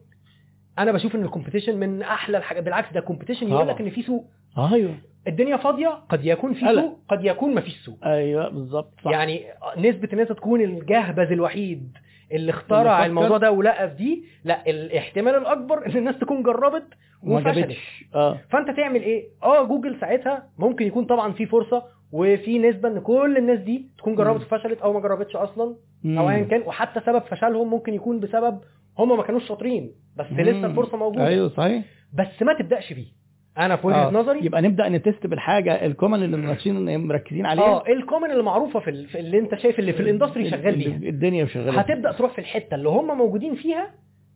أنا 0.80 0.92
بشوف 0.92 1.16
إن 1.16 1.24
ال 1.24 1.28
competition 1.28 1.78
من 1.80 2.02
أحلى 2.02 2.38
الحاجات 2.38 2.64
بالعكس 2.64 2.94
ده 2.94 3.00
competition 3.02 3.48
يقول 3.50 3.68
لك. 3.68 3.82
إن 3.82 3.90
في 3.90 4.02
سوق. 4.02 4.26
أيوه. 4.58 4.96
الدنيا 5.28 5.58
فاضية 5.58 5.88
قد 6.10 6.26
يكون 6.26 6.54
في. 6.54 6.60
سوق 6.60 7.00
قد 7.10 7.26
يكون 7.26 7.54
ما 7.56 7.62
فيش 7.62 7.78
سوق. 7.86 7.98
أيوه 8.06 8.50
بالظبط 8.50 8.94
يعني 9.06 9.44
نسبة 9.78 10.10
إن 10.14 10.20
أنت 10.20 10.32
تكون 10.32 10.62
الجهبذ 10.62 11.32
الوحيد 11.32 11.98
اللي 12.32 12.52
اخترع. 12.52 13.06
الموضوع 13.06 13.38
ده 13.38 13.52
ولقى 13.52 13.90
في 13.90 13.96
دي 13.96 14.24
لا 14.44 14.70
الاحتمال 14.70 15.36
الأكبر 15.36 15.86
إن 15.86 15.98
الناس 15.98 16.20
تكون 16.20 16.44
جربت 16.44 16.88
وفشلت 17.24 17.78
آه 18.16 18.38
فأنت 18.50 18.72
تعمل 18.78 19.02
إيه 19.02 19.28
آه 19.44 19.64
جوجل 19.64 19.98
ساعتها 20.02 20.48
ممكن 20.58 20.86
يكون 20.86 21.06
طبعا 21.06 21.32
في 21.34 21.46
فرصة 21.46 21.84
وفي 22.12 22.60
نسبة 22.60 22.90
إن 22.90 23.00
كل 23.00 23.36
الناس 23.38 23.60
دي 23.60 23.90
تكون 23.98 24.16
جربت. 24.16 24.42
وفشلت 24.42 24.82
أو 24.82 24.94
ما 24.94 25.00
جربتش 25.00 25.36
أصلا. 25.36 25.76
أو 26.06 26.30
ايا 26.30 26.44
كان 26.44 26.62
وحتى 26.62 27.00
سبب 27.06 27.22
فشلهم 27.22 27.70
ممكن 27.70 27.94
يكون 27.94 28.20
بسبب 28.20 28.60
هم 29.00 29.18
ما 29.18 29.24
كانوش 29.24 29.48
شاطرين 29.48 29.92
بس 30.18 30.26
مم. 30.32 30.42
لسه 30.42 30.66
الفرصة 30.66 30.98
موجودة 30.98 31.28
أيوه 31.28 31.50
صحيح 31.50 31.84
بس 32.14 32.42
ما 32.42 32.54
تبدأش 32.60 32.94
فيه 32.94 33.21
أنا 33.58 33.76
في 33.76 33.88
وجهة 33.88 34.08
آه. 34.08 34.12
نظري 34.12 34.46
يبقى 34.46 34.62
نبدأ 34.62 34.90
ن 34.90 34.97
test 34.97 35.28
بالحاجة 35.28 35.86
ال 35.86 35.91
common 35.91 36.24
اللي 36.24 36.36
المنافسين 36.36 37.00
مركزين 37.08 37.46
عليها. 37.46 37.64
آه 37.66 37.84
ال 37.88 37.94
common 37.94 38.32
اللي 38.32 38.44
معروفه 38.44 38.80
في, 38.80 38.90
ال- 38.90 39.08
في 39.08 39.20
اللي 39.20 39.40
أنت 39.40 39.56
شايف 39.56 39.80
اللي 39.80 39.94
في 39.94 40.00
ال 40.02 40.07
industry 40.07 40.50
شغال 40.50 40.76
بيها. 40.76 40.96
الدنيا 41.10 41.46
شغالة. 41.46 41.80
هتبدأ 41.80 42.12
تروح 42.12 42.32
في 42.32 42.40
الحتة 42.40 42.76
اللي 42.76 42.90
هم 42.90 43.18
موجودين 43.18 43.56
فيها 43.56 43.92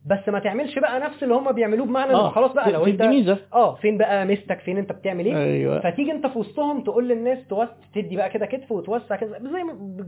بس 0.06 0.28
ما 0.28 0.38
تعملش 0.38 0.78
بقى 0.78 1.00
نفس 1.00 1.22
اللي 1.22 1.34
هم 1.34 1.52
بيعملوه 1.52 1.86
بمعنى 1.86 2.10
إنه 2.10 2.28
خلاص 2.28 2.52
بقى 2.52 2.72
لو 2.72 2.86
أنت 2.86 3.02
ميزه 3.02 3.38
آه 3.54 3.74
فين 3.74 3.98
بقى 3.98 4.26
ميزتك؟ 4.26 4.60
فين 4.60 4.78
أنت 4.78 4.92
بتعمل 4.92 5.26
إيه؟ 5.26 5.36
أيوه. 5.36 5.80
فتيجي 5.80 6.12
أنت 6.12 6.26
في 6.26 6.38
وسطهم 6.38 6.80
تقول 6.84 7.08
للناس 7.08 7.46
توس 7.48 7.68
تدي 7.94 8.16
بقى 8.16 8.30
كده 8.30 8.46
كتف 8.46 8.72
وتوسع 8.72 9.16
كده 9.16 9.38
زي 9.38 9.62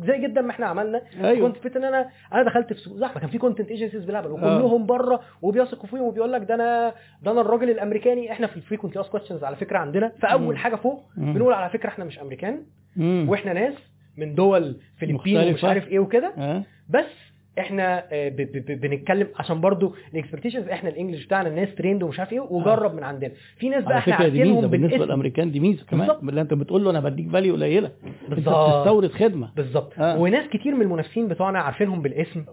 زي 0.06 0.18
جدا 0.22 0.40
ما 0.40 0.50
إحنا 0.50 0.66
عملنا. 0.66 1.02
أيوه. 1.20 1.48
كنت 1.48 1.56
فكرة 1.56 1.78
إن 1.78 1.84
أنا 1.84 2.08
أنا 2.32 2.42
دخلت 2.42 2.72
في 2.72 2.78
سوق 2.80 2.96
زحمه 2.96 3.20
كان 3.20 3.30
في 3.30 3.38
content 3.38 3.68
agencies 3.70 4.05
بالهبل 4.04 4.30
وكلهم 4.30 4.86
بره 4.86 5.20
وبيثقوا 5.42 5.86
فيهم 5.86 6.02
وبيقول 6.02 6.32
لك 6.32 6.42
ده 6.42 6.54
أنا 6.54 6.92
ده 7.22 7.30
أنا 7.30 7.40
الراجل 7.40 7.70
الأمريكاني. 7.70 8.32
إحنا 8.32 8.46
في 8.46 8.56
ال 8.56 8.60
frequently 8.60 9.00
asked 9.00 9.08
questions 9.08 9.44
على 9.44 9.56
فكرة 9.56 9.78
عندنا. 9.78 10.12
فأول 10.22 10.58
حاجة 10.58 10.76
فوق 10.76 11.02
مم. 11.16 11.34
بنقول 11.34 11.52
على 11.52 11.70
فكرة 11.70 11.88
إحنا 11.88 12.04
مش 12.04 12.18
أمريكان. 12.20 12.62
مم. 12.96 13.26
وإحنا 13.28 13.52
ناس 13.52 13.74
من 14.16 14.34
دول 14.34 14.76
فلبين 15.00 15.48
ومش. 15.50 15.64
عارف 15.64 15.88
إيه 15.88 15.98
وكده. 15.98 16.32
آه. 16.38 16.62
بس 16.90 17.27
إحنا 17.58 18.04
آه، 18.12 18.28
بنتكلم 18.68 19.28
عشان 19.36 19.60
برضو 19.60 19.94
ال 20.14 20.19
expectations 20.19 20.68
إحنا 20.68 20.88
ال 20.90 20.95
English 20.95 21.26
بتاعنا 21.26 21.48
الناس 21.48 21.74
trained 21.74 22.02
ومش 22.02 22.18
عارف 22.18 22.32
إيه 22.32 22.40
وجرب 22.40 22.94
من 22.94 23.02
عندنا. 23.02 23.32
في 23.58 23.68
ناس 23.68 23.84
بقى 23.84 23.98
إحنا 23.98 24.14
عارفينهم 24.14 24.66
بالنسبة 24.66 25.04
للأمريكان 25.04 25.50
دي 25.50 25.60
ميزة 25.60 25.84
كمان. 25.86 26.10
اللي 26.28 26.40
انت 26.40 26.54
بتقول 26.54 26.84
له 26.84 26.90
أنا 26.90 27.00
بديك 27.00 27.30
value 27.30 27.55
قليلة. 27.54 27.90
بالظبط. 28.28 28.70
بتستورد 28.76 29.10
خدمة. 29.10 29.52
بالظبط. 29.56 29.92
آه. 29.98 30.18
وناس 30.18 30.48
كتير 30.48 30.74
من 30.74 30.82
المنافسين 30.82 31.28
بتوعنا 31.28 31.58
عارفينهم 31.58 32.02
بالاسم. 32.02 32.44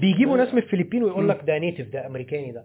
بيجيبوا 0.00 0.36
ناس 0.36 0.54
من 0.54 0.58
الفلبين 0.62 1.02
ويقول. 1.04 1.28
لك 1.28 1.40
ده 1.46 1.58
native 1.58 1.88
ده 1.92 2.06
أمريكاني 2.06 2.52
ده. 2.52 2.64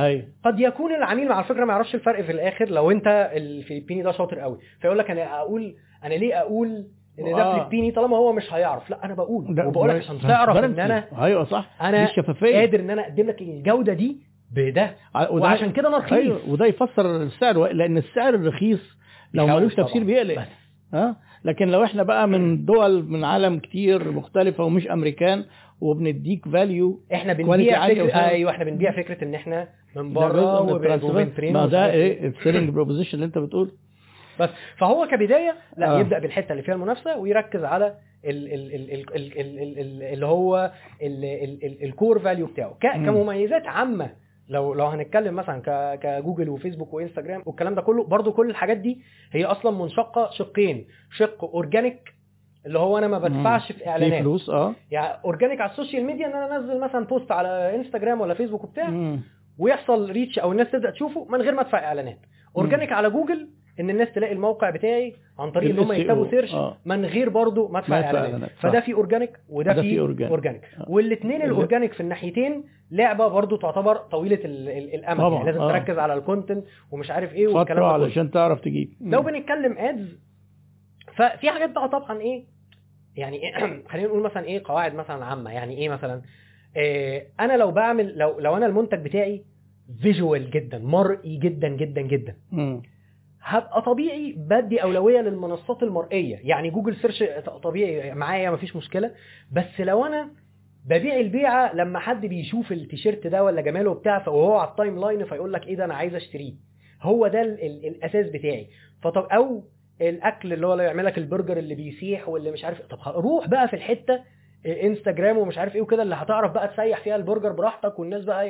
أيوه. 0.00 0.24
قد 0.44 0.60
يكون 0.60 0.94
العميل 0.94 1.32
على 1.32 1.44
فكره 1.44 1.64
ما 1.64 1.72
يعرفش 1.72 1.94
الفرق 1.94 2.20
في 2.20 2.32
الآخر 2.32 2.68
لو 2.68 2.90
انت 2.90 3.30
الفلبيني 3.36 4.02
ده 4.02 4.12
شاطر 4.12 4.38
قوي. 4.38 4.58
فيقول 4.80 4.98
لك 4.98 5.10
أنا 5.10 5.40
أقول 5.40 5.74
أنا 6.04 6.14
ليه 6.14 6.40
أقول 6.40 6.86
ان 7.18 7.24
ده 7.24 7.42
آه. 7.42 7.64
فلبيني 7.64 7.90
طالما 7.90 8.16
هو 8.16 8.32
مش 8.32 8.52
هيعرف 8.54 8.90
لا 8.90 9.04
أنا 9.04 9.14
بقول 9.14 9.54
ده- 9.54 9.66
وبقول 9.68 9.88
لك 9.88 9.94
ده- 9.94 10.00
عشان 10.00 10.18
تعرف 10.20 10.56
إن. 10.56 10.80
أنا 10.80 11.04
أيوه 11.24 11.44
صح 11.44 11.70
الشفافيه 12.04 12.56
قادر 12.58 12.80
إن 12.80 12.90
أنا 12.90 13.02
أقدم 13.02 13.26
لك 13.26 13.42
الجودة 13.42 13.92
دي 13.92 14.16
بده 14.52 14.96
وده- 15.30 15.42
وعشان 15.42 15.72
كده 15.72 15.88
أنا 15.88 15.98
رخيص 15.98 16.12
أيوه 16.12 16.38
وده 16.48 16.66
يفسر 16.66 17.22
السعر 17.22 17.66
لأن 17.72 17.96
السعر 17.98 18.34
الرخيص 18.34 18.80
لو 19.34 19.46
ملوش. 19.46 19.74
تفسير 19.74 20.04
بيقلق. 20.04 20.42
ها 20.94 21.16
لكن 21.44 21.68
لو 21.68 21.84
إحنا 21.84 22.02
بقى 22.02 22.28
من 22.28 22.64
دول 22.64 23.04
من 23.08 23.24
عالم 23.24 23.58
كتير 23.58 24.10
مختلفة 24.12 24.64
ومش 24.64 24.86
أمريكان 24.88 25.44
وبنديك 25.80 26.48
value 26.48 27.00
إحنا 27.14 27.32
بنبيع 27.32 27.48
وسعر. 28.04 28.24
أيوه 28.24 28.50
إحنا 28.50 28.64
بنبيع 28.64 28.92
فكرة 28.92 29.24
إن 29.24 29.34
إحنا 29.34 29.68
من 29.96 30.12
ده 30.12 30.20
بره. 30.20 30.60
وبنtrain 31.04 31.52
ما 31.52 31.66
ده 31.66 31.90
إيه 31.92 32.26
ال 32.28 32.33
selling 32.33 32.68
proposition 32.70 33.14
اللي 33.14 33.26
أنت 33.26 33.38
بتقول 33.38 33.70
بس 34.40 34.48
فهو 34.78 35.06
كبدايه 35.10 35.54
لا 35.76 35.86
آه. 35.90 35.96
آه. 35.96 36.00
يبدا 36.00 36.18
بالحته 36.18 36.52
اللي 36.52 36.62
فيها 36.62 36.74
المنافسه 36.74 37.18
ويركز 37.18 37.64
على 37.64 37.94
ال 38.24 38.52
ال 38.54 38.74
ال 38.74 38.90
ال 38.92 39.14
ال 39.16 39.38
ال 39.40 39.58
ال 39.58 39.78
ال 39.78 40.02
اللي 40.02 40.26
هو 40.26 40.72
ال- 41.02 41.24
ال- 41.24 41.64
ال- 41.64 41.84
ال 41.84 41.91
core 41.91 42.18
value 42.18 42.46
بتاعه. 42.46 42.76
كمميزات 42.80 43.66
عامه 43.66 44.10
لو 44.48 44.74
لو 44.74 44.86
هنتكلم 44.86 45.34
مثلا 45.34 45.62
كجوجل 45.96 46.48
وفيسبوك 46.48 46.94
وانستجرام 46.94 47.42
والكلام 47.46 47.74
ده 47.74 47.82
كله 47.82 48.04
برضو 48.04 48.32
كل 48.32 48.50
الحاجات 48.50 48.76
دي 48.76 49.00
هي 49.32 49.44
أصلا 49.44 49.78
منشقه 49.78 50.30
شقين 50.30 50.86
شق 51.16 51.44
organic 51.44 52.14
اللي 52.66 52.78
هو 52.78 52.98
أنا 52.98 53.08
ما 53.08 53.18
بدفعش 53.18 53.72
في 53.72 53.88
اعلانات 53.88 54.20
فلوس 54.22 54.50
آه 54.50 54.74
يعني 54.90 55.18
organic 55.24 55.60
على 55.60 55.70
ال 55.70 55.75
social 55.75 56.04
media 56.04 56.26
ان 56.26 56.32
أنا 56.32 56.56
انزل 56.56 56.80
مثلا 56.80 57.04
post 57.06 57.32
على 57.32 57.74
انستجرام 57.76 58.20
ولا 58.20 58.34
فيسبوك 58.34 58.64
وبتاع. 58.64 58.88
ويحصل 59.58 60.10
reach 60.10 60.38
أو 60.38 60.52
الناس 60.52 60.70
تبدا 60.70 60.90
تشوفه 60.90 61.26
من 61.30 61.40
غير 61.42 61.54
ما 61.54 61.60
ادفع 61.60 61.78
اعلانات 61.84 62.18
organic 62.56 62.92
على 62.92 63.10
جوجل 63.10 63.48
إن 63.80 63.90
الناس 63.90 64.12
تلاقي 64.12 64.32
الموقع 64.32 64.70
بتاعي 64.70 65.14
عن 65.38 65.50
طريق 65.50 65.70
إن 65.70 65.78
هم. 65.78 65.92
يكتبوا 65.92 66.30
search 66.30 66.54
آه. 66.54 66.76
من 66.84 67.04
غير 67.04 67.28
برضو 67.28 67.68
ما 67.68 67.78
أدفع 67.78 67.90
ما 68.00 68.08
أدفع 68.10 68.18
إعلانات. 68.20 68.50
فده 68.60 68.80
في 68.80 68.92
organic 68.94 69.30
وده 69.48 69.72
ده 69.72 69.82
في 69.82 69.90
في 69.90 70.00
organic. 70.00 70.30
organic 70.30 70.62
آه. 70.80 70.84
والاثنين 70.90 71.36
ال- 71.42 71.46
ال 71.46 71.52
organic 71.52 71.92
في 71.92 72.00
الناحيتين 72.00 72.64
لعبة 72.90 73.28
برضو 73.28 73.56
تعتبر 73.56 73.96
طويلة 73.96 74.38
ال- 74.44 74.68
ال- 74.68 74.94
الأمد 74.94 75.18
طبعاً، 75.18 75.34
يعني 75.34 75.46
لازم 75.46 75.60
آه. 75.60 75.72
تركز 75.72 75.98
على 75.98 76.14
ال 76.14 76.20
content 76.20 76.64
ومش 76.90 77.10
عارف 77.10 77.32
إيه 77.34 77.48
والكلام 77.48 77.80
ده 77.80 77.86
علشان 77.86 78.30
تعرف 78.30 78.60
تجيب 78.60 78.92
لو 79.00 79.22
بنتكلم 79.22 79.78
ads 79.78 80.18
ففي 81.16 81.50
حاجات 81.50 81.70
بقى 81.70 81.88
طبعا 81.88 82.20
إيه 82.20 82.44
يعني 83.16 83.36
إيه 83.36 83.82
خلينا 83.90 84.08
نقول 84.08 84.22
مثلا 84.22 84.44
إيه 84.44 84.62
قواعد 84.64 84.94
مثلا 84.94 85.24
عامة 85.24 85.50
يعني 85.50 85.78
إيه 85.78 85.88
مثلا 85.88 86.22
إيه 86.76 87.26
أنا 87.40 87.56
لو 87.56 87.70
بعمل 87.70 88.18
لو 88.18 88.38
لو 88.40 88.56
أنا 88.56 88.66
المنتج 88.66 88.98
بتاعي 89.04 89.44
visual 90.02 90.50
جدا 90.50 90.78
مرئي 90.78 91.36
جدا 91.36 91.68
جدا 91.68 92.00
جدا 92.00 92.34
مم. 92.52 92.82
هبقى 93.44 93.82
طبيعي 93.82 94.34
بدي 94.36 94.82
أولوية 94.82 95.20
للمنصات 95.20 95.82
المرئية. 95.82 96.40
يعني 96.42 96.70
جوجل 96.70 96.96
search 96.96 97.24
طبيعي 97.62 98.14
معايا 98.14 98.50
مفيش 98.50 98.76
مشكلة. 98.76 99.10
بس 99.52 99.80
لو 99.80 100.06
أنا 100.06 100.30
ببيع 100.86 101.16
البيعة 101.20 101.74
لما 101.74 101.98
حد 101.98 102.26
بيشوف 102.26 102.72
التيشيرت 102.72 103.26
ده 103.26 103.44
ولا 103.44 103.60
جماله 103.60 103.94
بتاع 103.94 104.28
وهو 104.28 104.54
على 104.56 104.70
ال 104.70 105.00
timeline 105.00 105.24
فيقول 105.24 105.52
لك 105.52 105.66
إيه 105.66 105.76
ده 105.76 105.84
أنا 105.84 105.94
عايز 105.94 106.14
أشتريه. 106.14 106.52
هو 107.02 107.26
ده 107.28 107.42
ال 107.42 107.60
ال 107.66 107.86
الأساس 107.86 108.26
بتاعي. 108.26 108.68
فطب 109.02 109.24
أو 109.24 109.64
الأكل 110.00 110.52
اللي 110.52 110.66
هو 110.66 110.72
اللي 110.72 110.84
يعمل 110.84 111.04
لك 111.04 111.18
البرجر 111.18 111.56
اللي 111.56 111.74
بيسيح 111.74 112.28
واللي 112.28 112.50
مش 112.50 112.64
عارف 112.64 112.80
طب 112.80 112.98
روح 113.16 113.48
بقى 113.48 113.68
في 113.68 113.76
الحتة 113.76 114.20
إنستجرام 114.66 115.38
ومش 115.38 115.58
عارف 115.58 115.74
إيه 115.76 115.82
وكده 115.82 116.02
اللي 116.02 116.14
هتعرف 116.14 116.52
بقى 116.52 116.68
تسيح 116.68 117.00
فيها 117.00 117.16
البرجر 117.16 117.52
براحتك 117.52 117.98
والناس 117.98 118.24
بقى 118.24 118.46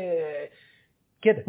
كده. 1.24 1.44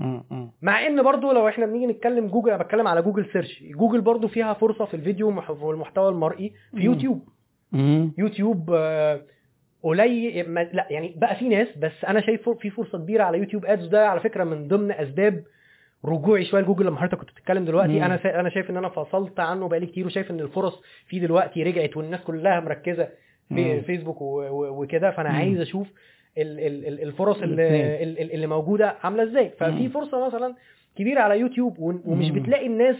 مع 0.61 0.87
إن 0.87 1.03
برضو 1.03 1.31
لو 1.31 1.47
إحنا 1.47 1.65
بنيجي 1.65 1.85
نتكلم 1.87 2.27
جوجل 2.27 2.49
أنا 2.51 2.63
بتكلم 2.63 2.87
على 2.87 3.01
جوجل 3.01 3.25
search 3.33 3.63
جوجل 3.63 4.01
برضو 4.01 4.27
فيها 4.27 4.53
فرصة 4.53 4.85
في 4.85 4.93
الفيديو 4.93 5.43
والمحتوى 5.61 6.09
المرئي 6.09 6.53
في. 6.71 6.81
يوتيوب. 6.83 7.27
يوتيوب 8.17 8.71
آه، 8.73 9.21
قليل 9.83 10.49
ما- 10.49 10.69
لا 10.73 10.87
يعني 10.89 11.15
بقى 11.17 11.35
في 11.35 11.49
ناس 11.49 11.67
بس 11.77 12.05
أنا 12.07 12.21
شايف 12.21 12.49
في 12.49 12.69
فرصة 12.69 12.97
كبيرة 12.97 13.23
على 13.23 13.37
يوتيوب 13.37 13.65
ads 13.65 13.87
ده 13.87 14.09
على 14.09 14.19
فكرة 14.19 14.43
من 14.43 14.67
ضمن 14.67 14.91
أسباب 14.91 15.43
رجوعي 16.05 16.45
شوية 16.45 16.61
لجوجل 16.61 16.85
لما 16.85 16.97
حضرتك 16.97 17.17
كنت 17.17 17.29
بتتكلم 17.31 17.65
دلوقتي 17.65 17.91
مم. 17.97 18.03
أنا 18.03 18.17
سا- 18.23 18.39
أنا 18.39 18.49
شايف 18.49 18.69
إن 18.69 18.77
أنا 18.77 18.89
فصلت 18.89 19.39
عنه 19.39 19.67
بقالي 19.67 19.85
كتير 19.85 20.05
وشايف 20.05 20.31
إن 20.31 20.39
الفرص 20.39 20.81
فيه 21.07 21.21
دلوقتي 21.21 21.63
رجعت 21.63 21.97
والناس 21.97 22.21
كلها 22.21 22.59
مركزة 22.59 23.07
في 23.49 23.75
مم. 23.75 23.81
فيسبوك 23.81 24.21
و- 24.21 24.41
و- 24.41 24.81
وكده 24.83 25.11
فأنا 25.11 25.29
مم. 25.29 25.35
عايز 25.35 25.59
أشوف 25.61 25.87
الفرص 26.37 27.37
اللي, 27.41 28.03
اللي 28.35 28.47
موجودة 28.47 28.95
عاملة 29.03 29.23
إزاي. 29.23 29.49
ففي. 29.49 29.89
فرصة 29.89 30.25
مثلا 30.27 30.55
كبيرة 30.97 31.21
على 31.21 31.39
يوتيوب 31.39 31.79
ومش. 31.79 32.29
بتلاقي 32.31 32.67
الناس 32.67 32.95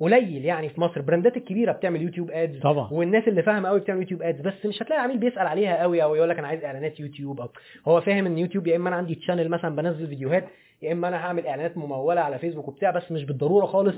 قليل 0.00 0.44
يعني 0.44 0.68
في 0.68 0.80
مصر. 0.80 1.00
brandات 1.00 1.36
الكبيرة 1.36 1.72
بتعمل 1.72 2.02
يوتيوب 2.02 2.30
ads 2.30 2.60
طبعا. 2.60 2.92
والناس 2.92 3.28
اللي 3.28 3.42
فاهمة 3.42 3.68
قوي 3.68 3.80
بتعمل 3.80 4.00
يوتيوب 4.00 4.22
ads 4.22 4.40
بس 4.40 4.66
مش 4.66 4.82
هتلاقي 4.82 5.02
عميل 5.02 5.18
بيسأل 5.18 5.46
عليها 5.46 5.82
قوي 5.82 6.02
أو 6.02 6.14
يقول 6.14 6.28
لك 6.28 6.38
أنا 6.38 6.48
عايز 6.48 6.64
إعلانات 6.64 7.00
يوتيوب 7.00 7.40
أو 7.40 7.48
هو 7.88 8.00
فاهم 8.00 8.26
إن 8.26 8.38
يوتيوب 8.38 8.66
يا 8.66 8.76
إما 8.76 8.88
أنا 8.88 8.96
عندي 8.96 9.14
channel 9.14 9.48
مثلا 9.48 9.76
بنزل 9.76 10.06
فيديوهات 10.06 10.44
يا 10.82 10.92
إما 10.92 11.08
أنا 11.08 11.16
هعمل 11.16 11.46
إعلانات 11.46 11.76
ممولة 11.76 12.20
على 12.20 12.38
فيسبوك 12.38 12.68
وبتاع. 12.68 12.90
بس 12.90 13.12
مش 13.12 13.24
بالضرورة 13.24 13.66
خالص 13.66 13.96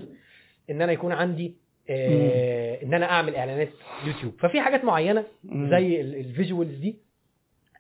إن 0.70 0.82
أنا 0.82 0.92
يكون 0.92 1.12
عندي 1.12 1.54
آه 1.90 2.82
إن 2.82 2.94
أنا 2.94 3.10
أعمل 3.10 3.34
إعلانات 3.34 3.68
يوتيوب. 4.06 4.32
ففي 4.38 4.60
حاجات 4.60 4.84
معينة. 4.84 5.24
زي 5.54 6.00
ال 6.00 6.09
visuals 6.09 6.74
دي 6.74 6.96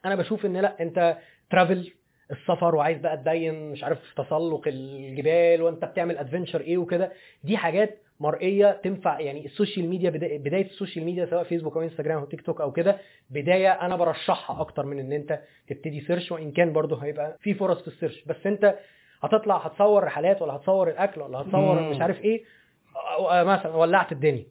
أنا 0.04 0.14
بشوف 0.14 0.46
ان 0.46 0.56
لا 0.56 0.82
انت 0.82 1.16
travel 1.50 1.92
السفر 2.30 2.74
وعايز 2.74 2.98
بقى 2.98 3.16
تبين 3.16 3.70
مش 3.70 3.84
عارف 3.84 3.98
تسلق 4.16 4.62
الجبال 4.66 5.62
وانت 5.62 5.84
بتعمل 5.84 6.18
adventure 6.18 6.60
إيه 6.60 6.78
وكده. 6.78 7.12
دي 7.44 7.56
حاجات 7.56 8.02
مرئية 8.20 8.80
تنفع 8.84 9.20
يعني 9.20 9.46
ال 9.46 9.52
social 9.52 9.88
media 9.88 10.10
بدا- 10.10 10.36
بداية 10.36 10.66
ال 10.66 10.72
social 10.72 11.04
media 11.04 11.26
سواء 11.26 11.44
فيسبوك 11.44 11.76
أو 11.76 11.82
إنستجرام 11.82 12.18
أو 12.18 12.24
تيك 12.24 12.40
توك 12.40 12.60
أو 12.60 12.72
كده 12.72 12.98
بداية 13.30 13.72
أنا 13.72 13.96
برشحها 13.96 14.60
أكتر 14.60 14.86
من 14.86 14.98
إن 14.98 15.12
أنت 15.12 15.40
تبتدي 15.68 16.00
search 16.00 16.32
وإن 16.32 16.52
كان 16.52 16.72
برضه 16.72 17.04
هيبقى 17.04 17.36
في 17.40 17.54
فرص 17.54 17.80
في 17.82 17.88
ال 17.88 17.93
search 17.93 18.24
بس 18.24 18.46
أنت 18.46 18.74
هتطلع 19.22 19.56
هتصور 19.56 20.04
رحلات 20.04 20.42
ولا 20.42 20.52
هتصور 20.52 20.88
الأكل 20.88 21.20
ولا 21.20 21.38
هتصور 21.38 21.80
مم. 21.80 21.90
مش 21.90 22.00
عارف 22.00 22.20
إيه 22.20 22.44
مثلا 23.30 23.76
ولعت 23.76 24.12
الدنيا. 24.12 24.44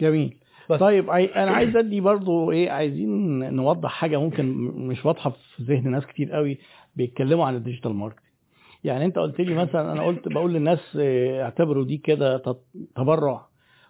جميل. 0.00 0.36
بس. 0.70 0.80
طيب. 0.80 1.10
أنا 1.10 1.50
عايز 1.50 1.76
أدي 1.76 2.00
برضو 2.00 2.50
إيه 2.52 2.70
عايزين 2.70 3.38
نوضح 3.54 3.90
حاجة 3.90 4.20
ممكن 4.20 4.46
مش 4.88 5.06
واضحة 5.06 5.30
في 5.30 5.62
ذهن 5.62 5.90
ناس 5.90 6.06
كتير 6.06 6.32
قوي 6.32 6.58
بيتكلموا 6.96 7.44
عن 7.46 7.56
ال 7.56 7.61
digital 7.61 7.94
marketing 7.94 8.24
يعني 8.84 9.04
أنت 9.04 9.18
قلت 9.18 9.40
لي 9.40 9.54
مثلا 9.54 9.92
أنا 9.92 10.02
قلت 10.02 10.28
بقول 10.28 10.52
للناس 10.52 10.96
آه، 11.00 11.42
اعتبروا 11.42 11.84
دي 11.84 11.96
كده 11.96 12.42
تبرع 12.96 13.46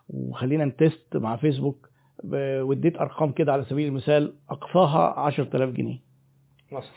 وخلينا 0.08 0.64
نtest 0.64 1.16
مع 1.16 1.36
فيسبوك 1.36 1.90
واديت 2.34 2.96
أرقام 3.00 3.32
كده 3.32 3.52
على 3.52 3.64
سبيل 3.64 3.86
المثال 3.88 4.34
أقصاها 4.50 5.20
10000 5.20 5.70
جنيه 5.70 5.98
مثلا 6.72 6.90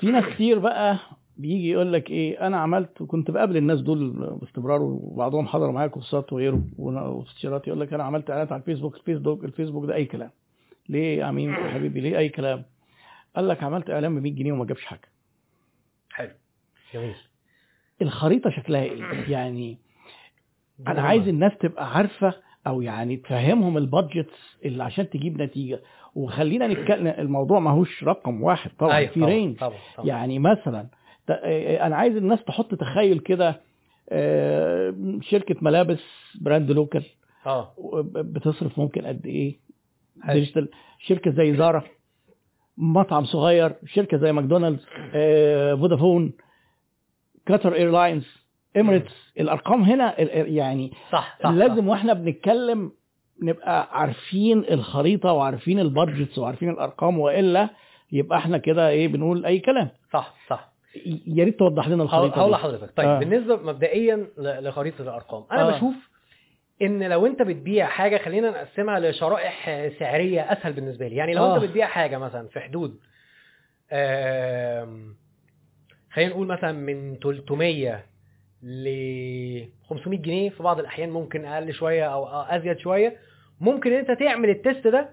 في 0.00 0.06
ناس 0.06 0.24
كتير 0.24 0.58
بقى 0.58 0.98
بيجي 1.40 1.70
يقول 1.70 1.92
لك 1.92 2.10
إيه 2.10 2.46
أنا 2.46 2.56
عملت 2.56 3.00
وكنت 3.00 3.30
بقابل 3.30 3.56
الناس 3.56 3.80
دول 3.80 4.10
باستمرار 4.40 4.82
وبعضهم 4.82 5.46
حضروا 5.46 5.72
معايا 5.72 5.88
كورسات 5.88 6.32
وغيره 6.32 6.62
واستشارات 6.78 7.66
يقول 7.68 7.80
لك 7.80 7.92
أنا 7.92 8.04
عملت 8.04 8.30
إعلانات 8.30 8.52
على 8.52 8.60
الفيسبوك 8.60 8.96
الفيسبوك 8.96 9.44
الفيسبوك 9.44 9.84
ده 9.86 9.94
أي 9.94 10.04
كلام. 10.04 10.30
ليه 10.88 11.18
يا 11.18 11.24
عميم 11.24 11.50
يا 11.50 11.70
حبيبي؟ 11.70 12.00
ليه 12.00 12.18
أي 12.18 12.28
كلام؟ 12.28 12.64
قال 13.36 13.48
لك 13.48 13.62
عملت 13.62 13.90
إعلان 13.90 14.14
ب 14.20 14.22
100 14.22 14.32
جنيه 14.32 14.52
وما 14.52 14.64
جابش 14.64 14.84
حاجة. 14.84 15.08
حلو. 16.12 16.30
جميل. 16.94 17.14
الخريطة 18.02 18.50
شكلها 18.50 18.82
إيه؟ 18.82 19.02
يعني 19.30 19.78
أنا. 20.88 21.02
عايز 21.02 21.28
الناس 21.28 21.52
تبقى 21.60 21.94
عارفة 21.96 22.34
أو 22.66 22.82
يعني 22.82 23.16
تفهمهم 23.16 23.76
البادجتس 23.78 24.56
اللي 24.64 24.84
عشان 24.84 25.10
تجيب 25.10 25.42
نتيجة. 25.42 25.80
وخلينا 26.14 26.66
نتكلم 26.66 27.06
الموضوع 27.06 27.58
ماهوش 27.60 28.04
رقم 28.04 28.42
واحد 28.42 28.70
طبعا 28.78 28.96
أيوة، 28.96 29.10
في 29.12 29.24
range 29.24 29.56
يعني 30.04 30.38
مثلا 30.38 30.86
أنا 31.86 31.96
عايز 31.96 32.16
الناس 32.16 32.44
تحط 32.44 32.74
تخيل 32.74 33.18
كده 33.18 33.60
آه، 34.12 34.94
شركة 35.22 35.56
ملابس 35.62 36.00
brand 36.40 36.70
local. 36.70 37.04
آه. 37.46 37.74
بتصرف 38.14 38.78
ممكن 38.78 39.06
قد 39.06 39.26
إيه. 39.26 39.58
digital. 40.26 40.68
شركة 40.98 41.30
زي 41.30 41.56
زارا. 41.56 41.82
مطعم 42.76 43.24
صغير. 43.24 43.72
شركة 43.86 44.16
زي 44.16 44.32
ماكدونالدز. 44.32 44.86
آه، 45.14 45.74
فودافون. 45.74 46.32
قطر 47.48 47.74
ايرلاينز. 47.74 48.26
إميريتس. 48.76 49.32
الأرقام 49.40 49.82
هنا 49.82 50.20
يعني 50.46 50.92
صح 51.12 51.38
صح. 51.42 51.50
لازم 51.50 51.88
وإحنا 51.88 52.12
بنتكلم 52.12 52.92
نبقى 53.42 53.88
عارفين 54.00 54.58
الخريطة 54.70 55.32
وعارفين 55.32 55.80
البادجتس 55.80 56.38
وعارفين 56.38 56.70
الأرقام 56.70 57.18
وإلا 57.18 57.68
يبقى 58.12 58.38
إحنا 58.38 58.58
كده 58.58 58.88
إيه 58.88 59.08
بنقول 59.08 59.46
أي 59.46 59.58
كلام. 59.58 59.88
صح 60.12 60.34
صح. 60.48 60.69
يا 61.26 61.44
ريت 61.44 61.58
توضح 61.58 61.88
لنا 61.88 62.02
الخريطة 62.02 62.40
هقول. 62.40 62.52
لحضرتك 62.52 62.90
طيب 62.96 63.08
آه. 63.08 63.18
بالنسبة 63.18 63.56
مبدئيا 63.56 64.26
لخريطة 64.38 65.02
الأرقام 65.02 65.44
أنا 65.52 65.68
آه. 65.68 65.76
بشوف 65.76 65.94
إن 66.82 67.02
لو 67.02 67.26
أنت 67.26 67.42
بتبيع 67.42 67.86
حاجة 67.86 68.18
خلينا 68.18 68.50
نقسمها 68.50 69.00
لشرائح 69.00 69.88
سعرية 69.98 70.40
أسهل 70.52 70.72
بالنسبة 70.72 71.08
لي 71.08 71.16
يعني 71.16 71.34
لو 71.34 71.44
آه. 71.44 71.54
انت 71.56 71.64
بتبيع 71.64 71.86
حاجة 71.86 72.18
مثلا 72.18 72.48
في 72.48 72.60
حدود 72.60 72.98
خلينا 76.12 76.30
نقول 76.30 76.46
مثلا 76.46 76.72
من 76.72 77.16
300 77.22 78.04
ل 78.62 78.88
500 79.90 80.18
جنيه 80.18 80.50
في 80.50 80.62
بعض 80.62 80.78
الأحيان 80.78 81.10
ممكن 81.10 81.44
أقل 81.44 81.72
شوية 81.72 82.04
أو 82.14 82.26
أزيد 82.26 82.78
شوية 82.78 83.16
ممكن 83.60 83.92
أنت 83.92 84.10
تعمل 84.20 84.50
ال 84.50 84.57
test 84.57 84.86
ده 84.86 85.10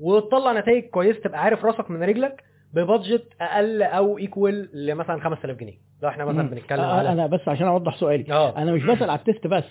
وتطلع 0.00 0.52
نتائج 0.52 0.84
كويسة 0.84 1.20
تبقى 1.20 1.42
عارف 1.42 1.64
راسك 1.64 1.90
من 1.90 2.02
رجلك 2.02 2.44
ب 2.74 2.82
budget 2.82 3.32
أقل 3.40 3.82
أو 3.82 4.18
equal 4.18 4.86
لمثلا 4.86 5.20
5000 5.20 5.56
جنيه. 5.56 5.78
لو 6.02 6.08
إحنا 6.08 6.24
مثلا. 6.24 6.50
بنتكلم 6.50 6.80
آه، 6.80 6.98
على 6.98 7.12
أنا 7.12 7.26
بس 7.26 7.48
عشان 7.48 7.66
أوضح 7.66 7.96
سؤالي. 7.96 8.32
آه. 8.32 8.56
أنا 8.58 8.72
مش 8.72 8.84
بسأل 8.84 9.10
على 9.10 9.18
ال 9.18 9.24
test 9.24 9.46
بس. 9.46 9.64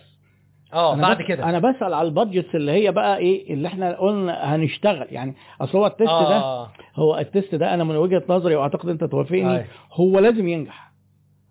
آه 0.74 0.96
بعد 0.96 1.22
كده. 1.22 1.44
أنا 1.44 1.60
بسأل 1.60 1.94
على 1.94 2.08
ال 2.08 2.14
budgets 2.14 2.56
اللي 2.56 2.72
هي 2.72 2.92
بقى 2.92 3.18
إيه 3.18 3.54
اللي 3.54 3.68
إحنا 3.68 3.98
قلنا 4.00 4.56
هنشتغل. 4.56 5.08
يعني 5.12 5.36
أصل 5.62 5.78
هو 5.78 5.86
ال 5.88 5.92
test 5.92 6.12
ده 6.12 6.38
آه. 6.38 6.70
هو 6.96 7.18
ال 7.18 7.25
test 7.25 7.56
ده 7.56 7.74
أنا 7.74 7.84
من 7.84 7.96
وجهة 7.96 8.24
نظري 8.30 8.56
وأعتقد 8.56 8.90
أنت 8.90 9.04
توافقني. 9.04 9.66
هو 9.94 10.20
لازم 10.20 10.48
ينجح. 10.48 10.87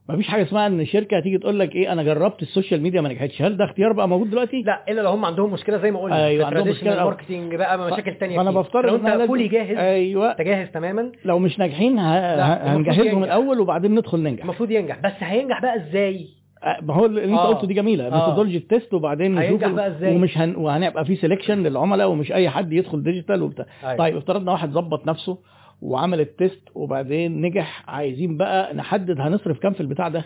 مفيش 0.08 0.28
حاجة 0.28 0.42
اسمها 0.42 0.66
إن 0.66 0.86
شركة 0.86 1.16
هتيجي 1.16 1.38
تقول 1.38 1.58
لك 1.60 1.74
إيه 1.74 1.92
أنا 1.92 2.02
جربت 2.02 2.42
ال 2.42 2.48
social 2.48 2.82
media 2.82 3.00
ما 3.00 3.08
نجحتش 3.08 3.42
هل 3.42 3.56
ده 3.56 3.64
اختيار 3.64 3.92
بقى 3.92 4.08
موجود 4.08 4.30
دلوقتي 4.30 4.62
لا 4.62 4.84
إلا 4.88 5.00
لو 5.00 5.10
هم 5.10 5.24
عندهم 5.24 5.52
مشكلة 5.52 5.78
زي 5.78 5.90
ما 5.90 6.00
قلنا 6.00 6.26
أيوة، 6.26 6.50
في 6.50 6.56
عندهم 6.58 6.74
أو- 6.74 6.84
marketing 7.04 7.54
بقى 7.54 7.78
مشاكل 7.92 8.14
تانية 8.14 8.36
فأنا. 8.36 8.50
بفترض 8.50 9.06
لو 9.06 9.12
أنت 9.14 9.26
fully 9.26 9.48
جاهز 9.48 9.76
أيوه 9.76 10.30
انت 10.30 10.40
جاهز 10.40 10.68
تماما 10.70 11.12
لو 11.24 11.38
مش 11.38 11.58
ناجحين 11.58 11.98
هنجهزهم. 11.98 13.24
الأول 13.24 13.60
وبعدين 13.60 13.94
ندخل 13.94 14.18
ننجح 14.20 14.42
المفروض 14.44 14.70
ينجح 14.70 14.98
بس 14.98 15.12
هينجح 15.18 15.62
بقى 15.62 15.76
إزاي 15.76 16.26
آه، 16.64 16.78
ما 16.82 16.94
هو 16.94 17.06
اللي 17.06 17.24
أنت 17.24 17.32
آه. 17.38 17.46
قلته 17.54 17.66
دي 17.66 17.74
جميلة 17.74 18.06
آه. 18.06 18.10
methodology 18.10 18.56
ال 18.56 18.64
test 18.64 18.94
وبعدين 18.94 19.34
نشوف 19.34 19.64
بقى 19.64 19.88
إزاي؟ 19.88 20.16
ومش 20.16 20.38
هن... 20.38 20.56
وهنبقى 20.56 21.04
في 21.04 21.16
selection 21.16 21.50
للعملاء 21.50 22.08
ومش 22.10 22.32
أي 22.32 22.48
حد 22.50 22.72
يدخل 22.72 23.02
digital 23.02 23.42
وبتاع 23.42 23.66
أيوة. 23.84 23.96
طيب 23.96 24.16
افترضنا 24.16 24.52
واحد 24.52 24.70
ظبط 24.70 25.06
نفسه 25.06 25.38
وعمل 25.80 26.20
ال 26.20 26.28
test 26.28 26.62
وبعدين 26.74 27.40
نجح. 27.40 27.84
عايزين 27.90 28.36
بقى 28.36 28.74
نحدد 28.74 29.20
هنصرف 29.20 29.58
كام 29.58 29.72
في 29.72 29.80
البتاع 29.80 30.08
ده. 30.08 30.24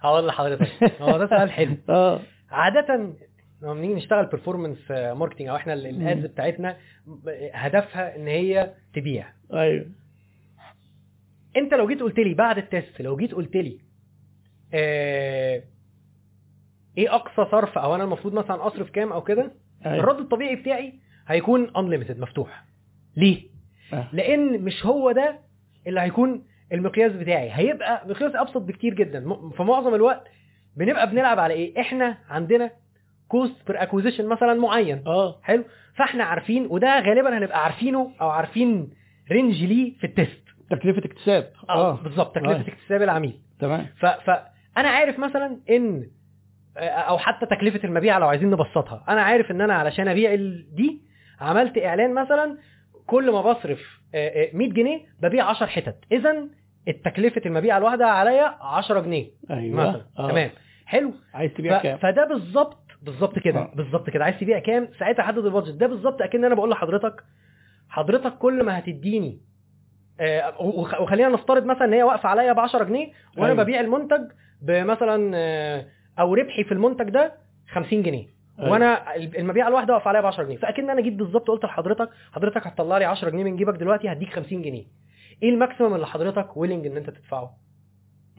هقول 0.00 0.26
لحضرتك. 0.26 0.92
هو 1.00 1.18
ده 1.18 1.26
سؤال 1.26 1.50
حلو. 1.50 1.76
آه. 1.88 2.20
عادة 2.50 2.94
لما 3.62 3.74
بنيجي 3.74 3.94
نشتغل 3.94 4.26
performance 4.26 4.90
marketing 4.90 5.48
أو 5.48 5.56
إحنا. 5.56 5.72
ال 5.74 5.87
ads 5.87 6.26
بتاعتنا 6.26 6.76
هدفها 7.54 8.16
إن 8.16 8.28
هي 8.28 8.74
تبيع. 8.94 9.28
أيوه. 9.52 9.86
أنت 11.56 11.74
لو 11.74 11.88
جيت 11.88 12.00
قلت 12.00 12.18
لي 12.18 12.34
بعد 12.34 12.58
ال 12.58 12.66
test 12.66 13.00
لو 13.02 13.16
جيت 13.16 13.34
قلت 13.34 13.56
لي 13.56 13.78
آه 14.74 15.62
إيه 16.98 17.14
أقصى 17.14 17.50
صرف 17.50 17.78
أو 17.78 17.94
أنا 17.94 18.04
المفروض 18.04 18.34
مثلا 18.34 18.66
أصرف 18.66 18.90
كام 18.90 19.12
أو 19.12 19.22
كده 19.22 19.52
أيوة. 19.86 19.96
الرد 20.04 20.18
الطبيعي 20.18 20.56
بتاعي 20.56 20.92
هيكون 21.26 21.66
unlimited 21.68 22.18
مفتوح. 22.20 22.64
ليه؟ 23.16 23.42
آه. 23.42 23.51
لأن 24.12 24.62
مش 24.62 24.86
هو 24.86 25.12
ده 25.12 25.38
اللي 25.86 26.00
هيكون 26.00 26.44
المقياس 26.72 27.12
بتاعي. 27.12 27.50
هيبقى 27.52 28.08
مقياس 28.08 28.32
أبسط 28.34 28.56
بكتير 28.62 28.94
جدا. 28.94 29.50
في 29.56 29.62
معظم 29.62 29.94
الوقت 29.94 30.28
بنبقى 30.76 31.10
بنلعب 31.10 31.38
على 31.38 31.54
إيه؟ 31.54 31.80
إحنا 31.80 32.18
عندنا 32.28 32.70
cost 33.28 33.66
per 33.66 33.82
acquisition 33.82 34.26
مثلا 34.26 34.54
معين. 34.54 35.02
آه. 35.06 35.40
حلو؟ 35.42 35.64
فإحنا 35.96 36.24
عارفين 36.24 36.66
وده 36.70 37.00
غالبا 37.00 37.38
هنبقى 37.38 37.64
عارفينه 37.64 38.12
أو 38.20 38.28
عارفين 38.30 38.90
range 39.30 39.64
ليه 39.64 39.98
في 39.98 40.04
ال 40.04 40.12
test 40.12 40.42
تكلفة 40.70 41.02
اكتساب. 41.04 41.52
آه 41.70 42.02
بالظبط 42.02 42.34
تكلفة 42.34 42.56
آه. 42.56 42.68
اكتساب 42.68 43.02
العميل. 43.02 43.40
تمام. 43.60 43.86
ف... 44.00 44.06
فانا 44.06 44.88
عارف 44.88 45.18
مثلا 45.18 45.60
إن 45.70 46.06
أو 46.78 47.18
حتى 47.18 47.46
تكلفة 47.46 47.80
المبيع 47.84 48.18
لو 48.18 48.28
عايزين 48.28 48.50
نبسطها. 48.50 49.04
أنا 49.08 49.22
عارف 49.22 49.50
إن 49.50 49.60
أنا 49.60 49.74
علشان 49.74 50.08
أبيع 50.08 50.34
دي 50.74 51.02
عملت 51.40 51.78
إعلان 51.78 52.14
مثلا 52.14 52.58
كل 53.06 53.30
ما 53.32 53.40
بصرف 53.52 53.80
آه، 54.14 54.28
آه، 54.28 54.50
100 54.56 54.70
جنيه 54.72 55.00
ببيع 55.22 55.44
10 55.50 55.66
حتت. 55.66 55.96
اذا 56.12 56.44
التكلفة 56.88 57.42
المبيع 57.46 57.78
الواحدة 57.78 58.06
عليا 58.06 58.56
10 58.60 59.00
جنيه 59.00 59.26
أيوه. 59.50 59.88
مثلا. 59.90 60.02
آه. 60.18 60.30
تمام. 60.30 60.50
حلو. 60.86 61.12
عايز 61.34 61.52
تبيع 61.52 61.78
ف... 61.78 61.82
كام؟ 61.82 61.98
فده 61.98 62.24
بالظبط 62.24 62.78
بالظبط 63.02 63.38
كده 63.38 63.58
آه. 63.60 63.72
بالظبط 63.74 64.10
كده. 64.10 64.24
عايز 64.24 64.36
تبيع 64.40 64.58
كام؟ 64.58 64.88
ساعتها 64.98 65.22
حدد 65.22 65.38
البادجت. 65.44 65.74
ده 65.74 65.86
بالظبط 65.86 66.22
أكن 66.22 66.44
أنا 66.44 66.54
بقول 66.54 66.70
لحضرتك. 66.70 67.24
حضرتك 67.88 68.38
كل 68.38 68.62
ما 68.62 68.78
هتديني 68.78 69.40
آه، 70.20 70.62
وخ- 70.62 71.00
وخلينا 71.00 71.28
نفترض 71.28 71.64
مثلا 71.64 71.84
إن 71.84 71.92
هي 71.92 72.02
واقفة 72.02 72.28
عليا 72.28 72.52
ب 72.52 72.58
10 72.60 72.84
جنيه 72.84 73.12
وأنا 73.36 73.52
أيوة. 73.52 73.62
ببيع 73.62 73.80
المنتج 73.80 74.20
بمثلا 74.62 75.30
آه، 75.34 75.86
أو 76.20 76.34
ربحي 76.34 76.64
في 76.64 76.72
المنتج 76.72 77.08
ده 77.10 77.32
50 77.72 78.02
جنيه. 78.02 78.26
أيوة. 78.62 78.72
وأنا 78.72 79.16
المبيعة 79.16 79.68
الواحدة 79.68 79.94
واقفة 79.94 80.08
عليا 80.08 80.20
ب 80.20 80.26
10 80.26 80.44
جنيه. 80.44 80.56
فأكن 80.56 80.90
أنا 80.90 81.00
جيت 81.00 81.12
بالظبط 81.12 81.48
قلت 81.48 81.64
لحضرتك 81.64 82.08
حضرتك 82.32 82.66
هتطلع 82.66 82.98
لي 82.98 83.04
10 83.04 83.30
جنيه 83.30 83.44
من 83.44 83.56
جيبك 83.56 83.74
دلوقتي 83.74 84.12
هديك 84.12 84.30
50 84.32 84.62
جنيه. 84.62 84.84
إيه 85.42 85.50
ال 85.50 85.56
maximum 85.56 85.94
اللي 85.94 86.06
حضرتك 86.06 86.56
willing 86.56 86.86
إن 86.86 86.96
أنت 86.96 87.10
تدفعه؟ 87.10 87.50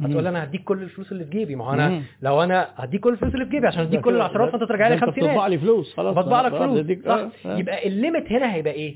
هتقول 0.01 0.27
أنا 0.27 0.43
هديك 0.43 0.63
كل 0.63 0.81
الفلوس 0.83 1.11
اللي 1.11 1.23
في 1.25 1.29
جيبي. 1.29 1.55
ما 1.55 1.65
هو 1.65 1.73
أنا 1.73 1.89
مم. 1.89 2.01
لو 2.21 2.43
أنا 2.43 2.69
هديك 2.75 3.01
كل 3.01 3.13
الفلوس 3.13 3.33
اللي 3.33 3.45
في 3.45 3.51
جيبي 3.51 3.67
عشان 3.67 3.81
اديك 3.81 4.01
كل 4.01 4.15
العشرات 4.15 4.49
فأنت 4.51 4.63
ترجع 4.63 4.87
لي 4.87 4.95
ده 4.95 5.01
أنت 5.01 5.09
50 5.15 5.27
بتطبع 5.29 5.47
لي 5.47 5.57
فلوس 5.57 5.93
خلاص. 5.95 6.15
بطبع 6.15 6.41
لك 6.41 6.51
فلوس. 6.55 6.79
بديك- 6.79 7.05
صح. 7.05 7.11
آه، 7.11 7.29
آه. 7.45 7.57
يبقى 7.57 7.87
ال 7.87 7.95
limit 7.95 8.31
هنا 8.31 8.53
هيبقى 8.53 8.73
إيه؟ 8.73 8.95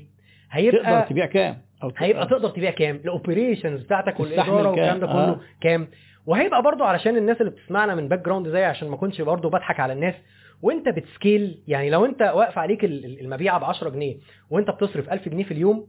تقدر 0.52 0.78
هيبقى 0.88 1.02
تبيع 1.08 1.26
كام؟ 1.26 1.58
أو 1.82 1.92
هيبقى 1.96 2.26
تقدر 2.26 2.48
تبيع 2.50 2.70
كام؟ 2.70 2.96
ال 2.96 3.04
operations 3.04 3.82
بتاعتك 3.82 4.20
والاداره 4.20 4.68
والكلام؟ 4.68 4.98
ده 4.98 5.06
كله 5.06 5.28
آه. 5.28 5.40
كام؟ 5.60 5.88
وهيبقى 6.26 6.62
برضو 6.62 6.84
علشان 6.84 7.16
الناس 7.16 7.40
اللي 7.40 7.50
بتسمعنا 7.52 7.94
من 7.94 8.08
background 8.08 8.48
زي 8.48 8.64
عشان 8.64 8.88
ما 8.88 8.94
اكونش 8.94 9.20
برضو 9.20 9.48
بضحك 9.48 9.80
على 9.80 9.92
الناس 9.92 10.14
وانت 10.62 10.88
بت 10.88 11.09
scale 11.09 11.62
يعني 11.68 11.90
لو 11.90 12.04
انت 12.04 12.22
واقف 12.22 12.58
عليك 12.58 12.84
ال- 12.84 13.04
ال- 13.04 13.20
المبيعة 13.20 13.58
ب 13.60 13.64
10 13.64 13.88
جنيه 13.88 14.16
وانت 14.50 14.70
بتصرف 14.70 15.12
1000 15.12 15.28
جنيه 15.28 15.44
في 15.44 15.50
اليوم 15.54 15.86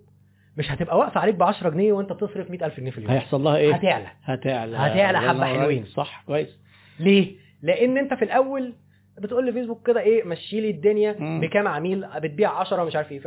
مش 0.57 0.72
هتبقى 0.72 0.98
واقفه 0.98 1.19
عليك 1.22 1.35
ب 1.35 1.43
10 1.43 1.69
جنيه 1.69 1.93
وانت 1.93 2.11
بتصرف 2.14 2.51
100000 2.51 2.80
جنيه 2.80 2.91
في 2.91 2.98
اليوم 2.98 3.11
هيحصل 3.11 3.41
لها 3.43 3.57
إيه 3.57 3.73
هتعلى 3.75 4.07
هتعلى 4.23 4.77
هتعلى 4.77 5.17
عليك. 5.17 5.59
حلوين. 5.59 5.85
صح 5.85 6.23
كويس 6.27 6.59
ليه؟ 6.99 7.35
لأن 7.61 7.98
انت 7.98 8.14
في 8.14 8.25
الأول 8.25 8.73
بتقول 9.17 9.48
لفيسبوك 9.48 9.88
كده 9.88 9.99
إيه 10.01 10.23
مشي 10.23 10.61
لي 10.61 10.69
الدنيا. 10.69 11.11
بكام 11.41 11.67
عميل 11.67 12.06
بتبيع 12.19 12.51
10 12.59 12.83
مش 12.83 12.95
عارف 12.95 13.11
إيه 13.11 13.22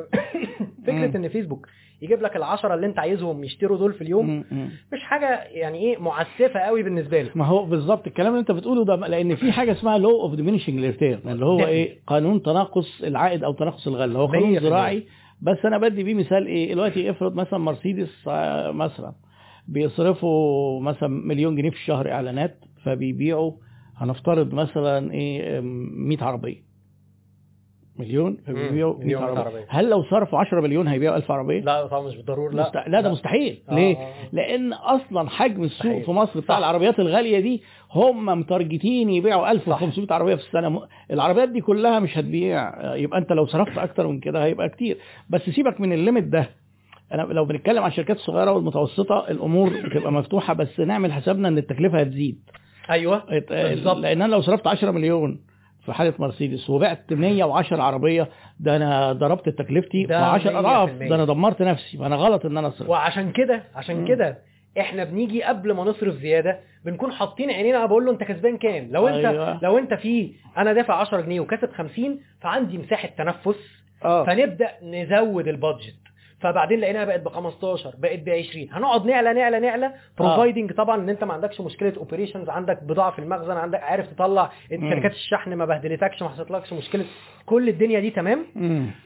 فكرة 0.86 1.06
مم. 1.06 1.16
إن 1.24 1.28
فيسبوك 1.28 1.66
يجيب 2.02 2.22
لك 2.22 2.38
ال10 2.38 2.64
اللي 2.64 2.86
أنت 2.86 2.98
عايزهم 2.98 3.44
يشتروا 3.44 3.78
دول 3.78 3.92
في 3.92 4.02
اليوم 4.02 4.44
مم،. 4.50 4.68
مش 4.92 5.02
حاجة 5.02 5.42
يعني 5.42 5.78
إيه 5.78 5.98
معسفه 5.98 6.60
قوي 6.60 6.82
بالنسبة 6.82 7.22
له 7.22 7.30
ما 7.34 7.44
هو 7.46 7.64
بالظبط 7.66 8.06
الكلام 8.06 8.28
اللي 8.28 8.40
أنت 8.40 8.50
بتقوله 8.50 8.84
ده 8.84 8.96
لأن 8.96 9.34
في 9.34 9.52
حاجة 9.52 9.72
اسمها 9.72 9.98
law 9.98 10.20
of 10.20 10.34
diminishing 10.34 10.68
return 10.80 11.28
اللي 11.28 11.44
هو 11.46 11.58
ده. 11.58 11.66
إيه 11.68 11.98
قانون 12.06 12.42
تناقص 12.42 13.02
العائد 13.02 13.44
أو 13.44 13.52
تناقص 13.52 13.86
الغله 13.86 14.18
هو 14.18 14.26
قانون 14.26 14.58
100%. 14.58 14.62
زراعي 14.62 15.04
بس 15.42 15.58
أنا 15.64 15.78
بدي 15.78 16.02
بيه 16.02 16.14
مثال 16.14 16.46
إيه 16.46 16.72
دلوقتي 16.74 17.10
افرض 17.10 17.34
مثلا 17.34 17.58
مرسيدس 17.58 18.28
آه، 18.28 18.70
مثلا 18.70 19.12
بيصرفوا 19.68 20.80
مثلا 20.80 21.08
مليون 21.08 21.56
جنيه 21.56 21.70
في 21.70 21.76
الشهر 21.76 22.10
إعلانات 22.12 22.58
فبيبيعوا 22.84 23.52
هنفترض 23.96 24.54
مثلا 24.54 25.12
إيه 25.12 25.58
ام، 25.58 26.08
100 26.08 26.24
عربية 26.24 26.71
مليون 27.98 28.36
فبيبيعوا 28.46 28.94
100 28.94 29.04
مليون 29.04 29.22
عربية. 29.22 29.40
عربية. 29.40 29.66
هل 29.68 29.90
لو 29.90 30.02
صرفوا 30.02 30.38
10 30.38 30.60
مليون 30.60 30.88
هيبيعوا 30.88 31.16
1000 31.16 31.30
عربية؟ 31.30 31.60
لا 31.60 31.86
طبعا 31.86 32.02
مش 32.08 32.16
بالضرورة 32.16 32.54
لا. 32.54 32.62
مست... 32.62 32.76
لا 32.88 33.00
ده 33.00 33.10
مستحيل. 33.12 33.58
آه، 33.68 33.74
ليه؟ 33.74 33.96
آه،. 33.96 34.12
لأن 34.32 34.72
أصلا 34.72 35.28
حجم 35.28 35.62
السوق 35.64 35.86
مستحيل. 35.86 36.04
في 36.04 36.10
مصر 36.10 36.40
بتاع 36.40 36.54
صح. 36.54 36.58
العربيات 36.58 37.00
الغالية 37.00 37.40
دي 37.40 37.62
هم 37.92 38.26
متارجتين 38.26 39.10
يبيعوا 39.10 39.50
1500 39.50 40.06
عربية 40.12 40.34
في 40.34 40.42
السنة. 40.46 40.68
م- 40.68 40.80
العربيات 41.10 41.48
دي 41.48 41.60
كلها 41.60 41.98
مش 42.00 42.18
هتبيع. 42.18 42.68
آه، 42.68 42.94
يبقى 42.94 43.18
أنت 43.18 43.32
لو 43.32 43.46
صرفت 43.46 43.78
أكتر 43.78 44.06
من 44.06 44.20
كده 44.20 44.44
هيبقى 44.44 44.68
كتير. 44.68 44.98
بس 45.30 45.42
سيبك 45.50 45.80
من 45.80 45.92
الليميت 45.92 46.24
ده. 46.24 46.50
أنا 47.12 47.22
لو 47.22 47.44
بنتكلم 47.44 47.82
عن 47.82 47.90
الشركات 47.90 48.16
الصغيرة 48.16 48.52
والمتوسطة 48.52 49.24
الأمور 49.30 49.68
بتبقى 49.84 50.12
مفتوحة 50.12 50.54
بس 50.54 50.80
نعمل 50.80 51.12
حسابنا 51.12 51.48
إن 51.48 51.58
التكلفة 51.58 51.98
هتزيد. 52.00 52.38
أيوه. 52.90 53.22
بالظبط. 53.50 53.96
لأن 53.96 54.22
أنا 54.22 54.32
لو 54.32 54.40
صرفت 54.40 54.66
10 54.66 54.90
مليون 54.90 55.40
في 55.84 55.92
حالة 55.92 56.14
مرسيدس. 56.18 56.70
وبعت 56.70 57.12
110 57.12 57.82
عربية. 57.82 58.28
ده 58.60 58.76
أنا 58.76 59.12
ضربت 59.12 59.48
تكلفتي 59.48 60.02
في 60.02 60.06
ده 60.06 60.26
10 60.26 60.58
أضعاف. 60.58 60.90
100%. 60.90 61.08
ده 61.08 61.14
أنا 61.14 61.24
دمرت 61.24 61.62
نفسي. 61.62 61.98
فانا 61.98 62.16
غلط 62.16 62.46
إن 62.46 62.56
أنا 62.56 62.68
اصرف 62.68 62.88
وعشان 62.88 63.32
كده 63.32 63.62
عشان. 63.74 64.04
كده 64.04 64.38
إحنا 64.80 65.04
بنيجي 65.04 65.42
قبل 65.42 65.72
ما 65.72 65.84
نصرف 65.84 66.14
زيادة 66.14 66.60
بنكون 66.84 67.12
حاطين 67.12 67.50
عينينا. 67.50 67.86
بقول 67.86 68.04
له 68.04 68.12
أنت 68.12 68.22
كسبان 68.22 68.58
كام؟ 68.58 68.88
لو 68.90 69.08
أنت 69.08 69.24
أيوة. 69.24 69.58
لو 69.62 69.78
أنت 69.78 69.94
في 69.94 70.32
أنا 70.56 70.72
دافع 70.72 70.94
10 70.94 71.20
جنيه 71.20 71.40
وكسب 71.40 71.72
50 71.72 72.20
فعندي 72.40 72.78
مساحة 72.78 73.08
تنفس. 73.08 73.82
آه. 74.04 74.24
فنبدأ 74.24 74.68
نزود 74.82 75.48
ال 75.48 75.54
budget. 75.54 75.94
فبعدين 76.42 76.80
لقيناها 76.80 77.04
بقت 77.04 77.20
ب 77.20 77.28
15 77.28 77.94
بقت 77.98 78.18
ب 78.18 78.28
20 78.28 78.68
هنقعد 78.72 79.06
نعلى 79.06 79.32
نعلى 79.32 79.60
نعلى 79.60 79.92
providing 80.18 80.72
طبعا 80.72 81.00
إن 81.02 81.08
أنت 81.08 81.24
ما 81.24 81.32
عندكش 81.32 81.60
مشكلة 81.60 81.92
operations 81.96 82.48
عندك 82.48 82.82
بضاعة 82.82 83.10
في 83.10 83.18
المخزن 83.18 83.56
عندك 83.56 83.80
عارف 83.80 84.06
تطلع. 84.08 84.50
شركات 84.70 85.12
الشحن 85.12 85.54
ما 85.54 85.64
بهدلتكش 85.64 86.22
ما 86.22 86.28
حصلتلكش 86.28 86.72
مشكلة. 86.72 87.04
كل 87.46 87.68
الدنيا 87.68 88.00
دي 88.00 88.10
تمام. 88.10 88.46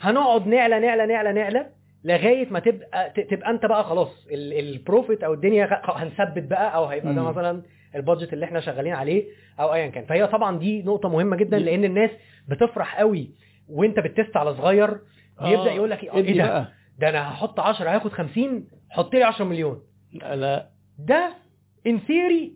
هنقعد 0.00 0.46
نعلى 0.46 0.80
نعلى 0.80 1.06
نعلى 1.06 1.32
نعلى 1.32 1.66
لغاية 2.04 2.46
ما 2.50 2.58
تبقى 2.58 3.10
تبقى 3.30 3.50
أنت 3.50 3.66
بقى 3.66 3.84
خلاص 3.84 4.26
ال- 4.30 4.58
profit 4.58 5.24
أو 5.24 5.34
الدنيا 5.34 5.80
هنثبت 5.84 6.42
بقى 6.50 6.74
أو 6.76 6.84
هيبقى 6.84 7.14
ده. 7.14 7.22
مثلا 7.22 7.62
ال 7.94 8.00
budget 8.00 8.32
اللي 8.32 8.44
إحنا 8.44 8.60
شغالين 8.60 8.92
عليه 8.94 9.24
أو 9.60 9.74
ايا 9.74 9.86
كان. 9.88 10.04
فهي 10.04 10.26
طبعا 10.26 10.58
دي 10.58 10.82
نقطة 10.82 11.08
مهمة 11.08 11.36
جدا 11.36 11.58
لأن 11.58 11.84
الناس 11.84 12.10
بتفرح 12.48 12.98
قوي 12.98 13.30
وأنت 13.68 13.98
بت 14.00 14.12
test 14.12 14.36
على 14.36 14.54
صغير 14.54 14.88
بيبدأ 15.42 15.70
آه، 15.70 15.74
يقول 15.74 15.90
لك 15.90 16.04
إيه؟ 16.04 16.18
ادي 16.18 16.28
إيه 16.28 16.38
ده؟ 16.38 16.68
ده 16.98 17.08
أنا 17.08 17.28
هحط 17.32 17.60
10 17.60 17.90
هاخد 17.90 18.12
50 18.12 18.68
حط 18.90 19.14
لي 19.14 19.22
10 19.22 19.44
مليون. 19.44 19.80
لا 20.12 20.68
ده 20.98 21.30
in 21.86 21.98
theory 21.98 22.52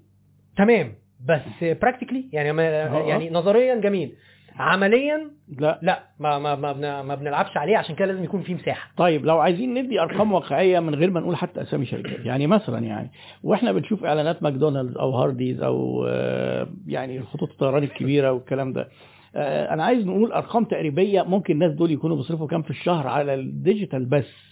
تمام 0.57 0.93
بس 1.29 1.41
practically 1.83 2.25
يعني 2.33 2.53
ما. 2.53 2.63
يعني 3.09 3.31
نظريا 3.31 3.75
جميل. 3.75 4.13
عمليا 4.57 5.31
لا. 5.59 5.79
لا 5.83 6.03
ما 6.19 6.39
ما 6.39 6.55
ما, 6.55 6.73
بن- 6.73 7.01
ما 7.01 7.15
بنلعبش 7.15 7.57
عليه 7.57 7.77
عشان 7.77 7.95
كده 7.95 8.07
لازم 8.07 8.25
يكون 8.25 8.43
في 8.43 8.55
مساحة. 8.55 8.91
طيب 8.97 9.27
لو 9.27 9.39
عايزين 9.39 9.75
ندي 9.75 10.01
أرقام 10.01 10.33
واقعية 10.33 10.81
من 10.81 10.95
غير 10.95 11.11
ما 11.11 11.21
نقول 11.21 11.37
حتى 11.37 11.63
أسامي 11.63 11.87
شركات 11.87 12.27
يعني 12.27 12.47
مثلا 12.47 12.79
يعني 12.79 13.11
وإحنا 13.43 13.73
بنشوف 13.73 14.05
إعلانات 14.05 14.43
ماكدونالدز 14.43 14.97
أو 14.97 15.11
هارديز 15.11 15.63
أو 15.63 16.07
آه، 16.09 16.69
يعني 16.87 17.23
خطوط 17.23 17.51
الطيران 17.51 17.83
الكبيرة 17.83 18.33
والكلام 18.33 18.73
ده. 18.73 18.89
أنا 19.35 19.85
عايز 19.85 20.07
نقول 20.07 20.33
أرقام 20.33 20.65
تقريبية 20.65 21.23
ممكن 21.23 21.55
الناس 21.55 21.73
دول 21.73 21.91
يكونوا 21.91 22.17
بيصرفوا 22.17 22.47
كام 22.47 22.63
في 22.63 22.71
الشهر 22.71 23.07
على 23.07 23.35
ال 23.35 23.44
digital 23.44 24.05
بس 24.05 24.51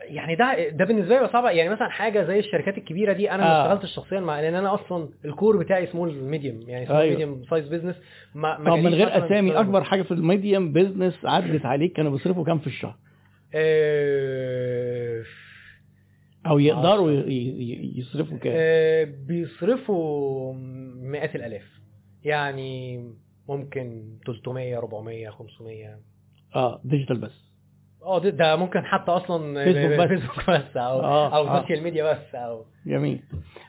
يعني 0.00 0.34
ده 0.36 0.68
ده 0.68 0.84
بالنسبة 0.84 1.20
لي 1.20 1.28
صعب 1.28 1.44
يعني 1.44 1.68
مثلا 1.70 1.88
حاجة 1.88 2.24
زي 2.24 2.38
الشركات 2.38 2.78
الكبيرة 2.78 3.12
دي 3.12 3.30
أنا 3.30 3.42
آه. 3.44 3.46
ما 3.46 3.72
اشتغلتش 3.72 3.94
شخصيا 3.94 4.20
مع 4.20 4.40
لأن 4.40 4.54
أنا 4.54 4.74
أصلا 4.74 5.08
ال 5.24 5.30
core 5.30 5.56
بتاعي 5.56 5.86
small 5.86 6.14
medium 6.14 6.60
يعني 6.68 6.86
سمول 6.86 6.98
أيوة. 6.98 7.10
medium 7.10 7.44
size 7.50 7.68
business 7.68 7.96
ما 8.34 8.56
طب 8.56 8.78
من 8.78 8.94
غير 8.94 9.26
أسامي. 9.26 9.60
أكبر 9.60 9.84
حاجة 9.84 10.02
في 10.02 10.10
ال 10.10 10.19
medium 10.19 10.72
business 10.72 11.18
عدت 11.24 11.66
عليك 11.66 11.92
كانوا 11.92 12.10
بيصرفوا 12.12 12.44
كام 12.44 12.58
في 12.58 12.66
الشهر 12.66 12.96
آه، 13.54 15.22
أو 16.46 16.58
يقدروا 16.58 17.10
ي- 17.12 17.92
يصرفوا 17.96 18.38
كام 18.38 18.52
آه، 18.56 19.04
بيصرفوا 19.26 20.54
مئات 21.02 21.36
الألاف 21.36 21.77
يعني 22.24 22.98
ممكن 23.48 24.02
300 24.26 24.78
400 24.78 25.30
500 25.30 25.98
آه 26.56 26.80
digital 26.84 27.18
بس 27.18 27.48
آه 28.02 28.18
ده, 28.18 28.30
ده 28.30 28.56
ممكن 28.56 28.84
حتى 28.84 29.10
أصلا 29.10 29.54
فيسبوك 29.64 30.00
بس. 30.00 30.08
فيسبوك 30.08 30.50
بس 30.50 30.76
أو 30.76 31.00
آه، 31.00 31.36
أو 31.36 31.48
آه. 31.48 31.60
social 31.60 31.82
media 31.82 32.12
بس 32.12 32.34
أو 32.34 32.64
جميل 32.86 33.22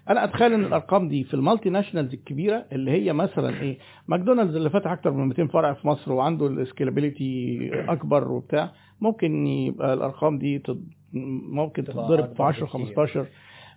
أنا 0.09 0.23
أتخيل 0.23 0.53
إن 0.53 0.65
الأرقام 0.65 1.09
دي 1.09 1.23
في 1.23 1.33
ال 1.33 1.69
multinationals 1.69 2.13
الكبيرة 2.13 2.65
اللي 2.71 2.91
هي 2.91 3.13
مثلا 3.13 3.61
إيه 3.61 3.77
ماكدونالدز 4.07 4.55
اللي 4.55 4.69
فاتح 4.69 4.91
أكتر 4.91 5.11
من 5.11 5.27
200 5.27 5.47
فرع 5.47 5.73
في 5.73 5.87
مصر 5.87 6.11
وعنده 6.11 6.47
ال 6.47 6.56
scalability 6.56 7.59
أكبر 7.73 8.31
وبتاع 8.31 8.71
ممكن 9.01 9.47
يبقى 9.47 9.93
الأرقام 9.93 10.39
دي 10.39 10.59
تض... 10.59 10.83
ممكن 11.13 11.83
تتضرب 11.83 12.25
في 12.25 12.31
أكبر 12.31 12.43
10 12.45 12.65
بكتير. 12.65 12.85
15 12.85 13.27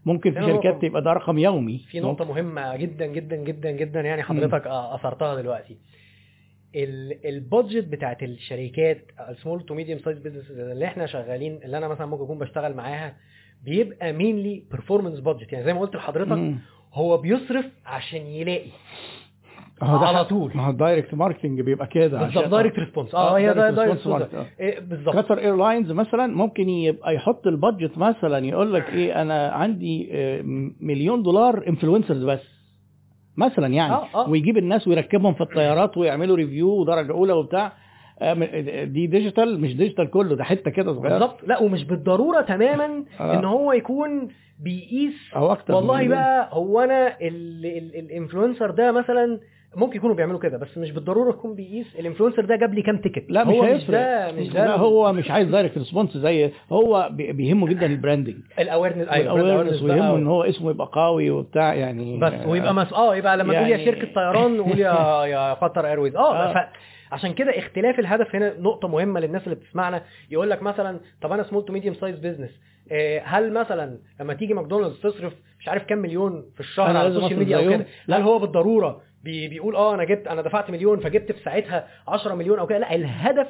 ممكن 0.04 0.32
في 0.32 0.40
شركات 0.52 0.82
تبقى 0.82 1.02
ده 1.02 1.12
رقم 1.12 1.38
يومي. 1.38 1.78
في 1.90 2.00
نقطة 2.00 2.24
مهمة 2.24 2.76
جدا 2.76 3.06
جدا 3.06 3.36
جدا 3.36 3.70
جدا 3.70 4.00
يعني 4.00 4.22
حضرتك 4.22 4.66
أثرتها 4.66 5.34
دلوقتي. 5.34 5.76
ال- 6.76 7.26
budget 7.28 7.84
بتاعت 7.84 8.22
الشركات 8.22 9.04
ال 9.28 9.34
small 9.34 9.66
to 9.66 9.74
medium 9.74 9.98
size 9.98 10.18
business 10.18 10.50
اللي 10.50 10.84
إحنا 10.86 11.06
شغالين 11.06 11.60
اللي 11.64 11.78
أنا 11.78 11.88
مثلا 11.88 12.06
ممكن 12.06 12.24
أكون 12.24 12.38
بشتغل 12.38 12.74
معاها 12.74 13.16
بيبقى 13.64 14.12
mainly 14.12 14.64
performance 14.70 15.20
budget 15.20 15.52
يعني 15.52 15.64
زي 15.64 15.74
ما 15.74 15.80
قلت 15.80 15.96
لحضرتك. 15.96 16.54
هو 16.94 17.16
بيصرف 17.18 17.64
عشان 17.86 18.26
يلاقي. 18.26 18.70
على 19.82 20.24
طول. 20.24 20.52
ما 20.54 20.66
هو 20.66 20.70
ال 20.70 20.76
direct 20.76 21.14
marketing 21.14 21.60
بيبقى 21.60 21.86
كده 21.86 22.18
بالظبط 22.24 22.44
direct 22.48 22.78
response 22.78 23.14
آه 23.14 23.38
هي 23.38 23.54
direct 23.54 23.78
response. 23.78 24.22
بالظبط 24.80 25.16
قطر 25.16 25.38
ايرلاينز 25.38 25.92
مثلا 25.92 26.26
ممكن 26.26 26.68
يبقى 26.68 27.14
يحط 27.14 27.46
ال 27.46 27.54
budget 27.54 27.98
مثلا 27.98 28.46
يقول 28.46 28.74
لك 28.74 28.88
إيه 28.92 29.22
أنا 29.22 29.48
عندي 29.48 30.08
آه، 30.12 30.42
مليون 30.80 31.22
دولار 31.22 31.64
influencers 31.68 32.24
بس 32.24 32.40
مثلا 33.36 33.66
يعني 33.66 33.92
آه، 33.92 34.06
آه. 34.14 34.28
ويجيب 34.28 34.56
الناس 34.58 34.88
ويركبهم 34.88 35.34
في 35.34 35.40
الطيارات 35.40 35.96
ويعملوا 35.96 36.36
review 36.36 36.68
ودرجة 36.68 37.12
أولى 37.12 37.32
وبتاع 37.32 37.72
آه، 38.20 38.34
دي 38.84 39.06
digital 39.06 39.60
مش 39.60 39.76
digital 39.76 40.10
كله 40.10 40.36
ده 40.36 40.44
حتة 40.44 40.70
كده 40.70 40.92
صغيرة 40.94 41.12
بالظبط 41.12 41.40
لا 41.46 41.58
ومش 41.62 41.84
بالضرورة 41.84 42.40
تماما 42.40 43.04
آه. 43.20 43.34
إن 43.38 43.44
هو 43.44 43.72
يكون 43.72 44.28
بيقيس 44.60 45.14
أو 45.36 45.52
أكتر 45.52 45.72
من 45.74 45.78
والله. 45.78 46.08
بقى 46.08 46.48
هو 46.52 46.80
أنا 46.80 47.06
ال- 47.20 47.66
ال- 47.66 47.96
influencer 47.98 48.70
ده 48.70 48.92
مثلا 48.92 49.40
ممكن 49.76 49.96
يكونوا 49.96 50.16
بيعملوا 50.16 50.38
كده 50.40 50.58
بس 50.58 50.78
مش 50.78 50.90
بالضرورة 50.90 51.30
يكون 51.30 51.54
بيقيس 51.54 51.96
ال 51.98 52.02
influencer 52.02 52.44
ده 52.44 52.56
جاب 52.56 52.74
لي 52.74 52.82
كام 52.82 52.98
ticket 52.98 53.24
لا 53.28 53.44
مش 53.44 53.54
هيفرق 53.54 53.78
مش 53.78 53.88
ده 53.90 54.32
مش 54.32 54.48
ده 54.48 54.64
لا 54.64 54.76
هو 54.76 55.12
مش 55.12 55.30
عايز 55.30 55.48
direct 55.48 55.78
response 55.78 56.16
زي 56.16 56.50
هو 56.72 57.08
بي- 57.12 57.32
بيهمه 57.32 57.66
جدا 57.68 57.86
ال 57.86 57.92
branding 57.92 58.36
ال 58.58 58.63
awareness 58.63 59.08
أيوه 59.08 59.34
ال 59.40 59.44
awareness 59.44 59.82
ويهمه. 59.82 60.16
إن 60.16 60.26
هو 60.26 60.42
اسمه 60.42 60.70
يبقى 60.70 60.88
قوي 60.92 61.30
وبتاع 61.30 61.74
يعني 61.74 62.18
بس 62.18 62.32
ويبقى 62.46 62.74
مس... 62.74 62.92
آه 62.92 63.16
يبقى 63.16 63.36
لما 63.36 63.52
تقول 63.54 63.66
يا 63.66 63.76
يعني- 63.76 63.84
شركة 63.84 64.14
طيران 64.14 64.56
نقول 64.56 64.78
يا 64.78 65.24
يا 65.32 65.54
قطر 65.54 65.86
ايرويز 65.86 66.16
آه, 66.16 66.34
آه. 66.36 66.54
ف... 66.54 66.56
عشان 67.12 67.34
كده 67.34 67.58
اختلاف 67.58 67.98
الهدف 67.98 68.34
هنا 68.34 68.54
نقطة 68.60 68.88
مهمة 68.88 69.20
للناس 69.20 69.44
اللي 69.44 69.54
بتسمعنا. 69.54 70.02
يقول 70.30 70.50
لك 70.50 70.62
مثلا 70.62 71.00
طب 71.22 71.32
أنا 71.32 71.42
small 71.42 71.64
to 71.64 71.72
medium 71.72 71.94
size 71.94 72.18
business 72.18 72.50
هل 73.24 73.52
مثلا 73.52 73.98
لما 74.20 74.34
تيجي 74.34 74.54
ماكدونالدز 74.54 75.00
تصرف 75.00 75.32
مش 75.60 75.68
عارف 75.68 75.82
كام 75.84 75.98
مليون 75.98 76.44
في 76.54 76.60
الشهر 76.60 76.96
على 76.96 77.08
ال 77.08 77.12
social 77.12 77.38
media 77.38 77.56
أو؟ 77.56 77.70
كده؟ 77.70 77.86
هل 78.10 78.22
هو 78.22 78.38
بالضرورة 78.38 79.00
بي... 79.24 79.48
بيقول 79.48 79.76
آه 79.76 79.94
أنا 79.94 80.04
جبت 80.04 80.26
أنا 80.26 80.42
دفعت 80.42 80.70
مليون 80.70 81.00
فجبت 81.00 81.32
في 81.32 81.42
ساعتها 81.44 81.86
10 82.08 82.34
مليون 82.34 82.58
أو 82.58 82.66
كده. 82.66 82.78
لا 82.78 82.94
الهدف 82.94 83.48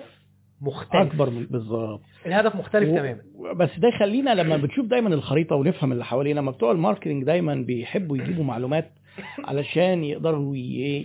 مختلف. 0.60 0.94
أكبر 1.02 1.30
من 1.30 1.46
بالظبط. 1.50 2.00
الهدف 2.26 2.56
مختلف 2.56 2.88
و- 2.88 2.96
تماما. 2.96 3.18
بس 3.54 3.78
ده 3.78 3.88
يخلينا 3.88 4.34
لما 4.34 4.56
بنشوف 4.56 4.86
دايما 4.86 5.08
الخريطة 5.14 5.56
ونفهم 5.56 5.92
اللي 5.92 6.04
حوالينا 6.04 6.40
لما 6.40 6.50
بتوع 6.50 6.72
ال 6.72 6.77
marketing 6.77 7.24
دايما 7.24 7.54
بيحبوا 7.54 8.16
يجيبوا 8.16 8.44
معلومات 8.44 8.90
علشان 9.44 10.04
يقدروا 10.04 10.56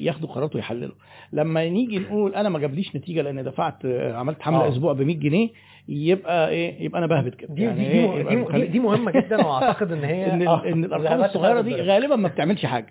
ياخدوا 0.01 0.29
قرارات 0.29 0.55
ويحللوا. 0.55 0.95
لما 1.33 1.69
نيجي 1.69 1.99
نقول 1.99 2.35
أنا 2.35 2.49
ما 2.49 2.59
جابليش 2.59 2.95
نتيجة 2.95 3.21
لأن 3.21 3.43
دفعت 3.43 3.85
عملت 3.85 4.41
حمله 4.41 4.65
آه. 4.65 4.69
أسبوع 4.69 4.93
ب 4.93 5.01
100 5.01 5.15
جنيه 5.19 5.49
يبقى 5.89 6.49
إيه؟ 6.49 6.83
يبقى 6.83 6.99
أنا 6.99 7.07
بهبد 7.07 7.35
كده. 7.35 7.53
دي 7.53 7.67
دي 7.67 7.81
إيه؟ 7.87 8.23
دي, 8.23 8.35
دي, 8.35 8.59
دي, 8.59 8.67
دي 8.67 8.79
مهمة 8.79 9.11
جدا 9.11 9.37
وأعتقد 9.45 9.91
إن 9.91 10.03
هي 10.03 10.25
إن, 10.33 10.47
آه، 10.47 10.65
إن 10.65 10.83
الأرقام 10.85 11.23
الصغيرة 11.23 11.61
دي 11.61 11.75
غالبا 11.75 12.15
ما 12.15 12.27
بتعملش 12.27 12.65
حاجة. 12.65 12.87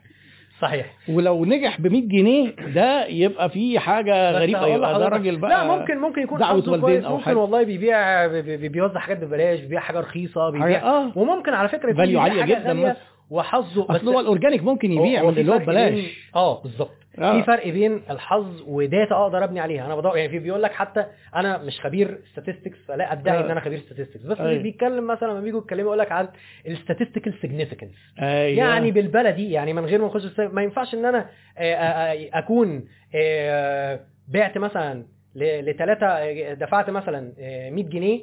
صحيح. 0.60 0.86
ولو 1.08 1.44
نجح 1.44 1.80
ب 1.80 1.86
100 1.86 2.08
جنيه 2.08 2.50
ده 2.74 3.06
يبقى 3.06 3.48
في 3.50 3.78
حاجة 3.78 4.30
بس 4.32 4.36
غريبة 4.36 4.66
يبقى 4.66 4.98
ده 4.98 5.08
راجل 5.08 5.36
بقى 5.36 5.50
لا 5.50 5.76
ممكن 5.76 5.98
ممكن 5.98 6.22
يكون 6.22 6.38
دعوة 6.38 6.62
حظه 6.62 6.72
والدين 6.72 6.80
كويس 6.90 7.04
أو 7.04 7.16
ممكن. 7.16 7.34
والله 7.36 7.62
بيبيع 7.62 8.26
بي- 8.26 8.56
بي- 8.56 8.68
بيوزع 8.68 9.00
حاجات 9.00 9.18
ببلاش 9.24 9.60
بيبيع 9.60 9.80
حاجة 9.80 10.00
رخيصة 10.00 10.50
بيبيع 10.50 10.82
آه. 10.82 11.12
وممكن 11.18 11.54
على 11.54 11.68
فكرة 11.68 11.92
value 11.92 12.20
عالية 12.20 12.44
جدا 12.44 12.90
بس 12.90 12.96
وحظه 13.30 13.86
أصل 13.90 14.08
هو 14.08 14.20
ال 14.20 14.26
organic 14.26 14.62
ممكن 14.64 14.92
يبيع 14.92 15.28
اللي 15.28 15.52
هو 15.52 15.58
ببلاش. 15.58 16.28
آه 16.36 16.62
بالظبط. 16.62 16.90
آه. 17.18 17.40
في 17.40 17.46
فرق 17.46 17.68
بين 17.68 18.02
الحظ 18.10 18.62
و 18.66 18.76
data 18.76 19.14
أقدر 19.14 19.44
ابني 19.44 19.60
عليها 19.60 19.86
أنا 19.86 19.96
بدور 19.96 20.16
يعني 20.16 20.28
في 20.28 20.38
بيقول 20.38 20.62
لك 20.62 20.72
حتى 20.72 21.06
أنا 21.36 21.58
مش 21.58 21.80
خبير 21.80 22.18
statistics 22.36 22.88
فلا 22.88 23.12
ادعي 23.12 23.38
آه. 23.38 23.40
ان 23.40 23.50
أنا 23.50 23.60
خبير 23.60 23.78
statistics 23.78 24.26
بس. 24.26 24.40
اللي 24.40 24.58
بيتكلم 24.58 25.06
مثلا 25.06 25.30
لما 25.30 25.40
بييجوا 25.40 25.60
يتكلموا 25.60 25.86
يقول 25.86 25.98
لك 25.98 26.12
عن 26.12 26.28
ال 26.66 26.72
statistical 26.72 27.34
significance 27.34 28.22
أيوه 28.22 28.58
يعني 28.58 28.90
بالبلدي 28.90 29.50
يعني 29.50 29.72
من 29.72 29.84
غير 29.84 30.00
ما 30.00 30.06
نخش 30.06 30.40
ما 30.40 30.62
ينفعش 30.62 30.94
ان 30.94 31.04
أنا 31.04 31.26
آه، 31.58 31.74
آه، 31.74 32.28
اكون 32.32 32.84
آه، 33.14 34.00
بعت 34.28 34.58
مثلا 34.58 35.06
لثلاثه 35.34 36.52
دفعت 36.52 36.90
مثلا 36.90 37.32
آه، 37.40 37.70
100 37.70 37.84
جنيه 37.84 38.20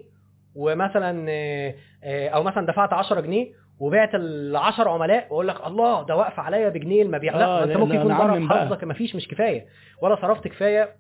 ومثلا 0.56 1.32
أو 2.06 2.44
مثلا 2.44 2.66
دفعت 2.66 2.94
10 2.94 3.22
جنيه 3.22 3.48
وبعت 3.80 4.16
ال 4.16 4.56
10 4.56 4.90
عملاء 4.90 5.28
وأقول 5.30 5.48
لك 5.48 5.68
الله 5.68 6.06
ده 6.06 6.16
واقف 6.16 6.40
عليا 6.40 6.70
بجنيه 6.70 7.02
المبيع 7.04 7.38
لا 7.38 7.46
آه، 7.46 7.64
أنت 7.64 7.78
ممكن 7.78 7.96
يكون 7.96 8.18
ضرب. 8.18 8.52
حظك 8.52 8.84
ما 8.84 8.94
فيش 8.94 9.16
مش 9.16 9.28
كفاية. 9.28 9.66
ولا 10.02 10.16
صرفت 10.16 10.48
كفاية. 10.48 10.96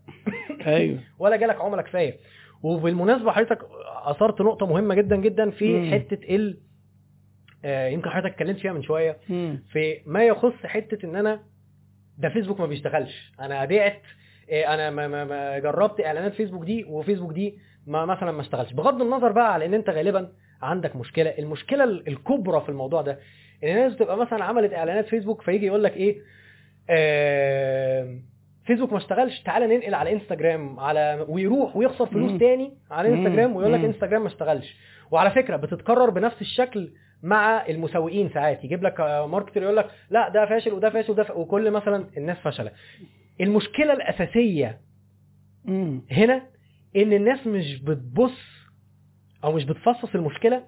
أيوه. 0.67 0.99
ولا 1.19 1.35
جالك 1.35 1.61
عملاء 1.61 1.85
كفاية. 1.85 2.17
وبالمناسبة 2.63 3.31
حضرتك 3.31 3.59
أثرت 4.05 4.41
نقطة 4.41 4.65
مهمة 4.65 4.95
جدا 4.95 5.15
جدا 5.15 5.49
في 5.51 5.73
مم. 5.79 5.91
حتة 5.91 6.35
ال 6.35 6.57
آه، 7.65 7.87
يمكن 7.87 8.09
حضرتك 8.09 8.33
اتكلمت 8.33 8.59
فيها 8.59 8.73
من 8.73 8.83
شوية. 8.83 9.17
مم. 9.29 9.63
في 9.71 10.01
ما 10.05 10.23
يخص 10.23 10.53
حتة 10.65 11.05
إن 11.05 11.15
أنا 11.15 11.39
ده 12.17 12.29
فيسبوك 12.29 12.59
ما 12.59 12.65
بيشتغلش. 12.65 13.31
أنا 13.39 13.65
بعت 13.65 14.01
إيه، 14.49 14.73
أنا 14.73 14.89
ما, 14.89 15.07
ما, 15.07 15.25
ما 15.25 15.59
جربت 15.59 16.01
إعلانات 16.01 16.33
فيسبوك 16.33 16.63
دي 16.65 16.83
وفيسبوك 16.83 17.33
دي 17.33 17.57
ما 17.87 18.05
مثلا 18.05 18.31
ما 18.31 18.41
اشتغلش. 18.41 18.73
بغض 18.73 19.01
النظر 19.01 19.31
بقى 19.31 19.53
على 19.53 19.65
إن 19.65 19.73
أنت 19.73 19.89
غالبا 19.89 20.31
عندك 20.69 20.95
مشكلة 20.95 21.29
المشكلة 21.39 21.83
ال- 21.83 22.07
الكبرى 22.07 22.61
في 22.61 22.69
الموضوع 22.69 23.01
ده 23.01 23.19
إن 23.63 23.69
الناس 23.69 23.93
بتبقى 23.93 24.17
مثلا 24.17 24.43
عملت 24.43 24.73
إعلانات 24.73 25.07
فيسبوك 25.07 25.41
فيجي 25.41 25.65
يقول 25.65 25.83
لك 25.83 25.97
إيه 25.97 26.17
آه 26.89 28.19
فيسبوك 28.65 28.91
ما 28.91 28.97
اشتغلش 28.97 29.39
تعالى 29.41 29.67
ننقل 29.77 29.93
على 29.93 30.11
إنستجرام 30.13 30.79
على 30.79 31.25
ويروح 31.29 31.75
ويخسر 31.75 32.05
فلوس. 32.05 32.39
تاني 32.39 32.73
على. 32.91 33.09
إنستجرام 33.09 33.55
ويقول 33.55 33.73
لك. 33.73 33.79
إنستجرام 33.85 34.21
ما 34.21 34.27
اشتغلش 34.27 34.75
وعلى 35.11 35.31
فكرة 35.31 35.55
بتتكرر 35.57 36.09
بنفس 36.09 36.41
الشكل 36.41 36.91
مع 37.23 37.65
المسوقين 37.69 38.29
ساعات 38.33 38.63
يجيب 38.63 38.83
لك 38.83 38.99
ماركتر 38.99 39.63
يقول 39.63 39.77
لك 39.77 39.89
لا 40.09 40.29
ده 40.29 40.45
فاشل 40.45 40.73
وده 40.73 40.89
فاشل 40.89 41.11
وده. 41.11 41.25
وكل 41.35 41.71
مثلا 41.71 42.07
الناس 42.17 42.37
فشله 42.37 42.71
المشكلة 43.41 43.93
الأساسية. 43.93 44.79
هنا 46.11 46.41
إن 46.95 47.13
الناس 47.13 47.47
مش 47.47 47.81
بتبص 47.83 48.62
أو 49.43 49.51
مش 49.51 49.65
بتفصص 49.65 50.15
المشكلة 50.15 50.63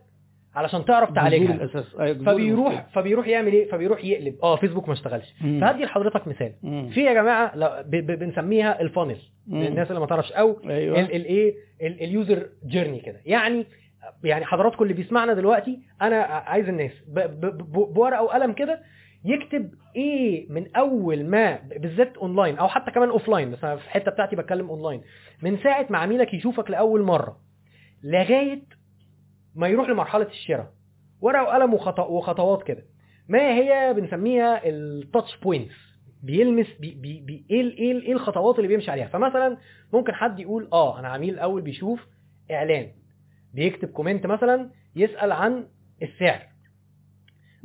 علشان 0.56 0.86
تعرف 0.86 1.12
تعالجها. 1.12 1.54
الأساس. 1.54 1.95
أيوة، 2.00 2.18
فبيروح 2.18 2.68
المشكلة. 2.72 2.86
فبيروح 2.94 3.28
يعمل 3.28 3.54
إيه؟ 3.54 3.72
فبيروح 3.72 4.06
يقلب. 4.06 4.36
آه 4.44 4.56
فيسبوك 4.56 4.88
ما 4.88 4.94
اشتغلش. 4.94 5.34
فهدي 5.62 5.84
لحضرتك 5.84 6.28
مثال. 6.28 6.54
مم. 6.64 6.90
في 6.90 7.02
يا 7.04 7.14
جماعة 7.14 7.82
بنسميها 7.82 8.82
ال 8.82 8.86
funnel. 8.86 9.18
مم. 9.48 9.64
للناس 9.64 9.88
اللي 9.90 10.00
ما 10.00 10.06
تعرفش 10.06 10.32
أو 10.32 10.60
الايه 10.64 11.56
ال 11.82 11.95
user 11.95 12.50
journey 12.66 13.00
كده. 13.00 13.22
يعني 13.26 13.66
يعني 14.24 14.45
حضراتكم 14.45 14.84
اللي 14.84 14.94
بيسمعنا 14.94 15.34
دلوقتي 15.34 15.80
أنا 16.02 16.16
عايز 16.24 16.70
الناس 16.70 16.92
ب- 17.08 17.20
ب- 17.20 17.58
ب- 17.58 17.94
بورقة 17.94 18.24
وقلم 18.24 18.54
كده 18.54 18.82
يكتب 19.26 19.72
إيه 19.95 20.45
من 20.50 20.76
أول 20.76 21.26
ما 21.26 21.60
بالذات 21.78 22.18
اونلاين 22.18 22.58
أو 22.58 22.68
حتى 22.68 22.92
كمان 22.92 23.10
offline 23.10 23.52
بس 23.52 23.64
أنا 23.64 23.76
في 23.76 23.86
الحتة 23.86 24.12
بتاعتي 24.12 24.36
بتكلم 24.36 24.70
اونلاين 24.70 25.02
من 25.42 25.58
ساعة 25.58 25.86
ما 25.90 25.98
عميلك 25.98 26.34
يشوفك 26.34 26.70
لأول 26.72 27.02
مرة. 27.02 27.38
لغاية 28.06 28.64
ما 29.56 29.67
يروح 29.67 29.90
لمرحلة 29.90 30.25
الشراء. 30.25 30.72
ورقة 31.22 31.43
وقلم 31.43 31.74
وخطو 31.74 32.03
وخطوات 32.03 32.64
كده. 32.64 32.84
ما 33.30 33.53
هي 33.58 33.93
بنسميها 33.93 34.61
ال 34.70 34.81
touch 34.81 35.38
points 35.44 35.76
بيلمس 36.24 36.67
بي 36.80 36.92
بي 36.95 37.22
بي 37.22 37.45
إيه 37.51 37.61
إيه 37.61 38.01
إيه 38.01 38.14
الخطوات 38.14 38.56
اللي 38.58 38.67
بيمشي 38.67 38.92
عليها؟ 38.92 39.08
فمثلا 39.08 39.58
ممكن 39.93 40.14
حد 40.14 40.40
يقول 40.40 40.69
آه 40.74 41.00
أنا 41.00 41.08
عميل 41.08 41.34
الأول 41.34 41.61
بيشوف 41.61 42.08
إعلان. 42.51 42.92
بيكتب 43.53 43.88
comment 43.88 44.26
مثلا 44.25 44.69
يسأل 44.95 45.32
عن 45.32 45.67
السعر. 46.01 46.42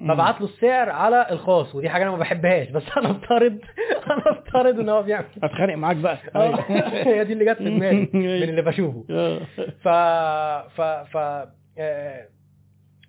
مم. 0.00 0.14
ببعت 0.14 0.40
له 0.40 0.46
السعر 0.46 0.90
على 0.90 1.26
الخاص 1.30 1.74
ودي 1.74 1.88
حاجة 1.88 2.02
أنا 2.02 2.10
ما 2.10 2.16
بحبهاش 2.16 2.68
بس 2.70 2.82
أنا 2.96 3.10
افترض 3.10 3.58
أنا 4.10 4.22
افترض 4.30 4.78
إن 4.80 4.88
هو 4.88 5.02
بيعمل 5.02 5.24
اتخانق 5.42 5.74
معاك 5.74 5.96
بقى 5.96 6.18
آه، 6.36 6.54
هي 7.08 7.24
دي 7.24 7.32
اللي 7.32 7.44
جت 7.44 7.58
في 7.58 7.64
دماغي 7.64 8.10
من 8.12 8.26
اللي 8.26 8.62
بشوفه 8.62 9.04
آه. 9.10 9.40
ف 9.82 9.88
ف 10.76 10.80
ف 10.82 11.16
آه، 11.78 12.26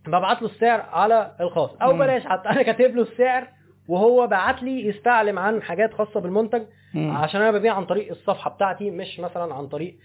ببعت 0.07 0.41
له 0.41 0.47
السعر 0.47 0.81
على 0.81 1.31
الخاص 1.41 1.69
أو. 1.81 1.93
بلاش 1.97 2.23
حتى 2.25 2.49
أنا 2.49 2.61
كاتب 2.61 2.95
له 2.95 3.01
السعر 3.01 3.47
وهو 3.87 4.27
بعت 4.27 4.63
لي 4.63 4.87
يستعلم 4.87 5.39
عن 5.39 5.61
حاجات 5.61 5.93
خاصة 5.93 6.19
بالمنتج. 6.19 6.61
عشان 6.95 7.41
أنا 7.41 7.51
ببيع 7.51 7.73
عن 7.73 7.85
طريق 7.85 8.09
الصفحة 8.11 8.49
بتاعتي 8.49 8.91
مش 8.91 9.19
مثلا 9.19 9.53
عن 9.53 9.67
طريق 9.67 9.97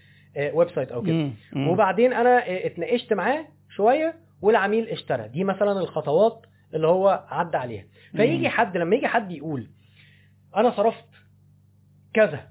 website 0.53 0.91
أو 0.91 1.01
كده. 1.01 1.29
وبعدين 1.55 2.13
أنا 2.13 2.43
اتناقشت 2.65 3.13
معاه 3.13 3.45
شوية 3.75 4.15
والعميل 4.41 4.87
اشترى 4.89 5.27
دي 5.27 5.43
مثلا 5.43 5.79
الخطوات 5.79 6.45
اللي 6.73 6.87
هو 6.87 7.25
عدى 7.29 7.57
عليها 7.57 7.85
فيجي. 8.11 8.49
حد 8.49 8.77
لما 8.77 8.95
يجي 8.95 9.07
حد 9.07 9.31
يقول 9.31 9.67
أنا 10.55 10.71
صرفت 10.71 11.05
كذا. 12.13 12.47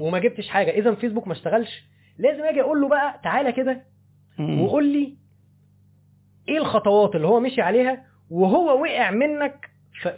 وما 0.00 0.18
جبتش 0.18 0.48
حاجة 0.48 0.70
إذا 0.70 0.94
فيسبوك 0.94 1.26
ما 1.26 1.32
اشتغلش 1.32 1.84
لازم 2.18 2.44
أجي 2.44 2.60
أقول 2.60 2.80
له 2.80 2.88
بقى 2.88 3.20
تعالى 3.24 3.52
كده. 3.52 3.82
وقول 4.60 4.86
لي 4.92 5.16
إيه 6.48 6.58
الخطوات 6.58 7.16
اللي 7.16 7.26
هو 7.26 7.40
مشي 7.40 7.60
عليها 7.62 8.04
وهو 8.30 8.82
وقع 8.82 9.10
منك 9.10 9.70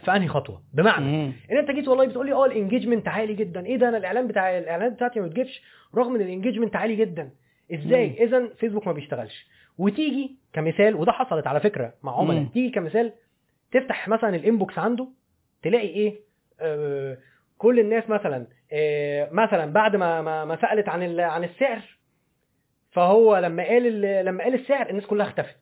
في 0.04 0.16
أنهي 0.16 0.28
خطوة 0.28 0.62
بمعنى. 0.74 1.06
إن 1.50 1.56
أنت 1.58 1.70
جيت 1.70 1.88
والله 1.88 2.06
بتقول 2.06 2.26
لي 2.26 2.32
آه 2.32 2.46
ال 2.46 2.52
engagement 2.52 3.08
عالي 3.08 3.34
جدا 3.34 3.66
إيه 3.66 3.76
ده 3.76 3.88
أنا 3.88 3.96
الإعلان 3.96 4.26
بتاع 4.26 4.58
الاعلانات 4.58 4.92
بتاعتي 4.92 5.20
ما 5.20 5.26
بتجيبش 5.26 5.62
رغم 5.94 6.14
إن 6.14 6.20
ال 6.20 6.25
engagement 6.25 6.76
عالي 6.76 6.96
جدا 6.96 7.30
إزاي 7.74 8.24
إذا 8.24 8.48
فيسبوك 8.54 8.86
ما 8.86 8.92
بيشتغلش 8.92 9.46
وتيجي 9.78 10.36
كمثال 10.52 10.94
وده 10.96 11.12
حصلت 11.12 11.46
على 11.46 11.60
فكرة 11.60 11.92
مع 12.02 12.18
عملاء. 12.18 12.44
تيجي 12.52 12.70
كمثال 12.70 13.12
تفتح 13.72 14.08
مثلا 14.08 14.36
ال 14.36 14.43
inbox 14.43 14.78
عنده 14.78 15.08
تلاقي 15.62 15.88
إيه؟ 15.88 16.20
آه 16.60 17.18
كل 17.58 17.80
الناس 17.80 18.10
مثلا 18.10 18.46
آه 18.72 19.28
مثلا 19.32 19.72
بعد 19.72 19.96
ما 19.96 20.22
ما, 20.22 20.44
ما 20.44 20.56
سألت 20.60 20.88
عن 20.88 21.20
عن 21.20 21.44
السعر 21.44 21.80
فهو 22.92 23.36
لما 23.38 23.62
قال 23.64 23.86
ال- 24.04 24.24
لما 24.24 24.44
قال 24.44 24.54
السعر 24.54 24.90
الناس 24.90 25.06
كلها 25.06 25.26
اختفت. 25.26 25.56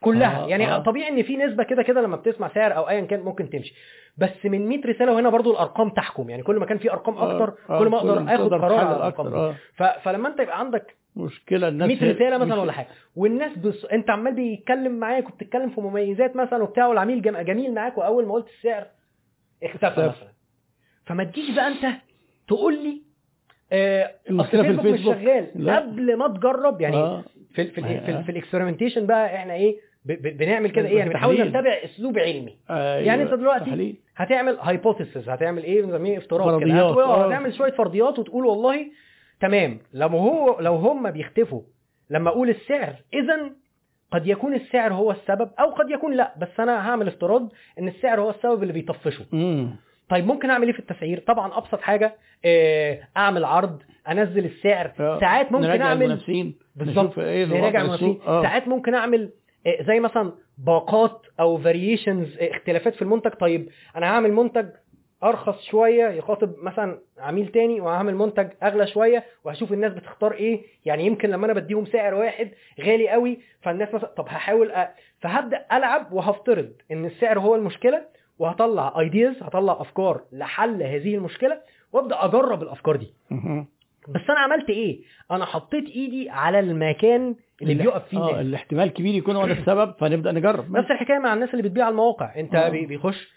كلها. 0.00 0.44
آه، 0.44 0.48
يعني 0.48 0.72
آه. 0.72 0.78
طبيعي 0.78 1.08
إن 1.08 1.22
في 1.22 1.36
نسبة 1.36 1.64
كده 1.64 1.82
كده 1.82 2.00
لما 2.00 2.16
بتسمع 2.16 2.48
سعر 2.54 2.76
أو 2.76 2.88
ايا 2.88 3.00
كان 3.00 3.20
ممكن 3.20 3.50
تمشي. 3.50 3.74
بس 4.18 4.30
من 4.44 4.68
100 4.68 4.80
رسالة 4.86 5.12
وهنا 5.12 5.28
برضو 5.30 5.52
الأرقام 5.52 5.90
تحكم. 5.90 6.30
يعني 6.30 6.42
كل 6.42 6.56
ما 6.58 6.66
كان 6.66 6.78
في 6.78 6.90
أرقام 6.92 7.18
أكتر 7.18 7.54
آه، 7.70 7.78
كل 7.78 7.88
ما 7.88 7.98
أقدر 7.98 8.34
آخد 8.34 8.54
قرار 8.54 8.74
على 8.78 8.96
الأرقام 8.96 9.54
ف... 9.76 9.82
فلما 9.82 10.28
أنت 10.28 10.40
يبقى 10.40 10.58
عندك 10.60 10.96
مشكلة 11.16 11.68
الناس 11.68 11.88
100 12.02 12.12
رساله 12.12 12.38
مثلا 12.38 12.60
ولا 12.60 12.72
حاجة 12.72 12.86
والناس 13.16 13.58
بص... 13.58 13.84
انت 13.84 14.10
عمال 14.10 14.34
بيتكلم 14.34 14.92
معاك 14.98 15.28
وبتتكلم 15.28 15.70
في 15.70 15.80
مميزات 15.80 16.36
مثلا 16.36 16.62
وبتاع 16.62 16.86
والعميل 16.86 17.22
جم... 17.22 17.36
جميل 17.38 17.74
معاك 17.74 17.98
وأول 17.98 18.26
ما 18.26 18.32
قلت 18.34 18.46
السعر 18.48 18.86
اختفى. 19.62 20.00
مثلا 20.00 20.32
فما 21.06 21.24
تجيش 21.24 21.50
بقى 21.50 21.68
انت 21.68 21.96
تقول 22.48 22.74
لي 22.82 23.02
آه 23.72 24.14
المشكلة 24.30 24.60
أصل 24.60 24.68
في 24.68 24.82
فيسبوك 24.82 24.86
الفيسبوك. 24.86 25.16
مش 25.16 25.22
شغال 25.22 25.46
لا. 25.54 25.76
قبل 25.78 26.16
ما 26.16 26.28
تجرب 26.28 26.80
يعني 26.80 26.96
آه. 26.96 27.24
في 27.54 27.62
ال 27.62 27.70
في 27.70 27.78
ال 27.78 27.84
في, 27.84 28.12
آه. 28.12 28.18
ال 28.18 28.24
في 28.24 28.32
ال 28.32 28.37
experimentation 28.37 29.06
بقى 29.06 29.36
إحنا 29.36 29.54
إيه 29.54 29.76
ب... 30.04 30.12
ب... 30.12 30.36
بنعمل 30.36 30.70
كده 30.70 30.88
إيه 30.88 30.98
يعني 30.98 31.10
بنحاول. 31.10 31.40
نتبع 31.48 31.70
أسلوب 31.84 32.18
علمي 32.18 32.56
أيوة. 32.70 32.80
يعني 33.06 33.22
أنت 33.22 33.34
دلوقتي 33.34 33.64
تحليل. 33.64 33.96
هتعمل 34.16 34.56
hypothesis 34.60 35.28
هتعمل 35.28 35.62
إيه 35.64 35.82
بنسميه 35.82 36.18
افتراض 36.18 36.60
كده 36.64 36.80
آه. 36.80 37.26
هتعمل 37.26 37.54
شوية 37.54 37.72
فرضيات 37.72 38.18
وتقول 38.18 38.46
والله 38.46 38.86
تمام 39.40 39.78
لو 39.92 40.08
هو 40.08 40.60
لو 40.60 40.74
هم 40.74 41.10
بيختفوا 41.10 41.62
لما 42.10 42.30
أقول 42.30 42.50
السعر 42.50 42.94
اذا 43.14 43.50
قد 44.12 44.26
يكون 44.26 44.54
السعر 44.54 44.92
هو 44.92 45.10
السبب 45.10 45.50
أو 45.60 45.70
قد 45.70 45.90
يكون 45.90 46.14
لأ 46.14 46.34
بس 46.40 46.60
أنا 46.60 46.88
هعمل 46.88 47.08
افتراض 47.08 47.48
إن 47.78 47.88
السعر 47.88 48.20
هو 48.20 48.30
السبب 48.30 48.62
اللي 48.62 48.72
بيطفشه 48.72 49.24
مم. 49.32 49.76
طيب 50.08 50.26
ممكن 50.26 50.50
أعمل 50.50 50.66
إيه 50.66 50.72
في 50.72 50.78
التسعير 50.78 51.20
طبعا 51.26 51.58
أبسط 51.58 51.80
حاجة 51.80 52.16
آه، 52.44 53.00
أعمل 53.16 53.44
عرض 53.44 53.82
أنزل 54.08 54.44
السعر 54.44 54.92
آه. 55.00 55.20
ساعات 55.20 55.52
ممكن 55.52 55.80
اعمل 55.82 56.20
بالظبط 56.76 57.18
اللي 57.18 57.60
نراجع 57.60 57.80
المنافسين. 57.80 58.20
آه. 58.26 58.42
ساعات 58.42 58.68
ممكن 58.68 58.94
أعمل 58.94 59.30
آه، 59.66 59.82
زي 59.82 60.00
مثلا 60.00 60.32
باقات 60.58 61.26
أو 61.40 61.58
فاريشنز 61.58 62.38
اختلافات 62.40 62.94
في 62.94 63.02
المنتج 63.02 63.30
طيب 63.30 63.68
أنا 63.96 64.06
هعمل 64.06 64.32
منتج 64.32 64.66
أرخص 65.24 65.62
شوية 65.62 66.08
يخاطب 66.08 66.52
مثلا 66.62 66.98
عميل 67.18 67.48
تاني 67.48 67.80
وهعمل 67.80 68.14
منتج 68.14 68.48
أغلى 68.62 68.86
شوية 68.86 69.24
وهشوف 69.44 69.72
الناس 69.72 69.92
بتختار 69.92 70.32
إيه. 70.32 70.62
يعني 70.84 71.06
يمكن 71.06 71.30
لما 71.30 71.46
أنا 71.46 71.52
بديهم 71.54 71.84
سعر 71.86 72.14
واحد 72.14 72.50
غالي 72.80 73.08
قوي 73.08 73.38
فالناس 73.62 73.94
مثلا 73.94 74.10
طب 74.16 74.24
هحاول 74.28 74.70
أ... 74.70 74.90
فهبدأ 75.20 75.66
ألعب 75.72 76.12
وهفترض 76.12 76.72
إن 76.92 77.04
السعر 77.04 77.38
هو 77.40 77.54
المشكلة 77.54 78.02
وهطلع 78.38 78.94
ايدياز 79.00 79.42
هطلع 79.42 79.76
أفكار 79.80 80.20
لحل 80.32 80.82
هذه 80.82 81.14
المشكلة 81.14 81.60
وأبدأ 81.92 82.24
أجرب 82.24 82.62
الأفكار 82.62 82.96
دي. 82.96 83.14
بس 84.08 84.20
أنا 84.30 84.38
عملت 84.38 84.70
إيه؟ 84.70 85.00
أنا 85.30 85.44
حطيت 85.44 85.84
إيدي 85.88 86.30
على 86.30 86.60
المكان 86.60 87.34
اللي 87.62 87.74
بيقف 87.74 88.08
فيه 88.08 88.18
آه 88.18 88.40
الاحتمال 88.40 88.92
كبير 88.92 89.14
يكون 89.14 89.36
هو 89.36 89.46
ده 89.46 89.52
السبب 89.52 89.94
فنبدأ 90.00 90.32
نجرب. 90.32 90.76
نفس 90.76 90.90
الحكاية 90.90 91.18
مع 91.18 91.34
الناس 91.34 91.50
اللي 91.50 91.62
بتبيع 91.62 91.84
على 91.84 91.92
المواقع. 91.92 92.34
أنت 92.36 92.54
آه. 92.54 92.68
بي- 92.68 92.86
بيخش 92.86 93.28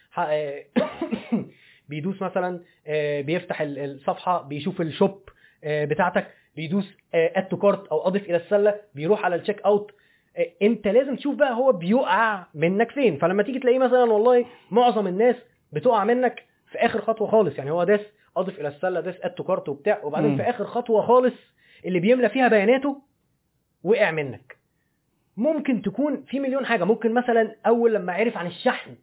بيدوس 1.89 2.21
مثلا 2.21 2.59
آه، 2.87 3.21
بيفتح 3.21 3.61
ال- 3.61 3.79
الصفحة 3.79 4.41
بيشوف 4.41 4.81
ال 4.81 4.91
shop 4.91 5.29
آه، 5.63 5.85
بتاعتك 5.85 6.27
بيدوس 6.55 6.97
add 7.13 7.47
to 7.47 7.57
cart 7.57 7.87
أو 7.87 8.07
اضف 8.07 8.23
إلى 8.23 8.35
السلة 8.37 8.75
بيروح 8.95 9.25
على 9.25 9.35
ال 9.35 9.61
checkout 9.61 9.91
آه، 10.37 10.47
أنت 10.61 10.87
لازم 10.87 11.15
تشوف 11.15 11.35
بقى 11.35 11.53
هو 11.53 11.71
بيقع 11.71 12.45
منك 12.53 12.91
فين. 12.91 13.17
فلما 13.17 13.43
تيجي 13.43 13.59
تلاقيه 13.59 13.79
مثلا 13.79 14.03
والله 14.03 14.45
معظم 14.71 15.07
الناس 15.07 15.35
بتقع 15.73 16.03
منك 16.03 16.43
في 16.71 16.77
آخر 16.77 17.01
خطوة 17.01 17.27
خالص. 17.27 17.57
يعني 17.57 17.71
هو 17.71 17.83
داس 17.83 18.01
اضف 18.37 18.59
إلى 18.59 18.67
السلة 18.67 18.99
داس 18.99 19.15
add 19.21 19.31
to 19.33 19.43
cart 19.43 19.69
وبتاع 19.69 20.03
وبعدين. 20.03 20.37
في 20.37 20.43
آخر 20.49 20.65
خطوة 20.65 21.01
خالص 21.01 21.33
اللي 21.85 21.99
بيملى 21.99 22.29
فيها 22.29 22.47
بياناته 22.47 23.01
وقع 23.83 24.11
منك. 24.11 24.57
ممكن 25.37 25.81
تكون 25.81 26.23
في 26.27 26.39
مليون 26.39 26.65
حاجة. 26.65 26.83
ممكن 26.83 27.13
مثلا 27.13 27.55
أول 27.67 27.93
لما 27.93 28.13
عرف 28.13 28.37
عن 28.37 28.47
الشحن 28.47 28.95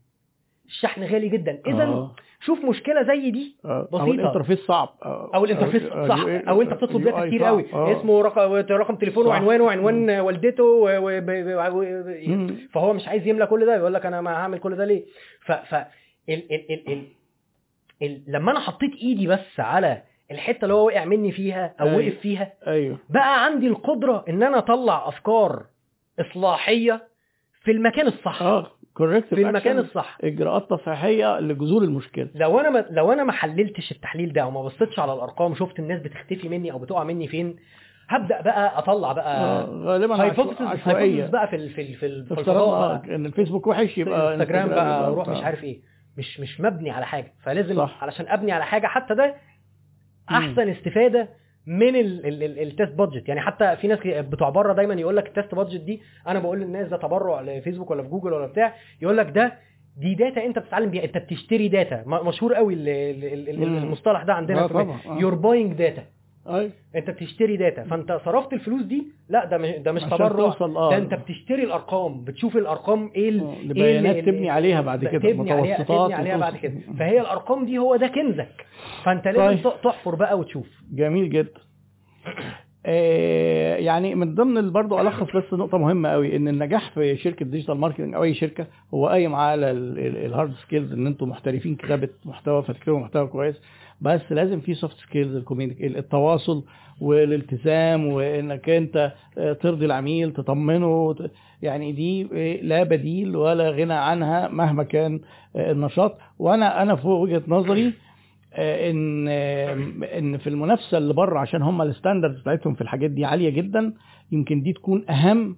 الشحن 0.70 1.04
غالي 1.04 1.28
جدا 1.28 1.60
اذا 1.66 1.84
آه. 1.84 2.14
شوف 2.40 2.64
مشكلة 2.64 3.02
زي 3.02 3.30
دي 3.30 3.56
آه. 3.64 3.82
بسيطة. 3.92 4.00
أو 4.02 4.12
ال 4.12 4.17
interface 4.17 4.58
صعب 4.58 4.88
آه. 5.04 5.30
أو 5.34 5.44
ال 5.44 5.48
interface 5.48 5.82
آه، 5.82 6.08
صح 6.08 6.24
أو 6.48 6.62
أنت 6.62 6.72
بتطلب 6.72 7.02
data 7.04 7.20
UI 7.20 7.26
كتير. 7.26 7.44
قوي 7.44 7.72
آه. 7.72 8.00
اسمه 8.00 8.22
رقم 8.22 8.52
رقم 8.70 8.96
تليفونه. 8.96 9.28
وعنوانه 9.28 9.64
وعنوان 9.64 10.10
والدته 10.10 10.64
و... 10.64 10.86
فهو 12.72 12.92
مش 12.92 13.08
عايز 13.08 13.26
يملى 13.26 13.46
كل 13.46 13.66
ده 13.66 13.76
يقول 13.76 13.94
لك 13.94 14.06
أنا 14.06 14.20
ما 14.20 14.30
هعمل 14.30 14.58
كل 14.58 14.76
ده 14.76 14.84
ليه 14.84 15.04
ف 15.46 15.52
ف 15.52 15.74
ال... 15.74 15.84
ال... 16.28 16.70
ال... 16.70 16.92
ال... 16.92 17.04
ال... 18.02 18.22
لما 18.28 18.50
أنا 18.52 18.60
حطيت 18.60 18.94
إيدي 19.02 19.26
بس 19.26 19.60
على 19.60 20.02
الحتة 20.30 20.62
اللي 20.62 20.74
هو 20.74 20.86
وقع 20.86 21.04
مني 21.04 21.32
فيها 21.32 21.74
أو 21.80 21.86
أيوة. 21.86 21.96
وقف 21.98 22.20
فيها 22.20 22.52
أيوه 22.66 22.98
بقى 23.10 23.44
عندي 23.44 23.66
القدرة 23.66 24.24
إن 24.28 24.42
أنا 24.42 24.58
أطلع 24.58 25.08
أفكار 25.08 25.64
إصلاحية 26.20 27.08
في 27.62 27.70
المكان 27.70 28.06
الصح 28.06 28.38
correct 28.38 28.70
في 29.08 29.32
المكان 29.34 29.78
الصح. 29.78 30.18
إجراءات 30.24 30.70
تصحيحية 30.70 31.40
لجذور 31.40 31.82
المشكلة. 31.82 32.28
لو 32.34 32.60
أنا 32.60 32.70
ما 32.70 32.84
لو 32.90 33.12
أنا 33.12 33.24
ما 33.24 33.32
حللتش 33.32 33.92
التحليل 33.92 34.32
ده 34.32 34.46
وما 34.46 34.62
بصيتش 34.62 34.98
على 34.98 35.12
الأرقام 35.12 35.54
شفت 35.54 35.78
الناس 35.78 36.02
بتختفي 36.02 36.48
مني 36.48 36.72
أو 36.72 36.78
بتقع 36.78 37.04
مني 37.04 37.28
فين 37.28 37.56
هبدأ 38.08 38.40
بقى 38.40 38.78
أطلع 38.78 39.10
آه 39.10 39.12
بقى 39.14 39.64
غالبا 39.84 40.14
عشو- 40.14 40.22
hypothesis 40.22 41.30
بقى 41.30 41.48
في 41.48 41.56
ال 41.56 41.70
في 41.70 41.80
ال 41.80 41.94
في 41.94 42.06
ال- 42.06 42.26
في 42.26 42.32
افتراض 42.34 42.48
الفضاء 42.48 42.68
آه، 42.94 42.96
بقى. 42.98 43.14
إن 43.14 43.26
الفيسبوك 43.26 43.66
وحش 43.66 43.98
يبقى 43.98 44.34
إنستجرام 44.34 44.68
بقى 44.68 45.10
روح 45.10 45.28
مش 45.28 45.38
آه. 45.38 45.44
عارف 45.44 45.64
إيه. 45.64 45.80
مش 46.18 46.40
مش 46.40 46.60
مبني 46.60 46.90
على 46.90 47.06
حاجة. 47.06 47.32
فلازم 47.42 47.76
صح. 47.76 48.02
علشان 48.02 48.26
أبني 48.28 48.52
على 48.52 48.64
حاجة 48.64 48.86
حتى 48.86 49.14
ده. 49.14 49.34
أحسن 50.30 50.68
استفادة 50.68 51.28
من 51.66 51.96
ال- 51.96 52.26
ال- 52.26 52.42
ال- 52.42 52.58
ال 52.58 52.65
test 52.65 52.92
budget 52.94 53.28
يعني 53.28 53.40
حتى 53.40 53.76
في 53.76 53.88
ناس 53.88 53.98
بتوع 54.06 54.50
بره 54.50 54.72
دايما 54.72 54.94
يقول 54.94 55.16
لك 55.16 55.26
ال 55.26 55.32
test 55.32 55.54
budget 55.54 55.80
دي 55.80 56.00
أنا 56.28 56.38
بقول 56.38 56.60
للناس 56.60 56.88
ده 56.88 56.96
تبرع 56.96 57.40
لفيسبوك 57.40 57.90
ولا 57.90 58.02
في 58.02 58.08
جوجل 58.08 58.32
ولا 58.32 58.46
بتاع 58.46 58.74
يقول 59.02 59.16
لك 59.16 59.30
ده 59.30 59.52
دي 59.96 60.14
data 60.14 60.44
أنت 60.46 60.58
بتتعلم 60.58 60.90
بيها 60.90 61.04
أنت 61.04 61.18
بتشتري 61.18 61.68
data 61.68 62.02
مشهور 62.06 62.54
قوي. 62.54 62.74
المصطلح 63.78 64.22
ده 64.22 64.34
عندنا. 64.34 64.62
you're 65.20 65.34
buying 65.34 65.72
data 65.72 66.02
أيوه 66.48 66.70
أنت 66.96 67.10
بتشتري 67.10 67.56
data 67.56 67.84
فأنت 67.84 68.20
صرفت 68.24 68.52
الفلوس 68.52 68.82
دي 68.82 69.06
لا 69.28 69.44
ده 69.44 69.58
مش 69.58 69.70
ده 69.70 69.92
مش 69.92 70.02
تبرع. 70.02 70.54
آه. 70.60 70.90
ده 70.90 70.96
أنت 70.96 71.14
بتشتري 71.14 71.64
الأرقام. 71.64 72.24
بتشوف 72.24 72.56
الأرقام 72.56 73.10
إيه 73.16 73.28
ال- 73.28 73.40
آه، 73.40 74.00
ال- 74.18 74.24
تبني 74.24 74.50
عليها 74.50 74.80
بعد 74.80 75.04
كده 75.04 75.18
تبني 75.32 75.52
عليها 75.52 75.82
تبني 75.82 76.14
عليها 76.14 76.36
بعد. 76.36 76.56
كده. 76.56 76.74
فهي 76.98 77.20
الأرقام 77.20 77.64
دي 77.66 77.78
هو 77.78 77.96
ده 77.96 78.06
كنزك. 78.06 78.66
فأنت 79.04 79.28
لازم 79.28 79.62
طيب. 79.62 79.72
تحفر 79.84 80.14
بقى 80.14 80.38
وتشوف. 80.38 80.66
جميل 80.92 81.30
جدا. 81.30 81.60
آه، 82.86 83.76
يعني 83.76 84.14
من 84.14 84.34
ضمن 84.34 84.72
برضه 84.72 85.00
ألخص 85.00 85.36
بس 85.36 85.52
نقطة 85.54 85.78
مهمة 85.78 86.08
قوي 86.08 86.36
إن 86.36 86.48
النجاح 86.48 86.90
في 86.90 87.16
شركة 87.16 87.44
digital 87.46 87.76
marketing 87.76 88.14
أو 88.14 88.22
أي 88.24 88.34
شركة 88.34 88.66
هو 88.94 89.06
قايم 89.08 89.34
على 89.34 89.70
ال 89.70 89.87
hard 89.87 90.52
skills 90.54 90.92
إن 90.92 91.06
أنتم 91.06 91.28
محترفين 91.28 91.74
كتابة 91.76 92.08
محتوى 92.24 92.62
فتكتبوا 92.62 92.98
محتوى 92.98 93.26
كويس. 93.26 93.62
بس 94.00 94.20
لازم 94.30 94.60
في 94.60 94.74
soft 94.74 94.96
skills 94.96 95.44
التواصل 95.80 96.64
والالتزام 97.00 98.06
وإنك 98.06 98.68
أنت 98.70 99.12
آه، 99.38 99.52
ترضي 99.52 99.86
العميل 99.86 100.32
تطمنه 100.32 101.14
يعني 101.62 101.92
دي 101.92 102.28
آه، 102.34 102.62
لا 102.62 102.82
بديل 102.82 103.36
ولا 103.36 103.70
غنى 103.70 103.94
عنها 103.94 104.48
مهما 104.48 104.82
كان 104.82 105.20
آه، 105.56 105.72
النشاط. 105.72 106.18
وأنا 106.38 106.82
أنا 106.82 106.96
في 106.96 107.06
وجهة 107.06 107.42
نظري 107.48 107.92
إن 108.54 109.28
إن 110.04 110.38
في 110.38 110.46
المنافسة 110.46 110.98
اللي 110.98 111.14
بره 111.14 111.38
عشان 111.38 111.62
هم 111.62 111.82
ال 111.82 111.88
standards 111.88 112.40
بتاعتهم 112.40 112.74
في 112.74 112.80
الحاجات 112.80 113.10
دي 113.10 113.24
عالية 113.24 113.50
جدا 113.50 113.94
يمكن 114.32 114.62
دي 114.62 114.72
تكون 114.72 115.10
أهم 115.10 115.56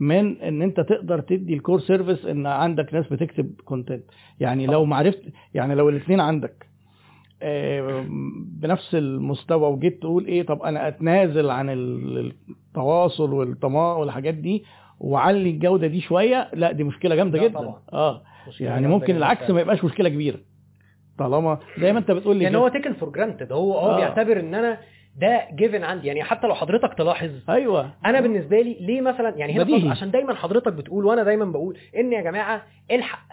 من 0.00 0.40
إن 0.42 0.62
أنت 0.62 0.80
تقدر 0.80 1.20
تدي 1.20 1.54
ال 1.54 1.59
core 1.59 1.80
service 1.80 2.26
إن 2.26 2.46
عندك 2.46 2.94
ناس 2.94 3.08
بتكتب 3.08 3.60
content 3.64 4.04
يعني 4.40 4.66
لو 4.66 4.84
معرفت 4.84 5.22
يعني 5.54 5.74
لو 5.74 5.88
الاثنين 5.88 6.20
عندك 6.20 6.67
بنفس 8.60 8.94
المستوى 8.94 9.70
وجيت 9.72 10.00
تقول 10.02 10.26
إيه 10.26 10.42
طب 10.46 10.62
أنا 10.62 10.88
أتنازل 10.88 11.50
عن 11.50 11.70
ال- 11.70 12.32
التواصل 12.68 13.32
والاستماع 13.32 13.96
والحاجات 13.96 14.34
دي 14.34 14.64
وعلي 15.00 15.50
الجودة 15.50 15.86
دي 15.86 16.00
شوية 16.00 16.50
لا 16.54 16.72
دي 16.72 16.84
مشكلة 16.84 17.14
جامدة 17.14 17.38
جدا 17.38 17.58
طبعا. 17.58 17.82
آه 17.92 18.22
يعني 18.60 18.86
ممكن 18.88 19.16
العكس. 19.16 19.50
ما 19.50 19.60
يبقاش 19.60 19.84
مشكلة 19.84 20.08
كبيرة 20.08 20.38
طالما 21.18 21.58
زي 21.80 21.92
ما 21.92 21.98
أنت 21.98 22.10
بتقول 22.10 22.36
لي 22.36 22.44
يعني. 22.44 22.56
هو 22.56 22.68
taken 22.68 22.92
for 22.92 23.08
granted 23.10 23.52
هو 23.52 23.72
هو 23.78 23.90
آه. 23.90 23.96
بيعتبر 23.96 24.40
إن 24.40 24.54
أنا 24.54 24.78
ده 25.16 25.42
given 25.54 25.82
عندي 25.84 26.06
يعني 26.06 26.22
حتى 26.22 26.46
لو 26.46 26.54
حضرتك 26.54 26.94
تلاحظ 26.94 27.30
أيوه 27.48 27.90
أنا 28.06 28.20
بالنسبة 28.20 28.60
لي 28.60 28.76
ليه 28.80 29.00
مثلا 29.00 29.28
يعني 29.36 29.52
هنا 29.62 29.90
عشان 29.90 30.10
دايما 30.10 30.34
حضرتك 30.34 30.72
بتقول 30.72 31.04
وأنا 31.04 31.22
دايما 31.22 31.44
بقول 31.44 31.76
إن 31.96 32.12
يا 32.12 32.20
جماعة 32.22 32.62
الحاجة 32.90 33.28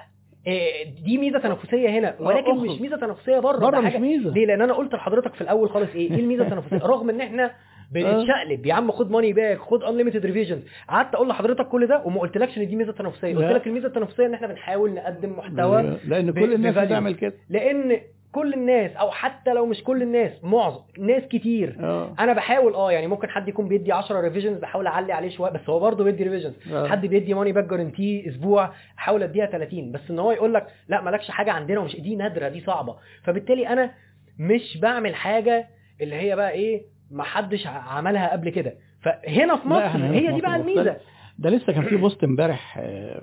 دي 1.06 1.18
ميزة 1.18 1.40
تنافسية 1.40 1.90
هنا 1.90 2.16
ولكن 2.20 2.52
بره. 2.52 2.70
مش 2.70 2.82
ميزة 2.82 2.98
تنافسية 2.98 3.40
بره 3.40 3.58
بره 3.58 3.80
مش 3.80 3.94
ميزة. 3.96 4.34
ليه؟ 4.34 4.46
لأن 4.46 4.62
أنا 4.62 4.74
قلت 4.74 4.94
لحضرتك 4.94 5.34
في 5.34 5.42
الأول 5.42 5.70
خالص 5.70 5.90
إيه؟ 5.96 6.12
إيه 6.12 6.20
الميزة 6.20 6.44
التنافسية؟ 6.48 6.78
رغم 6.78 7.10
إن 7.10 7.22
إحنا 7.22 7.52
بنتشقلب 7.92 8.66
يا 8.66 8.74
عم 8.74 8.92
خد 8.92 9.12
money 9.12 9.34
back 9.34 9.58
خد 9.60 9.84
unlimited 9.84 10.26
revisions 10.26 10.60
قعدت 10.90 11.16
أقول 11.16 11.28
لحضرتك 11.30 11.68
كل 11.68 11.88
ده 11.88 12.02
وما 12.06 12.20
قلتلكش 12.20 12.58
إن 12.58 12.68
دي 12.68 12.76
ميزة 12.76 12.92
تنافسية. 12.92 13.36
قلت. 13.36 13.52
لك 13.52 13.68
الميزة 13.68 13.88
التنافسية 13.88 14.26
إن 14.26 14.34
إحنا 14.34 14.48
بنحاول 14.48 14.94
نقدم 14.94 15.32
محتوى 15.38 15.98
لأن 16.08 16.32
كل 16.32 16.54
الناس. 16.54 16.78
بتعمل 16.78 17.16
كده. 17.16 17.34
لأن 17.50 17.98
كل 18.36 18.54
الناس 18.54 18.92
أو 18.92 19.12
حتى 19.12 19.54
لو 19.54 19.66
مش 19.66 19.84
كل 19.84 20.02
الناس 20.02 20.32
معظم 20.44 20.82
ناس 21.00 21.24
كتير. 21.24 21.76
آه. 21.80 22.16
أنا 22.20 22.34
بحاول 22.34 22.74
آه 22.74 22.92
يعني 22.92 23.08
ممكن 23.08 23.30
حد 23.30 23.48
يكون 23.48 23.68
بيدي 23.68 23.92
10 23.92 24.22
revisions 24.22 24.60
بحاول 24.60 24.88
أعلي 24.88 25.14
عليه 25.14 25.30
شوية 25.30 25.52
بس 25.52 25.70
هو 25.70 25.80
برضه 25.80 26.04
بيدي 26.04 26.24
revisions 26.24 26.54
آه. 26.74 26.88
حد 26.88 27.06
بيدي 27.06 27.34
money 27.34 27.52
back 27.52 27.64
guarantee 27.66 28.30
أسبوع 28.30 28.74
أحاول 28.98 29.24
أديها 29.24 29.46
30 29.46 29.92
بس 29.92 30.02
إن 30.10 30.20
هو 30.20 30.32
يقول 30.32 30.54
لك 30.54 30.68
لا 30.88 31.02
مالكش 31.02 31.32
حاجة 31.32 31.52
عندنا 31.52 31.80
ومش 31.80 31.96
دي 32.02 32.16
نادرة 32.16 32.48
دي 32.50 32.62
صعبة. 32.62 32.96
فبالتالي 33.24 33.68
أنا 33.68 33.92
مش 34.40 34.78
بعمل 34.82 35.16
حاجة 35.16 35.68
اللي 36.02 36.16
هي 36.16 36.36
بقى 36.36 36.52
إيه 36.52 36.82
ما 37.12 37.24
حدش 37.24 37.68
عملها 37.68 38.32
قبل 38.32 38.50
كده. 38.50 38.74
فهنا 39.04 39.56
في 39.56 39.68
مصر 39.68 39.98
هي 40.06 40.32
دي 40.32 40.42
بقى. 40.42 40.56
الميزة. 40.56 40.98
ده 41.40 41.50
لسه 41.50 41.74
كان 41.74 41.84
في 41.84 41.96
بوست 41.96 42.24
امبارح 42.24 42.78
آه، 42.78 43.22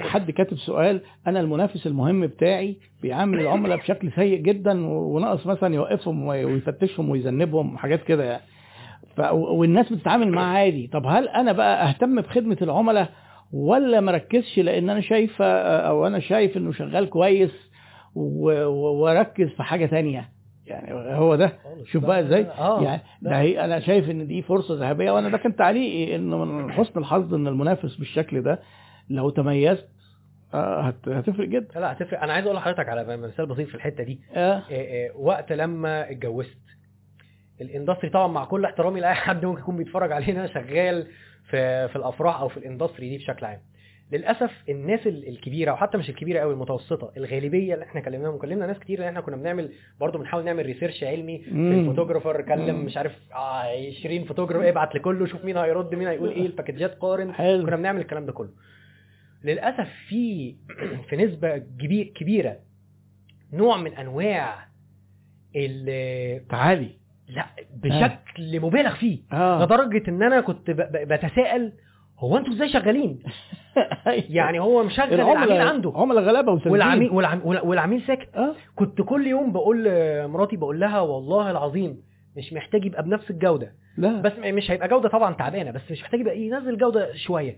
حد 0.00 0.30
كاتب 0.30 0.56
سؤال 0.56 1.00
أنا 1.26 1.40
المنافس 1.40 1.86
المهم 1.86 2.26
بتاعي 2.26 2.76
بيعامل 3.02 3.40
العملاء 3.40 3.76
بشكل 3.78 4.12
سيء 4.12 4.38
جدا 4.38 4.86
وناقص 4.86 5.46
مثلا 5.46 5.74
يوقفهم 5.74 6.26
وي- 6.26 6.44
ويفتشهم 6.44 7.10
ويذنبهم 7.10 7.74
وحاجات 7.74 8.02
كده 8.04 8.24
يعني. 8.24 8.42
ف... 9.16 9.20
والناس 9.32 9.92
بتتعامل 9.92 10.30
معاه 10.30 10.56
عادي. 10.58 10.86
طب 10.92 11.06
هل 11.06 11.28
أنا 11.28 11.52
بقى 11.52 11.88
أهتم 11.88 12.20
بخدمة 12.20 12.56
العملاء 12.62 13.08
ولا 13.52 14.00
مركزش 14.00 14.58
لأن 14.58 14.90
أنا 14.90 15.00
شايفه 15.00 15.44
أو 15.78 16.06
أنا 16.06 16.18
شايف 16.20 16.56
إنه 16.56 16.72
شغال 16.72 17.10
كويس 17.10 17.70
و- 18.14 18.64
و- 18.64 18.94
وأركز 19.02 19.48
في 19.48 19.62
حاجة 19.62 19.86
تانية؟ 19.86 20.28
يعني 20.66 20.94
هو 21.14 21.34
ده. 21.36 21.52
شوف 21.84 22.04
بقى 22.04 22.20
إزاي. 22.20 22.46
آه 22.46 22.82
يعني 22.82 23.02
ده 23.22 23.40
هي 23.40 23.64
أنا 23.64 23.80
شايف 23.80 24.10
إن 24.10 24.26
دي 24.26 24.42
فرصة 24.42 24.74
ذهبية 24.74 25.10
وأنا 25.12 25.28
ده 25.28 25.38
كان 25.38 25.56
تعليقي 25.56 26.16
إنه 26.16 26.44
من 26.44 26.72
حسن 26.72 27.00
الحظ 27.00 27.34
إن 27.34 27.46
المنافس 27.48 27.96
بالشكل 27.96 28.42
ده 28.42 28.60
لو 29.10 29.30
تميزت 29.30 29.88
آه، 30.54 30.80
هت- 30.80 31.08
هتفرق 31.08 31.48
جدا. 31.48 31.80
لا 31.80 31.92
هتفرق. 31.92 32.22
أنا 32.22 32.32
عايز 32.32 32.44
أقول 32.46 32.56
لحضرتك 32.56 32.88
على 32.88 33.16
مثال 33.16 33.46
بسيط 33.46 33.68
في 33.68 33.74
الحتة 33.74 34.04
دي. 34.04 34.20
آه، 34.34 34.62
إيه 34.70 34.76
إيه 34.80 35.12
وقت 35.16 35.52
لما 35.52 36.10
اتجوزت 36.10 36.58
الإندستري 37.60 38.10
طبعا 38.10 38.26
مع 38.26 38.44
كل 38.44 38.64
احترامي 38.64 39.00
لأي 39.00 39.14
حد 39.14 39.44
ممكن 39.44 39.60
يكون 39.60 39.76
بيتفرج 39.76 40.12
علينا 40.12 40.46
شغال 40.54 41.06
في 41.50 41.88
في 41.88 41.96
الأفراح 41.96 42.40
أو 42.40 42.48
في 42.48 42.56
ال 42.56 42.62
industry 42.62 43.08
دي 43.08 43.18
بشكل 43.18 43.46
عام. 43.46 43.60
للأسف 44.12 44.50
الناس 44.68 45.06
ال- 45.06 45.28
الكبيرة 45.28 45.72
وحتى 45.72 45.98
مش 45.98 46.10
الكبيرة 46.10 46.40
قوي 46.40 46.52
المتوسطة 46.52 47.12
الغالبية 47.16 47.74
اللي 47.74 47.84
إحنا 47.84 48.00
كلمناهم 48.00 48.34
وكلمنا 48.34 48.66
ناس 48.66 48.78
كتير 48.78 49.02
ان 49.02 49.08
إحنا 49.08 49.20
كنا 49.20 49.36
بنعمل 49.36 49.72
برضه 50.00 50.18
بنحاول 50.18 50.44
نعمل 50.44 50.66
research 50.66 51.04
علمي 51.04 51.38
في. 51.38 51.50
ال 51.50 51.57
photographer 51.57 52.42
كلم. 52.42 52.84
مش 52.84 52.96
عارف 52.96 53.12
آه 53.34 53.62
20 54.00 54.24
photographer 54.24 54.68
ابعت 54.68 54.94
لكله 54.94 55.26
وشوف 55.26 55.44
مين 55.44 55.56
هيرد 55.56 55.94
مين 55.94 56.08
هيقول 56.08 56.30
إيه 56.30 56.46
الباكدجات 56.46 56.94
قارن. 56.94 57.32
حلو. 57.34 57.66
كنا 57.66 57.76
بنعمل 57.76 58.00
الكلام 58.00 58.26
ده 58.26 58.32
كله. 58.32 58.50
للأسف 59.44 59.88
في 60.08 60.54
في 61.08 61.16
نسبة 61.16 61.58
كبي- 61.58 62.12
كبيرة 62.16 62.56
نوع 63.52 63.76
من 63.76 63.94
أنواع 63.94 64.66
التعالي. 65.56 66.90
لا 67.28 67.46
بشكل 67.76 68.60
مبالغ 68.60 68.94
فيه. 68.94 69.18
آه. 69.32 69.64
لدرجة 69.64 70.02
إن 70.10 70.22
أنا 70.22 70.40
كنت 70.40 70.70
بتساءل 70.94 71.72
هو 72.18 72.36
أنتوا 72.36 72.52
إزاي 72.54 72.68
شغالين؟ 72.68 73.22
يعني 74.30 74.60
هو 74.60 74.82
مشغل 74.84 75.14
العميل 75.14 75.52
عنده. 75.60 75.92
عملاء 75.96 76.22
غلابة 76.24 76.60
والعميل 76.66 77.10
والعميل, 77.10 77.44
والعميل 77.44 78.02
ساكت. 78.06 78.34
آه. 78.36 78.54
كنت 78.76 79.02
كل 79.02 79.26
يوم 79.26 79.52
بقول 79.52 79.84
لمراتي 79.84 80.56
بقول 80.56 80.80
لها 80.80 81.00
والله 81.00 81.50
العظيم 81.50 82.02
مش 82.36 82.52
محتاج 82.52 82.84
يبقى 82.84 83.02
بنفس 83.02 83.30
الجودة. 83.30 83.72
لا. 83.96 84.20
بس 84.20 84.32
مش 84.38 84.70
هيبقى 84.70 84.88
جودة 84.88 85.08
طبعا 85.08 85.34
تعبانة 85.34 85.70
بس 85.70 85.90
مش 85.90 86.02
محتاج 86.02 86.20
يبقى 86.20 86.38
ينزل 86.40 86.78
جودة 86.78 87.14
شوية. 87.16 87.56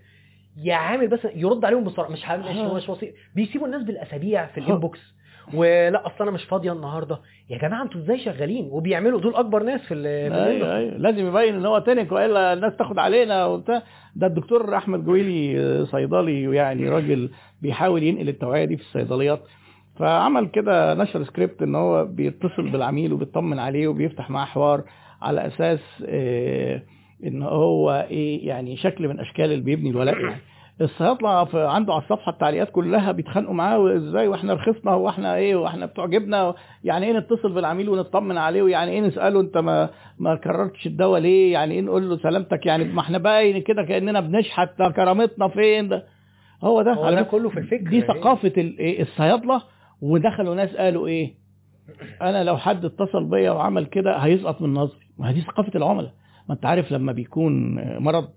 يا 0.62 0.74
عامل 0.74 1.08
بس 1.08 1.20
يرد 1.34 1.64
عليهم 1.64 1.84
بسرعة 1.84 2.08
مش 2.08 2.28
ه- 2.30 2.36
مش 2.36 2.46
آه. 2.56 2.74
مش 2.74 2.88
وسيط 2.88 3.14
بيسيبوا 3.34 3.66
الناس 3.66 3.82
بالأسابيع 3.82 4.46
في 4.46 4.60
آه. 4.60 4.64
الإنبوكس 4.64 5.14
ولا 5.54 6.06
أصل 6.06 6.14
أنا 6.20 6.30
مش 6.30 6.44
فاضية 6.44 6.72
النهارده 6.72 7.18
يا 7.50 7.58
جماعة 7.58 7.82
أنتوا 7.82 8.00
إزاي 8.00 8.18
شغالين 8.18 8.68
وبيعملوا 8.70 9.20
دول 9.20 9.34
أكبر 9.34 9.62
ناس 9.62 9.80
في 9.80 9.94
أيوه 9.94 10.06
ال 10.26 10.31
industry. 10.31 10.76
أيوه 10.76 10.96
لازم 10.96 11.26
يبين 11.28 11.54
إن 11.54 11.66
هو 11.66 11.78
تنك 11.78 12.12
والا 12.12 12.52
الناس 12.52 12.76
تاخد 12.76 12.98
علينا 12.98 13.46
وبتاع 13.46 13.82
ده 14.16 14.26
الدكتور 14.26 14.76
أحمد 14.76 15.04
جويلي 15.04 15.60
آه، 15.60 15.84
صيدلي 15.84 16.48
ويعني 16.48 16.88
راجل 16.88 17.30
بيحاول 17.62 18.02
ينقل 18.02 18.28
التوعية 18.28 18.64
دي 18.64 18.76
في 18.76 18.82
الصيدليات 18.82 19.40
فعمل 19.98 20.46
كده 20.46 20.94
نشر 20.94 21.24
سكريبت 21.24 21.62
إن 21.62 21.74
هو 21.74 22.04
بيتصل 22.04 22.70
بالعميل 22.70 23.12
وبيطمن 23.12 23.58
عليه 23.58 23.88
وبيفتح 23.88 24.30
معاه 24.30 24.44
حوار 24.46 24.82
على 25.22 25.46
أساس 25.46 25.80
آه، 26.06 26.82
إن 27.26 27.42
هو 27.42 28.06
إيه 28.10 28.48
يعني 28.48 28.76
شكل 28.76 29.08
من 29.08 29.20
أشكال 29.20 29.44
اللي 29.44 29.64
بيبني 29.64 29.90
الولاء 29.90 30.18
يعني 30.20 30.40
الصيادله 30.80 31.30
عنده 31.68 31.92
على 31.92 32.02
الصفحة 32.02 32.32
التعليقات 32.32 32.70
كلها 32.70 33.12
بيتخانقوا 33.12 33.54
معاه 33.54 33.78
وإزاي 33.78 34.28
وإحنا 34.28 34.54
رخصنا 34.54 34.94
وإحنا 34.94 35.34
إيه 35.36 35.56
وإحنا 35.56 35.86
بتوع 35.86 36.06
جبنة 36.06 36.54
يعني 36.84 37.06
إيه 37.06 37.12
نتصل 37.12 37.52
بالعميل 37.52 37.88
ونطمن 37.88 38.38
عليه 38.38 38.62
ويعني 38.62 38.90
إيه 38.92 39.00
نسأله 39.00 39.40
أنت 39.40 39.58
ما 39.58 39.90
ما 40.18 40.36
كررتش 40.36 40.86
الدواء 40.86 41.20
ليه؟ 41.20 41.52
يعني 41.52 41.74
إيه 41.74 41.80
نقول 41.80 42.10
له 42.10 42.16
سلامتك؟ 42.18 42.66
يعني 42.66 42.84
ما 42.84 43.00
إحنا 43.00 43.18
باين 43.18 43.62
كده 43.62 43.82
كأننا 43.82 44.20
بنشحت 44.20 44.82
كرامتنا 44.96 45.48
فين؟ 45.48 45.88
ده 45.88 46.04
هو 46.62 46.82
ده 46.82 46.92
هو 46.92 47.10
ده 47.10 47.22
كله 47.22 47.48
في 47.50 47.58
الفكر 47.58 47.90
دي 47.90 47.98
يعني. 47.98 48.08
ثقافة 48.20 48.52
إيه 48.58 49.02
الصيادلة 49.02 49.62
ودخلوا 50.02 50.54
ناس 50.54 50.76
قالوا 50.76 51.06
إيه 51.06 51.34
أنا 52.22 52.44
لو 52.44 52.56
حد 52.56 52.84
اتصل 52.84 53.24
بيا 53.24 53.50
وعمل 53.50 53.86
كده 53.86 54.16
هيسقط 54.16 54.62
من 54.62 54.74
نظري. 54.74 55.00
ما 55.18 55.28
هي 55.28 55.32
دي 55.32 55.40
ثقافة 55.40 55.72
العملاء. 55.74 56.12
ما 56.48 56.54
انت 56.54 56.66
عارف 56.66 56.92
لما 56.92 57.12
بيكون 57.12 57.74
مرض 57.98 58.28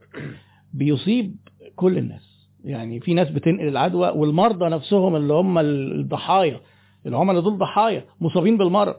بيصيب 0.73 1.35
كل 1.75 1.97
الناس. 1.97 2.37
يعني 2.63 2.99
في 2.99 3.13
ناس 3.13 3.29
بتنقل 3.29 3.67
العدوى 3.67 4.09
والمرضى 4.09 4.65
نفسهم 4.69 5.15
اللي 5.15 5.33
هم 5.33 5.57
الضحايا 5.59 6.59
العملاء 7.05 7.41
دول 7.41 7.57
ضحايا 7.57 8.05
مصابين 8.21 8.57
بالمرض. 8.57 8.95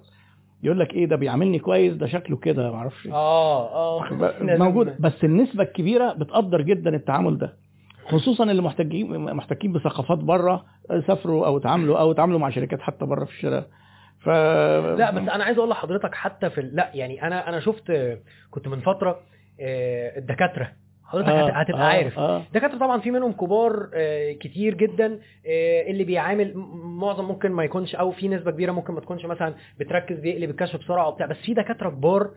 يقول 0.63 0.79
لك 0.81 0.95
إيه 0.95 1.07
ده 1.07 1.17
بيعاملني 1.17 1.59
كويس 1.59 1.95
ده 1.95 2.07
شكله 2.07 2.37
كده 2.37 2.71
ما 2.71 2.77
أعرفش. 2.77 3.07
آه 3.07 4.01
آه 4.01 4.09
موجود. 4.43 4.95
بس 5.01 5.25
النسبة 5.25 5.63
الكبيرة 5.63 6.13
بتقدر 6.13 6.63
جدا 6.63 6.97
التعامل 6.97 7.39
ده. 7.39 7.57
خصوصا 8.09 8.45
اللي 8.45 8.63
محتاجين 8.63 9.19
محتاجين 9.35 9.73
بثقافات 9.73 10.19
بره 10.19 10.65
سافروا 11.07 11.47
أو 11.47 11.57
اتعاملوا 11.57 11.99
أو 11.99 12.11
اتعاملوا 12.11 12.39
مع 12.39 12.51
شركات 12.51 12.81
حتى 12.81 13.07
بره 13.07 13.25
في 13.25 13.31
الشارع. 13.31 13.65
ف 14.21 14.29
لا 14.99 15.11
بس 15.11 15.29
أنا 15.29 15.45
عايز 15.45 15.59
أقول 15.59 15.71
لحضرتك 15.71 16.15
حتى 16.15 16.51
في 16.51 16.61
لا 16.63 16.91
يعني 16.95 17.23
أنا 17.27 17.49
أنا 17.49 17.61
شفت 17.61 18.19
كنت 18.51 18.69
من 18.69 18.81
فترة 18.81 19.21
آه، 19.61 20.19
الدكاترة. 20.19 20.73
حضرتك 21.05 21.29
آه، 21.29 21.47
هت- 21.49 21.55
هتبقى 21.55 21.81
آه، 21.81 21.85
عارف. 21.85 22.19
آه. 22.19 22.43
دكاتره 22.55 22.79
طبعا 22.79 23.01
في 23.01 23.11
منهم 23.11 23.33
كبار 23.33 23.91
آه، 23.95 24.33
كتير 24.33 24.75
جدا 24.75 25.19
آه، 25.47 25.83
اللي 25.91 26.05
بيعامل 26.05 26.53
معظم 27.01 27.25
ممكن 27.25 27.53
ما 27.53 27.65
يكونش 27.65 27.95
أو 27.95 28.11
في 28.11 28.29
نسبة 28.29 28.51
كبيرة 28.51 28.73
ممكن 28.73 28.95
ما 28.95 29.01
تكونش 29.01 29.25
مثلا 29.25 29.55
بتركز 29.81 30.19
بيقلب 30.19 30.51
الكشف 30.51 30.81
بسرعة 30.81 31.09
وبتاع. 31.09 31.27
بس 31.27 31.37
في 31.37 31.55
دكاترة 31.55 31.91
كبار. 31.91 32.31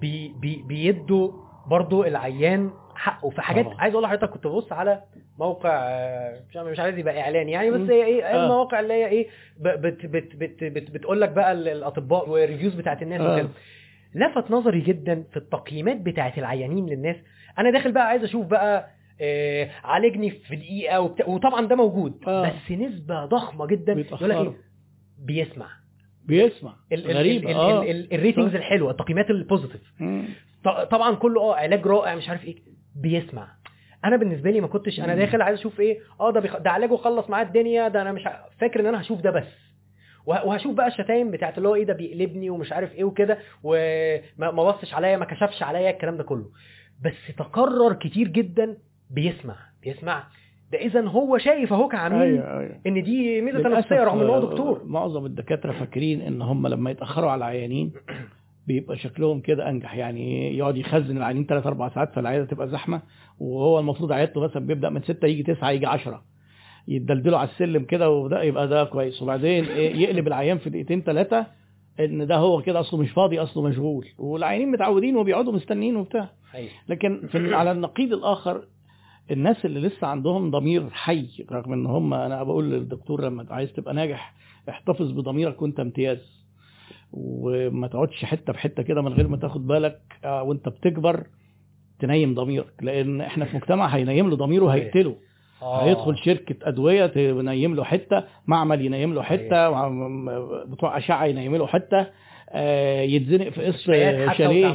بي 0.00 0.34
بي 0.40 0.64
بيدوا 0.68 1.32
برضو 1.70 2.04
العيان 2.04 2.70
حقه 2.96 3.30
في 3.30 3.42
حاجات 3.42 3.64
طبعا. 3.64 3.76
عايز 3.80 3.94
أقول 3.94 4.04
لحضرتك 4.04 4.30
كنت 4.30 4.46
ببص 4.46 4.72
على 4.72 5.02
موقع 5.38 5.70
آه، 5.88 6.40
مش 6.50 6.56
مش 6.56 6.80
عايز 6.80 6.98
يبقى 6.98 7.20
إعلان 7.20 7.48
يعني 7.48 7.70
بس. 7.70 7.90
هي 7.90 8.04
إيه 8.04 8.22
آه. 8.24 8.44
المواقع 8.44 8.80
اللي 8.80 8.94
هي 8.94 9.06
إيه 9.08 9.28
بت 9.60 10.06
بت 10.06 10.36
بت 10.36 10.64
بت 10.64 10.90
بتقول 10.90 11.20
لك 11.20 11.28
بقى 11.28 11.52
ال- 11.52 11.68
الأطباء 11.68 12.28
وال 12.30 12.40
reviews 12.40 12.74
بتاعت 12.74 13.02
الناس 13.02 13.20
آه. 13.20 13.34
وكده 13.34 13.48
لفت 14.14 14.50
نظري 14.50 14.80
جدا 14.80 15.24
في 15.30 15.36
التقييمات 15.36 15.96
بتاعت 15.96 16.38
العيانين 16.38 16.86
للناس 16.86 17.16
أنا 17.58 17.70
داخل 17.70 17.92
بقى 17.92 18.06
عايز 18.08 18.22
أشوف 18.24 18.46
بقى 18.46 18.90
آه 19.20 19.70
عالجني 19.84 20.30
في 20.30 20.56
دقيقة 20.56 21.00
وبتاع 21.00 21.26
وطبعا 21.26 21.66
ده 21.66 21.76
موجود 21.76 22.20
آه. 22.26 22.46
بس 22.48 22.70
نسبة 22.72 23.24
ضخمة 23.24 23.66
جدا 23.66 23.92
يقول 23.92 24.30
لك. 24.30 24.36
إيه 24.36 24.52
بيسمع 25.18 25.66
بيسمع 26.24 26.74
ال- 26.92 27.16
غريب 27.16 27.42
ال- 27.44 27.50
ال- 27.50 27.56
ال- 27.56 27.90
ال- 27.90 28.14
ال 28.14 28.19
ratings 28.19 28.54
الحلوة 28.54 28.90
التقييمات 28.90 29.30
ال 29.30 29.36
positive 29.36 29.82
طبعا 30.90 31.14
كله 31.14 31.40
آه 31.40 31.54
علاج 31.56 31.86
رائع 31.86 32.14
مش 32.14 32.28
عارف 32.28 32.44
إيه 32.44 32.56
بيسمع. 32.94 33.48
أنا 34.04 34.16
بالنسبة 34.16 34.50
لي 34.50 34.60
ما 34.60 34.66
كنتش 34.66 35.00
أنا. 35.00 35.14
داخل 35.14 35.42
عايز 35.42 35.58
أشوف 35.58 35.80
إيه؟ 35.80 35.98
آه 36.20 36.30
ده 36.32 36.40
بيخ... 36.40 36.56
ده 36.58 36.70
علاجه 36.70 36.96
خلص 36.96 37.30
معاه 37.30 37.42
الدنيا 37.44 37.88
ده 37.88 38.02
أنا 38.02 38.12
مش 38.12 38.22
فاكر 38.60 38.80
إن 38.80 38.86
أنا 38.86 39.00
هشوف 39.00 39.20
ده 39.20 39.30
بس. 39.30 39.44
وه- 40.26 40.46
وهشوف 40.46 40.74
بقى 40.74 40.86
الشتايم 40.86 41.30
بتاعت 41.30 41.58
اللي 41.58 41.68
هو 41.68 41.74
إيه 41.74 41.84
ده 41.84 41.92
بيقلبني 41.94 42.50
ومش 42.50 42.72
عارف 42.72 42.92
إيه 42.94 43.04
وكده 43.04 43.38
وما 43.62 44.50
ما 44.50 44.64
بصش 44.64 44.94
عليا 44.94 45.16
ما 45.16 45.24
كشفش 45.24 45.62
عليا 45.62 45.90
الكلام 45.90 46.16
ده 46.16 46.22
كله. 46.24 46.46
بس 47.04 47.36
تكرر 47.38 47.92
كتير 47.92 48.28
جدا 48.28 48.76
بيسمع 49.10 49.56
بيسمع. 49.82 50.24
ده 50.72 50.78
اذا 50.78 51.00
هو 51.08 51.38
شايف 51.38 51.72
أهو 51.72 51.88
كعميل 51.88 52.20
أيوه 52.22 52.60
أيوه. 52.60 52.80
إن 52.86 53.02
دي 53.02 53.40
ميزة 53.40 53.62
تنافسيه 53.62 54.04
رغم 54.04 54.20
إن 54.20 54.26
هو 54.28 54.34
آه، 54.36 54.40
دكتور. 54.50 54.82
معظم 54.84 55.26
الدكاترة 55.26 55.72
فاكرين 55.72 56.20
إن 56.20 56.42
هم 56.42 56.66
لما 56.66 56.90
يتأخروا 56.90 57.30
على 57.30 57.38
العيانين 57.38 57.92
بيبقى 58.66 58.96
شكلهم 58.98 59.40
كده 59.40 59.68
أنجح. 59.70 59.94
يعني 59.96 60.56
يقعد 60.58 60.76
يخزن 60.76 61.16
العيانين 61.16 61.46
3 61.46 61.68
4 61.68 61.94
ساعات 61.94 62.14
فالعياده 62.14 62.44
تبقى 62.44 62.68
زحمة 62.68 63.02
وهو 63.40 63.78
المفروض 63.78 64.12
عيادته 64.12 64.40
مثلا 64.40 64.66
بيبدأ 64.66 64.88
من 64.90 65.02
6 65.02 65.26
يجي 65.28 65.42
9 65.42 65.70
يجي 65.70 65.86
10 65.86 66.22
يدلدلوا 66.88 67.38
على 67.38 67.48
السلم 67.48 67.84
كده 67.84 68.10
وده 68.10 68.42
يبقى 68.42 68.68
ده 68.68 68.84
كويس. 68.84 69.22
وبعدين 69.22 69.64
إيه، 69.64 69.96
يقلب 69.96 70.26
العيان 70.26 70.58
في 70.58 70.70
دقيقتين 70.70 71.02
ثلاثة 71.02 71.46
إن 72.00 72.26
ده 72.26 72.36
هو 72.36 72.62
كده 72.62 72.80
أصله 72.80 73.00
مش 73.00 73.10
فاضي 73.10 73.38
أصله 73.38 73.62
مشغول. 73.62 74.06
والعيانين 74.18 74.70
متعودين 74.70 75.16
وبيقعدوا 75.16 75.52
مستنيين 75.52 75.96
وبتاع. 75.96 76.30
لكن 76.88 77.28
في 77.32 77.54
على 77.54 77.72
النقيض 77.72 78.12
الآخر 78.12 78.64
الناس 79.30 79.64
اللي 79.64 79.80
لسه 79.80 80.06
عندهم 80.06 80.50
ضمير 80.50 80.90
حي 80.90 81.26
رغم 81.52 81.72
إن 81.72 81.86
هم 81.86 82.14
أنا 82.14 82.42
بقول 82.42 82.70
للدكتور 82.70 83.24
لما 83.24 83.46
عايز 83.50 83.72
تبقى 83.72 83.94
ناجح 83.94 84.34
احتفظ 84.68 85.10
بضميرك 85.10 85.62
وأنت 85.62 85.80
امتياز. 85.80 86.43
وما 87.16 87.86
تقعدش 87.88 88.24
حتة 88.24 88.52
بحته 88.52 88.82
كده 88.82 89.02
من 89.02 89.12
غير 89.12 89.28
ما 89.28 89.36
تاخد 89.36 89.66
بالك 89.66 90.00
آه، 90.24 90.42
وانت 90.42 90.68
بتكبر 90.68 91.26
تنيم 92.00 92.34
ضميرك 92.34 92.72
لأن 92.82 93.20
إحنا 93.20 93.44
في 93.44 93.56
مجتمع 93.56 93.86
هينيم 93.86 94.30
له 94.30 94.36
ضميره 94.36 94.66
هيقتله 94.68 95.16
آه. 95.62 95.84
هيدخل 95.84 96.16
شركة 96.18 96.68
أدوية 96.68 97.06
تنيم 97.06 97.74
له 97.74 97.84
حتة 97.84 98.24
معمل 98.46 98.84
ينيم 98.84 99.14
له 99.14 99.22
حتة 99.22 99.70
وع- 99.70 100.64
بتوع 100.64 100.98
أشعة 100.98 101.24
ينيم 101.26 101.56
له 101.56 101.66
حتة 101.66 102.06
آه، 102.50 103.00
يتزنق 103.02 103.48
في 103.48 103.62
قسط 103.64 103.88
شاليه. 104.38 104.68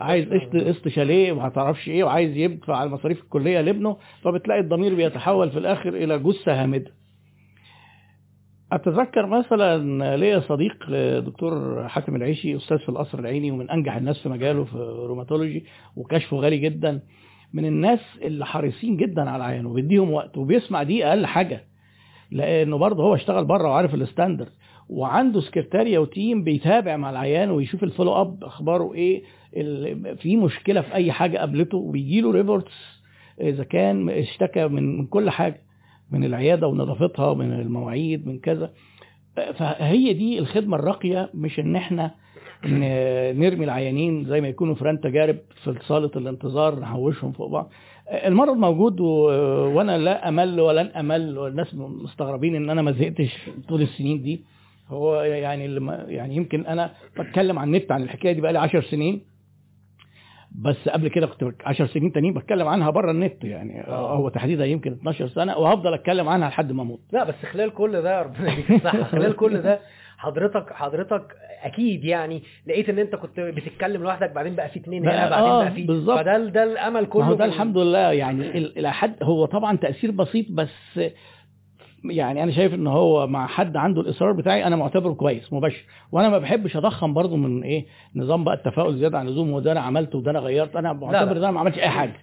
عايز 0.00 0.24
قسط 0.28 0.56
قسط 0.56 0.88
شاليه 0.88 1.32
وما 1.32 1.48
تعرفش 1.48 1.88
إيه 1.88 2.04
وعايز 2.04 2.36
يدفع 2.36 2.76
على 2.76 2.90
مصاريف 2.90 3.22
الكلية 3.22 3.60
لابنه 3.60 3.96
فبتلاقي 4.22 4.60
الضمير 4.60 4.94
بيتحول 4.94 5.50
في 5.50 5.58
الآخر 5.58 5.88
إلى 5.88 6.18
جثة 6.18 6.62
هامدة. 6.62 6.90
أتذكر 8.72 9.26
مثلا 9.26 10.16
ليا 10.16 10.40
صديق 10.40 10.90
دكتور 11.20 11.84
حاتم 11.88 12.16
العيشي 12.16 12.56
أستاذ 12.56 12.78
في 12.78 12.88
القصر 12.88 13.18
العيني 13.18 13.50
ومن 13.50 13.70
أنجح 13.70 13.96
الناس 13.96 14.22
في 14.22 14.28
مجاله 14.28 14.64
في 14.64 14.76
روماتولوجي 15.08 15.64
وكشفه 15.96 16.36
غالي 16.36 16.58
جدا. 16.58 17.00
من 17.52 17.64
الناس 17.64 18.00
اللي 18.22 18.46
حريصين 18.46 18.96
جدا 18.96 19.30
على 19.30 19.44
عيانه 19.44 19.70
وبيديهم 19.70 20.10
وقت 20.12 20.38
وبيسمع 20.38 20.82
دي 20.82 21.06
أقل 21.06 21.26
حاجة 21.26 21.64
لأنه 22.30 22.78
برضه 22.78 23.02
هو 23.02 23.14
اشتغل 23.14 23.44
بره 23.44 23.68
وعارف 23.68 23.94
ال 23.94 24.00
standard 24.00 24.52
وعنده 24.88 25.40
سكرتاريا 25.40 25.98
و 25.98 26.07
team 26.07 26.44
بيتابع 26.44 26.96
مع 26.96 27.10
العيان 27.10 27.50
ويشوف 27.50 27.82
ال 27.84 27.89
follow 27.89 28.20
up 28.20 28.44
أخباره 28.44 28.94
إيه 28.94 29.22
ال- 29.56 30.16
في 30.18 30.36
مشكلة 30.36 30.80
في 30.80 30.94
أي 30.94 31.12
حاجة 31.12 31.38
قابلته 31.38 31.78
وبيجي 31.78 32.20
له 32.20 32.30
reports 32.30 33.02
إذا 33.40 33.64
كان 33.64 34.08
اشتكى 34.10 34.68
من 34.68 34.98
من 34.98 35.06
كل 35.06 35.30
حاجة. 35.30 35.60
من 36.12 36.24
العيادة 36.24 36.66
ونظافتها 36.66 37.34
من 37.34 37.52
المواعيد 37.52 38.26
من 38.26 38.38
كذا. 38.38 38.70
فهي 39.58 40.12
دي 40.12 40.38
الخدمة 40.38 40.76
الراقية 40.76 41.30
مش 41.34 41.58
إن 41.60 41.76
إحنا 41.76 42.10
نرمي 43.32 43.64
العيانين 43.64 44.24
زي 44.24 44.40
ما 44.40 44.48
يكونوا 44.48 44.74
فران 44.74 45.00
تجارب 45.00 45.36
في 45.64 45.74
صالة 45.86 46.10
الانتظار 46.16 46.80
نحوشهم 46.80 47.32
فوق 47.32 47.50
بعض. 47.50 47.70
المرض 48.12 48.56
موجود 48.56 49.00
و... 49.00 49.06
وأنا 49.76 49.98
لا 49.98 50.28
أمل 50.28 50.60
ولن 50.60 50.86
أمل 50.86 51.38
والناس 51.38 51.74
مستغربين 51.74 52.56
إن 52.56 52.70
أنا 52.70 52.82
ما 52.82 52.92
زهقتش 52.92 53.36
طول 53.68 53.82
السنين 53.82 54.22
دي. 54.22 54.44
هو 54.88 55.20
يعني 55.22 55.68
لما 55.68 56.04
يعني 56.08 56.36
يمكن 56.36 56.66
أنا 56.66 56.92
بتكلم 57.20 57.58
عن 57.58 57.68
النت 57.74 57.92
عن 57.92 58.02
الحكاية 58.02 58.32
دي 58.32 58.40
بقى 58.40 58.52
لي 58.52 58.58
10 58.58 58.80
سنين. 58.80 59.20
بس 60.54 60.88
قبل 60.88 61.08
كده 61.08 61.26
كنت 61.26 61.54
10 61.64 61.86
سنين 61.86 62.12
تانيين 62.12 62.34
بتكلم 62.34 62.68
عنها 62.68 62.90
بره 62.90 63.10
النت 63.10 63.44
يعني 63.44 63.80
آه. 63.88 64.16
هو 64.16 64.28
تحديدا 64.28 64.64
يمكن 64.66 64.92
12 64.92 65.28
سنة 65.28 65.58
وهفضل 65.58 65.94
أتكلم 65.94 66.28
عنها 66.28 66.48
لحد 66.48 66.72
ما 66.72 66.82
أموت 66.82 67.00
لا 67.12 67.24
بس 67.24 67.34
خلال 67.52 67.70
كل 67.74 68.02
ده 68.02 68.22
ربنا 68.22 68.52
يديك 68.52 68.70
الصحة 68.70 69.02
خلال 69.12 69.36
كل 69.36 69.60
ده 69.62 69.80
حضرتك 70.18 70.72
حضرتك 70.72 71.36
أكيد 71.62 72.04
يعني 72.04 72.42
لقيت 72.66 72.88
إن 72.88 72.98
أنت 72.98 73.14
كنت 73.14 73.40
بتتكلم 73.40 74.02
لوحدك 74.02 74.30
بعدين 74.30 74.54
بقى 74.54 74.68
في 74.68 74.78
اتنين 74.78 75.08
هنا 75.08 75.30
بعدين 75.30 75.48
آه، 75.48 75.62
بقى 75.62 75.72
في 75.72 75.82
بالظبط. 75.86 76.18
فده 76.18 76.38
ده 76.38 76.64
الأمل 76.64 77.06
كله 77.06 77.34
ده 77.34 77.44
الحمد 77.44 77.78
لله 77.78 78.12
يعني 78.12 78.58
ال- 78.58 78.78
إلى 78.78 78.92
حد 78.92 79.14
هو 79.22 79.44
طبعا 79.46 79.76
تأثير 79.76 80.10
بسيط 80.10 80.46
بس 80.50 81.00
يعني 82.04 82.42
أنا 82.42 82.52
شايف 82.52 82.74
إن 82.74 82.86
هو 82.86 83.26
مع 83.26 83.46
حد 83.46 83.76
عنده 83.76 84.00
الإصرار 84.00 84.32
بتاعي 84.32 84.66
أنا 84.66 84.76
معتبره 84.76 85.12
كويس 85.12 85.52
مباشر. 85.52 85.84
وأنا 86.12 86.28
ما 86.28 86.38
بحبش 86.38 86.76
أضخم 86.76 87.14
برضو 87.14 87.36
من 87.36 87.62
إيه 87.62 87.86
نظام 88.16 88.44
بقى 88.44 88.54
التفاؤل 88.54 88.96
زيادة 88.98 89.18
عن 89.18 89.26
اللزوم 89.28 89.50
وده 89.50 89.72
أنا 89.72 89.80
عملت 89.80 90.14
وده 90.14 90.30
أنا 90.30 90.38
غيرت 90.38 90.76
أنا 90.76 90.92
معتبر 90.92 91.32
إن 91.32 91.36
أنا 91.36 91.50
ما 91.50 91.60
عملتش 91.60 91.78
أي 91.78 91.88
حاجة. 91.88 92.14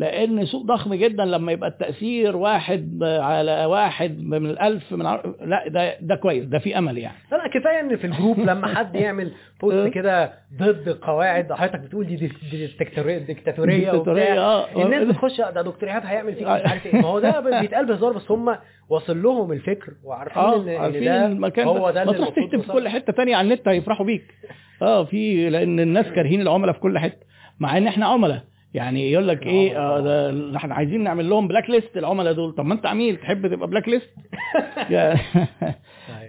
لأن 0.00 0.46
سوق 0.46 0.66
ضخم 0.66 0.94
جدا 0.94 1.24
لما 1.24 1.52
يبقى 1.52 1.68
التأثير 1.68 2.36
واحد 2.36 2.98
على 3.02 3.64
واحد 3.64 4.18
من 4.22 4.46
الألف 4.46 4.92
من 4.92 5.06
ع- 5.06 5.22
لا 5.40 5.68
ده 5.68 5.96
ده 6.00 6.14
كويس 6.14 6.44
ده 6.44 6.58
في 6.58 6.78
أمل 6.78 6.98
يعني. 6.98 7.16
لا 7.32 7.48
كفاية 7.48 7.80
إن 7.80 7.96
في 7.96 8.06
ال 8.06 8.11
group 8.11 8.38
لما 8.50 8.66
حد 8.74 8.94
يعمل 8.94 9.32
post 9.60 9.88
كده 9.94 10.32
ضد 10.58 10.88
قواعد 11.02 11.52
حضرتك 11.52 11.80
بتقول 11.80 12.06
دي 12.06 12.16
ديكتاتورية، 12.16 13.92
وبتاع. 13.92 14.38
آه. 14.38 14.82
الناس 14.84 15.04
بتخش 15.08 15.40
ده 15.40 15.62
دكتور 15.62 15.88
إيهاب 15.88 16.02
هيعمل 16.06 16.34
فيك 16.34 16.42
مش 16.42 16.48
عارف 16.48 16.86
إيه. 16.86 17.00
ما 17.00 17.08
هو 17.08 17.18
ده 17.20 17.40
بيتقال 17.60 17.86
بهزار 17.86 18.12
بس 18.12 18.30
هم 18.30 18.56
واصل 18.88 19.22
لهم 19.22 19.52
الفكر 19.52 19.92
وعارفين 20.04 20.42
آه 20.42 20.56
ان 20.56 20.68
إن 20.68 20.80
عارفين 20.80 21.04
ده 21.04 21.26
المكان 21.26 21.66
هو 21.66 21.90
ده. 21.90 22.04
ما 22.04 22.12
تروح 22.12 22.28
تكتب 22.28 22.60
في 22.60 22.72
كل 22.72 22.88
حتة 22.88 23.12
تانية 23.12 23.36
على 23.36 23.44
النت 23.48 23.68
هيفرحوا 23.68 24.06
بيك. 24.06 24.34
آه 24.82 25.04
في 25.04 25.50
لأن 25.50 25.80
الناس 25.80 26.06
كارهين 26.06 26.40
العملاء 26.40 26.72
في 26.74 26.80
كل 26.80 26.98
حتة 26.98 27.26
مع 27.60 27.76
إن 27.76 27.86
إحنا 27.86 28.06
عملاء. 28.06 28.42
يعني 28.74 29.12
يقول 29.12 29.28
لك 29.28 29.46
إيه 29.46 29.78
آه. 29.78 30.00
ده 30.00 30.56
إحنا 30.56 30.74
عايزين 30.74 31.04
نعمل 31.04 31.30
لهم 31.30 31.48
blacklist 31.48 31.96
العملاء 31.96 32.32
دول 32.32 32.52
طب 32.52 32.64
ما 32.66 32.74
أنت 32.74 32.86
عميل 32.86 33.16
تحب 33.16 33.46
تبقى 33.46 33.68
blacklist 33.70 34.10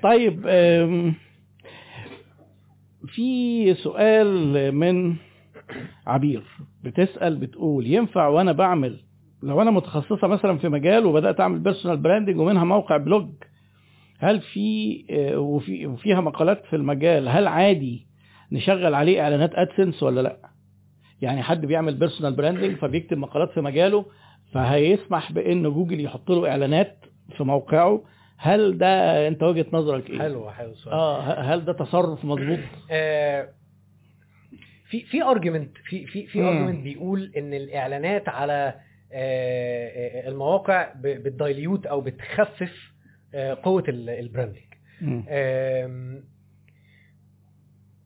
طيب. 0.04 0.44
آم، 0.48 1.14
في 3.08 3.74
سؤال 3.74 4.72
من 4.76 5.16
عبير 6.08 6.44
بتسأل 6.84 7.36
بتقول 7.36 7.88
ينفع 7.88 8.28
وأنا 8.28 8.52
بعمل 8.52 9.00
لو 9.44 9.62
أنا 9.62 9.72
متخصصة 9.72 10.28
مثلا 10.28 10.58
في 10.58 10.70
مجال 10.70 11.06
وبدأت 11.06 11.40
أعمل 11.40 11.60
personal 11.60 11.98
branding 11.98 12.40
ومنها 12.40 12.64
موقع 12.64 12.98
blog 12.98 13.30
هل 14.20 14.42
في 14.42 14.98
آه، 15.10 15.38
وفي 15.40 15.88
وفيها 15.88 16.22
مقالات 16.22 16.66
في 16.66 16.76
المجال 16.76 17.30
هل 17.30 17.48
عادي 17.48 18.08
نشغل 18.52 18.94
عليه 18.94 19.22
إعلانات 19.22 19.52
AdSense 19.56 20.04
ولا 20.04 20.22
لأ؟ 20.22 20.38
يعني 21.22 21.44
حد 21.44 21.66
بيعمل 21.66 21.96
personal 21.96 22.34
branding 22.36 22.76
فبيكتب 22.78 23.18
مقالات 23.18 23.52
في 23.52 23.62
مجاله 23.62 24.06
فهيسمح 24.54 25.32
بإن 25.32 25.64
جوجل 25.64 26.02
يحط 26.06 26.30
له 26.32 26.50
إعلانات 26.50 26.98
في 27.38 27.44
موقعه. 27.44 28.04
هل 28.38 28.78
ده 28.78 29.28
أنت 29.28 29.44
وجهة 29.44 29.66
نظرك 29.74 30.10
إيه؟ 30.10 30.20
حلو 30.20 30.52
حلو 30.52 30.72
السؤال 30.72 30.96
آه 30.96 31.42
هل 31.42 31.66
ده 31.66 31.74
تصرف 31.74 32.26
مظبوط؟ 32.26 32.60
آه، 32.92 33.50
في 34.90 35.02
في 35.02 35.24
argument 35.24 35.78
في 35.86 36.06
في 36.06 36.28
في. 36.28 36.42
argument 36.44 36.84
بيقول 36.84 37.32
إن 37.38 37.54
الإعلانات 37.54 38.30
على 38.30 38.76
آه، 39.14 39.88
آه، 39.88 40.30
المواقع 40.30 40.94
بت 41.02 41.23
dilute 41.23 41.86
أو 41.86 42.02
بتخفف 42.02 42.92
آه، 43.36 43.58
قوة 43.64 43.84
ال- 43.88 44.10
ال 44.10 44.16
branding 44.16 44.64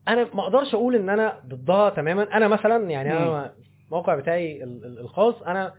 أنا 0.08 0.26
ما 0.34 0.42
أقدرش 0.42 0.74
أقول 0.74 0.94
إن 0.96 1.08
أنا 1.08 1.40
ضدها 1.46 1.90
تماما. 1.90 2.36
أنا 2.36 2.48
مثلا 2.48 2.90
يعني 2.90 3.12
أنا 3.12 3.52
الموقع 3.86 4.14
بتاعي 4.14 4.64
ال- 4.64 4.84
ال- 4.84 4.98
الخاص 5.00 5.42
أنا 5.42 5.72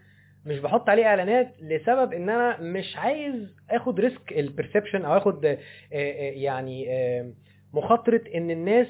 مش 0.46 0.60
بحط 0.60 0.90
عليه 0.90 1.06
إعلانات 1.06 1.54
لسبب 1.62 2.14
إن 2.14 2.30
أنا 2.30 2.62
مش 2.62 2.98
عايز 2.98 3.56
آخد 3.72 4.00
risk 4.00 4.32
ال 4.32 4.39
perception 4.39 5.06
أو 5.06 5.18
آخد 5.18 5.46
آه، 5.46 5.58
آه، 5.94 6.32
يعني 6.32 6.86
آه، 6.90 7.32
مخاطرة 7.74 8.22
إن 8.36 8.52
الناس 8.52 8.88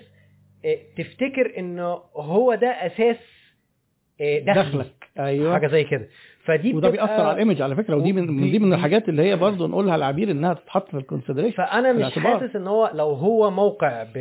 تفتكر 0.98 1.54
ان 1.60 1.80
هو 2.16 2.56
ده 2.56 2.68
أساس 2.68 3.16
دخلي. 4.20 4.54
دخلك. 4.54 5.10
أيوه. 5.20 5.54
حاجة 5.54 5.68
زي 5.68 5.84
كده. 5.84 6.08
فدي 6.46 6.74
وده 6.74 6.90
بيأثر 6.90 7.12
على 7.22 7.32
ال 7.32 7.37
image 7.37 7.62
على 7.62 7.76
فكرة 7.76 7.96
ودي 7.96 8.14
من 8.14 8.52
دي 8.52 8.60
من 8.60 8.74
الحاجات 8.74 9.10
اللي 9.10 9.22
هي 9.22 9.36
برضه 9.36 9.68
نقولها 9.68 9.98
لعبير 9.98 10.32
إنها 10.32 10.54
تتحط 10.54 10.88
في 10.92 10.98
ال 10.98 11.02
consideration 11.02 11.58
فأنا 11.58 11.94
مش. 11.94 12.14
حاسس 12.20 12.56
إن 12.56 12.68
هو 12.68 12.92
لو 12.94 13.10
هو 13.12 13.52
موقع 13.52 14.04
ب... 14.04 14.18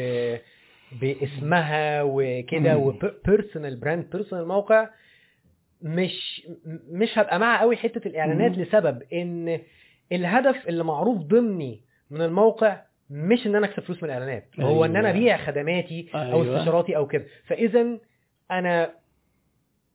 باسمها 1.00 2.02
وكده. 2.02 2.76
و 2.76 2.87
personal 2.87 3.76
brand 3.76 4.10
personal 4.12 4.48
موقع 4.48 4.88
مش 5.82 6.46
مش 6.90 7.18
هبقى 7.18 7.38
مع 7.38 7.60
قوي 7.60 7.76
حتة 7.76 8.08
الإعلانات 8.08 8.58
مم. 8.58 8.62
لسبب 8.62 9.02
إن 9.12 9.60
الهدف 10.12 10.68
اللي 10.68 10.84
معروف 10.84 11.18
ضمني 11.18 11.80
من 12.10 12.22
الموقع 12.22 12.82
مش 13.10 13.46
إن 13.46 13.56
أنا 13.56 13.66
أكسب 13.66 13.82
فلوس 13.82 14.02
من 14.02 14.08
الإعلانات 14.08 14.44
هو 14.60 14.84
إن 14.84 14.96
أنا 14.96 15.08
أيوة. 15.08 15.18
أبيع 15.18 15.36
خدماتي 15.36 16.08
أو 16.14 16.42
أيوة. 16.42 16.58
استشاراتي 16.58 16.96
أو 16.96 17.06
كده 17.06 17.24
فاذا 17.46 17.98
أنا 18.50 18.90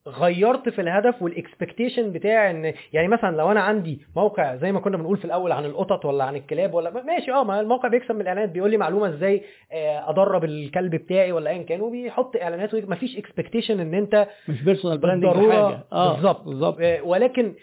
غيرت 0.07 0.69
في 0.69 0.81
الهدف 0.81 1.21
وال 1.21 1.35
expectation 1.35 2.11
بتاع 2.11 2.49
إن 2.51 2.73
يعني 2.93 3.07
مثلا 3.07 3.37
لو 3.37 3.51
أنا 3.51 3.61
عندي 3.61 4.01
موقع 4.15 4.55
زي 4.55 4.71
ما 4.71 4.79
كنا 4.79 4.97
بنقول 4.97 5.17
في 5.17 5.25
الأول 5.25 5.51
عن 5.51 5.65
القطط 5.65 6.05
ولا 6.05 6.23
عن 6.23 6.35
الكلاب 6.35 6.73
ولا 6.73 6.89
ماشي 7.03 7.31
آه 7.31 7.43
ما 7.43 7.59
الموقع 7.59 7.89
بيكسب 7.89 8.15
من 8.15 8.21
الإعلانات 8.21 8.49
بيقول 8.49 8.71
لي 8.71 8.77
معلومة 8.77 9.09
إزاي 9.09 9.41
آه، 9.71 10.09
أدرب 10.09 10.43
الكلب 10.43 10.95
بتاعي 10.95 11.31
ولا 11.31 11.49
ايا 11.49 11.63
كان 11.63 11.81
وبيحط 11.81 12.35
إعلانات 12.35 12.75
ما 12.75 12.95
فيش 12.95 13.17
expectation 13.17 13.79
إن 13.79 13.93
أنت 13.93 14.27
مش 14.47 14.61
personal 14.63 14.97
branding 14.97 15.33
حاجة 15.33 15.79
آه 15.93 16.13
بالظبط. 16.13 16.45
بالظبط 16.45 16.77
آه، 16.81 17.01
ولكن 17.03 17.53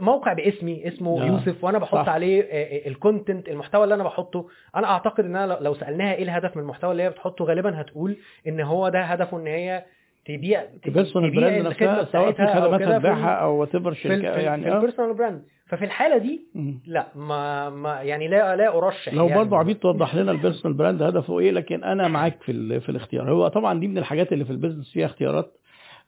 موقع 0.00 0.32
باسمي 0.32 0.88
اسمه 0.88 1.22
آه، 1.22 1.26
يوسف 1.26 1.64
وأنا 1.64 1.78
بحط 1.78 2.06
صح. 2.06 2.08
عليه 2.08 2.42
ال 2.86 2.94
content 2.94 3.48
المحتوى 3.48 3.84
اللي 3.84 3.94
أنا 3.94 4.04
بحطه 4.04 4.48
أنا 4.76 4.86
أعتقد 4.86 5.24
إن 5.24 5.36
أنا 5.36 5.58
لو 5.60 5.74
سألناها 5.74 6.14
إيه 6.14 6.22
الهدف 6.22 6.56
من 6.56 6.62
المحتوى 6.62 6.92
اللي 6.92 7.02
هي 7.02 7.10
بتحطه 7.10 7.44
غالبا 7.44 7.80
هتقول 7.80 8.16
إن 8.46 8.60
هو 8.60 8.88
ده 8.88 9.00
هدفه 9.00 9.36
إن 9.38 9.46
هي 9.46 9.84
تبيع 10.28 10.64
تبيع 10.82 11.02
brand 11.14 11.66
الخدمة 11.66 12.00
نفسها 12.00 12.04
سواء 12.04 12.32
في 12.32 12.46
خدمات 12.46 12.82
هتبيعها 12.82 13.30
أو 13.30 13.60
whatever 13.60 13.92
شركة 13.94 14.28
يعني 14.28 14.62
في 14.62 14.70
آه. 14.70 14.76
البيرسونال 14.76 15.14
براند 15.14 15.42
ففي 15.66 15.84
الحالة 15.84 16.18
دي. 16.18 16.46
لا 16.86 17.06
ما, 17.14 17.70
ما 17.70 18.02
يعني 18.02 18.28
لا 18.28 18.56
لا 18.56 18.78
أرشح 18.78 19.14
لو 19.14 19.28
يعني. 19.28 19.38
برضه 19.38 19.56
عبيد 19.56 19.78
توضح 19.78 20.14
لنا 20.14 20.32
ال 20.32 20.37
personal 20.37 20.76
brand 20.76 21.02
هدفه 21.02 21.38
إيه؟ 21.38 21.50
لكن 21.50 21.84
أنا 21.84 22.08
معاك 22.08 22.42
في 22.42 22.80
في 22.80 22.88
الاختيار. 22.88 23.30
هو 23.30 23.48
طبعا 23.48 23.80
دي 23.80 23.88
من 23.88 23.98
الحاجات 23.98 24.32
اللي 24.32 24.44
في 24.44 24.50
ال 24.50 24.55
business 24.55 24.92
فيها 24.92 25.06
اختيارات 25.06 25.52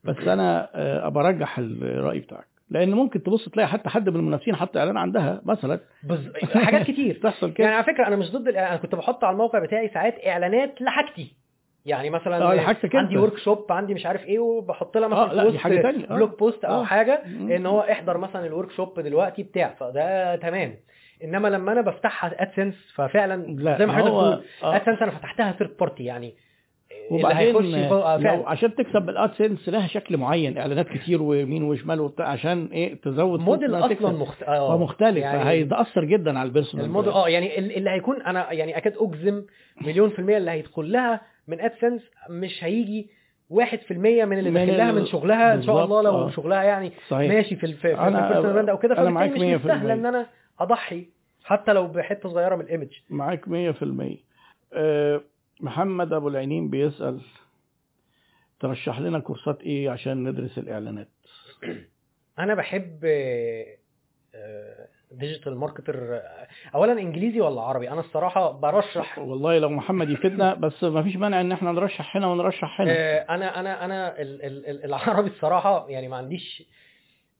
بس 0.05 0.28
أنا 0.28 0.70
آه، 0.74 1.08
برجح 1.08 1.58
الراي 1.58 2.18
بتاعك. 2.18 2.47
لأن 2.70 2.90
ممكن 2.90 3.23
تبص 3.23 3.49
تلاقي 3.49 3.68
حتى 3.68 3.89
حد 3.89 4.08
من 4.08 4.16
المنافسين 4.16 4.57
حط 4.57 4.76
إعلان 4.76 4.97
عندها 4.97 5.42
مثلا. 5.44 5.81
بز... 6.05 6.32
حاجات 6.55 6.86
كتير. 6.86 7.15
تحصل 7.23 7.52
كده. 7.52 7.65
يعني 7.65 7.76
على 7.76 7.84
فكرة 7.84 8.07
أنا 8.07 8.16
مش 8.16 8.32
ضد. 8.32 8.49
أنا 8.49 8.76
كنت 8.76 8.94
بحط 8.94 9.24
على 9.24 9.32
الموقع 9.32 9.58
بتاعي 9.58 9.89
ساعات 9.89 10.15
إعلانات 10.26 10.82
لحاجتي. 10.82 11.40
يعني 11.86 12.10
مثلا 12.10 12.50
آه 12.52 12.55
لحاجتك 12.55 12.97
عندي 12.97 13.17
workshop 13.17 13.67
عندي 13.73 13.94
مش 13.94 14.07
عارف 14.07 14.25
إيه 14.25 14.39
وبحط 14.39 14.97
لها 14.97 15.07
آه 15.07 15.25
مثلا 15.26 15.34
لا 15.34 15.42
دي 15.42 15.49
وسط 15.49 15.57
حاجة 15.59 15.83
ثانية 15.83 16.07
blog 16.07 16.31
post 16.39 16.65
أو 16.65 16.81
آه. 16.81 16.84
حاجة. 16.84 17.23
إن 17.26 17.67
هو 17.67 17.81
احضر 17.81 18.18
مثلا 18.18 18.47
ال 18.47 18.70
workshop 18.70 19.01
دلوقتي 19.00 19.42
بتاع 19.42 19.75
فده 19.81 20.36
تمام 20.36 20.75
إنما 21.25 21.49
لما 21.49 21.73
أنا 21.73 21.81
بفتحها 21.81 22.42
AdSense 22.43 22.75
ففعلا 22.94 23.47
لا 23.47 23.78
زي 23.78 23.86
ما 23.86 23.92
حضرتك 23.92 24.07
بتقول 24.10 24.42
آه. 24.62 24.76
AdSense 24.77 25.02
أنا 25.02 25.10
فتحتها 25.10 25.52
third 25.52 25.77
party 25.81 26.05
يعني 26.05 26.34
وبعدين 27.10 27.75
آه، 27.75 28.17
لو 28.17 28.47
عشان 28.47 28.75
تكسب 28.75 29.02
بال 29.02 29.17
AdSense 29.17 29.69
لها 29.68 29.86
شكل 29.86 30.17
معين 30.17 30.59
إعلانات 30.59 30.89
كتير 30.89 31.23
ويمين 31.23 31.62
وشمال 31.62 32.00
وبتاع 32.00 32.26
عشان 32.28 32.67
إيه 32.73 33.00
تزود 33.00 33.41
موديل 33.41 33.75
أصلا. 33.75 34.10
مخت... 34.12 34.42
آه. 34.42 34.59
هو 34.73 34.78
مختلف 34.78 35.17
يعني 35.18 35.44
فهيتأثر 35.44 36.05
جدا 36.05 36.39
على 36.39 36.47
ال 36.47 36.51
personal 36.51 36.85
ال 36.86 36.91
model 36.91 37.12
آه 37.12 37.28
يعني 37.28 37.59
ال- 37.59 37.76
اللي 37.76 37.91
هيكون 37.91 38.23
أنا 38.23 38.52
يعني 38.52 38.76
أكاد 38.76 38.94
أجزم 38.99 39.42
مليون 39.81 40.10
في 40.10 40.18
المية 40.18 40.36
اللي 40.36 40.50
هيدخل 40.50 40.92
لها 40.92 41.20
من 41.51 41.61
AdSense 41.60 42.02
مش 42.31 42.65
هيجي 42.65 43.11
واحد 43.51 43.79
في 43.79 43.91
المية 43.91 44.25
من 44.25 44.39
اللي 44.39 44.51
من 44.51 44.67
داخل 44.67 44.77
لها 44.79 44.91
ال- 44.91 44.95
من 44.95 45.07
شغلها 45.07 45.55
إن 45.55 45.62
شاء 45.62 45.85
الله 45.85 46.03
لو 46.03 46.11
آه. 46.11 46.31
شغلها 46.31 46.62
يعني 46.62 46.93
صحيح. 47.09 47.33
ماشي 47.33 47.57
في 47.57 47.67
الف... 47.67 47.81
في 47.81 47.87
ال 47.89 47.94
personal 47.94 48.43
brand 48.52 48.69
أو 48.69 48.79
كده 48.79 48.95
فبالتالي 48.95 49.55
مش 49.57 49.61
100% 49.61 49.65
مستاهلة 49.65 49.93
إن 49.95 50.07
أنا 50.07 50.27
أضحي 50.61 51.07
حتى 51.45 51.73
لو 51.73 51.87
بحتة 51.89 52.29
صغيرة 52.29 52.55
من 52.57 52.61
ال 52.65 52.69
image 52.69 52.89
معاك 53.11 53.45
100% 53.45 53.51
آه، 54.73 55.20
محمد 55.61 56.12
أبو 56.12 56.29
العينين 56.29 56.70
بيسأل 56.70 57.20
ترشح 58.61 59.01
لنا 59.01 59.19
كورسات 59.19 59.61
إيه 59.62 59.91
عشان 59.91 60.25
ندرس 60.29 60.59
الإعلانات؟ 60.59 61.09
أنا 62.39 62.55
بحب 62.55 63.01
DigitalMarketer 65.12 66.20
اولا 66.75 66.93
إنجليزي 66.93 67.41
ولا 67.41 67.61
عربي؟ 67.63 67.91
أنا 67.91 68.01
الصراحة 68.01 68.51
برشح. 68.51 69.19
والله 69.19 69.59
لو 69.59 69.69
محمد 69.69 70.11
يفيدنا 70.11 70.55
بس 70.55 70.85
ما 70.85 71.03
فيش 71.03 71.17
مانع 71.17 71.41
إن 71.41 71.53
إحنا 71.53 71.73
نرشح 71.73 72.17
هنا 72.17 72.27
ونرشح 72.27 72.81
هنا. 72.81 72.93
آه، 72.93 73.19
أنا 73.31 73.61
أنا 73.61 73.85
أنا 73.85 74.21
ال- 74.21 74.43
ال- 74.45 74.67
ال- 74.67 74.85
العربي 74.85 75.29
الصراحة 75.29 75.89
يعني 75.89 76.09
ما 76.09 76.17
عنديش 76.17 76.63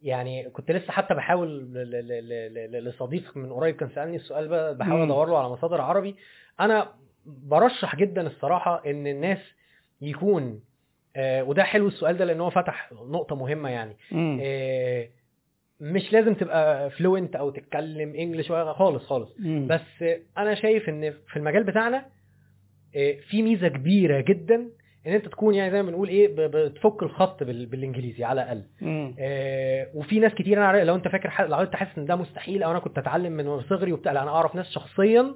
يعني 0.03 0.51
كنت 0.51 0.71
لسه 0.71 0.93
حتى 0.93 1.15
بحاول 1.15 1.73
لصديق 2.73 3.37
من 3.37 3.53
قريب 3.53 3.77
كان 3.77 3.91
سألني 3.95 4.17
السؤال 4.17 4.49
بقى 4.49 4.77
بحاول. 4.77 5.03
أدور 5.03 5.29
له 5.29 5.39
على 5.39 5.49
مصادر 5.49 5.81
عربي. 5.81 6.17
أنا 6.61 6.89
برشح 7.27 7.97
جدا 7.97 8.27
الصراحة 8.27 8.83
إن 8.87 9.07
الناس 9.07 9.39
يكون 10.01 10.61
آه، 11.17 11.43
وده 11.45 11.63
حلو 11.65 11.89
السؤال 11.89 12.17
ده 12.17 12.25
لأن 12.25 12.41
هو 12.41 12.51
فتح 12.51 12.93
نقطة 12.93 13.37
مهمة 13.37 13.69
يعني. 13.71 13.97
آه، 14.43 15.09
مش 15.81 16.13
لازم 16.13 16.35
تبقى 16.35 16.91
فلوينت 16.91 17.37
أو 17.37 17.51
تتكلم 17.51 18.15
انجلش 18.15 18.53
خالص 18.53 19.05
خالص 19.07 19.35
مم. 19.39 19.67
بس 19.71 20.05
أنا 20.39 20.55
شايف 20.55 20.89
إن 20.89 21.11
في 21.11 21.37
المجال 21.37 21.65
بتاعنا 21.65 22.05
آه، 22.97 23.17
في 23.31 23.43
ميزة 23.43 23.69
كبيرة 23.69 24.21
جدا 24.21 24.55
إن 25.07 25.13
أنت 25.13 25.27
تكون 25.29 25.55
يعني 25.55 25.71
زي 25.73 25.83
ما 25.83 25.89
بنقول 25.91 26.09
إيه 26.09 26.29
بتفك 26.37 27.03
الخط 27.03 27.43
بال- 27.43 27.67
بالإنجليزي 27.67 28.25
على 28.25 28.43
الأقل. 28.43 28.63
آه، 29.21 29.87
وفي 29.95 30.19
ناس 30.21 30.35
كتير 30.35 30.71
أنا 30.71 30.85
لو 30.85 30.95
أنت 30.95 31.09
فاكر 31.09 31.47
لو 31.49 31.61
أنت 31.61 31.77
حاسس 31.77 31.99
إن 31.99 32.05
ده 32.07 32.17
مستحيل 32.17 32.63
أو 32.63 32.71
أنا 32.71 32.79
كنت 32.79 32.99
أتعلم 32.99 33.33
من 33.33 33.61
صغري 33.61 33.93
وبتاع 33.93 34.13
لأ 34.13 34.23
أنا 34.23 34.31
أعرف 34.31 34.55
ناس 34.55 34.71
شخصيا 34.71 35.35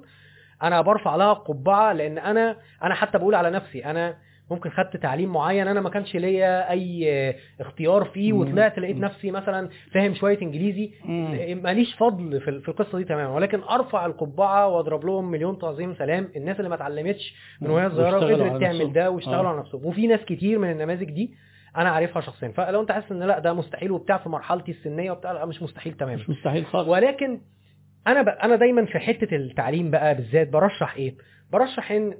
أنا 0.63 0.81
برفع 0.81 1.15
لها 1.15 1.33
قبعة 1.33 1.93
لأن 1.93 2.17
أنا 2.17 2.57
أنا 2.83 2.93
حتى 2.95 3.17
بقول 3.17 3.35
على 3.35 3.49
نفسي 3.49 3.85
أنا 3.85 4.17
ممكن 4.51 4.69
خدت 4.69 4.97
تعليم 4.97 5.33
معين 5.33 5.67
أنا 5.67 5.81
ما 5.81 5.89
كانش 5.89 6.15
ليا 6.15 6.71
أي 6.71 7.35
اختيار 7.59 8.05
فيه. 8.05 8.33
وطلعت 8.33 8.79
لقيت. 8.79 8.97
نفسي 8.97 9.31
مثلا 9.31 9.69
فاهم 9.93 10.13
شوية 10.13 10.41
إنجليزي. 10.41 10.91
ماليش 11.63 11.95
فضل 11.95 12.41
في 12.41 12.69
القصة 12.69 12.97
دي 12.97 13.03
تماما 13.03 13.29
ولكن 13.33 13.61
أرفع 13.63 14.05
القبعة 14.05 14.67
وأضرب 14.67 15.05
لهم 15.05 15.31
مليون 15.31 15.57
تعظيم 15.59 15.95
سلام 15.95 16.29
الناس 16.35 16.57
اللي 16.57 16.69
ما 16.69 16.75
اتعلمتش 16.75 17.35
من 17.61 17.69
وهي 17.69 17.89
صغيرة 17.89 18.17
وقدرت 18.17 18.41
على 18.41 18.59
تعمل. 18.59 18.93
ده 18.93 19.11
واشتغلوا 19.11 19.43
آه. 19.43 19.47
على 19.47 19.59
نفسهم 19.59 19.85
وفي 19.85 20.07
ناس 20.07 20.19
كتير 20.19 20.59
من 20.59 20.71
النماذج 20.71 21.09
دي 21.11 21.31
أنا 21.77 21.89
عارفها 21.89 22.21
شخصيا 22.21 22.47
فلو 22.49 22.81
أنت 22.81 22.91
حاسس 22.91 23.11
إن 23.11 23.23
لأ 23.23 23.39
ده 23.39 23.53
مستحيل 23.53 23.91
وبتاع 23.91 24.17
في 24.17 24.29
مرحلتي 24.29 24.71
السنية 24.71 25.11
وبتاع 25.11 25.31
لأ 25.31 25.45
مش 25.45 25.61
مستحيل 25.61 25.93
تماما 25.93 26.15
مش 26.15 26.29
مستحيل 26.29 26.65
خالص 26.65 26.87
ولكن 26.87 27.41
أنا 28.07 28.21
ب... 28.21 28.29
أنا 28.29 28.55
دايما 28.55 28.85
في 28.85 28.99
حتة 28.99 29.35
التعليم 29.35 29.91
بقى 29.91 30.15
بالذات 30.15 30.49
برشح 30.49 30.95
إيه؟ 30.95 31.15
برشح 31.51 31.91
إن 31.91 32.13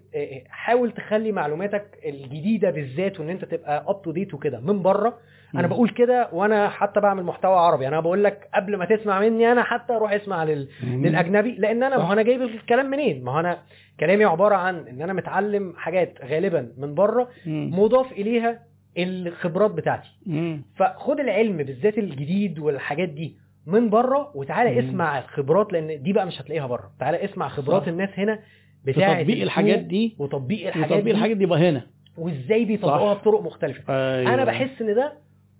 حاول 0.50 0.92
تخلي 0.92 1.32
معلوماتك 1.32 1.86
الجديدة 2.06 2.70
بالذات 2.72 3.20
وإن 3.20 3.30
أنت 3.30 3.46
تبقى 3.46 3.86
up 3.88 4.02
to 4.02 4.12
date 4.12 4.34
وكده 4.34 4.60
من 4.60 4.82
بره. 4.82 5.18
أنا. 5.56 5.68
بقول 5.68 5.90
كده 5.90 6.30
وأنا 6.34 6.70
حتى 6.70 7.00
بعمل 7.00 7.24
محتوى 7.24 7.56
عربي. 7.56 7.88
أنا 7.88 8.00
بقول 8.00 8.24
لك 8.24 8.50
قبل 8.56 8.76
ما 8.78 8.86
تسمع 8.86 9.20
مني 9.20 9.52
أنا 9.52 9.64
حتى 9.64 9.94
روح 9.94 10.12
اسمع 10.12 10.44
لل... 10.44 10.68
للأجنبي. 10.84 11.56
لأن 11.56 11.84
أنا 11.84 11.98
ما 11.98 12.14
أنا 12.14 12.22
جايب 12.22 12.42
الكلام 12.42 12.86
منين؟ 12.90 13.24
ما 13.24 13.40
أنا 13.40 13.60
كلامي 14.00 14.26
عبارة 14.26 14.56
عن 14.56 14.88
إن 14.88 15.02
أنا 15.02 15.14
متعلم 15.14 15.74
حاجات 15.78 16.14
غالبا 16.26 16.72
من 16.78 16.94
بره. 16.96 17.30
مضاف 17.48 18.12
إليها 18.12 18.60
الخبرات 18.98 19.72
بتاعتي. 19.72 20.10
فخد 20.76 21.20
العلم 21.20 21.58
بالذات 21.58 21.98
الجديد 21.98 22.60
والحاجات 22.60 23.10
دي. 23.10 23.38
من 23.68 23.90
بره 23.90 24.32
وتعالى 24.36 24.82
مم. 24.82 24.88
اسمع 24.88 25.20
الخبرات 25.20 25.74
لأن 25.74 26.04
دي 26.04 26.14
بقى 26.14 26.26
مش 26.26 26.42
هتلاقيها 26.42 26.68
بره 26.68 26.92
تعالى 27.00 27.26
اسمع 27.26 27.48
خبرات 27.48 27.82
صح. 27.82 27.88
الناس 27.88 28.10
هنا 28.18 28.40
بتاعة 28.86 29.20
تطبيق 29.22 29.42
الحاجات 29.42 29.80
دي 29.80 30.16
وتطبيق 30.20 30.68
الحاجات 30.68 30.86
وتطبيق 30.92 31.04
دي 31.04 31.12
الحاجات 31.12 31.38
دي 31.38 31.44
يبقى 31.44 31.70
هنا 31.70 31.82
وإزاي 32.18 32.66
بيطبقوها. 32.66 33.14
بطرق 33.14 33.42
مختلفة 33.42 33.84
أيوة. 33.94 34.34
أنا 34.34 34.44
بحس 34.46 34.82
إن 34.82 34.96
ده 34.96 35.14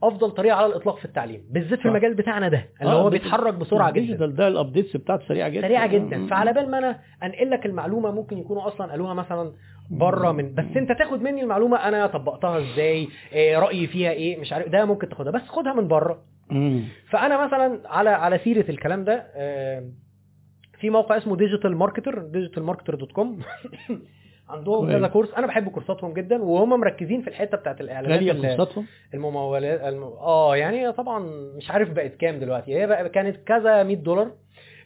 أفضل 0.04 0.32
طريقة 0.32 0.56
على 0.56 0.66
الإطلاق 0.66 0.98
في 0.98 1.06
التعليم 1.06 1.42
بالذات 1.50 1.80
في. 1.80 1.88
المجال 1.88 2.14
بتاعنا 2.14 2.48
ده 2.50 2.66
اللي 2.82 2.94
آه، 2.94 3.02
هو 3.02 3.10
بيتحرك 3.10 3.54
بسرعة 3.54 3.92
جدا 3.92 4.02
ال 4.02 4.06
digital 4.06 4.36
ده 4.36 4.48
ال 4.48 4.54
updates 4.54 4.98
بتاعته 4.98 5.28
سريعة 5.28 5.50
جدا 5.50 5.62
سريعة 5.62 5.88
جدا. 5.88 6.28
فعلى 6.28 6.54
بال 6.54 6.72
ما 6.72 6.78
أنا 6.78 7.00
أنقل 7.24 7.50
لك 7.50 7.66
المعلومة 7.66 8.12
ممكن 8.12 8.38
يكونوا 8.38 8.68
أصلا 8.68 8.92
قالوها 8.92 9.14
مثلا 9.14 9.52
بره 9.92 10.32
من 10.32 10.54
بس 10.56 10.78
أنت 10.78 10.92
تاخد 10.92 11.22
مني 11.22 11.42
المعلومة 11.44 11.78
أنا 11.78 12.08
طبقتها 12.08 12.58
إزاي 12.60 13.08
إيه 13.34 13.60
رأيي 13.60 13.88
فيها 13.88 14.12
إيه 14.12 14.40
مش 14.42 14.54
عارف 14.54 14.70
ده 14.70 14.86
ممكن 14.86 15.10
تاخدها 15.10 15.32
بس 15.32 15.42
خدها 15.48 15.74
من 15.74 15.88
بره. 15.88 16.24
فأنا 17.10 17.46
مثلا 17.46 17.80
على 17.86 18.10
على 18.10 18.38
سيرة 18.38 18.70
الكلام 18.70 19.04
ده 19.04 19.26
آه، 19.36 19.84
في 20.80 20.90
موقع 20.90 21.18
اسمه 21.18 21.36
DigitalMarketer 21.36 22.20
DigitalMarketer 22.20 22.96
dot 22.96 23.12
com 23.12 23.40
عندهم. 24.50 24.92
كذا 24.92 25.08
كورس. 25.08 25.34
أنا 25.34 25.48
بحب 25.48 25.70
كورساتهم 25.70 26.14
جدا 26.14 26.44
وهم 26.44 26.80
مركزين 26.80 27.22
في 27.22 27.28
الحتة 27.28 27.58
بتاعت 27.58 27.82
الإعلانات 27.82 28.18
غالية 28.20 28.32
ال- 28.32 28.42
كورساتهم؟ 28.42 28.86
الممولات 29.14 29.82
الم... 29.82 30.04
آه 30.04 30.56
يعني 30.58 30.92
طبعا 30.92 31.20
مش 31.58 31.72
عارف 31.72 31.90
بقت 31.90 32.16
كام 32.16 32.40
دلوقتي. 32.40 32.76
هي 32.76 32.88
بقى 32.88 33.10
كانت 33.10 33.36
كذا 33.48 33.84
100 33.84 33.96
دولار. 33.96 34.32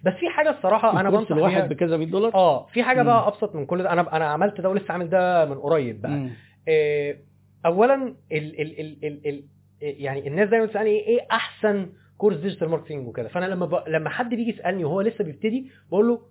بس 0.04 0.14
في 0.14 0.30
حاجة 0.30 0.50
الصراحة 0.50 1.00
أنا 1.00 1.10
بنصح 1.10 1.32
الواحد 1.32 1.70
بكذا 1.70 1.98
100 1.98 2.08
دولار؟ 2.08 2.34
آه 2.34 2.66
في 2.66 2.84
حاجة 2.84 3.00
مم. 3.00 3.06
بقى 3.06 3.28
أبسط 3.28 3.56
من 3.56 3.66
كل 3.66 3.84
ده. 3.84 3.92
أنا 3.94 4.16
أنا 4.16 4.26
عملت 4.26 4.62
ده 4.62 4.70
ولسه 4.70 4.92
عامل 4.94 5.10
ده 5.10 5.46
من 5.46 5.58
قريب 5.60 6.02
بقى. 6.02 6.12
مم. 6.12 6.30
آه، 6.70 7.16
اولا 7.66 7.96
ال 8.32 8.62
ال 8.62 8.80
ال 8.80 8.98
ال 9.06 9.28
ال 9.28 9.44
يعني 9.82 10.28
الناس 10.28 10.50
دايما 10.50 10.66
بتسألني 10.66 10.90
إيه 10.90 11.08
إيه 11.08 11.28
أحسن 11.32 11.90
كورس 12.18 12.38
digital 12.38 12.69
marketing 12.69 13.08
وكده. 13.08 13.28
فأنا 13.28 13.46
لما 13.46 13.66
ب... 13.66 13.84
لما 13.88 14.10
حد 14.10 14.30
بيجي 14.30 14.50
يسألني 14.50 14.86
وهو 14.86 15.02
لسه 15.02 15.24
بيبتدي 15.24 15.72
بقول 15.90 16.08
له 16.08 16.22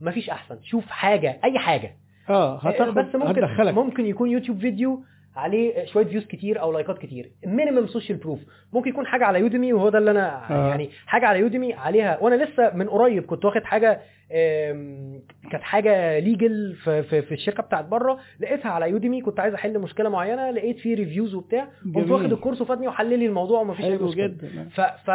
مفيش 0.00 0.30
أحسن. 0.30 0.58
شوف 0.62 0.86
حاجة 0.86 1.40
أي 1.44 1.58
حاجة. 1.58 1.96
آه 2.30 2.54
آه، 2.54 2.68
هتاخد 2.68 2.94
بس 2.94 3.14
ممكن 3.14 3.44
هتدخلك. 3.44 3.74
ممكن 3.74 4.06
يكون 4.06 4.30
يوتيوب 4.30 4.58
فيديو 4.58 5.02
عليه 5.36 5.84
شوية 5.84 6.04
views 6.06 6.24
كتير 6.26 6.60
أو 6.60 6.72
likes 6.72 6.94
ات 6.94 6.98
كتير. 6.98 7.30
minimum 7.46 7.86
social 7.86 8.18
proof 8.18 8.40
ممكن 8.72 8.90
يكون 8.90 9.06
حاجة 9.06 9.24
على 9.24 9.40
Udemy 9.40 9.72
وهو 9.72 9.88
ده 9.88 9.98
اللي 9.98 10.10
أنا 10.10 10.50
آه. 10.50 10.68
يعني 10.68 10.90
حاجة 11.06 11.26
على 11.26 11.38
Udemy 11.38 11.74
عليها. 11.74 12.18
وأنا 12.20 12.44
لسه 12.44 12.74
من 12.74 12.88
قريب 12.88 13.26
كنت 13.26 13.44
واخد 13.44 13.64
حاجة 13.64 14.00
كانت 15.50 15.62
حاجة 15.62 16.18
legal 16.18 16.74
في, 16.84 17.02
في, 17.02 17.22
في 17.22 17.34
الشركة 17.34 17.62
بتاعت 17.62 17.84
بره. 17.84 18.18
لقيتها 18.40 18.70
على 18.70 18.90
Udemy 18.90 19.20
كنت 19.22 19.40
عايز 19.40 19.54
أحل 19.54 19.78
مشكلة 19.78 20.08
معينة 20.08 20.50
لقيت 20.50 20.78
فيه 20.78 20.94
reviews 20.96 21.34
وبتاع. 21.34 21.64
قمت 21.84 21.94
جميل. 21.96 22.12
واخد 22.12 22.32
الكورس 22.32 22.60
وفادني 22.60 22.88
وحل 22.88 23.18
لي 23.18 23.26
الموضوع 23.26 23.60
ومفيش 23.60 23.84
أي 23.84 23.98
مشكلة. 23.98 24.26
جدا. 24.26 24.68
ف 24.74 24.80
ف 24.80 25.10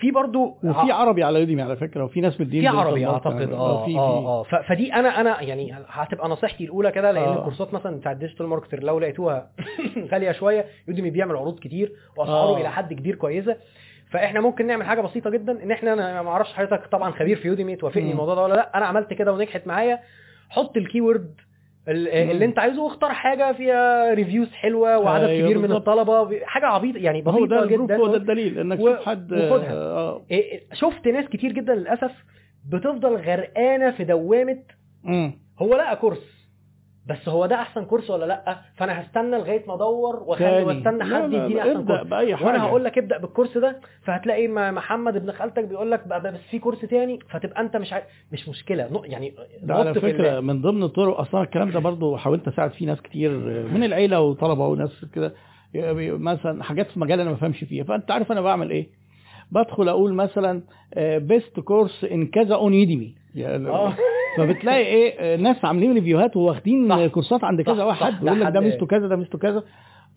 في 0.00 0.10
برضو 0.10 0.58
وفي 0.64 0.92
عربي 0.92 1.24
على 1.24 1.38
Udemy 1.40 1.62
على 1.62 1.76
فكرة 1.76 2.04
وفي 2.04 2.20
ناس 2.20 2.40
مدين 2.40 2.60
في 2.60 2.66
عربي 2.68 3.06
أعتقد 3.06 3.52
آه 3.52 3.86
آه 3.86 4.26
آه 4.26 4.42
ف- 4.42 4.54
فدي 4.68 4.94
أنا 4.94 5.20
أنا 5.20 5.40
يعني 5.42 5.74
هتبقى 5.88 6.28
نصيحتي 6.28 6.64
الأولى 6.64 6.90
كده 6.92 7.10
لأن 7.12 7.22
آه. 7.22 7.38
الكورسات 7.38 7.74
مثلا 7.74 7.96
بتاع 7.96 8.12
ال 8.12 8.46
DigitalMarketer 8.46 8.82
لو 8.82 8.98
لقيتوها 8.98 9.50
غالية 10.12 10.32
شوية 10.32 10.64
Udemy 10.88 11.10
بيعمل 11.10 11.36
عروض 11.36 11.58
كتير 11.58 11.92
وأسعاره 12.16 12.56
آه. 12.56 12.60
إلى 12.60 12.70
حد 12.70 12.92
كبير 12.92 13.14
كويسة 13.14 13.56
فإحنا 14.10 14.40
ممكن 14.40 14.66
نعمل 14.66 14.84
حاجة 14.86 15.00
بسيطة 15.00 15.30
جدا 15.30 15.62
إن 15.62 15.70
إحنا 15.70 15.92
أنا 15.92 16.22
ما 16.22 16.30
أعرفش 16.30 16.52
حضرتك 16.52 16.86
طبعا 16.86 17.10
خبير 17.10 17.36
في 17.36 17.48
Udemy 17.48 17.76
توافقني. 17.76 18.10
الموضوع 18.10 18.34
ده 18.34 18.42
ولا 18.42 18.54
لأ 18.54 18.76
أنا 18.78 18.86
عملت 18.86 19.12
كده 19.12 19.32
ونجحت 19.32 19.66
معايا 19.66 19.98
حط 20.50 20.76
ال 20.76 20.82
keyword. 20.82 21.34
اللي 21.88 22.44
انت 22.44 22.58
عايزه 22.58 22.82
واختار 22.82 23.12
حاجة 23.12 23.52
فيها 23.52 24.14
reviews 24.14 24.52
حلوة 24.52 24.98
وعدد 24.98 25.24
أيوة 25.24 25.48
كبير 25.50 25.58
من. 25.58 25.72
الطلبة 25.72 26.40
حاجة 26.44 26.66
عبيطة 26.66 26.98
يعني 26.98 27.22
هو 27.26 27.46
ده 27.46 27.56
بسيطه 27.56 27.62
ال 27.62 27.66
proof 27.66 27.86
جدا 27.90 27.96
هو 27.96 28.06
ده 28.06 28.16
الدليل 28.16 28.58
إنك 28.58 28.80
و- 28.80 28.92
تشوف 28.94 29.06
حد 29.06 29.32
وخدها. 29.32 29.72
آه 29.72 30.22
إيه، 30.30 30.60
شفت 30.72 31.08
ناس 31.08 31.28
كتير 31.28 31.52
جدا 31.52 31.74
للأسف 31.74 32.12
بتفضل 32.72 33.16
غرقانة 33.16 33.90
في 33.90 34.04
دوامة 34.04 34.62
مم. 35.04 35.32
هو 35.58 35.74
لقى 35.76 35.96
كورس 35.96 36.39
بس 37.06 37.28
هو 37.28 37.46
ده 37.46 37.56
أحسن 37.56 37.84
كورس 37.84 38.10
ولا 38.10 38.24
لأ؟ 38.24 38.58
فأنا 38.76 39.00
هستنى 39.02 39.36
لغاية 39.38 39.64
ما 39.68 39.74
أدور 39.74 40.16
وأخلي. 40.26 40.62
وأستنى 40.64 41.04
حد 41.04 41.32
يديني 41.32 41.60
أحسن 41.60 41.84
كورس. 41.86 42.06
بأي 42.06 42.36
حاجة. 42.36 42.46
وأنا 42.46 42.62
هقول 42.64 42.84
لك 42.84 42.98
ابدأ 42.98 43.18
بالكورس 43.18 43.58
ده 43.58 43.80
فهتلاقي 44.04 44.48
ما- 44.48 44.70
محمد 44.70 45.16
ابن 45.16 45.32
خالتك 45.32 45.64
بيقول 45.64 45.90
لك 45.90 46.08
بقى 46.08 46.20
بس 46.20 46.40
في 46.50 46.58
كورس 46.58 46.80
تاني 46.80 47.18
فتبقى 47.30 47.60
أنت 47.60 47.76
مش 47.76 47.92
عارف 47.92 48.04
مش 48.32 48.48
مشكلة. 48.48 49.02
يعني 49.04 49.32
ده 49.62 49.74
على 49.74 49.94
فكرة 49.94 50.38
ال- 50.38 50.44
من 50.44 50.60
ضمن 50.62 50.82
الطرق 50.82 51.20
أصلا 51.20 51.42
الكلام 51.42 51.70
ده 51.70 51.78
برضو 51.80 52.16
حاولت 52.16 52.48
أساعد 52.48 52.70
فيه 52.72 52.86
ناس 52.86 53.00
كتير 53.02 53.30
من 53.72 53.84
العيلة 53.84 54.20
وطلبة 54.20 54.66
وناس 54.66 55.04
كده 55.14 55.34
مثلا 56.18 56.62
حاجات 56.62 56.90
في 56.90 57.00
مجال 57.00 57.20
أنا 57.20 57.30
ما 57.30 57.36
بفهمش 57.36 57.64
فيها. 57.64 57.84
فأنت 57.84 58.10
عارف 58.10 58.32
أنا 58.32 58.40
بعمل 58.40 58.70
إيه؟ 58.70 58.88
بدخل 59.52 59.88
أقول 59.88 60.14
مثلا 60.14 60.62
best 61.16 61.60
course 61.60 62.04
in 62.04 62.26
كذا 62.26 62.54
on 62.54 62.74
Udemy 62.74 63.14
آه. 63.70 63.94
فبتلاقي 64.36 64.86
إيه 64.86 65.36
ناس 65.36 65.64
عاملين 65.64 65.94
ريفيوهات 65.94 66.36
واخدين 66.36 66.88
صح. 66.88 67.06
كورسات 67.06 67.44
عند 67.44 67.60
كذا 67.62 67.84
واحد 67.84 68.22
يقول 68.22 68.40
لك 68.40 68.52
ده 68.52 68.60
ميزته 68.60 68.86
كذا 68.86 69.08
ده 69.08 69.16
ميزته 69.16 69.38
كذا 69.38 69.64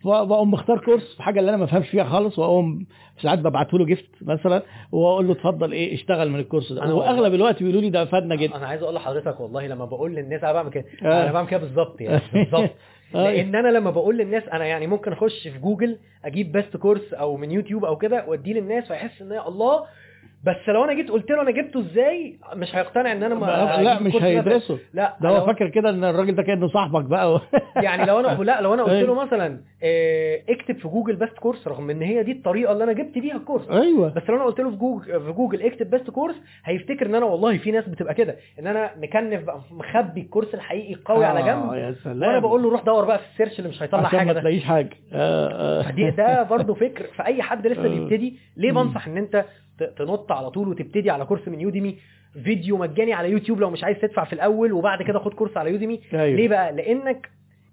فبقوم 0.03 0.51
مختار 0.51 0.79
كورس 0.79 1.15
في 1.15 1.23
حاجة 1.23 1.39
اللي 1.39 1.49
أنا 1.49 1.57
ما 1.57 1.65
بفهمش 1.65 1.89
فيها 1.89 2.03
خالص 2.03 2.39
وأقوم 2.39 2.85
ساعات 3.21 3.39
ببعته 3.39 3.77
له 3.79 3.85
gift 3.85 4.09
مثلا 4.21 4.63
وأقول 4.91 5.27
له 5.27 5.33
اتفضل 5.33 5.71
إيه 5.71 5.93
اشتغل 5.95 6.29
من 6.29 6.39
الكورس 6.39 6.73
ده 6.73 6.83
أنا 6.83 6.93
وأغلب 6.93 7.33
الوقت 7.33 7.59
بيقولوا 7.63 7.81
لي 7.81 7.89
ده 7.89 8.05
فادنا 8.05 8.35
جدا 8.35 8.55
أنا 8.55 8.67
عايز 8.67 8.83
أقول 8.83 8.95
لحضرتك 8.95 9.39
والله 9.39 9.67
لما 9.67 9.85
بقول 9.85 10.15
للناس 10.15 10.43
أنا 10.43 10.53
بعمل 10.53 10.69
كده 10.71 10.85
آه. 11.03 11.23
أنا 11.23 11.31
بعمل 11.31 11.47
كده 11.47 11.59
بالظبط 11.59 12.01
يعني 12.01 12.21
بالظبط 12.33 12.69
آه. 13.15 13.31
لأن 13.31 13.55
أنا 13.55 13.67
لما 13.67 13.91
بقول 13.91 14.17
للناس 14.17 14.43
أنا 14.47 14.65
يعني 14.65 14.87
ممكن 14.87 15.11
أخش 15.11 15.47
في 15.47 15.59
جوجل 15.59 15.97
أجيب 16.25 16.51
best 16.51 16.77
course 16.77 17.13
أو 17.13 17.37
من 17.37 17.51
يوتيوب 17.51 17.85
أو 17.85 17.97
كده 17.97 18.25
وأديه 18.27 18.53
للناس 18.53 18.87
فيحس 18.87 19.21
إن 19.21 19.31
الله 19.47 19.83
بس 20.43 20.55
لو 20.67 20.83
أنا 20.83 20.93
جيت 20.93 21.09
قلت 21.11 21.31
له 21.31 21.41
أنا 21.41 21.51
جبته 21.51 21.79
إزاي 21.79 22.39
مش 22.55 22.75
هيقتنع 22.75 23.11
إن 23.11 23.23
أنا 23.23 23.35
ما 23.35 23.45
لا 23.81 23.99
مش. 24.01 24.15
هيدرسه 24.15 24.79
لا 24.93 25.17
ده 25.21 25.29
هو 25.29 25.45
فاكر 25.45 25.69
كده 25.69 25.89
إن 25.89 26.03
الراجل 26.03 26.35
ده 26.35 26.43
كانه 26.43 26.67
صاحبك 26.67 27.03
بقى 27.05 27.41
يعني 27.85 28.05
لو 28.05 28.19
أنا 28.19 28.27
لا 28.43 28.61
لو 28.61 28.73
أنا 28.73 28.83
قلت 28.83 28.91
له 28.93 28.99
أيوة. 28.99 29.25
مثلا 29.25 29.59
آه، 29.83 30.41
اكتب 30.49 30.77
في 30.77 30.87
جوجل 30.87 31.15
best 31.15 31.37
course 31.37 31.67
رغم 31.67 31.89
إن 31.89 32.01
هي 32.01 32.23
دي 32.23 32.31
الطريقة 32.31 32.71
اللي 32.73 32.83
أنا 32.83 32.93
جبت 32.93 33.17
بيها 33.17 33.35
ال 33.35 33.40
course 33.40 33.69
أيوه 33.69 34.13
بس 34.13 34.29
لو 34.29 34.35
أنا 34.35 34.43
قلت 34.43 34.59
له 34.59 34.69
في 34.69 34.75
جوجل 34.77 35.21
في 35.21 35.31
جوجل 35.31 35.61
اكتب 35.61 35.89
best 35.89 36.09
course 36.09 36.35
هيفتكر 36.65 37.05
إن 37.05 37.15
أنا 37.15 37.25
والله 37.25 37.57
في 37.57 37.71
ناس 37.71 37.89
بتبقى 37.89 38.13
كده 38.13 38.35
إن 38.59 38.67
أنا 38.67 38.91
مكنف 38.97 39.43
بقى 39.43 39.61
مخبي 39.71 40.21
ال 40.21 40.26
course 40.26 40.53
الحقيقي 40.53 40.95
قوي 41.05 41.25
على 41.25 41.39
آه، 41.39 41.45
جنب 41.45 41.73
يا 41.73 41.95
سلام 42.03 42.21
وأنا 42.29 42.39
بقول 42.39 42.63
له 42.63 42.69
روح 42.69 42.83
دور 42.83 43.05
بقى 43.05 43.19
في 43.19 43.25
ال 43.33 43.37
search 43.37 43.59
اللي 43.59 43.69
مش 43.69 43.83
هيطلع 43.83 44.03
حاجة 44.03 44.27
ما 44.27 44.33
تلاقيش 44.33 44.63
حاجة 44.63 44.89
آه، 45.13 45.83
آه. 45.87 46.09
ده 46.09 46.43
برضه 46.43 46.73
فكر 46.73 47.07
في 47.15 47.25
اي 47.25 47.41
حد 47.41 47.67
لسه. 47.67 47.81
بيبتدي 47.93 48.37
ليه. 48.57 48.71
بنصح 48.71 49.07
إن 49.07 49.17
أنت 49.17 49.45
تنط 49.97 50.31
على 50.33 50.49
طول 50.49 50.67
وتبتدي 50.67 51.09
على 51.09 51.25
course 51.25 51.47
من 51.47 51.61
يوديمي 51.61 51.99
فيديو 52.43 52.77
مجاني 52.77 53.13
على 53.13 53.29
يوتيوب 53.31 53.59
لو 53.59 53.69
مش 53.69 53.83
عايز 53.83 53.97
تدفع 53.97 54.23
في 54.25 54.33
الأول 54.33 54.73
وبعد 54.73 55.01
كده 55.01 55.19
خد 55.19 55.33
course 55.33 55.57
على 55.57 55.71
يوديمي. 55.71 56.01
أيوة. 56.13 56.37
ليه 56.37 56.47
بقى؟ 56.47 56.73
لأنك 56.73 57.29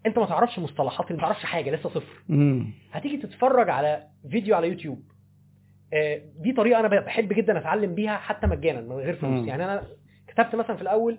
أنت 0.06 0.18
ما 0.18 0.26
تعرفش 0.26 0.58
مصطلحات 0.58 1.12
ما 1.12 1.18
تعرفش 1.18 1.44
حاجة 1.44 1.70
لسه 1.70 1.88
صفر. 1.88 2.22
مم. 2.28 2.72
هتيجي 2.92 3.16
تتفرج 3.16 3.70
على 3.70 4.06
فيديو 4.30 4.54
على 4.56 4.68
يوتيوب. 4.68 5.02
آه، 5.92 6.20
دي 6.38 6.52
طريقة 6.52 6.80
أنا 6.80 6.88
بحب 6.88 7.32
جدا 7.32 7.58
أتعلم 7.58 7.94
بيها 7.94 8.16
حتى 8.16 8.46
مجانا 8.46 8.80
من 8.80 8.92
غير 8.92 9.16
فلوس. 9.16 9.46
يعني 9.46 9.64
أنا 9.64 9.82
كتبت 10.26 10.54
مثلا 10.54 10.76
في 10.76 10.82
الأول 10.82 11.18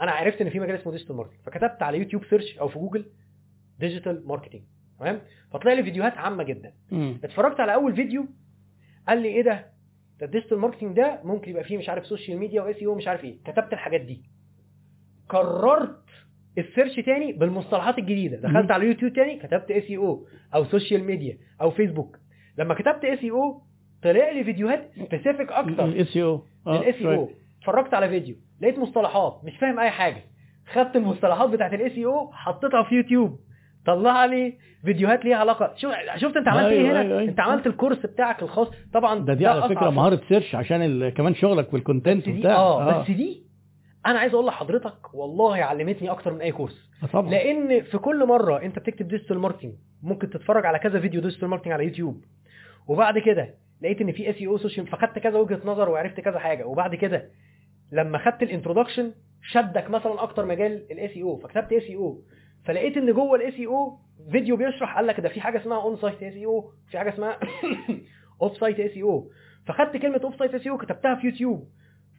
أنا 0.00 0.10
عرفت 0.10 0.40
إن 0.40 0.50
في 0.50 0.60
مجال 0.60 0.76
اسمه 0.76 0.92
digital 0.92 1.16
marketing 1.16 1.40
فكتبت 1.46 1.82
على 1.82 1.98
يوتيوب 1.98 2.24
search 2.24 2.58
أو 2.58 2.68
في 2.68 2.78
جوجل 2.78 3.04
digital 3.78 4.22
marketing 4.26 4.62
تمام؟ 5.00 5.20
فطلع 5.52 5.72
لي 5.72 5.82
فيديوهات 5.82 6.18
عامة 6.18 6.42
جدا. 6.44 6.72
مم. 6.90 7.20
اتفرجت 7.24 7.60
على 7.60 7.74
أول 7.74 7.94
فيديو 7.94 8.26
قال 9.08 9.22
لي 9.22 9.28
إيه 9.28 9.42
ده؟ 9.42 9.66
ده 10.20 10.26
ال 10.26 10.30
digital 10.30 10.58
marketing 10.58 10.96
ده 10.96 11.20
ممكن 11.24 11.50
يبقى 11.50 11.64
فيه 11.64 11.78
مش 11.78 11.88
عارف 11.88 12.06
social 12.06 12.38
media 12.38 12.62
و 12.62 12.82
SEO 12.82 12.94
مش 12.94 13.08
عارف 13.08 13.24
إيه. 13.24 13.38
كتبت 13.44 13.72
الحاجات 13.72 14.00
دي. 14.00 14.22
كررت 15.30 15.98
ال 16.58 16.64
search 16.64 17.00
تاني 17.00 17.32
بالمصطلحات 17.32 17.98
الجديدة. 17.98 18.36
دخلت. 18.36 18.70
على 18.70 18.82
اليوتيوب 18.82 19.12
تاني 19.12 19.36
كتبت 19.38 19.70
SEO 19.70 19.90
أو 19.90 20.26
social 20.54 21.04
media 21.04 21.38
أو 21.60 21.70
فيسبوك 21.70 22.16
لما 22.58 22.74
كتبت 22.74 23.04
SEO 23.04 23.62
طلع 24.02 24.30
لي 24.30 24.44
فيديوهات 24.44 24.90
specific 24.96 25.52
أكتر 25.52 25.84
ال 25.84 26.16
SEO 26.16 26.42
لل 26.66 27.02
SEO 27.02 27.28
اتفرجت 27.60 27.94
على 27.94 28.08
فيديو 28.08 28.36
لقيت 28.60 28.78
مصطلحات 28.78 29.40
مش 29.44 29.56
فاهم 29.58 29.78
أي 29.78 29.90
حاجة. 29.90 30.22
خدت 30.72 30.96
المصطلحات 30.96 31.50
بتاعت 31.50 31.72
ال 31.72 31.98
SEO 31.98 32.32
حطيتها 32.32 32.82
في 32.82 32.94
يوتيوب. 32.94 33.40
طلع 33.88 34.24
لي 34.24 34.58
فيديوهات 34.84 35.24
ليها 35.24 35.36
علاقة. 35.36 35.72
شوف 35.76 35.92
شفت 36.16 36.36
انت 36.36 36.48
عملت 36.48 36.64
إيه 36.66 36.78
أيوة، 36.78 36.90
هنا؟ 36.90 37.00
أيوة، 37.00 37.18
أيوة. 37.18 37.30
انت 37.30 37.40
عملت 37.40 37.66
ال 37.66 37.71
course 37.71 37.98
بتاعك 38.06 38.42
الخاص. 38.42 38.68
طبعا 38.94 39.18
ده 39.18 39.34
دي 39.34 39.46
على 39.46 39.68
فكرة. 39.68 39.90
مهارة 39.90 40.20
search 40.28 40.54
عشان 40.54 40.82
ال... 40.82 41.14
كمان 41.14 41.34
شغلك 41.34 41.74
وال 41.74 41.86
content 41.86 42.28
وبتاع. 42.28 42.56
آه 42.56 43.02
بس 43.02 43.10
دي 43.10 43.42
أنا 44.06 44.18
عايز 44.18 44.34
أقول 44.34 44.46
لحضرتك 44.46 45.14
والله 45.14 45.56
علمتني 45.56 46.10
أكتر 46.10 46.32
من 46.32 46.40
أي 46.40 46.52
course. 46.52 46.90
آه، 47.02 47.06
طبعا. 47.06 47.30
لأن 47.30 47.82
في 47.82 47.98
كل 47.98 48.26
مرة 48.26 48.62
أنت 48.62 48.78
بتكتب 48.78 49.08
digital 49.08 49.38
marketing 49.38 49.72
ممكن 50.02 50.30
تتفرج 50.30 50.66
على 50.66 50.78
كذا 50.78 51.00
فيديو 51.00 51.20
digital 51.20 51.48
marketing 51.48 51.72
على 51.72 51.84
يوتيوب. 51.84 52.24
وبعد 52.86 53.18
كده 53.18 53.54
لقيت 53.82 54.00
إن 54.00 54.12
في 54.12 54.30
SEO 54.30 54.42
و 54.42 54.58
social 54.58 54.86
فخدت 54.86 55.18
كذا 55.18 55.38
وجهة 55.38 55.60
نظر 55.64 55.88
وعرفت 55.88 56.20
كذا 56.20 56.38
حاجة. 56.38 56.64
وبعد 56.66 56.94
كده 56.94 57.28
لما 57.92 58.18
خدت 58.18 58.42
ال 58.42 58.47
introduction 58.47 59.12
شدك 59.42 59.90
مثلا 59.90 60.22
أكتر 60.22 60.46
مجال 60.46 60.86
ال 60.90 61.18
SEO 61.18 61.36
فكتبت 61.36 61.72
SEO 61.72 62.22
فلقيت 62.64 62.96
إن 62.96 63.12
جوه 63.12 63.36
ال 63.36 63.60
SEO 63.60 63.98
فيديو 64.32 64.56
بيشرح 64.56 64.96
قال 64.96 65.06
لك 65.06 65.20
ده 65.20 65.28
في 65.28 65.40
حاجة 65.40 65.58
اسمها 65.58 65.82
on-site 65.82 66.22
SEO 66.22 66.70
في 66.90 66.98
حاجة 66.98 67.08
اسمها 67.08 67.38
off-site 68.42 68.80
SEO 68.80 69.30
فخدت 69.66 69.96
كلمة 69.96 70.20
off-site 70.24 70.54
SEO 70.54 70.78
كتبتها 70.78 71.14
في 71.14 71.26
يوتيوب. 71.26 71.68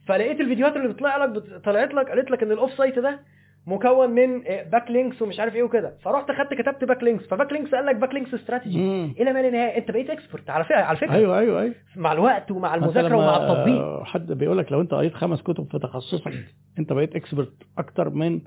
فلقيت 0.06 0.40
الفيديوهات 0.40 0.76
اللي 0.76 0.88
بتطلع 0.88 1.24
لك 1.24 1.42
طلعت 1.64 1.94
لك 1.94 2.08
قالت 2.08 2.30
لك 2.30 2.42
إن 2.42 2.52
ال 2.52 2.72
off-site 2.72 2.98
ده 2.98 3.20
مكون 3.66 4.10
من 4.10 4.40
backlinks 4.72 5.22
ومش 5.22 5.40
عارف 5.40 5.54
إيه 5.54 5.62
وكده. 5.62 5.96
فرحت 6.02 6.30
خدت 6.32 6.54
كتبت 6.54 6.84
backlinks 6.84 7.26
ف 7.26 7.52
backlinks 7.52 7.74
قال 7.74 7.86
لك 7.86 7.96
backlinks 7.96 8.34
strategy. 8.34 8.78
إلى 9.04 9.32
ما 9.32 9.42
لا 9.42 9.50
نهايه 9.50 9.78
أنت 9.78 9.90
بقيت 9.90 10.10
expert 10.10 10.50
على 10.50 10.64
فكرة 10.64 10.76
على 10.76 10.96
فكرة. 10.96 11.14
أيوه 11.14 11.38
أيوه 11.38 11.60
أيوه. 11.60 11.74
مع 11.96 12.12
الوقت 12.12 12.50
ومع 12.50 12.74
المذاكرة 12.74 13.16
ومع 13.16 13.36
التطبيق. 13.36 14.02
حد 14.02 14.32
بيقول 14.32 14.58
لك 14.58 14.72
لو 14.72 14.80
أنت 14.80 14.94
قريت 14.94 15.14
خمس 15.14 15.42
كتب 15.42 15.66
في 15.70 15.78
تخصصك 15.78 16.32
أنت 16.78 16.92
بقيت 16.92 17.16
expert 17.16 17.54
أكتر 17.78 18.10
من 18.10 18.40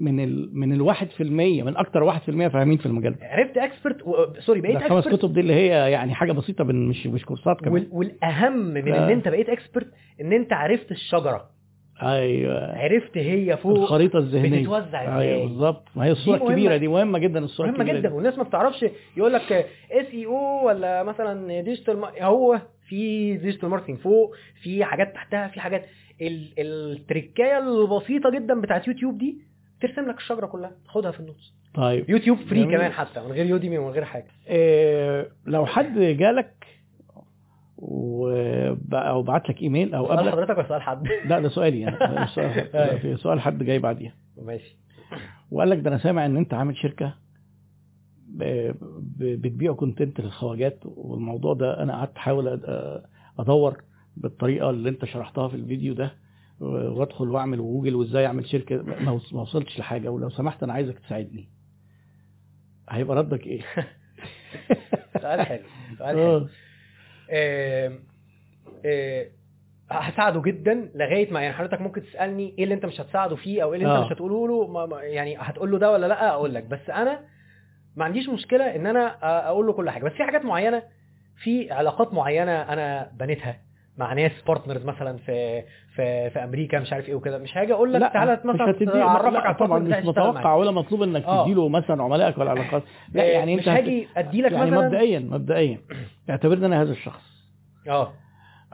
من 0.00 0.20
ال 0.24 0.50
من 0.52 0.72
الواحد 0.72 1.08
في 1.10 1.22
المية 1.22 1.62
من 1.62 1.76
أكتر 1.76 2.02
واحد 2.02 2.20
في 2.22 2.28
المية 2.28 2.48
فاهمين 2.48 2.78
في 2.78 2.86
المجال 2.86 3.12
ده. 3.18 3.26
عرفت 3.26 3.56
expert 3.58 4.02
و... 4.02 4.14
sorry 4.40 4.60
بقيت 4.60 4.74
ده 4.74 4.80
خمس 4.88 4.92
expert 5.06 5.18
كتب 5.18 5.32
دي 5.32 5.40
اللي 5.40 5.52
هي 5.54 5.90
يعني 5.90 6.14
حاجة 6.14 6.32
بسيطة 6.32 6.64
من 6.64 6.88
مش 6.88 7.06
مش 7.06 7.24
كورسات 7.24 7.60
كمان. 7.60 7.72
وال... 7.72 7.88
والأهم 7.92 8.58
من 8.58 8.92
آه. 8.92 9.04
ان 9.04 9.10
أنت 9.10 9.28
بقيت 9.28 9.48
expert 9.48 9.88
إن 10.20 10.32
أنت 10.32 10.52
عرفت 10.52 10.90
الشجرة. 10.90 11.50
أيوه. 12.02 12.78
عرفت 12.78 13.18
هي 13.18 13.56
فوق 13.56 13.78
الخريطة 13.78 14.18
الذهنية. 14.18 14.60
بتتوزع 14.60 15.00
أيوه 15.00 15.16
إزاي. 15.18 15.46
بالظبط. 15.46 15.88
ما 15.96 16.04
هي 16.04 16.10
الصورة 16.10 16.36
مهمة. 16.36 16.50
الكبيرة 16.50 16.76
دي 16.76 16.88
مهمة 16.88 17.18
جدا 17.18 17.38
الصورة 17.38 17.66
مهمة 17.66 17.80
الكبيرة 17.80 17.98
جدا. 18.00 18.08
دي. 18.08 18.14
والناس 18.14 18.38
ما 18.38 18.44
بتعرفش 18.44 18.86
يقول 19.16 19.32
لك 19.32 19.52
SEO 19.92 20.66
ولا 20.66 21.02
مثلا 21.02 21.60
digital 21.60 22.04
هو 22.20 22.60
في 22.88 23.36
digital 23.36 23.68
marketing 23.68 23.98
فوق 23.98 24.34
في 24.62 24.84
حاجات 24.84 25.14
تحتها 25.14 25.48
في 25.48 25.60
حاجات 25.60 25.86
ال... 26.22 26.48
التركاية 26.58 27.58
البسيطة 27.58 28.30
جدا 28.30 28.60
بتاعت 28.60 28.88
يوتيوب 28.88 29.18
دي 29.18 29.49
ترسم 29.80 30.08
لك 30.08 30.18
الشجرة 30.18 30.46
كلها 30.46 30.72
خدها 30.86 31.10
في 31.10 31.20
النص. 31.20 31.54
طيب. 31.74 32.10
يوتيوب 32.10 32.38
free 32.38 32.62
جميل. 32.64 32.76
كمان 32.76 32.92
حتى 32.92 33.20
من 33.20 33.32
غير 33.32 33.46
يوديمي 33.46 33.78
ومن 33.78 33.90
غير 33.90 34.04
حاجة. 34.04 34.26
إيه 34.46 35.28
لو 35.46 35.66
حد 35.66 35.98
جالك 35.98 36.66
أو 38.92 39.22
بعت 39.22 39.48
لك 39.48 39.62
إيميل 39.62 39.94
أو 39.94 40.06
قابلك 40.06 40.32
حضرتك 40.32 40.58
ولا 40.58 40.68
سؤال 40.68 40.82
حد؟ 40.82 41.06
لا 41.24 41.40
ده 41.40 41.48
سؤالي 41.48 41.80
يعني. 41.80 42.26
سؤال, 42.34 42.98
في 43.00 43.16
سؤال 43.16 43.40
حد 43.40 43.62
جاي 43.62 43.78
بعديها. 43.78 44.12
ماشي. 44.42 44.76
وقال 45.50 45.70
لك 45.70 45.78
ده 45.78 45.90
أنا 45.90 45.98
سامع 45.98 46.26
إن 46.26 46.36
أنت 46.36 46.54
عامل 46.54 46.76
شركة 46.76 47.14
بتبيع 49.18 49.72
content 49.72 50.20
للخواجات 50.20 50.78
والموضوع 50.84 51.54
ده 51.54 51.82
أنا 51.82 51.92
قعدت 51.92 52.16
أحاول 52.16 52.60
أدور 53.38 53.82
بالطريقة 54.16 54.70
اللي 54.70 54.88
أنت 54.88 55.04
شرحتها 55.04 55.48
في 55.48 55.54
الفيديو 55.54 55.94
ده. 55.94 56.12
وادخل 56.60 57.28
واعمل 57.28 57.60
وجوجل 57.60 57.94
وازاي 57.94 58.26
اعمل 58.26 58.46
شركة. 58.46 58.82
ما 58.82 59.10
وص- 59.10 59.32
ما 59.34 59.40
وصلتش 59.40 59.78
لحاجة. 59.78 60.08
ولو 60.08 60.30
سمحت 60.30 60.62
أنا 60.62 60.72
عايزك 60.72 60.98
تساعدني. 60.98 61.48
هيبقى 62.90 63.16
ردك 63.16 63.46
إيه؟ 63.46 63.62
سؤال 65.22 65.40
حلو 65.46 65.62
سؤال 65.98 66.16
حلو. 66.16 66.48
آه. 67.30 67.98
آه، 68.84 69.26
هساعده 69.90 70.42
جدا 70.42 70.90
لغاية 70.94 71.30
ما 71.32 71.40
يعني 71.40 71.54
حضرتك 71.54 71.80
ممكن 71.80 72.02
تسألني 72.02 72.54
إيه 72.58 72.64
اللي 72.64 72.74
انت 72.74 72.86
مش 72.86 73.00
هتساعده 73.00 73.36
فيه 73.36 73.62
أو 73.62 73.72
إيه 73.74 73.78
اللي 73.80 73.90
آه. 73.90 73.98
انت 73.98 74.06
مش 74.06 74.12
هتقوله 74.12 74.48
له. 74.48 75.00
يعني 75.02 75.36
هتقول 75.38 75.70
له 75.70 75.78
ده 75.78 75.92
ولا 75.92 76.06
لأ؟ 76.06 76.28
أقول 76.30 76.54
لك. 76.54 76.64
بس 76.64 76.90
أنا 76.90 77.20
ما 77.96 78.04
عنديش 78.04 78.28
مشكلة 78.28 78.74
إن 78.76 78.86
أنا 78.86 79.22
آه، 79.22 79.48
أقول 79.48 79.66
له 79.66 79.72
كل 79.72 79.90
حاجة. 79.90 80.04
بس 80.04 80.12
في 80.12 80.24
حاجات 80.24 80.44
معينة 80.44 80.82
في 81.42 81.72
علاقات 81.72 82.14
معينة 82.14 82.52
أنا 82.62 83.10
بنيتها. 83.18 83.60
مع 84.00 84.12
ناس 84.12 84.32
partners 84.46 84.84
مثلا 84.84 85.16
في 85.18 85.62
في 85.96 86.30
في 86.30 86.44
أمريكا 86.44 86.80
مش 86.80 86.92
عارف 86.92 87.08
إيه 87.08 87.14
وكده. 87.14 87.38
مش 87.38 87.56
هاجي 87.56 87.72
أقول 87.72 87.92
لك 87.92 88.12
تعالى 88.12 88.40
مش 88.44 88.54
مثلا 88.54 88.70
هتدي 88.70 89.02
أعرفك 89.02 89.32
لا 89.32 89.40
على 89.40 89.54
طبعا 89.54 89.78
مش 89.78 90.04
متوقع. 90.04 90.54
ولا 90.54 90.70
مطلوب 90.70 91.02
إنك 91.02 91.24
آه. 91.24 91.44
تديله 91.44 91.68
مثلا 91.68 92.02
عملائك 92.02 92.38
ولا 92.38 92.50
علاقات. 92.50 92.82
لا 93.14 93.22
آه، 93.22 93.26
يعني 93.26 93.56
مش 93.56 93.68
انت 93.68 93.68
هاجي 93.68 94.08
ادي 94.16 94.42
لك 94.42 94.52
يعني 94.52 94.70
مثلا. 94.70 94.86
مبدئيا 94.86 95.18
مبدئيا. 95.18 95.78
اعتبرني 96.30 96.66
أنا 96.66 96.82
هذا 96.82 96.92
الشخص. 96.92 97.22
آه. 97.88 98.12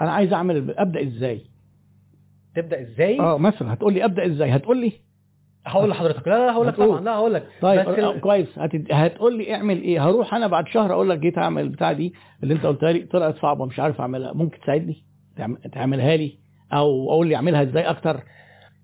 أنا 0.01 0.13
عايز 0.13 0.33
أعمل 0.33 0.75
أبدأ 0.79 1.03
إزاي؟ 1.03 1.41
تبدأ 2.57 2.81
إزاي؟ 2.81 3.21
آه 3.21 3.39
مثلا 3.39 3.73
هتقول 3.73 3.95
لي 3.95 4.05
أبدأ 4.05 4.27
إزاي؟ 4.27 4.51
هتقول 4.57 4.77
لي؟ 4.81 4.93
هقول 5.67 5.91
لحضرتك. 5.91 6.29
لا 6.29 6.47
لا 6.47 6.53
هقول 6.53 6.67
لك. 6.67 6.77
طبعا. 6.77 7.01
لا 7.01 7.15
هقول 7.15 7.35
لك. 7.35 7.47
طيب 7.61 7.81
بس 7.81 7.99
آه، 7.99 8.11
ال- 8.13 8.21
كويس. 8.21 8.59
هتد... 8.59 8.87
هتقول 8.93 9.39
لي 9.39 9.55
اعمل 9.55 9.83
إيه؟ 9.83 10.09
هروح 10.09 10.35
أنا 10.35 10.47
بعد 10.47 10.69
شهر 10.69 10.93
أقول 10.93 11.11
لك 11.11 11.19
جيت 11.19 11.39
أعمل 11.39 11.63
البتاع 11.63 11.93
دي 11.93 12.15
اللي 12.43 12.55
أنت 12.55 12.67
قلتها 12.67 12.93
لي 12.93 12.99
طلعت 13.01 13.37
صعبة 13.37 13.67
مش 13.67 13.81
عارف 13.81 14.01
أعملها. 14.01 14.33
ممكن 14.33 14.61
تساعدني؟ 14.61 15.06
تعملها 15.73 16.17
لي 16.17 16.33
أو 16.73 17.11
أقول 17.11 17.27
لي 17.27 17.37
أعملها 17.37 17.63
إزاي 17.63 17.83
أكتر؟ 17.83 18.21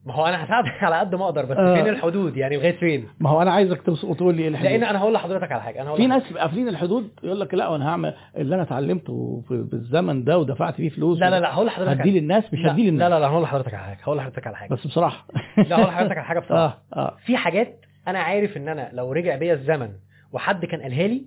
ما 0.06 0.14
هو 0.14 0.26
أنا 0.26 0.44
هساعدك 0.44 0.82
على 0.82 0.98
قد 0.98 1.14
ما 1.14 1.24
أقدر 1.24 1.44
بس 1.44 1.56
آه. 1.56 1.74
فين 1.74 1.89
الحدود؟ 1.89 2.36
يعني 2.36 2.56
لغايه 2.56 2.76
فين؟ 2.78 3.08
ما 3.20 3.31
هو 3.31 3.42
أنا 3.42 3.50
عايزك 3.52 3.89
وتقول 3.89 4.34
لي 4.34 4.42
إيه 4.42 4.48
الحدود. 4.48 4.70
لأن 4.70 4.84
أنا 4.84 4.98
هقول 4.98 5.12
لحضرتك 5.14 5.52
على 5.52 5.62
حاجة 5.62 5.81
أنا 5.82 5.89
هقول 5.89 6.00
في 6.00 6.06
ناس 6.06 6.32
قافلين 6.32 6.68
الحدود 6.68 7.10
يقول 7.22 7.40
لك 7.40 7.55
لا 7.55 7.76
أنا 7.76 7.89
هعمل 7.89 8.14
اللي 8.36 8.55
أنا 8.55 8.62
اتعلمته 8.62 9.42
في- 9.48 9.62
بالزمن 9.70 10.24
ده 10.24 10.39
ودفعت 10.39 10.74
فيه 10.74 10.89
فلوس. 10.89 11.18
لا 11.18 11.31
لا 11.31 11.40
لا 11.40 11.55
هقول 11.55 11.66
لحضرتك 11.66 12.00
هديه 12.00 12.20
للناس 12.20 12.44
مش 12.52 12.58
لا 12.60 12.72
هديه 12.72 12.82
لا 12.84 12.90
للناس 12.90 13.10
لا 13.10 13.20
لا 13.20 13.26
هقول 13.26 13.42
لحضرتك 13.42 13.74
على 13.74 13.84
حاجة 13.84 13.98
هقول 14.02 14.16
لحضرتك 14.18 14.47
على 14.47 14.56
حاجة. 14.56 14.70
بس 14.70 14.86
بصراحة. 14.86 15.26
لا 15.56 15.76
هقول 15.76 15.86
لحضرتك 15.89 16.16
على 16.16 16.26
حاجة 16.26 16.39
بصراحة. 16.39 16.82
آه 16.97 16.98
آه. 16.98 17.16
في 17.26 17.36
حاجات 17.36 17.81
أنا 18.08 18.18
عارف 18.18 18.56
إن 18.56 18.68
أنا 18.68 18.90
لو 18.92 19.12
رجع 19.12 19.36
بيا 19.36 19.55
الزمن 19.55 19.89
وحد 20.32 20.64
كان 20.64 20.82
قالها 20.82 21.06
لي 21.06 21.22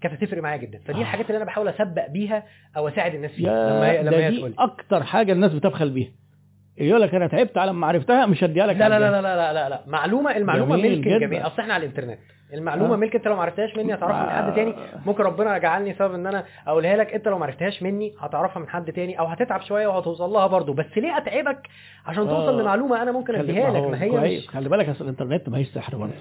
كانت 0.00 0.14
هتفرق 0.14 0.42
معايا 0.42 0.56
جدا 0.56 0.78
فدي 0.84 0.98
آه. 0.98 1.00
الحاجات 1.00 1.26
اللي 1.26 1.36
أنا 1.36 1.44
بحاول 1.44 1.68
أسبق 1.68 2.06
بيها 2.08 2.42
أو 2.76 2.88
أساعد 2.88 3.14
الناس 3.14 3.30
فيها 3.30 3.70
لما 3.70 3.90
هي 3.90 4.02
لما 4.02 4.16
هي 4.16 4.30
دي. 4.30 4.54
أكتر 4.58 5.02
حاجة 5.02 5.32
الناس 5.32 5.52
بتبخل 5.54 5.90
بيها 5.90 6.10
يقول 6.78 7.02
لك 7.02 7.14
أنا 7.14 7.26
تعبت 7.26 7.58
على 7.58 7.72
ما 7.72 7.86
عرفتها 7.86 8.26
مش 8.26 8.44
هديها 8.44 8.66
لك 8.66 8.76
لا 8.76 8.88
لا. 8.88 8.98
لا 9.00 9.10
لا 9.10 9.22
لا 9.22 9.52
لا 9.52 9.68
لا 9.68 9.80
معلومه 9.86 10.36
المعلومة 10.36 10.76
جميل 10.76 10.98
ملك. 10.98 11.06
الجميع 11.06 11.46
أصل 11.46 11.62
إحنا 11.62 11.74
على 11.74 11.84
الإنترنت 11.84 12.18
المعلومة 12.54 12.94
آه. 12.94 12.96
ملك 12.96 13.14
أنت 13.16 13.26
لو 13.28 13.36
ما 13.36 13.42
عرفتهاش 13.42 13.76
مني 13.76 13.94
هتعرفها 13.94 14.22
من 14.24 14.30
حد 14.30 14.54
تاني 14.54 14.74
ممكن 15.06 15.22
ربنا 15.22 15.56
يجعلني 15.56 15.94
سبب 15.94 16.14
إن 16.14 16.26
أنا 16.26 16.44
أقولها 16.66 16.96
لك 16.96 17.14
أنت 17.14 17.28
لو 17.28 17.38
ما 17.38 17.44
عرفتهاش 17.44 17.82
مني 17.82 18.14
هتعرفها 18.20 18.62
من 18.62 18.68
حد 18.68 18.92
تاني 18.92 19.18
أو 19.18 19.26
هتتعب 19.26 19.60
شوية 19.62 19.86
وهتوصل 19.86 20.30
لها 20.30 20.46
برضه 20.46 20.74
بس 20.74 20.86
ليه 20.98 21.16
أتعبك 21.16 21.68
عشان 22.06 22.24
توصل 22.28 22.58
آه. 22.58 22.62
لمعلومة 22.62 23.02
أنا 23.02 23.12
ممكن 23.12 23.34
أديها 23.34 23.70
لك 23.70 23.82
ما 23.90 24.02
هي 24.02 24.10
كويس. 24.10 24.42
مش 24.42 24.48
خلي 24.48 24.68
بالك 24.68 24.88
أصل 24.88 25.04
الإنترنت 25.04 25.48
ما 25.48 25.58
هيش 25.58 25.68
سحر 25.68 25.96
برضه 25.96 26.12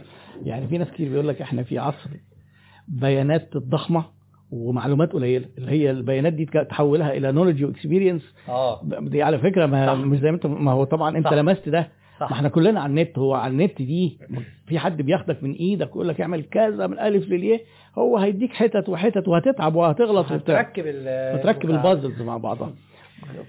يعني 0.44 0.68
في 0.68 0.78
ناس 0.78 0.92
كتير 0.92 1.10
بيقول 1.10 1.28
لك 1.28 1.42
إحنا 1.42 1.64
في 1.64 1.80
عصر 1.80 2.10
بيانات 2.90 3.58
ضخمه 3.58 4.06
ومعلومات 4.52 5.14
قليلة 5.14 5.46
اللي 5.58 5.72
هي 5.72 5.92
البيانات 5.92 6.34
دي 6.34 6.46
تحولها 6.46 7.14
إلى 7.14 7.32
knowledge 7.32 7.64
و 7.64 7.69
experience 7.69 8.22
آه 8.50 8.82
دي 8.84 9.24
على 9.24 9.40
فكرة 9.40 9.66
ما 9.66 9.88
صح. 9.88 9.94
مش 10.00 10.20
زي 10.20 10.32
ما 10.32 10.36
أنت 10.36 10.46
ما 10.46 10.72
هو 10.72 10.84
طبعا 10.84 11.18
أنت 11.18 11.26
صح. 11.28 11.34
لمست 11.34 11.70
ده 11.70 11.80
ما 11.80 12.28
صح 12.28 12.32
إحنا 12.32 12.50
كلنا 12.50 12.80
على 12.82 12.90
النت 12.90 13.20
هو 13.20 13.34
على 13.34 13.52
النت 13.52 13.82
دي 13.82 14.20
في 14.68 14.80
حد 14.80 15.02
بياخدك 15.02 15.44
من 15.44 15.54
إيدك 15.54 15.88
ويقول 15.96 16.08
لك 16.08 16.22
اعمل 16.22 16.44
كذا 16.44 16.88
من 16.88 17.00
ألف 17.00 17.30
للياء 17.30 17.62
هو 17.98 18.18
هيديك 18.18 18.54
حتت 18.54 18.90
وحتت 18.90 19.28
وهتتعب 19.28 19.76
وهتغلط 19.76 20.26
هتركب 20.32 20.84
وتركب 20.86 21.70
البتاع. 21.70 21.92
ال 21.92 21.95
puzzles 21.95 22.22
مع 22.22 22.38
بعضها 22.38 22.74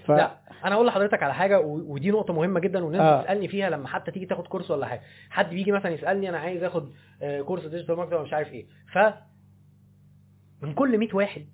ف... 0.05 0.11
لا 0.11 0.31
أنا 0.65 0.75
أقول 0.75 0.87
لحضرتك 0.87 1.23
على 1.23 1.33
حاجة 1.33 1.59
ودي 1.65 2.11
نقطة 2.11 2.33
مهمة 2.33 2.59
جدا 2.59 2.83
والناس 2.83 3.01
آه. 3.01 3.21
بتسألني 3.21 3.47
فيها 3.47 3.69
لما 3.69 3.87
حتى 3.87 4.11
تيجي 4.11 4.25
تاخد 4.25 4.47
course 4.47 4.71
ولا 4.71 4.85
حاجة 4.85 5.01
حد 5.29 5.49
بيجي 5.49 5.71
مثلا 5.71 5.91
يسألني 5.91 6.29
أنا 6.29 6.37
عايز 6.37 6.63
آخد 6.63 6.89
آه، 7.21 7.41
course 7.41 7.65
digital 7.65 7.95
marketing 7.95 8.13
ولا 8.15 8.23
مش 8.27 8.33
عارف 8.33 8.51
إيه 8.53 8.65
ف 8.93 8.97
من 10.61 10.73
كل 10.73 10.97
100 10.97 11.09
واحد 11.13 11.45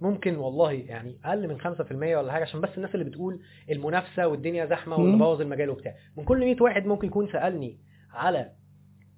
ممكن 0.00 0.36
والله 0.36 0.72
يعني 0.72 1.18
أقل 1.24 1.48
من 1.48 1.60
5% 1.60 1.92
ولا 1.92 2.32
حاجة 2.32 2.42
عشان 2.42 2.60
بس 2.60 2.68
الناس 2.76 2.94
اللي 2.94 3.04
بتقول 3.04 3.40
المنافسة 3.70 4.26
والدنيا 4.28 4.66
زحمة 4.66 4.96
واللي 4.96 5.12
مم. 5.12 5.18
بوظ 5.18 5.40
المجال 5.40 5.70
وبتاع 5.70 5.94
من 6.16 6.24
كل 6.24 6.38
100 6.40 6.56
واحد 6.60 6.86
ممكن 6.86 7.06
يكون 7.06 7.28
سألني 7.32 7.78
على 8.12 8.50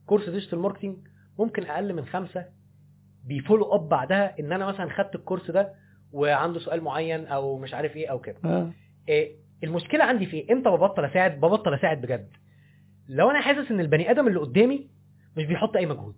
course 0.06 0.28
digital 0.28 0.58
marketing 0.58 0.96
ممكن 1.38 1.62
أقل 1.62 1.92
من 1.94 2.06
خمسة 2.06 2.44
بي 3.24 3.37
follow 3.37 3.74
up 3.74 3.88
بعدها 3.88 4.34
إن 4.40 4.52
أنا 4.52 4.66
مثلا 4.66 4.90
خدت 4.90 5.14
ال 5.14 5.19
course 5.19 5.50
ده 5.50 5.74
وعنده 6.12 6.58
سؤال 6.60 6.80
معين 6.84 7.26
أو 7.26 7.58
مش 7.58 7.74
عارف 7.74 7.96
إيه 7.96 8.08
أو 8.10 8.20
كده 8.20 8.36
آه. 8.44 8.72
إيه 9.08 9.36
المشكلة 9.64 10.04
عندي 10.04 10.26
في 10.26 10.36
إيه؟ 10.36 10.52
إمتى 10.52 10.70
ببطل 10.70 11.04
أساعد 11.04 11.40
ببطل 11.40 11.74
أساعد 11.74 12.00
بجد 12.00 12.28
لو 13.08 13.30
أنا 13.30 13.40
حاسس 13.40 13.70
إن 13.70 13.80
البني 13.80 14.10
آدم 14.10 14.28
اللي 14.28 14.38
قدامي 14.40 14.88
مش 15.36 15.44
بيحط 15.44 15.76
أي 15.76 15.86
مجهود 15.86 16.14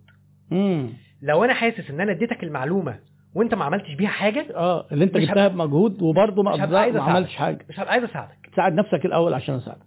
مم. 0.51 0.89
لو 1.21 1.43
أنا 1.43 1.53
حاسس 1.53 1.89
إن 1.89 2.01
أنا 2.01 2.11
اديتك 2.11 2.43
المعلومة 2.43 2.99
وأنت 3.35 3.53
ما 3.55 3.65
عملتش 3.65 3.93
بيها 3.93 4.09
حاجة 4.09 4.45
آه 4.55 4.87
اللي 4.91 5.05
أنت 5.05 5.17
جبتها 5.17 5.47
بمجهود 5.47 6.01
وبرضه 6.01 6.43
ما, 6.43 6.55
ما. 6.97 7.01
عملتش 7.03 7.35
حاجة 7.35 7.65
مش 7.69 7.79
هبقى 7.79 7.91
عايز 7.91 8.03
أساعدك 8.03 8.49
تساعد 8.53 8.73
نفسك 8.73 9.05
الأول 9.05 9.33
عشان 9.33 9.55
أساعدك 9.55 9.81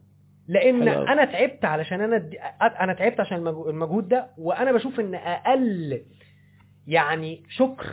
لأن. 0.49 0.89
أنا 1.09 1.25
تعبت 1.25 1.65
علشان 1.65 2.01
أنا 2.01 2.19
دي... 2.19 2.39
أنا 2.81 2.93
تعبت 2.95 3.21
عشان 3.21 3.37
المجهو- 3.39 3.69
المجهود 3.69 4.09
ده 4.09 4.27
وأنا 4.39 4.73
بشوف 4.73 5.01
إن 5.01 5.15
أقل 5.15 6.03
يعني 6.87 7.43
شكر 7.49 7.87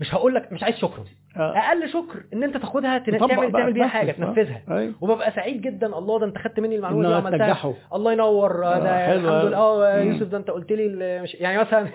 مش 0.00 0.14
هقول 0.14 0.34
لك 0.34 0.52
مش 0.52 0.62
عايز 0.62 0.76
شكر. 0.76 1.02
أقل 1.36 1.88
شكر 1.88 2.24
إن 2.32 2.42
أنت 2.42 2.56
تاخدها 2.56 2.98
تعمل 2.98 3.52
تعمل 3.52 3.72
بيها 3.72 3.86
حاجة 3.86 4.10
آه. 4.10 4.14
تنفذها 4.14 4.62
أيوه 4.70 4.94
وببقى 5.00 5.30
سعيد 5.32 5.60
جدا 5.60 5.86
الله 5.98 6.18
ده 6.18 6.26
أنت 6.26 6.38
خدت 6.38 6.60
مني 6.60 6.76
المعلومة 6.76 7.02
دي 7.08 7.14
وعملتها 7.14 7.74
الله 7.94 8.12
ينور 8.12 8.66
آه، 8.66 8.78
ده 8.78 9.06
حلو 9.06 9.28
الحمد. 9.28 9.44
لله 9.48 9.56
آه. 9.58 9.98
يوسف 10.00 10.26
ده 10.28 10.38
أنت 10.38 10.50
قلت 10.50 10.72
لي 10.72 11.20
مش 11.22 11.34
يعني 11.34 11.58
مثلا. 11.58 11.86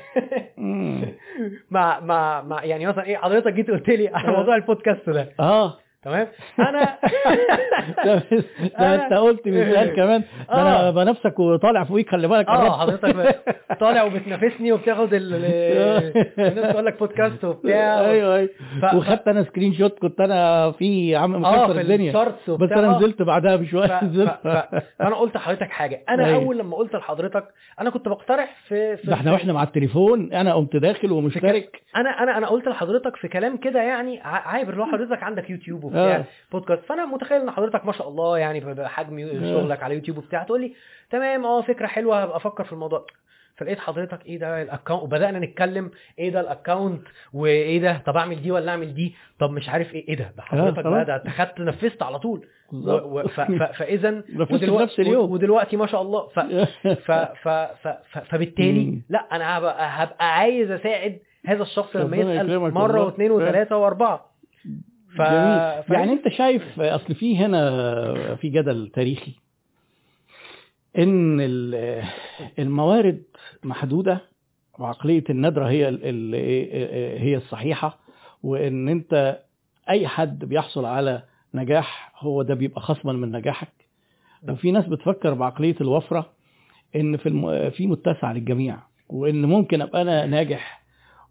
مع 1.72 2.00
مع 2.00 2.42
مع 2.42 2.64
يعني 2.64 2.86
مثلا 2.86 3.04
إيه 3.06 3.18
حضرتك 3.18 3.54
جيت 3.54 3.72
قلت 3.72 3.90
لي 3.90 4.08
على 4.08 4.28
آه. 4.28 4.32
موضوع 4.40 4.56
البودكاست 4.56 5.10
ده 5.10 5.30
آه 5.40 5.78
تمام 6.04 6.28
أنا 6.70 6.98
ده, 8.80 8.96
أنت 8.96 9.14
قلت 9.14 9.48
مثال 9.48 9.94
كمان 9.96 10.24
أنا 10.52 10.88
آه. 10.88 10.92
بنفسك 10.92 11.40
وطالع 11.40 11.84
فوقيك 11.84 12.10
خلي 12.10 12.28
بالك 12.28 12.48
آه. 12.48 12.80
حضرتك 12.80 13.40
طالع 13.80 14.04
وبتنافسني 14.04 14.72
وبتاخد 14.72 15.14
ال- 15.14 15.34
ال- 15.36 16.28
الناس 16.40 16.74
تقول 16.74 16.86
لك 16.86 17.00
بودكاست 17.00 17.44
وبتاع 17.46 18.00
أيوه 18.02 18.36
أيوه 18.36 18.50
وخدت 18.96 19.28
أنا 19.28 19.44
screenshot 19.44 20.00
كنت 20.00 20.22
أنا 20.22 20.72
في 20.72 21.16
عم 21.16 21.46
آه 21.46 21.66
مكسر 21.66 21.80
الدنيا 21.82 22.12
بس 22.48 22.72
أنا 22.72 22.96
آه. 22.96 22.98
نزلت 22.98 23.22
بعدها. 23.22 23.56
بشوية. 23.56 24.04
نزلت. 24.04 24.38
فأنا 25.00 25.16
قلت 25.16 25.36
لحضرتك 25.36 25.70
حاجة 25.70 26.04
أنا 26.10 26.26
أيوة. 26.26 26.44
أول 26.44 26.58
لما 26.60 26.76
قلت 26.78 26.96
لحضرتك 26.96 27.44
أنا 27.80 27.90
كنت 27.90 28.08
بقترح 28.08 28.56
في, 28.68 28.98
ده 29.04 29.14
إحنا 29.14 29.32
وإحنا 29.32 29.54
مع 29.54 29.64
التليفون 29.64 30.34
أنا 30.34 30.54
قمت 30.54 30.76
داخل 30.76 31.12
ومشترك 31.12 31.82
أنا 31.96 32.10
أنا 32.10 32.38
أنا 32.38 32.48
قلت 32.48 32.68
لحضرتك 32.68 33.16
في 33.16 33.28
كلام 33.28 33.58
كده 33.58 33.82
يعني 33.82 34.20
ع- 34.20 34.48
عابر 34.50 34.70
اللي 34.74 34.82
هو 34.84 34.88
حضرتك 34.88 35.24
عندك 35.24 35.50
يوتيوب 35.50 35.89
وبتاع 35.90 36.16
آه. 36.16 36.26
بودكاست 36.52 36.84
فأنا 36.86 37.06
متخيل 37.06 37.42
إن 37.42 37.52
حضرتك 37.52 37.86
ما 37.86 37.92
شاء 37.92 38.10
الله 38.10 38.38
يعني 38.38 38.60
بحجم 38.60 39.28
شغلك 39.44 39.84
على 39.84 39.96
يوتيوب 39.96 40.18
وبتاع 40.18 40.44
تقول 40.44 40.62
لي 40.62 40.74
تمام 41.10 41.46
آه 41.46 41.62
فكرة 41.62 41.88
حلوة 41.88 42.24
هبقى 42.24 42.38
أفكر 42.38 42.64
في 42.64 42.74
الموضوع 42.74 43.06
فلقيت 43.58 43.80
حضرتك 43.80 44.26
إيه 44.26 44.40
ده 44.40 44.62
ال 44.62 44.67
account 44.67 45.04
وبدأنا 45.04 45.40
نتكلم 45.40 45.92
إيه 46.20 46.30
ده 46.32 46.40
ال 46.42 46.49
account 46.49 47.02
وإيه 47.34 47.80
ده 47.82 48.02
طب 48.06 48.18
أعمل 48.18 48.42
دي 48.42 48.52
ولا 48.52 48.72
أعمل 48.72 48.94
دي 48.94 49.16
طب 49.40 49.52
مش 49.52 49.70
عارف 49.70 49.94
إيه 49.96 50.08
إيه 50.08 50.16
ده 50.16 50.32
ده 50.38 50.44
حضرتك 50.44 50.84
خلاص. 50.84 51.06
بقى 51.08 51.22
ده 51.26 51.30
خدت 51.30 51.60
نفذت 51.60 52.04
على 52.04 52.20
طول 52.20 52.46
فاذا 53.78 54.24
اليوم. 55.00 55.32
ودلوقتي 55.32 55.78
ما 55.78 55.88
شاء 55.88 56.02
الله 56.02 56.28
ف 56.28 56.40
ف 57.06 57.12
ف 57.12 57.48
ف 57.50 57.88
ف 57.88 58.18
فبالتالي. 58.30 59.02
لا 59.10 59.20
أنا 59.32 59.58
هبقى, 59.58 59.88
هبقى 60.04 60.36
عايز 60.38 60.72
أساعد 60.72 61.20
هذا 61.46 61.64
الشخص 61.64 61.96
لما 61.96 62.18
يسأل 62.18 62.60
مرة. 62.60 63.06
واثنين 63.06 63.32
وثلاثة 63.32 63.78
وأربعة 63.78 64.30
ف... 65.18 65.22
جميل 65.22 65.84
ف... 65.84 65.90
يعني 65.90 66.12
انت 66.12 66.28
شايف 66.28 66.80
اصل 66.80 67.16
في 67.16 67.38
هنا 67.38 68.36
في 68.36 68.50
جدل 68.50 68.92
تاريخي 68.94 69.32
ان 70.98 71.42
ال- 71.42 72.04
الموارد 72.60 73.24
محدودة 73.64 74.22
وعقلية 74.80 75.24
الندرة 75.30 75.70
هي 75.70 75.86
هي 77.22 77.36
الصحيحة 77.38 78.00
وان 78.44 78.90
انت 78.90 79.40
اي 79.90 80.08
حد 80.08 80.46
بيحصل 80.46 80.86
على 80.86 81.24
نجاح 81.54 82.12
هو 82.20 82.42
ده 82.42 82.54
بيبقى 82.54 82.82
خصما 82.82 83.14
من 83.14 83.32
نجاحك. 83.32 83.72
وفي 84.50 84.72
ناس 84.72 84.86
بتفكر 84.86 85.34
بعقلية 85.34 85.76
الوفرة 85.82 86.30
ان 86.96 87.18
في 87.18 87.30
الم... 87.30 87.70
في 87.70 87.88
متسع 87.88 88.32
للجميع 88.32 88.78
وان 89.10 89.46
ممكن 89.46 89.82
ابقى 89.82 90.02
أنا 90.02 90.26
ناجح 90.26 90.84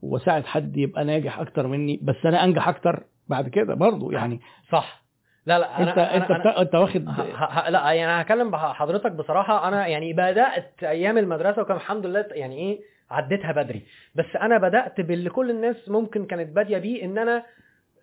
واساعد 0.03 0.45
حد 0.47 0.77
يبقى 0.77 1.05
ناجح 1.05 1.39
أكتر 1.41 1.67
مني 1.67 2.01
بس 2.03 2.17
أنا 2.25 2.45
انجح 2.45 2.69
أكتر 2.69 3.05
بعد 3.29 3.49
كده 3.49 3.75
برضو 3.75 4.11
يعني 4.11 4.41
صح. 4.73 5.03
لا 5.47 5.59
لا 5.59 5.79
أنا 5.79 5.91
انت 5.91 5.99
أنا 5.99 6.17
أنت 6.17 6.31
أنا... 6.31 6.39
بتا... 6.39 6.61
أنت 6.61 6.75
واخد 6.75 7.09
ه... 7.09 7.69
لا 7.71 7.93
يعني 7.93 8.05
أنا 8.05 8.23
هكلم 8.23 8.57
حضرتك 8.57 9.13
بصراحة 9.13 9.69
أنا 9.69 9.87
يعني 9.87 10.13
بدأت 10.13 10.73
أيام 10.83 11.19
المدرسة 11.19 11.63
وكان 11.63 11.77
الحمد 11.77 12.07
لله 12.07 12.25
يعني 12.31 12.57
إيه 12.59 12.81
عديتها 13.11 13.53
بدري. 13.53 13.83
بس 14.15 14.37
أنا 14.41 14.59
بدأت 14.59 15.01
باللي 15.01 15.31
كل 15.31 15.51
الناس 15.51 15.89
ممكن 15.89 16.27
كانت 16.27 16.57
بادية 16.57 16.79
بيه 16.79 17.05
إن 17.05 17.19
أنا 17.19 17.43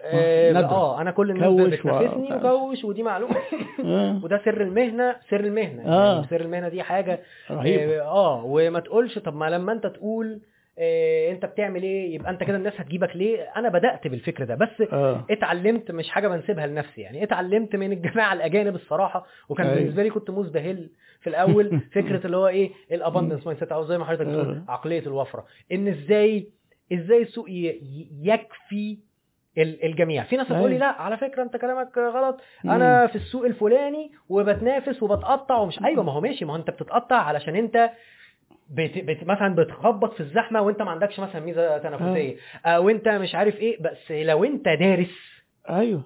آه, 0.01 0.51
ندر. 0.51 0.65
آه 0.69 1.01
أنا 1.01 1.11
كل 1.11 1.31
الناس 1.31 1.79
بتنافسني 1.79 2.33
و- 2.33 2.35
وكوش 2.37 2.83
ودي 2.83 3.03
معلومة. 3.03 3.35
آه، 3.85 4.19
وده 4.23 4.41
سر 4.45 4.61
المهنة 4.61 5.15
سر 5.29 5.39
المهنة. 5.39 5.83
آه. 5.85 6.13
يعني 6.15 6.27
سر 6.27 6.41
المهنة 6.41 6.69
دي 6.69 6.83
حاجة 6.83 7.19
رهيب 7.51 7.89
آه 7.89 8.01
آه، 8.01 8.41
وما 8.45 8.79
تقولش 8.79 9.19
طب 9.19 9.35
ما 9.35 9.49
لما 9.49 9.71
أنت 9.71 9.87
تقول 9.87 10.39
آه 10.79 11.31
انت 11.31 11.45
بتعمل 11.45 11.83
إيه؟ 11.83 12.15
يبقى 12.15 12.31
انت 12.31 12.43
كده 12.43 12.57
الناس 12.57 12.73
هتجيبك 12.77 13.15
ليه؟ 13.15 13.41
أنا 13.55 13.69
بدأت 13.69 14.07
بالفكر 14.07 14.43
ده 14.43 14.55
بس 14.55 14.81
آه. 14.93 15.25
اتعلمت 15.29 15.91
مش 15.91 16.09
حاجة 16.09 16.27
بنسيبها 16.27 16.67
لنفسي 16.67 17.01
يعني. 17.01 17.23
اتعلمت 17.23 17.75
من 17.75 17.91
الجماعة 17.91 18.33
الأجانب 18.33 18.75
الصراحة 18.75 19.25
وكان 19.49 19.67
أيوة. 19.67 19.79
بالنسبة 19.79 20.03
لي 20.03 20.09
كنت 20.09 20.29
مزدهل 20.29 20.89
في 21.21 21.29
الأول. 21.29 21.79
فكرة 21.95 22.25
اللي 22.25 22.37
هو 22.37 22.47
إيه؟ 22.47 22.71
ال 22.91 23.45
abundance 23.45 23.59
mindset 23.59 23.71
أو 23.71 23.85
زي 23.85 23.97
ما 23.97 24.05
حضرتك 24.05 24.25
بتقول 24.25 24.63
آه. 24.67 24.71
عقلية 24.71 24.99
الوفرة. 24.99 25.45
إن 25.71 25.87
إزاي 25.87 26.47
إزاي 26.93 27.21
السوق 27.21 27.45
يكفي 28.21 28.97
ال- 29.57 29.85
الجميع. 29.85 30.23
في 30.23 30.37
ناس 30.37 30.45
هتقول 30.51 30.69
لي 30.69 30.75
أيوة. 30.75 30.79
لا 30.87 31.01
على 31.01 31.17
فكرة 31.17 31.43
أنت 31.43 31.57
كلامك 31.57 31.97
غلط. 31.97 32.41
أنا 32.65 33.07
في 33.07 33.15
السوق 33.15 33.45
الفلاني 33.45 34.11
وبتنافس 34.29 35.03
وبتقطع 35.03 35.57
ومش 35.57 35.83
أيوه 35.83 36.03
ما 36.03 36.11
هو 36.11 36.21
ماشي 36.21 36.45
ما 36.45 36.53
هو 36.53 36.57
أنت 36.57 36.69
بتتقطع 36.69 37.15
علشان 37.15 37.55
أنت 37.55 37.89
بت... 38.69 38.97
بت... 38.97 39.23
مثلا 39.23 39.55
بتخبط 39.55 40.13
في 40.13 40.19
الزحمة 40.19 40.61
وانت 40.61 40.81
ما 40.81 40.91
عندكش 40.91 41.19
مثلا 41.19 41.41
ميزة 41.41 41.77
تنافسية. 41.77 42.35
أو 42.65 42.89
انت 42.89 43.07
مش 43.07 43.35
عارف 43.35 43.55
إيه 43.55 43.81
بس 43.81 44.11
لو 44.11 44.43
انت 44.43 44.65
دارس 44.65 45.41
أيوه. 45.69 46.03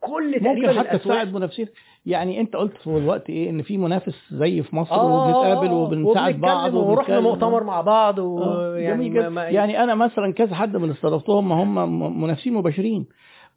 كل 0.00 0.40
تقريبا 0.40 0.72
ممكن 0.72 0.78
حتى 0.88 0.98
تساعد 0.98 1.32
منافسين. 1.32 1.68
يعني 2.06 2.40
انت 2.40 2.56
قلت 2.56 2.76
في 2.76 2.86
الوقت 2.86 3.30
إيه 3.30 3.50
ان 3.50 3.62
في 3.62 3.78
منافس 3.78 4.32
زي 4.32 4.62
في 4.62 4.76
مصر 4.76 4.94
آه، 4.94 5.04
وبنتقابل 5.04 5.68
آه، 5.68 5.74
وبنساعد 5.74 6.34
بعض 6.40 6.74
ورحنا. 6.74 7.20
مؤتمر 7.20 7.64
مع 7.64 7.80
بعض 7.80 8.20
آه، 8.20 8.24
ويعني 8.24 8.96
جميل 8.96 9.12
جدا. 9.12 9.28
ما... 9.28 9.28
ما... 9.28 9.48
يعني 9.48 9.84
أنا 9.84 9.94
مثلا 9.94 10.32
كذا 10.32 10.54
حد 10.54 10.76
من 10.76 10.82
اللي 10.82 10.94
استضفتهم 10.94 11.52
هم 11.52 12.20
منافسين 12.22 12.54
مباشرين. 12.54 13.06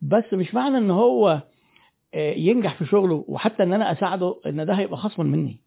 بس 0.01 0.33
مش 0.33 0.53
معنى 0.53 0.77
إن 0.77 0.91
هو 0.91 1.41
آه، 2.13 2.33
ينجح 2.33 2.75
في 2.75 2.85
شغله 2.85 3.25
وحتى 3.27 3.63
إن 3.63 3.73
أنا 3.73 3.91
أساعده 3.91 4.35
إن 4.45 4.65
ده 4.65 4.73
هيبقى 4.73 4.97
خصما 4.97 5.25
مني. 5.25 5.61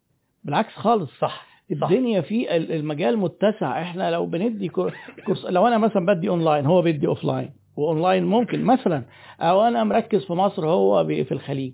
بالعكس 0.45 0.75
خالص. 0.75 1.11
صح. 1.21 1.54
الدنيا 1.71 2.21
في 2.21 2.57
ال- 2.57 2.73
المجال 2.73 3.19
متسع. 3.19 3.83
إحنا 3.83 4.11
لو 4.11 4.27
بندي 4.27 4.69
كور- 4.69 4.95
كورس 5.27 5.45
لو 5.45 5.67
أنا 5.67 5.79
مثلا 5.79 6.07
بدي 6.07 6.29
أونلاين 6.29 6.67
هو 6.67 6.83
بيدي 6.83 7.07
offline. 7.07 7.51
وأونلاين 7.77 8.25
ممكن 8.25 8.65
مثلا. 8.65 9.03
أو 9.41 9.63
أنا 9.63 9.85
مركز 9.85 10.25
في 10.25 10.33
مصر 10.33 10.67
هو 10.69 11.05
في 11.07 11.33
الخليج. 11.33 11.73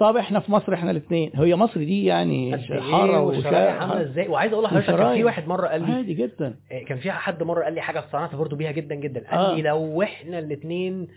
طب 0.00 0.16
إحنا 0.16 0.40
في 0.40 0.52
مصر 0.52 0.74
إحنا 0.74 0.90
الاثنين. 0.90 1.30
هي 1.34 1.56
مصر 1.56 1.80
دي 1.80 2.04
يعني 2.04 2.54
إيه 2.54 2.80
حارة 2.80 3.20
والشرايح 3.20 3.82
عاملة 3.82 4.02
إزاي؟ 4.02 4.28
وعايز 4.28 4.52
أقول 4.52 4.64
لحضرتك 4.64 4.86
كان 4.86 5.14
في. 5.14 5.24
واحد 5.24 5.48
مرة 5.48 5.66
قال 5.66 5.82
لي 5.86 5.92
عادي 5.92 6.14
جدا. 6.14 6.56
كان 6.88 6.98
في 6.98 7.10
حد 7.12 7.42
مرة 7.42 7.64
قال 7.64 7.74
لي 7.74 7.80
حاجة 7.80 7.98
اقتنعت 7.98 8.34
برضو 8.34 8.56
بيها 8.56 8.72
جدا 8.72 8.94
جدا. 8.94 9.24
قال 9.30 9.38
آه. 9.40 9.54
لي 9.54 9.62
لو 9.62 10.02
إحنا 10.02 10.38
الاثنين 10.38 11.08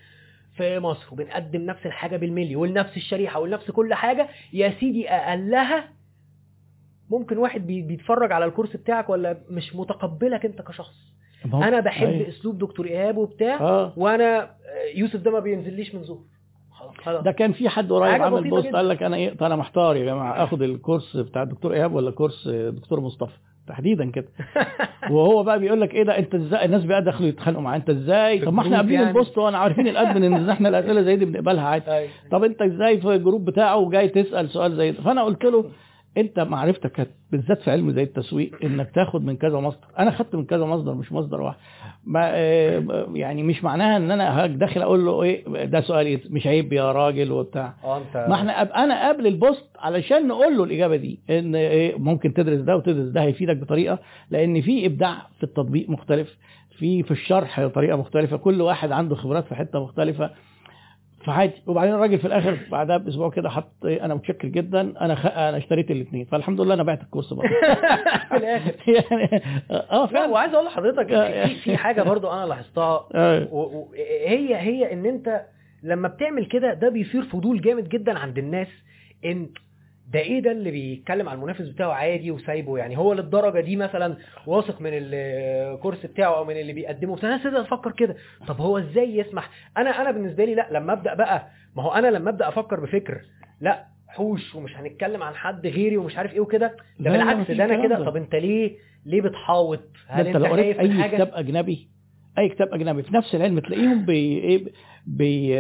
في 0.57 0.79
مصر 0.79 1.07
وبنقدم 1.11 1.61
نفس 1.61 1.85
الحاجة 1.85 2.17
بالملي 2.17 2.55
ولنفس 2.55 2.97
الشريحة 2.97 3.39
ولنفس 3.39 3.71
كل 3.71 3.93
حاجة 3.93 4.27
يا 4.53 4.73
سيدي 4.79 5.09
أقلها 5.09 5.89
ممكن 7.11 7.37
واحد 7.37 7.67
بي- 7.67 7.81
بيتفرج 7.81 8.31
على 8.31 8.45
الكورس 8.45 8.75
بتاعك 8.75 9.09
ولا 9.09 9.37
مش 9.49 9.75
متقبلك 9.75 10.45
انت 10.45 10.61
كشخص؟ 10.61 10.95
أنا 11.53 11.79
بحب 11.79 12.07
أيوة. 12.07 12.27
اسلوب 12.27 12.57
دكتور 12.57 12.85
ايهاب 12.85 13.17
وبتاع 13.17 13.59
آه. 13.61 13.93
وأنا 13.97 14.43
آه، 14.43 14.49
يوسف 14.95 15.19
ده 15.21 15.31
ما 15.31 15.39
بينزليش 15.39 15.95
من 15.95 16.01
خلاص 17.03 17.23
ده 17.23 17.31
كان 17.31 17.51
في 17.51 17.69
حد 17.69 17.91
قريب 17.91 18.21
بسيطة 18.21 18.49
post. 18.49 18.67
قال 18.75 18.89
لك 18.89 19.03
أنا 19.03 19.15
إيه 19.15 19.33
أنا 19.41 19.55
محتار 19.55 19.95
يا 19.95 20.05
جماعة 20.05 20.43
آخد 20.43 20.61
الكورس 20.61 21.17
بتاع 21.17 21.43
الدكتور 21.43 21.73
إيهاب 21.73 21.93
ولا 21.93 22.11
كورس 22.11 22.47
دكتور 22.47 22.99
مصطفى؟ 22.99 23.33
تحديدا 23.67 24.11
كده. 24.11 24.27
وهو 25.11 25.43
بقى 25.43 25.59
بيقول 25.59 25.81
لك 25.81 25.93
إيه 25.93 26.03
ده 26.03 26.17
أنت 26.17 26.35
إزاي؟ 26.35 26.65
الناس 26.65 26.83
بقى 26.83 27.03
دخلوا 27.03 27.29
يتخانقوا 27.29 27.63
معاه 27.63 27.77
أنت 27.77 27.89
إزاي؟ 27.89 28.39
طب 28.39 28.53
ما 28.53 28.61
إحنا 28.61 28.75
قابلين 28.75 28.95
يعني. 28.99 29.07
ال 29.09 29.15
post 29.15 29.37
وأنا 29.37 29.57
عارفين 29.57 29.87
ال 29.87 29.93
admin 29.93 30.23
إن 30.23 30.49
إحنا 30.49 30.69
الأسئلة 30.69 31.01
زي 31.01 31.15
دي 31.15 31.25
بنقبلها 31.25 31.63
عادي. 31.67 31.91
أيوة. 31.91 32.09
طب 32.31 32.43
أنت 32.43 32.61
إزاي 32.61 33.01
في 33.01 33.15
ال 33.15 33.20
group 33.20 33.45
بتاعه 33.45 33.77
وجاي 33.77 34.07
تسأل 34.09 34.49
سؤال 34.49 34.75
زي 34.75 34.91
ده؟ 34.91 35.01
فأنا 35.01 35.23
قلت 35.23 35.43
له 35.43 35.65
انت 36.17 36.39
معرفتك 36.39 37.09
بالذات 37.31 37.61
في 37.61 37.71
علم 37.71 37.91
زي 37.91 38.03
التسويق 38.03 38.51
انك 38.63 38.91
تاخد 38.91 39.25
من 39.25 39.37
كذا 39.37 39.59
مصدر. 39.59 39.87
أنا 39.99 40.11
خدت 40.11 40.35
من 40.35 40.45
كذا 40.45 40.65
مصدر 40.65 40.93
مش 40.93 41.11
مصدر 41.11 41.41
واحد. 41.41 41.57
ما 42.05 42.29
آه، 42.33 43.07
يعني 43.13 43.43
مش 43.43 43.63
معناها 43.63 43.97
ان 43.97 44.11
أنا 44.11 44.47
داخل 44.47 44.81
أقول 44.81 45.05
له 45.05 45.23
إيه 45.23 45.65
ده 45.65 45.81
سؤال؟ 45.81 46.19
مش 46.29 46.47
عيب 46.47 46.73
يا 46.73 46.91
راجل 46.91 47.31
وبتاع. 47.31 47.73
آه 47.83 48.01
ما 48.29 48.35
إحنا 48.35 48.61
أب 48.61 48.69
أنا 48.71 49.09
قبل 49.09 49.27
البوست 49.27 49.69
علشان 49.79 50.27
نقول 50.27 50.57
له 50.57 50.63
الإجابة 50.63 50.95
دي 50.95 51.19
إن 51.29 51.55
إيه 51.55 51.97
ممكن 51.97 52.33
تدرس 52.33 52.59
ده 52.59 52.75
وتدرس 52.77 53.09
ده 53.09 53.21
هيفيدك 53.21 53.57
بطريقة 53.57 53.99
لأن 54.31 54.61
في 54.61 54.85
إبداع 54.85 55.15
في 55.37 55.43
التطبيق 55.43 55.89
مختلف 55.89 56.37
في 56.77 57.03
في 57.03 57.11
الشرح 57.11 57.67
طريقة 57.67 57.97
مختلفة 57.97 58.37
كل 58.37 58.61
واحد 58.61 58.91
عنده 58.91 59.15
خبرات 59.15 59.45
في 59.47 59.55
حتة 59.55 59.83
مختلفة. 59.83 60.29
فعادي 61.25 61.53
وبعدين 61.67 61.93
الراجل 61.93 62.19
في 62.19 62.27
الآخر 62.27 62.57
بعدها 62.71 62.97
بأسبوع 62.97 63.29
كده 63.29 63.49
حط 63.49 63.85
أنا 63.85 64.15
متشكر 64.15 64.47
جدا 64.47 64.81
أنا 65.01 65.15
خ... 65.15 65.25
أنا 65.25 65.57
اشتريت 65.57 65.91
الاثنين. 65.91 66.25
فالحمد 66.25 66.61
لله 66.61 66.73
أنا 66.73 66.83
بعت 66.83 67.01
الكورس 67.01 67.33
برضه. 67.33 67.49
في 68.29 68.35
الآخر. 68.37 68.71
يعني 68.87 69.41
آه 69.71 69.99
لا 70.01 70.05
فعلا. 70.05 70.25
وعايز 70.31 70.53
أقول 70.53 70.65
لحضرتك 70.65 71.07
في 71.07 71.55
في 71.55 71.77
حاجة 71.77 72.01
برضو 72.03 72.27
أنا 72.31 72.45
لاحظتها. 72.45 73.07
آه. 73.15 73.47
و- 73.51 73.61
و- 73.79 73.91
هي 74.27 74.55
هي 74.55 74.93
إن 74.93 75.05
أنت 75.05 75.41
لما 75.83 76.07
بتعمل 76.07 76.45
كده 76.45 76.73
ده 76.73 76.89
بيثير 76.89 77.21
فضول 77.23 77.61
جامد 77.61 77.89
جدا 77.89 78.19
عند 78.19 78.37
الناس 78.37 78.67
إن 79.25 79.49
ده 80.13 80.19
إيه 80.19 80.39
ده 80.39 80.51
اللي 80.51 80.71
بيتكلم 80.71 81.29
على 81.29 81.35
المنافس 81.37 81.61
بتاعه 81.67 81.91
عادي 81.91 82.31
وسايبه؟ 82.31 82.77
يعني 82.77 82.97
هو 82.97 83.13
للدرجة 83.13 83.59
دي 83.61 83.75
مثلا 83.75 84.17
واثق 84.47 84.81
من 84.81 84.89
الكورس 84.93 86.05
بتاعه 86.05 86.37
أو 86.37 86.45
من 86.45 86.57
اللي 86.57 86.73
بيقدمه 86.73 87.15
فالناس 87.15 87.43
تبدا 87.43 87.63
تفكر 87.63 87.91
كده. 87.91 88.15
طب 88.47 88.61
هو 88.61 88.77
إزاي 88.77 89.17
يسمح؟ 89.17 89.49
أنا 89.77 90.01
أنا 90.01 90.11
بالنسبة 90.11 90.45
لي 90.45 90.55
لا 90.55 90.67
لما 90.71 90.93
أبدأ 90.93 91.13
بقى 91.13 91.47
ما 91.75 91.83
هو 91.83 91.91
أنا 91.91 92.07
لما 92.07 92.29
أبدأ 92.29 92.47
أفكر 92.47 92.79
بفكر 92.79 93.21
لا 93.61 93.85
حوش 94.07 94.55
ومش 94.55 94.77
هنتكلم 94.77 95.23
عن 95.23 95.35
حد 95.35 95.67
غيري 95.67 95.97
ومش 95.97 96.17
عارف 96.17 96.33
إيه 96.33 96.39
وكده. 96.39 96.75
ده 96.99 97.11
بالعكس 97.11 97.51
ده 97.51 97.65
أنا 97.65 97.83
كده 97.87 97.97
ده. 97.99 98.05
طب 98.05 98.15
أنت 98.15 98.35
ليه 98.35 98.77
ليه 99.05 99.21
بتحاوط؟ 99.21 99.79
هل 100.07 100.27
أنت 100.27 100.35
أنت 100.35 100.45
لو 100.45 100.51
قريت 100.51 100.79
أي 100.79 101.09
كتاب 101.09 101.31
أجنبي 101.33 101.87
أي 102.37 102.49
كتاب 102.49 102.73
أجنبي 102.73 103.03
في 103.03 103.13
نفس 103.15 103.35
العلم 103.35 103.59
تلاقيهم 103.59 104.05
بي 104.05 104.37
إيه 104.37 104.65
بي 105.07 105.55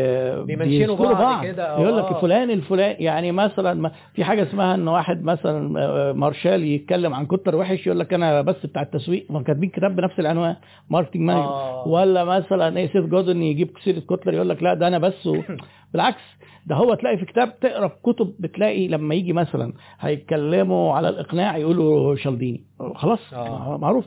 بيذكروا 0.55 1.13
بعض 1.13 1.45
كده، 1.45 1.63
أو 1.63 1.83
يقول 1.83 1.97
لك 1.97 2.03
آه. 2.03 2.21
فلان 2.21 2.51
الفلان 2.51 2.95
يعني 2.99 3.31
مثلا 3.31 3.91
في 4.13 4.23
حاجة 4.23 4.43
اسمها 4.43 4.75
إن 4.75 4.87
واحد 4.87 5.23
مثلا 5.23 5.79
آه، 5.81 6.11
مارشال 6.11 6.63
يتكلم 6.63 7.13
عن 7.13 7.25
كتلر 7.25 7.55
وحش 7.55 7.87
يقول 7.87 7.99
لك 7.99 8.13
أنا 8.13 8.41
بس 8.41 8.65
بتاع 8.65 8.81
التسويق 8.81 9.31
ما 9.31 9.43
كاتبين 9.43 9.69
كتاب 9.69 9.95
بنفس 9.95 10.19
العنوان 10.19 10.55
marketing 10.89 11.29
آه. 11.29 11.87
ولا 11.87 12.23
مثلا 12.23 12.77
إيه 12.77 12.87
سيث 12.87 13.05
جودن 13.05 13.43
يجيب 13.43 13.69
سيرة 13.83 13.99
كتلر 13.99 14.33
يقول 14.33 14.49
لك 14.49 14.63
لا 14.63 14.73
ده 14.73 14.87
أنا 14.87 14.97
بس 14.97 15.27
و... 15.27 15.37
بالعكس 15.93 16.23
ده 16.65 16.75
هو 16.75 16.93
تلاقي 16.93 17.17
في 17.17 17.25
كتاب 17.25 17.59
تقرأ 17.59 17.87
في 17.87 17.95
كتب 18.03 18.33
بتلاقي 18.39 18.87
لما 18.87 19.15
يجي 19.15 19.33
مثلا 19.33 19.73
هيتكلموا 19.99 20.93
على 20.93 21.09
الإقناع 21.09 21.57
يقولوا 21.57 22.15
شالديني 22.15 22.63
خلاص 22.95 23.33
آه. 23.33 23.77
معروف 23.81 24.05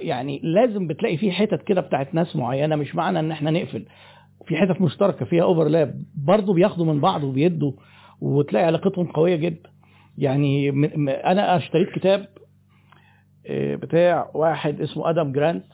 يعني 0.00 0.40
لازم 0.44 0.86
بتلاقي 0.86 1.16
في 1.16 1.32
حتت 1.32 1.62
كده 1.62 1.80
بتاعت 1.80 2.14
ناس 2.14 2.36
معينة 2.36 2.76
مش 2.76 2.94
معنى 2.94 3.18
إن 3.18 3.30
إحنا 3.30 3.50
نقفل 3.50 3.84
في 4.48 4.56
حتت 4.56 4.80
مشتركة 4.80 5.24
فيها 5.24 5.42
overlap 5.42 6.02
برضه 6.14 6.54
بياخدوا 6.54 6.86
من 6.86 7.00
بعض 7.00 7.24
وبيدوا 7.24 7.72
وتلاقي 8.20 8.66
علاقتهم 8.66 9.06
قوية 9.06 9.36
جدا. 9.36 9.70
يعني 10.18 10.70
أنا 11.10 11.56
اشتريت 11.56 11.88
كتاب 11.90 12.26
آه، 13.46 13.74
بتاع 13.74 14.30
واحد 14.34 14.80
اسمه 14.80 15.10
آدم 15.10 15.32
جرانت. 15.32 15.64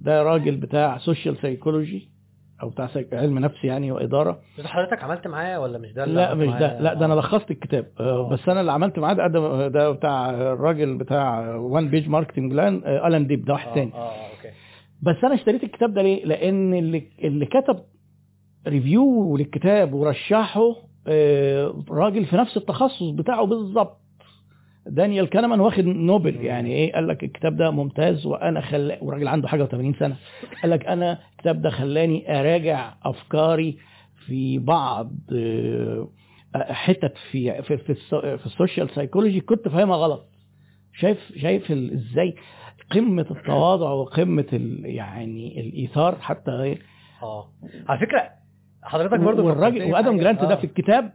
ده 0.00 0.22
راجل 0.22 0.56
بتاع 0.56 0.98
social 0.98 1.36
psychology 1.36 2.08
أو 2.62 2.68
بتاع 2.68 2.88
علم 3.12 3.38
نفس 3.38 3.64
يعني 3.64 3.92
وإدارة. 3.92 4.40
بس 4.58 4.66
حضرتك 4.66 5.02
عملت 5.04 5.26
معاه 5.26 5.60
ولا 5.60 5.78
مش 5.78 5.92
ده 5.92 6.04
اللي 6.04 6.14
لا 6.14 6.34
مش؟ 6.34 6.48
ده. 6.60 6.80
لا 6.80 6.94
ده 6.94 7.06
أنا 7.06 7.14
لخصت 7.14 7.50
الكتاب. 7.50 7.86
آه، 8.00 8.02
آه. 8.02 8.28
بس 8.28 8.48
أنا 8.48 8.60
اللي 8.60 8.72
عملت 8.72 8.98
معاه 8.98 9.14
ده 9.14 9.68
ده 9.68 9.90
بتاع 9.90 10.30
الراجل 10.30 10.98
بتاع 10.98 11.54
One 11.54 11.88
Page 11.88 12.08
Marketing 12.08 12.50
Plan 12.52 12.74
ألان 12.76 13.26
ديب 13.26 13.44
ده 13.44 13.52
واحد 13.52 13.72
تاني. 13.74 13.92
آه 13.94 14.10
okay. 14.12 14.50
بس 15.02 15.16
أنا 15.24 15.34
اشتريت 15.34 15.64
الكتاب 15.64 15.94
ده 15.94 16.02
ليه؟ 16.02 16.24
لأن 16.24 16.74
اللي 16.74 17.02
اللي 17.24 17.46
كتب 17.46 17.76
review 18.66 19.36
للكتاب 19.36 19.92
ورشحه 19.94 20.76
آه، 21.06 21.84
راجل 21.90 22.24
في 22.26 22.36
نفس 22.36 22.56
التخصص 22.56 23.10
بتاعه 23.10 23.46
بالظبط. 23.46 23.98
دانيال 24.86 25.28
كانمان 25.28 25.60
واخد 25.60 25.84
نوبل. 25.84 26.36
يعني 26.36 26.72
إيه؟ 26.72 26.92
قال 26.92 27.08
لك 27.08 27.24
الكتاب 27.24 27.56
ده 27.56 27.70
ممتاز 27.70 28.26
وأنا 28.26 28.60
خلا 28.60 28.98
وراجل 29.02 29.28
عنده 29.28 29.48
حاجة 29.48 29.64
و80 29.66 29.98
سنة. 29.98 30.16
قال 30.62 30.70
لك 30.70 30.86
أنا 30.86 31.18
الكتاب 31.32 31.62
ده 31.62 31.70
خلاني 31.70 32.40
أراجع 32.40 32.94
أفكاري 33.04 33.78
في 34.26 34.58
بعض 34.58 35.12
آه، 35.32 36.08
حتت 36.54 37.12
في 37.30 37.62
في 37.62 37.76
في, 37.78 37.94
في 38.38 38.46
ال 38.46 38.52
social 38.52 38.90
psychology 38.90 39.40
كنت 39.40 39.68
فاهمها 39.68 39.96
غلط. 39.96 40.28
شايف 40.94 41.32
شايف 41.36 41.72
إزاي 41.72 42.34
قمة 42.90 43.26
التواضع 43.30 43.90
وقمة 43.90 44.46
ال 44.52 44.80
يعني 44.84 45.60
الإيثار 45.60 46.16
حتى 46.20 46.50
إيه 46.62 46.78
آه. 47.22 47.48
على 47.88 48.00
فكرة 48.00 48.37
حضرتك 48.88 49.20
برضو 49.20 49.46
والراجل 49.46 49.92
وآدم. 49.92 50.16
جرانت 50.18 50.40
ده 50.40 50.52
آه. 50.52 50.56
في 50.56 50.64
الكتاب 50.64 51.12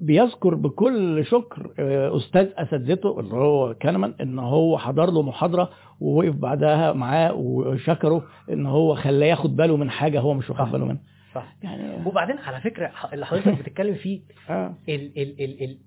بيذكر 0.00 0.54
بكل 0.54 1.24
شكر 1.26 1.70
آه، 1.78 2.16
أستاذ 2.16 2.48
أساتذته 2.56 3.20
اللي 3.20 3.34
هو 3.34 3.74
كانمان 3.74 4.14
إن 4.20 4.38
هو 4.38 4.78
حضر 4.78 5.10
له 5.10 5.22
محاضرة 5.22 5.70
ووقف 6.00 6.34
بعدها 6.34 6.92
معاه 6.92 7.32
وشكره 7.34 8.22
إن 8.50 8.66
هو 8.66 8.94
خلاه 8.94 9.26
ياخد 9.26 9.56
باله 9.56 9.76
من 9.76 9.90
حاجة 9.90 10.20
هو 10.20 10.34
مش 10.34 10.50
واخد. 10.50 10.72
باله 10.72 10.84
منها 10.84 11.00
صح 11.34 11.56
يعني 11.62 12.06
وبعدين 12.06 12.38
على 12.38 12.60
فكرة 12.60 12.90
اللي 13.12 13.26
حضرتك 13.26 13.58
بتتكلم 13.58 13.94
فيه 13.94 14.20
آه. 14.50 14.74
ال 14.88 15.18
ال 15.18 15.40
ال 15.44 15.62
ال 15.64 15.78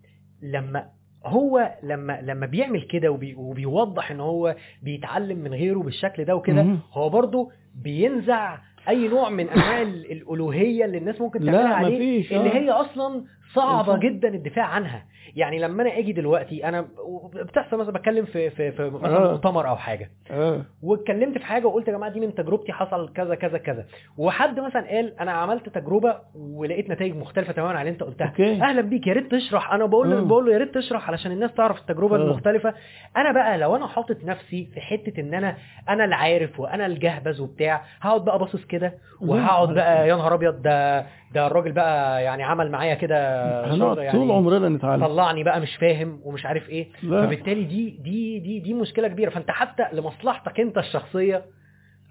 لما 0.41 0.85
هو 1.25 1.72
لما 1.83 2.22
لما 2.22 2.45
بيعمل 2.45 2.81
كده 2.81 3.11
وبي 3.11 3.35
وبيوضح 3.35 4.11
إن 4.11 4.19
هو 4.19 4.55
بيتعلم 4.83 5.38
من 5.38 5.53
غيره 5.53 5.80
بالشكل 5.80 6.25
ده 6.25 6.35
وكده. 6.35 6.65
هو 6.93 7.09
برضو 7.09 7.51
بينزع 7.75 8.57
أي 8.89 9.07
نوع 9.07 9.29
من 9.29 9.49
أنواع 9.49 9.81
ال- 9.81 10.11
الألوهية 10.11 10.85
اللي 10.85 10.97
الناس 10.97 11.21
ممكن 11.21 11.39
تعملها 11.39 11.73
عليه 11.73 11.95
مفيش، 11.95 12.33
اللي 12.33 12.49
آه. 12.49 12.53
هي 12.53 12.69
أصلا 12.69 13.23
صعبة. 13.56 13.98
جدا 13.98 14.27
الدفاع 14.27 14.65
عنها 14.65 15.06
يعني 15.35 15.59
لما 15.59 15.83
أنا 15.83 15.98
أجي 15.98 16.11
دلوقتي 16.14 16.65
أنا 16.69 16.88
بتحصل 17.35 17.77
مثلا 17.77 17.91
بتكلم 17.93 18.25
في 18.25 18.49
في 18.49 18.72
في 18.72 18.90
مثلا 18.90 19.17
آه. 19.17 19.32
مؤتمر 19.32 19.69
أو 19.69 19.75
حاجة 19.75 20.09
آه. 20.32 20.61
واتكلمت 20.83 21.38
في 21.38 21.45
حاجة 21.45 21.65
وقلت 21.67 21.88
يا 21.88 21.93
جماعة 21.93 22.11
دي 22.11 22.19
من 22.19 22.35
تجربتي 22.35 22.73
حصل 22.73 23.14
كذا 23.14 23.35
كذا 23.35 23.57
كذا 23.57 23.85
وحد 24.17 24.59
مثلا 24.59 24.88
قال 24.88 25.19
أنا 25.19 25.32
عملت 25.32 25.69
تجربة 25.69 26.15
ولقيت 26.35 26.90
نتائج 26.90 27.15
مختلفة 27.15 27.53
تماما 27.53 27.72
عن 27.73 27.80
اللي 27.82 27.90
أنت 27.91 28.03
قلتها 28.03 28.27
okay. 28.27 28.61
أهلا 28.61 28.82
بيك 28.82 29.07
يا 29.07 29.14
ريت 29.14 29.32
تشرح 29.32 29.73
أنا 29.73 29.85
بقول 29.85 30.09
له 30.11 30.22
مم. 30.22 30.27
بقول 30.27 30.45
له 30.45 30.53
يا 30.53 30.57
ريت 30.57 30.75
تشرح 30.75 31.07
علشان 31.09 31.32
الناس 31.32 31.53
تعرف 31.53 31.80
التجربة 31.80 32.15
آه. 32.15 32.19
المختلفة 32.19 32.73
أنا 33.17 33.32
بقى 33.32 33.57
لو 33.57 33.75
أنا 33.75 33.88
حاطط 33.88 34.17
نفسي 34.23 34.69
في 34.73 34.82
حتة 34.82 35.19
إن 35.22 35.33
أنا 35.33 35.57
أنا 35.90 36.03
اللي 36.03 36.15
عارف 36.15 36.59
وأنا 36.59 36.85
الجهبذ 36.85 37.41
وبتاع 37.41 37.83
هقعد 38.01 38.25
بقى 38.25 38.40
باصص 38.40 38.65
كده 38.65 38.93
وهقعد. 39.22 39.73
بقى 39.73 40.07
يا 40.09 40.15
نهار 40.15 40.33
أبيض 40.33 40.61
ده 40.61 41.06
ده 41.33 41.47
الراجل 41.47 41.71
بقى 41.71 42.23
يعني 42.23 42.43
عمل 42.43 42.71
معايا 42.71 42.93
كده 42.95 43.75
شغل 43.77 44.11
طول 44.11 44.31
عمرنا 44.31 44.69
نتعلم 44.69 45.05
طلعني 45.07 45.43
بقى 45.43 45.59
مش 45.61 45.75
فاهم 45.75 46.19
ومش 46.23 46.45
عارف 46.45 46.69
إيه 46.69 46.87
لا. 47.03 47.25
فبالتالي 47.25 47.63
دي 47.63 47.89
دي 47.89 48.39
دي 48.39 48.59
دي 48.59 48.73
مشكلة 48.73 49.07
كبيرة 49.07 49.29
فأنت 49.29 49.51
حتى 49.51 49.83
لمصلحتك 49.93 50.59
أنت 50.59 50.77
الشخصية 50.77 51.45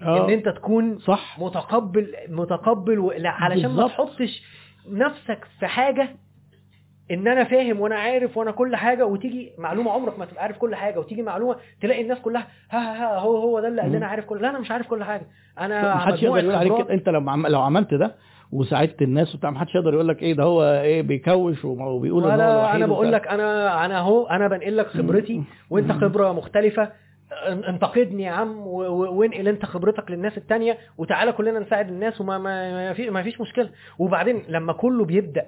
آه. 0.02 0.24
إن 0.24 0.30
أنت 0.30 0.48
تكون 0.48 0.98
صح 0.98 1.38
متقبل 1.38 2.14
متقبل 2.28 2.98
و... 2.98 3.12
لا 3.12 3.30
علشان 3.30 3.70
ما 3.70 3.76
بالظبط. 3.76 3.90
تحطش 3.90 4.42
نفسك 4.90 5.44
في 5.60 5.66
حاجة 5.66 6.08
إن 7.10 7.28
أنا 7.28 7.44
فاهم 7.44 7.80
وأنا 7.80 7.94
عارف 7.96 8.36
وأنا 8.36 8.50
كل 8.50 8.76
حاجة 8.76 9.06
وتيجي 9.06 9.52
معلومة 9.58 9.90
عمرك 9.90 10.18
ما 10.18 10.24
تبقى 10.24 10.42
عارف 10.42 10.58
كل 10.58 10.74
حاجة 10.74 10.98
وتيجي 10.98 11.22
معلومة 11.22 11.56
تلاقي 11.82 12.02
الناس 12.02 12.18
كلها 12.18 12.46
ها 12.70 12.78
ها, 12.78 13.16
ها 13.16 13.18
هو 13.18 13.36
هو 13.36 13.60
ده 13.60 13.68
اللي 13.68 13.82
قال. 13.82 13.92
لنا 13.92 14.06
عارف 14.06 14.24
كل 14.24 14.42
لا 14.42 14.50
أنا 14.50 14.58
مش 14.58 14.70
عارف 14.70 14.86
كل 14.86 15.04
حاجة 15.04 15.26
أنا 15.60 15.94
محدش 15.94 16.22
يقدر 16.22 16.38
يقول 16.44 16.54
عليك. 16.54 16.78
كده 16.78 16.94
أنت 16.94 17.08
لو 17.08 17.30
عم... 17.30 17.46
لو 17.46 17.60
عملت 17.62 17.94
ده 17.94 18.14
وساعدت 18.52 19.02
الناس 19.02 19.34
وبتاع 19.34 19.50
محدش 19.50 19.74
يقدر 19.74 19.94
يقول 19.94 20.08
لك 20.08 20.22
إيه 20.22 20.34
ده 20.34 20.42
هو 20.44 20.62
إيه 20.64 21.02
بيكوش 21.02 21.64
وبيقول 21.64 22.24
إن 22.24 22.30
هو 22.30 22.34
ولا 22.36 22.54
الوحيد 22.60 22.76
أنا 22.76 22.86
بقول. 22.86 23.12
لك 23.12 23.26
أنا 23.28 23.84
أنا 23.84 23.98
أهو 23.98 24.26
أنا 24.26 24.48
بنقل 24.48 24.76
لك 24.76 24.86
خبرتي 24.86 25.42
وأنت. 25.70 25.92
خبرة 25.92 26.32
مختلفة 26.32 26.84
أن- 26.84 27.68
انتقدني 27.68 28.22
يا 28.22 28.30
عم 28.30 28.66
وانقل 28.66 29.48
أنت 29.48 29.66
خبرتك 29.66 30.10
للناس 30.10 30.38
التانية 30.38 30.78
وتعالى 30.98 31.32
كلنا 31.32 31.58
نساعد 31.60 31.88
الناس 31.88 32.20
وما 32.20 32.38
ما 32.38 32.72
ما 32.72 32.92
في 32.92 33.10
ما 33.10 33.22
فيش 33.22 33.40
مشكلة 33.40 33.70
وبعدين 33.98 34.42
لما 34.48 34.72
كله 34.72 35.04
بيبدأ 35.04 35.46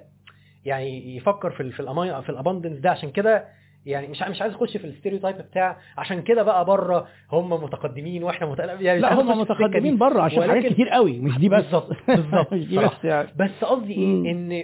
يعني 0.65 1.15
يفكر 1.17 1.51
في 1.51 1.71
في 1.71 2.29
ال 2.29 2.34
abundance 2.34 2.77
ده 2.79 2.91
عشان 2.91 3.11
كده 3.11 3.45
يعني 3.85 4.07
مش 4.07 4.21
مش 4.21 4.41
عايز 4.41 4.53
اخش 4.53 4.77
في 4.77 4.87
ال 4.87 4.92
stereotype 4.92 5.37
بتاع 5.37 5.77
عشان 5.97 6.21
كده 6.21 6.43
بقى 6.43 6.65
بره 6.65 7.07
هم 7.31 7.49
متقدمين 7.63 8.23
وإحنا 8.23 8.47
متقدمين 8.47 8.85
يعني 8.85 8.99
لا 8.99 9.13
هم 9.13 9.39
متقدمين. 9.39 9.97
بره 9.97 10.21
عشان 10.21 10.49
حاجات 10.49 10.73
كتير 10.73 10.89
قوي 10.89 11.19
مش 11.19 11.37
دي 11.37 11.49
بس 11.49 11.63
بالظبط. 11.65 11.89
بس 12.53 13.03
يعني 13.03 13.27
بس 13.39 13.63
قصدي. 13.63 13.93
إيه 13.93 14.31
إن 14.31 14.63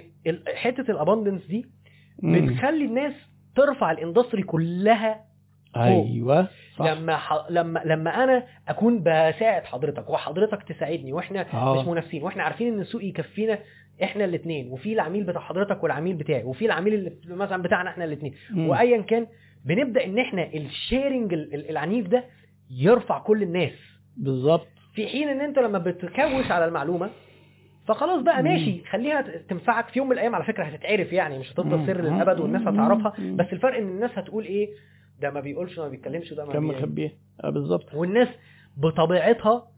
حتة 0.54 0.90
ال 0.90 0.96
abundance 0.96 1.46
دي. 1.46 1.66
بتخلي 2.22 2.84
الناس 2.84 3.12
ترفع 3.56 3.90
ال 3.90 3.96
industry 3.96 4.42
كلها 4.42 5.20
أيوه 5.76 6.48
صح 6.78 6.84
لما 6.86 7.16
ح... 7.16 7.46
لما 7.50 7.82
لما 7.84 8.24
أنا 8.24 8.44
أكون 8.68 9.00
بساعد 9.02 9.64
حضرتك 9.64 10.10
وحضرتك 10.10 10.62
تساعدني 10.62 11.12
وإحنا 11.12 11.46
آه. 11.54 11.80
مش 11.82 11.86
منافسين 11.88 12.22
وإحنا 12.22 12.42
عارفين 12.42 12.72
إن 12.74 12.80
السوق 12.80 13.04
يكفينا 13.04 13.58
إحنا 14.02 14.24
الاثنين 14.24 14.68
وفي 14.68 14.92
العميل 14.92 15.24
بتاع 15.24 15.40
حضرتك 15.40 15.82
والعميل 15.82 16.16
بتاعي 16.16 16.44
وفي 16.44 16.66
العميل 16.66 16.94
اللي 16.94 17.12
مثلا 17.26 17.62
بتاعنا 17.62 17.90
إحنا 17.90 18.04
الاثنين. 18.04 18.34
وايا 18.56 19.02
كان 19.02 19.26
بنبدأ 19.64 20.04
إن 20.04 20.18
إحنا 20.18 20.48
ال 20.54 20.64
sharing 20.64 21.32
ال- 21.32 21.54
ال- 21.54 21.70
العنيف 21.70 22.08
ده 22.08 22.24
يرفع 22.70 23.18
كل 23.18 23.42
الناس. 23.42 23.72
بالظبط. 24.16 24.66
في 24.94 25.06
حين 25.08 25.28
إن 25.28 25.40
أنت 25.40 25.58
لما 25.58 25.78
بتكوش 25.78 26.50
على 26.50 26.64
المعلومة 26.64 27.10
فخلاص 27.86 28.22
بقى. 28.22 28.42
ماشي 28.42 28.84
خليها 28.90 29.20
تنفعك 29.48 29.88
في 29.88 29.98
يوم 29.98 30.08
من 30.08 30.12
الأيام. 30.12 30.34
على 30.34 30.44
فكرة 30.44 30.64
هتتعرف 30.64 31.12
يعني 31.12 31.38
مش 31.38 31.52
هتفضل. 31.52 31.86
سر 31.86 32.00
للأبد 32.00 32.40
والناس 32.40 32.62
هتعرفها. 32.62 33.12
بس 33.34 33.46
الفرق 33.52 33.76
إن 33.76 33.88
الناس 33.88 34.10
هتقول 34.14 34.44
إيه؟ 34.44 34.68
ده 35.20 35.30
ما 35.30 35.40
بيقولش 35.40 35.78
وما 35.78 35.88
بيتكلمش 35.88 36.32
وده 36.32 36.44
ما 36.46 36.52
كان 36.52 36.68
بي... 36.68 36.74
مخبيه. 36.74 37.14
آه 37.44 37.50
بالظبط. 37.50 37.94
والناس 37.94 38.28
بطبيعتها 38.76 39.68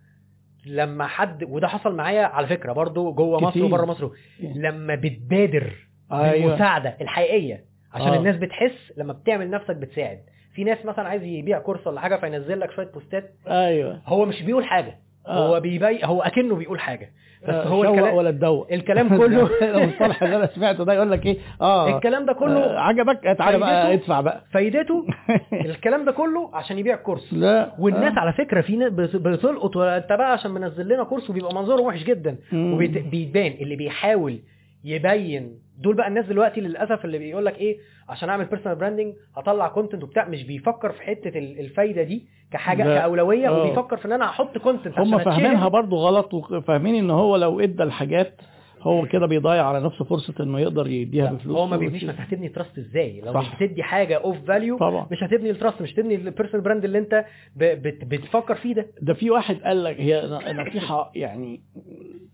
لما 0.66 1.06
حد 1.06 1.44
وده 1.44 1.68
حصل 1.68 1.96
معايا 1.96 2.24
على 2.26 2.46
فكرة 2.46 2.72
برضو 2.72 3.12
جوه 3.12 3.40
مصر. 3.40 3.64
وبره 3.64 3.84
مصر 3.86 4.10
لما 4.40 4.94
بتبادر 4.94 5.72
أيوه 6.12 6.46
بالمساعده 6.46 6.96
الحقيقية 7.00 7.64
عشان 7.92 8.08
آه. 8.08 8.16
الناس 8.16 8.36
بتحس 8.36 8.92
لما 8.96 9.12
بتعمل 9.12 9.50
نفسك 9.50 9.76
بتساعد 9.76 10.20
في 10.54 10.64
ناس 10.64 10.84
مثلا 10.84 11.08
عايز 11.08 11.22
يبيع 11.22 11.58
كورس 11.58 11.86
ولا 11.86 12.00
حاجة 12.00 12.16
فينزل 12.16 12.60
لك 12.60 12.70
شوية 12.70 12.86
بوستات 12.86 13.34
أيوه 13.46 14.02
هو 14.06 14.24
مش 14.24 14.42
بيقول 14.42 14.64
حاجة 14.64 14.98
آه. 15.26 15.48
هو 15.48 15.60
بيبي 15.60 16.00
هو 16.04 16.22
أكنه 16.22 16.54
بيقول 16.56 16.80
حاجة. 16.80 17.10
بس 17.48 17.54
آه، 17.54 17.64
هو 17.68 17.82
شوق 17.84 17.92
الكلام 17.94 18.14
ولا 18.14 18.30
تدوق. 18.30 18.66
الكلام 18.72 19.08
كله 19.18 19.50
المصطلح 19.62 20.22
اللي 20.22 20.36
أنا 20.36 20.46
سمعته 20.46 20.84
ده 20.84 20.92
يقول 20.92 21.10
لك 21.10 21.26
إيه؟ 21.26 21.38
آه. 21.60 21.96
الكلام 21.96 22.26
ده 22.26 22.32
آه، 22.32 22.36
كله 22.36 22.60
عجبك؟ 22.80 23.20
تعالى 23.38 23.58
بقى 23.58 23.92
ادفع 23.94 24.20
بقى. 24.20 24.44
فايدته 24.52 25.06
الكلام 25.52 26.04
ده 26.04 26.12
كله 26.12 26.50
عشان 26.56 26.78
يبيع 26.78 26.96
كورس 26.96 27.32
لا 27.32 27.74
والناس 27.78 28.14
آه. 28.16 28.20
على 28.20 28.32
فكرة 28.32 28.60
في 28.60 28.76
ناس 28.76 28.92
بت- 28.92 29.16
بتلقط 29.16 29.76
انت 29.76 30.12
بقى 30.12 30.32
عشان 30.32 30.50
منزل 30.50 30.88
لنا 30.88 31.04
كورس 31.04 31.30
وبيبقى 31.30 31.54
منظره 31.54 31.80
وحش 31.82 32.02
جدا. 32.04 32.36
وبيبان 32.54 33.52
اللي 33.60 33.76
بيحاول 33.76 34.38
يبين 34.84 35.58
دول 35.78 35.96
بقى 35.96 36.08
الناس 36.08 36.26
دلوقتي 36.26 36.60
للأسف 36.60 37.04
اللي 37.04 37.18
بيقول 37.18 37.46
لك 37.46 37.58
إيه؟ 37.58 37.76
عشان 38.08 38.28
أعمل 38.28 38.44
personal 38.44 38.78
branding 38.78 39.14
هطلع 39.36 39.68
content 39.68 40.02
وبتاع 40.02 40.28
مش 40.28 40.42
بيفكر 40.44 40.92
في 40.92 41.02
حتة 41.02 41.38
ال- 41.38 41.60
الفايدة 41.60 42.02
دي 42.02 42.26
كحاجة 42.50 42.84
لا. 42.84 42.98
كأولوية 42.98 43.48
آه. 43.48 43.62
وبيفكر 43.62 43.96
في 43.96 44.04
إن 44.04 44.12
أنا 44.12 44.24
هحط 44.30 44.58
content 44.58 44.98
هم 44.98 45.18
فاهمينها. 45.18 45.68
برضو 45.68 45.96
غلط 45.96 46.34
وفاهمين 46.34 46.94
إن 46.94 47.10
هو 47.10 47.36
لو 47.36 47.60
إدى 47.60 47.82
الحاجات 47.82 48.40
هو 48.80 49.06
كده 49.06 49.26
بيضيع 49.26 49.66
على 49.66 49.80
نفسه 49.84 50.04
فرصة 50.04 50.34
إنه 50.40 50.60
يقدر 50.60 50.86
يديها 50.86 51.32
بفلوس 51.32 51.56
هو 51.56 51.66
ما 51.66 51.76
بيبنيش 51.76 52.04
ما 52.04 52.10
انت 52.10 52.20
هتبني 52.20 52.48
trust 52.48 52.78
إزاي 52.78 53.20
لو 53.20 53.32
صح. 53.32 53.40
مش 53.40 53.56
بتدي 53.66 53.82
حاجة 53.82 54.16
of 54.18 54.36
value 54.48 54.78
طبعا 54.78 55.06
مش 55.10 55.22
هتبني 55.22 55.50
ال 55.50 55.56
trust 55.56 55.82
مش 55.82 55.92
هتبني 55.94 56.14
ال 56.14 56.20
personal 56.20 56.64
brand 56.64 56.84
اللي 56.84 56.98
أنت 56.98 57.24
بت- 57.56 58.04
بتفكر 58.04 58.54
فيه 58.54 58.74
ده 58.74 58.86
ده 59.02 59.14
في 59.14 59.30
واحد 59.30 59.56
قال 59.56 59.84
لك 59.84 60.00
هي 60.00 60.40
نصيحة 60.54 61.10
يعني 61.14 61.60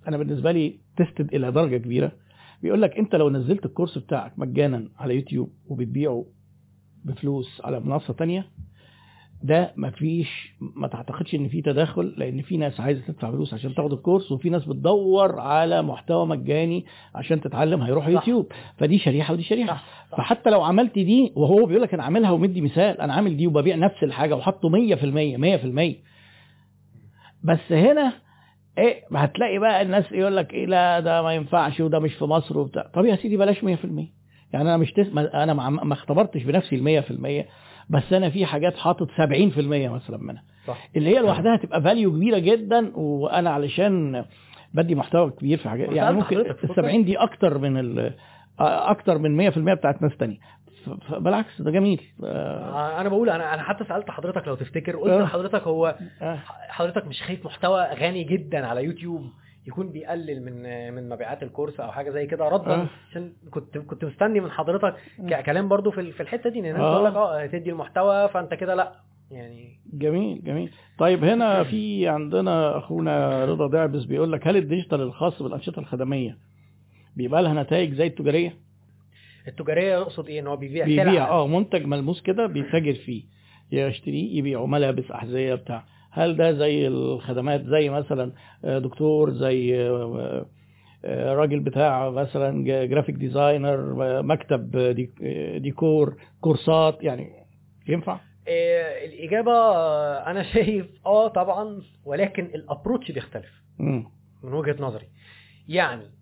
أنا 0.08 0.16
بالنسبة 0.16 0.52
لي 0.52 0.74
تستد 0.96 1.34
إلى 1.34 1.52
درجة 1.52 1.76
كبيرة 1.76 2.12
بيقول 2.62 2.82
لك 2.82 2.98
انت 2.98 3.14
لو 3.14 3.30
نزلت 3.30 3.66
الكورس 3.66 3.98
بتاعك 3.98 4.38
مجانا 4.38 4.88
على 4.98 5.14
يوتيوب 5.14 5.52
وبتبيعه 5.68 6.26
بفلوس 7.04 7.60
على 7.64 7.80
منصة 7.80 8.14
تانية 8.14 8.46
ده 9.42 9.72
مفيش 9.76 10.52
ما 10.60 10.88
تعتقدش 10.88 11.34
ان 11.34 11.48
في 11.48 11.62
تداخل 11.62 12.14
لأن 12.16 12.42
في 12.42 12.56
ناس 12.56 12.80
عايزة 12.80 13.02
تدفع 13.06 13.30
فلوس 13.30 13.54
عشان 13.54 13.74
تاخد 13.74 13.92
الكورس 13.92 14.32
وفي 14.32 14.50
ناس 14.50 14.64
بتدور 14.64 15.40
على 15.40 15.82
محتوى 15.82 16.26
مجاني 16.26 16.84
عشان 17.14 17.40
تتعلم 17.40 17.82
هيروح 17.82 18.04
صح. 18.04 18.10
يوتيوب 18.10 18.52
فدي 18.78 18.98
شريحة 18.98 19.34
ودي 19.34 19.42
شريحة 19.42 19.72
صح 19.76 19.84
صح. 20.10 20.16
فحتى 20.18 20.50
لو 20.50 20.62
عملت 20.62 20.94
دي 20.98 21.32
وهو 21.36 21.66
بيقول 21.66 21.82
لك 21.82 21.94
أنا 21.94 22.02
عاملها 22.02 22.30
ومدي 22.30 22.60
مثال 22.60 23.00
أنا 23.00 23.12
عامل 23.14 23.36
دي 23.36 23.46
وببيع 23.46 23.76
نفس 23.76 24.02
الحاجة 24.02 24.36
وحاطه 24.36 24.68
100% 24.70 24.72
100% 25.94 25.96
بس 27.44 27.72
هنا 27.72 28.12
إيه 28.78 29.02
هتلاقي 29.16 29.58
بقى 29.58 29.82
الناس 29.82 30.12
يقول 30.12 30.36
لك 30.36 30.54
إيه 30.54 30.66
لا 30.66 31.00
ده 31.00 31.22
ما 31.22 31.34
ينفعش 31.34 31.80
وده 31.80 31.98
مش 31.98 32.14
في 32.14 32.24
مصر 32.24 32.58
وبتاع. 32.58 32.86
طب 32.94 33.04
يا 33.04 33.16
سيدي 33.16 33.36
بلاش 33.36 33.58
100% 33.58 33.64
يعني 33.64 34.68
أنا 34.68 34.76
مش 34.76 34.92
تس... 34.92 35.06
أنا 35.16 35.54
ما 35.54 35.92
اختبرتش 35.92 36.42
بنفسي 36.42 36.76
ال 36.76 37.02
100% 37.46 37.46
بس 37.90 38.12
أنا 38.12 38.30
في 38.30 38.46
حاجات 38.46 38.76
حاطط 38.76 39.08
70% 39.10 39.12
مثلا 39.58 40.18
منها. 40.18 40.42
صح. 40.66 40.88
اللي 40.96 41.16
هي 41.16 41.20
لوحدها 41.20 41.56
تبقى 41.56 41.82
فاليو 41.82 42.10
كبيرة 42.12 42.38
جدا 42.38 42.92
وأنا 42.96 43.50
علشان 43.50 44.24
بدي 44.74 44.94
محتوى 44.94 45.30
كبير 45.30 45.58
في 45.58 45.68
حاجات 45.68 45.88
يعني 45.92 46.16
ممكن 46.16 46.36
ال 46.40 46.56
70 46.76 47.04
دي 47.04 47.16
أكتر 47.16 47.58
من 47.58 47.78
ال 47.78 48.14
أكتر 48.60 49.18
من 49.18 49.50
100% 49.50 49.58
بتاعت 49.58 50.02
ناس 50.02 50.16
تانية. 50.16 50.36
فبالعكس 51.08 51.62
ده 51.62 51.70
جميل 51.70 52.00
آه، 52.24 53.00
أنا 53.00 53.08
بقول 53.08 53.30
أنا 53.30 53.54
أنا 53.54 53.62
حتى 53.62 53.84
سألت 53.84 54.10
حضرتك 54.10 54.48
لو 54.48 54.54
تفتكر 54.54 54.96
قلت 54.96 55.10
آه. 55.12 55.22
لحضرتك 55.22 55.62
هو 55.62 55.96
آه. 56.22 56.36
حضرتك 56.68 57.06
مش 57.06 57.22
خايف 57.22 57.44
محتوى 57.46 57.82
غني 57.84 58.24
جدا 58.24 58.66
على 58.66 58.84
يوتيوب 58.84 59.22
يكون 59.66 59.92
بيقلل 59.92 60.44
من 60.44 60.62
من 60.94 61.08
مبيعات 61.08 61.42
الكورس 61.42 61.80
أو 61.80 61.92
حاجة 61.92 62.10
زي 62.10 62.26
كده 62.26 62.48
ردا. 62.48 62.86
عشان 63.10 63.32
كنت 63.50 63.78
كنت 63.78 64.04
مستني 64.04 64.40
من 64.40 64.50
حضرتك 64.50 64.94
كلام 65.46 65.68
برضو 65.68 65.90
في 65.90 66.00
ال- 66.00 66.12
في 66.12 66.20
الحتة 66.22 66.50
دي 66.50 66.58
إن 66.60 66.64
الناس. 66.66 66.80
تقول 66.80 67.04
لك 67.04 67.14
آه 67.14 67.46
تدي 67.46 67.70
المحتوى 67.70 68.28
فأنت 68.28 68.54
كده 68.54 68.74
لأ 68.74 68.92
يعني 69.30 69.80
جميل 69.92 70.44
جميل 70.44 70.70
طيب 70.98 71.24
هنا 71.24 71.62
في 71.62 72.08
عندنا 72.08 72.78
أخونا 72.78 73.44
رضا 73.44 73.68
دعبس 73.68 74.04
بيقول 74.04 74.32
لك 74.32 74.46
هل 74.48 74.56
ال 74.56 74.62
digital 74.62 75.00
الخاص 75.00 75.42
بالأنشطة 75.42 75.80
الخدمية 75.80 76.38
بيبقى 77.16 77.42
لها 77.42 77.62
نتائج 77.62 77.94
زي 77.94 78.06
التجارية 78.06 78.54
التجارية 79.48 79.92
يقصد 79.94 80.28
إيه؟ 80.28 80.40
إن 80.40 80.46
هو 80.46 80.56
بيبيع 80.56 80.84
بيبيع. 80.84 81.28
آه 81.28 81.46
منتج 81.46 81.84
ملموس 81.86 82.22
كده 82.22 82.46
بيتاجر 82.46 82.94
فيه 82.94 83.22
يشتريه 83.72 84.38
يبيعه 84.38 84.66
ملابس 84.66 85.10
أحذية 85.10 85.54
بتاع. 85.54 85.84
هل 86.12 86.36
ده 86.36 86.52
زي 86.52 86.86
الخدمات 86.88 87.64
زي 87.64 87.88
مثلا 87.90 88.32
آه، 88.64 88.78
دكتور 88.78 89.30
زي 89.30 89.80
آه، 89.88 90.46
آه، 91.04 91.34
راجل 91.34 91.60
بتاع 91.60 92.10
مثلا 92.10 92.64
graphic 92.86 93.14
designer 93.14 94.04
آه، 94.18 94.20
مكتب 94.22 94.76
دي- 94.76 95.10
آه، 95.22 95.58
ديكور 95.58 96.16
كورسات 96.40 96.98
يعني 97.02 97.30
ينفع؟ 97.88 98.20
آه، 98.48 99.04
الإجابة 99.04 99.52
آه، 99.52 100.30
أنا 100.30 100.42
شايف 100.52 100.86
آه 101.06 101.28
طبعا 101.28 101.82
ولكن 102.04 102.44
ال 102.44 102.52
approach 102.52 103.10
بيختلف. 103.12 103.50
من 103.78 104.52
وجهة 104.52 104.76
نظري. 104.80 105.06
يعني 105.68 106.02
آه، 106.04 106.19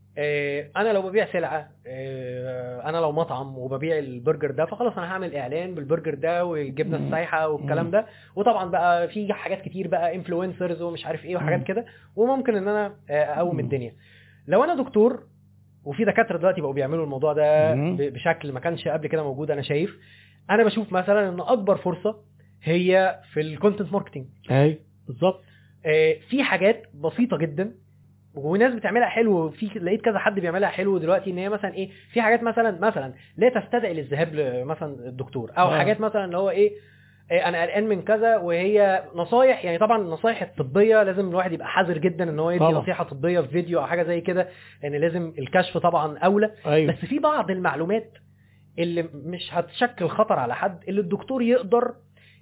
أنا 0.76 0.92
لو 0.92 1.02
ببيع 1.02 1.32
سلعة 1.32 1.68
آه، 1.86 2.88
أنا 2.88 2.96
لو 2.96 3.12
مطعم 3.12 3.58
وببيع 3.58 3.98
البرجر 3.98 4.50
ده 4.50 4.66
فخلاص 4.66 4.92
أنا 4.98 5.06
هعمل 5.12 5.36
إعلان 5.36 5.74
بالبرجر 5.74 6.14
ده 6.14 6.44
والجبنة. 6.44 6.96
السايحة 6.96 7.48
والكلام. 7.48 7.90
ده 7.90 8.06
وطبعا 8.36 8.70
بقى 8.70 9.08
في 9.08 9.32
حاجات 9.32 9.62
كتير 9.62 9.88
بقى 9.88 10.14
influencers 10.14 10.82
ومش 10.82 11.06
عارف 11.06 11.24
إيه. 11.24 11.36
وحاجات 11.36 11.62
كده 11.66 11.86
وممكن 12.16 12.56
إن 12.56 12.68
أنا 12.68 12.94
آه، 13.10 13.24
أقوم. 13.24 13.60
الدنيا 13.60 13.94
لو 14.48 14.64
أنا 14.64 14.74
دكتور 14.82 15.22
وفي 15.84 16.04
دكاترة 16.04 16.38
دلوقتي 16.38 16.60
بقوا 16.60 16.72
بيعملوا 16.72 17.04
الموضوع 17.04 17.32
ده 17.32 17.74
بشكل 18.10 18.52
ما 18.52 18.60
كانش 18.60 18.88
قبل 18.88 19.06
كده 19.06 19.22
موجود 19.22 19.50
أنا 19.50 19.62
شايف 19.62 19.98
أنا 20.50 20.64
بشوف 20.64 20.92
مثلا 20.92 21.28
إن 21.28 21.40
أكبر 21.40 21.76
فرصة 21.76 22.16
هي 22.62 23.20
في 23.32 23.40
ال 23.40 23.47
content 23.47 23.92
marketing 23.92 24.24
أي 24.50 24.78
بالظبط 25.06 25.40
آه، 25.86 26.14
في 26.30 26.42
حاجات 26.42 26.82
بسيطة 26.94 27.36
جدا 27.36 27.74
وناس 28.44 28.74
بتعملها 28.74 29.08
حلو 29.08 29.50
في 29.50 29.66
لقيت 29.66 30.00
كذا 30.00 30.18
حد 30.18 30.40
بيعملها 30.40 30.68
حلو 30.68 30.98
دلوقتي 30.98 31.30
إن 31.30 31.38
هي 31.38 31.48
مثلا 31.48 31.74
إيه 31.74 31.90
في 32.12 32.22
حاجات 32.22 32.42
مثلا 32.42 32.78
مثلا 32.80 33.14
لا 33.36 33.48
تستدعي 33.48 33.94
للذهاب 33.94 34.34
مثلا 34.66 35.08
الدكتور 35.08 35.50
أو 35.58 35.66
آه. 35.68 35.78
حاجات 35.78 36.00
مثلا 36.00 36.24
اللي 36.24 36.36
هو 36.36 36.50
إيه 36.50 36.72
إيه 37.30 37.48
أنا 37.48 37.62
قلقان 37.62 37.86
من 37.88 38.02
كذا 38.02 38.36
وهي 38.36 39.04
نصايح 39.14 39.64
يعني 39.64 39.78
طبعا 39.78 40.02
النصايح 40.02 40.42
الطبية 40.42 41.02
لازم 41.02 41.28
الواحد 41.28 41.52
يبقى 41.52 41.66
حذر 41.68 41.98
جدا 41.98 42.30
إن 42.30 42.38
هو 42.38 42.50
يدي 42.50 42.58
طبعا. 42.60 42.72
نصيحة 42.72 43.04
طبية 43.04 43.40
في 43.40 43.48
فيديو 43.48 43.78
أو 43.80 43.86
حاجة 43.86 44.02
زي 44.02 44.20
كده 44.20 44.48
لأن 44.82 44.92
لازم 44.94 45.32
الكشف 45.38 45.78
طبعا 45.78 46.18
أولى 46.18 46.50
أيوه 46.66 46.92
بس 46.92 46.98
في 46.98 47.18
بعض 47.18 47.50
المعلومات 47.50 48.12
اللي 48.78 49.08
مش 49.14 49.54
هتشكل 49.54 50.08
خطر 50.08 50.38
على 50.38 50.54
حد 50.54 50.80
اللي 50.88 51.00
الدكتور 51.00 51.42
يقدر 51.42 51.94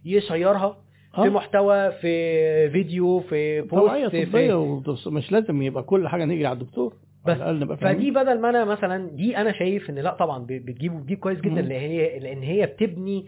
يشيرها 0.04 0.76
في 1.16 1.22
آه. 1.22 1.28
محتوى 1.28 1.92
في 1.92 2.70
فيديو 2.70 3.20
في 3.20 3.60
بوست 3.60 4.16
في 4.16 5.10
مش 5.10 5.32
لازم 5.32 5.62
يبقى 5.62 5.82
كل 5.82 6.08
حاجة 6.08 6.24
نجري 6.24 6.46
على 6.46 6.58
الدكتور 6.58 6.94
بس 7.26 7.40
على 7.40 7.58
نبقى 7.58 7.76
فدي. 7.76 8.10
بدل 8.10 8.40
ما 8.40 8.50
أنا 8.50 8.64
مثلا 8.64 9.10
دي 9.10 9.36
أنا 9.36 9.52
شايف 9.52 9.90
إن 9.90 9.94
لأ 9.94 10.14
طبعا 10.14 10.46
بتجيب 10.48 11.00
بتجيب 11.00 11.18
كويس 11.18 11.40
جدا. 11.40 11.60
لأن 11.60 11.70
هي 11.70 12.18
لأن 12.18 12.42
هي 12.42 12.66
بتبني 12.66 13.26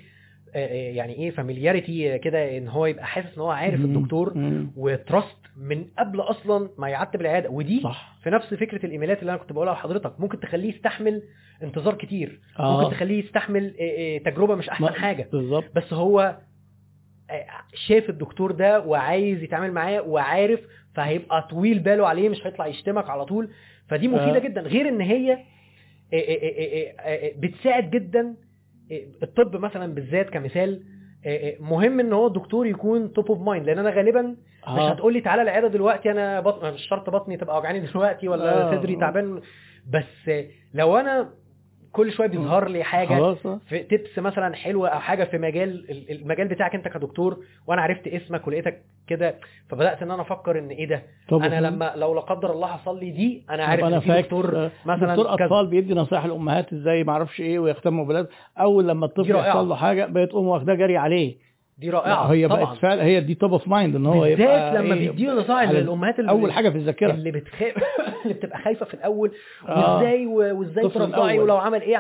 آه، 0.55 0.67
آه، 0.67 0.93
يعني 0.93 1.13
إيه 1.15 1.31
familiarity 1.31 2.19
كده 2.19 2.59
إن 2.59 2.69
هو 2.69 2.87
يبقى 2.87 3.07
حاسس 3.07 3.35
إن 3.37 3.41
هو 3.43 3.51
عارف 3.51 3.81
مم. 3.81 3.97
الدكتور 3.97 4.35
مم. 4.35 4.71
و 4.77 4.87
trust 4.87 5.37
من 5.57 5.85
قبل 5.99 6.21
أصلا 6.21 6.69
ما 6.79 6.89
يعتب 6.89 7.21
العيادة 7.21 7.51
ودي 7.51 7.81
صح 7.81 8.17
في 8.23 8.31
نفس 8.31 8.55
فكرة 8.55 8.87
الإيميلات 8.87 9.21
اللي 9.21 9.31
أنا 9.31 9.39
كنت 9.41 9.53
بقولها 9.53 9.73
لحضرتك 9.75 10.21
ممكن 10.21 10.41
تخليه 10.41 10.75
يستحمل 10.75 11.23
انتظار 11.63 11.95
كتير 11.95 12.41
آه. 12.59 12.81
ممكن 12.81 12.95
تخليه 12.97 13.25
يستحمل 13.25 13.75
آه، 13.81 14.19
تجربة 14.19 14.55
مش 14.55 14.69
أحسن 14.69 14.89
حاجة 14.95 15.29
بالظبط 15.33 15.65
بس 15.77 15.93
هو 15.93 16.37
شاف 17.75 18.11
الدكتور 18.11 18.53
ده 18.53 18.81
وعايز 18.81 19.43
يتعامل 19.43 19.73
معاه 19.73 20.01
وعارف 20.03 20.61
فهيبقى 20.95 21.49
طويل 21.51 21.79
باله 21.79 22.09
عليه 22.09 22.29
مش 22.29 22.47
هيطلع 22.47 22.67
يشتمك 22.67 23.11
على 23.11 23.25
طول 23.25 23.51
فدي 23.89 24.09
مفيدة 24.09 24.37
آه. 24.37 24.39
جدا 24.39 24.61
غير 24.61 24.89
إن 24.89 25.01
هي 25.01 25.33
آه، 25.33 25.39
آه، 26.15 27.33
بتساعد 27.39 27.91
جدا 27.91 28.35
الطب 29.23 29.57
مثلا 29.57 29.95
بالذات 29.95 30.31
كمثال 30.31 30.83
مهم 31.61 32.01
إن 32.01 32.13
هو 32.13 32.27
الدكتور 32.27 32.67
يكون 32.67 33.13
top 33.13 33.29
of 33.29 33.41
mind 33.41 33.67
لأن 33.67 33.79
أنا 33.79 33.91
غالبا 33.91 34.23
مش. 34.23 34.37
هتقول 34.69 35.13
لي 35.13 35.21
تعالى 35.21 35.43
العيادة 35.43 35.69
دلوقتي 35.69 36.11
أنا 36.11 36.41
بطن 36.41 36.75
مش 36.75 36.89
شرط 36.89 37.11
بطني 37.11 37.37
تبقى 37.37 37.59
وجعاني 37.59 37.81
دلوقتي 37.81 38.29
ولا. 38.29 38.77
صدري 38.77 38.97
تعبان 38.97 39.41
بس 39.91 40.31
لو 40.75 40.97
أنا 40.97 41.31
كل 41.93 42.13
شوية 42.13 42.27
بيظهر 42.29 42.69
لي 42.69 42.83
حاجة 42.83 43.09
خلاص. 43.09 43.47
في 43.69 43.79
tips 43.79 44.19
مثلا 44.19 44.55
حلوة 44.55 44.89
أو 44.89 45.01
حاجة 45.01 45.25
في 45.25 45.39
مجال 45.39 45.91
ال- 45.91 46.11
المجال 46.21 46.49
بتاعك 46.49 46.75
أنت 46.75 46.89
كدكتور 46.89 47.39
وأنا 47.67 47.83
عرفت 47.83 48.09
اسمك 48.09 48.47
ولقيتك 48.47 48.83
كده 49.07 49.35
فبدأت 49.69 50.03
إن 50.03 50.11
أنا 50.11 50.23
أفكر 50.23 50.59
إن 50.59 50.69
إيه 50.69 50.89
ده 50.89 51.03
أنا 51.33 51.61
لما 51.61 51.93
لو 51.97 52.15
لا 52.15 52.21
قدر 52.21 52.53
الله 52.53 52.67
حصل 52.67 52.99
لي 53.01 53.11
دي 53.11 53.43
أنا 53.51 53.65
عارف 53.65 53.85
إن 53.85 54.01
في 54.01 54.23
دكتور 54.23 54.57
آه، 54.57 54.71
مثلا 54.87 55.17
دكتور. 55.17 55.35
أطفال 55.35 55.67
بيدي 55.67 55.95
نصائح 55.95 56.25
الامهات 56.25 56.73
إزاي 56.73 57.05
ما 57.05 57.13
أعرفش 57.13 57.41
إيه 57.41 57.59
ويهتموا 57.59 58.05
بالولاد 58.05 58.29
أول 58.61 58.89
لما 58.89 59.07
الطفل. 59.07 59.31
يحصل 59.31 59.69
له 59.69 59.77
حاجة 59.77 60.07
بتقوم 60.11 60.47
واخداه 60.47 60.75
جري 60.75 60.97
عليه 60.97 61.48
دي 61.79 61.91
رائعة 61.91 62.33
هي 62.33 62.49
طبعا 62.49 62.65
بقت 62.65 62.79
فعلا 62.79 63.05
هي 63.05 63.21
دي 63.21 63.35
top 63.35 63.53
of 63.53 63.69
mind 63.69 63.97
إن 63.97 64.07
هو 64.07 64.21
بالذات 64.21 64.75
لما 64.75 64.95
إيه، 64.95 65.11
بيديله 65.11 65.35
نصائح 65.35 65.71
للامهات 65.71 66.19
اللي 66.19 66.31
أول 66.31 66.53
حاجة 66.53 66.71
في 66.71 66.77
الذاكرة 66.77 67.11
اللي 67.13 67.31
بتخاف 67.31 67.75
اللي 68.25 68.35
بتبقى 68.35 68.59
خايفة 68.59 68.87
في 68.87 68.95
الأول 68.95 69.33
آه. 69.69 69.97
وإزاي 69.97 70.27
وإزاي 70.27 70.89
ترضعي. 70.89 71.39
ولو 71.39 71.57
عمل 71.57 71.83
إيه 71.83 71.97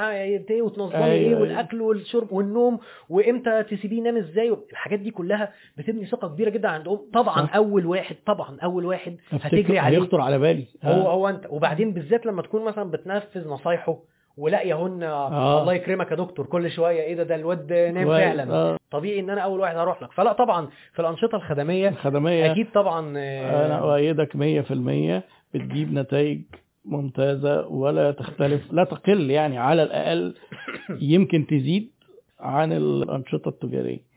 إيه 0.51 0.63
وتنظمي 0.63 1.05
أيوة، 1.05 1.07
إيه 1.07 1.29
أيوة. 1.29 1.41
والأكل 1.41 1.81
والشرب 1.81 2.33
والنوم 2.33 2.79
وإمتى 3.09 3.63
تسيبيه 3.63 3.99
ينام 3.99 4.17
إزاي 4.17 4.57
الحاجات 4.71 4.99
دي 4.99 5.11
كلها 5.11 5.53
بتبني 5.77 6.07
ثقة 6.07 6.29
كبيرة 6.29 6.51
جدا 6.51 6.69
عند 6.69 6.89
ام 6.89 6.99
طبعا 7.13 7.47
صح. 7.47 7.57
أول 7.57 7.87
واحد 7.87 8.17
طبعا 8.27 8.57
أول 8.63 8.85
واحد 8.85 9.17
هتجري 9.33 9.79
عليه 9.79 9.99
هيخطر 9.99 10.21
على 10.21 10.39
بالي 10.39 10.67
هو 10.85 11.09
آه. 11.09 11.13
هو 11.13 11.29
أنت 11.29 11.47
وبعدين 11.51 11.93
بالذات 11.93 12.27
لما 12.27 12.43
تكون 12.43 12.65
مثلا 12.65 12.91
بتنفذ 12.91 13.49
نصايحه 13.49 13.99
ولاقيهن 14.39 15.03
آه. 15.03 15.61
الله 15.63 15.75
يكرمك 15.75 16.11
يا 16.11 16.17
دكتور 16.17 16.47
كل 16.47 16.71
شوية 16.71 17.01
إيه 17.01 17.15
ده؟ 17.15 17.23
ده 17.23 17.35
الواد 17.35 17.73
نام 17.73 18.09
فعلا. 18.09 18.53
آه. 18.55 18.77
طبيعي 18.91 19.21
إن 19.21 19.31
أنا 19.31 19.41
أول 19.41 19.61
واحد 19.61 19.77
هروح 19.77 20.03
لك. 20.03 20.13
فلا 20.13 20.33
طبعا 20.33 20.69
في 20.93 21.01
الأنشطة 21.03 21.37
الخدمية 21.37 21.89
الخدمية. 21.89 22.53
أكيد 22.53 22.67
طبعا 22.75 23.15
آه، 23.19 23.67
أنا 23.67 23.79
أؤيدك 23.95 24.37
100% 24.37 25.23
بتجيب 25.55 25.93
نتائج 25.93 26.41
ممتازة 26.85 27.67
ولا 27.69 28.11
تختلف 28.11 28.73
لا 28.73 28.85
تقل 28.85 29.31
يعني 29.31 29.59
على 29.59 29.83
الأقل 29.83 30.35
يمكن 31.01 31.47
تزيد 31.47 31.91
عن 32.41 32.73
الأنشطة 32.73 33.49
التجارية. 33.49 34.08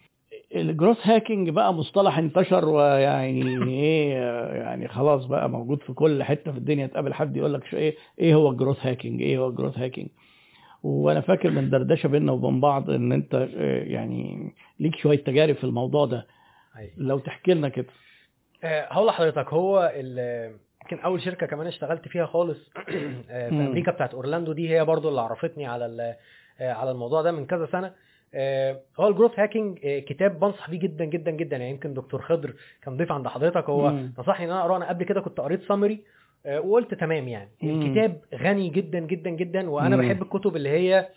ال 0.55 0.61
growth 0.61 0.97
hacking 1.03 1.49
بقى 1.49 1.73
مصطلح 1.73 2.17
انتشر 2.17 2.69
ويعني 2.69 3.63
إيه 3.73 4.13
يعني 4.53 4.88
خلاص 4.88 5.25
بقى 5.25 5.49
موجود 5.49 5.83
في 5.83 5.93
كل 5.93 6.23
حتة 6.23 6.51
في 6.51 6.57
الدنيا. 6.57 6.88
تقابل 6.88 7.13
حد 7.13 7.38
يقول 7.38 7.53
لك 7.53 7.73
إيه 7.73 7.95
إيه 8.19 8.35
هو 8.35 8.49
ال 8.51 8.56
growth 8.56 8.85
hacking؟ 8.85 9.21
إيه 9.21 9.38
هو 9.38 9.47
ال 9.47 9.52
growth 9.52 9.77
hacking؟ 9.77 10.07
وأنا 10.83 11.21
فاكر 11.21 11.49
من 11.51 11.69
دردشة 11.69 12.07
بيننا 12.07 12.31
وبين 12.31 12.59
بعض 12.61 12.89
إن 12.89 13.11
أنت 13.11 13.35
آه، 13.35 13.83
يعني 13.83 14.51
ليك 14.80 14.95
شوية 14.95 15.23
تجارب 15.23 15.55
في 15.55 15.63
الموضوع 15.63 16.05
ده. 16.05 16.27
لو 16.97 17.19
تحكي 17.19 17.53
لنا 17.53 17.69
كده. 17.69 17.88
آه، 18.63 18.88
هقول 18.93 19.07
لحضرتك 19.07 19.53
هو 19.53 19.91
ال- 19.95 20.55
يمكن 20.83 20.99
أول 21.03 21.21
شركة 21.21 21.45
كمان 21.47 21.67
اشتغلت 21.67 22.07
فيها 22.07 22.25
خالص 22.25 22.69
آه، 23.30 23.49
في. 23.49 23.55
أمريكا 23.55 23.91
بتاعت 23.91 24.13
أورلاندو 24.13 24.53
دي 24.53 24.69
هي 24.69 24.85
برضو 24.85 25.09
اللي 25.09 25.21
عرفتني 25.21 25.65
على 25.65 26.15
على 26.59 26.91
الموضوع 26.91 27.21
ده 27.21 27.31
من 27.31 27.45
كذا 27.45 27.67
سنة. 27.71 27.93
هو 28.99 29.07
ال 29.07 29.12
growth 29.12 29.39
hacking 29.39 29.80
آه، 29.85 29.99
كتاب 29.99 30.39
بنصح 30.39 30.69
بيه 30.69 30.79
جدا 30.79 31.05
جدا 31.05 31.31
جدا 31.31 31.57
يعني 31.57 31.69
يمكن 31.71 31.93
دكتور 31.93 32.21
خضر 32.21 32.53
كان 32.81 32.97
ضيف 32.97 33.11
عند 33.11 33.27
حضرتك 33.27 33.69
هو. 33.69 33.93
نصحني 34.19 34.45
إن 34.45 34.51
أنا 34.51 34.61
أقرأه 34.61 34.77
أنا 34.77 34.89
قبل 34.89 35.03
كده 35.03 35.21
كنت 35.21 35.39
قريت 35.39 35.61
summary 35.67 35.99
وقلت 36.57 36.93
تمام 36.93 37.27
يعني 37.27 37.49
مم. 37.61 37.81
الكتاب 37.81 38.21
غني 38.35 38.69
جدا 38.69 38.99
جدا 38.99 39.29
جدا 39.29 39.69
وأنا 39.69 39.95
مم. 39.95 40.01
بحب 40.01 40.21
الكتب 40.21 40.55
اللي 40.55 40.69
هي 40.69 41.07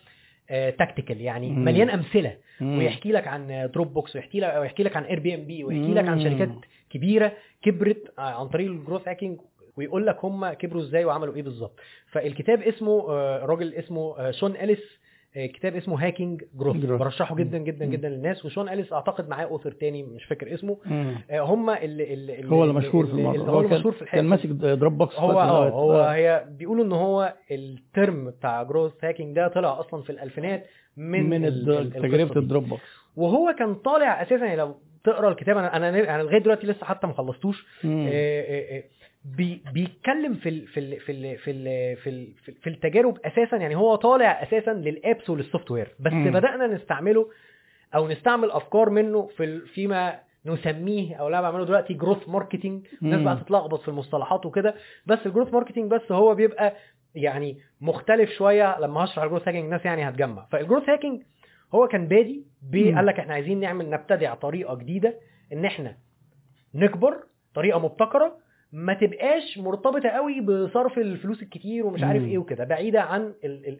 tactical 0.71 1.21
يعني 1.21 1.49
مم. 1.49 1.65
مليان 1.65 1.89
أمثلة 1.89 2.37
مم. 2.61 2.77
ويحكي 2.77 3.11
لك 3.11 3.27
عن 3.27 3.69
Dropbox 3.73 4.15
ويحكي 4.15 4.39
لك 4.39 4.55
ويحكي 4.59 4.83
لك 4.83 4.95
عن 4.97 5.03
Airbnb 5.03 5.63
ويحكي 5.63 5.93
لك 5.93 6.07
عن. 6.07 6.23
شركات 6.23 6.49
كبيرة 6.89 7.31
كبرت 7.61 8.13
عن 8.17 8.47
طريق 8.47 8.71
ال 8.71 8.76
growth 8.76 9.07
hacking 9.07 9.39
ويقول 9.77 10.07
لك 10.07 10.25
هم 10.25 10.49
كبروا 10.53 10.81
إزاي 10.81 11.05
وعملوا 11.05 11.35
إيه 11.35 11.43
بالظبط 11.43 11.79
فالكتاب 12.11 12.61
اسمه 12.61 13.09
آه، 13.11 13.45
راجل 13.45 13.73
اسمه 13.73 14.19
آه، 14.19 14.31
Sean 14.31 14.51
Ellis 14.55 14.79
آه، 14.79 15.04
كتاب 15.37 15.75
اسمه 15.75 16.07
Hacking 16.07 16.43
Growth. 16.55 16.75
برشحه 16.85 17.35
جدا 17.35 17.57
جدا. 17.57 17.85
جدا 17.85 18.09
للناس 18.09 18.45
و 18.45 18.50
Sean 18.50 18.69
Ellis 18.69 18.93
أعتقد 18.93 19.29
معاه 19.29 19.45
author 19.45 19.71
تاني 19.71 20.03
مش 20.03 20.25
فاكر 20.25 20.53
اسمه. 20.53 20.77
آه، 21.31 21.39
هم 21.39 21.69
اللي, 21.69 22.13
اللي 22.13 22.49
هو 22.51 22.63
اللي 22.63 22.73
مشهور 22.73 23.05
في 23.05 23.11
الموضوع 23.13 23.41
هو 23.49 23.61
كان- 23.61 23.71
المشهور 23.71 23.93
في 23.93 24.01
الحته 24.01 24.15
كان 24.15 24.25
ماسك 24.25 24.45
Dropbox 24.49 25.15
هو 25.19 25.31
دلوقتي. 25.31 25.75
هو 25.75 25.93
آه. 25.99 26.13
هي 26.13 26.45
بيقولوا 26.49 26.85
إن 26.85 26.91
هو 26.91 27.33
ال 27.51 27.67
term 27.67 28.29
بتاع 28.29 28.63
growth 28.63 28.91
hacking 29.03 29.35
ده 29.35 29.47
طلع 29.47 29.79
أصلا 29.79 30.01
في 30.03 30.09
الألفينات 30.09 30.65
من, 30.97 31.29
من 31.29 31.41
تجربة. 31.93 32.39
ال 32.39 32.63
Dropbox 32.69 32.81
وهو 33.15 33.55
كان 33.59 33.75
طالع 33.75 34.21
أساسا 34.21 34.45
يعني 34.45 34.55
لو 34.55 34.75
تقرأ 35.03 35.29
الكتاب 35.31 35.57
أنا 35.57 35.75
أنا 35.77 36.21
لغاية 36.23 36.39
دلوقتي 36.39 36.67
لسه 36.67 36.85
حتى 36.85 37.07
ما 37.07 37.13
خلصتوش. 37.13 37.65
آه، 37.85 37.87
آه، 37.87 38.77
آه، 38.77 38.83
بي 39.25 39.61
بيتكلم 39.73 40.33
في 40.33 40.49
ال 40.49 40.67
في 40.67 40.79
ال 40.79 40.99
في 40.99 41.11
ال 41.11 41.37
في 41.37 41.51
ال 41.51 41.95
في, 41.97 42.09
ال 42.09 42.33
في 42.61 42.69
التجارب 42.69 43.17
أساسا 43.25 43.57
يعني 43.57 43.75
هو 43.75 43.95
طالع 43.95 44.43
أساسا 44.43 44.71
لل 44.73 44.85
apps 44.85 45.10
ولل 45.10 45.29
software 45.29 45.95
بس 45.99 46.11
مم. 46.13 46.31
بدأنا 46.31 46.67
نستعمله 46.67 47.29
أو 47.95 48.07
نستعمل 48.07 48.51
أفكار 48.51 48.89
منه 48.89 49.27
في 49.37 49.59
فيما 49.59 50.19
نسميه 50.45 51.15
أو 51.15 51.29
لا 51.29 51.41
بعمله 51.41 51.65
دلوقتي 51.65 51.93
growth 51.93 52.29
marketing 52.29 52.87
الناس. 53.01 53.21
بقى 53.21 53.35
تتلخبط 53.35 53.81
في 53.81 53.87
المصطلحات 53.87 54.45
وكده 54.45 54.75
بس 55.05 55.19
ال 55.25 55.29
growth 55.29 55.53
marketing 55.53 55.91
بس 55.91 56.11
هو 56.11 56.35
بيبقى 56.35 56.75
يعني 57.15 57.57
مختلف 57.81 58.29
شوية 58.29 58.79
لما 58.79 59.03
هشرح 59.03 59.23
ال 59.23 59.26
growth 59.26 59.47
hacking 59.47 59.63
الناس 59.63 59.85
يعني 59.85 60.09
هتجمع 60.09 60.45
فال 60.51 60.60
growth 60.60 60.89
hacking 60.89 61.21
هو 61.75 61.87
كان 61.87 62.07
بادي. 62.07 62.45
قال 62.73 63.05
لك 63.05 63.19
إحنا 63.19 63.33
عايزين 63.33 63.59
نعمل 63.59 63.89
نبتدع 63.89 64.33
طريقة 64.35 64.75
جديدة 64.75 65.19
إن 65.53 65.65
إحنا 65.65 65.97
نكبر 66.75 67.23
طريقة 67.55 67.79
مبتكرة 67.79 68.37
ما 68.73 68.93
تبقاش 68.93 69.57
مرتبطة 69.57 70.09
قوي 70.09 70.41
بصرف 70.41 70.97
الفلوس 70.97 71.43
الكتير 71.43 71.85
ومش 71.85 72.03
عارف. 72.03 72.23
إيه 72.23 72.37
وكده 72.37 72.63
بعيدة 72.63 73.01
عن 73.01 73.33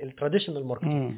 ال 0.03 0.08
traditional 0.08 0.65
marketing. 0.67 1.13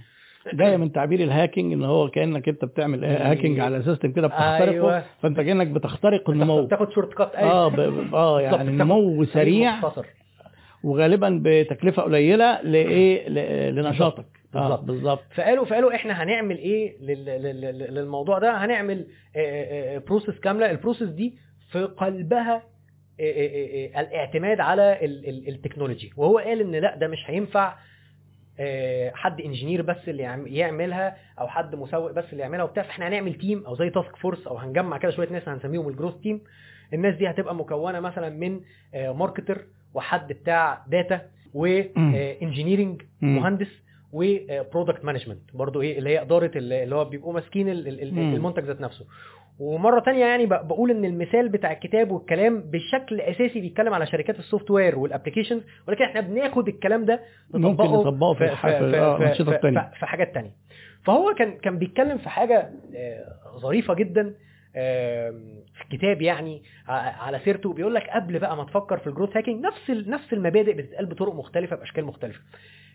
جاية 0.53 0.77
من 0.77 0.91
تعبير 0.91 1.19
ال 1.19 1.26
hacking 1.26 1.73
إن 1.73 1.83
هو 1.83 2.09
كأنك 2.09 2.49
أنت 2.49 2.65
بتعمل 2.65 3.05
hacking 3.05 3.59
على 3.59 3.83
system 3.83 4.11
كده 4.11 4.27
بتخترقه 4.27 4.63
أيوة. 4.71 5.03
فأنت 5.21 5.39
كأنك 5.41 5.67
بتخترق 5.67 6.29
النمو. 6.29 6.65
تاخد 6.67 6.91
shortcut 6.91 7.35
آه 7.35 7.67
ب... 7.67 7.79
آه 8.13 8.41
يعني 8.41 8.71
نمو 8.71 9.25
سريع. 9.25 9.75
مختصر. 9.75 10.05
وغالبا 10.83 11.41
بتكلفة 11.43 12.01
قليلة 12.01 12.61
لايه 12.61 13.29
ل- 13.29 13.75
لنشاطك. 13.75 14.25
بالظبط. 14.53 14.83
بالظبط. 14.83 15.23
فقالوا 15.35 15.65
فقالوا 15.65 15.95
إحنا 15.95 16.23
هنعمل 16.23 16.57
إيه 16.57 16.97
لل- 17.01 17.25
لل- 17.25 17.61
لل- 17.61 17.93
للموضوع 17.93 18.39
ده؟ 18.39 18.65
هنعمل 18.65 19.07
process 20.07 20.39
كاملة. 20.39 20.71
ال 20.71 20.76
process 20.76 21.09
دي 21.09 21.37
في 21.71 21.83
قلبها 21.83 22.55
آه، 22.55 22.55
آه، 22.55 22.61
آه، 22.61 22.76
الاعتماد 23.19 24.59
على 24.59 25.05
ال- 25.05 25.29
ال- 25.29 25.47
technology. 25.47 26.13
وهو 26.17 26.37
قال 26.37 26.61
إن 26.61 26.75
لأ 26.75 26.95
ده 26.95 27.07
مش 27.07 27.23
هينفع 27.25 27.75
آه، 28.59 29.11
حد 29.15 29.41
engineer 29.41 29.81
بس 29.81 29.97
اللي 30.07 30.23
يعم- 30.23 30.47
يعملها 30.47 31.17
أو 31.39 31.47
حد 31.47 31.75
مسوق 31.75 32.11
بس 32.11 32.25
اللي 32.31 32.41
يعملها 32.43 32.63
وبتاع. 32.63 32.83
فإحنا 32.83 33.07
هنعمل 33.07 33.33
team 33.33 33.65
أو 33.65 33.75
زي 33.75 33.89
task 33.89 34.15
force 34.15 34.47
أو 34.47 34.57
هنجمع 34.57 34.97
كده 34.97 35.11
شوية 35.11 35.29
ناس 35.29 35.49
هنسميهم 35.49 35.87
ال 35.87 35.91
growth 35.91 36.15
team 36.15 36.41
الناس 36.93 37.15
دي 37.15 37.29
هتبقى 37.29 37.55
مكونة 37.55 37.99
مثلا 37.99 38.29
من 38.29 38.61
marketer 38.95 39.61
وحد 39.93 40.33
بتاع 40.33 40.83
data 40.87 41.21
و 41.53 41.65
engineering 41.65 43.01
مم. 43.21 43.35
مهندس 43.35 43.67
و 44.13 44.25
product 44.25 45.05
management 45.05 45.41
برضو 45.53 45.81
إيه 45.81 45.97
اللي 45.99 46.09
هي 46.09 46.21
إدارة 46.21 46.51
ال- 46.55 46.73
اللي 46.73 46.95
هو 46.95 47.05
بيبقوا 47.05 47.33
ماسكين. 47.33 47.69
المنتج 47.69 48.63
ذات 48.63 48.81
نفسه. 48.81 49.05
ومرة 49.59 49.99
تانية 49.99 50.25
يعني 50.25 50.45
بقول 50.45 50.91
إن 50.91 51.05
المثال 51.05 51.49
بتاع 51.49 51.71
الكتاب 51.71 52.11
والكلام 52.11 52.61
بشكل 52.61 53.21
اساسي 53.21 53.61
بيتكلم 53.61 53.93
على 53.93 54.05
شركات 54.07 54.39
ال 54.39 54.43
software 54.43 54.71
وال 54.71 54.99
applications 54.99 55.61
ولكن 55.87 56.03
إحنا 56.03 56.21
بناخد 56.21 56.67
الكلام 56.67 57.05
ده 57.05 57.19
ممكن 57.53 57.83
نطبقه 57.83 58.33
في 58.33 58.45
في 58.55 58.67
الأنشطة 58.79 59.51
التانية. 59.55 59.91
في 59.99 60.05
حاجات 60.05 60.33
تانية 60.33 60.51
فهو 61.05 61.33
كان 61.33 61.57
كان 61.57 61.77
بيتكلم 61.77 62.17
في 62.17 62.29
حاجة 62.29 62.69
آه، 62.95 63.57
ظريفة 63.57 63.93
جدا 63.93 64.35
في 65.73 65.81
الكتاب 65.83 66.21
يعني 66.21 66.63
على 66.87 67.39
سيرته 67.39 67.73
بيقول 67.73 67.95
لك 67.95 68.09
قبل 68.09 68.39
بقى 68.39 68.57
ما 68.57 68.63
تفكر 68.63 68.97
في 68.97 69.07
ال 69.07 69.11
growth 69.11 69.37
hacking 69.37 69.65
نفس 69.65 69.89
نفس 69.89 70.33
المبادئ 70.33 70.73
بتتقال 70.73 71.05
بطرق 71.05 71.33
مختلفة 71.35 71.75
بأشكال 71.75 72.05
مختلفة 72.05 72.39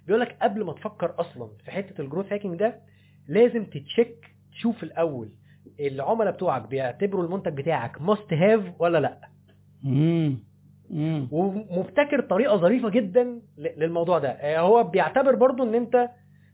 بيقول 0.07 0.21
لك 0.21 0.37
قبل 0.43 0.65
ما 0.65 0.73
تفكر 0.73 1.15
أصلا 1.19 1.49
في 1.65 1.71
حتة 1.71 2.01
ال 2.03 2.07
growth 2.07 2.33
hacking 2.33 2.59
ده 2.59 2.79
لازم 3.29 3.65
ت 3.65 3.73
check 3.73 4.17
تشوف 4.53 4.83
الأول 4.83 5.29
العملاء 5.81 6.33
بتوعك 6.33 6.69
بيعتبروا 6.69 7.25
المنتج 7.25 7.53
بتاعك 7.53 8.03
must 8.03 8.33
have 8.33 8.61
ولا 8.79 8.99
لأ 8.99 9.19
مم. 9.83 10.39
مم. 10.91 11.29
ومبتكر 11.33 12.21
طريقة 12.21 12.57
ظريفة 12.57 12.89
جدا 12.89 13.41
للموضوع 13.77 14.19
ده 14.19 14.29
آه، 14.29 14.59
هو 14.61 14.85
بيعتبر 14.85 15.35
برضو 15.35 15.63
إن 15.63 15.75
أنت 15.75 16.09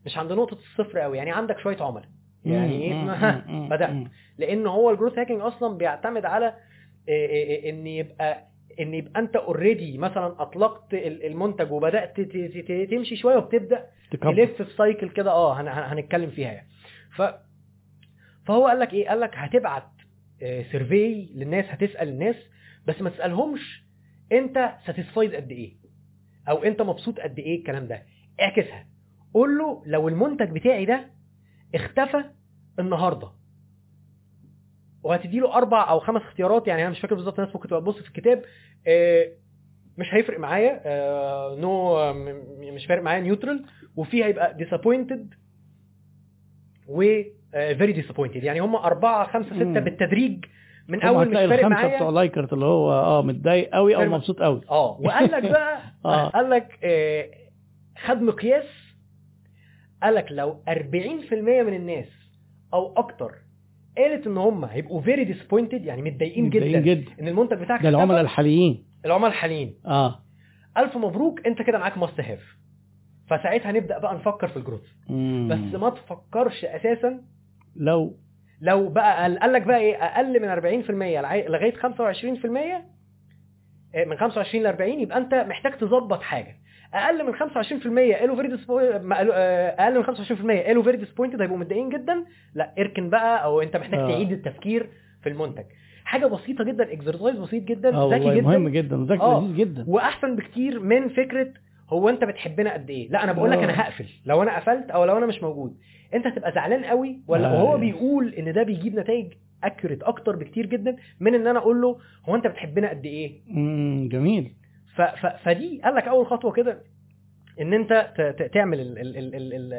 مش 0.06 0.18
عند 0.18 0.32
نقطة 0.32 0.54
الصفر 0.54 0.98
قوي 0.98 1.16
يعني 1.16 1.30
عندك 1.32 1.58
شوية 1.58 1.76
عملاء 1.82 2.08
يعني 2.44 2.82
إيه. 2.82 3.68
بدأت. 3.70 3.96
لأن 4.38 4.66
هو 4.66 4.90
ال 4.90 4.94
growth 4.94 5.18
hacking 5.18 5.40
أصلا 5.40 5.76
بيعتمد 5.78 6.24
على 6.24 6.46
آه، 6.46 6.52
آه، 7.08 7.68
إن 7.70 7.86
يبقى 7.86 8.44
إن 8.80 8.94
يبقى 8.94 9.20
أنت 9.20 9.36
already 9.36 9.98
مثلا 9.98 10.42
أطلقت 10.42 10.94
ال- 10.94 11.26
المنتج 11.26 11.72
وبدأت 11.72 12.20
تمشي 12.90 13.16
شوية 13.16 13.36
وبتبدأ. 13.36 13.84
تلف 14.22 14.62
في 14.62 14.76
cycle 14.76 15.08
كده 15.08 15.30
آه 15.30 15.60
هن- 15.60 15.68
هن- 15.68 15.98
هنتكلم 15.98 16.30
فيها 16.30 16.52
يعني 16.52 16.68
ف 17.16 17.22
فهو 18.48 18.66
قال 18.66 18.80
لك 18.80 18.92
إيه؟ 18.92 19.08
قال 19.08 19.20
لك 19.20 19.30
هتبعت 19.34 19.88
survey 20.40 21.30
للناس 21.34 21.64
هتسأل 21.68 22.08
الناس 22.08 22.36
بس 22.86 23.00
ما 23.02 23.10
تسألهمش 23.10 23.84
أنت 24.32 24.74
satisfied 24.86 25.34
قد 25.34 25.50
إيه؟ 25.50 25.76
أو 26.48 26.62
أنت 26.62 26.82
مبسوط 26.82 27.20
قد 27.20 27.38
إيه 27.38 27.58
الكلام 27.58 27.86
ده؟ 27.86 28.02
اعكسها. 28.40 28.86
قول 29.34 29.58
له 29.58 29.82
لو 29.86 30.08
المنتج 30.08 30.50
بتاعي 30.50 30.84
ده 30.84 31.10
اختفى 31.74 32.24
النهارده. 32.78 33.28
وهتدي 35.02 35.38
له 35.40 35.54
أربع 35.54 35.90
أو 35.90 36.00
خمس 36.00 36.22
اختيارات 36.22 36.66
يعني 36.68 36.82
أنا 36.82 36.90
مش 36.90 37.00
فاكر 37.00 37.14
بالظبط 37.14 37.38
الناس 37.38 37.54
ممكن 37.54 37.68
تبقى 37.68 37.80
تبص 37.80 37.98
في 38.02 38.08
الكتاب 38.08 38.44
آه، 38.86 39.32
مش 39.98 40.14
هيفرق 40.14 40.38
معايا 40.40 40.80
no 41.54 41.96
مش 42.74 42.86
فارق 42.86 43.02
معايا 43.02 43.20
neutral 43.20 43.64
وفي 43.96 44.24
هيبقى 44.24 44.56
disappointed 44.58 45.34
و 46.88 47.22
very 47.52 47.92
disappointed 47.92 48.44
يعني 48.44 48.60
هم 48.60 48.76
أربعة 48.76 49.26
خمسة 49.32 49.48
ستة 49.56 49.64
مم. 49.64 49.80
بالتدريج 49.80 50.44
من 50.88 51.02
أول 51.02 51.28
مش 51.28 51.34
فارق 51.34 51.66
الخمسة 51.66 51.86
بتوع 51.86 51.98
معايا 51.98 52.10
Likert 52.10 52.52
اللي 52.52 52.64
هو 52.64 52.92
آه 52.92 53.22
متضايق 53.22 53.70
قوي 53.74 53.96
أو 53.96 54.04
مبسوط 54.04 54.40
قوي. 54.42 54.60
آه 54.70 55.00
وقال 55.00 55.24
لك 55.32 55.42
بقى 55.42 55.80
آه. 56.04 56.28
قال 56.28 56.50
لك 56.50 56.78
آه، 56.84 57.30
خد 58.06 58.22
مقياس. 58.22 58.64
قال 60.02 60.14
لك 60.14 60.26
لو 60.30 60.62
40% 60.68 60.72
من 61.32 61.74
الناس 61.74 62.08
أو 62.74 62.94
أكتر 62.96 63.32
قالت 63.98 64.26
إن 64.26 64.36
هم 64.38 64.64
هيبقوا 64.64 65.00
very 65.02 65.24
disappointed 65.24 65.84
يعني 65.84 66.02
متضايقين 66.02 66.44
متضايقين 66.44 66.82
جدا. 66.82 66.94
جدا 66.94 67.12
إن 67.20 67.28
المنتج 67.28 67.56
بتاعك 67.58 67.82
ده 67.82 67.88
العملاء 67.88 68.20
الحاليين. 68.20 68.84
العملاء 69.04 69.30
الحاليين. 69.30 69.74
آه. 69.86 70.22
ألف 70.78 70.96
مبروك 70.96 71.46
أنت 71.46 71.62
كده 71.62 71.78
معاك 71.78 71.98
must 71.98 72.20
have 72.20 72.42
فساعتها 73.30 73.72
نبدأ 73.72 73.98
بقى 73.98 74.14
نفكر 74.14 74.48
في 74.48 74.56
ال 74.56 74.60
growth. 74.60 74.84
بس 75.48 75.80
ما 75.80 75.90
تفكرش 75.90 76.64
أساسا 76.64 77.20
لو 77.78 78.16
لو 78.60 78.88
بقى 78.88 79.36
قال 79.38 79.52
لك 79.52 79.62
بقى 79.62 79.78
إيه؟ 79.78 79.94
أقل 79.96 80.42
من 80.42 80.48
40% 80.84 80.90
لغاية 80.90 81.48
لغاية 81.48 81.74
25% 81.74 82.84
آه، 83.94 84.04
من 84.04 84.16
25 84.16 84.64
ل 84.64 84.66
40 84.66 85.00
يبقى 85.00 85.18
أنت 85.18 85.34
محتاج 85.34 85.72
تظبط 85.78 86.22
حاجة. 86.22 86.56
أقل 86.94 87.26
من 87.26 87.34
25% 87.34 88.14
قالوا 88.20 88.36
very 88.36 88.58
أقل 89.78 89.98
من 89.98 90.04
25% 90.04 90.66
قالوا 90.66 90.82
very 90.82 90.96
disappointed 90.96 91.40
هيبقوا 91.42 91.58
متضايقين 91.58 91.88
جدا. 91.88 92.24
لا 92.54 92.74
إركن 92.78 93.10
بقى 93.10 93.44
أو 93.44 93.62
أنت 93.62 93.76
محتاج 93.76 94.00
آه. 94.00 94.08
تعيد 94.08 94.32
التفكير 94.32 94.90
في 95.22 95.28
المنتج. 95.28 95.64
حاجة 96.04 96.26
بسيطة 96.26 96.64
جدا 96.64 96.92
exercise 96.92 97.38
بسيط 97.38 97.62
جدا 97.64 97.94
آه 97.96 98.10
ذكي 98.14 98.34
جدا. 98.34 98.46
مهم 98.48 98.68
جدا 98.68 98.96
آه. 99.20 99.40
لذيذ 99.40 99.56
جدا. 99.56 99.84
وأحسن 99.88 100.36
بكتير 100.36 100.80
من 100.80 101.08
فكرة 101.08 101.48
هو 101.88 102.08
انت 102.08 102.24
بتحبنا 102.24 102.72
قد 102.72 102.90
إيه 102.90 103.08
لا 103.10 103.24
أنا 103.24 103.32
بقول 103.32 103.50
لك 103.50 103.58
آه. 103.58 103.64
أنا 103.64 103.80
هقفل 103.80 104.06
لو 104.26 104.42
أنا 104.42 104.56
قفلت 104.56 104.90
أو 104.90 105.04
لو 105.04 105.18
أنا 105.18 105.26
مش 105.26 105.42
موجود 105.42 105.76
انت 106.14 106.26
هتبقى 106.26 106.52
زعلان 106.52 106.84
قوي 106.84 107.20
ولا 107.28 107.48
آه. 107.48 107.64
وهو 107.64 107.78
بيقول 107.78 108.34
ان 108.34 108.52
ده 108.52 108.62
بيجيب 108.62 108.94
نتائج 108.98 109.32
accurate 109.64 110.02
أكتر 110.02 110.36
بكتير 110.36 110.66
جدا 110.66 110.96
من 111.20 111.34
ان 111.34 111.46
أنا 111.46 111.58
أقول 111.58 111.80
له 111.82 111.98
هو 112.28 112.34
انت 112.36 112.46
بتحبنا 112.46 112.90
قد 112.90 113.04
إيه 113.06 113.40
مم. 113.48 114.08
جميل 114.12 114.52
ف 114.96 115.02
ف 115.02 115.26
فدي 115.26 115.80
قال 115.84 115.94
لك 115.94 116.08
اول 116.08 116.26
خطوة 116.26 116.52
كده 116.52 116.82
ان 117.60 117.72
انت 117.72 118.12
تعمل 118.54 118.78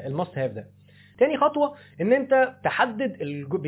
ال 0.06 0.12
must 0.12 0.38
have 0.38 0.52
ده 0.52 0.68
تاني 1.20 1.38
خطوة 1.38 1.76
ان 2.02 2.14
انت 2.14 2.54
تحدد 2.64 3.18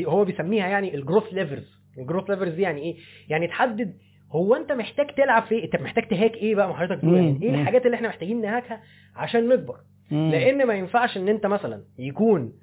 هو 0.08 0.26
بيسميها 0.26 0.68
يعني 0.68 0.96
ال 0.96 1.01
growth 1.01 1.34
levers 1.34 1.82
ال 1.98 2.02
growth 2.02 2.30
levers 2.30 2.54
دي 2.54 2.62
يعني 2.62 2.82
إيه 2.82 2.96
يعني 3.30 3.48
تحدد 3.48 3.98
هو 4.32 4.56
انت 4.56 4.72
محتاج 4.72 5.08
تلعب 5.16 5.44
في 5.44 5.64
انت 5.64 5.76
محتاج 5.76 6.08
ت 6.08 6.13
hack 6.13 6.34
إيه 6.36 6.56
بقى 6.56 6.74
حضرتك. 6.76 7.04
يعني 7.04 7.40
إيه. 7.44 7.50
الحاجات 7.62 7.86
اللي 7.86 7.96
إحنا 7.96 8.08
محتاجين 8.08 8.42
ن 8.42 8.48
hack 8.48 8.75
ها 8.75 8.82
عشان 9.16 9.48
نكبر. 9.50 9.76
لأن 10.12 10.66
ما 10.68 10.74
ينفعش 10.74 11.18
ان 11.18 11.28
انت 11.28 11.46
مثلا 11.46 11.84
يكون 12.00 12.54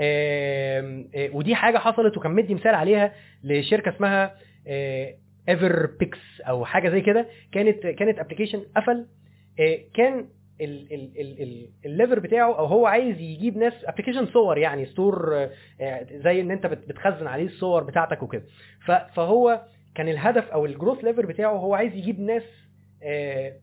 آم، 0.00 1.08
آه، 1.14 1.30
ودي 1.32 1.54
حاجة 1.54 1.78
حصلت 1.78 2.16
وكان 2.16 2.32
مدي 2.32 2.54
مثال 2.54 2.74
عليها 2.74 3.12
لشركة 3.44 3.88
اسمها 3.88 4.34
Everpix 5.48 6.18
أو 6.48 6.64
حاجة 6.64 6.88
زي 6.90 7.00
كده 7.00 7.26
كانت 7.52 7.86
كانت 7.86 8.18
application 8.18 8.62
قفل 8.76 9.06
آه، 9.60 9.78
كان 9.94 10.28
ال- 10.60 10.92
ال- 10.94 11.20
ال- 11.20 11.42
ال- 11.42 11.68
ال 11.86 11.91
lever 11.91 12.18
بتاعه 12.18 12.58
أو 12.58 12.64
هو 12.66 12.86
عايز 12.86 13.20
يجيب 13.20 13.56
ناس 13.56 13.72
application 13.84 14.26
صور 14.26 14.58
يعني 14.58 14.86
store 14.86 15.36
آه، 15.36 15.50
آه، 15.80 16.06
زي 16.12 16.40
إن 16.40 16.50
أنت 16.50 16.66
بت- 16.66 16.88
بتخزن 16.88 17.26
عليه 17.26 17.44
الصور 17.46 17.82
بتاعتك 17.84 18.22
وكده 18.22 18.42
فهو 19.14 19.62
كان 19.94 20.08
الهدف 20.08 20.48
أو 20.50 20.66
ال 20.66 20.71
growth 20.71 21.04
lever 21.04 21.26
بتاعه 21.26 21.52
هو 21.52 21.74
عايز 21.74 21.94
يجيب 21.94 22.20
ناس 22.20 22.42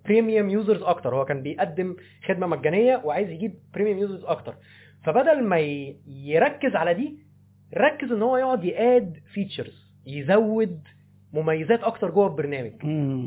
premium 0.05 0.49
users 0.49 0.83
أكتر 0.83 1.15
هو 1.15 1.25
كان 1.25 1.41
بيقدم 1.41 1.95
خدمة 2.25 2.47
مجانية 2.47 3.01
وعايز 3.05 3.29
يجيب 3.29 3.53
premium 3.73 3.97
users 3.99 4.23
أكتر 4.25 4.55
فبدل 5.03 5.43
ما 5.43 5.59
يركز 6.07 6.75
على 6.75 6.93
دي 6.93 7.17
ركز 7.77 8.11
إن 8.11 8.21
هو 8.21 8.37
يقعد 8.37 8.63
ي 8.63 8.77
add 8.77 9.17
features 9.33 9.91
يزود 10.05 10.81
مميزات 11.33 11.83
أكتر 11.83 12.11
جوه 12.11 12.27
البرنامج. 12.27 12.71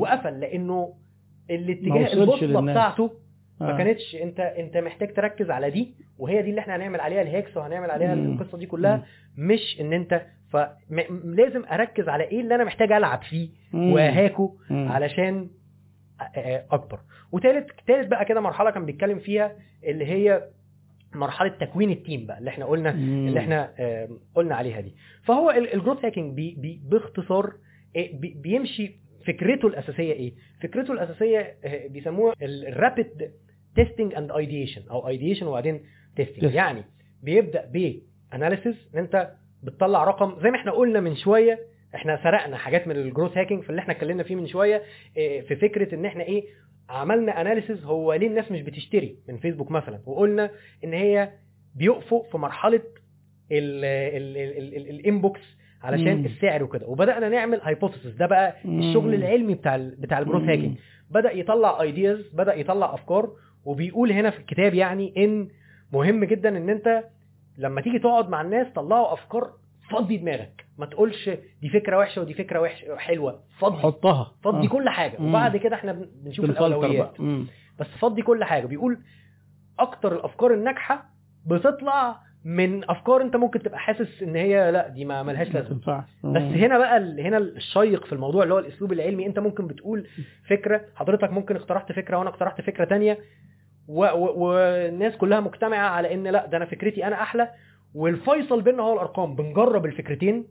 وقفل 0.00 0.40
لأنه 0.40 0.94
الاتجاه 1.50 2.12
البوصله. 2.12 2.60
بتاعته 2.72 3.10
ما 3.60 3.74
آه. 3.74 3.78
كانتش 3.78 4.16
أنت 4.22 4.40
أنت 4.40 4.76
محتاج 4.76 5.12
تركز 5.14 5.50
على 5.50 5.70
دي 5.70 5.94
وهي 6.18 6.42
دي 6.42 6.50
اللي 6.50 6.60
إحنا 6.60 6.76
هنعمل 6.76 7.00
عليها 7.00 7.22
ال 7.22 7.28
hacks 7.28 7.56
وهنعمل 7.56 7.90
عليها 7.90 8.14
مم. 8.14 8.32
القصة 8.40 8.58
دي 8.58 8.66
كلها 8.66 9.06
مش 9.38 9.80
إن 9.80 9.92
أنت 9.92 10.22
فلازم 10.52 11.64
اركز 11.72 12.08
على 12.08 12.24
إيه 12.24 12.40
اللي 12.40 12.54
أنا 12.54 12.64
محتاج 12.64 12.92
العب 12.92 13.22
فيه. 13.22 13.48
وا 13.74 13.88
hack 13.88 14.43
ه 14.43 14.56
مم. 14.70 14.88
علشان 14.88 15.48
أ- 16.20 16.22
أ- 16.22 16.72
اكبر 16.72 17.00
وتالت 17.32 17.66
تالت 17.86 18.08
بقى 18.10 18.24
كده 18.24 18.40
مرحلة 18.40 18.70
كان 18.70 18.86
بيتكلم 18.86 19.18
فيها 19.18 19.52
اللي 19.84 20.06
هي 20.06 20.48
مرحلة 21.14 21.48
تكوين 21.48 21.90
ال 21.90 21.98
team 21.98 22.26
بقى 22.26 22.38
اللي 22.38 22.50
إحنا 22.50 22.64
قلنا 22.64 22.92
مم. 22.92 23.28
اللي 23.28 23.40
إحنا 23.40 23.70
آم، 23.80 24.18
قلنا 24.34 24.54
عليها 24.54 24.80
دي 24.80 24.94
فهو 25.24 25.50
ال 25.50 25.58
growth 25.58 26.04
hacking 26.04 26.34
بي 26.34 26.54
بي 26.58 26.80
باختصار 26.84 27.52
بي- 27.94 28.34
بيمشي 28.42 28.92
فكرته 29.26 29.68
الأساسية 29.68 30.12
إيه 30.12 30.32
فكرته 30.62 30.92
الأساسية 30.92 31.54
آه، 31.64 31.86
بيسموها 31.86 32.34
ال 32.42 32.57
rapid 32.57 33.30
testing 33.76 34.14
and 34.14 34.30
ideation 34.32 34.82
أو 34.90 35.08
ideation 35.08 35.46
وبعدين 35.46 35.80
testing. 36.16 36.54
يعني 36.54 36.84
بيبدأ 37.22 37.64
ب 38.32 38.39
analysis 38.39 38.88
إن 38.94 38.98
أنت 38.98 39.30
بتطلع 39.62 40.04
رقم 40.04 40.36
زي 40.42 40.50
ما 40.50 40.56
إحنا 40.56 40.72
قلنا 40.72 41.00
من 41.00 41.16
شوية 41.16 41.58
إحنا 41.94 42.20
سرقنا 42.22 42.56
حاجات 42.56 42.86
من 42.88 42.96
ال 42.96 43.02
growth 43.02 43.38
hacking 43.38 43.62
في 43.62 43.70
اللي 43.70 43.80
إحنا 43.80 43.92
اتكلمنا 43.94 44.22
فيه 44.22 44.34
من 44.34 44.46
شوية 44.46 44.82
إيه، 45.16 45.40
في 45.40 45.56
فكرة 45.56 45.94
ان 45.94 46.04
إحنا 46.04 46.24
إيه 46.24 46.44
عملنا 46.88 47.40
analysis 47.40 47.84
هو 47.84 48.12
ليه 48.14 48.26
الناس 48.26 48.52
مش 48.52 48.62
بتشتري 48.62 49.16
من 49.28 49.36
فيسبوك 49.38 49.70
مثلا 49.70 50.00
وقلنا 50.06 50.50
ان 50.84 50.92
هي 50.92 51.30
بيقفوا 51.76 52.22
في 52.30 52.38
مرحلة 52.38 52.80
ال 54.90 54.99
inbox 54.99 55.40
علشان 55.82 56.16
مم. 56.16 56.24
السعر 56.26 56.62
وكده 56.62 56.86
وبدأنا 56.86 57.28
نعمل 57.28 57.60
hypothesis 57.62 58.10
ده 58.16 58.26
بقى 58.26 58.54
مم. 58.64 58.78
الشغل 58.78 59.14
العلمي 59.14 59.54
بتاع 59.54 59.74
ال 59.74 59.96
بتاع 59.98 60.18
ال 60.18 60.21
growth. 60.21 60.42
hacking 60.42 60.76
بدأ 61.10 61.32
يطلع 61.32 61.82
ideas 61.82 62.28
بدأ 62.34 62.54
يطلع 62.54 62.94
أفكار 62.94 63.32
وبيقول 63.64 64.12
هنا 64.12 64.30
في 64.30 64.38
الكتاب 64.38 64.74
يعني 64.74 65.14
إن 65.24 65.48
مهم 65.92 66.24
جدا 66.24 66.48
إن 66.56 66.68
أنت 66.70 67.04
لما 67.58 67.80
تيجي 67.80 67.98
تقعد 67.98 68.28
مع 68.28 68.40
الناس 68.40 68.66
طلعوا 68.74 69.12
أفكار 69.12 69.50
فضي 69.90 70.16
دماغك. 70.16 70.64
ما 70.78 70.86
تقولش 70.86 71.30
دي 71.62 71.68
فكرة 71.68 71.98
وحشة 71.98 72.20
ودي 72.22 72.34
فكرة 72.34 72.60
وحشه 72.60 72.96
حلوة. 72.96 73.40
فضي. 73.58 73.76
حطها. 73.78 74.32
فضي 74.44 74.66
آه. 74.66 74.70
كل 74.70 74.88
حاجة. 74.88 75.16
مم. 75.20 75.28
وبعد 75.28 75.56
كده 75.56 75.76
إحنا 75.76 75.92
بن- 75.92 76.08
بنشوف 76.24 76.44
الأولويات. 76.50 77.20
بس 77.80 77.86
فضي 78.00 78.22
كل 78.22 78.44
حاجة. 78.44 78.66
بيقول 78.66 78.98
أكتر 79.78 80.14
الأفكار 80.16 80.54
الناجحة 80.54 81.04
بتطلع 81.46 82.20
من 82.44 82.90
أفكار 82.90 83.22
أنت 83.22 83.36
ممكن 83.36 83.62
تبقى 83.62 83.78
حاسس 83.78 84.22
إن 84.22 84.36
هي 84.36 84.70
لأ 84.72 84.88
دي 84.88 85.04
ما 85.04 85.22
ملهاش 85.22 85.46
لازمة. 85.54 85.74
بس 86.24 86.42
هنا 86.42 86.78
بقى 86.78 86.96
ال- 86.96 87.20
هنا 87.20 87.38
الشيق 87.38 88.04
في 88.06 88.12
الموضوع 88.12 88.42
اللي 88.42 88.54
هو 88.54 88.58
الأسلوب 88.58 88.92
العلمي. 88.92 89.26
أنت 89.26 89.38
ممكن 89.38 89.66
بتقول 89.66 90.06
فكرة 90.48 90.84
حضرتك 90.96 91.32
ممكن 91.32 91.56
اقترحت 91.56 91.92
فكرة 91.92 92.16
وأنا 92.18 92.30
اقترحت 92.30 92.60
فكرة 92.60 92.84
تانية. 92.84 93.18
والناس 93.88 95.16
كلها 95.16 95.40
مجتمعة 95.40 95.88
على 95.88 96.14
إن 96.14 96.26
لا 96.26 96.46
ده 96.46 96.56
أنا 96.56 96.64
فكرتي 96.66 97.06
أنا 97.06 97.22
أحلى. 97.22 97.50
والفيصل 97.94 98.62
بيننا 98.62 98.82
هو 98.82 98.92
الأرقام. 98.92 99.36
بنجرب 99.36 99.86
الفكرتين 99.86 100.44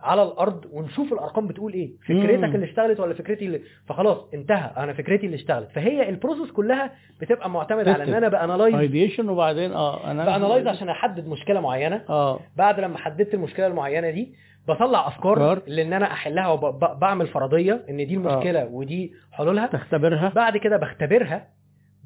على 0.00 0.22
الأرض 0.22 0.64
ونشوف 0.72 1.12
الأرقام 1.12 1.46
بتقول 1.46 1.72
إيه. 1.72 1.90
فكرتك 2.04 2.38
مم. 2.44 2.54
اللي 2.54 2.66
اشتغلت 2.66 3.00
ولا 3.00 3.14
فكرتي 3.14 3.46
اللي 3.46 3.60
فخلاص 3.88 4.18
انتهى. 4.34 4.70
أنا 4.76 4.92
فكرتي 4.92 5.26
اللي 5.26 5.34
اشتغلت. 5.36 5.68
فهي 5.74 6.08
ال 6.08 6.14
process 6.14 6.52
كلها 6.52 6.90
بتبقى 7.20 7.50
معتمدة 7.50 7.92
على 7.92 8.04
إن 8.04 8.14
أنا 8.14 8.28
ب 8.28 8.34
analyze 8.34 8.74
ideation 8.74 9.28
وبعدين 9.28 9.72
آه 9.72 10.10
أنا 10.10 10.24
ب 10.24 10.29
analyze 10.29 10.66
عشان 10.66 10.88
أحدد 10.88 11.28
مشكلة 11.28 11.60
معينة. 11.60 12.02
آه. 12.08 12.40
بعد 12.56 12.80
لما 12.80 12.98
حددت 12.98 13.34
المشكلة 13.34 13.66
المعينة 13.66 14.10
دي 14.10 14.34
بطلع 14.68 15.08
أفكار. 15.08 15.62
لإن 15.66 15.92
أنا 15.92 16.12
أحلها 16.12 16.48
وبعمل 16.48 17.26
فرضية 17.26 17.84
إن 17.90 17.96
دي 18.06 18.14
المشكلة 18.14 18.64
ودي 18.64 19.12
حلولها. 19.32 19.66
تختبرها. 19.66 20.32
بعد 20.34 20.56
كده 20.56 20.76
بختبرها. 20.76 21.46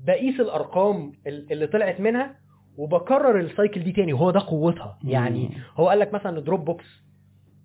بقيس 0.06 0.40
الأرقام 0.40 1.12
ال- 1.26 1.52
اللي 1.52 1.66
طلعت 1.66 2.00
منها 2.00 2.34
وبكرر 2.76 3.40
ال 3.40 3.47
cycle 3.47 3.82
دي 3.84 3.92
تاني 3.92 4.12
وهو 4.12 4.30
ده 4.30 4.40
قوتها 4.46 4.98
يعني. 5.04 5.50
هو 5.76 5.88
قال 5.88 5.98
لك 5.98 6.14
مثلا 6.14 6.40
Dropbox 6.40 6.84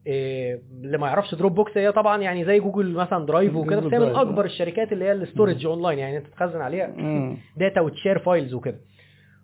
إيه 0.07 0.61
اللي 0.83 0.97
ما 0.97 1.07
يعرفش 1.07 1.35
Dropbox 1.35 1.77
هي 1.77 1.91
طبعا 1.91 2.21
يعني 2.21 2.45
زي 2.45 2.59
جوجل 2.59 2.93
مثلا 2.93 3.25
Drive 3.25 3.55
وكده 3.55 3.79
بس 3.79 3.93
هي 3.93 3.99
من 3.99 4.05
درايف. 4.05 4.17
أكبر 4.17 4.45
الشركات 4.45 4.91
اللي 4.91 5.05
هي 5.05 5.11
ال 5.11 5.18
storage 5.18 5.65
online 5.65 5.99
يعني 5.99 6.17
أنت 6.17 6.27
تخزن 6.27 6.61
عليها. 6.61 6.87
data 7.57 7.81
وت 7.81 7.92
share 7.92 8.19
files 8.19 8.53
وكده 8.53 8.79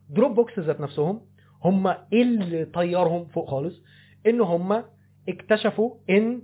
Dropbox 0.10 0.60
ذات 0.60 0.82
نفسهم 0.82 1.22
هم 1.64 1.88
إيه 1.88 2.22
اللي 2.22 2.66
طيرهم 2.66 3.26
فوق 3.26 3.50
خالص 3.50 3.84
إن 4.28 4.42
هم 4.42 4.84
اكتشفوا 5.30 5.96
ان 6.10 6.42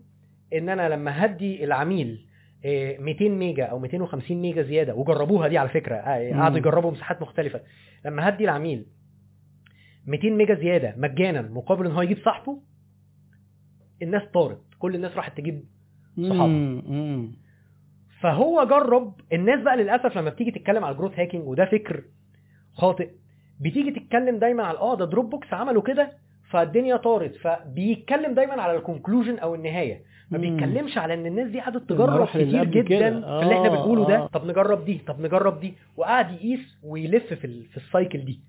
إن 0.53 0.69
أنا 0.69 0.89
لما 0.89 1.25
هدي 1.25 1.63
العميل 1.63 2.24
200 2.65 3.29
ميجا 3.29 3.65
أو 3.65 3.79
250 3.79 4.37
ميجا 4.37 4.61
زيادة. 4.63 4.95
وجربوها 4.95 5.47
دي 5.47 5.57
على 5.57 5.69
فكرة. 5.69 5.95
آه،. 5.95 6.33
قعدوا 6.33 6.57
يجربوا 6.57 6.91
مساحات 6.91 7.21
مختلفة. 7.21 7.61
لما 8.05 8.29
هدي 8.29 8.43
العميل 8.43 8.85
200 10.07 10.29
ميجا 10.29 10.55
زيادة 10.55 10.93
مجانا 10.97 11.41
مقابل 11.41 11.85
إن 11.85 11.91
هو 11.91 12.01
يجيب 12.01 12.17
صاحبه 12.25 12.61
الناس 14.01 14.23
طارت. 14.33 14.61
كل 14.79 14.95
الناس 14.95 15.11
راحت 15.17 15.37
تجيب 15.37 15.63
صحابها. 16.29 16.47
فهو 18.21 18.63
جرب. 18.69 19.13
الناس 19.33 19.61
بقى 19.63 19.77
للأسف 19.77 20.17
لما 20.17 20.29
بتيجي 20.29 20.51
تتكلم 20.51 20.83
على 20.83 20.93
ال 20.93 20.97
growth 20.97 21.19
hacking 21.19 21.47
وده 21.47 21.65
فكر 21.65 22.03
خاطئ. 22.73 23.09
بتيجي 23.59 23.91
تتكلم 23.91 24.39
دايما 24.39 24.63
على 24.63 24.77
آه 24.77 24.95
ده 24.97 25.05
Dropbox 25.05 25.53
عملوا 25.53 25.81
كده 25.81 26.11
فالدنيا 26.51 26.97
طارت. 26.97 27.35
فبيتكلم 27.35 28.33
دايما 28.33 28.61
على 28.61 28.77
ال 28.77 28.83
conclusion 28.83 29.39
أو 29.39 29.55
النهاية. 29.55 30.14
ما. 30.31 30.37
بيتكلمش 30.37 30.97
على 30.97 31.13
إن 31.13 31.25
الناس 31.25 31.49
دي 31.51 31.59
قعدت 31.59 31.89
تجرب 31.89 32.27
كتير. 32.27 32.63
جدا 32.63 32.85
في 33.21 33.43
اللي 33.43 33.53
إحنا 33.55 33.65
آه، 33.67 33.69
بنقوله 33.69 34.07
ده. 34.07 34.17
آه. 34.17 34.27
طب 34.27 34.45
نجرب 34.47 34.85
دي 34.85 35.01
طب 35.07 35.21
نجرب 35.21 35.59
دي. 35.59 35.73
وقعد 35.97 36.31
يقيس 36.31 36.79
ويلف 36.83 37.33
في 37.33 37.63
في 37.63 37.77
ال 37.77 37.85
cycle 37.85 38.25
دي. 38.25 38.39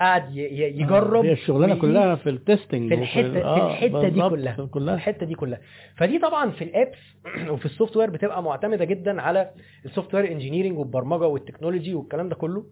قعد 0.00 0.36
ي- 0.36 0.80
يجرب 0.80 1.24
هي 1.24 1.32
الشغلانة 1.32 1.74
كلها 1.74 2.14
في 2.14 2.30
ال 2.30 2.37
testing 2.37 2.88
في 2.94 3.00
الحتة 3.00 3.54
في 3.54 3.66
الحتة 3.66 4.08
دي 4.08 4.20
كلها. 4.28 4.66
كلها. 4.70 4.94
الحتة 4.94 5.26
دي 5.26 5.34
كلها. 5.34 5.60
فدي 5.96 6.18
طبعا 6.18 6.50
في 6.50 6.64
ال 6.64 6.71
apps 6.71 6.98
وفي 7.52 7.64
ال 7.66 7.96
software 7.96 8.10
بتبقى 8.10 8.42
معتمدة 8.42 8.84
جدا 8.84 9.22
على 9.22 9.50
ال 9.84 10.14
software 10.14 10.32
engineering 10.32 10.78
والبرمجة 10.78 11.26
وال 11.26 11.37
technology 11.37 11.94
والكلام 11.94 12.28
ده 12.28 12.34
كله. 12.34 12.66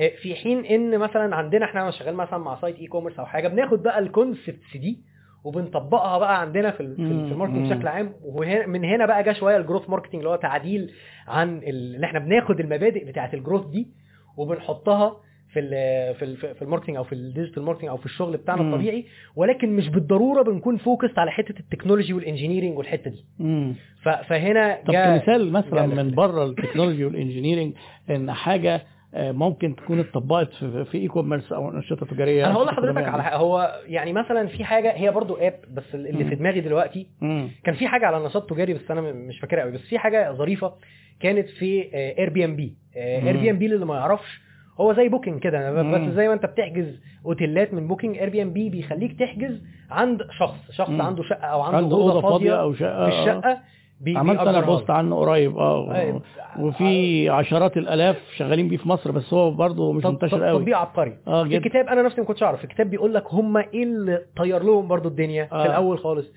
آه، 0.00 0.12
في 0.22 0.34
حين 0.34 0.64
إن 0.64 0.98
مثلا 0.98 1.36
عندنا 1.36 1.64
إحنا 1.64 1.90
شغال 1.90 2.14
مثلا 2.14 2.38
مع 2.38 2.60
site 2.60 2.76
e-commerce 2.78 3.18
أو 3.18 3.26
حاجة 3.26 3.48
بناخد 3.48 3.82
بقى 3.82 3.98
ال 3.98 4.07
concepts 4.07 4.76
دي 4.76 4.98
وبنطبقها 5.44 6.18
بقى 6.18 6.40
عندنا 6.40 6.70
في 6.70 6.76
في, 6.76 6.82
ال- 6.82 7.26
في 7.26 7.32
ال 7.32 7.36
marketing. 7.36 7.72
بشكل 7.72 7.88
عام 7.88 8.12
ومن 8.24 8.84
هنا 8.84 9.06
بقى 9.06 9.22
جه 9.22 9.32
شوية 9.32 9.56
ال 9.56 9.61
growth 9.61 9.90
marketing 9.90 10.14
اللي 10.14 10.28
هو 10.28 10.36
تعديل 10.36 10.90
عن 11.28 11.56
ال- 11.58 11.64
اللي 11.68 12.06
إحنا 12.06 12.18
بناخد 12.18 12.60
المبادئ 12.60 13.04
بتاعه 13.04 13.30
ال 13.34 13.39
growth 13.39 13.66
دي 13.66 13.88
وبنحطها 14.36 15.16
في 15.52 15.60
ال 15.60 15.70
في 16.14 16.24
ال 16.24 16.36
في 16.36 16.62
ال 16.62 16.65
marketing 16.65 16.96
أو 16.96 17.04
في 17.04 17.12
ال 17.14 17.20
digital 17.20 17.62
marketing 17.62 17.88
أو 17.88 17.96
في 17.96 18.06
الشغل 18.06 18.36
بتاعنا 18.36 18.62
مم. 18.62 18.74
الطبيعي 18.74 19.04
ولكن 19.36 19.76
مش 19.76 19.88
بالضرورة 19.88 20.42
بنكون 20.42 20.76
focused 20.76 21.18
على 21.18 21.30
حتة 21.30 21.54
ال 21.60 21.65
technology 21.65 22.12
وال 22.12 22.22
engineering 22.22 22.78
والحتة 22.78 23.10
دي 23.10 23.24
مم. 23.38 23.74
فهنا 24.02 24.78
طب 24.86 24.92
كمثال 24.92 25.52
مثلا 25.52 25.86
من. 25.86 26.10
بره 26.14 26.44
ال 26.44 26.49
technology 26.49 27.04
وال 27.04 27.14
engineering 27.14 27.72
إن 28.10 28.32
حاجة 28.32 28.82
ممكن 29.14 29.76
تكون 29.76 30.00
اتطبقت 30.00 30.54
في 30.64 30.94
e-commerce 30.98 31.52
أو 31.52 31.70
انشطه 31.70 32.06
تجارية 32.06 32.46
أنا 32.46 32.54
هقول 32.54 32.66
لحضرتك. 32.66 33.08
على 33.08 33.22
حاجة 33.22 33.36
هو 33.36 33.80
يعني 33.86 34.12
مثلا 34.12 34.46
في 34.46 34.64
حاجة 34.64 34.92
هي 34.96 35.10
برضو 35.10 35.34
app 35.34 35.54
بس 35.74 35.94
اللي 35.94 36.24
مم. 36.24 36.28
في 36.30 36.34
دماغي 36.34 36.60
دلوقتي 36.60 37.06
مم. 37.20 37.48
كان 37.64 37.74
في 37.74 37.88
حاجة 37.88 38.06
على 38.06 38.24
نشاط 38.26 38.50
تجاري 38.50 38.74
بس 38.74 38.90
أنا 38.90 39.00
م- 39.00 39.16
مش 39.28 39.38
فاكرها 39.40 39.62
قوي 39.62 39.72
بس 39.72 39.80
في 39.80 39.98
حاجة 39.98 40.32
ظريفة 40.32 40.72
كانت 41.20 41.48
في 41.48 41.88
اير 42.18 42.30
بي 42.30 42.44
ام 42.44 42.56
بي. 42.56 42.76
اير 42.96 43.36
بي 43.36 43.50
ام 43.50 43.58
بي 43.58 43.66
اللي 43.66 43.86
ما 43.86 43.94
يعرفش 43.96 44.40
هو 44.80 44.92
زي 44.94 45.08
Booking 45.08 45.40
كده. 45.42 45.82
بس 45.82 46.14
زي 46.14 46.28
ما 46.28 46.34
أنت 46.34 46.46
بتحجز 46.46 47.00
أوتيلات 47.26 47.74
من 47.74 47.88
Booking 47.88 48.18
Airbnb 48.18 48.70
بيخليك 48.70 49.18
تحجز 49.18 49.62
عند 49.90 50.22
شخص 50.38 50.70
شخص. 50.70 50.90
عنده 50.90 51.22
شقة 51.22 51.46
أو 51.46 51.60
عنده, 51.60 51.76
عنده 51.78 51.96
أوضة 51.96 52.20
فاضية 52.20 52.60
أو 52.60 52.74
شقة 52.74 53.10
في 53.10 53.18
الشقة 53.20 53.58
بي 54.02 54.16
عملت 54.16 54.40
أنا 54.40 54.60
بوست 54.60 54.90
عنه 54.90 55.16
قريب 55.16 55.56
آه 55.58 55.92
آه، 55.94 56.20
وفي 56.58 57.28
عشرات 57.28 57.76
الآلاف 57.76 58.16
شغالين 58.36 58.68
بيه 58.68 58.76
في 58.76 58.88
مصر 58.88 59.10
بس 59.10 59.34
هو 59.34 59.50
برضه 59.50 59.92
مش 59.92 60.04
منتشر 60.04 60.44
قوي 60.44 60.58
تطبيق 60.58 60.78
عبقري 60.78 61.18
آه 61.26 61.44
جدا 61.46 61.56
الكتاب 61.56 61.86
أنا 61.86 62.02
نفسي 62.02 62.20
ما 62.20 62.26
كنتش 62.26 62.42
أعرف 62.42 62.64
الكتاب 62.64 62.90
بيقول 62.90 63.14
لك 63.14 63.24
هم 63.34 63.56
إيه 63.56 63.82
اللي 63.82 64.26
طير 64.36 64.62
لهم 64.62 64.88
برضو 64.88 65.08
الدنيا 65.08 65.48
آه. 65.52 65.62
في 65.62 65.68
الأول 65.68 65.98
خالص 65.98 66.32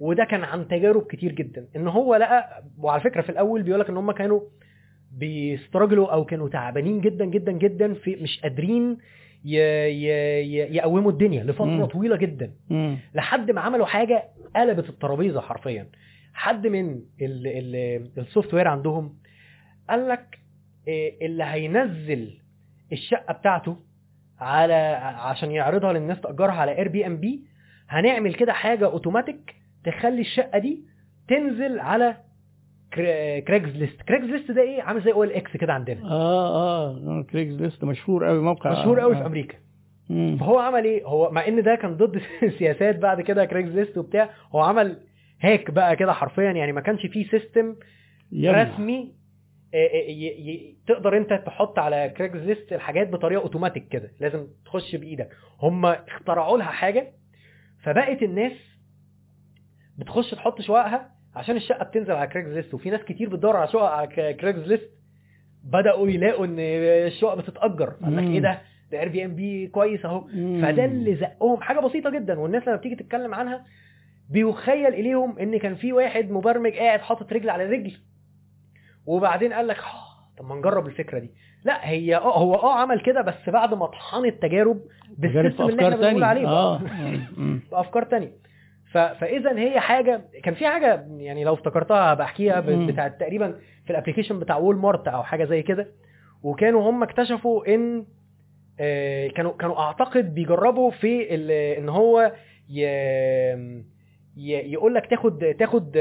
وده 0.00 0.24
كان 0.24 0.44
عن 0.44 0.68
تجارب 0.68 1.02
كتير 1.02 1.32
جدا 1.32 1.66
إن 1.76 1.88
هو 1.88 2.14
لقى 2.16 2.62
وعلى 2.78 3.00
فكرة 3.00 3.20
في 3.22 3.28
الأول 3.28 3.62
بيقول 3.62 3.80
لك 3.80 3.88
إن 3.90 3.96
هم 3.96 4.12
كانوا 4.12 4.40
بيستراجلوا 5.12 6.12
أو 6.12 6.24
كانوا 6.24 6.48
تعبانين 6.48 7.00
جدا 7.00 7.24
جدا 7.24 7.52
جدا 7.52 7.94
في 7.94 8.16
مش 8.16 8.40
قادرين. 8.40 8.98
يقوموا 9.44 11.10
الدنيا 11.10 11.44
لفترة 11.44 11.64
مم. 11.64 11.84
طويلة 11.84 12.16
جدا 12.16 12.50
مم. 12.70 12.98
لحد 13.14 13.50
ما 13.50 13.60
عملوا 13.60 13.86
حاجة 13.86 14.24
قلبت 14.56 14.88
الترابيزة 14.88 15.40
حرفيا 15.40 15.86
حد 16.38 16.66
من 16.66 16.90
ال... 17.20 17.46
ال... 17.46 18.10
السوفت 18.18 18.54
وير 18.54 18.68
عندهم 18.68 19.14
قال 19.90 20.08
لك 20.08 20.38
إيه، 20.88 21.26
اللي 21.26 21.44
هينزل 21.44 22.38
الشقة 22.92 23.32
بتاعته 23.34 23.76
على 24.40 24.74
عشان 25.18 25.50
يعرضها 25.50 25.92
للناس 25.92 26.20
تأجرها 26.20 26.52
على 26.54 26.78
Airbnb 26.78 27.44
هنعمل 27.88 28.34
كده 28.34 28.52
حاجة 28.52 28.84
اوتوماتيك 28.86 29.54
تخلي 29.84 30.20
الشقة 30.20 30.58
دي 30.58 30.84
تنزل 31.28 31.78
على 31.80 32.16
Craigslist 33.46 34.02
Craigslist 34.02 34.50
ده 34.50 34.62
إيه؟ 34.62 34.82
عامل 34.82 35.02
زي 35.02 35.12
OLX 35.12 35.56
كده 35.56 35.72
عندنا. 35.72 36.02
آه 36.04 36.96
آه 36.96 37.22
Craigslist 37.22 37.84
مشهور 37.84 38.26
قوي 38.26 38.40
موقع. 38.42 38.72
مشهور 38.72 39.00
قوي 39.00 39.16
آه. 39.16 39.18
في 39.20 39.26
أمريكا. 39.26 39.54
مم. 40.10 40.36
فهو 40.40 40.58
عمل 40.58 40.84
إيه؟ 40.84 41.04
هو 41.04 41.30
مع 41.30 41.48
إن 41.48 41.62
ده 41.62 41.74
كان 41.74 41.96
ضد 41.96 42.20
سياسات 42.58 42.98
بعد 42.98 43.20
كده 43.20 43.44
Craigslist 43.44 43.98
وبتاع 43.98 44.30
هو 44.54 44.60
عمل 44.60 44.96
hack 45.40 45.70
بقى 45.70 45.96
كده 45.96 46.12
حرفيا 46.12 46.50
يعني 46.52 46.72
ما 46.72 46.80
كانش 46.80 47.06
فيه 47.06 47.28
system 47.30 47.76
يلا. 48.32 48.62
رسمي 48.62 49.14
آه، 49.74 49.76
آه، 49.86 50.72
تقدر 50.86 51.16
انت 51.16 51.32
تحط 51.46 51.78
على 51.78 52.14
Craigslist 52.16 52.72
الحاجات 52.72 53.08
بطريقة 53.08 53.42
اوتوماتيك 53.42 53.88
كده 53.88 54.10
لازم 54.20 54.46
تخش 54.64 54.96
بإيدك 54.96 55.28
هم 55.62 55.86
اخترعوا 55.86 56.58
لها 56.58 56.66
حاجة 56.66 57.12
فبقت 57.82 58.22
الناس 58.22 58.52
بتخش 59.98 60.30
تحط 60.30 60.60
شققها 60.60 61.10
عشان 61.34 61.56
الشقة 61.56 61.84
بتنزل 61.84 62.12
على 62.12 62.26
Craigslist 62.28 62.74
وفي 62.74 62.90
ناس 62.90 63.00
كتير 63.00 63.28
بتدور 63.28 63.56
على 63.56 63.68
شقق 63.68 63.82
على 63.90 64.34
Craigslist 64.34 64.90
بدأوا 65.64 66.08
يلاقوا 66.08 66.46
إن 66.46 66.56
الشقق 66.58 67.34
بتتأجر 67.34 67.90
قال 67.90 68.16
لك. 68.16 68.22
إيه 68.22 68.40
ده 68.40 68.60
ده 68.92 69.00
Airbnb 69.00 69.66
كويس 69.66 70.04
أهو. 70.04 70.20
فده 70.62 70.84
اللي 70.84 71.14
زقهم 71.16 71.60
حاجة 71.60 71.80
بسيطة 71.80 72.10
جدا 72.10 72.38
والناس 72.38 72.62
لما 72.68 72.76
بتيجي 72.76 72.96
تتكلم 72.96 73.34
عنها 73.34 73.64
بيخيل 74.30 74.86
إليهم 74.94 75.38
إن 75.38 75.58
كان 75.58 75.74
في 75.74 75.92
واحد 75.92 76.30
مبرمج 76.30 76.72
قاعد 76.72 77.00
حاطط 77.00 77.32
رجل 77.32 77.50
على 77.50 77.64
رجل 77.64 77.92
وبعدين 79.06 79.52
قال 79.52 79.68
لك 79.68 79.76
"آه، 79.78 80.38
طب 80.38 80.44
ما 80.48 80.54
نجرب 80.54 80.86
الفكرة 80.86 81.18
دي 81.18 81.30
لا 81.64 81.88
هي 81.88 82.16
آه 82.16 82.38
هو 82.38 82.54
آه 82.54 82.74
عمل 82.80 83.00
كده 83.00 83.20
بس 83.22 83.48
بعد 83.48 83.74
ما 83.74 83.86
طحن 83.86 84.24
التجارب 84.24 84.80
تجارب 85.22 85.44
بال 85.44 85.50
system 85.50 85.68
اللي 85.68 85.82
إحنا 85.84 85.96
بنقول 85.96 86.24
عليه 86.24 86.48
آه. 86.48 86.80
بافكار 87.72 88.04
تانية. 88.04 88.32
فإذا 88.92 89.58
هي 89.58 89.80
حاجة 89.80 90.24
كان 90.44 90.54
في 90.54 90.66
حاجة 90.68 91.06
يعني 91.18 91.44
لو 91.44 91.54
افتكرتها 91.54 92.14
بحكيها 92.14 92.60
ب... 92.60 92.70
مم. 92.70 92.86
بتاعت 92.86 93.20
تقريبا 93.20 93.58
في 93.84 93.90
ال 93.90 93.94
application 93.94 94.38
بتاع 94.38 94.56
Walmart 94.56 95.08
أو 95.08 95.22
حاجة 95.22 95.44
زي 95.44 95.62
كده 95.62 95.88
وكانوا 96.42 96.90
هم 96.90 97.02
اكتشفوا 97.02 97.74
إن 97.74 98.06
آه، 98.80 99.28
كانوا 99.28 99.52
كانوا 99.52 99.78
أعتقد 99.80 100.34
بيجربوا 100.34 100.90
في. 100.90 101.34
إن 101.78 101.88
هو 101.88 102.32
ي... 102.70 102.86
يقول 104.46 104.94
لك 104.94 105.06
تاخد 105.10 105.54
تاخد 105.58 105.96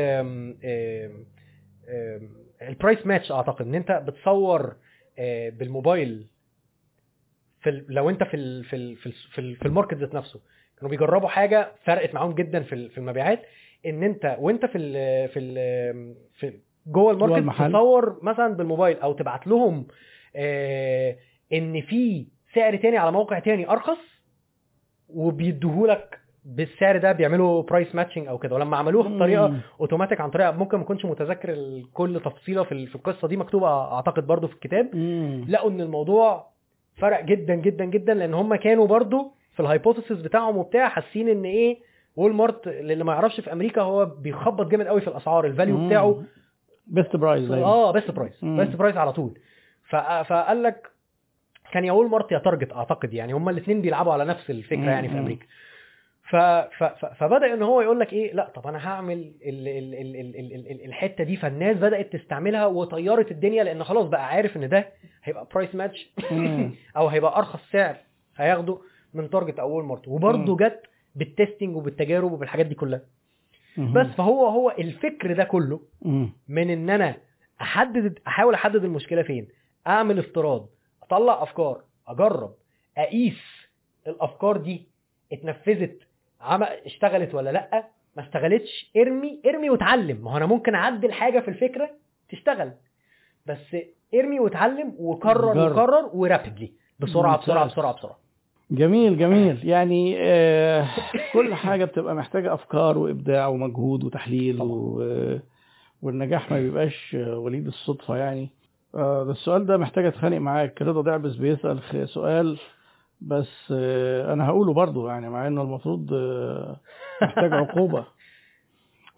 ال 2.61 2.69
price 2.69 3.06
match 3.06 3.31
أعتقد 3.32 3.66
إن 3.66 3.75
أنت 3.75 3.91
بتصور 3.91 4.75
آه، 5.19 5.49
بالموبايل 5.49 6.27
في. 7.61 7.85
لو 7.90 8.09
أنت 8.09 8.24
في 8.24 8.33
ال... 8.38 8.64
في 8.66 8.75
ال... 8.75 8.95
في 8.95 9.06
ال... 9.06 9.14
في, 9.14 9.41
ال... 9.41 9.56
في 9.56 9.66
ال 9.65 9.69
market 9.69 9.93
ذات 9.93 10.14
نفسه 10.16 10.40
كانوا 10.77 10.90
بيجربوا 10.90 11.27
حاجة 11.30 11.72
فرقت 11.83 12.14
معاهم 12.14 12.32
جدا 12.32 12.64
في 12.64 12.90
في 12.90 12.98
المبيعات 12.98 13.41
إن 13.85 14.03
أنت 14.03 14.35
وأنت 14.40 14.66
في 14.66 14.77
ال 14.77 14.93
في 15.30 15.40
ال 15.40 16.16
في 16.40 16.59
جوه 16.88 17.11
ال 17.11 17.14
market. 17.14 17.35
تصور 17.69 18.19
مثلا 18.24 18.48
بالموبايل 18.48 18.99
أو 18.99 19.14
تبعت 19.14 19.48
لهم 19.48 19.88
آه 20.35 21.17
إن 21.53 21.82
في 21.82 22.27
سعر 22.56 22.75
تاني 22.77 22.98
على 22.98 23.11
موقع 23.11 23.40
تاني 23.40 23.69
أرخص 23.69 23.98
وبيديهولك 25.09 26.19
بالسعر 26.56 26.98
ده 26.98 27.11
بيعملوا 27.11 27.61
price 27.64 27.95
matching 27.95 28.27
أو 28.27 28.38
كده 28.38 28.56
ولما 28.56 28.77
عملوها 28.77 29.09
بطريقه. 29.09 29.45
اوتوماتيك 29.82 30.22
عن 30.22 30.30
طريقه 30.30 30.51
ممكن 30.51 30.77
ما 30.77 30.84
اكونش 30.84 31.06
متذكر 31.06 31.58
كل 31.93 32.22
تفصيلة 32.26 32.64
في 32.64 32.72
ال- 32.72 32.88
في 32.88 32.95
القصة 32.95 33.27
دي 33.27 33.38
مكتوبة 33.38 33.67
أعتقد 33.93 34.27
برضو 34.27 34.48
في 34.48 34.53
الكتاب. 34.53 34.95
لقوا 35.50 35.69
إن 35.69 35.82
الموضوع 35.82 36.48
فرق 36.98 37.24
جدا 37.26 37.56
جدا 37.56 37.85
جدا 37.85 38.14
لأن 38.14 38.34
هم 38.34 38.56
كانوا 38.56 38.88
برضو 38.88 39.32
في 39.53 39.59
ال 39.59 39.65
hypothesis 39.65 40.17
بتاعهم 40.22 40.58
وبتاع 40.58 40.90
حاسين 40.90 41.30
إن 41.30 41.43
إيه 41.45 41.77
Walmart 42.15 42.67
اللي 42.67 43.03
ما 43.03 43.14
يعرفش 43.14 43.40
في 43.42 43.51
أمريكا 43.53 43.82
هو 43.82 44.06
بيخبط 44.06 44.67
جامد 44.67 44.88
قوي 44.88 45.01
في 45.01 45.08
الأسعار 45.08 45.45
ال 45.45 45.51
value. 45.51 45.88
بتاعه 45.88 46.24
best 46.88 47.15
price 47.15 47.43
زي 47.43 47.64
آه 47.64 47.92
best 47.91 48.11
price. 48.11 48.45
best 48.45 48.75
price 48.75 48.97
على 48.98 49.14
طول 49.14 49.40
فقال 50.24 50.64
لك 50.64 50.88
كان 51.72 51.85
يا 51.85 51.92
Walmart 51.91 52.31
يا 52.32 52.38
Target 52.39 52.73
أعتقد 52.74 53.14
يعني 53.14 53.34
هما 53.34 53.51
الاثنين 53.51 53.82
بيلعبوا 53.82 54.14
على 54.14 54.26
نفس 54.26 54.50
الفكرة. 54.50 54.90
يعني 54.90 55.09
في. 55.09 55.19
أمريكا 55.19 55.45
ف... 56.30 56.35
ف... 56.35 56.83
ف... 56.83 57.06
فبدأ 57.06 57.53
إن 57.53 57.61
هو 57.64 57.81
يقول 57.81 57.99
لك 57.99 58.14
إيه 58.14 58.33
لأ 58.33 58.49
طب 58.56 58.67
أنا 58.67 58.88
هعمل 58.88 59.14
ال... 59.17 59.67
ال... 59.67 59.67
ال... 59.67 59.95
ال... 59.95 60.35
ال... 60.35 60.53
ال... 60.53 60.72
ال- 60.72 60.85
الحتة 60.85 61.23
دي 61.23 61.35
فالناس 61.38 61.77
بدأت 61.77 62.14
تستعملها 62.15 62.65
وطيرت 62.65 63.31
الدنيا 63.31 63.64
لأن 63.64 63.83
خلاص 63.83 64.06
بقى 64.07 64.27
عارف 64.27 64.57
إن 64.57 64.69
ده 64.69 64.89
هيبقى 65.23 65.47
price 65.53 65.75
match. 65.75 66.09
أو 66.97 67.07
هيبقى 67.07 67.38
أرخص 67.38 67.59
سعر 67.72 67.95
هياخده 68.38 68.80
من 69.14 69.30
Target 69.30 69.59
أو 69.59 69.72
Walmart 69.72 70.07
وبرده. 70.07 70.56
جت 70.56 70.81
بال 71.15 71.29
testing 71.29 71.75
وبالتجارب 71.75 72.31
وبالحاجات 72.31 72.65
دي 72.65 72.75
كلها. 72.75 73.01
بس 73.77 74.07
فهو 74.07 74.45
هو 74.47 74.69
الفكر 74.80 75.33
ده 75.33 75.43
كله. 75.43 75.80
من 76.47 76.69
إن 76.69 76.89
أنا 76.89 77.15
أحدد 77.61 78.19
أحاول 78.27 78.53
أحدد 78.53 78.83
المشكلة 78.83 79.22
فين 79.22 79.47
أعمل 79.88 80.19
افتراض 80.19 80.69
أطلع 81.03 81.43
أفكار 81.43 81.81
أجرب 82.07 82.53
أقيس 82.97 83.41
الأفكار 84.07 84.57
دي 84.57 84.88
اتنفذت. 85.33 86.06
اشتغلت 86.85 87.35
ولا 87.35 87.49
لأ؟ 87.49 87.83
ما 88.17 88.24
اشتغلتش. 88.24 88.91
ارمي 88.98 89.41
ارمي 89.45 89.69
واتعلم. 89.69 90.17
ما 90.24 90.32
هو 90.32 90.38
أنا 90.38 90.45
ممكن 90.45 90.75
أعدل 90.75 91.11
حاجة 91.11 91.40
في 91.40 91.48
الفكرة 91.48 91.90
تشتغل. 92.30 92.72
بس 93.45 93.75
ارمي 94.16 94.40
واتعلم 94.40 94.93
وكرر 94.98 95.53
جرب. 95.53 95.72
وكرر 95.72 96.09
ورابيدلي 96.14 96.72
بسرعة 96.99 97.38
بسرعة. 97.38 97.66
بسرعة 97.66 97.93
بسرعة. 97.93 98.17
جميل 98.72 99.17
جميل. 99.17 99.67
يعني 99.67 100.16
آه 100.19 100.88
كل 101.33 101.53
حاجة 101.53 101.85
بتبقى 101.85 102.16
محتاجة 102.16 102.53
أفكار 102.53 102.98
وإبداع 102.98 103.48
ومجهود 103.48 104.03
وتحليل 104.03 104.61
و... 104.61 105.03
والنجاح 106.01 106.51
ما 106.51 106.59
بيبقاش 106.59 107.17
وليد 107.19 107.67
الصدفة 107.67 108.17
يعني. 108.17 108.49
آه 108.95 109.24
السؤال 109.24 109.66
ده 109.66 109.77
محتاج 109.77 110.06
أتخانق 110.06 110.38
معاك. 110.38 110.82
رضا 110.82 111.01
دعبس 111.01 111.35
بيسأل 111.35 112.09
سؤال 112.09 112.57
بس 113.21 113.71
آه 113.71 114.33
أنا 114.33 114.47
هقوله 114.47 114.73
برضه 114.73 115.09
يعني 115.09 115.29
مع 115.29 115.47
إنه 115.47 115.61
المفروض 115.61 116.13
آه 116.13 116.77
محتاج 117.21 117.53
عقوبة. 117.53 118.05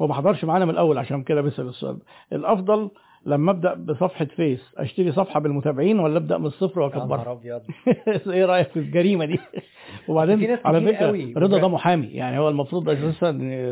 هو 0.01 0.07
ما 0.07 0.13
حضرش 0.13 0.45
معانا 0.45 0.65
من 0.65 0.71
الأول 0.71 0.97
عشان 0.97 1.23
كده 1.23 1.41
بيسأل 1.41 1.67
السؤال. 1.67 1.97
الأفضل 2.33 2.89
لما 3.25 3.51
أبدأ 3.51 3.73
بصفحة 3.73 4.25
فيس 4.25 4.73
أشتري 4.77 5.11
صفحة 5.11 5.39
بالمتابعين 5.39 5.99
ولا 5.99 6.17
أبدأ 6.17 6.37
من 6.37 6.45
الصفر 6.45 6.79
واكبرها 6.79 7.31
أبيض. 7.31 7.61
إيه 8.33 8.45
رأيك 8.45 8.69
في 8.69 8.79
الجريمة 8.79 9.25
دي؟ 9.25 9.39
وبعدين 10.07 10.57
على 10.65 10.81
فكرة. 10.81 11.33
رضا 11.39 11.57
ده 11.57 11.67
محامي 11.67 12.07
يعني 12.07 12.39
هو 12.39 12.49
المفروض 12.49 12.89
أساسا 12.89 13.31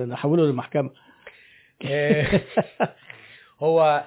نحوله 0.10 0.44
للمحكمة. 0.44 0.90
آه، 1.86 2.42
هو 3.60 4.04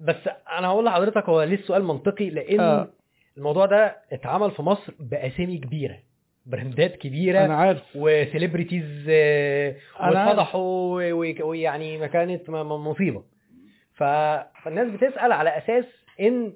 بس 0.00 0.28
أنا 0.58 0.68
هقول 0.68 0.84
لحضرتك 0.84 1.28
هو 1.28 1.42
ليه 1.42 1.54
السؤال 1.56 1.84
منطقي؟ 1.84 2.30
لأن 2.30 2.60
آه. 2.60 2.88
الموضوع 3.36 3.66
ده 3.66 3.96
اتعمل 4.12 4.50
في 4.50 4.62
مصر 4.62 4.94
بأسامي 5.00 5.58
كبيرة 5.58 5.98
brandات 6.46 6.96
كبيرة 6.96 7.44
أنا 7.44 7.56
عارف 7.56 7.82
و 7.94 8.03
celebrities 8.03 9.06
آه،. 9.08 9.76
واتفضحوا 10.00 11.02
ويعني 11.42 11.98
ما 11.98 12.06
كانت 12.06 12.50
مصيبة 12.50 13.24
فالناس 13.94 14.88
بتسأل 14.88 15.32
على 15.32 15.58
أساس 15.58 15.84
إن 16.20 16.52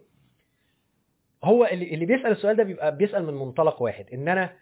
هو 1.45 1.67
اللي 1.67 2.07
بيسأل 2.07 2.31
السؤال 2.31 2.57
ده 2.57 2.63
بيبقى 2.63 2.97
بيسأل 2.97 3.27
من 3.27 3.35
منطلق 3.35 3.83
واحد 3.83 4.07
إن 4.13 4.29
أنا 4.29 4.53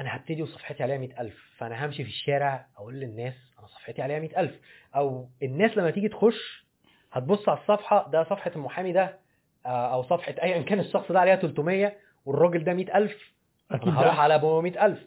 أنا 0.00 0.16
هبتدي 0.16 0.42
وصفحتي 0.42 0.82
عليها 0.82 0.98
100000 0.98 1.34
فأنا 1.58 1.86
همشي 1.86 2.04
في 2.04 2.10
الشارع 2.10 2.66
أقول 2.76 2.94
للناس 2.94 3.34
أنا 3.58 3.66
صفحتي 3.66 4.02
عليها 4.02 4.18
100000 4.18 4.50
أو 4.96 5.28
الناس 5.42 5.76
لما 5.76 5.90
تيجي 5.90 6.08
تخش 6.08 6.66
هتبص 7.12 7.48
على 7.48 7.58
الصفحة 7.58 8.10
ده 8.10 8.24
صفحة 8.24 8.50
المحامي 8.56 8.92
ده 8.92 9.18
أو 9.66 10.02
صفحة 10.02 10.34
ايا 10.42 10.62
كان 10.62 10.80
الشخص 10.80 11.12
ده 11.12 11.20
عليها 11.20 11.36
300 11.36 11.92
والراجل 12.24 12.64
ده 12.64 12.74
100000 12.74 13.32
أكيد 13.70 13.88
هروح 13.88 14.20
على 14.20 14.34
ابو 14.34 14.60
100000 14.60 14.98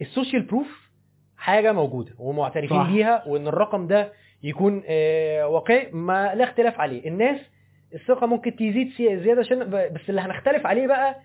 ال 0.00 0.06
social 0.06 0.42
proof 0.42 0.90
حاجة 1.36 1.72
موجودة 1.72 2.12
ومعترفين. 2.18 2.68
بيها 2.94 3.24
وإن 3.28 3.46
الرقم 3.48 3.86
ده 3.86 4.12
يكون 4.42 4.82
آه، 4.86 5.48
واقعي 5.48 5.88
ما 5.92 6.34
لا 6.34 6.44
اختلاف 6.44 6.80
عليه. 6.80 7.08
الناس 7.08 7.40
الثقة 7.94 8.26
ممكن 8.26 8.56
تزيد 8.56 8.92
زيادة 8.98 9.40
عشان 9.40 9.70
بس 9.70 10.00
اللي 10.08 10.20
هنختلف 10.20 10.66
عليه 10.66 10.86
بقى 10.86 11.20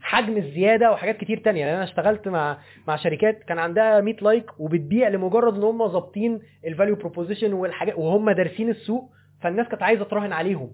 حجم 0.00 0.36
الزيادة 0.36 0.92
وحاجات 0.92 1.16
كتير 1.16 1.38
تانية. 1.38 1.64
لأن 1.64 1.74
أنا 1.74 1.84
اشتغلت 1.84 2.28
مع 2.28 2.58
مع 2.88 2.96
شركات 2.96 3.42
كان 3.42 3.58
عندها 3.58 4.00
100 4.00 4.14
like 4.22 4.60
وبتبيع 4.60 5.08
لمجرد 5.08 5.54
إن 5.56 5.62
هم 5.62 5.88
ظابطين 5.88 6.40
ال 6.66 6.71
value 6.71 6.96
proposition 6.96 7.52
والحاجات 7.52 7.94
وهم 7.98 8.30
دارسين 8.30 8.70
السوق 8.70 9.10
فالناس 9.42 9.68
كانت 9.68 9.82
عايزة 9.82 10.04
تراهن 10.04 10.32
عليهم. 10.32 10.72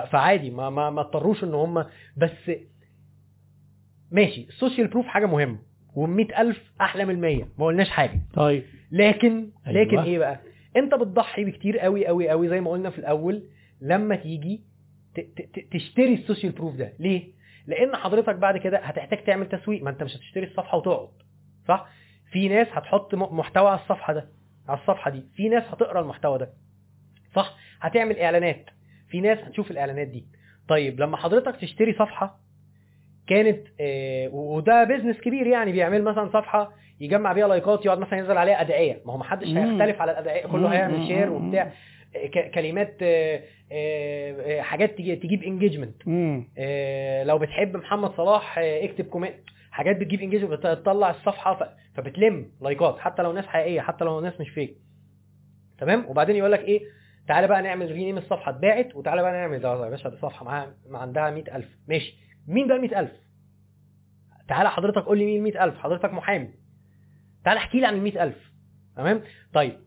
فعادي 0.00 0.50
ما 0.50 0.70
ما 0.70 0.90
ما 0.90 1.00
اضطروش 1.00 1.44
إن 1.44 1.54
هم 1.54 1.84
بس 2.16 2.50
ماشي 4.10 4.46
ال 4.48 4.53
social 4.53 4.86
proof 4.88 5.06
حاجة 5.06 5.26
مهمة 5.26 5.58
وال 5.94 6.34
ألف 6.34 6.72
أحلى 6.80 7.04
من 7.04 7.20
100 7.20 7.48
ما 7.58 7.66
قلناش 7.66 7.90
حاجة. 7.90 8.20
طيب. 8.34 8.62
لكن 8.92 9.50
أيوة. 9.66 9.82
لكن 9.84 9.98
إيه 9.98 10.18
بقى؟ 10.18 10.40
أنت 10.76 10.94
بتضحي 10.94 11.44
بكتير 11.44 11.78
قوي 11.78 12.06
قوي 12.06 12.28
قوي 12.28 12.48
زي 12.48 12.60
ما 12.60 12.70
قلنا 12.70 12.90
في 12.90 12.98
الأول 12.98 13.42
لما 13.80 14.16
تيجي 14.16 14.60
تشتري 15.72 16.14
ال 16.14 16.19
social 16.19 16.52
proof 16.52 16.76
ده. 16.76 16.92
ليه؟ 16.98 17.32
لأن 17.66 17.96
حضرتك 17.96 18.34
بعد 18.34 18.58
كده 18.58 18.78
هتحتاج 18.78 19.24
تعمل 19.24 19.48
تسويق 19.48 19.82
ما 19.82 19.90
أنت 19.90 20.02
مش 20.02 20.16
هتشتري 20.16 20.46
الصفحة 20.46 20.78
وتقعد 20.78 21.08
صح؟ 21.68 21.88
في 22.32 22.48
ناس 22.48 22.66
هتحط 22.72 23.14
محتوى 23.14 23.68
على 23.68 23.80
الصفحة 23.80 24.12
ده 24.12 24.28
على 24.68 24.78
الصفحة 24.80 25.10
دي. 25.10 25.22
في 25.36 25.48
ناس 25.48 25.62
هتقرأ 25.68 26.00
المحتوى 26.00 26.38
ده 26.38 26.52
صح؟ 27.34 27.56
هتعمل 27.80 28.18
إعلانات. 28.18 28.64
في 29.12 29.20
ناس 29.20 29.38
هتشوف 29.38 29.70
الإعلانات 29.70 30.08
دي. 30.08 30.24
طيب 30.68 31.00
لما 31.00 31.16
حضرتك 31.16 31.56
تشتري 31.60 31.92
صفحة 31.92 32.38
كانت 33.28 33.66
آه 33.80 34.28
وده 34.28 34.84
business 34.84 35.20
كبير 35.20 35.46
يعني 35.46 35.72
بيعمل 35.72 36.02
مثلا 36.04 36.28
صفحة 36.28 36.72
يجمع 37.00 37.32
بيها 37.32 37.48
likeات 37.48 37.84
يقعد 37.86 37.98
مثلا 37.98 38.18
ينزل 38.18 38.36
عليها 38.38 38.60
أدعية. 38.60 39.00
ما 39.06 39.12
هو 39.12 39.18
محدش 39.18 39.48
مم. 39.48 39.58
هيختلف 39.58 40.00
على 40.00 40.12
الأدعية 40.12 40.46
كله 40.46 40.68
هيعمل 40.72 41.06
share. 41.06 41.32
وبتاع. 41.32 41.72
آه، 42.16 42.48
كلمات 42.54 42.96
آه، 43.02 43.40
آه، 43.72 44.60
حاجات 44.60 44.98
تجي- 44.98 45.16
تجيب 45.16 45.42
engagement 45.42 46.02
لو 47.26 47.38
بتحب 47.38 47.76
محمد 47.76 48.10
صلاح 48.16 48.58
اكتب 48.58 49.04
comment 49.04 49.34
حاجات 49.70 49.96
بتجيب 49.96 50.20
engagement 50.20 50.66
بتطلع 50.66 51.10
الصفحة 51.10 51.76
فبتلم 51.96 52.50
likeات 52.62 52.98
حتى 52.98 53.22
لو 53.22 53.32
ناس 53.32 53.46
حقيقية 53.46 53.80
حتى 53.80 54.04
لو 54.04 54.20
ناس 54.20 54.40
مش 54.40 54.48
fake 54.50 54.74
تمام؟ 55.78 56.04
وبعدين 56.08 56.36
يقول 56.36 56.52
لك 56.52 56.60
إيه؟ 56.60 56.80
تعالى 57.28 57.46
بقى 57.48 57.62
نعمل 57.62 57.90
rename 57.92 58.18
الصفحة 58.18 58.50
اتباعت 58.50 58.96
وتعالى 58.96 59.22
بقى 59.22 59.32
نعمل 59.32 59.58
ده 59.60 59.84
يا 59.84 59.90
باشا 59.90 60.08
دي 60.08 60.16
صفحة 60.16 60.44
معاها 60.44 60.74
عندها 60.92 61.30
100000 61.30 61.64
ماشي. 61.88 62.14
مين 62.46 62.66
ده 62.68 62.74
ال 62.76 62.80
100000 62.80 63.10
تعالى 64.48 64.70
حضرتك 64.70 65.02
قول 65.02 65.18
لي 65.18 65.24
مين 65.26 65.36
ال 65.36 65.42
100000 65.42 65.78
حضرتك 65.78 66.12
محامي. 66.14 66.54
تعالى 67.44 67.58
احكي 67.58 67.80
لي 67.80 67.86
عن 67.86 67.94
ال 67.94 68.02
100000 68.02 68.52
تمام؟ 68.96 69.22
طيب. 69.54 69.78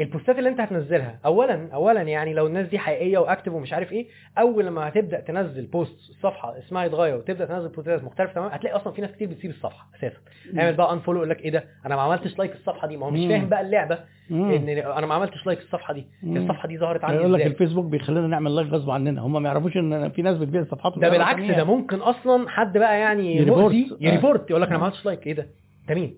ال 0.00 0.06
postات 0.06 0.38
اللي 0.38 0.48
انت 0.48 0.60
هتنزلها 0.60 1.18
اولا 1.24 1.68
اولا 1.74 2.02
يعني 2.02 2.34
لو 2.34 2.46
الناس 2.46 2.68
دي 2.68 2.78
حقيقية 2.78 3.18
و 3.18 3.23
active 3.23 3.52
ومش 3.52 3.72
عارف 3.72 3.92
إيه 3.92 4.06
أول 4.38 4.66
لما 4.66 4.88
هتبدأ 4.88 5.20
تنزل 5.20 5.66
post 5.66 6.10
الصفحه 6.10 6.58
اسمها 6.58 6.84
يتغير 6.84 7.16
وتبدأ 7.16 7.44
تنزل 7.46 7.68
postات 7.68 8.04
مختلفة 8.04 8.32
تمام 8.32 8.50
هتلاقي 8.52 8.76
أصلا 8.76 8.92
في 8.92 9.00
ناس 9.00 9.10
كتير 9.12 9.28
بتسيب 9.28 9.50
الصفحة 9.50 9.86
أساسا 9.98 10.16
اعمل 10.58 10.74
بقى 10.76 10.92
unfollow 10.92 11.16
يقول 11.18 11.30
لك 11.30 11.40
إيه 11.40 11.50
ده 11.50 11.64
أنا 11.86 11.96
ما 11.96 12.02
عملتش 12.02 12.38
like 12.38 12.52
الصفحة 12.52 12.88
دي 12.88 12.96
ما 12.96 13.06
هو 13.06 13.10
مش. 13.10 13.26
فاهم 13.26 13.48
بقى 13.48 13.60
اللعبة. 13.60 13.98
إن 14.30 14.68
أنا 14.68 15.06
ما 15.06 15.14
عملتش 15.14 15.46
like 15.46 15.58
الصفحة 15.58 15.94
دي. 15.94 16.06
الصفحة 16.24 16.68
دي 16.68 16.78
ظهرت 16.78 17.04
عندي 17.04 17.16
يقول 17.20 17.32
لك 17.32 17.46
الفيسبوك 17.46 17.84
بيخلينا 17.84 18.26
نعمل 18.26 18.56
like 18.56 18.68
غصب 18.68 18.90
عننا 18.90 19.20
هم 19.22 19.42
ما 19.42 19.48
يعرفوش 19.48 19.76
إن 19.76 20.10
في 20.10 20.22
ناس 20.22 20.36
بتبيع 20.38 20.60
الصفحات 20.60 20.98
ده 20.98 21.08
بالعكس. 21.08 21.56
ده 21.56 21.64
ممكن 21.64 21.96
أصلا 21.96 22.48
حد 22.48 22.78
بقى 22.78 23.00
يعني 23.00 23.36
ي 23.36 23.41
report. 23.41 23.74
آه. 23.74 23.96
ي 24.00 24.07
report 24.07 24.50
يقول 24.50 24.62
لك 24.62 24.68
أنا 24.68 24.78
ما 24.78 24.84
عملتش 24.84 25.04
like 25.06 25.26
إيه 25.26 25.32
ده 25.34 25.46
تمام 25.88 26.10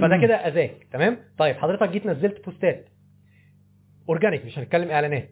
فده. 0.00 0.16
كده 0.22 0.34
أذاك 0.34 0.86
تمام 0.92 1.16
طيب 1.38 1.56
حضرتك 1.56 1.88
جيت 1.90 2.06
نزلت 2.06 2.44
postات 2.44 2.88
organic 4.08 4.46
مش 4.46 4.58
هنتكلم 4.58 4.90
إعلانات. 4.90 5.30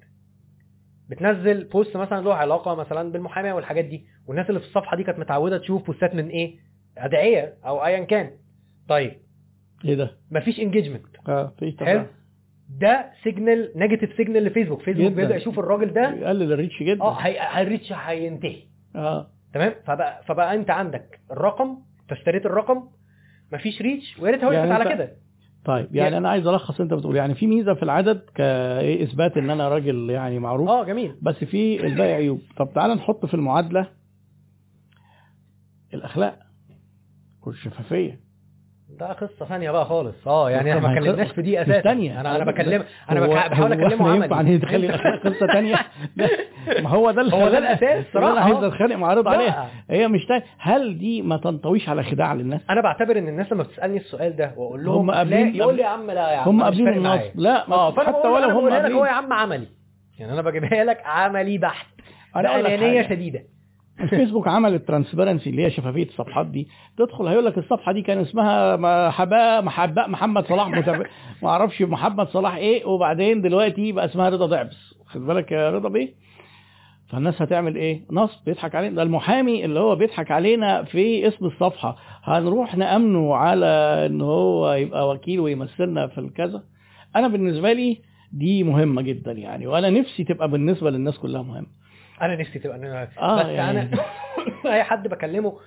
بتنزل 1.08 1.64
post 1.64 1.96
مثلا 1.96 2.20
له 2.20 2.34
علاقة 2.34 2.74
مثلا 2.74 3.12
بالمحاماة 3.12 3.54
والحاجات 3.54 3.84
دي 3.84 4.06
والناس 4.26 4.48
اللي 4.48 4.60
في 4.60 4.66
الصفحة 4.66 4.96
دي 4.96 5.04
كانت 5.04 5.18
متعودة 5.18 5.58
تشوف 5.58 5.86
postات 5.86 6.14
من 6.14 6.28
إيه؟ 6.28 6.58
أدعية 6.98 7.54
أو 7.64 7.84
ايا 7.84 8.04
كان. 8.04 8.30
طيب. 8.88 9.12
إيه 9.84 9.94
ده؟ 9.94 10.18
مفيش 10.30 10.60
engagement 10.60 11.06
آه 11.28 11.54
في 11.58 11.76
حلو. 11.80 12.06
ده 12.68 13.10
signal 13.24 13.72
negative 13.76 14.16
signal 14.16 14.44
لفيسبوك. 14.44 14.82
فيسبوك. 14.82 15.12
بيبدأ 15.12 15.36
يشوف 15.36 15.58
الراجل 15.58 15.92
ده. 15.92 16.14
يقلل 16.14 16.52
ال 16.52 16.57
reach 16.57 16.82
جدا. 16.82 17.02
آه 17.02 17.16
ال 17.20 17.32
reach 17.32 17.92
هينتهي. 17.92 18.62
آه. 18.96 19.30
تمام؟ 19.54 19.74
فبقى 19.86 20.22
فبقى 20.24 20.54
أنت 20.54 20.70
عندك 20.70 21.20
الرقم 21.30 21.78
انت 22.02 22.12
اشتريت 22.12 22.46
الرقم 22.46 22.88
مفيش 23.52 23.82
reach 23.82 24.18
ويا 24.18 24.30
ريت 24.30 24.44
هو 24.44 24.52
يعني 24.52 24.72
على 24.72 24.94
كده. 24.94 25.16
طيب 25.64 25.84
يعني 25.86 25.98
يعني- 25.98 26.16
أنا 26.16 26.28
عايز 26.28 26.46
ألخص 26.46 26.80
أنت 26.80 26.94
بتقول 26.94 27.16
يعني 27.16 27.34
في 27.34 27.46
ميزة 27.46 27.74
في 27.74 27.82
العدد 27.82 28.20
كإثبات 28.34 29.36
إن 29.36 29.50
أنا 29.50 29.68
راجل 29.68 30.10
يعني 30.10 30.38
معروف. 30.38 30.68
آه 30.68 30.84
جميل. 30.84 31.14
بس 31.22 31.34
في 31.34 31.86
الباقي 31.86 32.12
عيوب. 32.12 32.40
طب 32.56 32.68
تعال 32.74 32.90
نحط 32.90 33.26
في 33.26 33.34
المعادلة 33.34 33.88
الأخلاق 35.94 36.38
والشفافية. 37.42 38.20
ده 39.00 39.12
قصة 39.12 39.44
ثانية 39.48 39.70
بقى 39.70 39.84
خالص. 39.84 40.28
آه 40.28 40.50
يعني 40.50 40.70
إحنا 40.70 40.80
ما 40.88 40.92
اتكلمناش 40.98 41.28
في 41.32 41.42
دي 41.42 41.62
أساسا. 41.62 41.80
تانية. 41.80 42.20
أنا 42.20 42.36
أنا 42.36 42.44
بكلم 42.44 42.84
أنا 43.10 43.20
بحاول 43.26 43.72
أكلمه 43.72 44.14
ينفع 44.14 44.36
عملي. 44.36 44.58
نخلي 44.58 44.86
الاخلاق 44.86 45.20
قصة 45.26 45.46
ثانية؟ 45.46 45.74
ما 46.82 46.88
هو 46.90 47.10
ده 47.10 47.22
هو 47.22 47.48
ده 47.48 47.58
أنا 47.58 48.04
صراحة. 48.14 48.40
عايز 48.40 48.56
اتخانق 48.64 48.96
مع 48.96 49.12
لا. 49.12 49.30
عليها. 49.30 49.68
هي 49.90 50.08
مش 50.08 50.26
تاني. 50.26 50.42
هل 50.58 50.98
دي 50.98 51.22
ما 51.22 51.36
تنطويش 51.36 51.88
على 51.88 52.02
خداع 52.02 52.32
للناس؟ 52.34 52.60
أنا 52.70 52.80
بعتبر 52.80 53.18
إن 53.18 53.28
الناس 53.28 53.52
لما 53.52 53.62
بتسألني 53.62 53.96
السؤال 53.96 54.36
ده 54.36 54.52
وأقول 54.56 54.84
لهم 54.84 54.96
هم 54.98 55.10
لا 55.10 55.16
قابلين- 55.16 55.56
يقول 55.56 55.76
لي 55.76 55.82
يا 55.82 55.86
عم 55.86 56.10
لا 56.10 56.30
يا 56.32 56.36
عم 56.36 56.48
هم 56.48 56.62
قابلين 56.62 56.98
معايا. 56.98 57.32
لا 57.34 57.64
فأنا 57.90 58.06
حتى 58.08 58.28
ولو 58.28 58.36
أنا 58.38 58.52
هم 58.52 58.68
لك 58.68 58.74
هو 58.74 58.78
قابلين. 58.80 58.98
يا 58.98 59.10
عم 59.12 59.32
عملي. 59.32 59.66
يعني 60.18 60.32
أنا 60.32 60.42
بجيبها 60.42 60.84
لك 60.84 61.02
عملي 61.04 61.58
بحت. 61.58 61.86
أنا 62.36 62.48
أقول 62.50 62.64
لك 62.64 62.70
الفيسبوك 64.00 64.48
عمل 64.48 64.74
الترانسبيرنسي 64.74 65.50
اللي 65.50 65.64
هي 65.64 65.70
شفافية 65.70 66.02
الصفحات 66.06 66.46
دي. 66.46 66.68
تدخل 66.98 67.26
هيقول 67.26 67.44
لك 67.44 67.58
الصفحة 67.58 67.92
دي 67.92 68.02
كان 68.02 68.18
اسمها 68.18 68.76
محبا 68.76 69.60
محبا 69.60 70.06
محمد 70.06 70.46
صلاح 70.46 70.68
متابع 70.68 71.06
ما 71.42 71.48
أعرفش 71.48 71.82
محمد 71.82 72.28
صلاح 72.28 72.54
إيه. 72.54 72.84
وبعدين 72.86 73.40
دلوقتي 73.42 73.92
بقى 73.92 74.04
اسمها 74.04 74.28
رضا 74.28 74.46
دعبس 74.46 74.94
خد 75.06 75.20
بالك 75.26 75.52
يا 75.52 75.70
رضا 75.70 75.88
بيه؟ 75.88 76.14
فالناس 77.08 77.42
هتعمل 77.42 77.76
إيه؟ 77.76 78.00
نصب 78.10 78.44
بيضحك 78.46 78.74
علينا. 78.74 78.96
ده 78.96 79.02
المحامي 79.02 79.64
اللي 79.64 79.80
هو 79.80 79.96
بيضحك 79.96 80.30
علينا 80.30 80.82
في 80.84 81.28
اسم 81.28 81.46
الصفحة. 81.46 81.96
هنروح 82.22 82.76
نأمنه 82.76 83.34
على 83.34 83.66
إن 84.06 84.20
هو 84.20 84.72
يبقى 84.72 85.08
وكيل 85.08 85.40
ويمثلنا 85.40 86.06
في 86.06 86.18
الكذا؟ 86.18 86.62
أنا 87.16 87.28
بالنسبة 87.28 87.72
لي 87.72 87.98
دي 88.32 88.64
مهمة 88.64 89.02
جدا 89.02 89.32
يعني. 89.32 89.66
وأنا 89.66 89.90
نفسي 89.90 90.24
تبقى 90.24 90.48
بالنسبة 90.50 90.90
للناس 90.90 91.18
كلها 91.18 91.42
مهمة. 91.42 91.81
أنا 92.22 92.36
نفسي 92.36 92.58
تبقى 92.58 92.76
أنا 92.76 93.08
آه، 93.18 93.42
بس 93.42 93.46
يعني. 93.48 93.80
أنا 93.80 93.90
أي 94.74 94.82
حد 94.82 95.08
بكلمه 95.08 95.58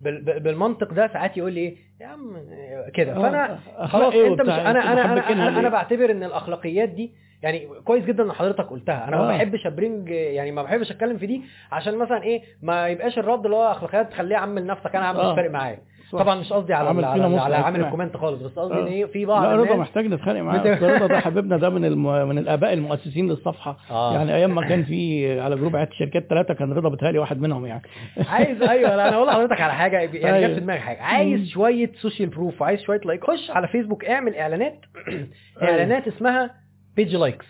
بال- 0.00 0.22
بال- 0.24 0.40
بالمنطق 0.40 0.92
ده 0.92 1.08
ساعات 1.12 1.36
يقول 1.36 1.52
لي 1.52 1.60
إيه 1.60 1.76
يا 2.00 2.06
عم 2.06 2.36
كده 2.94 3.12
آه، 3.16 3.22
فأنا 3.22 3.58
أخلاق 3.76 4.02
خلاص 4.02 4.14
إيه 4.14 4.28
أنت 4.28 4.40
مش 4.42 4.48
أنا 4.48 4.70
أنا 4.70 4.92
أنا, 4.92 5.30
أنا, 5.32 5.48
أنا 5.48 5.60
ليه؟ 5.60 5.68
بعتبر 5.68 6.10
إن 6.10 6.22
الأخلاقيات 6.24 6.88
دي 6.88 7.12
يعني 7.42 7.68
كويس 7.84 8.04
جدا 8.04 8.22
إن 8.22 8.32
حضرتك 8.32 8.66
قلتها 8.66 9.08
أنا 9.08 9.16
ما 9.16 9.34
آه. 9.34 9.36
بحبش 9.36 9.66
ابرنج 9.66 10.08
يعني 10.10 10.52
ما 10.52 10.62
بحبش 10.62 10.90
أتكلم 10.90 11.18
في 11.18 11.26
دي 11.26 11.42
عشان 11.72 11.96
مثلا 11.98 12.22
إيه 12.22 12.42
ما 12.62 12.88
يبقاش 12.88 13.18
الرد 13.18 13.44
اللي 13.44 13.56
هو 13.56 13.70
أخلاقيات 13.70 14.12
خليه 14.14 14.34
يا 14.36 14.40
عم 14.40 14.58
لنفسك 14.58 14.96
أنا 14.96 15.04
عم 15.06 15.16
آه. 15.16 15.30
مش 15.30 15.36
فارق 15.36 15.50
معايا. 15.50 15.78
طبعا 16.12 16.34
مش 16.40 16.52
قصدي 16.52 16.74
على 16.74 16.88
عامل 16.88 17.04
على, 17.04 17.22
فينا 17.22 17.42
على, 17.42 17.56
عامل. 17.56 17.80
الكومنت 17.80 18.16
خالص 18.16 18.42
بس 18.42 18.58
قصدي 18.58 18.74
آه. 18.74 18.82
إن 18.82 18.86
إيه 18.86 19.04
في 19.04 19.24
بعض 19.26 19.42
لا 19.42 19.56
رضا 19.56 19.76
محتاج 19.76 20.06
نتخانق 20.06 20.40
معاه 20.40 20.74
رضا 20.96 21.06
ده 21.06 21.20
حبيبنا 21.20 21.56
ده 21.56 21.70
من 21.70 21.84
الم... 21.84 22.28
من 22.28 22.38
الاباء 22.38 22.72
المؤسسين 22.72 23.28
للصفحة 23.28 23.76
آه. 23.90 24.14
يعني 24.14 24.34
أيام 24.34 24.54
ما 24.54 24.68
كان 24.68 24.84
في 24.84 25.26
على 25.40 25.56
group 25.56 25.76
عيادة 25.76 25.90
الشركات 25.90 26.26
ثلاثة 26.26 26.54
كان 26.54 26.72
رضا 26.72 26.88
بيتهيألي 26.88 27.18
واحد 27.18 27.40
منهم 27.40 27.66
يعني 27.66 27.82
عايز 28.28 28.62
أيوه 28.62 28.96
لا 28.96 29.08
أنا 29.08 29.16
أقول 29.16 29.26
لحضرتك 29.26 29.60
على 29.60 29.72
حاجة 29.72 29.96
يعني 30.00 30.36
أيوة. 30.36 30.48
جت 30.48 30.54
في 30.54 30.60
دماغي 30.60 30.80
حاجة 30.80 31.02
عايز 31.02 31.48
شوية 31.48 31.92
social 31.94 32.28
proof 32.28 32.62
وعايز 32.62 32.80
شوية 32.80 33.00
like 33.04 33.24
خش 33.24 33.50
على 33.50 33.68
فيسبوك 33.68 34.04
اعمل 34.04 34.34
إعلانات 34.34 34.80
إعلانات 35.62 36.08
اسمها 36.08 36.50
page 36.96 37.16
likes 37.16 37.46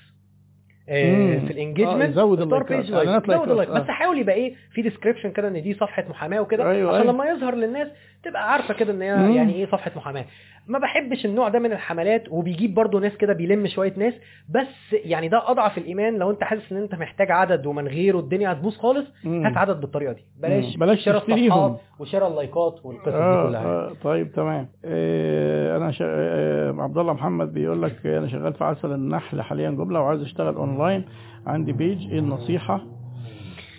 مم. 0.91 1.41
في 1.41 1.47
آه، 1.47 1.51
ال 1.51 1.57
engagement 1.57 2.15
زود 2.15 2.41
ال 2.41 2.47
likeات، 2.47 2.85
زود 2.85 3.51
ال 3.51 3.54
like 3.54 3.69
آه. 3.69 3.81
بس 3.81 3.87
حاول 3.89 4.19
يبقى 4.19 4.35
إيه 4.35 4.55
في 4.73 4.83
description 4.83 5.31
كده 5.31 5.49
إن 5.49 5.63
دي 5.63 5.75
صفحة 5.75 6.05
محاماة 6.09 6.41
وكده 6.41 6.71
أيوة، 6.71 6.91
عشان 6.91 7.01
أيوة. 7.01 7.13
لما 7.13 7.27
يظهر 7.27 7.55
للناس 7.55 7.89
تبقى 8.25 8.53
عارفة 8.53 8.75
كده 8.75 8.93
إن 8.93 9.03
هي. 9.03 9.37
يعني 9.37 9.55
إيه 9.55 9.67
صفحة 9.67 9.91
محاماة 9.97 10.25
ما 10.67 10.79
بحبش 10.79 11.25
النوع 11.27 11.49
ده 11.49 11.59
من 11.59 11.73
الحملات 11.73 12.25
وبيجيب 12.31 12.75
برضو 12.75 12.99
ناس 12.99 13.17
كده 13.17 13.33
بيلم 13.33 13.67
شوية 13.67 13.95
ناس 13.97 14.15
بس 14.51 14.93
يعني 15.05 15.29
ده 15.29 15.51
أضعف 15.51 15.79
الإيمان 15.79 16.19
لو 16.19 16.31
أنت 16.31 16.45
حاسس 16.45 16.73
إن 16.73 16.77
أنت 16.79 16.95
محتاج 16.95 17.31
عدد 17.31 17.67
ومن 17.67 17.89
غيره 17.89 18.19
الدنيا 18.19 18.53
هتبوظ 18.53 18.77
خالص. 18.77 19.07
هات 19.25 19.57
عدد 19.57 19.81
بالطريقة 19.81 20.13
دي 20.13 20.25
بلاش 20.43 20.75
مم. 20.75 20.81
بلاش 20.81 21.05
شراء 21.05 21.19
تشتريهم. 21.21 21.53
الصفحات 21.73 21.81
وشراء 22.01 22.29
ال 22.31 22.39
likeات 22.39 22.81
والقصص 22.85 23.09
دي 23.09 23.17
آه 23.17 23.47
كلها 23.49 23.65
آه 23.65 23.93
طيب 24.03 24.33
تمام 24.33 24.69
آه 24.85 25.77
أنا 25.77 25.91
شا... 25.91 26.05
آه 26.09 26.75
عبد 26.79 26.99
الله 26.99 27.13
محمد 27.13 27.53
بيقول 27.55 27.83
لك 27.83 28.07
أنا 28.07 28.29
شغال 28.29 28.53
في 28.55 28.65
عسل 28.65 28.93
النحل 28.93 29.43
حاليا 29.43 29.71
جملة 29.71 30.01
وعايز 30.01 30.23
أشتغل 30.23 30.55
أونلاين 30.55 31.05
عندي 31.47 31.73
page 31.73 32.11
إيه 32.13 32.19
النصيحة 32.19 32.81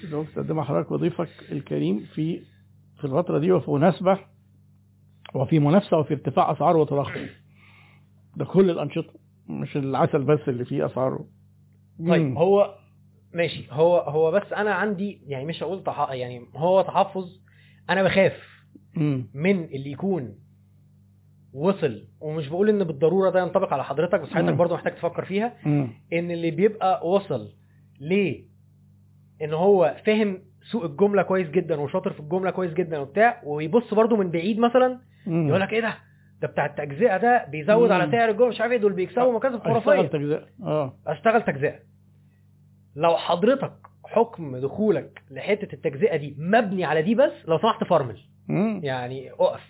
اللي 0.03 0.15
هو 0.17 0.23
بتقدمها 0.23 0.63
حضرتك 0.63 0.91
وضيفك 0.91 1.29
الكريم 1.51 1.99
في 2.15 2.39
في 2.97 3.05
الفترة 3.07 3.37
دي 3.39 3.51
وفي 3.51 3.71
مناسبة 3.71 4.17
وفي 5.33 5.59
منافسة 5.59 5.97
وفي 5.97 6.13
ارتفاع 6.13 6.51
اسعار 6.51 6.77
وتضخم 6.77 7.25
ده 8.37 8.45
كل 8.45 8.69
الأنشطة 8.69 9.13
مش 9.47 9.77
العسل 9.77 10.23
بس 10.23 10.39
اللي 10.47 10.65
فيه 10.65 10.85
أسعاره 10.85 11.25
طيب. 12.07 12.37
هو 12.37 12.75
ماشي 13.33 13.67
هو 13.71 13.97
هو 13.97 14.31
بس 14.31 14.53
أنا 14.53 14.73
عندي 14.73 15.21
يعني 15.27 15.45
مش 15.45 15.63
هقول 15.63 15.83
تح... 15.83 16.09
يعني 16.11 16.41
هو 16.55 16.81
تحفظ 16.81 17.39
أنا 17.89 18.03
بخاف 18.03 18.33
مم. 18.95 19.27
من 19.33 19.63
اللي 19.63 19.91
يكون 19.91 20.35
وصل 21.53 22.03
ومش 22.19 22.47
بقول 22.47 22.69
إن 22.69 22.83
بالضرورة 22.83 23.29
ده 23.29 23.39
ينطبق 23.41 23.73
على 23.73 23.83
حضرتك 23.83 24.19
بس 24.21 24.29
حضرتك. 24.29 24.53
برضه 24.53 24.75
محتاج 24.75 24.95
تفكر 24.95 25.25
فيها 25.25 25.53
مم. 25.65 25.87
إن 26.13 26.31
اللي 26.31 26.51
بيبقى 26.51 27.07
وصل 27.07 27.49
ليه 27.99 28.43
إن 29.41 29.53
هو 29.53 29.95
فاهم 30.05 30.39
سوق 30.71 30.83
الجملة 30.83 31.21
كويس 31.23 31.49
جدا 31.49 31.79
وشاطر 31.79 32.13
في 32.13 32.19
الجملة 32.19 32.51
كويس 32.51 32.73
جدا 32.73 32.99
وبتاع 32.99 33.41
ويبص 33.45 33.93
برضه 33.93 34.15
من 34.17 34.31
بعيد 34.31 34.59
مثلا. 34.59 34.99
يقول 35.27 35.61
لك 35.61 35.73
إيه 35.73 35.81
ده؟ 35.81 35.93
ده 36.41 36.47
بتاع 36.47 36.65
التجزئة 36.65 37.17
ده 37.17 37.45
بيزود 37.49 37.89
مم. 37.91 37.93
على 38.01 38.11
سعر 38.11 38.29
الجمله 38.29 38.47
مش 38.49 38.61
عارف 38.61 38.71
إيه 38.71 38.77
دول 38.77 38.93
بيكسبوا 38.93 39.33
مكاسب 39.33 39.55
أشتغل 39.55 39.81
خرافية. 39.83 40.07
تجزئة. 40.07 40.45
آه. 40.63 40.97
أشتغل 41.07 41.41
تجزئة. 41.41 41.79
لو 42.95 43.17
حضرتك 43.17 43.73
حكم 44.05 44.57
دخولك 44.57 45.21
لحتة 45.31 45.73
التجزئة 45.75 46.15
دي 46.15 46.35
مبني 46.39 46.85
على 46.85 47.01
دي 47.01 47.15
بس 47.15 47.31
لو 47.47 47.57
سمحت 47.57 47.83
فرمل 47.83 48.17
مم. 48.47 48.79
يعني 48.83 49.31
أقف. 49.31 49.63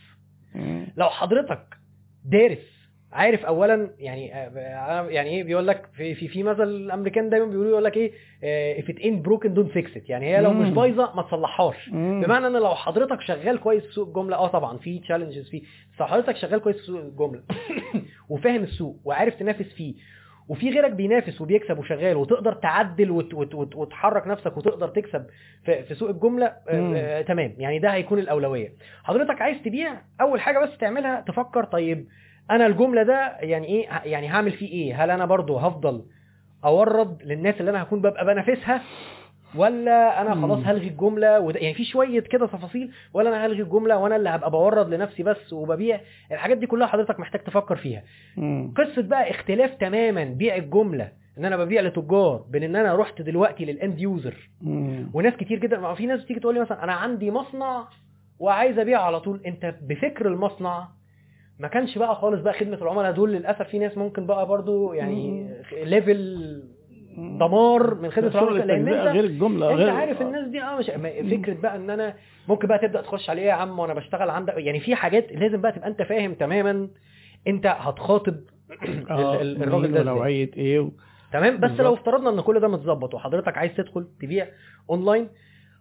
مم. 0.56 0.88
لو 0.98 1.10
حضرتك 1.10 1.78
دارس 2.26 2.81
عارف 3.12 3.46
اولا 3.46 3.90
يعني 4.00 4.36
آه، 4.36 5.10
يعني 5.10 5.30
إيه 5.30 5.44
بيقول 5.44 5.68
لك 5.68 5.86
في 5.94 6.16
في 6.16 6.28
في 6.28 6.44
مثل 6.44 6.64
الأمريكان 6.64 7.30
دايما 7.30 7.46
بيقولوا 7.46 7.72
يقول 7.72 7.84
لك 7.84 7.98
إيه 7.98 8.12
آه، 8.44 8.82
if 8.82 8.86
it 8.86 8.98
ain't 8.98 9.28
broken 9.28 9.50
don't 9.58 9.74
fix 9.78 9.98
it 9.98 10.10
يعني 10.10 10.26
هي 10.26 10.42
لو 10.42 10.54
مش. 10.54 10.70
بايظة 10.70 11.16
ما 11.16 11.22
تصلحهاش. 11.22 11.90
بمعنى 11.90 12.48
إن 12.48 12.54
لو 12.54 12.76
حضرتك 12.76 13.22
شغال 13.22 13.60
كويس 13.60 13.84
في 13.86 13.94
سوق 13.94 14.08
الجملة 14.08 14.36
آه 14.38 14.48
طبعا 14.48 14.78
في 14.78 15.00
تشالنجز 15.00 15.50
فيه 15.50 15.62
بس 15.94 16.02
حضرتك 16.02 16.38
شغال 16.38 16.60
كويس 16.60 16.78
في 16.78 16.84
سوق 16.84 17.00
الجملة 17.00 17.42
وفاهم 18.30 18.64
السوق 18.64 19.00
وعارف 19.06 19.36
تنافس 19.36 19.74
فيه 19.74 19.94
وفي 20.48 20.70
غيرك 20.70 20.92
بينافس 20.92 21.42
وبيكسب 21.42 21.80
وشغال 21.80 22.18
وتقدر 22.18 22.54
تعدل 22.54 23.12
وت 23.12 23.34
وت 23.34 23.56
وت 23.56 23.76
وتحرك 23.76 24.28
نفسك 24.28 24.58
وتقدر 24.58 24.88
تكسب 24.88 25.26
في, 25.66 25.84
في 25.84 25.96
سوق 25.96 26.10
الجملة 26.10 26.46
آه. 26.46 26.96
آه 26.96 27.22
تمام 27.22 27.54
يعني 27.58 27.80
ده 27.80 27.90
هيكون 27.90 28.20
الأولوية 28.20 28.74
حضرتك 29.04 29.42
عايز 29.42 29.58
تبيع 29.66 30.02
أول 30.22 30.42
حاجة 30.42 30.60
بس 30.60 30.78
تعملها 30.78 31.22
تفكر 31.28 31.64
طيب 31.64 32.08
أنا 32.52 32.66
الجملة 32.66 33.04
ده 33.04 33.38
يعني 33.40 33.68
إيه؟ 33.68 33.88
يعني 34.06 34.28
هعمل 34.30 34.52
فيه 34.52 34.68
إيه؟ 34.72 35.04
هل 35.04 35.12
أنا 35.12 35.26
برضو 35.26 35.58
هفضل 35.58 36.06
أورد 36.66 37.24
للناس 37.24 37.56
اللي 37.60 37.72
أنا 37.72 37.84
هكون 37.84 38.02
ببقى 38.02 38.26
بنافسها؟ 38.26 38.82
ولا 39.56 40.22
أنا 40.22 40.36
خلاص. 40.36 40.60
هلغي 40.66 40.88
الجملة 40.88 41.40
وده 41.40 41.60
يعني 41.60 41.74
في 41.74 41.84
شوية 41.86 42.20
كده 42.20 42.48
تفاصيل 42.48 42.92
ولا 43.14 43.30
أنا 43.30 43.46
هلغي 43.46 43.62
الجملة 43.62 43.98
وأنا 43.98 44.16
اللي 44.16 44.30
هبقى 44.30 44.52
بورد 44.52 44.94
لنفسي 44.94 45.24
بس 45.24 45.54
وببيع؟ 45.54 46.02
الحاجات 46.32 46.58
دي 46.58 46.68
كلها 46.68 46.88
حضرتك 46.88 47.20
محتاج 47.20 47.42
تفكر 47.44 47.76
فيها. 47.76 48.04
مم. 48.38 48.74
قصة 48.78 49.02
بقى 49.02 49.32
اختلاف 49.32 49.74
تماما 49.76 50.24
بيع 50.24 50.56
الجملة 50.56 51.12
إن 51.38 51.46
أنا 51.46 51.58
ببيع 51.58 51.82
لتجار 51.82 52.46
بين 52.50 52.64
إن 52.64 52.76
أنا 52.76 52.96
رحت 52.96 53.22
دلوقتي 53.22 53.66
لل 53.66 53.80
end 53.80 54.00
user. 54.00 54.50
وناس 55.14 55.34
كتير 55.34 55.60
جدا 55.60 55.94
في 55.94 56.06
ناس 56.06 56.24
بتيجي 56.24 56.40
تقول 56.40 56.54
لي 56.56 56.62
مثلا 56.62 56.84
أنا 56.84 56.94
عندي 56.94 57.32
مصنع 57.32 57.88
وعايز 58.40 58.80
ابيع 58.80 59.02
على 59.02 59.20
طول. 59.20 59.42
أنت 59.46 59.76
بفكر 59.82 60.28
المصنع 60.28 60.88
ما 61.62 61.68
كانش 61.68 61.98
بقى 61.98 62.16
خالص 62.16 62.42
بقى 62.42 62.54
خدمة 62.54 62.78
العملاء 62.82 63.12
دول 63.12 63.32
للأسف 63.34 63.62
في 63.68 63.80
ناس 63.80 63.98
ممكن 63.98 64.26
بقى 64.26 64.46
برضو 64.46 64.94
يعني 64.94 65.50
level 65.84 66.38
دمار 67.18 67.96
من 67.96 68.12
خدمة 68.12 68.30
العملاء 68.30 68.66
لأن 68.66 68.88
أنت 68.88 69.08
غير 69.08 69.24
الجملة 69.24 69.72
أنت 69.72 69.80
غير 69.80 69.90
عارف 69.90 70.22
الناس 70.22 70.48
دي 70.48 70.62
آه 70.62 70.78
مش 70.78 70.86
فكرة 71.32 71.54
بقى 71.54 71.76
إن 71.76 71.90
أنا 71.90 72.14
ممكن 72.48 72.68
بقى 72.68 72.80
تبدأ 72.80 73.02
تخش 73.02 73.30
عليه 73.30 73.42
يا 73.42 73.54
عم 73.54 73.80
وأنا 73.80 73.94
بشتغل 73.94 74.30
عندك 74.30 74.54
يعني 74.58 74.80
في 74.80 74.96
حاجات 74.96 75.32
لازم 75.32 75.62
بقى 75.62 75.72
تبقى 75.72 75.88
أنت 75.88 76.02
فاهم 76.02 76.34
تماما 76.34 76.88
أنت 77.48 77.66
هتخاطب 77.66 78.36
آه، 79.10 79.36
ال- 79.42 79.42
ال- 79.42 79.64
الراجل 79.64 79.92
ده 79.92 80.02
إزاي. 80.02 80.14
ونوعية 80.14 80.52
إيه 80.58 80.80
و... 80.80 80.92
تمام 81.34 81.58
بس. 81.60 81.72
لو 81.80 81.94
افترضنا 81.94 82.30
إن 82.30 82.42
كل 82.42 82.60
ده 82.60 82.68
متظبط 82.68 83.14
وحضرتك 83.14 83.58
عايز 83.58 83.72
تدخل 83.78 84.08
تبيع 84.22 84.48
اونلاين 84.90 85.28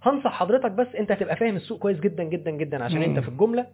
هنصح 0.03 0.33
حضرتك 0.33 0.71
بس 0.71 0.87
أنت 0.99 1.13
هتبقى 1.13 1.37
فاهم 1.37 1.57
السوق 1.57 1.79
كويس 1.79 2.01
جدا 2.01 2.25
جدا 2.25 2.51
جدا 2.51 2.85
عشان 2.85 2.97
مم. 2.99 3.03
انت 3.05 3.19
في 3.19 3.29
الجملة 3.29 3.67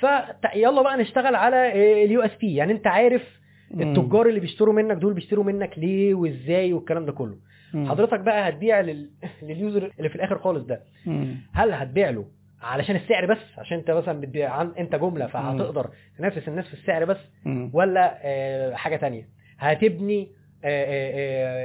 فيلا 0.00 0.82
بقى 0.82 0.96
نشتغل 0.96 1.34
على 1.34 1.72
ال 2.04 2.20
USP 2.22 2.54
يعني 2.54 2.72
انت 2.72 2.86
عارف. 2.86 3.42
التجار 3.80 4.26
اللي 4.28 4.40
بيشتروا 4.40 4.74
منك 4.74 4.96
دول 4.96 5.14
بيشتروا 5.14 5.44
منك 5.44 5.78
ليه 5.78 6.14
وازاي 6.14 6.72
والكلام 6.72 7.06
ده 7.06 7.12
كله 7.12 7.36
مم. 7.74 7.88
حضرتك 7.90 8.20
بقى 8.20 8.48
هتبيع 8.48 8.80
لل... 8.80 9.10
لل 9.42 9.59
user 9.59 9.92
اللي 9.98 10.08
في 10.08 10.16
الآخر 10.16 10.38
خالص 10.38 10.64
ده 10.66 10.80
مم. 11.06 11.36
هل 11.52 11.72
هتبيع 11.72 12.10
له 12.10 12.24
علشان 12.62 12.96
السعر 12.96 13.26
بس 13.26 13.38
عشان 13.58 13.78
انت 13.78 13.90
مثلا 13.90 14.20
بتبيع 14.20 14.50
عن... 14.52 14.72
انت 14.78 14.94
جملة 14.94 15.26
فهتقدر 15.26 15.90
تنافس 16.18 16.48
الناس 16.48 16.66
في 16.66 16.74
السعر 16.74 17.04
بس 17.04 17.16
مم. 17.44 17.70
ولا 17.72 18.18
آه، 18.22 18.74
حاجة 18.74 18.96
تانية 18.96 19.28
هتبني 19.58 20.28
آه، 20.64 20.68
آه، 20.84 21.12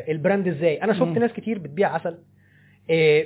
آه، 0.08 0.12
ال 0.12 0.18
brand 0.18 0.48
إزاي 0.48 0.84
أنا 0.84 0.94
شفت. 0.94 1.18
ناس 1.18 1.32
كتير 1.34 1.60
بتبيع 1.60 1.94
عسل 1.96 2.18
آه، 2.92 3.26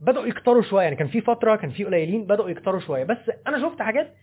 بدأوا 0.00 0.26
يكتروا 0.26 0.62
شوية 0.62 0.84
يعني 0.84 0.96
كان 0.96 1.08
في 1.08 1.20
فترة 1.20 1.56
كان 1.56 1.70
في 1.70 1.84
قليلين 1.84 2.24
بدأوا 2.26 2.48
يكتروا 2.50 2.80
شوية 2.80 3.04
بس 3.04 3.18
أنا 3.46 3.58
شفت 3.62 3.82
حاجات 3.82 4.14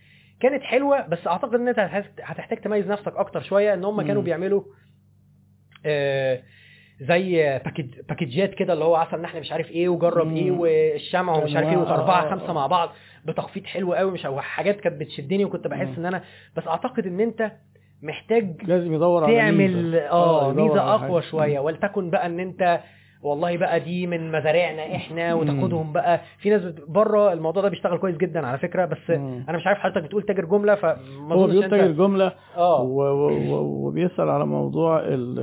كانت 0.41 0.63
حلوة 0.63 1.07
بس 1.07 1.27
أعتقد 1.27 1.55
إن 1.55 1.67
أنت 1.67 1.79
هتحتاج- 1.79 2.61
تميز 2.61 2.87
نفسك 2.87 3.13
أكتر 3.15 3.41
شوية 3.41 3.73
إن 3.73 3.83
هم. 3.83 4.01
كانوا 4.01 4.21
بيعملوا 4.21 4.63
آه، 5.85 6.39
زي 7.01 7.59
باكج 7.65 8.01
باكجات 8.09 8.53
كده 8.53 8.73
اللي 8.73 8.85
هو 8.85 8.95
عسل 8.95 9.21
نحل 9.21 9.39
مش 9.39 9.51
عارف 9.51 9.71
إيه 9.71 9.89
وجرب 9.89 10.27
مم. 10.27 10.35
إيه 10.35 10.51
والشمع 10.51 11.33
ومش 11.37 11.55
عارف 11.55 11.69
إيه 11.69 11.77
وأربعة 11.77 12.25
آه، 12.25 12.29
خمسة 12.29 12.49
آه. 12.49 12.53
مع 12.53 12.67
بعض 12.67 12.89
بتخفيض 13.25 13.65
حلو 13.65 13.93
قوي 13.93 14.11
مش 14.11 14.27
حاجات 14.39 14.79
كانت 14.81 14.99
بتشدني 15.01 15.45
وكنت 15.45 15.67
بحس 15.67 15.87
مم. 15.87 15.93
إن 15.97 16.05
أنا 16.05 16.23
بس 16.57 16.67
أعتقد 16.67 17.07
إن 17.07 17.19
أنت 17.19 17.51
محتاج 18.01 18.63
لازم 18.63 18.93
يدور 18.93 19.23
على 19.23 19.35
تعمل 19.35 19.57
ميزة. 19.85 20.09
آه 20.09 20.51
يدور 20.51 20.63
ميزة 20.63 20.95
أقوى. 20.95 21.21
شوية 21.21 21.59
ولتكن 21.59 22.09
بقى 22.09 22.25
إن 22.25 22.39
أنت 22.39 22.79
والله 23.23 23.57
بقى 23.57 23.79
دي 23.79 24.07
من 24.07 24.31
مزارعنا 24.31 24.95
إحنا. 24.95 25.33
وتاخدهم 25.33 25.93
بقى. 25.93 26.21
في 26.37 26.49
ناس 26.49 26.61
بره 26.87 27.33
الموضوع 27.33 27.61
ده 27.63 27.69
بيشتغل 27.69 27.97
كويس 27.97 28.17
جدا 28.17 28.47
على 28.47 28.57
فكرة 28.57 28.85
بس 28.85 29.09
مم. 29.09 29.45
أنا 29.49 29.57
مش 29.57 29.67
عارف 29.67 29.79
حضرتك 29.79 30.03
بتقول 30.03 30.23
تاجر 30.23 30.45
جملة 30.45 30.75
فما 30.75 30.95
هو 31.35 31.47
بيقول 31.47 31.69
تاجر 31.69 31.91
جملة 31.91 32.31
آه. 32.57 32.81
و- 32.81 33.01
و- 33.01 33.53
و- 33.53 33.87
وبيسأل 33.87 34.29
على 34.29 34.45
موضوع 34.45 34.99
ال- 34.99 35.39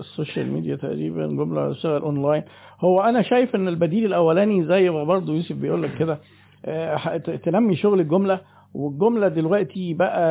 ال 0.00 0.07
social 0.07 0.52
media 0.52 0.76
تقريبا 0.76 1.26
جملة 1.26 1.70
اشتغل 1.70 2.02
أونلاين. 2.02 2.42
هو 2.80 3.00
أنا 3.00 3.22
شايف 3.22 3.54
إن 3.54 3.68
البديل 3.68 4.06
الأولاني 4.06 4.64
زي 4.64 4.90
ما 4.90 5.04
برضه 5.04 5.32
يوسف 5.34 5.56
بيقول 5.56 5.82
لك 5.82 5.94
كده 5.98 6.18
آه، 6.64 7.16
تنمي 7.16 7.76
شغل 7.76 8.00
الجملة. 8.00 8.40
والجملة 8.74 9.28
دلوقتي 9.28 9.94
بقى 9.94 10.22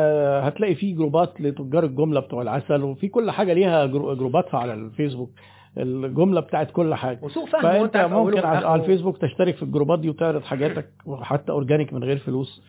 هتلاقي 0.47 0.75
فيه 0.75 0.95
جروبات 0.95 1.41
لتجار 1.41 1.83
الجملة 1.83 2.19
بتوع 2.19 2.41
العسل 2.41 2.83
وفي 2.83 3.07
كل 3.07 3.31
حاجة 3.31 3.53
ليها 3.53 3.85
جرو- 3.85 4.13
جروباتها 4.13 4.57
على 4.59 4.73
الفيسبوك. 4.73 5.29
الجملة 5.77 6.41
بتاعت 6.41 6.71
كل 6.71 6.95
حاجة. 6.95 7.19
وسوء 7.21 7.45
فهم 7.49 7.61
فأنت 7.61 7.97
ممكن 7.97 8.39
على. 8.39 8.67
على 8.67 8.81
الفيسبوك 8.81 9.17
تشترك 9.17 9.55
في 9.55 9.63
الجروبات 9.63 9.99
دي 9.99 10.09
وتعرض 10.09 10.41
حاجاتك 10.43 10.89
وحتى 11.05 11.51
organic 11.51 11.93
من 11.93 12.03
غير 12.03 12.17
فلوس. 12.17 12.61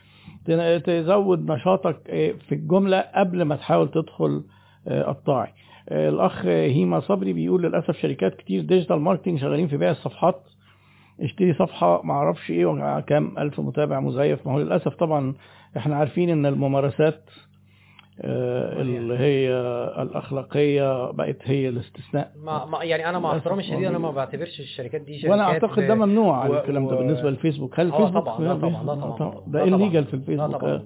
تزود 0.84 1.50
نشاطك 1.50 1.96
آه، 2.10 2.32
في 2.48 2.54
الجملة 2.54 3.00
قبل 3.14 3.42
ما 3.42 3.56
تحاول 3.56 3.88
تدخل 3.90 4.44
آه، 4.88 5.02
قطاعي 5.02 5.52
آه، 5.88 6.08
الأخ 6.08 6.46
هيما 6.46 7.00
صبري 7.00 7.32
بيقول 7.32 7.62
للأسف 7.62 7.96
شركات 7.96 8.34
كتير 8.36 8.60
digital 8.62 9.00
marketing 9.00 9.38
شغالين 9.40 9.68
في 9.68 9.76
بيع 9.76 9.90
الصفحات. 9.90 10.42
اشتري 11.20 11.54
صفحة 11.54 12.02
ما 12.04 12.14
أعرفش 12.14 12.50
إيه 12.50 12.66
ومع 12.66 13.00
كام 13.00 13.38
ألف 13.38 13.60
متابع 13.60 14.00
مزيف. 14.00 14.46
ما 14.46 14.52
هو 14.52 14.58
للأسف 14.60 14.94
طبعا 14.94 15.34
إحنا 15.76 15.96
عارفين 15.96 16.30
إن 16.30 16.46
الممارسات 16.46 17.24
آه، 17.24 17.49
اللي 18.24 19.18
هي 19.18 19.50
الأخلاقية 20.02 21.10
بقت 21.10 21.36
هي 21.44 21.68
الاستثناء. 21.68 22.32
ما 22.44 22.64
ما 22.66 22.84
يعني 22.84 23.08
أنا 23.08 23.18
مع 23.18 23.36
احترامي 23.36 23.60
الشديد 23.60 23.84
أنا 23.84 23.98
ما. 23.98 24.10
بعتبرش 24.10 24.60
الشركات 24.60 25.00
دي 25.00 25.18
شركات 25.18 25.30
وأنا 25.30 25.42
أعتقد 25.44 25.82
ده 25.86 25.94
ممنوع 25.94 26.46
و- 26.46 26.54
الكلام 26.58 26.88
ده 26.88 26.96
بالنسبة 26.96 27.30
للفيسبوك. 27.30 27.80
هل 27.80 27.86
الفيسبوك 27.86 28.24
طبعا 28.24 28.40
لا 28.40 28.54
طبعا 28.54 28.84
لا 28.84 28.94
طبعا. 28.94 29.34
ده 29.46 29.64
لا. 29.64 29.74
الليجل 29.76 30.04
في 30.04 30.16
لا 30.16 30.22
الفيسبوك 30.22 30.60
طبعا. 30.60 30.72
آه. 30.72 30.82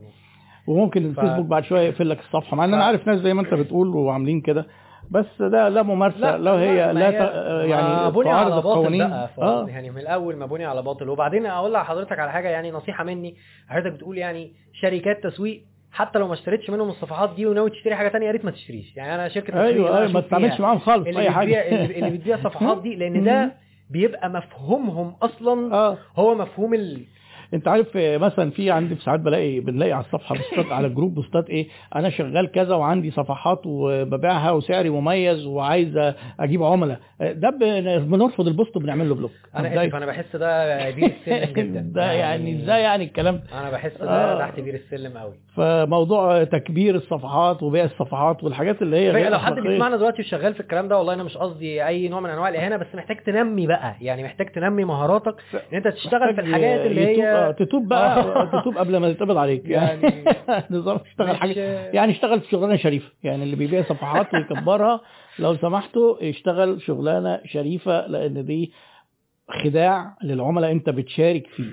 وممكن 0.67 1.05
الفيسبوك 1.07 1.47
بعد 1.47 1.65
شوية 1.65 1.81
يقفل 1.81 2.09
لك 2.09 2.21
الصفحة 2.21 2.57
مع 2.57 2.65
إن 2.65 2.75
أنا 2.75 2.83
ف- 2.83 2.87
عارف 2.87 3.07
ناس 3.07 3.19
زي 3.21 3.35
ما 3.35 3.41
أنت 3.41 3.55
بتقول 3.55 3.89
وعاملين 3.89 4.41
كده. 4.41 4.67
بس 5.11 5.27
ده 5.43 5.69
لا 5.69 5.83
ممارسة 5.83 6.37
لا, 6.37 6.51
هي 6.61 6.93
لا 6.93 7.09
هي- 7.09 7.13
ت... 7.13 7.23
ما 7.23 7.65
يعني 7.65 8.11
بني 8.11 8.31
على 8.31 8.51
باطل 8.63 8.99
بقى 8.99 9.29
ف... 9.29 9.41
آه. 9.41 9.69
يعني 9.69 9.91
من 9.91 9.99
الأول 9.99 10.37
ما 10.37 10.47
بني 10.47 10.65
على 10.65 10.83
باطل. 10.83 11.09
وبعدين 11.09 11.47
أقول 11.47 11.73
لحضرتك 11.73 12.19
على 12.19 12.33
حاجة 12.33 12.49
يعني 12.49 12.71
نصيحة 12.71 13.05
مني. 13.05 13.35
حضرتك 13.69 13.93
بتقول 13.93 14.19
يعني 14.19 14.53
شركات 14.73 15.23
تسويق 15.25 15.65
حتى 15.95 16.19
لو 16.19 16.27
ما 16.29 16.35
اشتريتش 16.35 16.71
منهم 16.71 16.89
الصفحات 16.89 17.35
دي 17.37 17.47
وناوي 17.47 17.71
تشتري 17.71 17.95
حاجة 17.97 18.09
تانية 18.09 18.27
يا 18.27 18.33
ريت 18.33 18.45
ما 18.45 18.51
تشتريش. 18.51 18.97
يعني 18.97 19.15
أنا 19.15 19.29
شركة 19.29 19.63
أيوه 19.65 19.99
أيوه 19.99 20.13
ما 20.13 20.21
تتعاملش 20.21 20.61
معاهم 20.61 20.79
خالص 20.79 21.07
اللي 21.07 21.21
أي 21.21 21.31
حاجة. 21.31 21.61
اللي 21.85 22.11
بتبيع 22.11 22.37
الصفحات 22.45 22.83
دي 22.83 22.95
لأن 22.97 23.25
ده 23.25 23.55
بيبقى 23.91 24.31
مفهومهم 24.31 25.15
أصلا 25.23 25.75
آه. 25.75 25.99
هو 26.17 26.35
مفهوم 26.35 26.75
ال... 26.75 27.05
انت 27.55 27.69
عارف 27.69 27.97
آه، 27.97 28.19
مثلا 28.19 28.51
في 28.51 28.71
عندي 28.71 28.95
ساعات 28.95 29.21
بلاقي 29.21 29.61
بنلاقي 29.61 29.93
على 29.93 30.05
الصفحة 30.05 30.35
بوستات 30.39 30.73
على 30.73 30.87
ال 30.87 30.91
group 30.91 31.15
بوستات 31.15 31.51
إيه 31.51 31.69
أنا 31.97 32.11
شغال 32.11 32.51
كذا 32.53 32.75
وعندي 32.75 33.11
صفحات 33.11 33.61
وببيعها 33.67 34.51
وسعري 34.51 34.91
مميز 34.91 35.47
وعايز 35.47 36.13
أجيب 36.41 36.63
عملاء 36.63 36.99
آه، 37.21 37.33
ده 37.33 37.51
بن- 37.51 37.99
بنرفض 38.11 38.47
ال 38.49 38.54
post 38.54 38.77
وبنعمل 38.77 39.09
له 39.09 39.15
block 39.15 39.31
أنا؟ 39.57 39.85
آسف 39.85 39.95
أنا 39.95 40.07
بحس 40.07 40.37
ده 40.37 40.91
بير 40.91 41.13
السلم 41.21 41.53
جدا 41.63 41.81
ده 41.95 42.13
يعني 42.13 42.63
إزاي 42.63 42.83
يعني 42.83 43.05
الكلام 43.05 43.41
أنا 43.61 43.71
بحس 43.71 43.99
ده 44.01 44.11
آه. 44.11 44.39
تحت 44.39 44.61
بير 44.61 44.75
السلم 44.75 45.19
قوي 45.19 45.35
فموضوع 45.57 46.45
تكبير 46.45 46.95
الصفحات 46.95 47.63
وبيع 47.63 47.85
الصفحات 47.85 48.45
والحاجات 48.45 48.83
اللي 48.83 48.97
هي 48.97 49.11
غير 49.11 49.31
لو 49.31 49.39
حد. 49.39 49.55
بيسمعنا 49.55 49.97
دلوقتي 49.97 50.23
وشغال 50.23 50.55
في 50.55 50.61
الكلام 50.61 50.89
ده 50.89 50.99
والله 50.99 51.15
أنا 51.15 51.23
مش 51.23 51.37
قصدي 51.37 51.87
أي 51.87 52.09
نوع 52.09 52.21
من 52.21 52.31
أنواع 52.31 52.49
الإهانة 52.49 52.77
بس 52.77 52.87
محتاج 52.95 53.17
تنمي 53.23 53.67
بقى 53.67 53.95
يعني 54.01 54.25
محتاج 54.25 54.47
تنمي 54.53 54.85
مهاراتك 54.85 55.35
إن 55.55 55.77
أنت 55.77 55.89
تشتغل 55.89 56.35
في 56.35 56.41
الحاجات 56.41 56.87
اللي 56.87 57.03
يتوب- 57.13 57.25
آه، 57.49 57.51
تتوب 57.53 57.89
بقى 57.89 58.47
تتوب 58.61 58.79
قبل 58.79 58.97
ما 58.97 59.09
يتقبض 59.09 59.37
عليك. 59.37 59.69
يعني 59.69 60.25
نظام 60.71 60.97
اشتغل 61.07 61.31
مش- 61.33 61.37
حاجة 61.39 61.91
يعني 61.91 62.13
اشتغل 62.13 62.41
في 62.41 62.49
شغلانة 62.51 62.77
شريفة. 62.77 63.11
يعني 63.23 63.43
اللي 63.43 63.57
بيبيع 63.57 63.83
صفحات 63.83 64.35
ويكبرها 64.35 65.01
لو 65.39 65.57
سمحتوا 65.57 66.31
اشتغل 66.31 66.81
شغلانة 66.83 67.41
شريفة 67.45 68.07
لأن 68.07 68.45
دي 68.45 68.73
خداع 69.65 70.17
للعملاء 70.23 70.73
انت 70.73 70.91
بتشارك 70.91 71.47
فيه. 71.47 71.73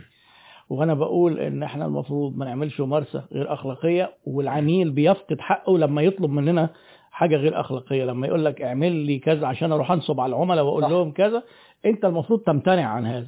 وأنا 0.70 0.94
بقول 0.94 1.40
ان 1.40 1.64
إحنا 1.64 1.86
المفروض 1.86 2.38
ما 2.38 2.46
نعملش 2.46 2.82
ممارسة 2.82 3.24
غير 3.34 3.54
أخلاقية 3.54 4.12
والعميل 4.26 4.92
بيفقد 4.92 5.40
حقه 5.40 5.78
لما 5.78 6.02
يطلب 6.02 6.30
مننا 6.30 6.70
حاجة 7.12 7.36
غير 7.36 7.60
أخلاقية. 7.60 8.04
لما 8.06 8.28
يقول 8.28 8.46
لك 8.46 8.62
اعمل 8.62 8.92
لي 8.92 9.20
كذا 9.20 9.48
عشان 9.48 9.72
أروح 9.72 9.92
أنصب 9.92 10.20
على 10.20 10.30
العملاء 10.36 10.66
وأقول. 10.66 10.82
لهم 10.84 11.12
كذا 11.12 11.44
انت 11.86 12.06
المفروض 12.06 12.40
تمتنع 12.40 12.86
عن 12.86 13.06
هذا. 13.06 13.28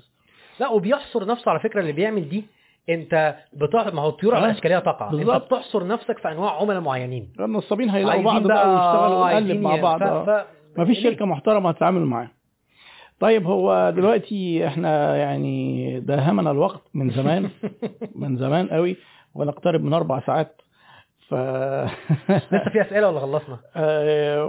لا 0.59 0.69
وبيحصر 0.69 1.25
نفسه 1.25 1.51
على 1.51 1.59
فكرة 1.59 1.82
اللي 1.82 1.91
بيعمل 1.91 2.30
دي 2.30 2.45
انت 2.90 3.35
بتح... 3.53 3.93
ما 3.93 4.01
هو 4.01 4.09
الطيور 4.09 4.35
على 4.35 4.45
آه، 4.45 4.49
الاشكاليه 4.49 4.80
تقع 4.80 5.11
انت. 5.14 5.30
بتحصر 5.30 5.88
نفسك 5.88 6.17
في 6.17 6.32
انواع 6.32 6.61
عملاء 6.61 6.82
معينين 6.82 7.33
النصابين 7.40 7.90
هيلاقوا 7.90 8.23
بعض 8.23 8.48
بقى 8.48 8.69
ويشتغلوا 8.73 9.17
ونقلب 9.17 9.35
عايزين 9.35 9.61
مع 9.61 9.75
بعض 9.75 9.99
ف... 9.99 10.03
آه. 10.03 10.25
ف... 10.25 10.45
ما 10.77 10.85
فيش 10.85 10.98
ليه؟ 10.98 11.03
شركة 11.03 11.25
محترمة 11.25 11.69
هتتعامل 11.69 12.01
معاها 12.06 12.32
طيب 13.19 13.45
هو 13.48 13.93
دلوقتي 13.95 14.67
إحنا 14.67 15.15
يعني 15.15 15.99
داهمنا 15.99 16.51
الوقت 16.51 16.82
من 16.93 17.09
زمان 17.09 17.49
من 18.15 18.38
زمان 18.38 18.67
قوي 18.67 18.98
ونقترب 19.35 19.83
من 19.83 19.93
أربع 19.93 20.19
ساعات 20.19 20.61
ف 21.30 21.33
لسه 22.53 22.69
في 22.72 22.82
أسئلة 22.82 23.09
ولا 23.09 23.19
خلصنا؟ 23.19 23.57
آه، 23.75 24.43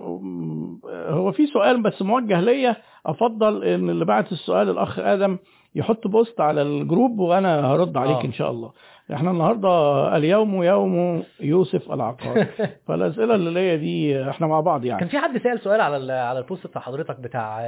هو 1.09 1.33
في 1.33 1.47
سؤال 1.47 1.83
بس 1.83 2.03
موجه 2.03 2.41
ليا 2.41 2.77
أفضل 3.07 3.65
إن 3.65 3.91
اللي 3.91 4.05
بعت 4.05 4.33
السؤال 4.33 4.71
الأخ 4.71 4.99
آدم 4.99 5.39
يحط 5.75 6.07
post 6.09 6.41
على 6.41 6.63
ال 6.63 6.72
group 6.72 7.19
وأنا 7.19 7.67
هرد 7.67 7.97
عليك 7.97 8.17
آه. 8.17 8.25
إن 8.25 8.33
شاء 8.33 8.51
الله 8.51 8.73
إحنا 9.13 9.31
النهارده 9.31 9.69
اليوم 10.17 10.63
يوم 10.63 11.23
يوسف 11.41 11.93
العقاري 11.93 12.47
فالأسئلة 12.87 13.35
اللي 13.35 13.51
ليا 13.51 13.77
دي 13.77 14.31
إحنا 14.31 14.47
مع 14.47 14.61
بعض 14.61 14.81
كان 14.81 14.91
يعني 14.91 15.09
في 15.09 15.19
حد 15.19 15.39
سأل 15.39 15.61
سؤال 15.61 15.81
على. 15.81 16.13
على 16.13 16.39
ال 16.39 16.44
post 16.44 16.67
بتاع 16.67 16.83
حضرتك 16.83 17.21
بتاع. 17.21 17.61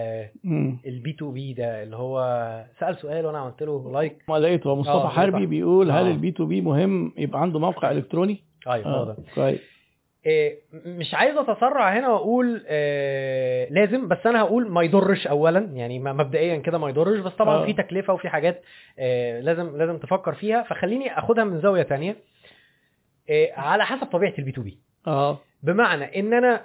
ال 0.87 1.13
B2B 1.19 1.53
ده 1.53 1.83
اللي 1.83 1.97
هو 1.97 2.19
سأل 2.81 2.97
سؤال 2.97 3.27
وأنا 3.27 3.39
عملت 3.39 3.63
له 3.63 3.93
like 3.93 4.25
ما 4.29 4.39
لقيته 4.39 4.71
آه، 4.71 4.75
مصطفى 4.75 5.09
حربي 5.09 5.45
صح. 5.45 5.51
بيقول 5.51 5.91
هل 5.91 6.07
آه. 6.07 6.11
ال 6.11 6.31
B2B 6.31 6.61
مهم 6.61 7.13
يبقى 7.17 7.41
عنده 7.43 7.59
موقع 7.59 7.91
إلكتروني؟ 7.91 8.43
أيوه 8.69 8.87
آه 8.87 9.17
كويس 9.35 9.61
إيه، 9.61 9.76
مش 10.87 11.15
عايز 11.15 11.37
أتسرع 11.37 11.99
هنا 11.99 12.09
وأقول 12.09 12.65
آه 12.69 13.69
لازم 13.71 14.09
بس 14.09 14.27
أنا 14.27 14.41
هقول 14.41 14.69
ما 14.71 14.83
يضرش 14.83 15.27
اولا 15.27 15.59
يعني 15.61 15.99
مبدئيا 15.99 16.57
كده 16.57 16.79
ما 16.79 16.89
يضرش 16.89 17.19
بس 17.21 17.33
طبعا 17.33 17.57
آه. 17.63 17.65
في 17.67 17.73
تكلفة 17.73 18.13
وفي 18.13 18.29
حاجات 18.29 18.63
آه 18.99 19.41
لازم 19.41 19.77
لازم 19.77 19.99
تفكر 19.99 20.35
فيها. 20.35 20.63
فخليني 20.63 21.19
أخدها 21.19 21.45
من 21.45 21.61
زاوية 21.61 21.83
تانية 21.83 22.17
آه 23.31 23.53
على 23.57 23.85
حسب 23.87 24.07
طبيعة 24.07 24.35
ال 24.39 24.53
B2B 24.53 24.79
آه. 25.07 25.39
بمعنى 25.63 26.21
إن 26.21 26.35
أنا 26.35 26.65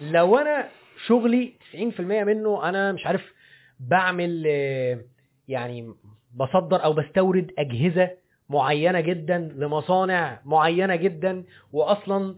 لو 0.00 0.38
أنا 0.38 0.68
شغلي 1.06 1.52
90% 1.96 2.00
منه 2.00 2.68
أنا 2.68 2.92
مش 2.92 3.06
عارف 3.06 3.32
بعمل 3.80 4.44
آه، 4.46 4.98
يعني 5.48 5.94
بصدر 6.34 6.84
أو 6.84 6.92
بستورد 6.92 7.50
أجهزة 7.58 8.10
معينة 8.48 9.00
جدا 9.00 9.38
لمصانع 9.56 10.40
معينة 10.44 10.96
جدا 10.96 11.44
واصلا 11.72 12.34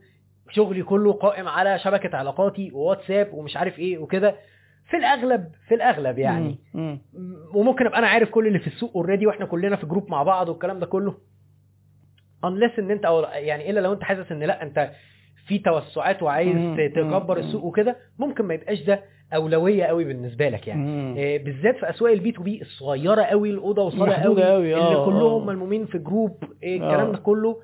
شغلي 0.54 0.82
كله 0.82 1.12
قائم 1.12 1.48
على 1.48 1.78
شبكة 1.78 2.16
علاقاتي 2.16 2.70
وواتساب 2.74 3.34
ومش 3.34 3.56
عارف 3.56 3.78
إيه 3.78 3.98
وكده 3.98 4.34
في 4.90 4.96
الأغلب 4.96 5.48
في 5.68 5.74
الأغلب 5.74 6.18
يعني 6.18 6.58
مم. 6.74 6.98
مم. 7.14 7.36
وممكن 7.54 7.86
أبقى 7.86 7.98
أنا 7.98 8.06
عارف 8.08 8.30
كل 8.30 8.46
اللي 8.46 8.58
في 8.58 8.66
السوق 8.66 8.92
already 8.96 9.26
وإحنا 9.26 9.46
كلنا 9.46 9.76
في 9.76 9.86
group 9.86 10.10
مع 10.10 10.22
بعض 10.22 10.48
والكلام 10.48 10.78
ده 10.78 10.86
كله 10.86 11.14
unless 12.46 12.78
إن 12.78 12.90
أنت 12.90 13.04
أو 13.04 13.20
يعني 13.22 13.70
إلا 13.70 13.80
لو 13.80 13.92
أنت 13.92 14.02
حاسس 14.02 14.32
إن 14.32 14.42
لأ 14.42 14.62
أنت 14.62 14.90
في 15.46 15.58
توسعات 15.58 16.22
وعايز. 16.22 16.76
تكبر. 16.94 17.38
السوق 17.38 17.64
وكده 17.64 17.96
ممكن 18.18 18.44
ما 18.44 18.54
يبقاش 18.54 18.82
ده 18.82 19.02
أولوية 19.34 19.84
قوي 19.84 20.04
بالنسبة 20.04 20.48
لك 20.48 20.68
يعني. 20.68 20.84
آه، 21.34 21.38
بالذات 21.38 21.76
في 21.76 21.90
أسواق 21.90 22.12
ال 22.12 22.32
B2B 22.32 22.62
الصغيرة 22.62 23.22
قوي 23.22 23.50
الأوضة 23.50 23.82
وصالة 23.82 24.12
قوي 24.14 24.44
قوي، 24.44 24.74
اللي 24.74 24.94
آه، 24.96 25.04
كلهم 25.06 25.42
آه. 25.42 25.46
ملمومين 25.52 25.86
في 25.86 25.98
group 25.98 26.44
الكلام. 26.64 27.12
ده 27.12 27.18
كله 27.18 27.56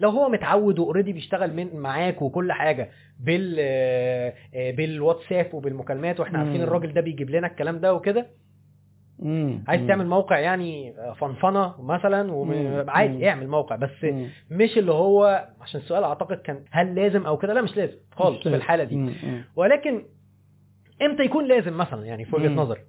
لو 0.00 0.10
هو 0.10 0.28
متعود 0.28 0.78
و 0.78 0.82
already 0.82 1.12
بيشتغل 1.12 1.54
من 1.54 1.76
معاك 1.76 2.22
وكل 2.22 2.52
حاجة 2.52 2.90
بال 3.20 3.56
آه، 3.60 4.34
آه، 4.54 4.70
بالواتساب 4.70 5.54
وبالمكالمات 5.54 6.20
وإحنا. 6.20 6.38
عارفين 6.38 6.62
الراجل 6.62 6.92
ده 6.92 7.00
بيجيب 7.00 7.30
لنا 7.30 7.46
الكلام 7.46 7.78
ده 7.80 7.94
وكده. 7.94 8.26
عايز. 9.68 9.88
تعمل 9.88 10.06
موقع 10.06 10.38
يعني 10.38 10.94
فنفنة 11.20 11.74
مثلا 11.82 12.32
مم. 13.18 13.24
اعمل 13.24 13.48
موقع 13.48 13.76
بس. 13.76 14.04
مش 14.50 14.78
اللي 14.78 14.92
هو 14.92 15.48
عشان 15.60 15.80
السؤال 15.80 16.04
أعتقد 16.04 16.36
كان 16.36 16.64
هل 16.70 16.94
لازم 16.94 17.26
أو 17.26 17.36
كده 17.38 17.54
لا 17.54 17.62
مش 17.62 17.76
لازم 17.76 17.96
خالص 18.12 18.42
في. 18.42 18.48
الحاله 18.56 18.84
دي. 18.84 19.10
ولكن 19.56 20.02
إمتى 21.02 21.22
يكون 21.22 21.48
لازم 21.48 21.76
مثلا 21.76 22.04
يعني 22.06 22.24
في 22.24 22.36
وجهة. 22.36 22.48
نظري 22.48 22.80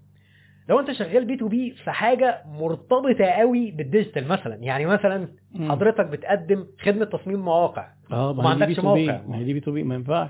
لو 0.69 0.80
انت 0.80 0.92
شغال 0.92 1.26
B2B 1.25 1.72
في 1.84 1.92
حاجة 1.92 2.42
مرتبطة 2.45 3.26
قوي 3.26 3.72
بال 3.72 3.84
digital 3.84 4.27
مثلا 4.27 4.56
يعني 4.56 4.85
مثلا. 4.85 5.27
حضرتك 5.60 6.06
بتقدم 6.06 6.66
خدمة 6.82 7.06
تصميم 7.06 7.40
مواقع 7.40 7.88
آه 8.11 8.34
ما 8.34 8.50
عندكش 8.50 8.80
موقع. 8.80 9.22
ما 9.27 9.38
هي 9.38 9.44
دي 9.44 9.53
B2B 9.53 9.83
ما 9.84 9.95
ينفعش. 9.95 10.30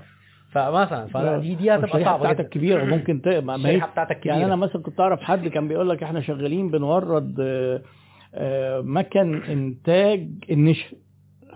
فمثلا 0.52 1.06
فدي 1.06 1.54
دي 1.54 1.70
هتبقى 1.74 2.04
صعبة 2.04 2.18
بتاعتك 2.18 2.40
جدا. 2.40 2.48
كبيرة 2.48 2.82
وممكن 2.82 3.22
ت... 3.22 3.28
ما 3.28 3.68
هي 3.68 3.76
بتاعتك 3.92 4.20
كبيره 4.20 4.32
يعني 4.34 4.44
أنا 4.46 4.56
مثلا 4.56 4.82
كنت 4.82 5.00
أعرف 5.00 5.20
حد 5.22 5.48
كان 5.48 5.68
بيقول 5.68 5.88
لك 5.88 6.02
إحنا 6.02 6.20
شغالين 6.20 6.70
بنورد 6.70 7.36
آه، 7.40 7.82
آه، 8.34 8.80
مكن 8.80 9.42
إنتاج 9.42 10.28
النشا 10.50 10.96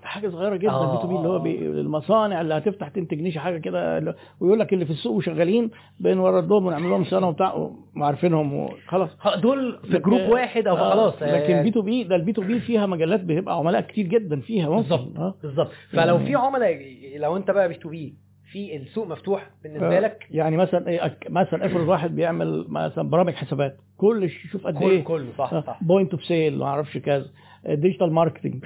حاجة 0.04 0.28
صغيرة 0.28 0.56
جدا 0.56 0.70
آه، 0.70 0.96
B2B 0.96 1.16
اللي 1.16 1.28
هو 1.28 1.38
بي... 1.38 1.58
المصانع 1.80 2.40
اللي 2.40 2.54
هتفتح 2.54 2.88
تنتج 2.88 3.22
نشا 3.22 3.40
حاجة 3.40 3.58
كده 3.58 4.14
ويقول 4.40 4.58
لك 4.60 4.72
اللي 4.72 4.84
في 4.84 4.90
السوق 4.90 5.12
وشغالين 5.12 5.70
بنورد 6.00 6.48
لهم 6.48 6.66
ونعمل 6.66 6.90
لهم 6.90 7.04
صيانة 7.04 7.28
وبتاع 7.28 7.70
وعارفينهم 7.96 8.54
وخلاص 8.54 9.10
دول 9.42 9.78
في 9.90 9.98
group 9.98 10.20
واحد 10.20 10.66
أو 10.66 10.76
آه، 10.76 10.90
خلاص 10.90 11.22
لكن 11.22 11.62
B2B 11.62 12.04
ده 12.04 12.16
ال 12.16 12.32
B2B 12.32 12.60
فيها 12.60 12.86
مجالات 12.86 13.20
بيبقى 13.20 13.56
عملاء 13.56 13.80
كتير 13.80 14.06
جدا 14.06 14.40
فيها 14.40 14.68
بالظبط. 14.68 15.16
آه. 15.16 15.34
بالظبط. 15.42 15.70
فلو 15.90 16.14
يعني- 16.14 16.26
في 16.26 16.34
عملاء 16.34 16.76
لو 17.16 17.36
انت 17.36 17.50
بقى 17.50 17.68
B2B 17.68 18.14
في 18.52 18.76
السوق 18.76 19.06
مفتوح 19.06 19.50
بالنسبة 19.62 19.96
آه، 19.96 20.00
لك؟ 20.00 20.26
يعني 20.30 20.56
مثلا 20.56 20.88
إيه 20.88 21.00
أك- 21.00 21.30
مثلا 21.30 21.66
أفرض 21.66 21.88
واحد 21.88 22.14
بيعمل 22.16 22.64
مثلا 22.68 23.10
برامج 23.10 23.32
حسابات 23.34 23.76
كل 23.96 24.28
شوف 24.30 24.66
قد 24.66 24.82
إيه. 24.82 25.04
كله 25.04 25.26
صح 25.38 25.60
صح. 25.66 25.78
point 25.84 26.12
of 26.12 26.24
sale 26.24 26.58
ما 26.58 26.64
أعرفش 26.66 26.98
كذا. 26.98 27.26
digital 27.66 28.12
marketing 28.12 28.64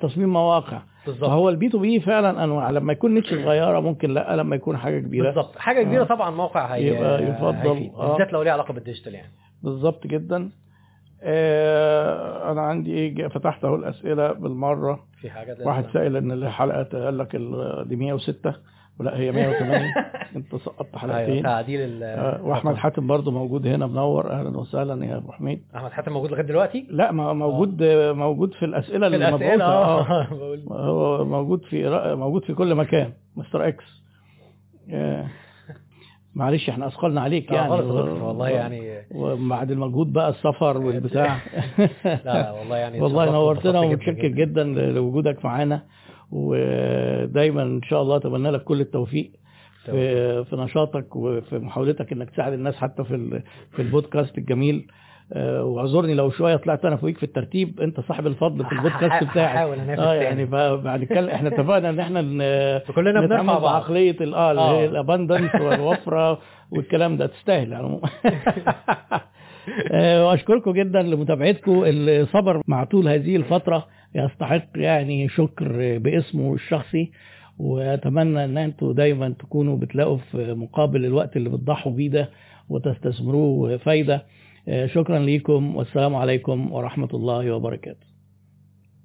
تصميم 0.00 0.32
مواقع. 0.32 0.82
بالظبط. 1.06 1.30
فهو 1.30 1.48
ال 1.48 1.68
B2B 1.68 2.00
فعلا 2.00 2.44
أنواع. 2.44 2.70
لما 2.70 2.92
يكون 2.92 3.14
niche 3.14 3.28
صغيرة 3.30 3.80
ممكن 3.80 4.10
لا 4.10 4.36
لما 4.36 4.56
يكون 4.56 4.76
حاجة 4.76 4.98
كبيرة. 4.98 5.26
بالظبط. 5.26 5.58
حاجة 5.58 5.82
كبيرة 5.82 6.02
آه. 6.02 6.06
طبعا 6.06 6.30
موقع 6.30 6.66
هي 6.74 6.86
يبقى 6.88 7.22
يفضل، 7.22 7.68
هيفيد. 7.68 7.94
آه. 7.94 8.12
بالذات 8.12 8.32
لو 8.32 8.42
ليه 8.42 8.50
علاقة 8.50 8.74
بالديجيتال 8.74 9.14
يعني. 9.14 9.32
بالظبط 9.62 10.06
جدا. 10.06 10.50
آه 11.22 12.52
أنا 12.52 12.60
عندي 12.60 12.92
إيه 12.94 13.28
فتحت 13.28 13.64
أهو 13.64 13.74
الأسئلة 13.74 14.32
بالمرة. 14.32 15.04
في 15.20 15.30
حاجة 15.30 15.56
واحد 15.64 15.84
سائل 15.92 16.16
إن 16.16 16.32
الحلقة 16.32 17.04
قال 17.04 17.18
لك 17.18 17.36
دي 17.86 17.96
106 17.96 18.54
ولا 19.00 19.16
هي 19.18 19.32
108 19.32 19.94
انت 20.36 20.56
سقطت 20.56 20.86
أيوه 20.94 20.98
حلقتين. 20.98 21.42
تعديل 21.42 22.02
آه، 22.02 22.42
وأحمد 22.44 22.74
حاتم 22.74 23.06
برضو 23.06 23.30
موجود 23.30 23.66
هنا 23.66 23.86
منور. 23.86 24.30
أهلا 24.32 24.58
وسهلا 24.58 25.06
يا 25.06 25.16
أبو 25.16 25.32
حميد. 25.32 25.62
أحمد 25.76 25.90
حاتم 25.90 26.12
موجود 26.12 26.30
لغاية 26.30 26.44
دلوقتي؟ 26.44 26.86
لا 26.90 27.12
ما 27.12 27.32
موجود 27.32 27.82
موجود 28.16 28.52
في 28.54 28.64
الأسئلة 28.64 29.06
اللي 29.06 29.32
مبعوثه 29.32 29.64
آه. 29.64 30.00
آه. 30.00 30.26
بقول. 30.34 30.60
هو 30.70 31.24
موجود 31.24 31.62
في 31.64 31.88
موجود 32.16 32.44
في 32.44 32.54
كل 32.54 32.74
مكان. 32.74 33.12
مستر 33.36 33.68
إكس. 33.68 33.84
آه، 34.90 35.26
معلش 36.34 36.68
إحنا 36.68 36.86
أثقلنا 36.86 37.20
عليك 37.20 37.52
يعني. 37.52 37.68
خالص 37.68 37.86
و- 37.90 38.26
والله 38.26 38.48
يعني 38.48 39.02
وبعد 39.14 39.70
المجهود 39.70 40.12
بقى 40.12 40.28
السفر 40.28 40.78
والبتاع. 40.86 41.36
لا 42.04 42.52
والله 42.52 42.76
يعني 42.76 43.00
والله 43.00 43.30
نورتنا 43.32 43.80
ومتشكر 43.80 44.28
جدا 44.28 44.64
لوجودك 44.64 45.44
معانا. 45.44 45.82
ودايما 46.32 47.62
إن 47.62 47.82
شاء 47.82 48.02
الله 48.02 48.16
أتمنى 48.16 48.50
لك 48.50 48.64
كل 48.64 48.80
التوفيق 48.80 49.30
في 49.84 50.44
في 50.44 50.56
نشاطك 50.56 51.16
وفي 51.16 51.58
محاولتك 51.58 52.12
إنك 52.12 52.30
تساعد 52.30 52.52
الناس 52.52 52.76
حتى 52.76 53.04
في 53.04 53.42
في 53.76 53.82
البودكاست 53.82 54.38
الجميل. 54.38 54.86
آه، 55.32 55.64
واعذرني 55.64 56.14
لو 56.14 56.30
شوية 56.30 56.56
طلعت 56.56 56.84
أنا 56.84 56.96
فوقيك 56.96 57.16
في 57.18 57.22
الترتيب 57.22 57.80
أنت 57.80 58.00
صاحب 58.00 58.26
الفضل 58.26 58.64
في 58.64 58.72
البودكاست 58.72 59.38
هحاول 59.38 59.78
انافس 59.78 60.00
آه. 60.02 60.14
يعني 60.14 60.46
فبعد 60.46 61.04
كده 61.04 61.34
إحنا 61.34 61.48
اتفقنا 61.48 61.90
إن 61.90 62.00
إحنا 62.00 62.20
كلنا 62.94 63.20
بنرفع 63.20 63.58
بعقليه 63.58 64.16
آه 64.20 64.22
اللي 64.50 64.60
آه. 64.60 64.78
هي 64.78 64.84
الاباندنس 64.86 65.54
والوفرة 65.54 66.38
والكلام 66.72 67.16
ده. 67.16 67.26
تستاهل 67.26 67.74
على 67.74 67.80
العموم. 67.80 68.00
آه، 69.92 70.26
وأشكركم 70.26 70.72
جدا 70.72 71.02
لمتابعتكم. 71.02 71.82
الصبر 71.86 72.62
مع 72.66 72.84
طول 72.84 73.08
هذه 73.08 73.36
الفترة. 73.36 73.86
يستحق 74.16 74.66
يعني 74.74 75.28
شكر 75.28 75.98
باسمه 75.98 76.54
الشخصي 76.54 77.10
وأتمنى 77.58 78.44
إن 78.44 78.58
أنتم 78.58 78.92
دايما 78.92 79.28
تكونوا 79.38 79.76
بتلاقوا 79.76 80.16
في 80.16 80.54
مقابل 80.54 81.04
الوقت 81.04 81.36
اللي 81.36 81.48
بتضحوا 81.48 81.92
بيه 81.92 82.10
ده 82.10 82.30
وتستثمروه 82.68 83.76
فايدة. 83.76 84.26
آه، 84.68 84.86
شكرا 84.86 85.18
ليكم 85.18 85.76
والسلام 85.76 86.14
عليكم 86.14 86.72
ورحمة 86.72 87.08
الله 87.14 87.52
وبركاته. 87.54 88.15